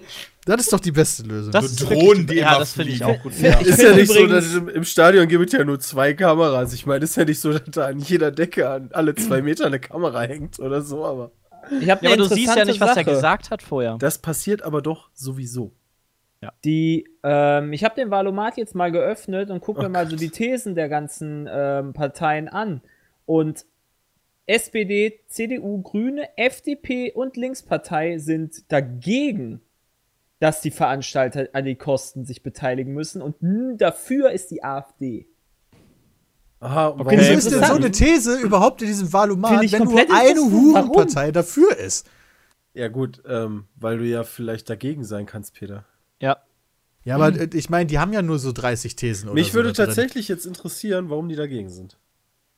Das 0.46 0.60
ist 0.62 0.72
doch 0.72 0.80
die 0.80 0.90
beste 0.92 1.22
Lösung. 1.22 1.52
Das 1.52 1.70
So 1.76 1.86
Drohnen, 1.86 2.26
die 2.26 2.36
ja, 2.36 2.58
das 2.58 2.72
finde 2.72 2.92
ich 2.92 3.04
auch 3.04 3.20
gut. 3.22 3.32
Ja. 3.38 3.50
Ja. 3.50 3.60
Ich 3.60 3.66
ist 3.66 3.82
ja 3.82 3.94
nicht 3.94 4.10
so, 4.12 4.26
dass 4.26 4.54
im, 4.54 4.68
im 4.68 4.84
Stadion 4.84 5.28
gibt 5.28 5.46
es 5.46 5.52
ja 5.52 5.64
nur 5.64 5.78
zwei 5.80 6.14
Kameras. 6.14 6.72
Ich 6.72 6.86
meine, 6.86 7.04
ist 7.04 7.16
ja 7.16 7.24
nicht 7.24 7.40
so, 7.40 7.52
dass 7.52 7.62
da 7.66 7.86
an 7.86 7.98
jeder 7.98 8.30
Decke 8.30 8.68
an 8.70 8.88
alle 8.92 9.14
zwei 9.14 9.42
Meter 9.42 9.66
eine 9.66 9.78
Kamera 9.80 10.22
hängt 10.22 10.58
oder 10.60 10.80
so, 10.82 11.04
aber 11.04 11.30
Ich 11.80 11.90
habe 11.90 12.04
Ja, 12.06 12.12
aber 12.12 12.16
du 12.16 12.34
siehst 12.34 12.56
ja 12.56 12.64
nicht, 12.64 12.80
was 12.80 12.96
er 12.96 13.04
gesagt 13.04 13.50
hat 13.50 13.62
vorher. 13.62 13.96
das 13.98 14.18
passiert 14.18 14.62
aber 14.62 14.80
doch 14.82 15.10
sowieso. 15.14 15.72
Die, 16.64 17.06
ähm, 17.22 17.72
ich 17.72 17.84
habe 17.84 17.94
den 17.96 18.10
Valomat 18.10 18.56
jetzt 18.56 18.74
mal 18.74 18.90
geöffnet 18.90 19.50
und 19.50 19.60
gucke 19.60 19.82
mir 19.82 19.88
mal 19.88 20.08
so 20.08 20.16
die 20.16 20.30
Thesen 20.30 20.74
der 20.74 20.88
ganzen 20.88 21.48
ähm, 21.50 21.92
Parteien 21.92 22.48
an. 22.48 22.80
Und 23.26 23.66
SPD, 24.46 25.20
CDU, 25.28 25.82
Grüne, 25.82 26.28
FDP 26.36 27.12
und 27.12 27.36
Linkspartei 27.36 28.18
sind 28.18 28.72
dagegen, 28.72 29.60
dass 30.38 30.62
die 30.62 30.70
Veranstalter 30.70 31.48
an 31.52 31.66
die 31.66 31.76
Kosten 31.76 32.24
sich 32.24 32.42
beteiligen 32.42 32.94
müssen. 32.94 33.20
Und 33.20 33.36
dafür 33.78 34.30
ist 34.30 34.50
die 34.50 34.64
AfD. 34.64 35.28
Aha, 36.60 36.88
Okay. 36.88 37.18
Wieso 37.18 37.32
ist 37.34 37.52
denn 37.52 37.64
so 37.64 37.74
eine 37.74 37.90
These 37.90 38.38
überhaupt 38.38 38.82
in 38.82 38.88
diesem 38.88 39.12
ich 39.62 39.72
wenn 39.72 39.84
nur 39.84 39.98
eine. 39.98 40.40
Hurenpartei 40.40 41.32
dafür 41.32 41.76
ist? 41.76 42.08
Ja, 42.74 42.88
gut, 42.88 43.22
ähm, 43.26 43.64
weil 43.76 43.98
du 43.98 44.04
ja 44.04 44.24
vielleicht 44.24 44.70
dagegen 44.70 45.04
sein 45.04 45.26
kannst, 45.26 45.54
Peter. 45.54 45.84
Ja. 47.04 47.14
Aber 47.16 47.28
äh, 47.28 47.48
ich 47.54 47.70
meine, 47.70 47.86
die 47.86 47.98
haben 47.98 48.12
ja 48.12 48.22
nur 48.22 48.38
so 48.38 48.52
30 48.52 48.94
Thesen 48.96 49.28
oder 49.28 49.34
Mich 49.34 49.48
so 49.48 49.54
würde 49.54 49.72
tatsächlich 49.72 50.28
jetzt 50.28 50.46
interessieren, 50.46 51.08
warum 51.10 51.28
die 51.28 51.36
dagegen 51.36 51.70
sind. 51.70 51.96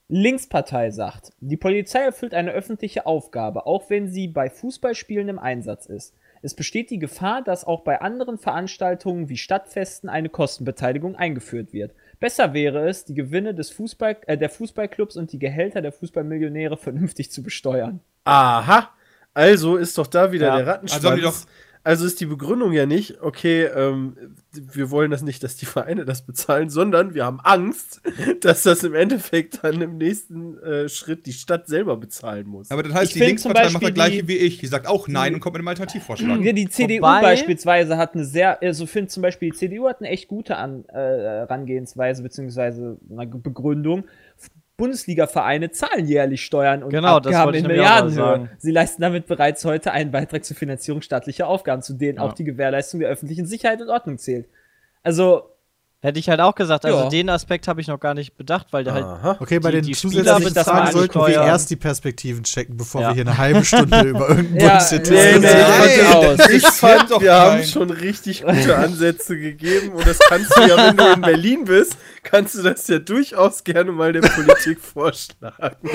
Linkspartei 0.09 0.91
sagt, 0.91 1.33
die 1.41 1.57
Polizei 1.57 2.01
erfüllt 2.01 2.35
eine 2.35 2.51
öffentliche 2.53 3.07
Aufgabe, 3.07 3.67
auch 3.67 3.89
wenn 3.89 4.09
sie 4.09 4.29
bei 4.29 4.51
Fußballspielen 4.51 5.29
im 5.29 5.39
Einsatz 5.39 5.87
ist. 5.87 6.15
Es 6.43 6.55
besteht 6.55 6.91
die 6.91 6.99
Gefahr, 6.99 7.41
dass 7.43 7.65
auch 7.65 7.83
bei 7.83 8.01
anderen 8.01 8.37
Veranstaltungen 8.37 9.29
wie 9.29 9.37
Stadtfesten 9.37 10.09
eine 10.11 10.29
Kostenbeteiligung 10.29 11.15
eingeführt 11.15 11.73
wird. 11.73 11.93
Besser 12.19 12.53
wäre 12.53 12.89
es, 12.89 13.05
die 13.05 13.15
Gewinne 13.15 13.55
des 13.55 13.71
Fußball, 13.71 14.17
äh, 14.27 14.37
der 14.37 14.51
Fußballclubs 14.51 15.17
und 15.17 15.33
die 15.33 15.39
Gehälter 15.39 15.81
der 15.81 15.93
Fußballmillionäre 15.93 16.77
vernünftig 16.77 17.31
zu 17.31 17.43
besteuern. 17.43 18.01
Aha, 18.25 18.91
also 19.35 19.77
ist 19.77 19.97
doch 19.99 20.09
da 20.09 20.33
wieder 20.33 20.49
Ja, 20.49 20.57
der 20.59 20.67
Rattenschwanz. 20.67 21.05
also 21.05 21.11
haben 21.11 21.17
die 21.17 21.23
doch- 21.23 21.47
Also 21.85 22.07
ist 22.07 22.21
die 22.21 22.27
Begründung 22.27 22.73
ja 22.73 22.87
nicht, 22.87 23.21
okay, 23.23 23.65
ähm, 23.65 24.17
wir 24.53 24.91
wollen 24.93 25.11
das 25.11 25.23
nicht, 25.23 25.43
dass 25.43 25.57
die 25.57 25.67
Vereine 25.67 26.05
das 26.05 26.23
bezahlen, 26.25 26.71
sondern 26.71 27.15
wir 27.15 27.25
haben 27.25 27.41
Angst, 27.41 28.01
dass 28.41 28.63
das 28.63 28.85
im 28.85 28.95
Endeffekt 28.95 29.65
dann 29.65 29.81
im 29.83 29.99
nächsten 29.99 30.59
äh, 30.63 30.89
Schritt 30.89 31.27
die 31.27 31.33
Stadt 31.33 31.67
selber 31.67 31.97
bezahlen 31.97 32.47
muss. 32.47 32.71
Aber 32.71 32.85
das 32.85 32.95
heißt, 32.95 33.11
Ich 33.11 33.21
die 33.21 33.27
Linkspartei 33.27 33.71
macht 33.71 33.83
das 33.83 33.95
gleiche 33.95 34.29
wie 34.29 34.37
ich. 34.37 34.59
Die 34.59 34.67
sagt 34.69 34.87
auch 34.87 35.09
Nein 35.09 35.35
und 35.35 35.41
kommt 35.41 35.55
mit 35.55 35.61
einem 35.61 35.69
Alternativvorschlag. 35.69 36.41
Ja, 36.41 36.53
die 36.53 36.69
CDU 36.69 36.99
Wobei- 36.99 37.21
beispielsweise 37.21 37.97
hat 37.97 38.15
eine 38.15 38.25
sehr, 38.27 38.63
also 38.63 38.87
finde 38.87 39.09
zum 39.09 39.23
Beispiel, 39.23 39.51
die 39.51 39.57
CDU 39.57 39.89
hat 39.89 39.99
eine 40.01 40.09
echt 40.11 40.29
gute 40.29 40.57
An, 40.57 40.85
äh, 40.89 40.93
Herangehensweise 40.93 42.23
beziehungsweise 42.23 42.99
eine 43.11 43.27
Begründung. 43.27 44.05
Bundesliga-Vereine 44.77 45.71
zahlen 45.71 46.07
jährlich 46.07 46.45
Steuern 46.45 46.83
und 46.83 46.91
Genau, 46.91 47.17
Abgaben 47.17 47.55
in 47.55 47.67
Milliardenhöhe. 47.67 48.49
Sie 48.59 48.71
leisten 48.71 49.03
damit 49.03 49.27
bereits 49.27 49.65
heute 49.65 49.93
einen 49.93 50.11
Beitrag 50.11 50.45
zur 50.45 50.57
Finanzierung 50.57 51.03
staatlicher 51.03 51.47
Aufgaben, 51.47 51.83
zu 51.83 51.95
denen 51.95 52.19
Ja. 52.19 52.25
auch 52.25 52.33
die 52.33 52.45
Gewährleistung 52.45 53.01
der 53.01 53.09
öffentlichen 53.11 53.47
Sicherheit 53.47 53.81
und 53.81 53.91
Ordnung 53.91 54.19
zählt. 54.19 54.49
Also, 55.03 55.52
Hätte 56.05 56.19
ich 56.19 56.29
halt 56.29 56.41
auch 56.41 56.57
gesagt. 56.57 56.85
Also 56.85 56.99
Ja. 57.05 57.09
den 57.09 57.29
Aspekt 57.31 57.69
habe 57.69 57.81
ich 57.81 57.87
noch 57.87 58.01
gar 58.01 58.13
nicht 58.15 58.37
bedacht, 58.37 58.67
weil 58.73 58.83
der 58.83 58.93
halt. 58.95 59.07
Okay, 59.41 59.61
bei 59.61 59.71
Die- 59.71 59.77
den 59.77 59.87
die 59.87 59.93
zusätzlichen 59.93 60.53
Fragen 60.53 60.91
sollten 60.91 61.17
wir 61.21 61.29
erst 61.29 61.71
die 61.71 61.77
Perspektiven 61.77 62.43
checken, 62.43 62.77
bevor 62.77 63.03
Ja. 63.03 63.09
wir 63.11 63.15
hier 63.15 63.23
eine 63.23 63.39
halbe 63.39 63.65
Stunde 63.65 64.01
über 64.09 64.29
irgendeinen 64.31 64.61
Ja, 64.61 64.79
Bullshit 64.79 65.09
nee, 65.09 65.33
Nee, 65.35 65.39
nee, 65.39 66.37
Nein, 66.37 66.49
ich 66.51 66.67
fand, 66.67 67.09
wir 67.21 67.33
haben 67.33 67.59
kein- 67.61 67.65
schon 67.69 67.91
richtig 67.91 68.43
gute 68.43 68.77
Ansätze 68.77 69.39
gegeben 69.39 69.93
und 69.93 70.05
das 70.05 70.19
kannst 70.19 70.57
du 70.57 70.61
ja, 70.63 70.77
wenn 70.89 70.97
du 70.97 71.05
in 71.13 71.21
Berlin 71.21 71.65
bist, 71.67 71.97
kannst 72.25 72.57
du 72.57 72.63
das 72.63 72.89
ja 72.89 72.99
durchaus 72.99 73.63
gerne 73.63 73.93
mal 73.93 74.13
der 74.13 74.23
Politik 74.23 74.81
vorschlagen. 74.93 75.77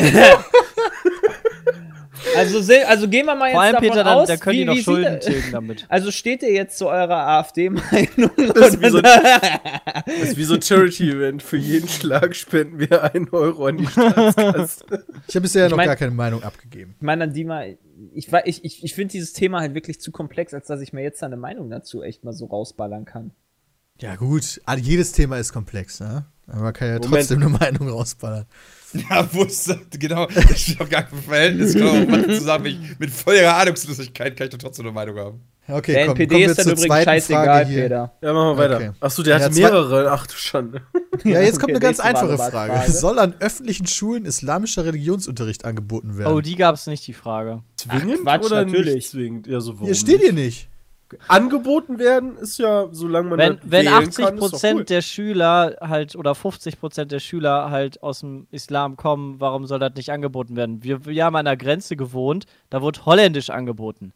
Also, 2.35 2.59
also 2.85 3.07
gehen 3.07 3.25
wir 3.25 3.35
mal 3.35 3.47
jetzt 3.47 3.53
Vor 3.53 3.61
allem, 3.61 3.73
davon 3.73 3.89
Peter, 3.89 4.03
dann, 4.03 4.17
aus, 4.17 4.27
da 4.27 4.37
können 4.37 4.53
wie, 4.55 4.59
die 4.59 4.65
noch 4.65 4.75
Schulden 4.77 5.19
tilgen 5.19 5.51
damit. 5.51 5.85
Also 5.89 6.11
steht 6.11 6.43
ihr 6.43 6.51
jetzt 6.51 6.77
zu 6.77 6.87
eurer 6.87 7.27
AfD-Meinung? 7.27 8.31
Das 8.53 8.73
ist 8.75 8.81
wie 8.81 8.89
so- 8.89 9.01
Das 9.01 10.05
ist 10.23 10.37
wie 10.37 10.43
so 10.43 10.55
ein 10.55 10.61
Charity-Event. 10.61 11.41
Für 11.43 11.57
jeden 11.57 11.87
Schlag 11.87 12.35
spenden 12.35 12.79
wir 12.79 13.03
einen 13.13 13.29
Euro 13.29 13.67
an 13.67 13.77
die 13.77 13.87
Staatskasse. 13.87 14.85
Ich 15.27 15.35
habe 15.35 15.41
bisher 15.41 15.65
Ich 15.65 15.71
noch 15.71 15.77
mein- 15.77 15.87
gar 15.87 15.95
keine 15.95 16.11
Meinung 16.11 16.43
abgegeben. 16.43 16.95
Ich 16.97 17.01
meine, 17.03 17.25
an 17.25 17.33
die 17.33 17.43
mal, 17.43 17.77
ich, 18.13 18.29
ich, 18.45 18.63
ich, 18.65 18.83
ich 18.83 18.93
finde 18.93 19.11
dieses 19.13 19.33
Thema 19.33 19.59
halt 19.61 19.73
wirklich 19.73 19.99
zu 20.01 20.11
komplex, 20.11 20.53
als 20.53 20.67
dass 20.67 20.81
ich 20.81 20.93
mir 20.93 21.01
jetzt 21.03 21.23
eine 21.23 21.37
Meinung 21.37 21.69
dazu 21.69 22.01
echt 22.03 22.23
mal 22.23 22.33
so 22.33 22.45
rausballern 22.45 23.05
kann. 23.05 23.31
Ja, 23.99 24.15
gut. 24.15 24.61
Jedes 24.79 25.11
Thema 25.11 25.37
ist 25.37 25.53
komplex, 25.53 25.99
ne? 25.99 26.25
Aber 26.45 26.61
man 26.61 26.73
kann 26.73 26.87
ja 26.87 26.93
Moment. 26.95 27.13
trotzdem 27.13 27.41
eine 27.41 27.49
Meinung 27.49 27.89
rausballern. 27.89 28.45
Ja, 29.09 29.33
wusste, 29.33 29.79
genau. 29.99 30.27
Das 30.27 30.59
steht 30.61 30.79
auf 30.81 30.89
gar 30.89 31.03
kein 31.03 31.19
Verhältnis. 31.21 31.73
Zusammen. 32.39 32.65
Ich, 32.67 32.99
mit 32.99 33.09
voller 33.11 33.55
Ahnungslosigkeit 33.55 34.35
kann 34.37 34.47
ich 34.47 34.51
doch 34.51 34.59
trotzdem 34.59 34.85
eine 34.85 34.93
Meinung 34.93 35.17
haben. 35.17 35.41
Okay, 35.69 35.91
Der 35.93 36.05
komm, 36.07 36.15
NPD 36.17 36.45
ist 36.45 36.57
dann 36.59 36.69
übrigens 36.69 37.03
scheißegal, 37.03 37.45
Frage 37.45 37.69
hier. 37.69 37.81
Peter. 37.83 38.13
Ja, 38.21 38.33
machen 38.33 38.57
wir 38.57 38.63
weiter. 38.63 38.75
Okay. 38.77 38.91
Achso, 39.01 39.21
der 39.23 39.37
Ja, 39.37 39.43
hatte 39.43 39.55
mehrere. 39.55 40.11
Ach 40.11 40.25
du 40.27 40.33
Schande. 40.35 40.81
Ja, 41.23 41.41
jetzt 41.41 41.53
kommt 41.59 41.71
Okay, 41.71 41.71
eine 41.71 41.79
ganz 41.79 41.99
einfache 41.99 42.37
Frage. 42.37 42.51
Frage. 42.73 42.91
Soll 42.91 43.17
an 43.17 43.33
öffentlichen 43.39 43.87
Schulen 43.87 44.25
islamischer 44.25 44.85
Religionsunterricht 44.85 45.65
angeboten 45.65 46.15
werden? 46.15 46.31
Oh, 46.31 46.41
die 46.41 46.55
gab 46.55 46.75
es 46.75 46.85
nicht, 46.85 47.05
die 47.07 47.13
Frage. 47.13 47.63
Zwingend 47.75 48.21
Quatsch, 48.21 48.45
oder 48.45 48.63
natürlich. 48.63 48.93
nicht 48.93 49.09
zwingend? 49.09 49.47
Ja, 49.47 49.59
so 49.59 49.73
warum 49.73 49.87
hier 49.87 49.95
steht 49.95 50.21
hier 50.21 50.31
nicht? 50.33 50.69
Angeboten 51.27 51.99
werden 51.99 52.37
ist 52.37 52.57
ja, 52.57 52.87
solange 52.91 53.29
man 53.29 53.39
Wenn, 53.39 53.49
halt 53.49 53.59
wenn 53.63 53.85
wählen 53.85 53.93
80 53.93 54.25
kann, 54.25 54.33
ist 54.35 54.41
doch 54.43 54.49
Prozent 54.49 54.79
cool. 54.79 54.85
der 54.85 55.01
Schüler 55.01 55.77
halt 55.81 56.15
oder 56.15 56.35
50 56.35 56.79
Prozent 56.79 57.11
der 57.11 57.19
Schüler 57.19 57.69
halt 57.69 58.03
aus 58.03 58.19
dem 58.19 58.47
Islam 58.51 58.97
kommen, 58.97 59.39
warum 59.39 59.65
soll 59.65 59.79
das 59.79 59.93
nicht 59.95 60.11
angeboten 60.11 60.55
werden? 60.55 60.83
Wir, 60.83 61.05
wir 61.05 61.25
haben 61.25 61.35
an 61.35 61.47
einer 61.47 61.57
Grenze 61.57 61.95
gewohnt, 61.95 62.45
da 62.69 62.81
wurde 62.81 63.05
Holländisch 63.05 63.49
angeboten. 63.49 64.13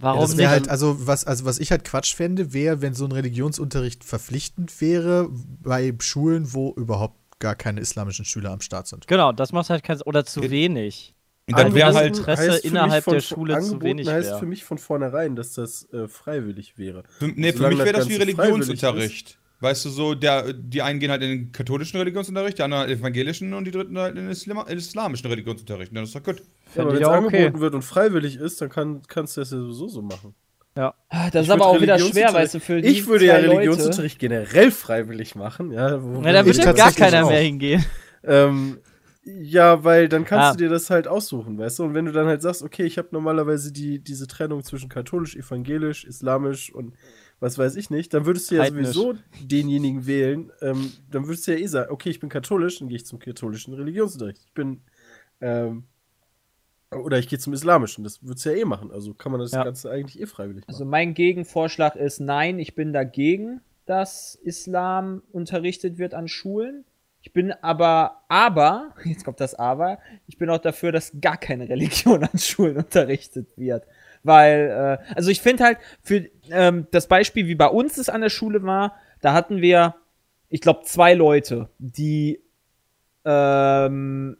Ja, 0.00 0.04
Warum 0.06 0.20
das 0.20 0.34
nicht? 0.34 0.48
halt, 0.48 0.68
also 0.68 1.06
was, 1.06 1.26
also 1.26 1.44
was 1.44 1.58
ich 1.58 1.70
halt 1.70 1.84
Quatsch 1.84 2.14
fände, 2.14 2.52
wäre, 2.54 2.80
wenn 2.80 2.94
so 2.94 3.04
ein 3.04 3.12
Religionsunterricht 3.12 4.02
verpflichtend 4.02 4.80
wäre 4.80 5.28
bei 5.62 5.94
Schulen, 6.00 6.54
wo 6.54 6.72
überhaupt 6.72 7.18
gar 7.38 7.54
keine 7.54 7.80
islamischen 7.80 8.24
Schüler 8.24 8.50
am 8.50 8.60
Start 8.60 8.86
sind. 8.86 9.06
Genau, 9.06 9.32
das 9.32 9.52
macht 9.52 9.68
halt 9.68 9.82
keinen 9.82 9.98
Sinn. 9.98 10.06
Oder 10.06 10.24
zu 10.24 10.48
wenig. 10.50 11.14
Und 11.52 11.58
dann 11.58 11.74
wäre 11.74 11.86
Angeboten 11.88 11.96
halt. 12.04 12.16
Interesse 12.18 12.42
heißt 12.42 12.50
für 12.50 12.54
mich 12.56 12.64
innerhalb 12.64 13.04
von- 13.04 13.12
der 13.14 13.20
Schule 13.20 13.52
zu 13.54 13.58
angeboten 13.58 13.82
wenig 13.84 14.08
heißt 14.08 14.30
wär. 14.30 14.38
für 14.38 14.46
mich 14.46 14.64
von 14.64 14.78
vornherein, 14.78 15.36
dass 15.36 15.52
das 15.54 15.88
äh, 15.92 16.08
freiwillig 16.08 16.78
wäre. 16.78 17.02
Für, 17.18 17.26
nee, 17.28 17.52
für 17.52 17.68
mich 17.68 17.78
wäre 17.78 17.92
das 17.92 18.00
das 18.06 18.08
wie 18.08 18.16
Religionsunterricht. 18.16 19.38
Weißt 19.62 19.84
du, 19.84 19.90
so, 19.90 20.14
der, 20.14 20.54
die 20.54 20.80
einen 20.80 21.00
gehen 21.00 21.10
halt 21.10 21.22
in 21.22 21.28
den 21.28 21.52
katholischen 21.52 21.98
Religionsunterricht, 21.98 22.56
die 22.56 22.62
anderen 22.62 22.84
in 22.84 22.88
den 22.88 22.98
evangelischen 22.98 23.52
und 23.52 23.64
die 23.66 23.70
dritten 23.70 23.98
halt 23.98 24.16
in 24.16 24.22
den 24.22 24.30
Islam 24.30 24.64
islamischen 24.66 25.26
Religionsunterricht. 25.26 25.94
Das 25.94 26.08
ist 26.08 26.14
doch 26.16 26.22
gut. 26.22 26.42
Ja, 26.74 26.82
aber 26.82 26.94
wenn 26.94 27.02
es 27.02 27.08
auch 27.08 27.22
okay. 27.22 27.36
angeboten 27.44 27.60
wird 27.60 27.74
und 27.74 27.82
freiwillig 27.82 28.36
ist, 28.36 28.60
dann 28.62 28.70
kann, 28.70 29.02
kannst 29.06 29.36
du 29.36 29.42
das 29.42 29.50
ja 29.50 29.58
sowieso 29.58 29.88
so 29.88 30.00
machen. 30.00 30.34
Ah, 30.76 30.94
Das 31.30 31.34
Ich 31.34 31.40
ist 31.42 31.50
aber 31.50 31.66
auch 31.66 31.78
wieder 31.80 31.98
schwer, 31.98 32.28
Religionsunterricht- 32.30 32.34
weißt 32.34 32.54
du, 32.54 32.60
für 32.60 32.80
die 32.80 32.88
Ich 32.88 33.06
würde 33.06 33.26
ja 33.26 33.34
zwei 33.34 33.40
Leute- 33.42 33.56
Religionsunterricht 33.58 34.18
generell 34.18 34.70
freiwillig 34.70 35.34
machen. 35.34 35.72
Ja, 35.72 36.02
wo- 36.02 36.22
Ja, 36.22 36.32
da 36.32 36.46
Ich 36.48 36.56
ja 36.56 36.72
gar 36.72 36.92
keiner 36.92 37.26
auch. 37.26 37.28
mehr 37.30 37.40
hingehen. 37.40 37.84
Ähm, 38.24 38.78
ja, 39.22 39.84
weil 39.84 40.08
dann 40.08 40.24
kannst 40.24 40.48
Ah. 40.48 40.52
du 40.52 40.58
dir 40.58 40.68
das 40.70 40.88
halt 40.90 41.06
aussuchen, 41.06 41.58
weißt 41.58 41.78
du? 41.78 41.84
Und 41.84 41.94
wenn 41.94 42.06
du 42.06 42.12
dann 42.12 42.26
halt 42.26 42.42
sagst, 42.42 42.62
okay, 42.62 42.84
ich 42.84 42.98
habe 42.98 43.08
normalerweise 43.12 43.72
die, 43.72 43.98
diese 43.98 44.26
Trennung 44.26 44.64
zwischen 44.64 44.88
katholisch, 44.88 45.36
evangelisch, 45.36 46.04
islamisch 46.04 46.72
und 46.72 46.94
was 47.38 47.56
weiß 47.58 47.76
ich 47.76 47.90
nicht, 47.90 48.12
dann 48.14 48.26
würdest 48.26 48.50
du 48.50 48.56
ja 48.56 48.62
Heidnisch. 48.62 48.88
sowieso 48.88 49.14
denjenigen 49.42 50.06
wählen. 50.06 50.52
Ähm, 50.60 50.92
dann 51.10 51.26
würdest 51.26 51.46
du 51.46 51.52
ja 51.52 51.58
eh 51.58 51.66
sagen, 51.66 51.90
okay, 51.90 52.10
ich 52.10 52.20
bin 52.20 52.28
katholisch, 52.28 52.78
dann 52.78 52.88
gehe 52.88 52.96
ich 52.96 53.06
zum 53.06 53.18
katholischen 53.18 53.72
Religionsunterricht. 53.74 54.42
Ich 54.44 54.52
bin, 54.52 54.82
ähm, 55.40 55.84
oder 56.90 57.18
ich 57.18 57.28
gehe 57.28 57.38
zum 57.38 57.52
islamischen. 57.52 58.04
Das 58.04 58.22
würdest 58.22 58.44
du 58.44 58.50
ja 58.50 58.56
eh 58.56 58.64
machen. 58.64 58.90
Also 58.90 59.14
kann 59.14 59.32
man 59.32 59.40
das 59.40 59.52
Ja. 59.52 59.64
Ganze 59.64 59.90
eigentlich 59.90 60.20
eh 60.20 60.26
freiwillig 60.26 60.62
machen. 60.62 60.70
Also 60.74 60.84
mein 60.84 61.14
Gegenvorschlag 61.14 61.94
ist, 61.96 62.20
nein, 62.20 62.58
ich 62.58 62.74
bin 62.74 62.92
dagegen, 62.92 63.60
dass 63.86 64.34
Islam 64.34 65.22
unterrichtet 65.32 65.98
wird 65.98 66.14
an 66.14 66.26
Schulen. 66.28 66.84
Ich 67.22 67.32
bin 67.32 67.52
aber, 67.52 68.22
aber, 68.28 68.94
jetzt 69.04 69.24
kommt 69.24 69.40
das 69.40 69.54
Aber, 69.54 69.98
ich 70.26 70.38
bin 70.38 70.50
auch 70.50 70.58
dafür, 70.58 70.92
dass 70.92 71.12
gar 71.20 71.36
keine 71.36 71.68
Religion 71.68 72.24
an 72.32 72.38
Schulen 72.38 72.76
unterrichtet 72.76 73.48
wird. 73.56 73.84
Weil, 74.22 74.98
äh, 75.00 75.14
also 75.14 75.30
ich 75.30 75.40
finde 75.40 75.64
halt, 75.64 75.78
für 76.02 76.26
ähm, 76.50 76.86
das 76.90 77.06
Beispiel, 77.08 77.46
wie 77.46 77.54
bei 77.54 77.68
uns 77.68 77.98
es 77.98 78.08
an 78.08 78.20
der 78.20 78.30
Schule 78.30 78.62
war, 78.62 78.96
da 79.20 79.32
hatten 79.32 79.60
wir, 79.60 79.94
ich 80.48 80.60
glaube, 80.60 80.82
zwei 80.84 81.14
Leute, 81.14 81.68
die 81.78 82.40
ähm, 83.24 84.36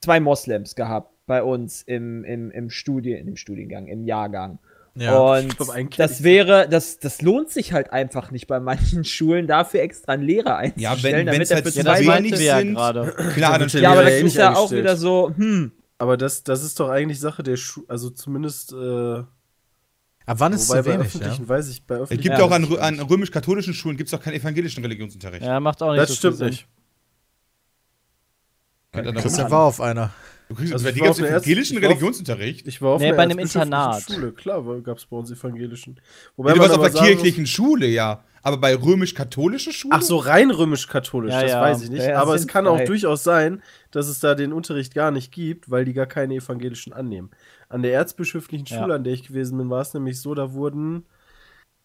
zwei 0.00 0.20
Moslems 0.20 0.74
gehabt 0.74 1.10
bei 1.26 1.42
uns 1.42 1.82
im, 1.82 2.24
im, 2.24 2.50
im 2.50 2.70
Studien, 2.70 3.26
im 3.26 3.36
Studiengang, 3.36 3.86
im 3.86 4.04
Jahrgang. 4.04 4.58
Und 4.96 5.50
Ich 5.50 5.56
glaub, 5.56 5.96
das 5.96 6.22
wäre, 6.22 6.68
das, 6.68 6.98
das 6.98 7.20
lohnt 7.20 7.50
sich 7.50 7.72
halt 7.72 7.92
einfach 7.92 8.30
nicht 8.30 8.46
bei 8.46 8.60
manchen 8.60 9.04
Schulen, 9.04 9.46
dafür 9.46 9.80
extra 9.80 10.12
einen 10.12 10.22
Lehrer 10.22 10.56
Ja, 10.56 10.92
einzustellen, 10.92 11.26
wenn 11.26 11.42
es 11.42 11.50
er 11.50 11.56
halt 11.56 11.66
für 11.66 11.72
Ja, 11.72 11.82
zwei 11.82 12.00
wenig 12.00 12.38
ja 12.40 12.58
sind. 12.58 12.74
gerade. 12.74 13.12
Klar, 13.34 13.58
der 13.58 13.68
Ja, 13.68 13.92
aber 13.92 14.04
das 14.04 14.12
eh 14.14 14.22
ist 14.22 14.36
ja 14.36 14.54
auch 14.56 14.70
wieder 14.70 14.96
so, 14.96 15.32
hm, 15.36 15.72
Aber 15.98 16.16
das, 16.16 16.44
das 16.44 16.62
ist 16.62 16.78
doch 16.80 16.88
eigentlich 16.88 17.18
Sache 17.20 17.42
der 17.42 17.56
Schule, 17.56 17.86
also 17.88 18.10
zumindest, 18.10 18.72
äh, 18.72 19.22
Ab 20.26 20.40
wann 20.40 20.52
ist 20.52 20.68
wobei 20.68 20.82
zu 20.82 20.88
bei 20.88 20.94
wenig, 20.98 21.14
ja? 21.14 21.20
öffentlichen 21.20 21.48
weiß 21.48 21.68
ich, 21.68 21.86
bei 21.86 21.96
Es 21.96 22.08
gibt 22.10 22.26
Ja, 22.26 22.42
auch 22.42 22.50
an, 22.50 22.64
an 22.78 23.00
römisch-katholischen 23.00 23.74
Schulen 23.74 23.96
gibt 23.96 24.08
es 24.08 24.14
auch 24.14 24.22
keinen 24.22 24.34
evangelischen 24.34 24.82
Religionsunterricht. 24.82 25.44
Ja, 25.44 25.60
macht 25.60 25.82
auch 25.82 25.90
nicht 25.92 26.02
Das 26.02 26.10
so 26.10 26.14
stimmt 26.14 26.40
nicht. 26.40 26.66
Christian 28.92 29.50
war 29.50 29.64
auf 29.64 29.80
einer. 29.80 30.12
Du 30.48 30.54
kriegst, 30.54 30.72
Also 30.74 30.86
also 30.86 30.98
gab's 31.00 31.10
auf 31.10 31.18
einer 31.18 31.28
ersten- 31.28 31.48
evangelischen 31.48 31.78
auf- 31.78 31.82
Religionsunterricht. 31.84 32.66
Ich 32.68 32.82
war 32.82 32.90
auf 32.92 33.00
Nee, 33.00 33.08
einer 33.08 33.16
bei 33.16 33.22
einem 33.22 33.38
Internat. 33.38 34.02
Schule, 34.02 34.32
klar, 34.32 34.62
gab 34.82 34.98
es 34.98 35.06
bei 35.06 35.16
uns 35.16 35.30
evangelischen. 35.30 35.98
Wobei 36.36 36.50
du 36.52 36.56
man 36.58 36.68
warst 36.68 36.78
auf 36.78 36.84
aber 36.84 36.90
der 36.90 37.02
kirchlichen 37.02 37.46
Schule, 37.46 37.86
ja. 37.86 38.22
Aber 38.42 38.58
bei 38.58 38.74
römisch-katholischen 38.76 39.70
muss, 39.70 39.76
Schulen? 39.76 39.94
Ach 39.96 40.02
so, 40.02 40.18
rein 40.18 40.50
römisch-katholisch, 40.50 41.32
Ja, 41.32 41.40
das 41.40 41.50
ja. 41.50 41.60
weiß 41.62 41.82
ich 41.84 41.88
nicht. 41.90 42.04
Ja, 42.04 42.20
aber 42.20 42.34
es 42.34 42.46
kann 42.46 42.66
auch 42.66 42.78
durchaus 42.84 43.24
sein, 43.24 43.62
dass 43.90 44.06
es 44.06 44.20
da 44.20 44.34
den 44.34 44.52
Unterricht 44.52 44.94
gar 44.94 45.10
nicht 45.10 45.32
gibt, 45.32 45.70
weil 45.70 45.86
die 45.86 45.94
gar 45.94 46.04
keine 46.04 46.34
evangelischen 46.34 46.92
annehmen. 46.92 47.30
An 47.70 47.80
der 47.82 47.94
erzbischöflichen 47.94 48.66
Ja. 48.66 48.80
Schule, 48.82 48.94
an 48.96 49.02
der 49.04 49.14
ich 49.14 49.26
gewesen 49.26 49.56
bin, 49.56 49.70
war 49.70 49.80
es 49.80 49.94
nämlich 49.94 50.20
so, 50.20 50.34
da 50.34 50.52
wurden 50.52 51.06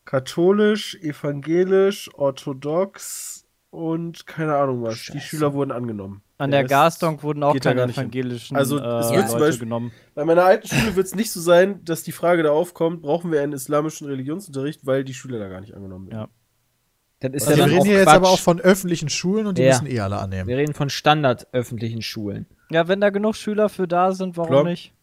katholisch, 0.03 0.95
evangelisch, 0.95 2.09
orthodox 2.13 3.45
und 3.69 4.25
keine 4.27 4.55
Ahnung 4.55 4.83
was. 4.83 5.05
Die 5.13 5.21
Schüler 5.21 5.53
wurden 5.53 5.71
angenommen. 5.71 6.21
An 6.39 6.51
Der 6.51 6.59
der 6.61 6.63
Rest 6.63 6.69
Garstonk 6.71 7.21
wurden 7.21 7.43
auch 7.43 7.53
keine 7.59 7.83
evangelischen 7.83 8.55
Also, 8.55 8.77
es 8.77 8.81
äh, 8.81 8.85
wird 8.85 9.15
Leute 9.17 9.27
zum 9.27 9.39
Beispiel- 9.39 9.59
genommen. 9.65 9.91
Bei 10.15 10.23
meiner 10.25 10.45
alten 10.45 10.67
Schule 10.67 10.95
wird 10.95 11.05
es 11.05 11.13
nicht 11.13 11.31
so 11.31 11.41
sein, 11.41 11.83
dass 11.83 12.01
die 12.03 12.13
Frage 12.13 12.43
da 12.43 12.51
aufkommt, 12.51 13.01
brauchen 13.01 13.31
wir 13.31 13.41
einen 13.41 13.51
islamischen 13.53 14.07
Religionsunterricht, 14.07 14.85
weil 14.85 15.03
die 15.03 15.13
Schüler 15.13 15.37
da 15.37 15.49
gar 15.49 15.59
nicht 15.61 15.73
angenommen 15.75 16.07
werden. 16.09 16.29
Ja. 17.21 17.29
das 17.29 17.33
ist 17.43 17.47
Also 17.49 17.51
ja 17.51 17.57
wir 17.57 17.61
dann 17.63 17.69
reden 17.71 17.81
auch 17.81 17.85
hier 17.85 17.93
jetzt 17.97 18.03
Quatsch. 18.05 18.15
aber 18.15 18.29
auch 18.29 18.39
von 18.39 18.59
öffentlichen 18.61 19.09
Schulen 19.09 19.47
und 19.47 19.57
die 19.57 19.63
Ja. 19.63 19.69
müssen 19.73 19.87
eh 19.87 19.99
alle 19.99 20.17
annehmen. 20.19 20.47
Wir 20.47 20.55
reden 20.57 20.73
von 20.73 20.89
standardöffentlichen 20.89 22.01
Schulen. 22.01 22.45
Ja, 22.71 22.87
wenn 22.87 23.01
da 23.01 23.09
genug 23.09 23.35
Schüler 23.35 23.67
für 23.67 23.87
da 23.89 24.13
sind, 24.13 24.37
warum 24.37 24.49
Klar. 24.51 24.63
nicht? 24.63 24.93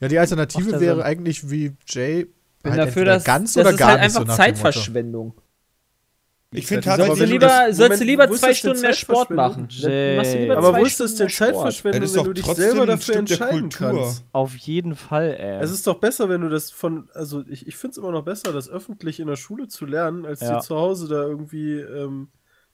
Ja, 0.00 0.08
die 0.08 0.18
Alternative 0.18 0.80
wäre 0.80 0.96
Sinn. 0.96 1.04
eigentlich 1.04 1.50
wie 1.50 1.72
Jay 1.86 2.24
Bin 2.62 2.72
halt 2.72 2.78
dafür, 2.80 3.02
entweder 3.02 3.12
dass 3.14 3.24
ganz 3.24 3.52
das 3.52 3.60
oder 3.62 3.70
ist 3.72 3.78
gar 3.78 3.88
halt 3.92 4.00
nicht 4.02 4.12
so 4.12 4.20
einfach 4.20 4.38
nach 4.38 4.44
dem 4.92 5.12
Motto. 5.12 5.34
Ich 6.52 6.66
finde 6.66 6.90
Aber 6.92 7.06
Sollst 7.06 7.16
du 7.16 7.20
wenn 7.22 7.28
du 7.28 7.32
lieber, 7.34 7.72
sollst 7.72 8.00
du 8.00 8.04
lieber 8.04 8.30
zwei 8.30 8.54
Stunden 8.54 8.80
mehr 8.80 8.92
Sport 8.92 9.30
machen. 9.30 9.68
Lieber 9.68 10.56
Aber 10.56 10.78
wo 10.78 10.84
ist 10.84 11.00
das 11.00 11.16
denn. 11.16 11.28
Zeitverschwendung, 11.28 12.02
Das 12.02 12.12
wenn 12.14 12.18
doch 12.18 12.24
du 12.26 12.32
dich 12.34 12.46
selber 12.46 12.86
dafür 12.86 13.16
entscheiden 13.16 13.68
kannst? 13.68 14.24
Auf 14.32 14.56
jeden 14.56 14.94
Fall, 14.94 15.34
ey. 15.38 15.58
Es 15.62 15.70
ist 15.72 15.84
doch 15.86 15.98
besser, 15.98 16.28
wenn 16.28 16.40
du 16.42 16.48
das 16.48 16.70
von, 16.70 17.08
also 17.14 17.42
ich, 17.48 17.66
ich 17.66 17.76
finde 17.76 17.92
es 17.92 17.98
immer 17.98 18.12
noch 18.12 18.24
besser, 18.24 18.52
das 18.52 18.68
öffentlich 18.70 19.18
in 19.20 19.26
der 19.26 19.36
Schule 19.36 19.66
zu 19.68 19.86
lernen, 19.86 20.24
als 20.24 20.40
Ja. 20.40 20.56
dir 20.56 20.60
zu 20.62 20.76
Hause 20.76 21.08
da 21.08 21.22
irgendwie 21.26 21.80
ähm, 21.80 22.28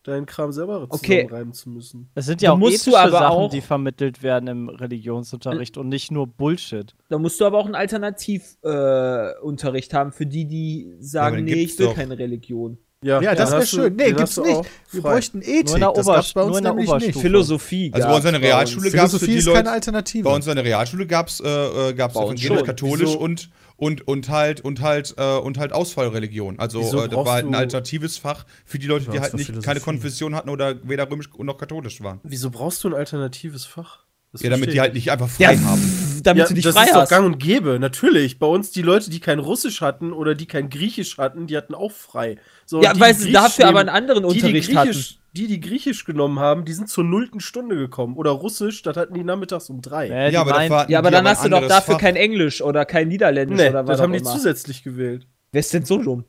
deinen 0.05 0.27
Kram 0.27 0.53
selber 0.53 0.83
Okay. 0.91 1.23
zusammenreimen 1.23 1.55
zu 1.55 1.71
müssen. 1.71 2.11
Es 2.15 2.27
sind 2.27 2.43
ja 2.43 2.51
Da 2.51 2.55
auch 2.55 2.59
musst 2.59 2.87
du 2.87 2.91
ethische 2.91 3.03
aber 3.05 3.11
Sachen, 3.13 3.27
auch- 3.37 3.51
die 3.51 3.61
vermittelt 3.63 4.23
werden 4.23 4.49
im 4.49 4.69
Religionsunterricht 4.69 5.77
und 5.79 5.89
nicht 5.89 6.11
nur 6.13 6.27
Bullshit. 6.27 6.95
Da 7.09 7.19
musst 7.19 7.41
du 7.41 7.47
aber 7.47 7.57
auch 7.59 7.67
einen 7.67 7.75
Alternativunterricht 7.75 9.93
äh, 9.93 9.97
haben 9.97 10.13
für 10.13 10.27
die, 10.27 10.45
die 10.47 10.93
sagen, 11.01 11.37
den 11.37 11.45
nee, 11.47 11.55
ich 11.63 11.79
will 11.79 11.87
doch. 11.87 11.95
keine 11.95 12.19
Religion. 12.19 12.77
Ja, 13.03 13.21
das 13.35 13.51
dann 13.51 13.59
wäre 13.59 13.67
schön. 13.67 13.97
Nee, 13.97 14.13
gibt's 14.13 14.37
nicht. 14.37 14.61
Wir 14.93 15.03
bräuchten 15.03 15.43
Ethik. 15.43 15.67
Nur 15.67 15.75
in 15.75 15.81
der 15.81 15.93
das 15.93 16.07
Ober- 16.07 16.15
bei 16.35 16.43
uns 16.43 16.49
nur 16.51 16.59
in 16.59 16.65
der 16.65 16.73
nämlich 16.73 16.89
Oberstufe. 16.89 17.13
nicht. 17.17 17.21
Philosophie. 17.23 17.91
Also 17.95 18.09
bei 18.09 18.15
uns 18.17 18.25
an 18.27 18.33
der. 18.33 18.43
Realschule 18.43 18.91
gab 18.91 19.07
es 19.07 19.13
für 19.13 19.19
Philosophie 19.19 19.27
die 19.33 19.39
ist 19.39 19.45
Leute. 19.47 19.57
keine 19.59 19.71
Alternative. 19.73 20.23
Bei 20.25 20.35
uns 20.35 20.49
an 20.49 20.57
der 20.57 20.65
Realschule 20.65 21.07
gab 21.07 21.29
es 21.29 21.41
äh, 21.41 21.49
äh, 21.49 21.93
gab's 21.95 22.15
evangelisch, 22.17 22.63
katholisch 22.65 23.09
Wieso? 23.09 23.19
und 23.19 23.51
und 23.77 24.07
und 24.07 24.29
halt 24.29 24.61
und 24.61 24.81
halt 24.81 25.15
äh, 25.19 25.37
und 25.39 25.59
halt 25.59 25.73
Ausfallreligion. 25.73 26.59
Also 26.61 26.81
äh, 26.81 27.09
das 27.09 27.17
war 27.17 27.33
halt 27.33 27.47
ein 27.47 27.55
alternatives 27.55 28.19
Fach 28.19 28.45
für 28.65 28.79
die 28.79 28.87
Leute, 28.87 29.11
die 29.11 29.19
halt 29.21 29.35
nicht 29.35 29.47
Philosophie. 29.47 29.67
keine 29.67 29.81
Konfession 29.81 30.35
hatten 30.35 30.49
oder 30.51 30.77
weder 30.89 31.11
römisch 31.11 31.29
noch 31.39 31.59
katholisch 31.59 32.01
waren. 32.03 32.21
Wieso 32.23 32.51
brauchst 32.51 32.85
du 32.85 32.89
ein 32.89 32.95
alternatives 32.95 33.65
Fach? 33.67 34.01
Das 34.33 34.41
Ja, 34.41 34.49
damit 34.49 34.73
die 34.73 34.81
halt 34.81 34.95
nicht 34.95 35.11
einfach 35.11 35.29
frei 35.29 35.59
haben. 35.59 36.21
damit 36.23 36.43
ja, 36.45 36.49
du 36.49 36.55
dich 36.55 36.65
das 36.65 36.75
frei 36.75 36.85
ist 36.85 36.95
doch 36.95 37.07
gang 37.07 37.27
und 37.27 37.39
gäbe, 37.39 37.79
natürlich. 37.79 38.39
Bei 38.39 38.47
uns 38.47 38.71
die 38.71 38.81
Leute, 38.81 39.11
die 39.11 39.21
kein 39.21 39.39
Russisch 39.39 39.83
hatten 39.83 40.15
oder 40.15 40.35
die 40.35 40.47
kein 40.47 40.71
Griechisch 40.71 41.19
hatten, 41.19 41.47
die 41.47 41.55
hatten 41.57 41.75
auch 41.75 41.93
frei. 41.93 42.39
So, 42.73 42.81
Ja, 42.83 42.95
die, 42.95 43.01
weil 43.01 43.13
die 43.13 43.21
sie 43.21 43.33
dafür 43.33 43.67
aber 43.69 43.81
einen 43.81 43.91
anderen 43.91 44.23
die, 44.29 44.33
die 44.33 44.41
Unterricht 44.47 44.71
Griechisch, 44.71 45.19
die, 45.35 45.47
die 45.47 45.61
Griechisch 45.61 46.07
genommen 46.07 46.39
haben, 46.39 46.65
die 46.65 46.73
sind 46.73 46.89
zur 46.89 47.05
nullten 47.05 47.39
Stunde 47.41 47.77
gekommen. 47.77 48.17
Oder 48.17 48.31
Russisch, 48.31 48.81
das 48.81 48.97
hatten 48.97 49.13
die 49.13 49.25
nachmittags 49.25 49.69
um 49.69 49.83
drei. 49.83 50.09
Äh, 50.09 50.29
die 50.29 50.35
ja, 50.35 50.41
aber 50.41 50.53
meinen- 50.53 50.91
Ja, 50.91 50.99
aber 51.01 51.11
die 51.11 51.17
dann 51.17 51.29
hast 51.29 51.45
du 51.45 51.51
doch 51.51 51.69
dafür 51.69 51.95
Fach. 51.97 52.01
kein 52.01 52.17
Englisch 52.17 52.63
oder 52.63 52.87
kein 52.87 53.09
Niederländisch 53.09 53.59
Nee, 53.61 53.69
oder 53.69 53.87
was 53.87 53.99
das 53.99 54.01
haben 54.01 54.13
auch 54.13 54.17
die 54.17 54.23
immer. 54.23 54.33
zusätzlich 54.33 54.83
gewählt. 54.83 55.27
Wer 55.53 55.61
ist 55.61 55.75
denn 55.75 55.85
so 55.85 55.99
dumm? 56.03 56.25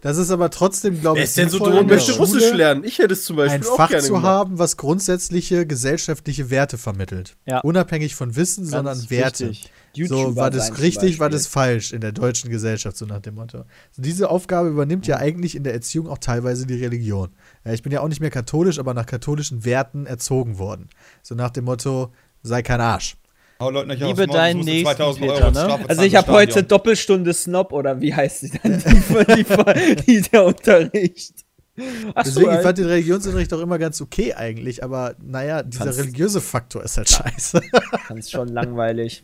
Das 0.00 0.18
ist 0.18 0.30
aber 0.30 0.50
trotzdem, 0.50 1.00
glaube 1.00 1.16
Wer 1.16 1.24
ich, 1.24 1.30
ist 1.30 1.38
denn 1.38 1.48
so 1.48 1.58
dumm 1.58 1.78
und 1.78 1.88
möchte 1.88 2.12
Russisch 2.16 2.52
lernen? 2.52 2.84
Ich 2.84 2.98
hätte 2.98 3.14
es 3.14 3.24
zum 3.24 3.36
Beispiel 3.36 3.60
ein 3.60 3.66
auch 3.66 3.76
Fach 3.76 3.88
gerne 3.88 4.04
zu 4.04 4.12
gemacht. 4.12 4.24
haben, 4.24 4.58
was 4.58 4.76
grundsätzliche 4.76 5.66
gesellschaftliche 5.66 6.50
Werte 6.50 6.78
vermittelt. 6.78 7.36
Ja. 7.44 7.60
Unabhängig 7.60 8.14
von 8.14 8.36
Wissen, 8.36 8.62
Ganz 8.62 8.70
sondern 8.70 9.10
Werte. 9.10 9.52
So, 10.04 10.36
war 10.36 10.50
das 10.50 10.78
richtig, 10.78 11.18
war 11.18 11.30
das 11.30 11.46
falsch 11.46 11.92
in 11.92 12.02
der 12.02 12.12
deutschen 12.12 12.50
Gesellschaft, 12.50 12.96
so 12.96 13.06
nach 13.06 13.20
dem 13.20 13.36
Motto. 13.36 13.64
So, 13.92 14.02
diese 14.02 14.30
Aufgabe 14.30 14.68
übernimmt 14.68 15.06
ja 15.06 15.16
eigentlich 15.16 15.54
in 15.56 15.64
der 15.64 15.72
Erziehung 15.72 16.06
auch 16.06 16.18
teilweise 16.18 16.66
die 16.66 16.76
Religion. 16.76 17.30
Ja, 17.64 17.72
ich 17.72 17.82
bin 17.82 17.92
ja 17.92 18.00
auch 18.00 18.08
nicht 18.08 18.20
mehr 18.20 18.30
katholisch, 18.30 18.78
aber 18.78 18.94
nach 18.94 19.06
katholischen 19.06 19.64
Werten 19.64 20.06
erzogen 20.06 20.58
worden. 20.58 20.88
So 21.22 21.34
nach 21.34 21.50
dem 21.50 21.64
Motto, 21.64 22.12
sei 22.42 22.62
kein 22.62 22.80
Arsch. 22.80 23.16
Hau 23.58 23.70
Leute 23.70 23.88
nicht 23.88 24.02
Liebe 24.02 24.26
deinen 24.26 24.60
Nächsten, 24.60 24.84
2000 24.96 25.24
Euro 25.30 25.34
Peter, 25.34 25.50
ne? 25.78 25.88
Also 25.88 26.02
ich 26.02 26.14
habe 26.14 26.30
heute. 26.32 26.62
Doppelstunde 26.62 27.32
Snob 27.32 27.72
oder 27.72 28.00
wie 28.00 28.14
heißt 28.14 28.42
die 28.42 28.50
dann? 28.58 28.78
Die, 28.78 28.84
die, 28.84 29.44
die, 29.44 29.96
die 30.22 30.22
der 30.30 30.44
Unterricht. 30.44 31.44
Ach 32.14 32.24
so, 32.24 32.30
Deswegen, 32.40 32.50
ich 32.52 32.56
ein- 32.58 32.62
fand 32.62 32.78
den 32.78 32.86
Religionsunterricht 32.86 33.52
auch 33.54 33.60
immer 33.60 33.78
ganz 33.78 34.00
okay 34.00 34.34
eigentlich, 34.34 34.82
aber 34.84 35.14
naja, 35.22 35.62
dieser 35.62 35.84
Fand's- 35.84 35.98
religiöse 35.98 36.40
Faktor 36.40 36.82
ist 36.82 36.96
halt 36.96 37.08
scheiße. 37.10 37.60
fand's 38.06 38.30
schon 38.30 38.48
langweilig. 38.48 39.22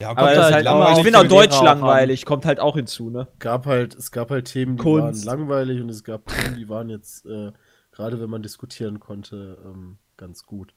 Ja, 0.00 0.10
Aber 0.10 0.22
halt 0.26 0.66
halt 0.66 0.98
ich 0.98 1.04
finde 1.04 1.18
auch 1.20 1.24
Deutsch 1.24 1.60
langweilig, 1.62 2.26
kommt 2.26 2.44
halt 2.44 2.60
auch 2.60 2.76
hinzu, 2.76 3.08
ne? 3.10 3.28
gab 3.38 3.64
halt, 3.64 3.94
es 3.94 4.10
gab 4.10 4.30
halt 4.30 4.46
Themen, 4.46 4.76
die 4.76 4.82
Kunst. 4.82 5.24
waren 5.24 5.38
langweilig 5.38 5.80
und 5.80 5.88
es 5.88 6.04
gab 6.04 6.26
Themen, 6.26 6.56
die 6.56 6.68
waren 6.68 6.90
jetzt, 6.90 7.24
äh, 7.24 7.52
gerade 7.92 8.20
wenn 8.20 8.28
man 8.28 8.42
diskutieren 8.42 9.00
konnte, 9.00 9.56
ähm, 9.64 9.96
ganz 10.18 10.44
gut. 10.44 10.74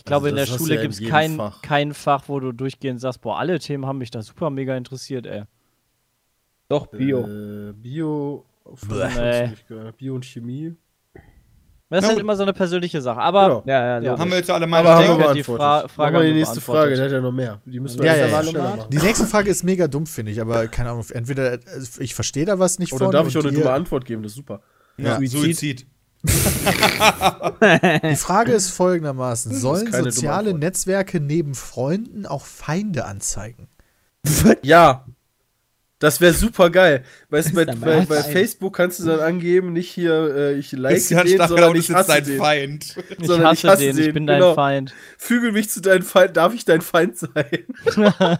Ich 0.00 0.04
glaube, 0.06 0.30
in 0.30 0.36
der 0.36 0.46
Schule 0.46 0.76
ja 0.76 0.80
gibt 0.82 0.94
es 0.94 1.06
kein 1.06 1.36
Fach. 1.36 1.60
kein 1.62 1.92
Fach, 1.94 2.24
wo 2.26 2.40
du 2.40 2.52
durchgehend 2.52 3.00
sagst, 3.00 3.20
boah, 3.20 3.38
alle 3.38 3.58
Themen 3.58 3.84
haben 3.86 3.98
mich 3.98 4.10
da 4.10 4.22
super 4.22 4.48
mega 4.50 4.74
interessiert, 4.76 5.26
ey. 5.26 5.42
Doch, 6.68 6.86
Bio. 6.86 7.20
Äh, 7.26 7.72
Bio, 7.74 8.46
Nee. 8.88 9.50
Bio 9.98 10.14
und 10.14 10.24
Chemie. 10.24 10.74
Das 11.92 11.98
ist 11.98 12.02
Na 12.04 12.08
halt 12.10 12.20
immer 12.20 12.36
so 12.36 12.44
eine 12.44 12.52
persönliche 12.52 13.02
Sache. 13.02 13.20
Aber 13.20 13.62
Ja, 13.66 13.98
ja, 13.98 14.00
Ja. 14.00 14.18
haben 14.18 14.30
wir 14.30 14.38
jetzt 14.38 14.48
alle 14.50 14.66
mal 14.66 14.84
haben 14.86 15.18
wir 15.18 15.34
die. 15.34 15.42
Fra 15.42 15.88
Frage 15.88 16.12
Machen 16.12 16.14
wir 16.14 16.20
die 16.22 16.28
haben 16.28 16.38
nächste. 16.38 16.60
Frage, 16.60 16.94
der 16.94 17.04
hat 17.06 17.12
ja 17.12 17.20
noch 17.20 17.32
mehr. 17.32 17.60
Die 17.66 17.80
müssen 17.80 17.98
wir 17.98 18.06
Ja, 18.06 18.16
ja, 18.16 18.26
ja. 18.28 18.42
schneller 18.44 18.76
machen. 18.76 18.90
Die 18.90 18.98
nächste 18.98 19.26
Frage 19.26 19.50
ist 19.50 19.64
mega 19.64 19.88
dumm, 19.88 20.06
finde 20.06 20.30
ich, 20.30 20.40
aber 20.40 20.68
keine 20.68 20.90
Ahnung, 20.90 21.04
entweder 21.12 21.54
äh, 21.54 21.58
ich 21.98 22.14
verstehe 22.14 22.44
da 22.44 22.58
was 22.60 22.78
nicht 22.78 22.92
Oder 22.92 23.06
von. 23.06 23.12
darf 23.12 23.26
ich 23.26 23.36
auch 23.36 23.42
eine 23.44 23.52
dumme 23.52 23.72
Antwort 23.72 24.04
geben? 24.04 24.22
Das 24.22 24.32
ist 24.32 24.36
super. 24.36 24.60
Ja, 24.98 25.18
Suizid. 25.20 25.84
Die 26.22 28.16
Frage 28.16 28.52
ist 28.52 28.70
folgendermaßen: 28.70 29.54
Sollen 29.54 29.90
dumme 29.90 30.12
soziale. 30.12 30.54
Netzwerke 30.54 31.20
neben 31.20 31.54
Freunden 31.54 32.26
auch 32.26 32.44
Feinde 32.44 33.04
anzeigen? 33.06 33.68
Ja. 34.62 35.06
Das 35.98 36.22
wäre 36.22 36.32
super 36.32 36.70
geil. 36.70 37.04
Weißt 37.28 37.50
du, 37.50 37.54
bei, 37.54 37.66
bei, 37.66 38.06
bei? 38.06 38.22
Facebook 38.22 38.74
kannst 38.74 39.00
du 39.00 39.04
dann 39.04 39.20
angeben, 39.20 39.74
nicht 39.74 39.90
hier, 39.90 40.34
äh, 40.34 40.54
ich 40.54 40.72
like 40.72 40.94
Christian 40.94 41.26
den, 41.26 41.34
Stachel 41.34 41.48
sondern 41.48 41.76
ist 41.76 41.90
ich 41.90 41.94
hasse 41.94 42.08
dein 42.08 42.24
den. 42.24 42.38
Feind. 42.38 42.96
ich 43.18 43.26
sondern 43.26 43.48
hasse, 43.48 43.66
ich 43.66 43.70
hasse 43.70 43.82
den, 43.82 43.98
ich 43.98 44.04
den, 44.06 44.14
bin 44.14 44.26
dein 44.26 44.40
genau. 44.40 44.54
Feind. 44.54 44.94
Fügel 45.18 45.52
mich 45.52 45.68
zu 45.68 45.82
deinem 45.82 46.02
Feind. 46.02 46.38
Darf 46.38 46.54
ich 46.54 46.64
dein 46.64 46.80
Feind 46.80 47.18
sein? 47.18 47.66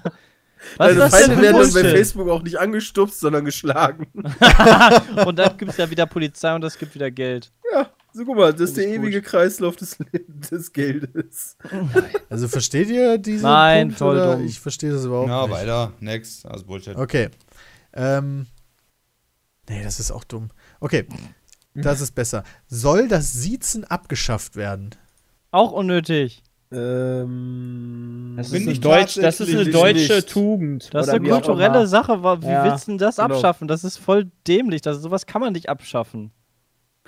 Was 0.77 0.89
Deine 0.89 1.05
ist 1.05 1.13
das 1.13 1.21
Feinde 1.27 1.43
werden 1.43 1.61
dann 1.61 1.73
bei? 1.73 1.91
Facebook 1.91 2.29
auch 2.29 2.43
nicht 2.43 2.59
angestupst, 2.59 3.21
sondern 3.21 3.45
geschlagen. 3.45 4.07
Und 5.27 5.37
dann 5.39 5.57
gibt 5.57 5.71
es 5.73 5.77
ja 5.79 5.89
wieder 5.91 6.07
Polizei 6.07 6.55
und 6.55 6.63
es 6.65 6.79
gibt 6.79 6.95
wieder 6.95 7.11
Geld. 7.11 7.51
Ja, 7.73 7.91
so 8.13 8.25
guck 8.25 8.37
mal, 8.37 8.53
das 8.53 8.63
ist 8.63 8.77
der 8.77 8.89
ewige 8.89 9.23
Kreislauf 9.23 9.77
des, 9.77 9.97
des 10.51 10.73
Geldes. 10.73 11.57
Also 12.29 12.49
versteht 12.49 12.89
ihr 12.89 13.19
diesen 13.19 13.43
Nein, 13.45 13.89
Punkt? 13.89 14.03
oder? 14.03 14.37
dumm. 14.37 14.45
Ich 14.47 14.61
verstehe 14.61 14.93
das 14.93 15.05
überhaupt 15.05 15.29
Ja, 15.29 15.43
nicht. 15.47 15.53
weiter. 15.53 15.93
Next. 16.01 16.45
Also 16.47 16.67
Bullshit. 16.67 16.97
Okay. 16.97 17.29
Ähm. 17.95 18.47
Nee, 19.69 19.83
das 19.85 20.01
ist 20.01 20.11
auch 20.11 20.25
dumm. 20.25 20.49
Okay. 20.81 21.07
Das 21.75 22.01
ist 22.01 22.13
besser. 22.17 22.43
Soll 22.67 23.07
das 23.07 23.33
Siezen 23.33 23.85
abgeschafft 23.85 24.57
werden? 24.57 24.91
Auch 25.53 25.71
unnötig. 25.73 26.43
Ähm, 26.73 28.35
Das 28.37 28.49
ist, 28.53 28.63
eine 28.63 28.73
ich 28.73 28.81
Deutsch, 28.81 29.17
das 29.17 29.41
ist 29.41 29.55
eine 29.55 29.65
deutsche 29.67 30.15
nicht. 30.17 30.29
Tugend. 30.29 30.89
Das 30.93 31.09
ist 31.09 31.13
eine 31.15 31.29
kulturelle. 31.29 31.87
Sache. 31.87 32.23
Wie 32.23 32.47
Ja, 32.47 32.65
willst 32.65 32.87
du 32.87 32.93
denn 32.93 32.99
das 32.99 33.17
genau. 33.17 33.35
abschaffen? 33.35 33.69
Das 33.69 33.85
ist 33.85 33.99
voll 33.99 34.31
dämlich. 34.47 34.81
Das, 34.83 34.99
sowas 35.03 35.27
kann 35.27 35.41
man 35.41 35.53
nicht 35.53 35.69
abschaffen. 35.69 36.31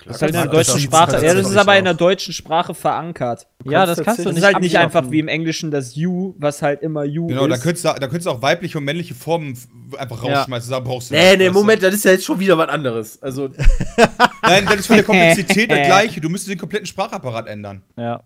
Das 0.05 0.15
ist 0.17 0.21
halt 0.23 0.31
in 0.33 0.41
der 0.41 0.47
Das 0.51 0.67
deutschen 0.67 0.81
Sprache. 0.81 1.25
Ja, 1.25 1.33
das 1.33 1.49
ist 1.49 1.55
aber 1.55 1.77
in 1.77 1.85
der 1.85 1.93
deutschen 1.93 2.33
Sprache 2.33 2.73
verankert. 2.73 3.47
Ja, 3.63 3.85
das 3.85 4.01
kannst 4.01 4.19
du 4.19 4.23
Das 4.25 4.33
nicht 4.33 4.41
ist 4.43 4.45
halt 4.53 4.59
nicht 4.61 4.77
einfach 4.77 5.09
wie 5.11 5.19
im 5.19 5.27
Englischen 5.27 5.69
das 5.71 5.95
You, 5.95 6.33
was 6.39 6.61
halt 6.61 6.81
immer 6.81 7.03
You 7.05 7.27
Genau, 7.27 7.47
da 7.47 7.55
ist. 7.55 7.61
könntest, 7.61 7.85
du, 7.85 7.89
da 7.89 7.99
könntest 8.07 8.25
du 8.25 8.31
auch 8.31 8.41
weibliche 8.41 8.79
und 8.79 8.83
männliche 8.85 9.13
Formen 9.13 9.57
einfach 9.97 10.21
Ja. 10.25 10.39
rausschmeißen. 10.39 10.71
Da 10.71 10.79
brauchst 10.79 11.11
du 11.11 11.13
Nee, 11.15 11.37
nee? 11.37 11.49
Moment, 11.51 11.83
das 11.83 11.93
ist 11.93 12.03
ja 12.05 12.11
jetzt 12.11 12.25
schon 12.25 12.39
wieder 12.39 12.57
was 12.57 12.69
anderes. 12.69 13.21
Also, 13.21 13.49
Nein, 14.41 14.65
das 14.65 14.75
ist 14.79 14.87
von 14.87 14.95
der 14.97 15.05
Komplexität 15.05 15.69
der 15.71 15.85
gleiche. 15.85 16.19
Du 16.19 16.27
müsstest 16.27 16.51
den 16.51 16.59
kompletten 16.59 16.87
Sprachapparat 16.87 17.47
ändern. 17.47 17.83
Ja. 17.95 18.23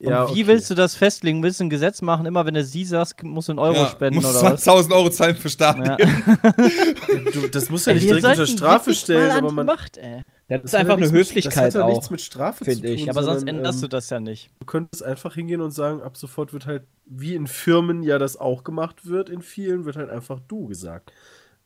Und 0.00 0.10
ja, 0.10 0.28
wie 0.28 0.30
okay. 0.32 0.46
willst 0.46 0.70
du 0.70 0.74
das 0.76 0.94
festlegen? 0.94 1.42
Willst 1.42 1.58
du 1.58 1.64
ein 1.64 1.70
Gesetz 1.70 2.02
machen? 2.02 2.24
Immer 2.24 2.46
wenn 2.46 2.54
du 2.54 2.62
sie 2.64 2.84
sagst, 2.84 3.20
musst 3.24 3.48
du 3.48 3.52
einen 3.52 3.58
Euro 3.58 3.74
Ja, 3.74 3.88
spenden 3.88 4.20
musst 4.22 4.30
oder 4.40 4.52
was? 4.52 4.64
20.000 4.66 4.92
Euro 4.94 5.10
zahlen 5.10 5.34
für 5.34 5.48
Stadien. 5.50 5.84
Ja. 5.86 5.96
du, 7.32 7.48
das 7.50 7.68
muss 7.70 7.84
ja 7.86 7.94
nicht 7.94 8.04
wir 8.04 8.14
direkt 8.16 8.38
unter 8.38 8.46
Strafe 8.46 8.94
stellen, 8.94 9.30
aber 9.32 9.50
man. 9.52 9.66
Macht, 9.66 9.96
ey. 9.98 10.22
Das 10.48 10.62
das 10.62 10.70
ist 10.70 10.74
einfach 10.76 10.96
eine 10.96 11.06
mit- 11.06 11.12
Höflichkeit 11.14 11.56
Das 11.56 11.64
hat 11.64 11.74
ja 11.74 11.82
auch. 11.84 11.88
nichts 11.88 12.10
mit 12.10 12.20
Strafe 12.20 12.64
finde 12.64 12.80
zu 12.88 12.94
ich. 12.94 13.00
tun. 13.02 13.10
Aber 13.10 13.22
sonst 13.24 13.40
sondern, 13.40 13.56
änderst 13.56 13.78
ähm, 13.78 13.82
du 13.82 13.88
das 13.88 14.10
ja 14.10 14.20
nicht. 14.20 14.50
Du 14.60 14.66
könntest 14.66 15.02
einfach 15.02 15.34
hingehen 15.34 15.60
und 15.60 15.72
sagen, 15.72 16.00
ab 16.00 16.16
sofort 16.16 16.52
wird 16.52 16.66
halt, 16.66 16.84
wie 17.04 17.34
in 17.34 17.46
Firmen 17.48 18.02
ja 18.02 18.18
das 18.18 18.36
auch 18.36 18.62
gemacht 18.64 19.04
wird, 19.06 19.28
in 19.30 19.42
vielen 19.42 19.84
wird 19.84 19.96
halt 19.96 20.10
einfach 20.10 20.38
du 20.46 20.66
gesagt. 20.68 21.12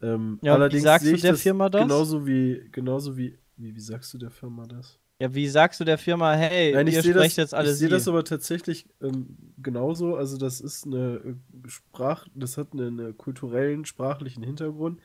Ähm, 0.00 0.38
Ja, 0.42 0.54
und 0.54 0.58
wie 0.58 0.62
allerdings 0.62 0.82
sagst 0.84 1.06
du 1.06 1.12
ich 1.12 1.20
der 1.20 1.36
Firma 1.36 1.68
das? 1.68 1.82
Genauso 1.82 2.26
wie, 2.26 2.66
genauso 2.72 3.16
wie, 3.16 3.38
wie, 3.56 3.74
wie 3.76 3.80
sagst 3.80 4.12
du 4.14 4.18
der 4.18 4.30
Firma 4.30 4.64
das? 4.66 4.98
Ja, 5.20 5.32
wie 5.34 5.48
sagst 5.48 5.78
du 5.78 5.84
der 5.84 5.98
Firma, 5.98 6.32
hey, 6.32 6.72
Nein, 6.72 6.86
ich 6.88 6.94
ihr 6.94 7.02
sehe 7.02 7.12
das, 7.12 7.22
sprecht 7.22 7.36
jetzt 7.38 7.54
alle 7.54 7.70
ich 7.70 7.76
sehe 7.76 7.88
das 7.88 8.08
aber 8.08 8.24
tatsächlich 8.24 8.86
ähm, 9.00 9.36
genauso. 9.58 10.16
Also 10.16 10.36
das 10.36 10.60
ist 10.60 10.84
eine 10.86 11.20
äh, 11.24 11.68
Sprach, 11.68 12.26
das 12.34 12.58
hat 12.58 12.72
einen, 12.72 12.98
einen 12.98 13.16
kulturellen, 13.16 13.84
sprachlichen 13.84 14.42
Hintergrund. 14.42 15.00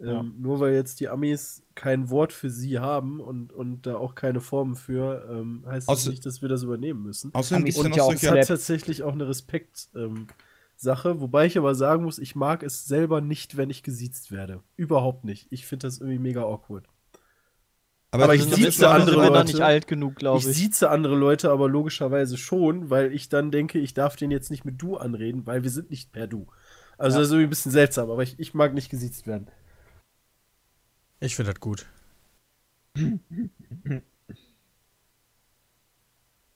Ähm, 0.00 0.06
Ja. 0.08 0.22
Nur 0.22 0.58
weil 0.60 0.74
jetzt 0.74 0.98
die 0.98 1.08
Amis 1.08 1.62
kein 1.76 2.10
Wort 2.10 2.32
für 2.32 2.50
sie 2.50 2.78
haben 2.80 3.20
und, 3.20 3.52
und 3.52 3.86
da 3.86 3.96
auch 3.96 4.14
keine 4.16 4.40
Formen 4.40 4.74
für, 4.74 5.28
ähm, 5.30 5.62
heißt 5.66 5.88
das 5.88 6.06
Außer- 6.06 6.10
nicht, 6.10 6.26
dass 6.26 6.42
wir 6.42 6.48
das 6.48 6.62
übernehmen 6.64 7.02
müssen. 7.02 7.32
Außerdem 7.34 7.70
sind 7.70 7.90
noch 7.90 7.96
ja 7.96 8.02
auch 8.04 8.12
Es 8.12 8.28
hat 8.28 8.48
tatsächlich 8.48 9.02
auch 9.04 9.12
eine 9.12 9.28
Respekt. 9.28 9.88
Ähm, 9.94 10.26
Sache, 10.76 11.20
wobei 11.20 11.44
ich 11.44 11.58
aber 11.58 11.74
sagen 11.74 12.04
muss, 12.04 12.18
ich 12.18 12.34
mag 12.34 12.62
es 12.62 12.86
selber 12.86 13.20
nicht, 13.20 13.58
wenn 13.58 13.68
ich 13.68 13.82
gesiezt 13.82 14.32
werde. 14.32 14.62
Überhaupt 14.76 15.24
nicht. 15.26 15.46
Ich 15.50 15.66
finde 15.66 15.86
das 15.86 15.98
irgendwie 15.98 16.18
mega 16.18 16.40
awkward. 16.42 16.86
Aber 18.12 18.34
ich 18.34 18.42
Sind 18.42 18.54
sieze 18.56 18.88
andere 18.90 19.26
Leute. 19.28 19.44
nicht 19.52 19.60
alt 19.60 19.86
genug, 19.86 20.16
glaube 20.16 20.38
Ich 20.38 20.46
ich. 20.46 20.56
sieze 20.56 20.90
andere 20.90 21.14
Leute 21.16 21.50
aber 21.50 21.68
logischerweise 21.68 22.36
schon, 22.36 22.90
weil 22.90 23.12
ich 23.12 23.28
dann 23.28 23.50
denke, 23.50 23.78
ich 23.78 23.94
darf 23.94 24.16
den 24.16 24.30
jetzt 24.30 24.50
nicht 24.50 24.64
mit 24.64 24.80
du 24.82 24.96
anreden, 24.96 25.46
weil 25.46 25.62
wir 25.62 25.70
sind 25.70 25.90
nicht 25.90 26.10
per 26.12 26.26
du. 26.26 26.46
Also 26.98 27.16
Ja. 27.16 27.20
das 27.20 27.28
ist 27.28 27.32
irgendwie 27.32 27.46
ein 27.46 27.50
bisschen 27.50 27.72
seltsam, 27.72 28.10
aber 28.10 28.22
ich, 28.22 28.38
ich 28.38 28.52
mag 28.54 28.74
nicht 28.74 28.90
gesiezt 28.90 29.26
werden. 29.26 29.48
Ich 31.20 31.36
finde 31.36 31.52
das 31.52 31.60
gut. 31.60 31.86
Ich 32.94 33.02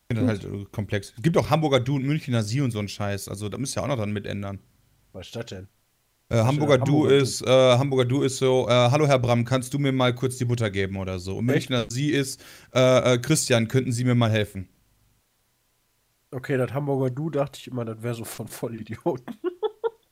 finde 0.08 0.26
das 0.26 0.26
halt 0.42 0.72
komplex. 0.72 1.12
Es 1.16 1.22
gibt 1.22 1.36
auch 1.36 1.50
Hamburger 1.50 1.80
Du 1.80 1.96
und 1.96 2.04
Münchner 2.04 2.42
Sie 2.42 2.60
und 2.60 2.70
so 2.70 2.78
einen 2.78 2.88
Scheiß. 2.88 3.28
Also 3.28 3.48
da 3.48 3.58
müsst 3.58 3.76
ihr 3.76 3.82
auch 3.82 3.86
noch 3.88 3.96
dran 3.96 4.12
mitändern. 4.12 4.58
Was 5.12 5.26
ist 5.28 5.36
das 5.36 5.46
denn? 5.46 5.68
Äh, 6.30 6.42
Hamburger, 6.42 6.78
Du 6.78 7.04
ist, 7.06 7.42
äh, 7.42 7.46
Hamburger 7.78 8.06
Du 8.06 8.22
ist 8.22 8.38
so, 8.38 8.66
äh, 8.66 8.72
hallo 8.72 9.06
Herr 9.06 9.18
Bram, 9.18 9.44
kannst 9.44 9.74
du 9.74 9.78
mir 9.78 9.92
mal 9.92 10.14
kurz 10.14 10.38
die 10.38 10.46
Butter 10.46 10.70
geben 10.70 10.96
oder 10.96 11.18
so? 11.18 11.36
Und 11.36 11.48
Echt? 11.50 11.68
Münchner 11.70 11.90
Sie 11.90 12.10
ist, 12.10 12.42
äh, 12.74 13.14
äh, 13.14 13.18
Christian, 13.18 13.68
könnten 13.68 13.92
Sie 13.92 14.04
mir 14.04 14.14
mal 14.14 14.30
helfen? 14.30 14.68
Okay, 16.30 16.56
das 16.56 16.72
Hamburger 16.72 17.10
Du 17.10 17.28
dachte 17.30 17.58
ich 17.60 17.68
immer, 17.68 17.84
das 17.84 18.02
wäre 18.02 18.14
so 18.14 18.24
von 18.24 18.48
Vollidioten. 18.48 19.36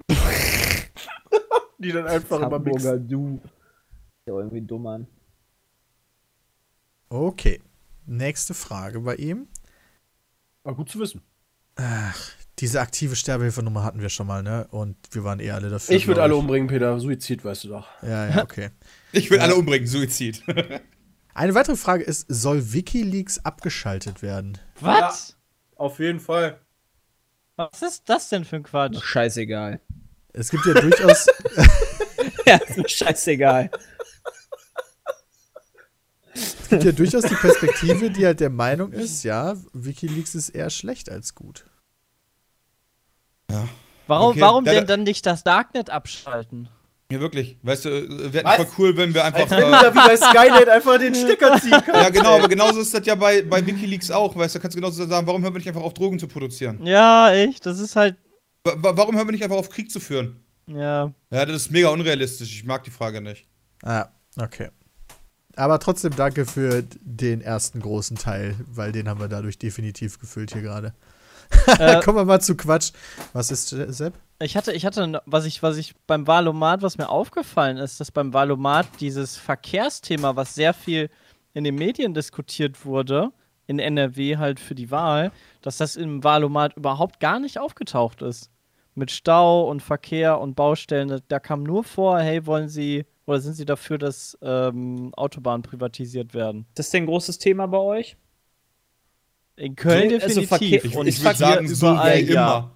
Die 1.78 1.90
dann 1.90 2.06
einfach 2.06 2.36
immer 2.36 2.52
Hamburger 2.52 2.92
mixen. 2.92 3.08
Du. 3.08 3.40
Ja, 4.26 4.34
irgendwie 4.34 4.60
dumm 4.60 4.86
an. 4.86 5.06
Okay. 7.08 7.60
Nächste 8.06 8.54
Frage 8.54 9.00
bei 9.00 9.16
ihm. 9.16 9.48
Aber 10.62 10.76
gut 10.76 10.90
zu 10.90 10.98
wissen. 11.00 11.22
Diese 12.62 12.80
aktive 12.80 13.16
Sterbehilfenummer 13.16 13.82
hatten 13.82 14.00
wir 14.00 14.08
schon 14.08 14.28
mal, 14.28 14.44
ne? 14.44 14.68
Und 14.70 14.96
wir 15.10 15.24
waren 15.24 15.40
eh 15.40 15.50
alle 15.50 15.68
dafür. 15.68 15.96
Ich 15.96 16.06
würde 16.06 16.22
alle 16.22 16.36
umbringen, 16.36 16.68
Peter. 16.68 17.00
Suizid, 17.00 17.44
weißt 17.44 17.64
du 17.64 17.68
doch. 17.70 17.88
Ja, 18.02 18.28
ja, 18.28 18.42
okay. 18.44 18.70
Ich 19.10 19.30
will 19.30 19.38
Ja. 19.38 19.42
alle 19.42 19.56
umbringen, 19.56 19.88
Suizid. 19.88 20.44
Eine 21.34 21.54
weitere 21.56 21.74
Frage 21.74 22.04
ist: 22.04 22.24
Soll 22.28 22.72
Wikileaks 22.72 23.40
abgeschaltet 23.44 24.22
werden? 24.22 24.58
Was? 24.78 25.36
Auf 25.74 25.98
jeden 25.98 26.20
Fall. 26.20 26.60
Was 27.56 27.82
ist 27.82 28.04
das 28.08 28.28
denn 28.28 28.44
für 28.44 28.54
ein 28.54 28.62
Quatsch? 28.62 28.94
Ach, 28.96 29.04
scheißegal. 29.04 29.80
Es 30.32 30.48
gibt 30.48 30.64
ja 30.64 30.74
durchaus. 30.74 31.26
ja, 32.46 32.58
ist 32.58 32.76
mir 32.76 32.88
scheißegal. 32.88 33.72
Es 36.32 36.68
gibt 36.68 36.84
ja 36.84 36.92
durchaus 36.92 37.24
die 37.24 37.34
Perspektive, 37.34 38.08
die 38.10 38.24
halt 38.24 38.38
der 38.38 38.50
Meinung 38.50 38.92
ist, 38.92 39.24
ja, 39.24 39.56
Wikileaks 39.72 40.36
ist 40.36 40.50
eher 40.50 40.70
schlecht 40.70 41.10
als 41.10 41.34
gut. 41.34 41.64
Warum, 44.06 44.30
Okay, 44.30 44.40
warum 44.40 44.64
da- 44.64 44.72
denn 44.72 44.86
dann 44.86 45.02
nicht 45.04 45.24
das 45.26 45.44
Darknet 45.44 45.90
abschalten? 45.90 46.68
Ja, 47.10 47.20
wirklich. 47.20 47.58
Weißt 47.62 47.84
du, 47.84 47.90
äh, 47.90 48.32
wäre 48.32 48.48
voll 48.56 48.66
cool, 48.78 48.96
wenn 48.96 49.12
wir 49.12 49.22
einfach. 49.24 49.40
Als 49.42 49.50
wenn 49.50 49.58
Äh, 49.64 49.70
da 49.70 49.94
wie 49.94 49.98
bei 49.98 50.16
Skynet 50.16 50.68
einfach 50.68 50.98
den 50.98 51.14
Stecker 51.14 51.60
ziehen 51.60 51.70
kannst. 51.72 51.86
ja, 52.02 52.08
genau, 52.08 52.38
aber 52.38 52.48
genauso 52.48 52.80
ist 52.80 52.94
das 52.94 53.04
ja 53.06 53.14
bei, 53.14 53.42
bei 53.42 53.64
Wikileaks 53.66 54.10
auch. 54.10 54.34
Weißt 54.34 54.54
du, 54.54 54.60
kannst 54.60 54.74
du 54.76 54.80
genauso 54.80 55.04
sagen, 55.06 55.26
warum 55.26 55.42
hören 55.42 55.52
wir 55.52 55.58
nicht 55.58 55.68
einfach 55.68 55.82
auf, 55.82 55.92
Drogen 55.94 56.18
zu 56.18 56.26
produzieren? 56.26 56.84
Ja, 56.86 57.30
echt, 57.32 57.66
das 57.66 57.78
ist 57.80 57.96
halt, 57.96 58.16
wa- 58.64 58.74
Warum 58.96 59.14
hören 59.14 59.26
wir 59.28 59.32
nicht 59.32 59.44
einfach 59.44 59.56
auf, 59.58 59.68
Krieg 59.68 59.90
zu 59.90 60.00
führen? 60.00 60.42
ja. 60.66 61.12
Ja, 61.30 61.44
das 61.46 61.56
ist 61.56 61.70
mega 61.70 61.88
unrealistisch. 61.90 62.50
Ich 62.50 62.64
mag 62.64 62.82
die 62.84 62.90
Frage 62.90 63.20
nicht. 63.20 63.46
Ah, 63.82 64.06
okay. 64.40 64.70
Aber 65.54 65.78
trotzdem 65.80 66.16
danke 66.16 66.46
für 66.46 66.82
den 67.02 67.42
ersten 67.42 67.80
großen 67.80 68.16
Teil, 68.16 68.54
weil 68.68 68.90
den 68.92 69.06
haben 69.06 69.20
wir 69.20 69.28
dadurch 69.28 69.58
definitiv 69.58 70.18
gefüllt 70.18 70.52
hier 70.54 70.62
gerade. 70.62 70.94
Äh, 71.78 72.00
Kommen 72.00 72.18
wir 72.18 72.24
mal 72.24 72.40
zu 72.40 72.56
Quatsch. 72.56 72.92
Was 73.32 73.50
ist, 73.50 73.72
äh, 73.72 73.90
Sepp? 73.92 74.14
Ich 74.40 74.56
hatte, 74.56 74.72
ich 74.72 74.84
hatte, 74.84 75.22
was 75.26 75.44
ich, 75.44 75.62
was 75.62 75.76
ich 75.76 75.94
beim 76.06 76.26
Valomat, 76.26 76.82
was 76.82 76.98
mir 76.98 77.08
aufgefallen 77.08 77.76
ist, 77.76 78.00
dass 78.00 78.10
beim 78.10 78.34
Valomat 78.34 78.88
dieses 79.00 79.36
Verkehrsthema, 79.36 80.34
was 80.34 80.54
sehr 80.54 80.74
viel 80.74 81.08
in 81.54 81.64
den 81.64 81.76
Medien 81.76 82.14
diskutiert 82.14 82.84
wurde, 82.84 83.30
in 83.66 83.78
NRW 83.78 84.38
halt 84.38 84.58
für 84.58 84.74
die 84.74 84.90
Wahl, 84.90 85.30
dass 85.60 85.76
das 85.76 85.96
im 85.96 86.24
Valomat 86.24 86.76
überhaupt 86.76 87.20
gar 87.20 87.38
nicht 87.38 87.58
aufgetaucht 87.58 88.22
ist. 88.22 88.50
Mit 88.94 89.10
Stau 89.10 89.70
und 89.70 89.80
Verkehr 89.80 90.40
und 90.40 90.54
Baustellen, 90.54 91.08
da, 91.08 91.18
da 91.26 91.38
kam 91.38 91.62
nur 91.62 91.84
vor, 91.84 92.18
hey, 92.18 92.44
wollen 92.44 92.68
Sie 92.68 93.06
oder 93.24 93.40
sind 93.40 93.54
Sie 93.54 93.64
dafür, 93.64 93.98
dass 93.98 94.36
ähm, 94.42 95.12
Autobahnen 95.16 95.62
privatisiert 95.62 96.34
werden? 96.34 96.66
Das 96.74 96.86
ist 96.86 96.94
denn 96.94 97.04
ein 97.04 97.06
großes 97.06 97.38
Thema 97.38 97.66
bei 97.66 97.78
euch? 97.78 98.16
In 99.56 99.76
Köln 99.76 100.08
So, 100.10 100.14
also 100.16 100.40
definitiv. 100.40 100.48
Verkehr- 100.48 100.84
Ich, 100.84 100.96
und 100.96 101.06
ich 101.06 101.22
würde 101.22 101.36
sagen, 101.38 101.68
so 101.68 101.90
überall, 101.90 102.26
wie 102.26 102.32
ja. 102.32 102.56
immer. 102.58 102.70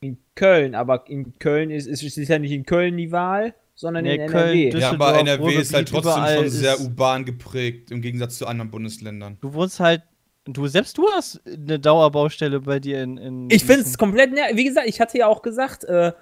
In 0.00 0.18
Köln, 0.34 0.74
aber 0.74 1.08
in 1.08 1.38
Köln 1.38 1.70
ist, 1.70 1.86
ist, 1.86 2.02
ist 2.02 2.28
ja 2.28 2.38
nicht 2.38 2.52
in 2.52 2.66
Köln 2.66 2.96
die 2.96 3.12
Wahl, 3.12 3.54
sondern 3.74 4.04
Nee, 4.04 4.16
in 4.16 4.26
Köln, 4.28 4.58
NRW. 4.58 4.78
Ja, 4.78 4.90
aber 4.90 5.18
NRW 5.18 5.54
ist 5.54 5.72
halt 5.72 5.88
trotzdem 5.88 6.24
schon 6.36 6.48
sehr 6.48 6.80
urban 6.80 7.24
geprägt, 7.24 7.90
im 7.90 8.02
Gegensatz 8.02 8.38
zu 8.38 8.46
anderen 8.46 8.70
Bundesländern. 8.70 9.38
Du 9.40 9.54
wohnst 9.54 9.78
halt, 9.80 10.02
du 10.44 10.66
selbst 10.66 10.98
du 10.98 11.06
hast 11.14 11.40
eine 11.46 11.78
Dauerbaustelle 11.78 12.60
bei 12.60 12.80
dir 12.80 13.02
in. 13.02 13.16
in 13.16 13.48
Ich 13.50 13.64
finde 13.64 13.82
es 13.82 13.96
komplett, 13.96 14.32
wie 14.54 14.64
gesagt, 14.64 14.88
ich 14.88 15.00
hatte 15.00 15.18
ja 15.18 15.28
auch 15.28 15.40
gesagt, 15.42 15.84
äh, 15.84 16.12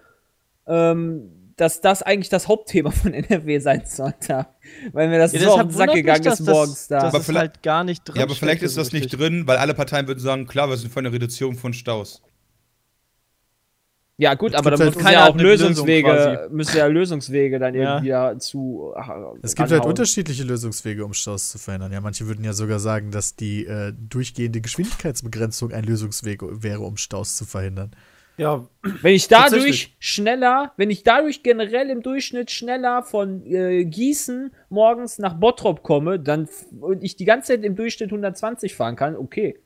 ähm, 0.66 1.30
dass 1.60 1.80
das 1.80 2.02
eigentlich 2.02 2.28
das 2.30 2.48
Hauptthema 2.48 2.90
von 2.90 3.12
NRW 3.14 3.58
sein 3.58 3.82
sollte. 3.84 4.46
Weil 4.92 5.08
mir 5.08 5.18
das 5.18 5.32
Ja, 5.32 5.40
so 5.40 5.50
auf 5.52 5.60
den 5.62 5.70
Sack 5.70 5.88
mich, 5.88 5.96
gegangen 5.96 6.22
dass 6.24 6.40
ist 6.40 6.46
das- 6.48 6.54
morgens 6.54 6.88
da. 6.88 6.96
dass 7.00 7.08
Aber 7.10 7.18
es 7.20 7.26
vielleicht- 7.26 7.40
halt 7.56 7.62
gar 7.62 7.84
nicht 7.84 8.04
drin 8.04 8.16
Ja, 8.16 8.22
aber 8.24 8.34
vielleicht 8.34 8.62
ist 8.62 8.76
das 8.76 8.92
nicht 8.92 9.10
drin, 9.18 9.46
weil 9.46 9.58
alle 9.58 9.74
Parteien 9.74 10.06
würden 10.08 10.20
sagen, 10.20 10.46
klar, 10.46 10.68
wir 10.70 10.76
sind 10.76 10.92
für 10.92 11.00
eine 11.00 11.12
Reduzierung 11.12 11.56
von 11.56 11.72
Staus. 11.72 12.22
ja, 14.16 14.34
gut, 14.34 14.54
aber 14.54 14.70
da 14.72 14.78
halt- 14.78 14.94
müssen 14.96 15.08
ja 15.10 15.28
auch 15.30 15.34
Lösungswege, 15.36 16.48
müssen 16.52 16.76
ja 16.76 16.86
Lösungswege 16.86 17.58
dann 17.58 17.74
Ja. 17.74 17.94
irgendwie 17.94 18.10
dazu. 18.10 18.92
Es 19.40 19.54
gibt 19.54 19.70
halt 19.70 19.84
unterschiedliche 19.86 20.44
Lösungswege, 20.44 21.04
um 21.06 21.14
Staus 21.14 21.48
zu 21.48 21.58
verhindern. 21.58 21.90
Ja, 21.92 22.02
manche 22.02 22.26
würden 22.26 22.44
ja 22.44 22.52
sogar 22.52 22.80
sagen, 22.80 23.10
dass 23.12 23.34
die 23.36 23.64
äh, 23.64 23.94
durchgehende 23.98 24.60
Geschwindigkeitsbegrenzung 24.60 25.72
ein 25.72 25.84
Lösungsweg 25.84 26.40
wäre, 26.42 26.80
um 26.80 26.98
Staus 26.98 27.34
zu 27.36 27.46
verhindern. 27.46 27.92
Ja, 28.40 28.66
Wenn 29.02 29.14
ich 29.14 29.28
dadurch 29.28 29.94
schneller, 29.98 30.72
wenn 30.78 30.88
ich 30.88 31.02
dadurch 31.02 31.42
generell 31.42 31.90
im 31.90 32.00
Durchschnitt 32.02 32.50
schneller 32.50 33.02
von 33.02 33.44
äh, 33.44 33.84
Gießen 33.84 34.50
morgens 34.70 35.18
nach 35.18 35.34
Bottrop 35.34 35.82
komme, 35.82 36.18
dann 36.18 36.48
und 36.80 37.04
ich 37.04 37.16
die 37.16 37.26
ganze 37.26 37.48
Zeit 37.52 37.64
im 37.64 37.76
Durchschnitt 37.76 38.08
120 38.10 38.74
fahren 38.74 38.96
kann, 38.96 39.14
okay. 39.14 39.58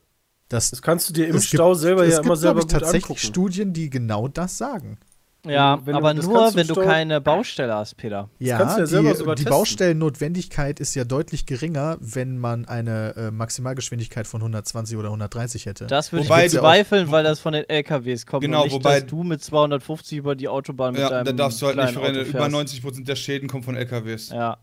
Das, 0.49 0.71
das 0.71 0.83
kannst 0.83 1.09
du 1.09 1.13
dir 1.13 1.29
im 1.29 1.37
es 1.37 1.43
gibt- 1.45 1.55
Stau 1.61 1.75
selber 1.75 2.03
ja 2.05 2.17
gibt, 2.17 2.27
immer 2.27 2.35
glaub 2.35 2.39
selber 2.39 2.59
ich, 2.59 2.65
gut 2.65 2.73
tatsächlich 2.73 3.05
angucken. 3.05 3.21
Studien, 3.21 3.73
die 3.73 3.91
genau 3.91 4.27
das 4.27 4.59
sagen. 4.59 4.99
Ja, 5.47 5.79
Wenn 5.85 5.93
du- 5.93 5.99
aber 5.99 6.15
nur, 6.15 6.23
du 6.51 6.57
wenn 6.57 6.67
du 6.67 6.75
keine 6.75 7.21
Baustelle 7.21 7.75
hast, 7.75 7.97
Peter. 7.97 8.31
Ja, 8.39 8.59
kannst 8.59 8.77
du 8.77 8.81
ja 8.81 8.87
selber 8.87 9.11
die, 9.11 9.17
sogar 9.17 9.35
die. 9.35 9.45
Baustellennotwendigkeit 9.45 10.81
ist 10.81 10.95
ja 10.95 11.05
deutlich 11.05 11.47
geringer, 11.47 11.97
wenn 12.01 12.39
man 12.39 12.65
eine 12.65 13.15
äh, 13.17 13.31
Maximalgeschwindigkeit 13.31 14.27
von 14.27 14.41
120 14.41 14.97
oder 14.97 15.09
130 15.09 15.67
hätte. 15.67 15.87
Das 15.87 16.13
würde 16.13 16.25
ich 16.25 16.31
Wobei- 16.31 16.45
bezweifeln, 16.45 17.11
weil 17.11 17.25
das 17.25 17.41
von 17.41 17.53
den 17.53 17.69
LKWs 17.69 18.27
kommt. 18.27 18.43
Genau, 18.43 18.61
und 18.63 18.65
nicht, 18.69 18.75
wobei- 18.75 19.01
dass 19.01 19.07
du 19.11 19.23
mit 19.23 19.43
250 19.43 20.19
über 20.19 20.35
die 20.35 20.49
Autobahn 20.49 20.93
mit 20.93 21.03
Ja, 21.03 21.11
deinem 21.11 21.25
da 21.27 21.33
darfst 21.33 21.61
du 21.63 21.67
halt 21.67 21.77
nicht. 21.77 21.97
Auto 21.97 22.09
Über 22.09 22.25
fährst. 22.25 22.51
90% 22.55 23.05
der 23.07 23.17
Schäden 23.17 23.49
kommen 23.49 23.63
von 23.63 23.77
LKWs. 23.77 24.31
Ja. 24.31 24.57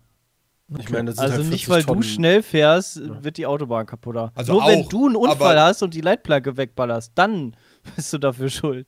Ich 0.79 0.89
meine, 0.89 1.09
Also 1.09 1.21
halt 1.23 1.31
nicht, 1.49 1.65
40 1.65 1.69
weil 1.69 1.81
du 1.81 1.87
Tonnen. 1.87 2.03
schnell 2.03 2.41
fährst, 2.43 3.01
wird 3.23 3.35
die 3.35 3.45
Autobahn 3.45 3.85
kaputter. 3.85 4.31
Also 4.35 4.53
Nur 4.53 4.65
wenn 4.67 4.85
auch, 4.85 4.89
du 4.89 5.05
einen 5.07 5.17
Unfall 5.17 5.59
hast 5.59 5.83
und 5.83 5.93
die 5.93 5.99
Leitplanke 5.99 6.55
wegballerst, 6.55 7.11
dann 7.15 7.55
bist 7.97 8.13
du 8.13 8.17
dafür 8.17 8.49
schuld. 8.49 8.87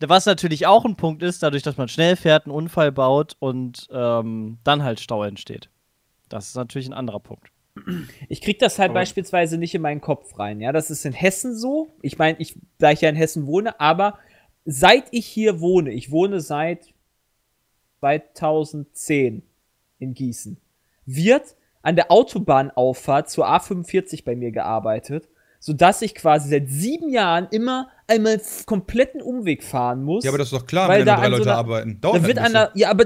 Was 0.00 0.26
natürlich 0.26 0.66
auch 0.66 0.84
ein 0.84 0.96
Punkt 0.96 1.22
ist, 1.22 1.42
dadurch, 1.42 1.62
dass 1.62 1.76
man 1.76 1.88
schnell 1.88 2.16
fährt, 2.16 2.46
einen 2.46 2.54
Unfall 2.54 2.92
baut 2.92 3.36
und 3.38 3.88
ähm, 3.92 4.58
dann 4.64 4.82
halt 4.82 5.00
Stau 5.00 5.22
entsteht. 5.24 5.68
Das 6.28 6.48
ist 6.48 6.56
natürlich 6.56 6.88
ein 6.88 6.92
anderer 6.94 7.20
Punkt. 7.20 7.48
Ich 8.28 8.40
krieg 8.42 8.58
das 8.58 8.78
halt 8.78 8.90
Aber- 8.90 9.00
beispielsweise 9.00 9.56
nicht 9.58 9.74
in 9.74 9.82
meinen 9.82 10.00
Kopf 10.00 10.38
rein. 10.38 10.60
Ja, 10.60 10.72
das 10.72 10.90
ist 10.90 11.04
in 11.06 11.12
Hessen 11.12 11.56
so. 11.56 11.88
Ich 12.02 12.18
meine, 12.18 12.38
ich, 12.38 12.58
da 12.78 12.90
ich 12.90 13.00
ja 13.00 13.08
in 13.08 13.16
Hessen 13.16 13.46
wohne, 13.46 13.80
aber 13.80 14.18
seit 14.64 15.04
ich 15.10 15.26
hier 15.26 15.60
wohne, 15.60 15.90
ich 15.90 16.10
wohne 16.10 16.40
seit 16.40 16.92
2010 18.00 19.42
in 19.98 20.14
Gießen, 20.14 20.58
wird 21.06 21.56
an 21.82 21.96
der 21.96 22.10
Autobahnauffahrt 22.10 23.30
zur 23.30 23.48
A45 23.48 24.24
bei 24.24 24.36
mir 24.36 24.52
gearbeitet, 24.52 25.28
sodass 25.64 26.02
ich 26.02 26.16
quasi 26.16 26.48
seit 26.50 26.68
sieben 26.68 27.08
Jahren 27.08 27.46
immer 27.52 27.88
einmal 28.08 28.40
kompletten 28.66 29.22
Umweg 29.22 29.62
fahren 29.62 30.02
muss. 30.02 30.24
Ja, 30.24 30.30
aber 30.32 30.38
das 30.38 30.48
ist 30.48 30.52
doch 30.52 30.66
klar, 30.66 30.88
Weil 30.88 31.00
wenn 31.00 31.06
da 31.06 31.16
drei 31.16 31.26
an 31.26 31.32
so 31.32 31.38
Leute 31.38 31.50
einer- 31.50 31.58
arbeiten. 31.58 32.00
Dauert 32.00 32.16
Da 32.16 32.20
halt 32.20 32.28
wird 32.28 32.38
ein 32.44 32.52
der, 32.52 32.70
ja, 32.74 32.90
aber 32.90 33.04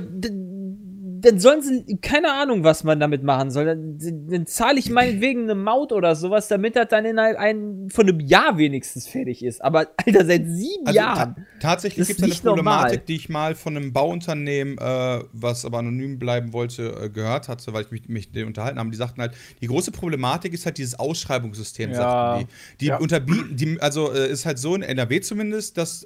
dann 1.26 1.40
sollen 1.40 1.60
sie, 1.60 1.96
keine 2.00 2.32
Ahnung, 2.32 2.62
was 2.62 2.84
man 2.84 3.00
damit 3.00 3.22
machen 3.24 3.50
soll. 3.50 3.64
Dann, 3.64 3.98
dann 4.30 4.46
zahle 4.46 4.78
ich 4.78 4.90
meinetwegen 4.90 5.42
eine 5.42 5.54
Maut 5.56 5.92
oder 5.92 6.14
sowas, 6.14 6.46
damit 6.48 6.76
das 6.76 6.88
dann 6.88 7.04
innerhalb 7.04 7.36
ein, 7.36 7.88
von 7.90 8.08
einem 8.08 8.20
Jahr 8.20 8.58
wenigstens 8.58 9.08
fertig 9.08 9.44
ist. 9.44 9.62
Aber, 9.62 9.88
Alter, 10.06 10.24
seit 10.24 10.46
sieben 10.46 10.86
Also 10.86 10.96
Jahren. 10.96 11.34
ta 11.34 11.36
tatsächlich 11.58 12.06
gibt 12.06 12.18
es 12.18 12.22
eine 12.22 12.30
nicht 12.30 12.44
normal. 12.44 12.64
Problematik, 12.76 13.06
die 13.06 13.16
ich 13.16 13.28
mal 13.28 13.54
von 13.56 13.76
einem 13.76 13.92
Bauunternehmen, 13.92 14.78
äh, 14.78 15.24
was 15.32 15.64
aber 15.64 15.78
anonym 15.78 16.18
bleiben 16.18 16.52
wollte, 16.52 16.94
äh, 17.02 17.10
gehört 17.10 17.48
hatte, 17.48 17.72
weil 17.72 17.82
ich 17.82 17.90
mich, 17.90 18.08
mich 18.08 18.26
mit 18.28 18.36
denen 18.36 18.46
unterhalten 18.48 18.78
habe. 18.78 18.90
Die 18.90 18.96
sagten 18.96 19.20
halt, 19.20 19.32
die 19.60 19.66
große 19.66 19.90
Problematik 19.90 20.52
ist 20.54 20.64
halt 20.64 20.78
dieses 20.78 20.96
Ausschreibungssystem, 20.98 21.90
Ja. 21.90 21.96
sagten 21.96 22.46
die. 22.46 22.46
Die 22.80 22.86
Ja. 22.86 22.98
unterbieten, 22.98 23.56
die, 23.56 23.80
also 23.80 24.12
äh, 24.12 24.30
ist 24.30 24.46
halt 24.46 24.58
so 24.58 24.74
in 24.76 24.82
NRW 24.82 25.20
zumindest, 25.20 25.76
dass 25.76 26.04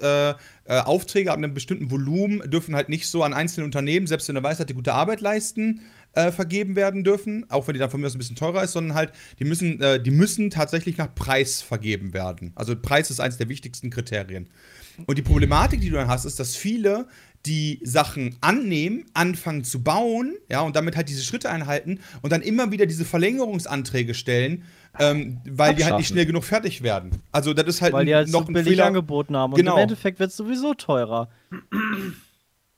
äh, 0.71 0.79
Aufträge 0.79 1.31
ab 1.31 1.37
einem 1.37 1.53
bestimmten 1.53 1.91
Volumen 1.91 2.49
dürfen 2.49 2.75
halt 2.75 2.87
nicht 2.87 3.09
so 3.09 3.23
an 3.23 3.33
einzelne 3.33 3.65
Unternehmen, 3.65 4.07
selbst 4.07 4.29
wenn 4.29 4.35
du 4.35 4.43
weißt, 4.43 4.61
dass 4.61 4.67
die 4.67 4.73
gute 4.73 4.93
Arbeit 4.93 5.19
leisten, 5.19 5.81
äh, 6.13 6.31
vergeben 6.31 6.77
werden 6.77 7.03
dürfen, 7.03 7.45
auch 7.49 7.67
wenn 7.67 7.73
die 7.73 7.79
dann 7.79 7.89
von 7.89 7.99
mir 7.99 8.07
aus 8.07 8.15
ein 8.15 8.19
bisschen 8.19 8.37
teurer 8.37 8.63
ist, 8.63 8.71
sondern 8.71 8.95
halt, 8.95 9.11
die 9.39 9.43
müssen, 9.43 9.81
äh, 9.81 10.01
die 10.01 10.11
müssen 10.11 10.49
tatsächlich 10.49 10.97
nach 10.97 11.13
Preis 11.13 11.61
vergeben 11.61 12.13
werden. 12.13 12.53
Also 12.55 12.73
Preis 12.73 13.11
ist 13.11 13.19
eines 13.19 13.35
der 13.35 13.49
wichtigsten 13.49 13.89
Kriterien. 13.89 14.49
Und 15.07 15.17
die 15.17 15.21
Problematik, 15.21 15.81
die 15.81 15.89
du 15.89 15.95
dann 15.95 16.07
hast, 16.07 16.23
ist, 16.23 16.39
dass 16.39 16.55
viele 16.55 17.07
die 17.45 17.79
Sachen 17.83 18.35
annehmen, 18.41 19.05
anfangen 19.13 19.63
zu 19.63 19.83
bauen, 19.83 20.33
ja, 20.49 20.61
und 20.61 20.75
damit 20.75 20.95
halt 20.95 21.09
diese 21.09 21.23
Schritte 21.23 21.49
einhalten 21.49 21.99
und 22.21 22.31
dann 22.31 22.41
immer 22.41 22.71
wieder 22.71 22.85
diese 22.85 23.03
Verlängerungsanträge 23.05 24.13
stellen, 24.13 24.63
ähm, 24.99 25.39
weil 25.45 25.73
die 25.73 25.83
halt 25.83 25.93
nicht 25.93 25.93
Abschaffen. 25.93 26.03
schnell 26.05 26.25
genug 26.25 26.43
fertig 26.43 26.83
werden. 26.83 27.11
Also 27.31 27.53
das 27.53 27.65
ist 27.67 27.81
halt 27.81 27.93
Weil 27.93 28.05
die 28.05 28.13
halt 28.13 28.29
noch 28.29 28.41
so 28.45 28.47
ein 28.47 28.53
billig 28.53 28.83
angeboten 28.83 29.35
haben. 29.35 29.53
Und 29.53 29.57
Genau. 29.57 29.75
im 29.75 29.81
Endeffekt 29.83 30.19
wird 30.19 30.29
es 30.31 30.37
sowieso 30.37 30.73
teurer. 30.73 31.29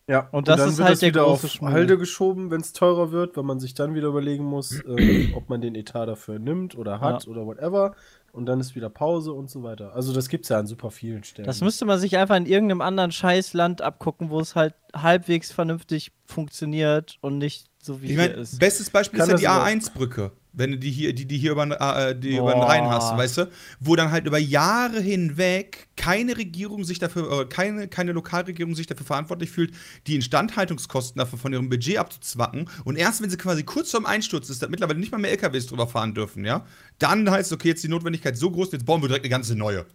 Ja, 0.09 0.27
Und 0.31 0.49
das 0.49 0.57
dann 0.59 0.69
ist 0.69 0.77
wird 0.77 0.85
halt 0.85 0.93
das 0.95 0.99
der 0.99 1.09
wieder 1.09 1.23
große 1.23 1.45
auf 1.47 1.51
Schmuh. 1.53 1.69
Halde 1.69 1.97
geschoben, 1.97 2.51
wenn 2.51 2.59
es 2.59 2.73
teurer 2.73 3.11
wird, 3.11 3.37
weil 3.37 3.43
man 3.45 3.59
sich 3.61 3.73
dann 3.73 3.95
wieder 3.95 4.09
überlegen 4.09 4.43
muss, 4.43 4.81
äh, 4.81 5.31
ob 5.35 5.47
man 5.49 5.61
den 5.61 5.75
Etat 5.75 6.07
dafür 6.07 6.39
nimmt 6.39 6.77
oder 6.77 6.99
hat 6.99 7.27
oder 7.27 7.45
whatever. 7.45 7.95
Und 8.33 8.47
dann 8.47 8.59
ist 8.59 8.75
wieder 8.75 8.89
Pause 8.89 9.31
und 9.31 9.49
so 9.49 9.61
weiter. 9.63 9.93
Also 9.95 10.11
das 10.11 10.27
gibt's 10.27 10.49
ja 10.49 10.57
an 10.59 10.65
super 10.67 10.89
vielen 10.91 11.23
Stellen. 11.23 11.45
Das 11.45 11.61
müsste 11.61 11.85
man 11.85 11.99
sich 11.99 12.17
einfach 12.17 12.35
in 12.35 12.47
irgendeinem 12.47 12.81
anderen 12.81 13.11
Scheißland 13.11 13.81
abgucken, 13.81 14.29
wo 14.31 14.39
es 14.39 14.55
halt 14.55 14.73
halbwegs 14.93 15.51
vernünftig 15.51 16.11
funktioniert 16.25 17.17
und 17.21 17.37
nicht 17.37 17.67
so 17.81 18.01
wie 18.01 18.05
Ich 18.07 18.11
hier 18.13 18.21
meine, 18.21 18.33
ist. 18.33 18.59
bestes 18.59 18.89
Beispiel 18.89 19.19
Kann 19.19 19.29
ist 19.29 19.31
ja 19.33 19.37
die 19.37 19.43
das 19.43 19.53
aber- 19.53 19.65
A1-Brücke. 19.67 20.31
Wenn 20.53 20.71
du 20.71 20.77
die 20.77 20.91
hier, 20.91 21.13
die, 21.13 21.25
die 21.25 21.37
hier 21.37 21.51
über, 21.51 21.65
den, 21.65 21.71
äh, 21.73 22.17
die 22.17 22.37
über 22.37 22.53
den. 22.53 22.61
Rhein 22.61 22.85
hast, 22.85 23.17
weißt 23.17 23.37
du? 23.39 23.51
Wo 23.79 23.95
dann 23.95 24.11
halt 24.11 24.27
über 24.27 24.37
Jahre 24.37 24.99
hinweg 24.99 25.89
keine 25.95 26.37
Regierung 26.37 26.83
sich 26.83 26.99
dafür, 26.99 27.41
äh, 27.41 27.45
keine, 27.45 27.87
keine 27.87 28.11
Lokalregierung 28.11 28.75
sich 28.75 28.87
dafür 28.87 29.05
verantwortlich 29.05 29.49
fühlt, 29.49 29.73
die 30.07 30.15
Instandhaltungskosten 30.15 31.19
dafür 31.19 31.39
von 31.39 31.53
ihrem 31.53 31.69
Budget 31.69 31.97
abzuzwacken. 31.97 32.69
Und 32.83 32.97
erst 32.97 33.21
wenn 33.21 33.29
sie 33.29 33.37
quasi 33.37 33.63
kurz 33.63 33.91
vorm 33.91 34.05
Einsturz 34.05 34.49
ist, 34.49 34.61
dass 34.61 34.69
mittlerweile 34.69 34.99
nicht 34.99 35.11
mal 35.11 35.17
mehr 35.17 35.31
LKWs 35.31 35.67
drüber 35.67 35.87
fahren 35.87 36.13
dürfen, 36.13 36.45
ja? 36.45 36.65
Dann 36.99 37.29
heißt 37.29 37.51
es, 37.51 37.53
okay, 37.53 37.69
jetzt 37.69 37.77
ist 37.77 37.85
die 37.85 37.89
Notwendigkeit 37.89 38.37
so 38.37 38.51
groß, 38.51 38.71
jetzt 38.71 38.85
bauen 38.85 39.01
wir 39.01 39.07
direkt 39.07 39.25
eine 39.25 39.31
ganze 39.31 39.55
neue. 39.55 39.85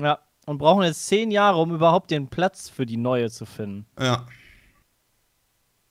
Ja. 0.00 0.18
Und 0.46 0.56
brauchen 0.56 0.82
jetzt 0.82 1.06
zehn 1.06 1.30
Jahre, 1.30 1.58
um 1.58 1.74
überhaupt 1.74 2.10
den 2.10 2.28
Platz 2.28 2.70
für 2.70 2.86
die 2.86 2.96
neue 2.96 3.30
zu 3.30 3.44
finden. 3.44 3.84
Ja. 4.00 4.26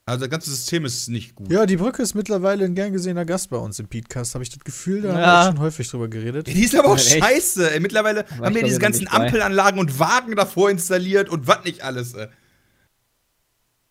Also 0.08 0.22
das 0.22 0.30
ganze 0.30 0.50
System 0.50 0.86
ist 0.86 1.10
nicht 1.10 1.36
gut. 1.36 1.52
Ja, 1.52 1.66
die 1.66 1.76
Brücke 1.76 2.02
ist 2.02 2.16
mittlerweile 2.16 2.64
ein 2.64 2.76
gern 2.76 2.94
gesehener 2.94 3.26
Gast 3.26 3.50
bei 3.50 3.58
uns 3.58 3.78
im 3.78 3.88
Podcast, 3.90 4.34
habe 4.36 4.44
ich 4.44 4.50
das 4.50 4.64
Gefühl, 4.64 5.02
da 5.02 5.10
Ja. 5.10 5.16
haben 5.16 5.46
wir 5.48 5.52
schon 5.52 5.60
häufig 5.60 5.90
drüber 5.90 6.08
geredet. 6.08 6.48
Die 6.48 6.64
ist 6.64 6.74
aber 6.76 6.88
auch 6.90 6.98
Ja, 6.98 7.04
echt? 7.16 7.24
scheiße. 7.24 7.72
Ey, 7.72 7.80
mittlerweile 7.82 8.24
ich 8.26 8.40
haben 8.40 8.56
wir 8.56 8.64
diese 8.64 8.80
ganzen. 8.80 9.08
Ampelanlagen 9.10 9.80
und 9.82 10.00
Wagen 10.00 10.36
davor 10.38 10.70
installiert 10.72 11.28
und 11.28 11.46
was 11.48 11.64
nicht 11.66 11.82
alles. 11.84 12.14
Ey. 12.14 12.28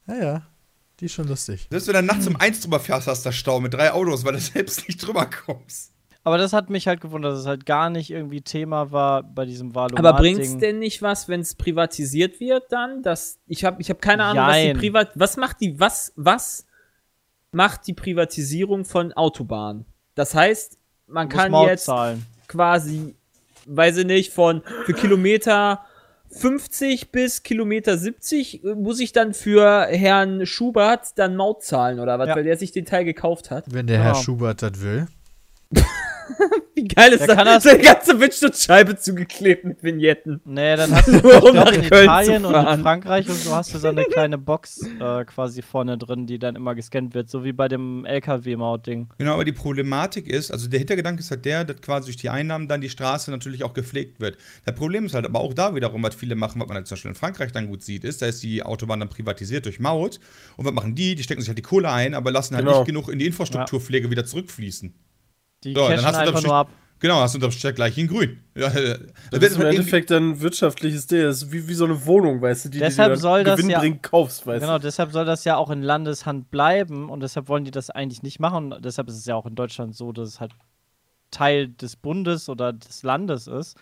Ja, 0.09 0.16
ja, 0.16 0.47
die 1.01 1.05
ist 1.06 1.12
schon 1.12 1.28
lustig. 1.28 1.66
Selbst 1.70 1.86
wenn 1.88 1.94
du 1.94 2.02
nachts 2.02 2.26
um 2.26 2.36
eins 2.36 2.60
drüber 2.60 2.80
fährst, 2.80 3.06
hast 3.09 3.24
du 3.24 3.28
da 3.28 3.32
Stau 3.32 3.60
mit 3.60 3.74
drei 3.74 3.93
Autos, 3.93 4.24
weil 4.24 4.32
du 4.32 4.40
selbst 4.40 4.88
nicht 4.88 5.06
drüber 5.06 5.26
kommst. 5.26 5.93
Aber 6.27 6.39
das 6.39 6.53
hat 6.53 6.70
mich 6.70 6.89
halt 6.89 7.01
gewundert, 7.01 7.35
dass 7.35 7.40
es 7.43 7.47
halt 7.47 7.66
gar 7.66 7.89
nicht 7.89 8.11
irgendwie 8.11 8.40
Thema 8.40 8.90
war 8.90 9.23
bei 9.23 9.44
diesem 9.44 9.77
Valomat. 9.77 10.05
Aber 10.05 10.19
bringt's 10.19 10.59
denn 10.59 10.81
nicht 10.81 11.01
was, 11.01 11.28
wenn 11.28 11.39
es 11.40 11.55
privatisiert 11.55 12.40
wird 12.40 12.65
dann? 12.73 13.01
Das, 13.05 13.39
ich 13.47 13.65
habe 13.65 13.81
ich 13.81 13.90
hab 13.90 14.03
keine 14.03 14.24
Ahnung, 14.24 14.43
was 14.44 14.57
die 14.57 14.62
Jein. 14.65 14.77
Privat. 14.77 15.11
Was 15.15 15.36
macht 15.36 15.61
die, 15.61 15.78
was, 15.78 16.12
was 16.16 16.66
macht 17.53 17.86
die 17.86 17.94
Privatisierung 17.94 18.85
von 18.85 19.12
Autobahnen? 19.12 19.85
Das 20.16 20.35
heißt, 20.35 20.78
man 21.07 21.28
kann 21.28 21.53
jetzt 21.69 21.85
zahlen. 21.85 22.27
quasi, 22.48 23.15
weiß 23.66 23.98
ich 23.98 24.07
nicht, 24.07 24.32
von 24.32 24.62
für 24.85 24.94
Kilometer 24.94 25.85
50 26.32 27.12
bis 27.12 27.44
Kilometer 27.44 27.97
70 27.97 28.65
äh, 28.65 28.74
muss 28.74 28.98
ich 28.98 29.12
dann 29.12 29.32
für 29.32 29.86
Herrn 29.90 30.44
Schubert 30.44 31.16
dann 31.19 31.36
Maut 31.36 31.62
zahlen 31.62 32.01
oder 32.01 32.19
was, 32.19 32.27
Ja. 32.31 32.35
weil 32.35 32.43
der 32.43 32.57
sich 32.57 32.73
den 32.73 32.85
Teil 32.85 33.05
gekauft 33.05 33.53
hat. 33.53 33.73
Wenn 33.73 33.86
der 33.86 33.98
Herr 34.03 34.11
Genau. 34.15 34.23
Schubert 34.24 34.61
das 34.62 34.81
will. 34.81 35.07
Wie 36.74 36.85
geil 36.85 37.12
ist 37.12 37.27
Der 37.27 37.36
das? 37.36 37.62
Seine 37.65 37.82
ganze 37.82 38.19
Windschutzscheibe 38.20 38.97
zugeklebt 38.97 39.65
mit 39.65 39.82
Vignetten. 39.82 40.40
Nee, 40.44 40.77
dann 40.77 40.90
hast 40.94 41.09
du 41.09 41.12
Nur 41.23 41.43
um 41.44 41.53
glaub, 41.53 41.55
nach 41.66 41.73
in 41.73 41.82
Köln 41.89 42.05
Italien 42.05 42.43
zu 42.43 42.48
und 42.48 42.55
in. 42.66 42.81
Frankreich 42.82 43.28
und 43.28 43.36
so 43.36 43.55
hast 43.55 43.73
du 43.74 43.78
so 43.78 43.89
eine 43.89 44.05
kleine 44.12 44.39
Box 44.39 44.81
äh, 45.01 45.24
quasi 45.24 45.62
vorne 45.62 45.97
drin, 45.98 46.27
die 46.27 46.39
dann 46.39 46.57
immer 46.57 46.74
gescannt 46.74 47.15
wird, 47.15 47.31
so 47.31 47.44
wie 47.44 47.53
bei 47.53 47.69
dem 47.69 48.05
LKW-Maut-Ding. 48.05 49.09
Genau, 49.19 49.35
aber 49.35 49.44
die 49.44 49.53
Problematik 49.53 50.27
ist, 50.28 50.51
also 50.51 50.69
der 50.69 50.78
Hintergedanke 50.78 51.20
ist 51.20 51.31
halt 51.31 51.44
der, 51.44 51.65
dass 51.65 51.81
quasi 51.81 52.07
durch 52.07 52.16
die 52.16 52.28
Einnahmen 52.31 52.69
dann 52.69 52.81
die 52.81 52.90
Straße 52.90 53.31
natürlich 53.31 53.65
auch 53.65 53.73
gepflegt 53.74 54.20
wird. 54.20 54.36
Das 54.65 54.74
Problem 54.74 55.07
ist 55.07 55.15
halt 55.15 55.24
aber 55.24 55.40
auch 55.40 55.55
da 55.55 55.74
wiederum, 55.74 56.03
was 56.03 56.15
viele 56.15 56.35
machen, 56.35 56.61
was 56.61 56.69
man 56.69 56.77
halt 56.77 56.86
zum 56.86 56.97
Beispiel 56.97 57.11
in 57.11 57.15
Frankreich 57.15 57.53
dann 57.53 57.69
gut 57.69 57.82
sieht, 57.82 58.05
ist, 58.05 58.23
da 58.23 58.27
ist 58.27 58.43
die 58.43 58.62
Autobahn 58.62 59.01
dann 59.01 59.09
privatisiert 59.09 59.65
durch 59.65 59.81
Maut. 59.81 60.20
Und 60.57 60.65
was 60.65 60.73
machen 60.73 60.94
die? 60.94 61.15
Die 61.15 61.23
stecken 61.23 61.40
sich 61.40 61.48
halt 61.48 61.59
die 61.59 61.62
Kohle 61.62 61.90
ein, 61.90 62.15
aber 62.15 62.31
lassen 62.31 62.55
halt 62.55 62.66
Genau. 62.66 62.78
nicht 62.81 62.86
genug 62.86 63.09
in 63.09 63.19
die 63.19 63.27
Infrastrukturpflege 63.27 64.11
wieder 64.11 64.24
zurückfließen. 64.24 64.93
Die 65.65 65.74
So, 65.74 65.89
dann 65.89 66.05
hast 66.05 66.15
du 66.16 66.20
einfach 66.20 66.43
nur 66.43 66.55
ab. 66.55 66.69
Genau, 66.99 67.16
hast 67.20 67.35
du 67.35 67.39
unterm 67.39 67.51
Strich 67.51 67.74
gleich 67.74 67.99
in 67.99 68.07
grün. 68.09 68.41
Ja, 68.57 68.69
äh, 68.69 68.99
Das 69.31 69.41
wird 69.41 69.43
ist 69.53 69.57
im 69.57 69.66
Endeffekt 69.66 70.11
dann 70.11 70.31
ein 70.31 70.41
wirtschaftliches 70.41 71.07
Ding. 71.07 71.23
Das 71.24 71.43
ist 71.43 71.53
wie, 71.53 71.69
wie 71.69 71.74
so 71.74 71.85
eine 71.85 72.07
Wohnung, 72.07 72.41
weißt 72.41 72.65
du, 72.65 72.69
die, 72.70 72.78
Deshalb 72.78 73.12
die 73.12 73.16
du 73.16 73.20
soll 73.20 73.45
das 73.45 73.57
Gewinn 73.59 73.70
ja- 73.70 73.81
bringt, 73.81 74.03
kaufst, 74.03 74.47
weißt 74.47 74.62
Genau, 74.62 74.78
du. 74.78 74.83
deshalb 74.85 75.12
soll 75.12 75.27
das 75.27 75.45
ja 75.45 75.57
auch 75.57 75.69
in 75.70 75.83
Landeshand 75.83 76.51
bleiben 76.51 77.11
und 77.11 77.20
deshalb 77.20 77.49
wollen 77.49 77.65
die 77.65 77.70
das 77.70 77.91
eigentlich 77.91 78.23
nicht 78.23 78.41
machen. 78.41 78.73
Und 78.73 78.85
deshalb 78.85 79.09
ist 79.09 79.16
es 79.19 79.27
ja 79.27 79.35
auch 79.35 79.45
in 79.45 79.55
Deutschland 79.55 79.95
so, 79.95 80.11
dass 80.12 80.28
es 80.28 80.41
halt 80.41 80.53
Teil 81.31 81.69
des 81.69 81.97
Bundes 81.97 82.49
oder 82.49 82.73
des 82.73 83.03
Landes 83.03 83.47
ist, 83.47 83.77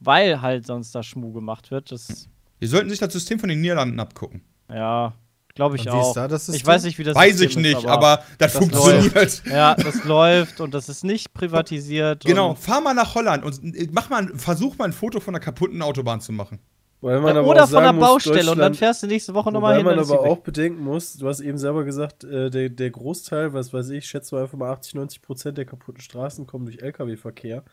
weil 0.00 0.40
halt 0.42 0.66
sonst 0.66 0.92
da 0.96 1.04
Schmuh 1.04 1.32
gemacht 1.32 1.70
wird. 1.70 1.92
Das, 1.92 2.28
Die 2.60 2.66
sollten 2.66 2.90
sich 2.90 2.98
das 2.98 3.12
System 3.12 3.38
von 3.38 3.48
den 3.50 3.60
Niederlanden 3.60 4.00
abgucken. 4.00 4.42
ja, 4.68 5.12
glaube 5.58 5.74
ich 5.74 5.90
auch. 5.90 6.14
da 6.14 6.28
das 6.28 6.48
ich 6.48 6.64
weiß 6.64 6.84
nicht, 6.84 7.00
wie 7.00 7.02
das 7.02 7.16
Weiß 7.16 7.36
System 7.36 7.62
ich 7.64 7.66
ist, 7.72 7.76
nicht, 7.78 7.88
aber, 7.88 8.22
das, 8.38 8.52
das 8.52 8.62
funktioniert. 8.62 9.42
Ja, 9.44 9.74
das 9.74 10.04
läuft 10.04 10.60
und 10.60 10.72
das 10.72 10.88
ist 10.88 11.02
nicht 11.02 11.34
privatisiert. 11.34 12.24
Genau, 12.24 12.50
Und, 12.50 12.60
fahr 12.60 12.80
mal 12.80 12.94
nach 12.94 13.16
Holland 13.16 13.44
und 13.44 13.74
äh, 13.74 13.88
mach 13.90 14.08
mal, 14.08 14.22
ein- 14.22 14.38
versuch 14.38 14.78
mal 14.78 14.84
ein 14.84 14.92
Foto 14.92 15.18
von 15.18 15.34
einer 15.34 15.42
kaputten 15.42 15.82
Autobahn 15.82 16.20
zu 16.20 16.30
machen. 16.30 16.60
Weil 17.00 17.20
man 17.20 17.36
aber 17.36 17.48
oder 17.48 17.66
von 17.66 17.82
der 17.82 17.92
Baustelle 17.92 18.52
und 18.52 18.58
dann 18.58 18.74
fährst 18.74 19.02
du 19.02 19.08
nächste 19.08 19.34
Woche 19.34 19.50
nochmal 19.50 19.76
hin. 19.76 19.84
man 19.84 19.96
dann 19.96 20.04
ist 20.04 20.12
aber 20.12 20.22
auch 20.22 20.38
bedenken 20.38 20.84
muss, 20.84 21.14
du 21.14 21.26
hast 21.26 21.40
eben 21.40 21.58
selber 21.58 21.82
gesagt, 21.82 22.22
äh, 22.22 22.50
der, 22.50 22.68
der 22.68 22.90
Großteil, 22.90 23.52
was 23.52 23.72
weiß 23.72 23.90
ich, 23.90 23.98
ich 23.98 24.06
schätze 24.06 24.36
mal 24.36 24.42
einfach 24.42 24.58
mal 24.58 24.70
80, 24.70 24.94
90 24.94 25.22
Prozent 25.22 25.58
der 25.58 25.64
kaputten 25.64 26.00
Straßen 26.00 26.46
kommen 26.46 26.66
durch 26.66 26.82
Lkw-Verkehr. 26.82 27.64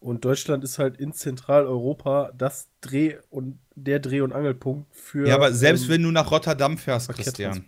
Und 0.00 0.24
Deutschland 0.24 0.62
ist 0.62 0.78
halt 0.78 0.96
in 0.98 1.12
Zentraleuropa 1.12 2.30
das 2.36 2.68
Dreh- 2.80 3.16
und 3.30 3.58
der 3.74 3.98
Dreh- 3.98 4.20
und 4.20 4.32
Angelpunkt 4.32 4.86
für. 4.94 5.26
Ja, 5.26 5.34
aber 5.34 5.52
selbst 5.52 5.84
ähm, 5.84 5.88
wenn 5.90 6.02
du 6.04 6.10
nach 6.12 6.30
Rotterdam 6.30 6.78
fährst, 6.78 7.08
Christian. 7.08 7.64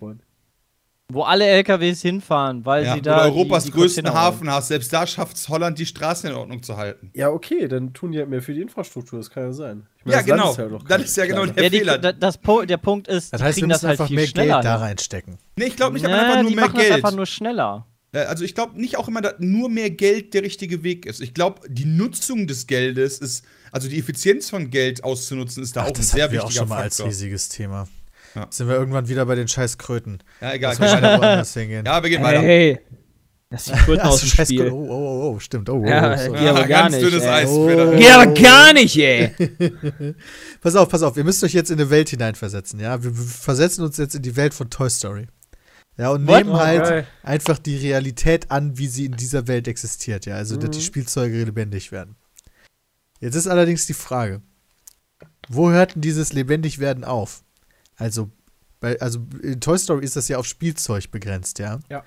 Wo 1.12 1.22
alle 1.24 1.44
LKWs 1.44 2.02
hinfahren, 2.02 2.64
weil 2.64 2.84
Ja, 2.84 2.92
sie 2.94 3.00
oder 3.00 3.16
da. 3.16 3.24
Europas 3.24 3.64
die, 3.64 3.72
die 3.72 3.76
größten 3.76 4.04
Container 4.04 4.20
Hafen 4.24 4.48
hast, 4.48 4.68
selbst 4.68 4.92
da 4.92 5.08
schafft 5.08 5.36
es 5.38 5.48
Holland, 5.48 5.76
die 5.80 5.86
Straßen 5.86 6.30
in 6.30 6.36
Ordnung 6.36 6.62
zu 6.62 6.76
halten. 6.76 7.10
Ja, 7.14 7.30
okay, 7.30 7.66
dann 7.66 7.92
tun 7.92 8.12
die 8.12 8.18
halt 8.18 8.28
mehr 8.28 8.40
für 8.42 8.54
die 8.54 8.60
Infrastruktur, 8.60 9.18
das 9.18 9.28
kann 9.28 9.42
ja 9.42 9.52
sein. 9.52 9.88
Ich 10.04 10.12
Ja, 10.12 10.18
das 10.18 10.26
genau. 10.26 10.50
ist 10.52 10.58
halt 10.58 10.72
auch 10.72 10.82
Das 10.84 11.02
ist 11.02 11.16
ja 11.16 11.26
genau 11.26 11.46
der 11.46 11.64
Ja, 11.64 11.68
die, 11.68 11.78
Fehler. 11.78 11.98
da- 11.98 12.12
das, 12.12 12.38
Po- 12.38 12.62
der 12.62 12.76
Punkt 12.76 13.08
ist, 13.08 13.32
Das 13.32 13.40
die 13.40 13.44
heißt, 13.44 13.56
wir 13.56 13.60
kriegen 13.62 13.68
das 13.70 13.78
müssen 13.82 13.88
halt 13.88 13.98
einfach 14.00 14.06
viel 14.06 14.16
mehr 14.16 14.26
schneller. 14.28 14.54
Geld 14.54 14.64
da 14.66 14.74
hin. 14.74 14.82
reinstecken. 14.84 15.38
Nee, 15.56 15.64
ich 15.64 15.74
glaube 15.76 15.94
nicht, 15.94 16.04
aber 16.04 16.14
Nee, 16.14 16.20
einfach 16.20 16.42
nur 16.42 16.50
die 16.50 16.54
mehr 16.56 16.64
machen 16.66 16.76
das 16.76 16.82
Geld. 16.84 16.94
einfach 17.04 17.16
nur 17.16 17.26
schneller. 17.26 17.86
Äh, 18.12 18.18
Also 18.20 18.44
ich 18.44 18.54
glaube 18.54 18.80
nicht 18.80 18.96
auch 18.96 19.08
immer, 19.08 19.20
dass 19.22 19.34
nur 19.38 19.68
mehr 19.68 19.90
Geld 19.90 20.34
der 20.34 20.42
richtige 20.42 20.82
Weg 20.82 21.06
ist. 21.06 21.20
Ich 21.20 21.34
glaube, 21.34 21.60
die 21.68 21.84
Nutzung 21.84 22.46
des 22.46 22.66
Geldes 22.66 23.18
ist, 23.18 23.44
also 23.72 23.88
die 23.88 23.98
Effizienz 23.98 24.50
von 24.50 24.70
Geld 24.70 25.04
auszunutzen, 25.04 25.62
ist 25.62 25.76
da 25.76 25.80
Ach, 25.82 25.84
auch 25.84 25.88
ein 25.88 25.94
das 25.94 26.10
sehr 26.10 26.24
hatten 26.24 26.32
wir 26.34 26.42
auch 26.42 26.48
wichtiger 26.48 26.62
schon 26.62 26.68
mal 26.68 26.82
als 26.82 26.96
Faktor. 26.96 27.10
riesiges 27.10 27.48
Thema. 27.48 27.88
Ja. 28.34 28.46
Sind 28.50 28.68
wir 28.68 28.76
irgendwann 28.76 29.08
wieder 29.08 29.26
bei 29.26 29.34
den 29.34 29.48
scheiß 29.48 29.76
Kröten. 29.78 30.18
Ja, 30.40 30.52
egal. 30.54 30.78
Weiter. 30.78 30.92
weiter 31.02 31.18
woanders 31.20 31.52
hingehen. 31.54 31.84
Ja, 31.84 32.02
wir 32.02 32.10
gehen 32.10 32.24
Hey, 32.24 32.26
weiter. 32.36 32.42
hey. 32.46 32.78
Lass 33.52 33.64
die 33.64 33.72
Kröten 33.72 34.00
aus 34.06 34.20
dem 34.20 34.28
scheiß 34.28 34.46
Spiel. 34.48 34.58
Kröten. 34.60 34.72
Oh, 34.74 34.86
oh, 34.88 35.32
oh, 35.34 35.38
stimmt. 35.40 35.68
Oh, 35.68 35.82
oh, 35.84 35.86
Ja, 35.88 36.14
oh, 36.14 36.32
die 36.32 36.36
aber 36.46 36.60
gar 36.68 36.82
ganz 36.90 36.94
nicht. 36.96 37.04
dünnes 37.06 37.24
ey. 37.24 37.28
Eis, 37.28 37.48
Oh. 37.50 37.66
Geht 37.96 38.10
aber 38.10 38.26
gar 38.34 38.72
nicht, 38.72 38.96
ey. 38.96 39.32
Pass 40.60 40.76
auf, 40.76 40.88
pass 40.88 41.02
auf, 41.02 41.16
ihr 41.16 41.24
müsst 41.24 41.42
euch 41.42 41.52
jetzt 41.54 41.70
in 41.70 41.80
eine 41.80 41.90
Welt 41.90 42.08
hineinversetzen, 42.10 42.78
ja? 42.78 43.02
Wir 43.02 43.16
wir 43.16 43.24
versetzen 43.24 43.82
uns 43.84 43.96
jetzt 43.96 44.14
in 44.14 44.22
die 44.22 44.36
Welt 44.36 44.54
von 44.54 44.70
Toy 44.70 44.88
Story. 44.88 45.26
Ja, 45.96 46.10
und 46.10 46.26
What? 46.26 46.36
nehmen 46.44 46.56
halt 46.56 46.82
geil. 46.84 47.06
einfach 47.22 47.58
die 47.58 47.76
Realität 47.76 48.50
an, 48.50 48.78
wie 48.78 48.86
sie 48.88 49.04
in 49.06 49.12
dieser 49.16 49.46
Welt 49.48 49.68
existiert, 49.68 50.24
ja? 50.26 50.36
Also, 50.36 50.56
Mhm. 50.56 50.60
dass 50.60 50.70
die 50.70 50.82
Spielzeuge 50.82 51.44
lebendig 51.44 51.92
werden. 51.92 52.16
Jetzt 53.20 53.34
ist 53.34 53.46
allerdings 53.48 53.86
die 53.86 53.92
Frage, 53.94 54.40
wo 55.48 55.70
hört 55.70 55.94
denn 55.94 56.02
dieses 56.02 56.32
Lebendigwerden 56.32 57.04
auf? 57.04 57.42
Also, 57.96 58.30
bei, 58.80 58.98
also 59.00 59.26
in 59.42 59.60
Toy 59.60 59.76
Story 59.78 60.04
ist 60.04 60.16
das 60.16 60.28
ja 60.28 60.38
auf 60.38 60.46
Spielzeug 60.46 61.10
begrenzt, 61.10 61.58
ja? 61.58 61.80
Ja. 61.90 62.02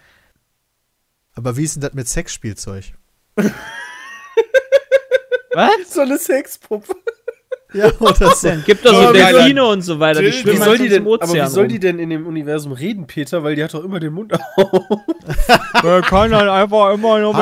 Aber 1.36 1.56
wie 1.58 1.64
ist 1.64 1.76
denn 1.76 1.82
das 1.82 1.94
mit 1.94 2.08
Sexspielzeug? 2.10 2.94
Was? 5.53 5.94
So 5.94 6.02
eine 6.02 6.18
Sexpuppe. 6.18 6.95
Ja, 7.74 7.92
oder 8.00 8.35
so. 8.35 8.50
Gibt 8.66 8.85
doch 8.85 8.93
so 8.93 9.10
Oh. 9.10 9.14
Delfine 9.14 9.66
und 9.66 9.82
so 9.82 10.00
weiter. 10.00 10.22
Die 10.22 10.32
schwimmen 10.32 10.58
Wie 10.58 10.60
halt 10.61 10.69
soll 10.69 10.77
die 10.77 10.85
im 10.85 10.92
denn, 10.92 11.08
Ozean 11.08 11.30
aber 11.30 11.48
wie 11.50 11.52
soll 11.53 11.68
die 11.68 11.80
denn 11.80 12.00
in 12.00 12.10
dem 12.10 12.27
Universum 12.27 12.72
reden, 12.74 13.08
Peter? 13.08 13.43
Weil 13.43 13.56
die 13.56 13.64
hat 13.64 13.74
doch 13.74 13.84
immer 13.84 14.00
den 14.00 14.14
Mund 14.14 14.34
auf. 14.34 15.00
Man 15.84 16.02
kann 16.03 16.32
dann 16.32 16.50
einfach 16.50 16.93
immer 16.93 17.19
nur 17.19 17.34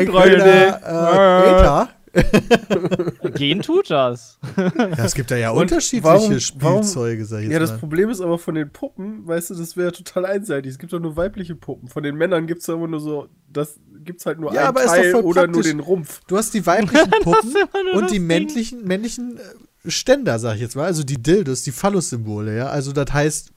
ich, 0.00 0.08
ich 0.08 0.14
bin 0.14 0.38
der, 0.38 0.68
äh, 0.84 1.54
Peter. 1.54 1.88
Gehen 3.34 3.60
tut 3.62 3.90
das. 3.90 4.38
Ja, 4.56 5.04
es 5.04 5.14
gibt 5.14 5.30
da 5.30 5.36
ja 5.36 5.50
Und 5.50 5.62
unterschiedliche 5.62 6.04
warum- 6.04 6.40
Spielzeuge, 6.40 7.24
sag 7.24 7.38
ich 7.38 7.44
jetzt 7.44 7.52
Ja, 7.52 7.58
das 7.58 7.72
mal. 7.72 7.78
Problem 7.78 8.10
ist 8.10 8.20
aber 8.20 8.38
von 8.38 8.54
den 8.54 8.70
Puppen, 8.70 9.26
weißt 9.26 9.50
du, 9.50 9.54
das 9.54 9.76
wäre 9.76 9.92
total 9.92 10.26
einseitig. 10.26 10.72
Es 10.72 10.78
gibt 10.78 10.92
doch 10.92 11.00
nur 11.00 11.16
weibliche 11.16 11.54
Puppen. 11.54 11.88
Von 11.88 12.02
den 12.02 12.16
Männern 12.16 12.46
gibt 12.46 12.62
es 12.62 12.68
immer 12.68 12.88
nur 12.88 13.00
so, 13.00 13.28
das 13.52 13.78
gibt's 14.08 14.26
halt 14.26 14.40
nur 14.40 14.52
Ja, 14.52 14.62
ein 14.62 14.66
aber 14.68 14.80
ist 14.80 14.86
doch 14.88 14.94
Teil 14.96 15.12
voll 15.12 15.24
oder 15.24 15.46
nur 15.46 15.52
praktisch. 15.54 15.70
den 15.72 15.80
Rumpf. 15.80 16.20
Du 16.26 16.36
hast 16.36 16.52
die 16.54 16.66
weiblichen 16.66 17.10
Puppen 17.22 17.54
nur 17.92 17.94
und 18.02 18.10
die 18.10 18.18
männlichen, 18.18 18.84
männlichen 18.84 19.36
äh, 19.38 19.90
Ständer, 19.90 20.38
sag 20.40 20.56
ich 20.56 20.60
jetzt 20.62 20.74
mal. 20.74 20.84
Also 20.86 21.04
die 21.04 21.22
Dildos, 21.22 21.62
die 21.62 21.70
Phallus-Symbole, 21.72 22.56
ja. 22.56 22.68
Also 22.68 22.92
das 22.92 23.12
heißt, 23.12 23.52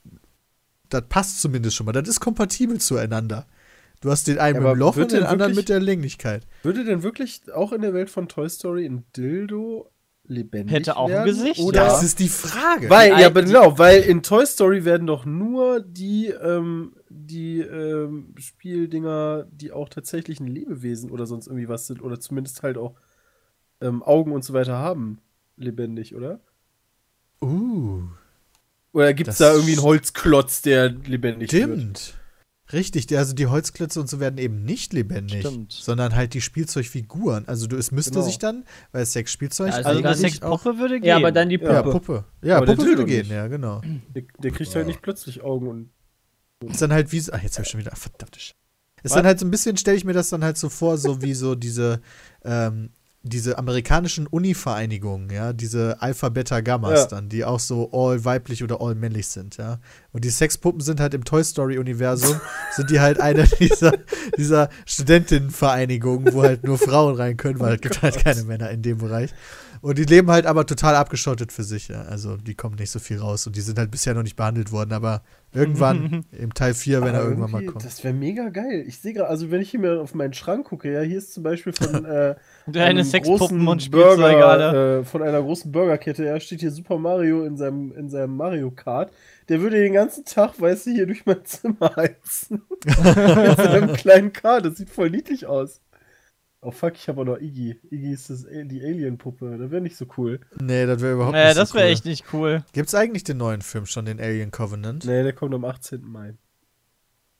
das 0.90 1.04
passt 1.10 1.42
zumindest 1.42 1.76
schon 1.76 1.86
mal. 1.88 1.94
Das 1.94 2.08
ist 2.08 2.20
kompatibel 2.20 2.80
zueinander. 2.80 3.48
Du 4.02 4.12
hast 4.12 4.28
den 4.28 4.38
einen 4.40 4.56
Ja, 4.56 4.62
mit 4.62 4.72
dem 4.72 4.80
Loch 4.80 4.96
und 4.98 5.12
den 5.12 5.24
anderen 5.24 5.40
wirklich- 5.52 5.56
mit 5.58 5.70
der 5.70 5.80
Länglichkeit. 5.80 6.46
Würde 6.64 6.84
denn 6.84 7.02
wirklich 7.04 7.42
auch 7.54 7.72
in 7.72 7.82
der 7.82 7.94
Welt 7.94 8.10
von 8.10 8.28
Toy 8.28 8.50
Story 8.50 8.86
ein 8.86 9.04
Dildo 9.16 9.90
lebendig 10.28 10.76
Hätte 10.76 10.98
auch 10.98 11.08
ein 11.08 11.12
werden? 11.12 11.26
Gesicht, 11.26 11.60
Oder 11.60 11.86
Das 11.86 12.04
ist 12.04 12.20
die 12.20 12.30
Frage. 12.30 12.90
Weil, 12.90 13.16
Die 13.16 13.22
ja, 13.22 13.30
genau, 13.30 13.78
weil 13.78 14.02
in 14.02 14.24
Toy 14.24 14.46
Story 14.46 14.86
werden 14.86 15.08
doch 15.08 15.26
nur 15.26 15.82
die, 15.82 16.28
ähm, 16.28 16.94
die 17.10 17.60
ähm, 17.60 18.34
Spieldinger, 18.38 19.48
die 19.52 19.72
auch 19.72 19.90
tatsächlich 19.90 20.40
ein 20.40 20.48
Lebewesen 20.48 21.12
oder 21.12 21.26
sonst 21.26 21.48
irgendwie 21.48 21.68
was 21.70 21.88
sind, 21.88 22.02
oder 22.02 22.20
zumindest 22.20 22.64
halt 22.64 22.78
auch 22.78 22.96
ähm, 23.82 24.04
Augen 24.04 24.32
und 24.32 24.44
so 24.44 24.54
weiter 24.54 24.78
haben, 24.78 25.20
lebendig, 25.58 26.16
oder? 26.16 26.40
uh, 27.42 28.04
Oder 28.94 29.14
gibt 29.14 29.32
es 29.32 29.38
da 29.38 29.54
irgendwie 29.54 29.74
einen 29.74 29.82
Holzklotz, 29.84 30.62
der 30.62 30.90
lebendig 30.90 31.62
wird? 31.62 31.82
stimmt. 31.82 32.21
Richtig, 32.74 33.08
die- 33.08 33.18
also 33.18 33.34
die 33.34 33.48
Holzklötze 33.48 34.00
und 34.00 34.10
so 34.10 34.20
werden 34.20 34.38
eben 34.38 34.64
nicht 34.64 34.94
lebendig, 34.94 35.42
Stimmt. 35.42 35.72
sondern 35.72 36.16
halt 36.16 36.34
die 36.34 36.42
Spielzeugfiguren. 36.42 37.48
Also 37.48 37.68
du, 37.68 37.76
es 37.78 37.92
müsste 37.92 38.12
Genau. 38.12 38.26
sich 38.26 38.40
dann, 38.40 38.66
weil 38.92 39.06
Sexspielzeug 39.06 39.70
Ja, 39.72 39.76
also 39.78 40.04
Also 40.04 40.22
Sexpuppe 40.22 40.78
würde 40.78 41.00
gehen. 41.00 41.08
Ja, 41.08 41.18
aber 41.18 41.32
dann 41.32 41.50
die 41.50 41.60
Ja, 41.60 41.74
Ja, 41.74 41.82
Puppe. 41.84 42.00
Puppe. 42.00 42.26
Ja, 42.42 42.58
Aber 42.58 42.66
Puppe 42.68 42.84
würde 42.86 43.06
gehen, 43.06 43.20
nicht. 43.28 43.32
ja, 43.32 43.48
genau. 43.48 43.82
Der, 44.16 44.24
der 44.42 44.52
kriegt 44.52 44.74
halt 44.76 44.88
nicht 44.88 45.02
plötzlich 45.02 45.42
Augen 45.44 45.68
und. 45.68 45.90
Ist 46.70 46.82
dann 46.82 46.94
halt 46.94 47.12
wie 47.12 47.20
so, 47.20 47.32
ach, 47.34 47.42
jetzt 47.42 47.58
hab 47.58 47.66
ich 47.66 47.72
schon 47.72 47.80
wieder, 47.80 47.92
ach, 47.94 47.98
verdammte 47.98 48.40
Sch 48.40 48.52
Ist 49.04 49.12
Was? 49.12 49.14
dann 49.18 49.26
halt 49.26 49.40
so 49.40 49.46
ein 49.48 49.52
bisschen, 49.52 49.78
stelle 49.78 49.98
ich 49.98 50.06
mir 50.06 50.14
das 50.14 50.30
dann 50.30 50.44
halt 50.44 50.58
so 50.58 50.70
vor, 50.70 50.98
so 50.98 51.22
wie 51.24 51.34
so 51.34 51.56
diese, 51.56 52.02
ähm, 52.46 52.92
diese 53.24 53.60
amerikanischen 53.60 54.26
Uni-Vereinigungen, 54.26 55.30
ja, 55.30 55.54
diese 55.54 56.02
Alpha, 56.02 56.30
Beta, 56.30 56.62
Gammas 56.62 57.02
Ja. 57.02 57.06
dann, 57.06 57.30
die 57.30 57.46
auch 57.46 57.60
so 57.60 57.92
all 57.94 58.26
weiblich 58.26 58.64
oder 58.64 58.82
all 58.82 58.96
männlich 58.96 59.28
sind, 59.28 59.58
ja. 59.58 59.80
Und 60.12 60.26
die 60.26 60.32
Sexpuppen 60.32 60.82
sind 60.82 61.00
halt 61.00 61.14
im 61.14 61.24
Toy 61.24 61.44
Story-Universum, 61.44 62.42
sind 62.76 62.90
die 62.90 63.00
halt 63.00 63.20
eine 63.20 63.48
dieser, 63.60 63.94
dieser 64.38 64.70
Studentinnenvereinigungen, 64.86 66.34
wo 66.34 66.42
halt 66.42 66.64
nur 66.64 66.78
Frauen 66.78 67.16
rein 67.16 67.38
können, 67.38 67.60
weil 67.60 67.76
es 67.76 67.82
gibt 67.82 68.02
halt 68.02 68.18
keine 68.24 68.44
Männer 68.44 68.70
in 68.72 68.82
dem 68.82 68.98
Bereich. 68.98 69.32
Und 69.82 69.98
die 69.98 70.04
leben 70.04 70.30
halt 70.30 70.46
aber 70.46 70.68
total 70.68 70.96
abgeschottet 70.96 71.52
für 71.52 71.64
sich, 71.64 71.88
ja. 71.88 72.04
Also 72.04 72.38
die 72.38 72.54
kommen 72.54 72.76
nicht 72.76 72.92
so 72.92 73.00
viel 73.00 73.18
raus 73.20 73.48
und 73.48 73.56
die 73.56 73.62
sind 73.62 73.80
halt 73.80 73.90
bisher 73.90 74.14
noch 74.14 74.22
nicht 74.22 74.36
behandelt 74.36 74.72
worden, 74.72 74.94
aber 74.94 75.24
irgendwann 75.54 76.24
im 76.32 76.54
Teil 76.54 76.76
4, 76.76 77.02
wenn 77.02 77.16
er 77.16 77.22
Aber 77.22 77.30
irgendwann 77.30 77.52
mal 77.52 77.66
kommt. 77.66 77.84
Das 77.84 78.04
wäre 78.04 78.14
mega 78.14 78.50
geil. 78.50 78.84
Ich 78.88 79.00
sehe 79.00 79.14
gerade, 79.14 79.30
also 79.30 79.50
wenn 79.50 79.60
ich 79.60 79.72
hier 79.72 79.80
mal 79.80 79.98
auf 79.98 80.14
meinen 80.14 80.34
Schrank 80.34 80.68
gucke, 80.68 80.92
ja, 80.94 81.02
hier 81.02 81.18
ist 81.18 81.34
zum 81.34 81.42
Beispiel 81.42 81.74
von 81.74 82.06
äh, 82.06 82.36
Sexpuppen 83.04 83.66
großen 83.66 83.68
und. 83.68 83.92
Burger, 83.92 85.00
äh, 85.00 85.04
von 85.04 85.24
einer 85.24 85.42
großen 85.42 85.72
Burgerkette, 85.72 86.26
ja, 86.26 86.40
steht 86.40 86.60
hier 86.60 86.72
Super 86.72 87.00
Mario 87.00 87.44
in 87.44 87.58
seinem, 87.58 87.92
in 87.94 88.08
seinem 88.08 88.38
Mario 88.38 88.70
Kart. 88.70 89.12
Der 89.50 89.62
würde 89.62 89.82
den 89.82 89.94
ganzen 89.94 90.26
Tag, 90.26 90.62
weißt 90.62 90.86
du, 90.86 90.92
hier 90.92 91.08
durch 91.08 91.26
mein 91.26 91.44
Zimmer 91.44 91.92
heizen. 91.96 92.62
Mit 92.86 93.58
seinem 93.58 93.94
kleinen 93.94 94.32
Kart. 94.32 94.64
Das 94.66 94.78
sieht 94.78 94.92
voll 94.92 95.10
niedlich 95.10 95.48
aus. 95.48 95.82
Oh 96.64 96.70
fuck, 96.72 96.94
ich 96.96 97.08
habe 97.08 97.22
auch 97.22 97.26
noch 97.26 97.38
Iggy. 97.40 97.80
Iggy 97.90 98.12
ist 98.12 98.30
das, 98.30 98.44
die 98.44 98.84
Alien-Puppe. 98.84 99.58
Das 99.58 99.72
wäre 99.72 99.82
nicht 99.82 99.98
so 99.98 100.06
cool. 100.18 100.40
Nee, 100.60 100.86
das 100.86 101.02
wäre 101.02 101.14
überhaupt 101.14 101.34
Naja, 101.34 101.48
nicht 101.48 101.56
so 101.56 101.62
das 101.62 101.74
wäre 101.74 101.86
cool. 101.86 101.92
echt 101.92 102.06
nicht 102.06 102.26
cool. 102.34 102.64
Gibt's 102.74 102.94
eigentlich 102.94 103.24
den 103.24 103.38
neuen 103.38 103.62
Film 103.64 103.88
schon, 103.88 104.06
den 104.06 104.20
Alien 104.20 104.52
Covenant? 104.52 105.04
Nee, 105.06 105.24
der 105.24 105.34
kommt 105.34 105.56
am 105.56 105.66
18. 105.66 106.04
Mai. 106.04 106.36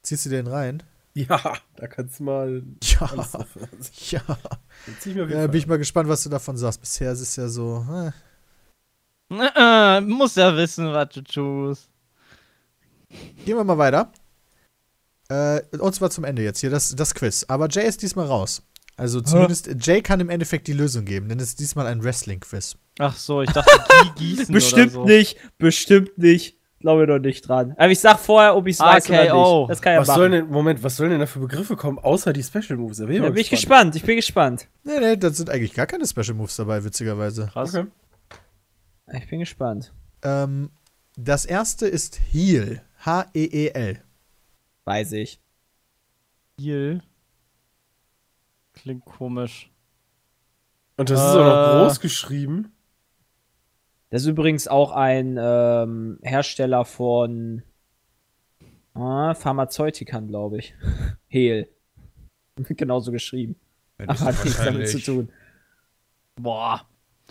Ziehst 0.02 0.26
du 0.26 0.30
den 0.32 0.48
rein? 0.48 0.82
Ja, 1.14 1.40
da 1.76 1.88
kannst 1.88 2.20
du 2.20 2.24
mal. 2.24 2.64
Ja. 2.82 3.10
Ja. 4.10 4.22
Ja, 5.30 5.48
bin 5.48 5.60
ich 5.60 5.68
mal 5.68 5.78
gespannt, 5.78 6.10
was 6.10 6.24
du 6.24 6.30
davon 6.30 6.58
sagst. 6.58 6.80
Bisher 6.82 7.12
ist 7.12 7.22
es 7.22 7.36
ja 7.36 7.48
so. 7.48 7.86
Äh. 7.92 8.12
Äh, 9.30 10.02
muss 10.02 10.36
ja 10.36 10.56
wissen, 10.56 10.92
was 10.92 11.10
du 11.10 11.22
tust. 11.22 11.90
Gehen 13.46 13.58
wir 13.58 13.64
mal 13.64 13.78
weiter. 13.78 14.12
Äh, 15.30 15.62
und 15.78 15.94
zwar 15.94 16.10
zum 16.10 16.24
Ende 16.24 16.42
jetzt 16.44 16.60
hier, 16.60 16.70
das, 16.70 16.96
das 16.96 17.14
Quiz. 17.14 17.46
Aber 17.48 17.68
Jay 17.70 17.86
ist 17.88 18.02
diesmal 18.02 18.26
raus. 18.26 18.64
Also 18.98 19.22
zumindest 19.22 19.70
Jay 19.80 20.02
kann 20.02 20.20
im 20.20 20.30
Endeffekt 20.30 20.68
die 20.68 20.74
Lösung 20.74 21.06
geben, 21.06 21.28
denn 21.30 21.40
es 21.40 21.50
ist 21.50 21.60
diesmal 21.60 21.88
ein 21.88 22.04
Wrestling-Quiz. 22.04 22.76
Ach 23.00 23.16
so, 23.16 23.42
ich 23.42 23.50
dachte, 23.50 23.72
die 24.20 24.20
gießen 24.36 24.54
Bestimmt 24.54 24.94
oder 24.96 25.02
so. 25.02 25.06
nicht, 25.06 25.38
bestimmt 25.58 26.18
nicht. 26.18 26.58
Glaube 26.80 27.06
doch 27.06 27.20
nicht 27.20 27.48
dran. 27.48 27.74
Aber 27.78 27.90
ich 27.92 28.00
sag 28.00 28.18
vorher, 28.20 28.56
ob 28.56 28.66
ich 28.68 28.74
es 28.76 28.80
weiß 28.80 29.08
oder 29.10 29.22
nicht. 29.24 29.70
Das 29.70 29.82
kann 29.82 29.94
ja 29.94 30.00
Was 30.02 30.08
machen. 30.08 30.18
sollen 30.20 30.32
denn, 30.32 30.48
Moment, 30.50 30.82
was 30.84 30.98
sollen 30.98 31.12
denn 31.12 31.20
da 31.20 31.28
für 31.28 31.40
Begriffe 31.40 31.76
kommen, 31.76 32.00
außer 32.00 32.34
die 32.34 32.42
Special 32.44 32.76
Moves? 32.78 32.98
Da 32.98 33.06
bin 33.06 33.14
ich 33.16 33.20
da 33.22 33.28
mal 33.28 33.32
bin 33.34 33.42
ich 33.42 33.50
gespannt, 33.52 33.96
ich 33.96 34.04
bin 34.04 34.16
gespannt. 34.16 34.68
Nee, 34.84 35.00
nee, 35.00 35.16
da 35.16 35.30
sind 35.30 35.50
eigentlich 35.52 35.74
gar 35.76 35.86
keine 35.86 36.08
Special 36.08 36.34
Moves 36.34 36.56
dabei, 36.56 36.84
witzigerweise. 36.84 37.50
Krass. 37.54 37.76
Okay. 37.76 37.88
Ich 39.14 39.30
bin 39.30 39.40
gespannt. 39.42 39.94
Ähm, 40.24 40.72
das 41.18 41.46
erste 41.46 41.86
ist 41.88 42.20
Heel. 42.32 42.82
H-E-E-L. 43.06 44.02
Weiß 44.86 45.12
ich. 45.12 45.40
Heal. 46.60 47.02
Klingt 48.82 49.06
komisch. 49.06 49.70
Und 50.98 51.10
das 51.10 51.20
ist 51.20 51.36
auch 51.36 51.46
noch 51.46 51.76
Äh. 51.76 51.84
groß 51.84 52.00
geschrieben. 52.00 52.72
Das 54.10 54.24
ist 54.24 54.28
übrigens 54.28 54.68
auch 54.68 54.92
ein 54.92 55.38
ähm, 55.40 56.20
Hersteller 56.24 56.84
von 56.84 57.62
ah, 58.96 59.34
Pharmazeutikern, 59.36 60.28
glaube 60.28 60.58
ich. 60.60 60.74
Hehl. 61.28 61.70
Genauso 62.56 63.12
geschrieben. 63.12 63.56
Ja, 64.00 64.08
das 64.08 64.22
Aber 64.22 64.32
ist 64.32 64.38
hat 64.38 64.46
nichts 64.46 64.64
damit 64.64 64.90
zu 64.90 65.00
tun. 65.00 65.30
Boah. 66.36 66.82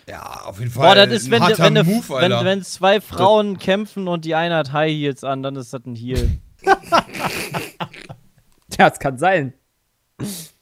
Ja, 0.08 0.42
auf 0.44 0.58
jeden 0.60 0.70
Fall. 0.70 0.86
Boah, 0.86 0.94
das 0.94 1.12
ist, 1.12 1.30
wenn, 1.30 1.42
wenn, 1.42 1.86
Move, 1.86 2.08
wenn, 2.10 2.32
Alter. 2.32 2.44
wenn 2.44 2.62
zwei 2.62 3.00
Frauen 3.00 3.58
kämpfen 3.58 4.08
und 4.08 4.24
die 4.24 4.34
eine 4.34 4.54
hat 4.56 4.72
High 4.72 4.92
Heels 4.92 5.24
an, 5.24 5.42
dann 5.42 5.56
ist 5.56 5.74
das 5.74 5.84
ein 5.84 5.96
Heal. 5.96 6.38
Ja, 8.78 8.88
es 8.88 8.98
kann 8.98 9.18
sein. 9.18 9.52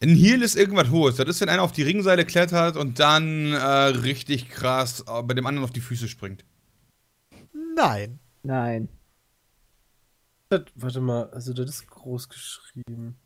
Ein 0.03 0.11
Heal 0.15 0.43
ist 0.43 0.57
irgendwas 0.57 0.91
Hohes. 0.91 1.17
Das 1.17 1.29
ist, 1.29 1.41
wenn 1.41 1.49
einer 1.49 1.63
auf 1.63 1.73
die 1.73 1.83
Ringseile 1.83 2.25
klettert 2.25 2.77
und 2.77 2.99
dann 3.01 3.53
äh, 3.53 3.57
richtig 3.59 4.49
krass 4.49 5.05
äh, 5.09 5.23
bei 5.23 5.35
dem 5.35 5.47
anderen 5.47 5.65
auf 5.65 5.73
die 5.73 5.81
Füße 5.81 6.09
springt. 6.09 6.45
Nein. 7.77 8.19
Nein. 8.43 8.89
Das, 10.51 10.63
warte 10.77 11.01
mal, 11.01 11.29
also 11.31 11.53
das 11.53 11.69
ist 11.71 11.87
groß 11.89 12.29
geschrieben. 12.29 13.17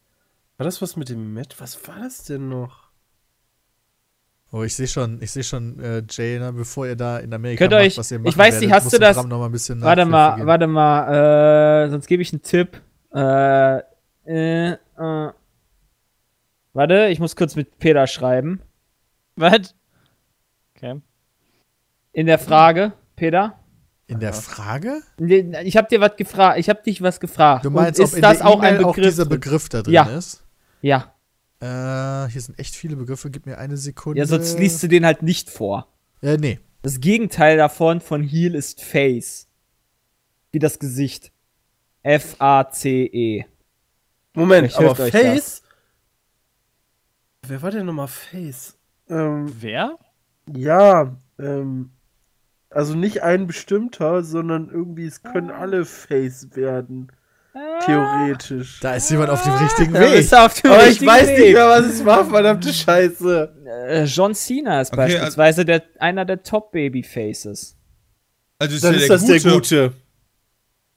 War 0.57 0.65
das 0.65 0.83
was 0.83 0.97
mit 0.97 1.09
dem 1.09 1.33
Matt? 1.35 1.55
Was 1.59 1.87
war 1.87 2.01
das 2.01 2.25
denn 2.25 2.49
noch? 2.49 2.91
Oh, 4.51 4.63
ich 4.65 4.75
sehe 4.77 4.87
schon, 4.87 5.23
ich 5.23 5.31
sehe 5.31 5.45
schon, 5.45 5.79
äh, 5.81 6.03
Jay, 6.11 6.39
ne, 6.39 6.53
bevor 6.53 6.87
ihr 6.87 6.95
da 6.97 7.19
in 7.21 7.33
Amerika 7.33 7.61
Könnt 7.65 7.73
macht, 7.73 7.83
euch- 7.83 7.97
was 7.97 8.11
ihr 8.11 8.19
ich 8.19 8.25
machen 8.25 8.39
weiß 8.39 8.61
nicht, 8.61 8.69
werdet, 8.71 8.85
hast 8.85 8.93
du 8.93 8.99
das- 8.99 9.17
mal 9.27 9.45
ein 9.47 9.53
bisschen 9.53 9.81
Warte 9.81 10.05
mal, 10.05 10.35
geben. 10.37 10.47
warte 10.47 10.67
mal, 10.67 11.85
äh, 11.87 11.91
sonst 11.91 12.07
gebe 12.07 12.23
ich 12.23 12.33
einen 12.35 12.43
Tipp. 12.43 12.81
Äh, 13.15 13.79
äh, 14.27 14.73
äh. 14.73 15.31
Warte, 16.73 17.09
ich 17.09 17.19
muss 17.19 17.37
kurz 17.37 17.55
mit 17.57 17.79
Peter 17.79 18.07
schreiben. 18.07 18.61
Was? 19.37 19.75
Okay. 20.77 21.01
In 22.13 22.27
der 22.27 22.39
Frage, 22.39 22.93
Peter. 23.17 23.59
In 24.07 24.21
der 24.21 24.33
Frage? 24.35 25.03
Ich 25.19 25.77
habe 25.77 25.89
dir 25.89 26.01
was 26.01 26.17
gefragt. 26.17 26.59
Ich 26.59 26.69
habe 26.69 26.83
dich 26.83 27.01
was 27.03 27.21
gefragt. 27.21 27.65
Du 27.65 27.71
meinst, 27.71 27.99
Und 28.01 28.05
ob 28.07 28.11
ist 28.11 28.17
in 28.17 28.23
das 28.23 28.39
der 28.39 28.47
auch 28.47 28.61
ein 28.61 28.75
Begriff? 28.77 28.87
auch 28.91 28.95
dieser 28.97 29.25
drin? 29.25 29.41
Begriff 29.41 29.69
da 29.69 29.83
drin 29.83 29.95
Ja. 29.95 30.05
ist? 30.17 30.45
Ja. 30.83 31.15
Äh, 31.61 32.29
hier 32.31 32.41
sind 32.41 32.59
echt 32.59 32.75
viele 32.75 32.97
Begriffe. 32.97 33.31
Gib 33.31 33.47
mir 33.47 33.57
eine 33.59 33.77
Sekunde. 33.77 34.19
Ja, 34.19 34.27
sonst 34.27 34.59
liest 34.59 34.83
du 34.83 34.89
den 34.89 35.07
halt 35.07 35.23
nicht 35.23 35.49
vor. 35.49 35.89
Äh, 36.21 36.37
nee. 36.37 36.59
Das 36.83 37.01
Gegenteil 37.01 37.57
davon 37.57 38.01
von 38.01 38.23
Heel 38.23 38.55
ist 38.55 38.83
Face. 38.83 39.47
Wie 40.51 40.59
das 40.59 40.79
Gesicht. 40.79 41.33
F-A-C-E. 42.03 43.45
Moment, 44.35 44.77
aber 44.77 44.97
Face? 44.97 45.62
Wer 47.47 47.61
war 47.63 47.71
denn 47.71 47.87
nochmal 47.87 48.09
Face? 48.09 48.77
Ähm, 49.09 49.53
Wer? 49.61 49.99
ja, 50.55 51.17
ähm, 51.39 51.91
also 52.71 52.95
nicht 52.95 53.23
ein 53.23 53.47
bestimmter, 53.47 54.23
sondern 54.23 54.71
irgendwie, 54.71 55.07
es 55.07 55.23
können 55.23 55.51
alle 55.51 55.85
Face 55.85 56.55
werden. 56.55 57.11
Theoretisch. 57.85 58.81
Da 58.81 58.95
ist 58.95 59.11
jemand 59.11 59.29
auf 59.29 59.43
dem 59.43 59.53
richtigen 59.53 59.95
Ja, 59.95 60.01
Weg. 60.01 60.13
bist 60.13 60.33
du 60.33 60.37
auf 60.43 60.55
dem 60.61 60.71
Aber 60.71 60.83
ich 60.85 60.89
richtigen 60.91 61.11
weiß 61.11 61.29
Weg. 61.29 61.39
nicht 61.39 61.53
mehr, 61.53 61.69
was 61.69 61.85
es 61.85 62.05
war, 62.05 62.25
verdammte 62.25 62.73
Scheiße. 62.73 63.53
Äh, 63.89 64.05
John 64.05 64.35
Cena 64.35 64.81
ist 64.81 64.93
Okay, 64.93 64.97
beispielsweise 65.03 65.65
der, 65.67 65.83
einer 65.99 66.25
der 66.25 66.43
Top-Baby-Faces. 66.43 67.77
Also 68.59 68.75
ist 68.77 68.85
Dann 68.85 68.95
ja 68.95 69.01
ist 69.01 69.09
der 69.09 69.17
das 69.19 69.27
Gute. 69.27 69.41
der 69.43 69.53
Gute. 69.89 69.93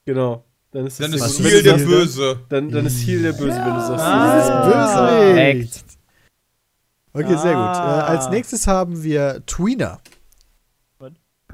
Genau. 0.06 0.46
Dann 0.72 0.86
ist 0.88 1.00
das 1.00 1.10
Dann 1.10 1.20
der 1.20 1.28
ist 1.28 1.44
Wenn 1.44 1.64
der 1.80 1.86
Böse. 1.86 2.40
Dann, 2.48 2.70
dann 2.72 2.86
ist 2.86 3.06
Heal 3.06 3.22
der 3.24 3.34
Böse, 3.34 3.58
wenn 3.58 3.74
du 3.74 3.82
sagst. 3.82 4.06
Ah, 4.06 5.08
Korrekt. 5.08 5.84
Okay, 7.16 7.38
sehr 7.38 7.54
gut. 7.54 7.64
Äh, 7.64 7.80
Ah. 7.80 8.06
als 8.08 8.30
nächstes 8.30 8.68
haben 8.68 9.02
wir 9.04 9.44
Tweener. 9.46 10.00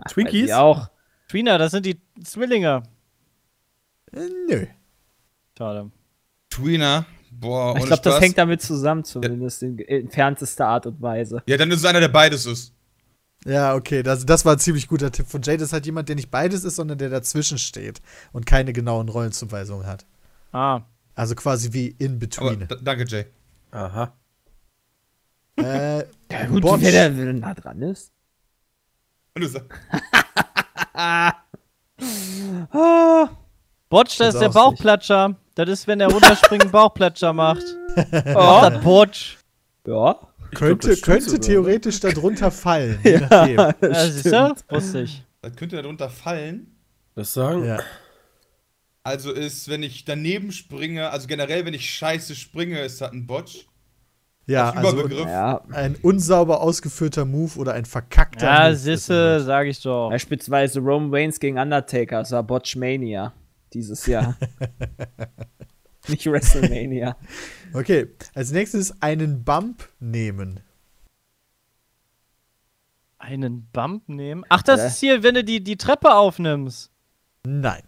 Twinkies? 0.09 0.47
Die 0.47 0.53
auch. 0.53 0.89
Trina, 1.27 1.57
das 1.57 1.71
sind 1.71 1.85
die 1.85 2.01
Zwillinge. 2.23 2.83
Äh, 4.13 4.27
nö. 4.49 4.65
Schade. 5.57 5.91
Tweener. 6.49 7.05
Boah, 7.31 7.77
Ich 7.77 7.85
glaube, 7.85 8.01
das 8.01 8.19
hängt 8.19 8.37
damit 8.37 8.61
zusammen, 8.61 9.03
zumindest 9.03 9.63
in 9.63 9.79
entferntester 9.79 10.67
Art 10.67 10.85
und 10.85 11.01
Weise. 11.01 11.41
Ja, 11.45 11.57
dann 11.57 11.71
ist 11.71 11.79
es 11.79 11.85
einer, 11.85 11.99
der 12.01 12.09
beides 12.09 12.45
ist. 12.45 12.73
Ja, 13.45 13.73
okay, 13.75 14.03
das, 14.03 14.25
das 14.25 14.45
war 14.45 14.53
ein 14.53 14.59
ziemlich 14.59 14.87
guter 14.87 15.11
Tipp 15.11 15.27
von 15.27 15.41
Jay. 15.41 15.57
Das 15.57 15.67
ist 15.69 15.73
halt 15.73 15.85
jemand, 15.85 16.09
der 16.09 16.15
nicht 16.15 16.29
beides 16.29 16.63
ist, 16.63 16.75
sondern 16.75 16.97
der 16.97 17.09
dazwischen 17.09 17.57
steht 17.57 18.01
und 18.33 18.45
keine 18.45 18.73
genauen 18.73 19.09
Rollenzuweisungen 19.09 19.87
hat. 19.87 20.05
Ah. 20.51 20.81
Also 21.15 21.33
quasi 21.35 21.73
wie 21.73 21.87
in 21.97 22.11
Aber 22.11 22.19
between. 22.19 22.67
d- 22.67 22.75
danke, 22.81 23.05
Jay. 23.07 23.25
Aha. 23.71 24.13
Äh, 25.65 26.05
Ja, 26.31 26.45
gut, 26.47 26.63
da 26.63 26.81
wer 26.81 27.09
da 27.09 27.33
nah 27.33 27.53
dran 27.53 27.81
ist. 27.81 28.11
Und 29.35 29.43
du 29.43 29.47
sagst, 29.47 29.69
Botch, 33.89 34.17
das 34.17 34.29
Ist 34.29 34.33
ist 34.35 34.39
der 34.41 34.49
auch 34.49 34.53
Bauchplatscher. 34.53 35.35
Das 35.55 35.69
ist, 35.69 35.87
wenn 35.87 35.99
der 35.99 36.09
runterspringen 36.09 36.71
Bauchplatscher 36.71 37.33
macht. 37.33 37.63
Ja. 37.93 38.63
Oh. 38.63 38.69
Das 38.69 38.81
Botch. 38.85 39.37
Ja. 39.85 40.17
könnte 40.55 40.87
das 40.87 40.99
stimmt 40.99 41.23
könnte 41.25 41.39
theoretisch 41.41 41.99
darunter 41.99 42.49
fallen. 42.49 42.97
nachdem. 43.03 43.57
Ja, 43.57 43.73
siehst 44.09 44.27
du? 44.27 44.55
Wusste 44.69 45.01
ich. 45.01 45.25
das 45.41 45.53
könnte 45.57 45.75
darunter 45.81 46.09
fallen. 46.09 46.73
Das 47.15 47.33
sagen? 47.33 47.65
Ja. 47.65 47.79
Also 49.03 49.33
ist, 49.33 49.67
wenn 49.67 49.83
ich 49.83 50.05
daneben 50.05 50.53
springe, 50.53 51.09
also 51.09 51.27
generell, 51.27 51.65
wenn 51.65 51.73
ich 51.73 51.89
scheiße 51.93 52.33
springe, 52.33 52.79
ist 52.79 53.01
das 53.01 53.11
ein 53.11 53.27
Botch. 53.27 53.67
Ja, 54.51 54.69
Als 54.71 54.87
also. 54.93 55.07
Ja. 55.09 55.61
ein 55.71 55.95
unsauber 56.01 56.61
ausgeführter 56.61 57.25
Move 57.25 57.57
oder 57.59 57.73
ein 57.73 57.85
verkackter 57.85 58.45
Ja, 58.45 58.59
Move. 58.63 58.71
ist 58.73 58.83
siehste, 58.83 59.41
sag 59.41 59.67
ich 59.67 59.81
doch. 59.81 60.09
Beispielsweise 60.09 60.79
Roman 60.79 61.13
Reigns 61.13 61.39
gegen 61.39 61.57
Undertaker. 61.57 62.19
Das 62.19 62.31
war 62.31 62.43
Botchmania 62.43 63.33
dieses 63.73 64.05
Jahr. 64.05 64.35
Nicht 66.07 66.25
WrestleMania. 66.25 67.15
Okay, 67.73 68.09
als 68.33 68.51
nächstes 68.51 69.01
einen 69.01 69.45
Bump 69.45 69.87
nehmen. 70.01 70.59
Einen 73.17 73.67
Bump 73.71 74.09
nehmen? 74.09 74.43
Ach, 74.49 74.61
das 74.61 74.81
Äh. 74.81 74.87
ist 74.87 74.99
hier, 74.99 75.23
wenn 75.23 75.35
du 75.35 75.43
die, 75.45 75.63
die 75.63 75.77
Treppe 75.77 76.13
aufnimmst. 76.13 76.91
Nein. 77.45 77.83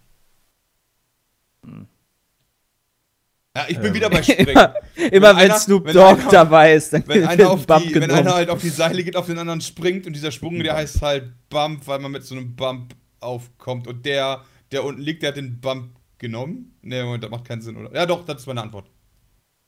Ja, 3.56 3.66
ich 3.68 3.78
bin 3.80 3.94
wieder 3.94 4.10
bei 4.10 4.18
Immer, 4.22 4.24
Springen. 4.24 5.12
immer 5.12 5.30
wenn, 5.30 5.36
einer- 5.38 5.60
Snoop 5.60 5.86
wenn 5.86 5.94
Dogg 5.94 6.22
einer- 6.22 6.32
dabei 6.32 6.74
ist, 6.74 6.92
dann 6.92 7.04
Wenn 7.08 7.24
einer, 7.28 7.44
ein 7.44 7.48
auf 7.52 7.68
Bump 7.68 7.84
die, 7.88 7.94
wenn 7.94 8.02
genommen. 8.02 8.20
einer 8.22 8.34
halt 8.34 8.50
auf 8.50 8.62
die 8.62 8.70
Seile 8.70 9.04
geht, 9.04 9.16
auf 9.16 9.28
den 9.28 9.38
anderen 9.38 9.62
springt 9.62 10.08
und 10.08 10.14
dieser 10.16 10.32
Sprung, 10.32 10.58
der 10.64 10.76
heißt 10.76 11.02
halt 11.04 11.32
Bump, 11.50 11.86
weil 11.86 12.00
man 12.00 12.12
mit 12.12 12.24
so 12.26 12.36
einem 12.36 12.56
Bump 12.56 12.96
aufkommt. 13.20 13.88
Und 13.88 14.06
der, 14.08 14.44
der 14.72 14.84
unten 14.84 15.02
liegt, 15.02 15.22
der 15.22 15.30
hat 15.30 15.38
den 15.38 15.62
Bump 15.62 15.92
genommen. 16.18 16.76
Ne, 16.82 17.04
Moment, 17.04 17.24
das 17.24 17.30
macht 17.30 17.46
keinen 17.46 17.62
Sinn, 17.62 17.78
oder? 17.78 17.94
Ja, 17.94 18.08
doch, 18.08 18.26
das 18.26 18.42
ist 18.42 18.48
meine 18.48 18.62
Antwort. 18.64 18.90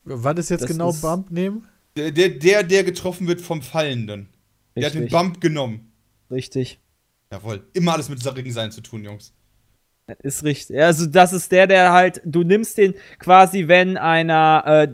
Wann 0.04 0.38
ist 0.38 0.50
jetzt 0.50 0.62
Das 0.62 0.70
genau 0.72 0.90
ist- 0.90 1.02
Bump 1.02 1.30
nehmen? 1.30 1.68
Der, 1.96 2.12
der, 2.12 2.30
der, 2.30 2.64
der 2.64 2.84
getroffen 2.84 3.28
wird 3.28 3.40
vom 3.40 3.62
Fallenden. 3.62 4.30
Der 4.76 4.88
hat 4.88 4.94
den 4.96 5.04
Richtig. 5.04 5.18
Bump 5.18 5.40
genommen. 5.42 5.92
Richtig. 6.32 6.80
Jawohl. 7.32 7.66
Immer 7.74 7.94
alles 7.94 8.10
mit 8.10 8.22
Sarrigen 8.22 8.52
sein 8.52 8.72
zu 8.72 8.82
tun, 8.82 9.04
Jungs. 9.04 9.32
Ist 10.22 10.44
richtig. 10.44 10.80
Also, 10.80 11.08
das 11.08 11.34
ist 11.34 11.52
der, 11.52 11.66
der 11.68 11.92
halt, 11.92 12.22
du 12.26 12.44
nimmst 12.44 12.78
den 12.78 12.94
quasi, 13.20 13.68
wenn 13.68 13.98
einer 13.98 14.64
äh, 14.66 14.88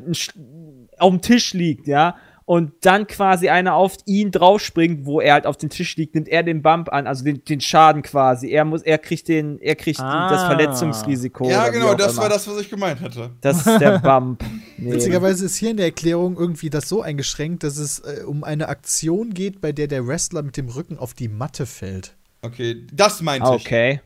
auf 0.97 1.09
dem 1.11 1.21
Tisch 1.21 1.53
liegt, 1.53 1.87
ja, 1.87 2.15
und 2.45 2.73
dann 2.81 3.07
quasi 3.07 3.49
einer 3.49 3.75
auf 3.75 3.95
ihn 4.05 4.31
draufspringt, 4.31 5.05
wo 5.05 5.21
er 5.21 5.33
halt 5.33 5.45
auf 5.45 5.57
den 5.57 5.69
Tisch 5.69 5.95
liegt, 5.95 6.15
nimmt 6.15 6.27
er 6.27 6.43
den 6.43 6.61
Bump 6.61 6.89
an, 6.91 7.07
also 7.07 7.23
den, 7.23 7.43
den 7.45 7.61
Schaden 7.61 8.01
quasi. 8.01 8.49
Er 8.49 8.65
muss, 8.65 8.81
er 8.81 8.97
kriegt 8.97 9.27
den, 9.27 9.59
er 9.61 9.75
kriegt 9.75 9.99
Ah. 9.99 10.29
das 10.29 10.43
Verletzungsrisiko. 10.43 11.49
ja, 11.49 11.69
genau, 11.69 11.93
das 11.93 12.13
immer. 12.13 12.23
war 12.23 12.29
das, 12.29 12.47
was 12.47 12.59
ich 12.61 12.69
gemeint 12.69 12.99
hatte. 13.01 13.31
Das 13.41 13.65
ist 13.65 13.79
der 13.79 13.99
Bump. 13.99 14.43
Nee. 14.77 14.93
Witzigerweise 14.93 15.45
ist 15.45 15.57
hier 15.57 15.69
in 15.69 15.77
der 15.77 15.85
Erklärung 15.85 16.35
irgendwie 16.37 16.71
das 16.71 16.89
so 16.89 17.03
eingeschränkt, 17.03 17.61
dass 17.63 17.77
es 17.77 17.99
äh, 17.99 18.23
um 18.25 18.43
eine 18.43 18.67
Aktion 18.67 19.31
geht, 19.31 19.61
bei 19.61 19.71
der 19.73 19.85
der 19.85 20.07
Wrestler 20.07 20.41
mit 20.41 20.57
dem 20.57 20.69
Rücken 20.69 20.97
auf 20.97 21.13
die 21.13 21.27
Matte 21.27 21.67
fällt. 21.67 22.15
Okay, 22.41 22.87
das 22.91 23.21
meinte 23.21 23.45
Ah, 23.47 23.55
ich. 23.57 23.61
okay. 23.63 24.01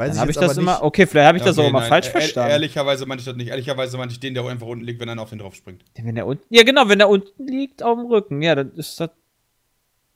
Weiß 0.00 0.12
Dann 0.12 0.20
habe 0.20 0.30
ich 0.30 0.36
jetzt 0.36 0.42
das 0.42 0.50
aber 0.52 0.62
immer, 0.62 0.72
nicht. 0.72 0.82
okay, 0.82 1.06
vielleicht 1.06 1.26
habe 1.28 1.38
ich 1.38 1.44
das 1.44 1.56
Okay, 1.58 1.66
auch 1.66 1.70
immer 1.70 1.80
nein, 1.80 1.88
falsch 1.90 2.08
verstanden. 2.08 2.50
Ehrlicherweise 2.50 3.06
meinte 3.06 3.20
ich 3.20 3.26
das 3.26 3.36
nicht. 3.36 3.48
Ehrlicherweise 3.48 3.96
meinte 3.98 4.12
ich 4.14 4.20
den, 4.20 4.34
der 4.34 4.44
einfach 4.46 4.66
unten 4.66 4.84
liegt, 4.84 4.98
wenn 5.00 5.08
einer 5.10 5.20
auf 5.22 5.30
den 5.30 5.38
drauf 5.38 5.54
springt. 5.54 5.84
Wenn 6.02 6.14
der 6.14 6.26
unten, 6.26 6.42
ja, 6.48 6.62
genau, 6.62 6.88
wenn 6.88 6.98
der 6.98 7.08
unten 7.08 7.46
liegt 7.46 7.82
auf 7.82 7.98
dem 7.98 8.06
Rücken, 8.06 8.40
ja, 8.42 8.54
dann 8.54 8.72
ist 8.72 8.98
das. 8.98 9.10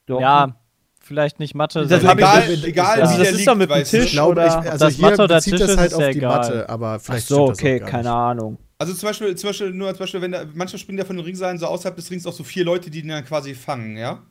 Doch. 0.06 0.20
Ja, 0.20 0.56
vielleicht 1.00 1.38
nicht 1.38 1.54
Mathe. 1.54 1.86
Das 1.86 2.00
sondern- 2.00 2.22
hab 2.24 2.48
ich- 2.48 2.50
Egal, 2.62 2.64
egal 2.68 3.00
Also 3.02 3.14
wie 3.14 3.18
das 3.18 3.18
der 3.18 3.30
ist 3.30 3.36
liegt, 3.36 3.48
doch 3.48 3.54
mit 3.56 3.70
dem. 3.70 3.84
Tisch 3.84 4.04
Ich 4.06 4.12
glaube, 4.12 4.32
oder- 4.32 4.46
ich, 4.46 4.70
also 4.70 4.84
das 4.86 4.94
hier 4.94 5.02
Matte 5.02 5.22
oder 5.22 5.34
bezieht 5.36 5.52
Tisch 5.52 5.60
das 5.60 5.70
ist, 5.70 5.76
halt 5.78 5.88
ist 5.90 5.94
auf 5.94 6.00
ja 6.02 6.10
die 6.12 6.18
egal. 6.18 6.36
Matte, 6.38 6.68
aber 6.68 6.88
Ach 6.88 7.00
vielleicht 7.00 7.26
so, 7.28 7.34
stimmt 7.34 7.50
das 7.50 7.58
okay, 7.58 7.76
auch 7.76 7.80
gar 7.80 7.90
keine 7.90 8.02
nicht. 8.04 8.12
Ahnung. 8.12 8.58
Also 8.78 8.94
zum 8.94 9.06
Beispiel, 9.08 9.34
zum 9.36 9.48
Beispiel, 9.50 9.70
nur 9.70 9.90
zum 9.90 9.98
Beispiel, 10.00 10.20
wenn 10.22 10.32
da, 10.32 10.44
manchmal 10.54 10.78
springen 10.80 10.98
ja 10.98 11.04
von 11.04 11.16
den 11.16 11.24
Ringseilen 11.24 11.58
so 11.58 11.66
außerhalb 11.66 11.94
des 11.96 12.10
Rings 12.10 12.26
auch 12.26 12.32
so 12.32 12.42
vier 12.44 12.64
Leute, 12.64 12.90
die 12.90 13.02
den 13.02 13.10
dann 13.10 13.24
quasi 13.24 13.54
fangen, 13.54 13.96
ja? 13.96 14.22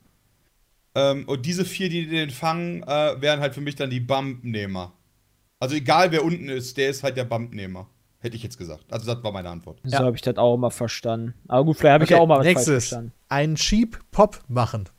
Ähm, 0.96 1.24
und 1.28 1.46
diese 1.46 1.66
vier, 1.66 1.90
die 1.90 2.08
den 2.08 2.30
fangen, 2.30 2.84
äh, 2.84 3.20
wären 3.20 3.40
halt 3.40 3.56
für 3.56 3.62
mich 3.62 3.76
dann 3.76 3.90
die 3.90 4.00
Bumpnehmer. 4.00 4.94
Also 5.64 5.76
egal 5.76 6.12
wer 6.12 6.26
unten 6.26 6.50
ist, 6.50 6.76
der 6.76 6.90
ist 6.90 7.04
halt 7.04 7.16
der 7.16 7.24
Bumpnehmer. 7.24 7.88
Hätte 8.20 8.36
ich 8.36 8.44
jetzt 8.44 8.58
gesagt. 8.58 8.84
Also 8.92 9.14
das 9.14 9.24
war 9.24 9.32
meine 9.32 9.48
Antwort. 9.48 9.80
So 9.86 9.98
habe 9.98 10.14
ich 10.14 10.22
das 10.22 10.36
auch 10.36 10.56
immer 10.56 10.72
verstanden. 10.72 11.36
Aber 11.48 11.64
gut, 11.64 11.78
vielleicht 11.78 11.94
habe 11.94 12.04
ich 12.04 12.12
Okay, 12.12 12.20
auch 12.22 12.28
mal 12.28 12.40
was 12.40 12.46
falsch 12.46 12.56
nächstes. 12.58 12.88
verstanden. 12.90 13.14
Einen 13.30 13.56
Cheap 13.56 13.98
Pop 14.12 14.42
machen. 14.50 14.90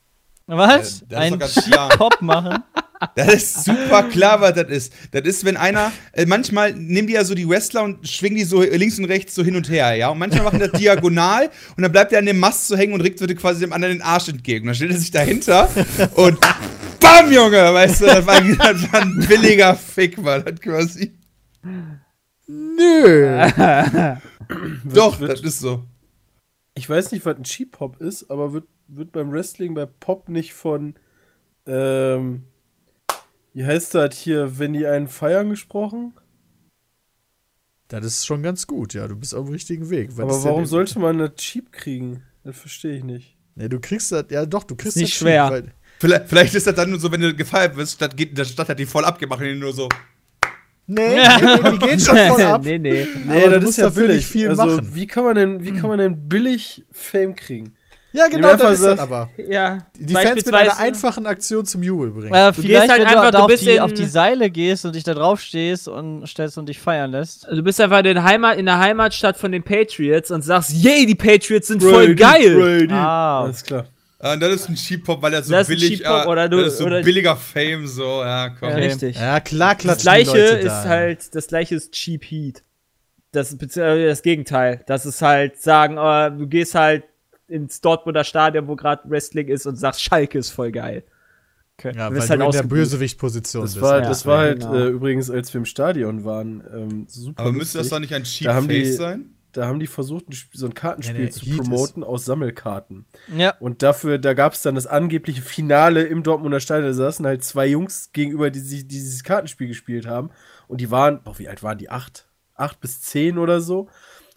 Was? 0.47 1.03
Äh, 1.03 1.05
das 1.11 1.19
ist 1.19 1.23
Ein 1.23 1.33
doch 1.33 1.39
ganz 1.41 1.65
klar. 1.67 1.89
Pop 1.91 2.23
machen? 2.23 2.63
Das 3.17 3.35
ist 3.35 3.65
super 3.65 4.05
klar, 4.05 4.41
was 4.41 4.55
das 4.55 4.69
ist. 4.71 4.93
Das 5.11 5.25
ist, 5.25 5.45
wenn 5.45 5.59
einer, 5.59 5.93
äh, 6.13 6.25
manchmal 6.25 6.73
nehmen 6.73 7.07
die 7.07 7.13
ja 7.15 7.25
so 7.25 7.35
die 7.35 7.47
Wrestler 7.47 7.83
und 7.83 8.09
schwingen 8.09 8.37
die 8.39 8.45
so 8.45 8.63
links 8.63 8.99
und 8.99 9.05
rechts 9.05 9.35
so 9.35 9.45
hin 9.45 9.57
und 9.57 9.69
her, 9.69 9.95
ja. 9.95 10.09
Und 10.09 10.19
manchmal 10.19 10.45
machen 10.45 10.61
das 10.61 10.73
diagonal 10.81 11.51
und 11.77 11.83
dann 11.83 11.93
bleibt 11.93 12.13
er 12.13 12.21
an 12.21 12.27
dem 12.27 12.39
Mast 12.39 12.67
so 12.69 12.77
hängen 12.79 12.95
und 12.95 13.03
regt 13.03 13.19
so 13.19 13.27
quasi 13.27 13.61
dem 13.61 13.75
anderen 13.75 13.97
den 13.97 14.03
Arsch 14.03 14.29
entgegen. 14.29 14.63
Und 14.63 14.69
dann 14.69 14.75
stellt 14.77 14.93
er 14.93 14.99
sich 14.99 15.11
dahinter 15.11 15.69
und 16.15 16.39
BAM, 17.05 17.33
Junge! 17.33 17.75
Weißt 17.75 18.01
du, 18.01 18.07
das 18.07 18.27
war, 18.27 18.41
das 18.41 18.93
war 18.93 19.03
ein 19.03 19.19
billiger 19.29 19.75
Fick, 19.75 20.23
war 20.25 20.41
das 20.41 20.61
quasi. 20.61 21.15
Nö. 22.47 23.39
Doch, 24.85 25.21
wird- 25.21 25.33
das 25.33 25.41
ist 25.41 25.61
so. 25.61 25.85
Ich 26.75 26.89
weiß 26.89 27.13
nicht, 27.13 27.25
was 27.25 27.37
ein 27.37 27.45
Cheap 27.45 27.79
Hop 27.81 28.01
ist, 28.01 28.31
aber 28.31 28.53
wird, 28.53 28.67
wird 28.89 29.13
beim 29.13 29.31
Wrestling 29.31 29.75
bei 29.75 29.87
Pop 29.87 30.29
nicht 30.29 30.55
von, 30.55 30.95
ähm, 31.67 32.43
wie 33.53 33.65
heißt 33.65 33.95
das 33.95 34.17
hier, 34.17 34.59
wenn 34.59 34.73
die 34.73 34.87
einen 34.87 35.07
feiern 35.09 35.51
gesprochen? 35.51 36.15
Das 37.89 38.05
ist 38.05 38.27
schon 38.27 38.43
ganz 38.43 38.67
gut, 38.67 38.93
ja. 38.95 39.07
Du 39.07 39.15
bist 39.15 39.35
auf 39.35 39.45
dem 39.45 39.53
richtigen 39.53 39.89
Weg. 39.89 40.11
Was 40.17 40.21
aber 40.25 40.45
warum 40.51 40.67
sollte 40.67 40.99
man 40.99 41.19
das 41.19 41.37
Cheap 41.37 41.71
kriegen? 41.71 42.25
Das 42.43 42.59
verstehe 42.59 42.97
ich 42.97 43.05
nicht. 43.05 43.37
Ja, 43.57 43.69
du 43.69 43.79
kriegst 43.79 44.11
das, 44.11 44.25
ja 44.31 44.45
doch, 44.45 44.65
du 44.65 44.75
kriegst 44.75 44.97
nicht 44.97 45.13
das 45.13 45.19
schwer. 45.19 45.45
cheap, 45.45 45.53
weil- 45.53 45.75
Vielleicht, 46.05 46.29
vielleicht 46.29 46.55
ist 46.55 46.67
das 46.67 46.75
dann 46.75 46.91
nur 46.91 47.01
so, 47.01 47.11
wenn 47.11 47.23
du 47.23 47.33
gefeiert 47.35 47.75
wirst, 47.79 47.95
statt, 47.95 48.15
geht, 48.15 48.37
der 48.37 48.45
Stadt 48.45 48.69
hat 48.69 48.79
die 48.79 48.85
voll 48.85 49.07
abgemacht 49.07 49.41
und 49.41 49.47
die 49.47 49.55
nur 49.55 49.73
so. 49.73 49.89
Nee, 50.87 51.17
nee, 51.17 51.71
die 51.73 51.79
gehen 51.79 51.99
schon 51.99 52.15
voll 52.15 52.43
ab. 52.43 52.61
nee, 52.63 52.77
nee. 52.79 53.07
Aber 53.27 53.59
du 53.59 53.61
musst 53.65 53.79
ja 53.79 53.95
wirklich 53.97 54.27
viel 54.27 54.51
also, 54.51 54.67
machen. 54.67 54.91
Wie 54.93 55.07
kann 55.07 55.25
man 55.25 55.35
denn, 55.35 55.65
wie 55.65 55.73
kann 55.73 55.89
man 55.89 55.99
denn 55.99 56.29
billig 56.29 56.85
Fame 56.93 57.35
kriegen? 57.35 57.73
Ja, 58.13 58.29
genau, 58.29 58.55
das 58.55 58.75
ist 58.81 58.85
das 58.85 58.99
aber. 59.01 59.31
Ja, 59.49 59.79
Die 59.99 60.13
Fans 60.13 60.45
mit 60.45 60.55
einer 60.55 60.79
einfachen 60.79 61.27
Aktion 61.27 61.65
zum 61.65 61.83
Jubel 61.83 62.11
bringen. 62.11 62.35
Äh, 62.35 62.53
Du 62.53 62.61
gehst 62.61 62.81
halt 62.89 63.01
wenn 63.01 63.07
einfach- 63.09 63.31
du 63.31 63.39
auf 63.39 63.47
bist 63.47 63.65
die, 63.67 63.81
auf 63.81 63.93
die 63.95 64.05
Seile 64.05 64.51
gehst 64.51 64.85
und 64.85 64.95
dich 64.95 65.05
da 65.05 65.15
drauf 65.15 65.41
stehst 65.41 65.89
und 65.89 66.25
stellst 66.29 66.59
und 66.59 66.69
dich 66.69 66.79
feiern 66.79 67.13
lässt. 67.13 67.49
Du 67.51 67.63
bist 67.63 67.81
einfach 67.81 67.99
in, 68.01 68.05
den 68.05 68.23
Heimat, 68.23 68.59
in 68.59 68.67
der 68.67 68.79
Heimatstadt 68.79 69.39
von 69.39 69.51
den 69.53 69.63
Patriots 69.63 70.31
und 70.31 70.43
sagst, 70.43 70.71
yay, 70.75 71.07
die 71.07 71.15
Patriots 71.15 71.69
sind 71.69 71.83
voll 71.83 72.15
geil. 72.15 72.55
Brady. 72.57 72.93
Ah, 72.93 73.41
Alles 73.45 73.65
klar. 73.65 73.87
Ah, 74.27 74.33
und 74.33 74.41
das 74.41 74.53
ist 74.55 74.69
ein 74.71 74.75
Cheap 74.75 75.05
Pop, 75.05 75.21
weil 75.21 75.35
er 75.35 75.43
so 75.43 75.53
Das 75.53 75.69
ist 75.69 75.75
ein 75.75 75.79
billig 75.81 75.99
Cheap 75.99 76.07
Pop 76.07 76.15
ah, 76.15 76.27
oder 76.29 76.49
du- 76.49 76.61
das 76.63 76.73
ist 76.75 76.79
so 76.79 76.87
oder- 76.87 77.03
billiger 77.03 77.37
Fame, 77.37 77.87
so, 77.87 78.23
ja, 78.23 78.49
komm. 78.49 78.71
Ja, 78.71 78.75
richtig. 78.77 79.17
ja, 79.17 79.39
klar, 79.41 79.75
Das 79.75 79.83
klatschen 79.83 80.03
gleiche 80.03 80.33
die 80.33 80.39
Leute 80.39 80.57
ist 80.59 80.67
da. 80.69 80.85
halt, 80.85 81.35
das 81.35 81.47
gleiche 81.49 81.75
ist 81.75 81.93
Cheap 81.93 82.25
Heat. 82.25 82.63
Das 83.33 83.53
ist 83.53 83.77
das 83.77 84.23
Gegenteil. 84.23 84.83
Das 84.87 85.05
ist 85.07 85.21
halt 85.21 85.61
sagen, 85.61 85.97
äh, 85.99 86.31
du 86.39 86.47
gehst 86.47 86.75
halt 86.75 87.05
ins 87.49 87.81
Dortmunder 87.83 88.25
Stadion, 88.25 88.67
wo 88.69 88.77
gerade 88.77 89.03
Wrestling 89.11 89.49
ist 89.49 89.67
und 89.67 89.77
sagst, 89.77 90.01
Schalke 90.03 90.39
ist 90.39 90.51
voll 90.51 90.73
geil. 90.73 91.03
Ja, 91.83 91.91
Du 91.93 91.99
weil 91.99 92.11
bist 92.13 92.29
du 92.29 92.31
halt 92.31 92.41
in 92.43 92.51
der. 92.53 92.63
Bösewicht-Position 92.63 93.63
Das 93.65 93.73
bist. 93.75 93.83
war, 93.83 94.01
ja. 94.01 94.09
das 94.09 94.25
war 94.25 94.39
halt 94.39 94.61
Genau. 94.61 94.75
äh, 94.75 94.87
übrigens, 94.87 95.29
als 95.29 95.53
wir 95.53 95.59
im 95.59 95.65
Stadion 95.65 96.25
waren, 96.25 96.63
ähm, 96.73 97.07
super. 97.09 97.43
Aber 97.43 97.53
müsste 97.53 97.79
das 97.79 97.91
lustig. 97.91 97.91
doch 97.91 98.01
nicht 98.01 98.15
ein 98.15 98.23
Cheap 98.23 98.47
Da 98.47 98.55
haben 98.55 98.69
die- 98.69 98.85
Face 98.85 98.97
sein? 98.97 99.34
Da 99.55 99.67
haben 99.67 99.81
die 99.81 99.87
versucht, 99.87 100.27
so 100.53 100.67
ein 100.67 100.75
Kartenspiel 100.75 101.25
nee, 101.25 101.31
zu 101.31 101.47
Heat 101.47 101.59
promoten 101.59 102.05
aus 102.05 102.25
Sammelkarten. 102.25 103.07
ja. 103.35 103.55
Und 103.61 103.83
dafür, 103.83 104.19
da 104.19 104.35
gab 104.35 104.53
es 104.53 104.63
dann 104.63 104.75
das 104.75 104.87
angebliche 104.87 105.43
Finale 105.43 106.03
im 106.03 106.23
Dortmunder 106.23 106.61
Stadion. 106.61 106.89
Da 106.89 106.95
saßen 106.95 107.25
halt 107.25 107.45
zwei 107.45 107.67
Jungs 107.67 108.11
gegenüber, 108.13 108.51
die, 108.51 108.61
sich- 108.61 108.83
die 108.83 108.89
dieses 108.99 109.23
Kartenspiel 109.25 109.69
gespielt 109.69 110.07
haben. 110.07 110.31
Und 110.67 110.81
die 110.81 110.91
waren, 110.91 111.23
boah, 111.23 111.39
wie 111.39 111.49
alt 111.49 111.63
waren 111.63 111.79
die? 111.79 111.89
Acht? 111.91 112.27
Acht 112.55 112.81
bis 112.81 113.01
zehn 113.01 113.39
oder 113.39 113.61
so. 113.61 113.89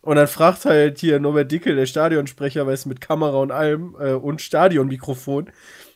Und 0.01 0.15
dann 0.15 0.27
fragt 0.27 0.65
halt 0.65 0.99
hier 0.99 1.19
Norbert 1.19 1.51
Dickel, 1.51 1.75
der 1.75 1.85
Stadionsprecher, 1.85 2.65
weiß 2.65 2.85
mit 2.85 3.01
Kamera 3.01 3.37
und 3.37 3.51
allem 3.51 3.95
äh, 3.99 4.13
und 4.13 4.41
Stadionmikrofon, 4.41 5.49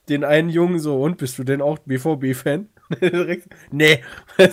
den 0.10 0.24
einen 0.24 0.50
Jungen 0.50 0.80
so, 0.80 1.02
und 1.02 1.18
bist 1.18 1.38
du 1.38 1.44
denn 1.44 1.62
auch 1.62 1.80
BVB-Fan? 1.80 2.68
Direkt, 3.00 3.48
nee. 3.72 4.04
und 4.38 4.50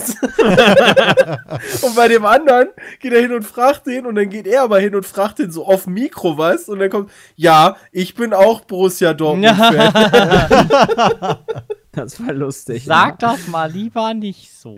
bei 1.97 2.09
dem 2.09 2.25
anderen 2.25 2.69
geht 3.01 3.13
er 3.13 3.21
hin 3.21 3.33
und 3.33 3.43
fragt 3.45 3.87
den 3.87 4.07
und 4.07 4.15
dann 4.17 4.29
geht 4.29 4.47
er 4.47 4.63
aber 4.63 4.79
hin 4.81 4.95
und 4.95 5.07
fragt 5.07 5.39
den 5.39 5.51
so 5.51 5.67
auf 5.67 5.87
Mikro 5.87 6.37
was 6.39 6.69
und 6.69 6.79
dann 6.79 6.91
kommt, 6.91 7.11
ja, 7.37 7.77
ich 7.93 8.15
bin 8.15 8.33
auch 8.35 8.63
Borussia 8.63 9.15
Dortmund-Fan. 9.15 11.39
Das 11.93 12.21
war 12.25 12.33
lustig. 12.33 12.85
Sag 12.85 13.19
das 13.19 13.49
mal 13.49 13.69
lieber 13.73 14.15
nicht 14.15 14.53
so. 14.57 14.77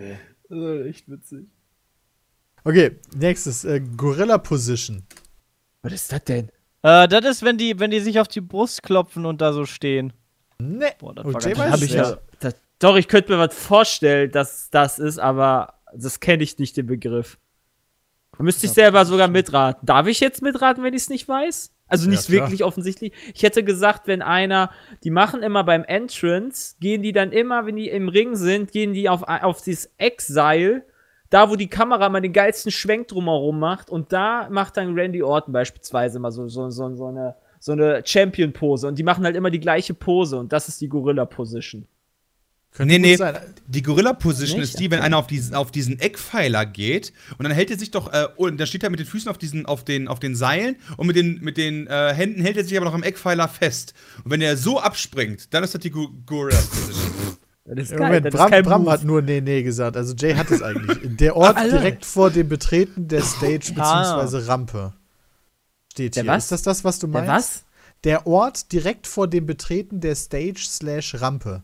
Das 0.49 0.57
war 0.57 0.85
echt 0.85 1.07
witzig. 1.07 1.45
Okay, 2.63 2.99
nächstes, 3.15 3.63
äh, 3.63 3.79
Gorilla 3.95 4.39
Position. 4.39 5.03
Was 5.83 5.93
ist 5.93 6.11
das 6.11 6.23
denn? 6.23 6.49
Äh, 6.81 7.07
das 7.07 7.23
ist, 7.25 7.43
wenn 7.43 7.59
die, 7.59 7.77
wenn 7.79 7.91
die 7.91 7.99
sich 7.99 8.19
auf 8.19 8.27
die 8.27 8.41
Brust 8.41 8.81
klopfen 8.81 9.27
und 9.27 9.39
da 9.41 9.53
so 9.53 9.65
stehen. 9.65 10.13
Nee. 10.57 10.85
Boah, 10.99 11.13
das 11.13 11.25
Oh, 11.25 11.33
war 11.33 11.75
ich 11.75 11.83
es. 11.83 11.91
ja. 11.91 12.17
Das, 12.39 12.55
doch, 12.81 12.95
ich 12.95 13.07
könnte 13.07 13.31
mir 13.31 13.37
was 13.37 13.55
vorstellen, 13.55 14.31
dass 14.31 14.69
das 14.71 14.97
ist, 14.97 15.19
aber 15.19 15.75
das 15.93 16.19
kenne 16.19 16.41
ich 16.41 16.57
nicht, 16.57 16.75
den 16.77 16.87
Begriff. 16.87 17.37
Müsste 18.39 18.65
ich 18.65 18.71
selber 18.71 19.05
sogar 19.05 19.27
mitraten. 19.27 19.85
Darf 19.85 20.07
ich 20.07 20.19
jetzt 20.19 20.41
mitraten, 20.41 20.83
wenn 20.83 20.95
ich 20.95 21.03
es 21.03 21.09
nicht 21.09 21.27
weiß? 21.27 21.71
Also 21.87 22.09
nicht 22.09 22.25
klar. 22.25 22.43
wirklich 22.43 22.63
offensichtlich. 22.63 23.13
Ich 23.35 23.43
hätte 23.43 23.63
gesagt, 23.63 24.07
wenn 24.07 24.23
einer, 24.23 24.71
die 25.03 25.11
machen 25.11 25.43
immer 25.43 25.63
beim 25.63 25.83
Entrance, 25.83 26.75
gehen 26.79 27.03
die 27.03 27.11
dann 27.11 27.31
immer, 27.31 27.67
wenn 27.67 27.75
die 27.75 27.89
im 27.89 28.09
Ring 28.09 28.35
sind, 28.35 28.71
gehen 28.71 28.93
die 28.93 29.09
auf, 29.09 29.23
auf 29.23 29.61
dieses 29.61 29.91
Eckseil, 29.97 30.83
da 31.29 31.51
wo 31.51 31.55
die 31.55 31.67
Kamera 31.67 32.09
mal 32.09 32.21
den 32.21 32.33
geilsten 32.33 32.71
Schwenk 32.71 33.09
drumherum 33.09 33.59
macht 33.59 33.91
und 33.91 34.11
da 34.11 34.47
macht 34.49 34.77
dann 34.77 34.97
Randy 34.97 35.21
Orton 35.21 35.53
beispielsweise 35.53 36.17
mal 36.17 36.31
so, 36.31 36.47
so, 36.47 36.69
so, 36.69 36.95
so 36.95 37.05
eine, 37.07 37.35
so 37.59 37.73
eine 37.73 38.01
Champion-Pose 38.03 38.87
und 38.87 38.97
die 38.97 39.03
machen 39.03 39.23
halt 39.25 39.35
immer 39.35 39.51
die 39.51 39.59
gleiche 39.59 39.93
Pose 39.93 40.39
und 40.39 40.51
das 40.51 40.67
ist 40.67 40.81
die 40.81 40.89
Gorilla-Position. 40.89 41.85
Könnte 42.73 42.93
Nee, 42.93 42.99
nee. 42.99 43.15
sein. 43.17 43.37
Die 43.67 43.81
Gorilla-Position 43.81 44.59
Nicht? 44.61 44.69
ist 44.75 44.79
die, 44.79 44.89
wenn 44.91 45.01
einer 45.01 45.17
auf 45.17 45.27
diesen, 45.27 45.55
auf 45.55 45.71
diesen 45.71 45.99
Eckpfeiler 45.99 46.65
geht 46.65 47.11
und 47.37 47.43
dann 47.43 47.51
hält 47.51 47.69
er 47.69 47.77
sich 47.77 47.91
doch, 47.91 48.11
äh, 48.13 48.27
und 48.37 48.57
da 48.59 48.65
steht 48.65 48.83
er 48.83 48.89
mit 48.89 48.99
den 48.99 49.05
Füßen 49.07 49.29
auf, 49.29 49.37
diesen, 49.37 49.65
auf, 49.65 49.83
den, 49.83 50.07
auf 50.07 50.19
den 50.19 50.35
Seilen 50.35 50.77
und 50.97 51.05
mit 51.07 51.15
den, 51.17 51.39
mit 51.41 51.57
den 51.57 51.87
äh, 51.87 52.13
Händen 52.13 52.41
hält 52.41 52.55
er 52.55 52.63
sich 52.63 52.75
aber 52.77 52.85
noch 52.85 52.93
am 52.93 53.03
Eckpfeiler 53.03 53.47
fest. 53.49 53.93
Und 54.23 54.31
wenn 54.31 54.41
er 54.41 54.55
so 54.55 54.79
abspringt, 54.79 55.53
dann 55.53 55.63
ist 55.65 55.73
das 55.73 55.81
die 55.81 55.91
Go- 55.91 56.09
Gorilla-Position. 56.25 57.11
Das 57.65 57.83
ist 57.85 57.91
geil, 57.91 57.99
Moment, 58.07 58.25
das 58.25 58.33
ist 58.33 58.39
Bram, 58.39 58.49
kein 58.49 58.63
Bram 58.63 58.89
hat 58.89 59.03
nur 59.03 59.21
nee, 59.21 59.39
nee 59.41 59.63
gesagt. 59.63 59.95
Also 59.95 60.13
Jay 60.15 60.33
hat 60.35 60.49
es 60.49 60.61
eigentlich. 60.61 60.97
Der 61.17 61.35
Ort 61.37 61.57
direkt 61.71 62.05
vor 62.05 62.31
dem 62.31 62.49
Betreten 62.49 63.07
der 63.07 63.21
Stage 63.21 63.73
Ah. 63.77 64.23
bzw. 64.23 64.45
Rampe 64.47 64.93
steht 65.91 66.15
Der 66.15 66.23
hier. 66.23 66.31
was? 66.31 66.45
Ist 66.45 66.51
das 66.53 66.61
das, 66.63 66.83
was 66.83 66.99
du 66.99 67.07
Der 67.07 67.21
meinst? 67.23 67.29
was? 67.33 67.63
Der 68.03 68.25
Ort 68.27 68.71
direkt 68.71 69.07
vor 69.07 69.27
dem 69.27 69.45
Betreten 69.45 69.99
der 70.01 70.15
Stage 70.15 70.61
slash 70.65 71.15
Rampe. 71.21 71.63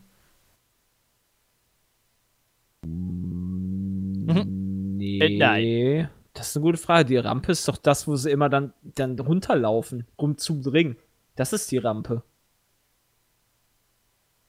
Nee. 4.28 5.18
Äh, 5.20 5.38
nein. 5.38 6.10
Das 6.34 6.50
ist 6.50 6.56
eine 6.56 6.62
gute 6.64 6.78
Frage. 6.78 7.06
Die 7.06 7.16
Rampe 7.16 7.52
ist 7.52 7.66
doch 7.66 7.76
das, 7.76 8.06
wo 8.06 8.16
sie 8.16 8.30
immer 8.30 8.48
dann, 8.48 8.72
dann 8.82 9.18
runterlaufen, 9.18 10.06
rum 10.20 10.36
zum 10.38 10.60
Ring. 10.62 10.96
Das 11.36 11.52
ist 11.52 11.70
die 11.70 11.78
Rampe. 11.78 12.22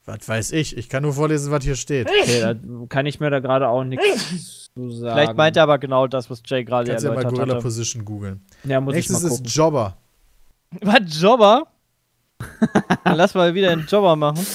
Was 0.05 0.27
weiß 0.27 0.51
ich? 0.53 0.75
Ich 0.75 0.89
kann 0.89 1.03
nur 1.03 1.13
vorlesen, 1.13 1.51
was 1.51 1.63
hier 1.63 1.75
steht. 1.75 2.09
Okay, 2.09 2.41
da 2.41 2.55
kann 2.87 3.05
ich 3.05 3.19
mir 3.19 3.29
da 3.29 3.39
gerade 3.39 3.67
auch 3.67 3.83
nichts 3.83 4.71
zu 4.73 4.89
sagen. 4.89 5.13
Vielleicht 5.13 5.37
meint 5.37 5.55
er 5.57 5.63
aber 5.63 5.77
genau 5.77 6.07
das, 6.07 6.29
was 6.29 6.41
Jay 6.45 6.63
gerade 6.63 6.89
Kannst 6.89 7.03
ja 7.03 7.11
mal 7.11 7.17
erläutert 7.17 7.35
Gorilla 7.37 7.53
hatte. 7.55 7.63
Position 7.63 8.05
googeln. 8.05 8.41
Ja, 8.63 8.81
muss 8.81 8.95
Nächstes 8.95 9.17
ich 9.17 9.23
mal 9.23 9.29
ist 9.29 9.37
gucken. 9.37 9.51
Jobber. 9.51 9.97
Was, 10.81 11.21
Jobber? 11.21 11.67
Dann 13.03 13.17
lass 13.17 13.33
mal 13.33 13.53
wieder 13.53 13.71
einen 13.71 13.85
Jobber 13.85 14.15
machen. 14.15 14.45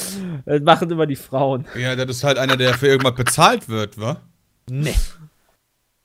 Das 0.47 0.63
machen 0.63 0.91
immer 0.91 1.07
die 1.07 1.17
Frauen. 1.17 1.67
ja, 1.79 1.97
das 1.97 2.17
ist 2.17 2.25
halt 2.25 2.39
einer, 2.39 2.57
der 2.57 2.75
für 2.75 2.89
irgendwas 2.89 3.15
bezahlt 3.15 3.69
wird, 3.69 4.01
wa? 4.01 4.21
Nee. 4.71 4.95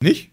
Nicht? 0.01 0.31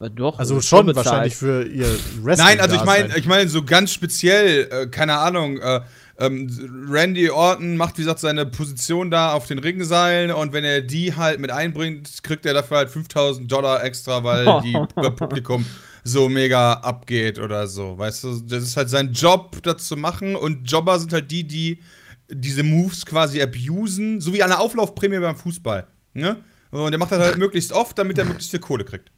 Ja, 0.00 0.08
doch. 0.10 0.38
Also 0.38 0.56
das 0.56 0.64
ist 0.64 0.68
schon 0.70 0.86
bezahlt. 0.86 1.06
wahrscheinlich 1.06 1.36
für 1.36 1.66
ihr 1.66 1.86
Wrestling. 2.20 2.46
Nein, 2.46 2.60
also 2.60 2.76
ich 2.76 2.84
meine, 2.84 3.16
ich 3.16 3.26
meine 3.26 3.48
so 3.48 3.64
ganz 3.64 3.92
speziell, 3.92 4.68
äh, 4.70 4.86
keine 4.88 5.18
Ahnung, 5.18 5.58
äh, 5.58 5.80
ähm, 6.18 6.86
Randy 6.90 7.30
Orton 7.30 7.76
macht, 7.76 7.98
wie 7.98 8.02
gesagt, 8.02 8.20
seine 8.20 8.46
Position 8.46 9.10
da 9.10 9.32
auf 9.32 9.46
den 9.46 9.58
Ringseilen 9.58 10.30
und 10.30 10.52
wenn 10.52 10.64
er 10.64 10.80
die 10.80 11.14
halt 11.14 11.40
mit 11.40 11.50
einbringt, 11.50 12.22
kriegt 12.22 12.46
er 12.46 12.54
dafür 12.54 12.78
halt 12.78 12.90
5000 12.90 13.50
Dollar 13.50 13.84
extra, 13.84 14.24
weil 14.24 14.60
die 14.64 14.78
Publikum 15.16 15.66
so 16.06 16.28
mega 16.28 16.74
abgeht 16.74 17.38
oder 17.38 17.66
so. 17.66 17.98
Weißt 17.98 18.24
du, 18.24 18.40
das 18.40 18.62
ist 18.62 18.76
halt 18.76 18.88
sein 18.88 19.12
Job, 19.12 19.60
das 19.62 19.86
zu 19.86 19.96
machen 19.96 20.36
und 20.36 20.70
Jobber 20.70 20.98
sind 20.98 21.12
halt 21.12 21.30
die, 21.30 21.44
die 21.44 21.82
diese 22.28 22.62
Moves 22.62 23.06
quasi 23.06 23.40
abusen, 23.40 24.20
so 24.20 24.32
wie 24.32 24.42
eine 24.42 24.58
Auflaufprämie 24.58 25.18
beim 25.18 25.36
Fußball. 25.36 25.86
Ne? 26.14 26.42
Und 26.70 26.90
der 26.90 26.98
macht 26.98 27.12
das 27.12 27.20
halt 27.20 27.38
möglichst 27.38 27.72
oft, 27.72 27.98
damit 27.98 28.18
er 28.18 28.24
möglichst 28.24 28.50
viel 28.50 28.60
Kohle 28.60 28.84
kriegt. 28.84 29.10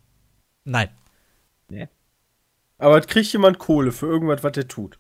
Nein. 0.65 0.91
Aber 2.79 3.01
kriegt 3.01 3.33
jemand 3.33 3.59
Kohle 3.59 3.93
für 3.93 4.07
irgendwas, 4.07 4.43
was 4.43 4.53
der 4.53 4.69
tut? 4.69 4.99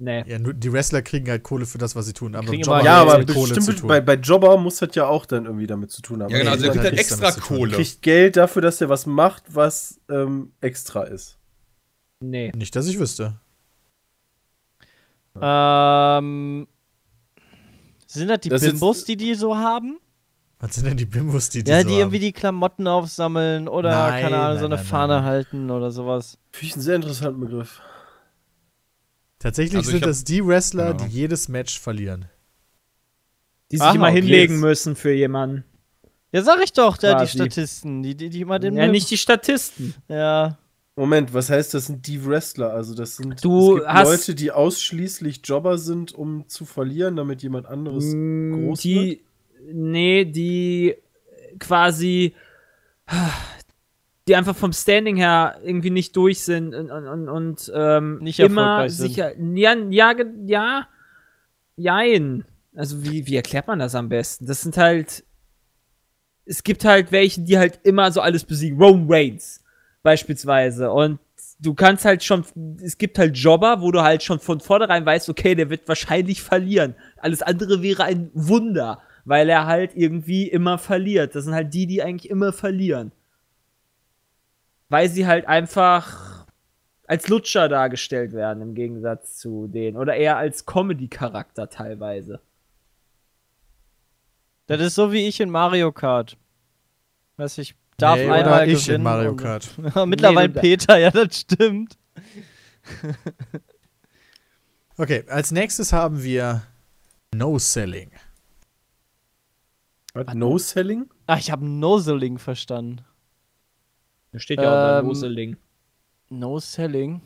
Nee. 0.00 0.22
Ja, 0.28 0.38
nur 0.38 0.54
die 0.54 0.72
Wrestler 0.72 1.02
kriegen 1.02 1.28
halt 1.28 1.42
Kohle 1.42 1.66
für 1.66 1.78
das, 1.78 1.96
was 1.96 2.06
sie 2.06 2.12
tun. 2.12 2.36
Aber 2.36 2.52
Jobber 2.52 2.76
aber- 2.76 2.84
Ja, 2.84 3.02
aber 3.02 3.26
zu 3.26 3.34
bestimmt 3.48 3.78
tun. 3.80 3.88
bei, 3.88 4.00
bei 4.00 4.14
Jobber 4.14 4.56
muss 4.56 4.76
das 4.76 4.94
ja 4.94 5.06
auch 5.08 5.26
dann 5.26 5.44
irgendwie 5.46 5.66
damit 5.66 5.90
zu 5.90 6.02
tun 6.02 6.22
haben. 6.22 6.30
Ja, 6.30 6.38
genau, 6.38 6.52
also 6.52 6.62
Nee, 6.62 6.68
er 6.68 6.72
kriegt 6.72 6.84
halt 6.84 6.98
extra. 6.98 7.32
Kohle. 7.32 7.72
kriegt 7.74 8.02
Geld 8.02 8.36
dafür, 8.36 8.62
dass 8.62 8.80
er 8.80 8.88
was 8.88 9.06
macht, 9.06 9.42
was 9.48 10.00
ähm, 10.08 10.52
extra 10.60 11.02
ist. 11.02 11.36
Nee. 12.20 12.52
Nicht, 12.54 12.76
dass 12.76 12.86
ich 12.86 12.98
wüsste. 13.00 13.40
Ähm, 15.40 16.66
sind 18.06 18.28
das 18.28 18.40
die 18.40 18.48
Das 18.48 18.62
Bimbos, 18.62 19.04
die 19.04 19.16
die 19.16 19.34
so 19.34 19.56
haben? 19.56 19.98
Was 20.60 20.74
sind 20.74 20.86
denn 20.86 20.96
die 20.96 21.06
Bimbos, 21.06 21.50
die 21.50 21.62
die 21.62 21.70
ja, 21.70 21.82
so 21.82 21.86
die 21.88 21.94
haben? 21.94 22.00
irgendwie 22.00 22.18
die 22.18 22.32
Klamotten 22.32 22.86
aufsammeln 22.88 23.68
oder, 23.68 23.90
Nein, 23.90 24.22
keine 24.22 24.36
Ahnung, 24.38 24.48
nein, 24.54 24.58
so 24.58 24.64
eine 24.66 24.74
nein, 24.76 24.84
Fahne 24.84 25.14
nein. 25.14 25.24
halten 25.24 25.70
oder 25.70 25.90
sowas. 25.90 26.38
Finde 26.52 26.66
ich 26.66 26.72
einen 26.74 26.82
sehr 26.82 26.96
interessanten 26.96 27.40
Begriff. 27.40 27.80
Tatsächlich 29.38 29.76
Also 29.76 29.90
sind 29.92 30.02
hab- 30.02 30.08
das 30.08 30.24
die 30.24 30.44
Wrestler, 30.44 30.92
Genau. 30.94 31.04
die 31.04 31.10
jedes 31.14 31.48
Match 31.48 31.78
verlieren. 31.78 32.26
Die 33.70 33.76
sich 33.76 33.84
Aha, 33.86 33.94
immer 33.94 34.08
okay. 34.08 34.16
hinlegen 34.22 34.60
müssen 34.60 34.96
für 34.96 35.12
jemanden. 35.12 35.64
Ja, 36.32 36.42
sag 36.42 36.62
ich 36.62 36.72
doch, 36.72 36.96
da 36.96 37.20
die. 37.22 37.28
Statisten, 37.30 38.02
die, 38.02 38.14
die, 38.14 38.28
die 38.30 38.40
immer 38.40 38.58
den 38.58 38.76
Ja, 38.76 38.86
nicht 38.88 39.10
die 39.10 39.16
Statisten. 39.18 39.94
Ja. 40.08 40.58
Moment, 40.96 41.32
was 41.32 41.48
heißt, 41.48 41.72
das 41.74 41.86
sind 41.86 42.06
die 42.08 42.24
Wrestler? 42.26 42.72
Also 42.72 42.94
das 42.94 43.16
sind 43.16 43.42
Du 43.44 43.76
es 43.76 43.82
gibt 43.82 43.88
hast- 43.88 44.08
Leute, 44.08 44.34
die 44.34 44.50
ausschließlich 44.50 45.40
Jobber 45.44 45.78
sind, 45.78 46.12
um 46.12 46.48
zu 46.48 46.64
verlieren, 46.64 47.14
damit 47.16 47.42
jemand 47.42 47.66
anderes 47.66 48.04
Mm, 48.06 48.52
groß 48.66 48.80
die, 48.80 49.22
nee, 49.72 50.24
die 50.24 50.96
quasi, 51.60 52.34
die 54.28 54.36
einfach 54.36 54.54
vom 54.54 54.72
Standing 54.72 55.16
her 55.16 55.58
irgendwie 55.64 55.90
nicht 55.90 56.14
durch 56.16 56.40
sind 56.42 56.74
und, 56.74 56.90
und, 56.90 57.28
und, 57.28 57.72
ähm, 57.74 58.18
Nicht 58.18 58.38
immer 58.38 58.88
sicher, 58.88 59.32
ja, 59.38 59.74
ja, 59.74 60.14
ja, 60.46 60.88
jein. 61.76 62.44
Also 62.76 63.02
wie, 63.02 63.26
wie 63.26 63.36
erklärt 63.36 63.66
man 63.66 63.78
das 63.78 63.94
am 63.94 64.08
besten? 64.08 64.46
Das 64.46 64.62
sind 64.62 64.76
halt, 64.76 65.24
es 66.44 66.62
gibt 66.62 66.84
halt 66.84 67.10
welche, 67.10 67.40
die 67.40 67.58
halt 67.58 67.80
immer 67.82 68.12
so 68.12 68.20
alles 68.20 68.44
besiegen. 68.44 68.80
Roman 68.80 69.06
Reigns 69.08 69.64
beispielsweise 70.02 70.90
und 70.92 71.18
du 71.58 71.74
kannst 71.74 72.04
halt 72.04 72.22
schon, 72.22 72.44
es 72.82 72.98
gibt 72.98 73.18
halt 73.18 73.36
Jobber, 73.36 73.80
wo 73.80 73.90
du 73.90 74.02
halt 74.02 74.22
schon 74.22 74.38
von 74.38 74.60
vornherein 74.60 75.04
weißt, 75.04 75.28
okay, 75.28 75.54
der 75.54 75.70
wird 75.70 75.88
wahrscheinlich 75.88 76.42
verlieren. 76.42 76.94
Alles 77.16 77.42
andere 77.42 77.82
wäre 77.82 78.04
ein 78.04 78.30
Wunder, 78.32 79.00
weil 79.24 79.48
er 79.48 79.66
halt 79.66 79.92
irgendwie 79.94 80.48
immer 80.48 80.78
verliert. 80.78 81.34
Das 81.34 81.44
sind 81.44 81.54
halt 81.54 81.74
die, 81.74 81.86
die 81.86 82.02
eigentlich 82.02 82.30
immer 82.30 82.52
verlieren. 82.52 83.12
Weil 84.88 85.08
sie 85.08 85.26
halt 85.26 85.46
einfach 85.46 86.46
als 87.06 87.28
Lutscher 87.28 87.68
dargestellt 87.68 88.32
werden 88.32 88.62
im 88.62 88.74
Gegensatz 88.74 89.38
zu 89.38 89.66
denen. 89.66 89.96
Oder 89.96 90.16
eher 90.16 90.36
als 90.36 90.66
Comedy-Charakter 90.66 91.68
teilweise. 91.68 92.40
Das 94.66 94.80
ist 94.80 94.94
so 94.94 95.12
wie 95.12 95.26
ich 95.26 95.40
in 95.40 95.50
Mario 95.50 95.92
Kart. 95.92 96.36
Weiß 97.36 97.58
ich, 97.58 97.74
darf 97.96 98.16
Nee, 98.16 98.24
einmal 98.24 98.42
oder 98.42 98.66
ich 98.66 98.84
gewinnen 98.84 98.96
in 98.96 99.02
Mario 99.02 99.36
Kart. 99.36 99.70
Mittlerweile 100.06 100.48
Nee, 100.48 100.60
Peter, 100.60 100.98
ja, 100.98 101.10
das 101.10 101.40
stimmt. 101.40 101.96
Okay, 105.00 105.22
als 105.28 105.52
nächstes 105.52 105.92
haben 105.92 106.24
wir 106.24 106.64
No-Selling. 107.32 108.10
Was? 110.12 110.34
No-Selling? 110.34 111.08
Ach, 111.28 111.38
ich 111.38 111.52
habe 111.52 111.64
Noseling 111.64 112.38
verstanden. 112.38 113.04
Da 114.32 114.38
steht 114.38 114.60
ja 114.60 114.68
auch 114.68 114.98
Ähm, 115.00 115.04
bei 115.04 115.08
Loseling. 115.08 115.56
No 116.30 116.58
Selling. 116.58 117.20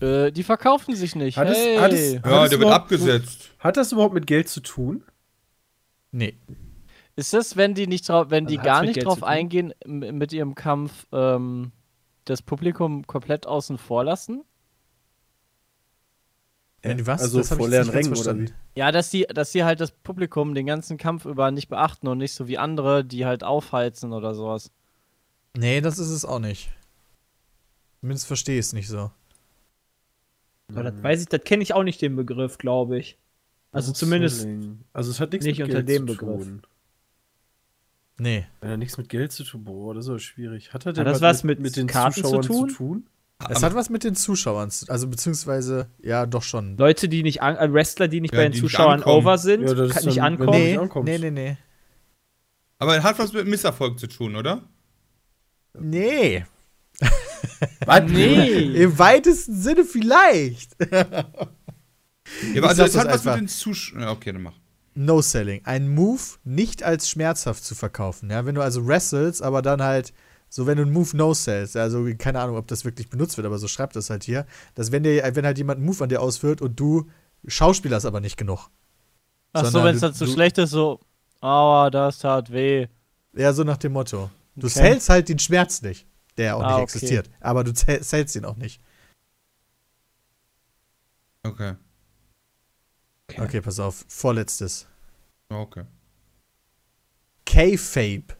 Äh, 0.00 0.30
die 0.32 0.42
verkaufen 0.42 0.94
sich 0.94 1.14
nicht. 1.16 1.36
Hat 1.38 1.48
es- 1.48 1.56
hey. 1.56 1.76
hat 1.78 1.92
es- 1.92 2.12
Ja, 2.14 2.18
Hat 2.18 2.24
der 2.24 2.42
es 2.44 2.50
wird 2.50 2.60
überhaupt- 2.62 2.82
abgesetzt. 2.82 3.50
Hat 3.58 3.76
das 3.76 3.92
überhaupt 3.92 4.14
mit 4.14 4.26
Geld 4.26 4.48
zu 4.48 4.60
tun? 4.60 5.02
Nee. 6.12 6.36
Ist 7.14 7.32
das, 7.32 7.56
wenn 7.56 7.74
die 7.74 7.86
nicht 7.86 8.08
drauf, 8.08 8.26
wenn 8.30 8.44
Also 8.46 8.56
die 8.56 8.62
gar 8.62 8.82
nicht 8.82 8.94
Geld 8.94 9.06
drauf 9.06 9.22
eingehen 9.22 9.72
mit 9.86 10.32
ihrem 10.34 10.54
Kampf, 10.54 11.06
ähm, 11.12 11.72
das 12.26 12.42
Publikum 12.42 13.06
komplett 13.06 13.46
außen 13.46 13.78
vor 13.78 14.04
lassen? 14.04 14.44
Äh, 16.82 16.96
was? 17.06 17.22
Also 17.22 17.38
Das 17.38 17.48
vor 17.48 17.68
leeren 17.68 17.88
Rängen 17.88 18.08
oder 18.08 18.16
verstanden. 18.16 18.52
Ja, 18.74 18.92
dass 18.92 19.10
die, 19.10 19.22
dass 19.24 19.52
sie 19.52 19.64
halt 19.64 19.80
das 19.80 19.90
Publikum 19.90 20.54
den 20.54 20.66
ganzen 20.66 20.98
Kampf 20.98 21.24
über 21.24 21.50
nicht 21.50 21.68
beachten 21.68 22.06
und 22.08 22.18
nicht 22.18 22.32
so 22.34 22.46
wie 22.48 22.58
andere, 22.58 23.04
die 23.04 23.26
halt 23.26 23.42
aufheizen 23.44 24.12
oder 24.12 24.34
sowas. 24.34 24.70
Nee, 25.56 25.80
das 25.80 25.98
ist 25.98 26.10
es 26.10 26.24
auch 26.24 26.38
nicht. 26.38 26.70
Zumindest 28.00 28.26
verstehe 28.26 28.54
ich 28.58 28.66
es 28.66 28.72
nicht 28.72 28.88
so. 28.88 29.10
Aber 30.68 30.82
das 30.82 31.02
weiß 31.02 31.20
ich, 31.22 31.26
das 31.28 31.42
kenne 31.44 31.62
ich 31.62 31.74
auch 31.74 31.82
nicht 31.84 32.02
den 32.02 32.14
Begriff, 32.16 32.58
glaube 32.58 32.98
ich. 32.98 33.18
Also 33.72 33.92
zumindest. 33.92 34.44
No-Selling. 34.44 34.80
Also 34.92 35.10
es 35.10 35.20
hat 35.20 35.32
nichts 35.32 35.46
nicht 35.46 35.58
mit 35.58 35.68
unter 35.68 35.82
Geld 35.82 35.88
dem 35.88 36.08
zu 36.08 36.14
Begriff. 36.16 36.44
tun. 36.44 36.62
Nee. 38.18 38.46
Wenn 38.60 38.70
er 38.70 38.76
nichts 38.76 38.96
mit 38.96 39.08
Geld 39.08 39.32
zu 39.32 39.44
tun, 39.44 39.64
boah, 39.64 39.94
das 39.94 40.06
ist 40.06 40.08
aber 40.10 40.18
schwierig. 40.18 40.72
Hat 40.72 40.86
er 40.86 40.90
Hat 40.90 40.96
denn 40.98 41.04
das 41.04 41.20
was 41.20 41.44
mit 41.44 41.76
den 41.76 41.86
Karten 41.86 42.14
zu 42.14 42.22
Zuschauern 42.22 42.42
tun? 42.42 42.68
zu 42.70 42.76
tun? 42.76 43.06
Es 43.50 43.62
hat 43.62 43.74
was 43.74 43.90
mit 43.90 44.02
den 44.02 44.14
Zuschauern, 44.14 44.70
zu- 44.70 44.88
also 44.88 45.08
beziehungsweise, 45.08 45.90
ja, 46.02 46.24
doch 46.26 46.42
schon. 46.42 46.76
Leute, 46.78 47.08
die 47.08 47.22
nicht 47.22 47.42
an, 47.42 47.56
äh, 47.56 47.70
Wrestler, 47.72 48.08
die 48.08 48.20
nicht 48.22 48.32
Ja, 48.32 48.40
bei 48.40 48.48
den 48.48 48.58
Zuschauern 48.58 49.02
over 49.02 49.36
sind, 49.38 49.62
Ja, 49.68 49.74
kann 49.88 50.04
nicht 50.06 50.22
ankommen. 50.22 50.50
Nee, 50.50 50.70
nicht 50.72 50.78
ankommst. 50.80 51.06
nee, 51.08 51.18
nee, 51.18 51.30
nee. 51.30 51.56
Aber 52.78 53.02
hat 53.02 53.18
was 53.18 53.32
mit 53.32 53.46
Misserfolg 53.46 53.98
zu 53.98 54.06
tun, 54.06 54.36
oder? 54.36 54.62
Nee. 55.78 56.44
Was? 57.86 58.02
Nee. 58.10 58.82
Im 58.82 58.98
weitesten 58.98 59.54
Sinne 59.60 59.84
vielleicht. 59.84 60.72
Ja, 62.52 62.60
aber 62.60 62.70
also 62.70 62.82
es 62.82 62.92
das 62.92 63.04
hat 63.04 63.12
was 63.12 63.24
mit 63.24 63.36
den 63.36 63.48
Zuschauern. 63.48 64.02
Ja, 64.02 64.10
okay, 64.10 64.32
dann 64.32 64.42
mach. 64.42 64.54
No-Selling. 64.94 65.60
Ein 65.64 65.88
Move 65.88 66.20
nicht 66.42 66.82
als 66.82 67.08
schmerzhaft 67.08 67.62
zu 67.64 67.76
verkaufen. 67.76 68.30
Ja, 68.30 68.44
wenn 68.44 68.56
du 68.56 68.62
also 68.62 68.84
wrestelst, 68.86 69.42
aber 69.42 69.62
dann 69.62 69.80
halt, 69.80 70.12
so 70.48 70.66
wenn 70.66 70.76
du 70.76 70.82
einen 70.84 70.92
Move 70.92 71.16
no-sellst, 71.16 71.76
also 71.76 72.06
keine 72.18 72.40
Ahnung, 72.40 72.56
ob 72.56 72.66
das 72.68 72.84
wirklich 72.84 73.08
benutzt 73.10 73.36
wird, 73.36 73.46
aber 73.46 73.58
so 73.58 73.68
schreibt 73.68 73.96
das 73.96 74.10
halt 74.10 74.24
hier, 74.24 74.46
dass 74.74 74.92
wenn 74.92 75.02
dir, 75.02 75.22
wenn 75.34 75.44
halt 75.44 75.58
jemand 75.58 75.78
einen 75.78 75.86
Move 75.86 76.02
an 76.04 76.08
dir 76.08 76.20
ausführt 76.22 76.60
und 76.62 76.78
du 76.78 77.08
Schauspieler 77.46 77.96
ist 77.98 78.04
aber 78.06 78.20
nicht 78.20 78.36
genug. 78.36 78.68
Ach 79.52 79.64
so, 79.66 79.82
wenn 79.84 79.94
es 79.94 80.00
dann 80.00 80.14
zu 80.14 80.26
schlecht 80.26 80.58
ist, 80.58 80.70
so, 80.70 81.00
aua, 81.40 81.90
das 81.90 82.18
tat 82.18 82.52
weh. 82.52 82.88
Ja, 83.34 83.52
so 83.52 83.64
nach 83.64 83.76
dem 83.76 83.92
Motto. 83.92 84.30
Du 84.54 84.66
Okay. 84.66 84.74
zählst 84.74 85.08
halt 85.08 85.28
den 85.28 85.38
Schmerz 85.38 85.82
nicht, 85.82 86.06
der 86.38 86.56
auch 86.56 86.62
Ah, 86.62 86.66
nicht 86.68 86.74
okay. 86.76 86.82
existiert. 86.84 87.30
Aber 87.40 87.62
du 87.64 87.72
zählst 87.74 88.34
ihn 88.36 88.44
auch 88.44 88.56
nicht. 88.56 88.80
Okay. 91.42 91.74
Okay, 93.38 93.60
pass 93.60 93.78
auf. 93.78 94.04
Vorletztes. 94.08 94.86
Okay. 95.48 95.84
K-Fape. 97.44 98.36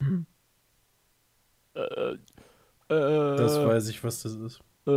Äh, 1.76 2.16
Das 2.88 3.56
äh, 3.56 3.66
weiß 3.66 3.88
ich, 3.88 4.02
was 4.02 4.22
das 4.22 4.32
ist. 4.34 4.60
äh, 4.86 4.90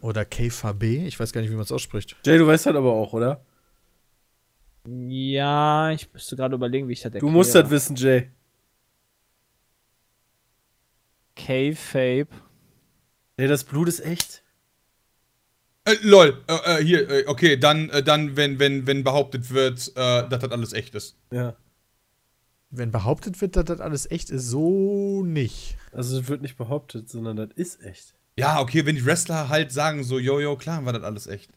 Oder 0.00 0.24
KVB. 0.24 0.82
Ich 1.06 1.18
weiß 1.20 1.32
gar 1.32 1.40
nicht, 1.40 1.50
wie 1.50 1.54
man 1.54 1.64
es 1.64 1.72
ausspricht. 1.72 2.16
Jay, 2.24 2.38
du 2.38 2.46
weißt 2.46 2.66
halt 2.66 2.76
aber 2.76 2.92
auch, 2.92 3.12
oder? 3.12 3.44
Ja, 4.86 5.90
ich 5.92 6.12
müsste 6.12 6.34
gerade 6.36 6.54
überlegen, 6.56 6.88
wie 6.88 6.92
ich 6.94 7.00
das 7.02 7.12
Du 7.12 7.28
musst 7.28 7.54
das 7.54 7.70
wissen, 7.70 7.94
Jay. 7.96 8.30
K-Fape. 11.36 12.28
Jay, 13.38 13.46
das 13.46 13.64
Blut 13.64 13.88
ist 13.88 14.00
echt. 14.00 14.42
Äh, 15.84 15.96
lol, 16.02 16.42
äh, 16.48 16.78
äh, 16.80 16.84
hier, 16.84 17.24
okay, 17.26 17.56
dann, 17.56 17.90
äh, 17.90 18.02
dann 18.02 18.36
wenn, 18.36 18.58
wenn, 18.60 18.86
wenn 18.86 19.02
behauptet 19.02 19.50
wird, 19.50 19.88
äh, 19.96 20.28
dass 20.28 20.40
das 20.40 20.50
alles 20.52 20.72
echt 20.72 20.94
ist. 20.94 21.16
Ja. 21.32 21.56
Wenn 22.74 22.90
behauptet 22.90 23.40
wird, 23.40 23.54
dass 23.54 23.66
das 23.66 23.80
alles 23.80 24.10
echt 24.10 24.30
ist, 24.30 24.48
so 24.48 25.22
nicht. 25.24 25.76
Also, 25.92 26.18
das 26.18 26.28
wird 26.28 26.40
nicht 26.40 26.56
behauptet, 26.56 27.08
sondern 27.08 27.36
das 27.36 27.50
ist 27.54 27.82
echt. 27.82 28.14
Ja, 28.38 28.60
okay, 28.60 28.86
wenn 28.86 28.96
die 28.96 29.04
Wrestler 29.04 29.50
halt 29.50 29.70
sagen 29.72 30.04
so, 30.04 30.18
jo, 30.18 30.40
jo, 30.40 30.56
klar, 30.56 30.84
war 30.86 30.94
das 30.94 31.02
alles 31.02 31.26
echt. 31.26 31.50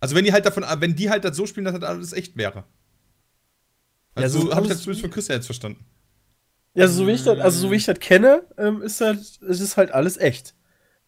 Also 0.00 0.14
wenn 0.14 0.24
die 0.24 0.32
halt 0.32 0.44
davon, 0.44 0.64
wenn 0.80 0.94
die 0.96 1.10
halt 1.10 1.24
das 1.24 1.36
so 1.36 1.46
spielen, 1.46 1.64
dass 1.64 1.74
das 1.74 1.88
alles 1.88 2.12
echt 2.12 2.36
wäre. 2.36 2.64
Ja, 4.16 4.22
Also 4.24 4.40
so 4.40 4.46
so 4.46 4.54
habe 4.54 4.66
ich 4.66 4.72
das 4.72 4.82
zumindest 4.82 5.02
von 5.02 5.10
Christian 5.10 5.38
jetzt 5.38 5.46
verstanden. 5.46 5.84
Ja, 6.74 6.84
also 6.84 7.02
so 7.02 7.06
wie 7.06 7.12
ich 7.12 7.24
das, 7.24 7.38
also 7.38 7.58
so 7.60 7.70
wie 7.70 7.76
ich 7.76 7.84
das 7.86 7.98
kenne, 7.98 8.44
ähm, 8.56 8.82
ist 8.82 9.00
halt, 9.00 9.18
es 9.18 9.60
ist 9.60 9.76
halt 9.76 9.90
alles 9.90 10.16
echt. 10.16 10.54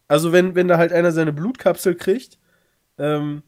Also 0.08 0.32
wenn, 0.32 0.54
wenn 0.54 0.66
da 0.68 0.78
halt 0.78 0.92
einer 0.92 1.12
seine 1.12 1.32
Blutkapsel 1.32 1.94
kriegt, 1.94 2.38
ähm, 2.98 3.42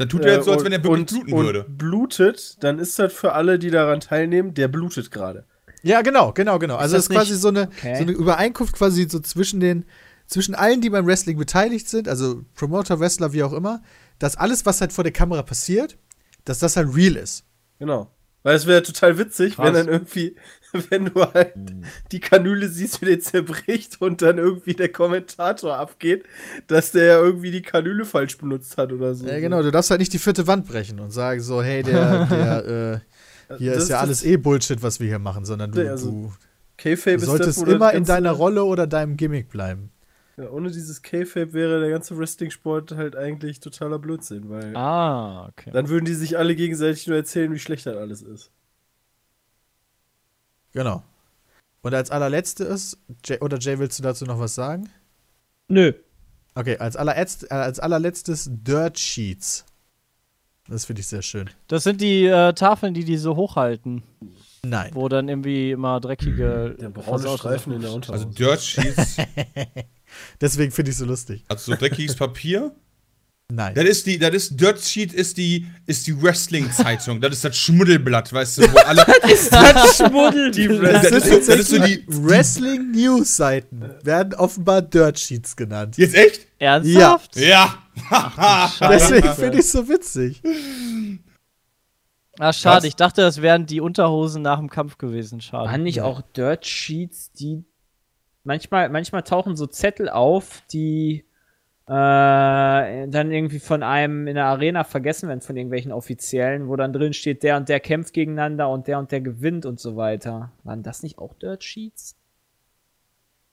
Dann 0.00 0.08
tut 0.08 0.24
er 0.24 0.36
jetzt 0.36 0.46
so, 0.46 0.52
als 0.52 0.62
äh, 0.62 0.64
wenn 0.64 0.72
er 0.72 0.82
wirklich 0.82 1.00
und, 1.00 1.10
bluten 1.10 1.32
und 1.34 1.44
würde. 1.44 1.66
blutet, 1.68 2.56
dann 2.64 2.78
ist 2.78 2.98
das 2.98 3.12
für 3.12 3.34
alle, 3.34 3.58
die 3.58 3.70
daran 3.70 4.00
teilnehmen, 4.00 4.54
der 4.54 4.68
blutet 4.68 5.10
gerade. 5.10 5.44
Ja, 5.82 6.00
genau, 6.00 6.32
genau, 6.32 6.58
genau. 6.58 6.76
Also 6.76 6.96
das 6.96 7.08
das 7.08 7.10
ist 7.10 7.16
quasi 7.28 7.38
so 7.38 7.48
eine, 7.48 7.68
Okay. 7.68 7.96
so 7.96 8.02
eine 8.04 8.12
Übereinkunft 8.12 8.74
quasi 8.74 9.06
so 9.10 9.20
zwischen 9.20 9.60
den, 9.60 9.84
zwischen 10.26 10.54
allen, 10.54 10.80
die 10.80 10.88
beim 10.88 11.06
Wrestling 11.06 11.36
beteiligt 11.36 11.86
sind, 11.86 12.08
also 12.08 12.40
Promoter, 12.54 12.98
Wrestler, 12.98 13.34
wie 13.34 13.42
auch 13.42 13.52
immer, 13.52 13.82
dass 14.18 14.36
alles, 14.36 14.64
was 14.64 14.80
halt 14.80 14.94
vor 14.94 15.04
der 15.04 15.12
Kamera 15.12 15.42
passiert, 15.42 15.98
dass 16.46 16.60
das 16.60 16.76
halt 16.76 16.96
real 16.96 17.16
ist. 17.16 17.44
Genau. 17.78 18.10
Weil 18.42 18.56
es 18.56 18.66
wäre 18.66 18.82
total 18.82 19.18
witzig, 19.18 19.58
wenn 19.58 19.74
dann 19.74 19.88
irgendwie, 19.88 20.34
wenn 20.90 21.06
du 21.06 21.20
halt 21.20 21.54
die 22.12 22.20
Kanüle 22.20 22.68
siehst, 22.68 23.00
wie 23.00 23.06
der 23.06 23.20
zerbricht 23.20 24.00
und 24.00 24.22
dann 24.22 24.38
irgendwie 24.38 24.74
der 24.74 24.90
Kommentator 24.90 25.76
abgeht, 25.76 26.24
dass 26.66 26.92
der 26.92 27.04
ja 27.04 27.20
irgendwie 27.20 27.50
die 27.50 27.62
Kanüle 27.62 28.04
falsch 28.04 28.38
benutzt 28.38 28.76
hat 28.78 28.92
oder 28.92 29.14
so. 29.14 29.26
Ja, 29.26 29.40
genau, 29.40 29.62
du 29.62 29.70
darfst 29.70 29.90
halt 29.90 30.00
nicht 30.00 30.12
die 30.12 30.18
vierte 30.18 30.46
Wand 30.46 30.66
brechen 30.66 31.00
und 31.00 31.10
sagen 31.10 31.40
so, 31.40 31.62
hey, 31.62 31.82
der, 31.82 32.26
der, 32.26 33.02
äh, 33.50 33.56
hier 33.58 33.74
Das 33.74 33.84
ist 33.84 33.88
ja 33.88 33.96
ist 33.96 34.02
alles 34.02 34.24
eh 34.24 34.36
Bullshit, 34.36 34.82
was 34.82 35.00
wir 35.00 35.08
hier 35.08 35.18
machen, 35.18 35.44
sondern 35.44 35.72
du, 35.72 35.88
also, 35.88 36.10
du, 36.10 36.32
du 36.82 36.90
ist 36.90 37.24
solltest 37.24 37.62
das, 37.62 37.68
immer 37.68 37.92
in 37.92 38.04
deiner 38.04 38.32
Rolle 38.32 38.64
oder 38.64 38.86
deinem 38.86 39.16
Gimmick 39.16 39.48
bleiben. 39.48 39.90
Ja, 40.36 40.48
ohne 40.50 40.70
dieses 40.70 41.02
K-Fape 41.02 41.52
wäre 41.52 41.80
der 41.80 41.90
ganze 41.90 42.16
Wrestling-Sport 42.16 42.92
halt 42.92 43.14
eigentlich 43.16 43.60
totaler 43.60 43.98
Blödsinn, 43.98 44.48
weil 44.48 44.74
Ah, 44.74 45.48
okay. 45.48 45.70
dann 45.72 45.88
würden 45.88 46.06
die 46.06 46.14
sich 46.14 46.38
alle 46.38 46.54
gegenseitig 46.54 47.06
nur 47.08 47.16
erzählen, 47.16 47.52
wie 47.52 47.58
schlecht 47.58 47.84
das 47.86 47.96
alles 47.96 48.22
ist. 48.22 48.50
Genau. 50.72 51.02
Und 51.82 51.94
als 51.94 52.10
allerletztes, 52.10 52.98
Jay, 53.24 53.38
oder 53.40 53.58
Jay, 53.58 53.78
willst 53.78 53.98
du 53.98 54.02
dazu 54.02 54.24
noch 54.24 54.38
was 54.38 54.54
sagen? 54.54 54.88
Nö. 55.68 55.92
Okay, 56.54 56.76
als, 56.78 56.96
allerletzt, 56.96 57.50
äh, 57.50 57.54
als 57.54 57.78
allerletztes 57.80 58.48
Dirt 58.52 58.98
Sheets. 58.98 59.64
Das 60.68 60.84
finde 60.84 61.00
ich 61.00 61.08
sehr 61.08 61.22
schön. 61.22 61.48
Das 61.68 61.84
sind 61.84 62.00
die 62.00 62.26
äh, 62.26 62.52
Tafeln, 62.52 62.92
die 62.94 63.04
die 63.04 63.16
so 63.16 63.34
hochhalten, 63.34 64.02
Nein. 64.62 64.90
wo 64.94 65.08
dann 65.08 65.28
irgendwie 65.28 65.70
immer 65.72 66.00
dreckige 66.00 66.76
Der 66.78 66.90
braune 66.90 67.26
Streifen 67.36 67.72
in 67.72 67.80
der 67.80 67.90
Sachen- 67.90 68.12
Also 68.12 68.26
Unterhose. 68.26 68.34
Dirt 68.34 68.60
Sheets, 68.62 69.16
Deswegen 70.40 70.70
finde 70.72 70.90
ich 70.90 70.96
so 70.96 71.04
lustig. 71.06 71.44
also 71.48 71.72
so 71.72 71.78
dreckiges 71.78 72.14
Papier. 72.16 72.72
Nein. 73.50 73.74
Das 73.74 73.84
ist 73.84 74.06
die, 74.06 74.18
das 74.18 74.34
ist, 74.34 74.60
Dirt 74.60 74.80
Sheet 74.80 75.12
ist 75.12 75.36
die, 75.36 75.66
ist 75.86 76.06
die 76.06 76.20
Wrestling-Zeitung. 76.22 77.20
das 77.20 77.32
ist 77.32 77.44
das 77.44 77.56
Schmuddelblatt, 77.56 78.32
weißt 78.32 78.58
du, 78.58 78.62
wo 78.72 78.78
alle. 78.86 79.04
Das 79.22 79.96
Schmuddel. 79.96 80.50
das, 80.80 81.04
ist 81.10 81.46
so, 81.46 81.52
das 81.52 81.60
ist 81.60 81.70
so 81.70 81.78
die. 81.78 82.04
Wrestling 82.06 82.92
News 82.92 83.36
Seiten 83.36 83.82
werden 84.02 84.34
offenbar 84.34 84.82
Dirt 84.82 85.18
Sheets 85.18 85.56
genannt. 85.56 85.96
Jetzt 85.98 86.14
echt? 86.14 86.46
Ernsthaft? 86.58 87.36
Ja. 87.36 87.78
Deswegen 88.80 89.28
finde 89.34 89.58
ich 89.58 89.64
es 89.64 89.72
so 89.72 89.88
witzig. 89.88 90.42
Ah, 92.38 92.52
schade. 92.52 92.78
Was? 92.78 92.84
Ich 92.84 92.96
dachte, 92.96 93.20
das 93.20 93.42
wären 93.42 93.66
die 93.66 93.80
Unterhosen 93.80 94.42
nach 94.42 94.58
dem 94.58 94.70
Kampf 94.70 94.96
gewesen. 94.96 95.40
Schade. 95.40 95.68
Waren 95.70 95.82
nicht 95.82 96.00
auch 96.00 96.22
Dirt 96.22 96.66
Sheets, 96.66 97.32
die 97.32 97.64
manchmal, 98.44 98.88
manchmal 98.88 99.22
tauchen 99.22 99.56
so 99.56 99.66
Zettel 99.66 100.08
auf, 100.08 100.62
die 100.72 101.24
äh, 101.90 103.08
dann 103.08 103.32
irgendwie 103.32 103.58
von 103.58 103.82
einem 103.82 104.28
in 104.28 104.36
der 104.36 104.44
Arena 104.44 104.84
vergessen 104.84 105.28
werden, 105.28 105.40
von 105.40 105.56
irgendwelchen 105.56 105.90
Offiziellen, 105.90 106.68
wo 106.68 106.76
dann 106.76 106.92
drin 106.92 107.12
steht, 107.12 107.42
der 107.42 107.56
und 107.56 107.68
der 107.68 107.80
kämpft 107.80 108.14
gegeneinander 108.14 108.68
und 108.68 108.86
der 108.86 109.00
und 109.00 109.10
der 109.10 109.20
gewinnt 109.20 109.66
und 109.66 109.80
so 109.80 109.96
weiter. 109.96 110.52
Waren 110.62 110.84
das 110.84 111.02
nicht 111.02 111.18
auch 111.18 111.34
Dirt 111.34 111.64
Sheets? 111.64 112.14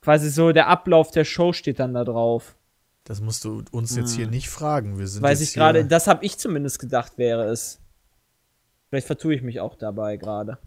Quasi 0.01 0.29
so 0.29 0.51
der 0.51 0.67
Ablauf 0.67 1.09
der 1.09 1.25
Show 1.25 1.51
steht 1.51 1.79
dann 1.79 1.95
da 1.95 2.03
drauf. 2.03 2.55
Das 3.05 3.21
musst 3.21 3.43
du 3.43 3.63
uns 3.71 3.95
jetzt 3.95 4.15
hier 4.15 4.27
nicht 4.27 4.49
fragen. 4.49 4.99
Wir 4.99 5.07
sind 5.07 5.23
Weiß 5.23 5.41
ich 5.41 5.53
gerade, 5.53 5.85
das 5.85 6.05
habe 6.05 6.23
ich 6.23 6.37
zumindest 6.37 6.77
gedacht, 6.77 7.17
wäre 7.17 7.45
es. 7.45 7.79
Vielleicht 8.89 9.07
vertue 9.07 9.33
ich 9.33 9.41
mich 9.41 9.61
auch 9.61 9.73
dabei 9.73 10.15
gerade. 10.17 10.59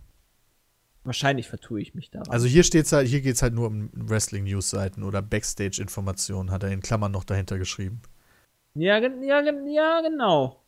Wahrscheinlich 1.02 1.48
vertue 1.48 1.80
ich 1.80 1.94
mich 1.94 2.10
daran. 2.10 2.28
Also 2.30 2.46
hier 2.46 2.62
steht's 2.62 2.92
halt, 2.92 3.08
hier 3.08 3.22
geht's 3.22 3.40
halt 3.40 3.54
nur 3.54 3.68
um 3.68 3.90
Wrestling 3.94 4.44
News 4.44 4.68
Seiten 4.68 5.02
oder 5.02 5.22
Backstage 5.22 5.80
Informationen, 5.80 6.50
hat 6.50 6.62
er 6.62 6.70
in 6.70 6.82
Klammern 6.82 7.10
noch 7.10 7.24
dahinter 7.24 7.58
geschrieben. 7.58 8.02
Ja, 8.74 8.98
ja, 8.98 9.42
ja, 9.42 10.00
genau. 10.02 10.62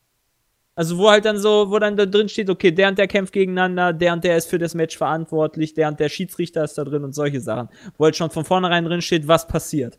Also 0.74 0.96
wo 0.96 1.10
halt 1.10 1.26
dann 1.26 1.36
so, 1.36 1.70
wo 1.70 1.78
dann 1.78 1.96
da 1.98 2.06
drin 2.06 2.30
steht, 2.30 2.48
okay, 2.48 2.72
der 2.72 2.88
und 2.88 2.98
der 2.98 3.06
kämpft 3.06 3.34
gegeneinander, 3.34 3.92
der 3.92 4.14
und 4.14 4.24
der 4.24 4.38
ist 4.38 4.48
für 4.48 4.58
das 4.58 4.74
Match 4.74 4.96
verantwortlich, 4.96 5.74
der 5.74 5.88
und 5.88 6.00
der 6.00 6.08
Schiedsrichter 6.08 6.64
ist 6.64 6.78
da 6.78 6.84
drin 6.84 7.04
und 7.04 7.14
solche 7.14 7.40
Sachen. 7.42 7.68
Wo 7.98 8.04
halt 8.04 8.16
schon 8.16 8.30
von 8.30 8.46
vornherein 8.46 8.84
drin 8.84 9.02
steht, 9.02 9.28
was 9.28 9.46
passiert. 9.46 9.98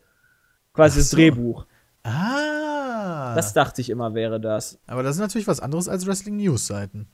Quasi 0.73 0.95
Ach 0.95 1.01
das 1.01 1.09
so. 1.11 1.17
Drehbuch. 1.17 1.67
Ah. 2.01 3.35
Das 3.35 3.53
dachte 3.53 3.81
ich 3.81 3.89
immer 3.91 4.15
wäre 4.15 4.41
das. 4.41 4.79
aber 4.87 5.03
das 5.03 5.15
ist 5.15 5.21
natürlich 5.21 5.47
was 5.47 5.59
anderes 5.59 5.87
als 5.87 6.07
Wrestling 6.07 6.37
News 6.37 6.65
Seiten. 6.65 7.07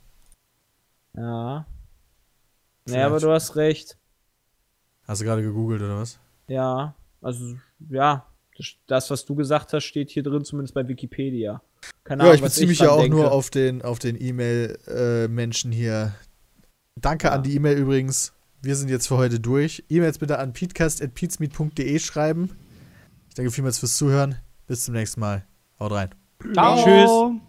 Ja. 1.15 1.65
Vielleicht. 2.89 3.01
Ja, 3.01 3.07
aber 3.07 3.19
du 3.19 3.31
hast 3.31 3.55
recht. 3.55 3.97
Hast 5.07 5.21
du 5.21 5.25
gerade 5.25 5.41
gegoogelt 5.41 5.81
oder 5.81 5.99
was? 5.99 6.19
Ja. 6.47 6.95
Also, 7.21 7.55
ja. 7.89 8.25
Das, 8.87 9.09
was 9.09 9.23
du 9.25 9.35
gesagt 9.35 9.71
hast, 9.71 9.85
steht 9.85 10.09
hier 10.09 10.21
drin, 10.23 10.43
zumindest 10.43 10.73
bei 10.73 10.85
Wikipedia. 10.87 11.61
Keine 12.03 12.23
Ja, 12.23 12.25
Ahnung, 12.25 12.35
ich 12.35 12.41
was 12.41 12.51
beziehe 12.55 12.67
mich 12.67 12.79
ja 12.79 12.89
auch 12.91 12.99
denke. 13.01 13.15
nur 13.15 13.31
auf 13.31 13.49
den 13.49 13.81
auf 13.81 13.99
den 13.99 14.19
E-Mail-Menschen 14.21 15.71
hier. 15.71 16.13
Danke 16.99 17.31
an 17.31 17.43
die 17.43 17.55
E-Mail 17.55 17.77
übrigens. 17.77 18.33
Wir 18.61 18.75
sind 18.75 18.89
jetzt 18.89 19.07
für 19.07 19.15
heute 19.15 19.39
durch. 19.39 19.85
E-Mails 19.87 20.17
bitte 20.17 20.39
an 20.39 20.51
peatcast.peatsmeet.de 20.51 21.99
schreiben. 21.99 22.49
Ich 23.29 23.35
danke 23.35 23.51
vielmals 23.51 23.79
fürs 23.79 23.95
Zuhören. 23.95 24.35
Bis 24.67 24.83
zum 24.83 24.93
nächsten 24.93 25.21
Mal. 25.21 25.45
Haut 25.79 25.93
rein. 25.93 26.09
Ciao. 26.53 26.83
Tschüss. 26.83 27.48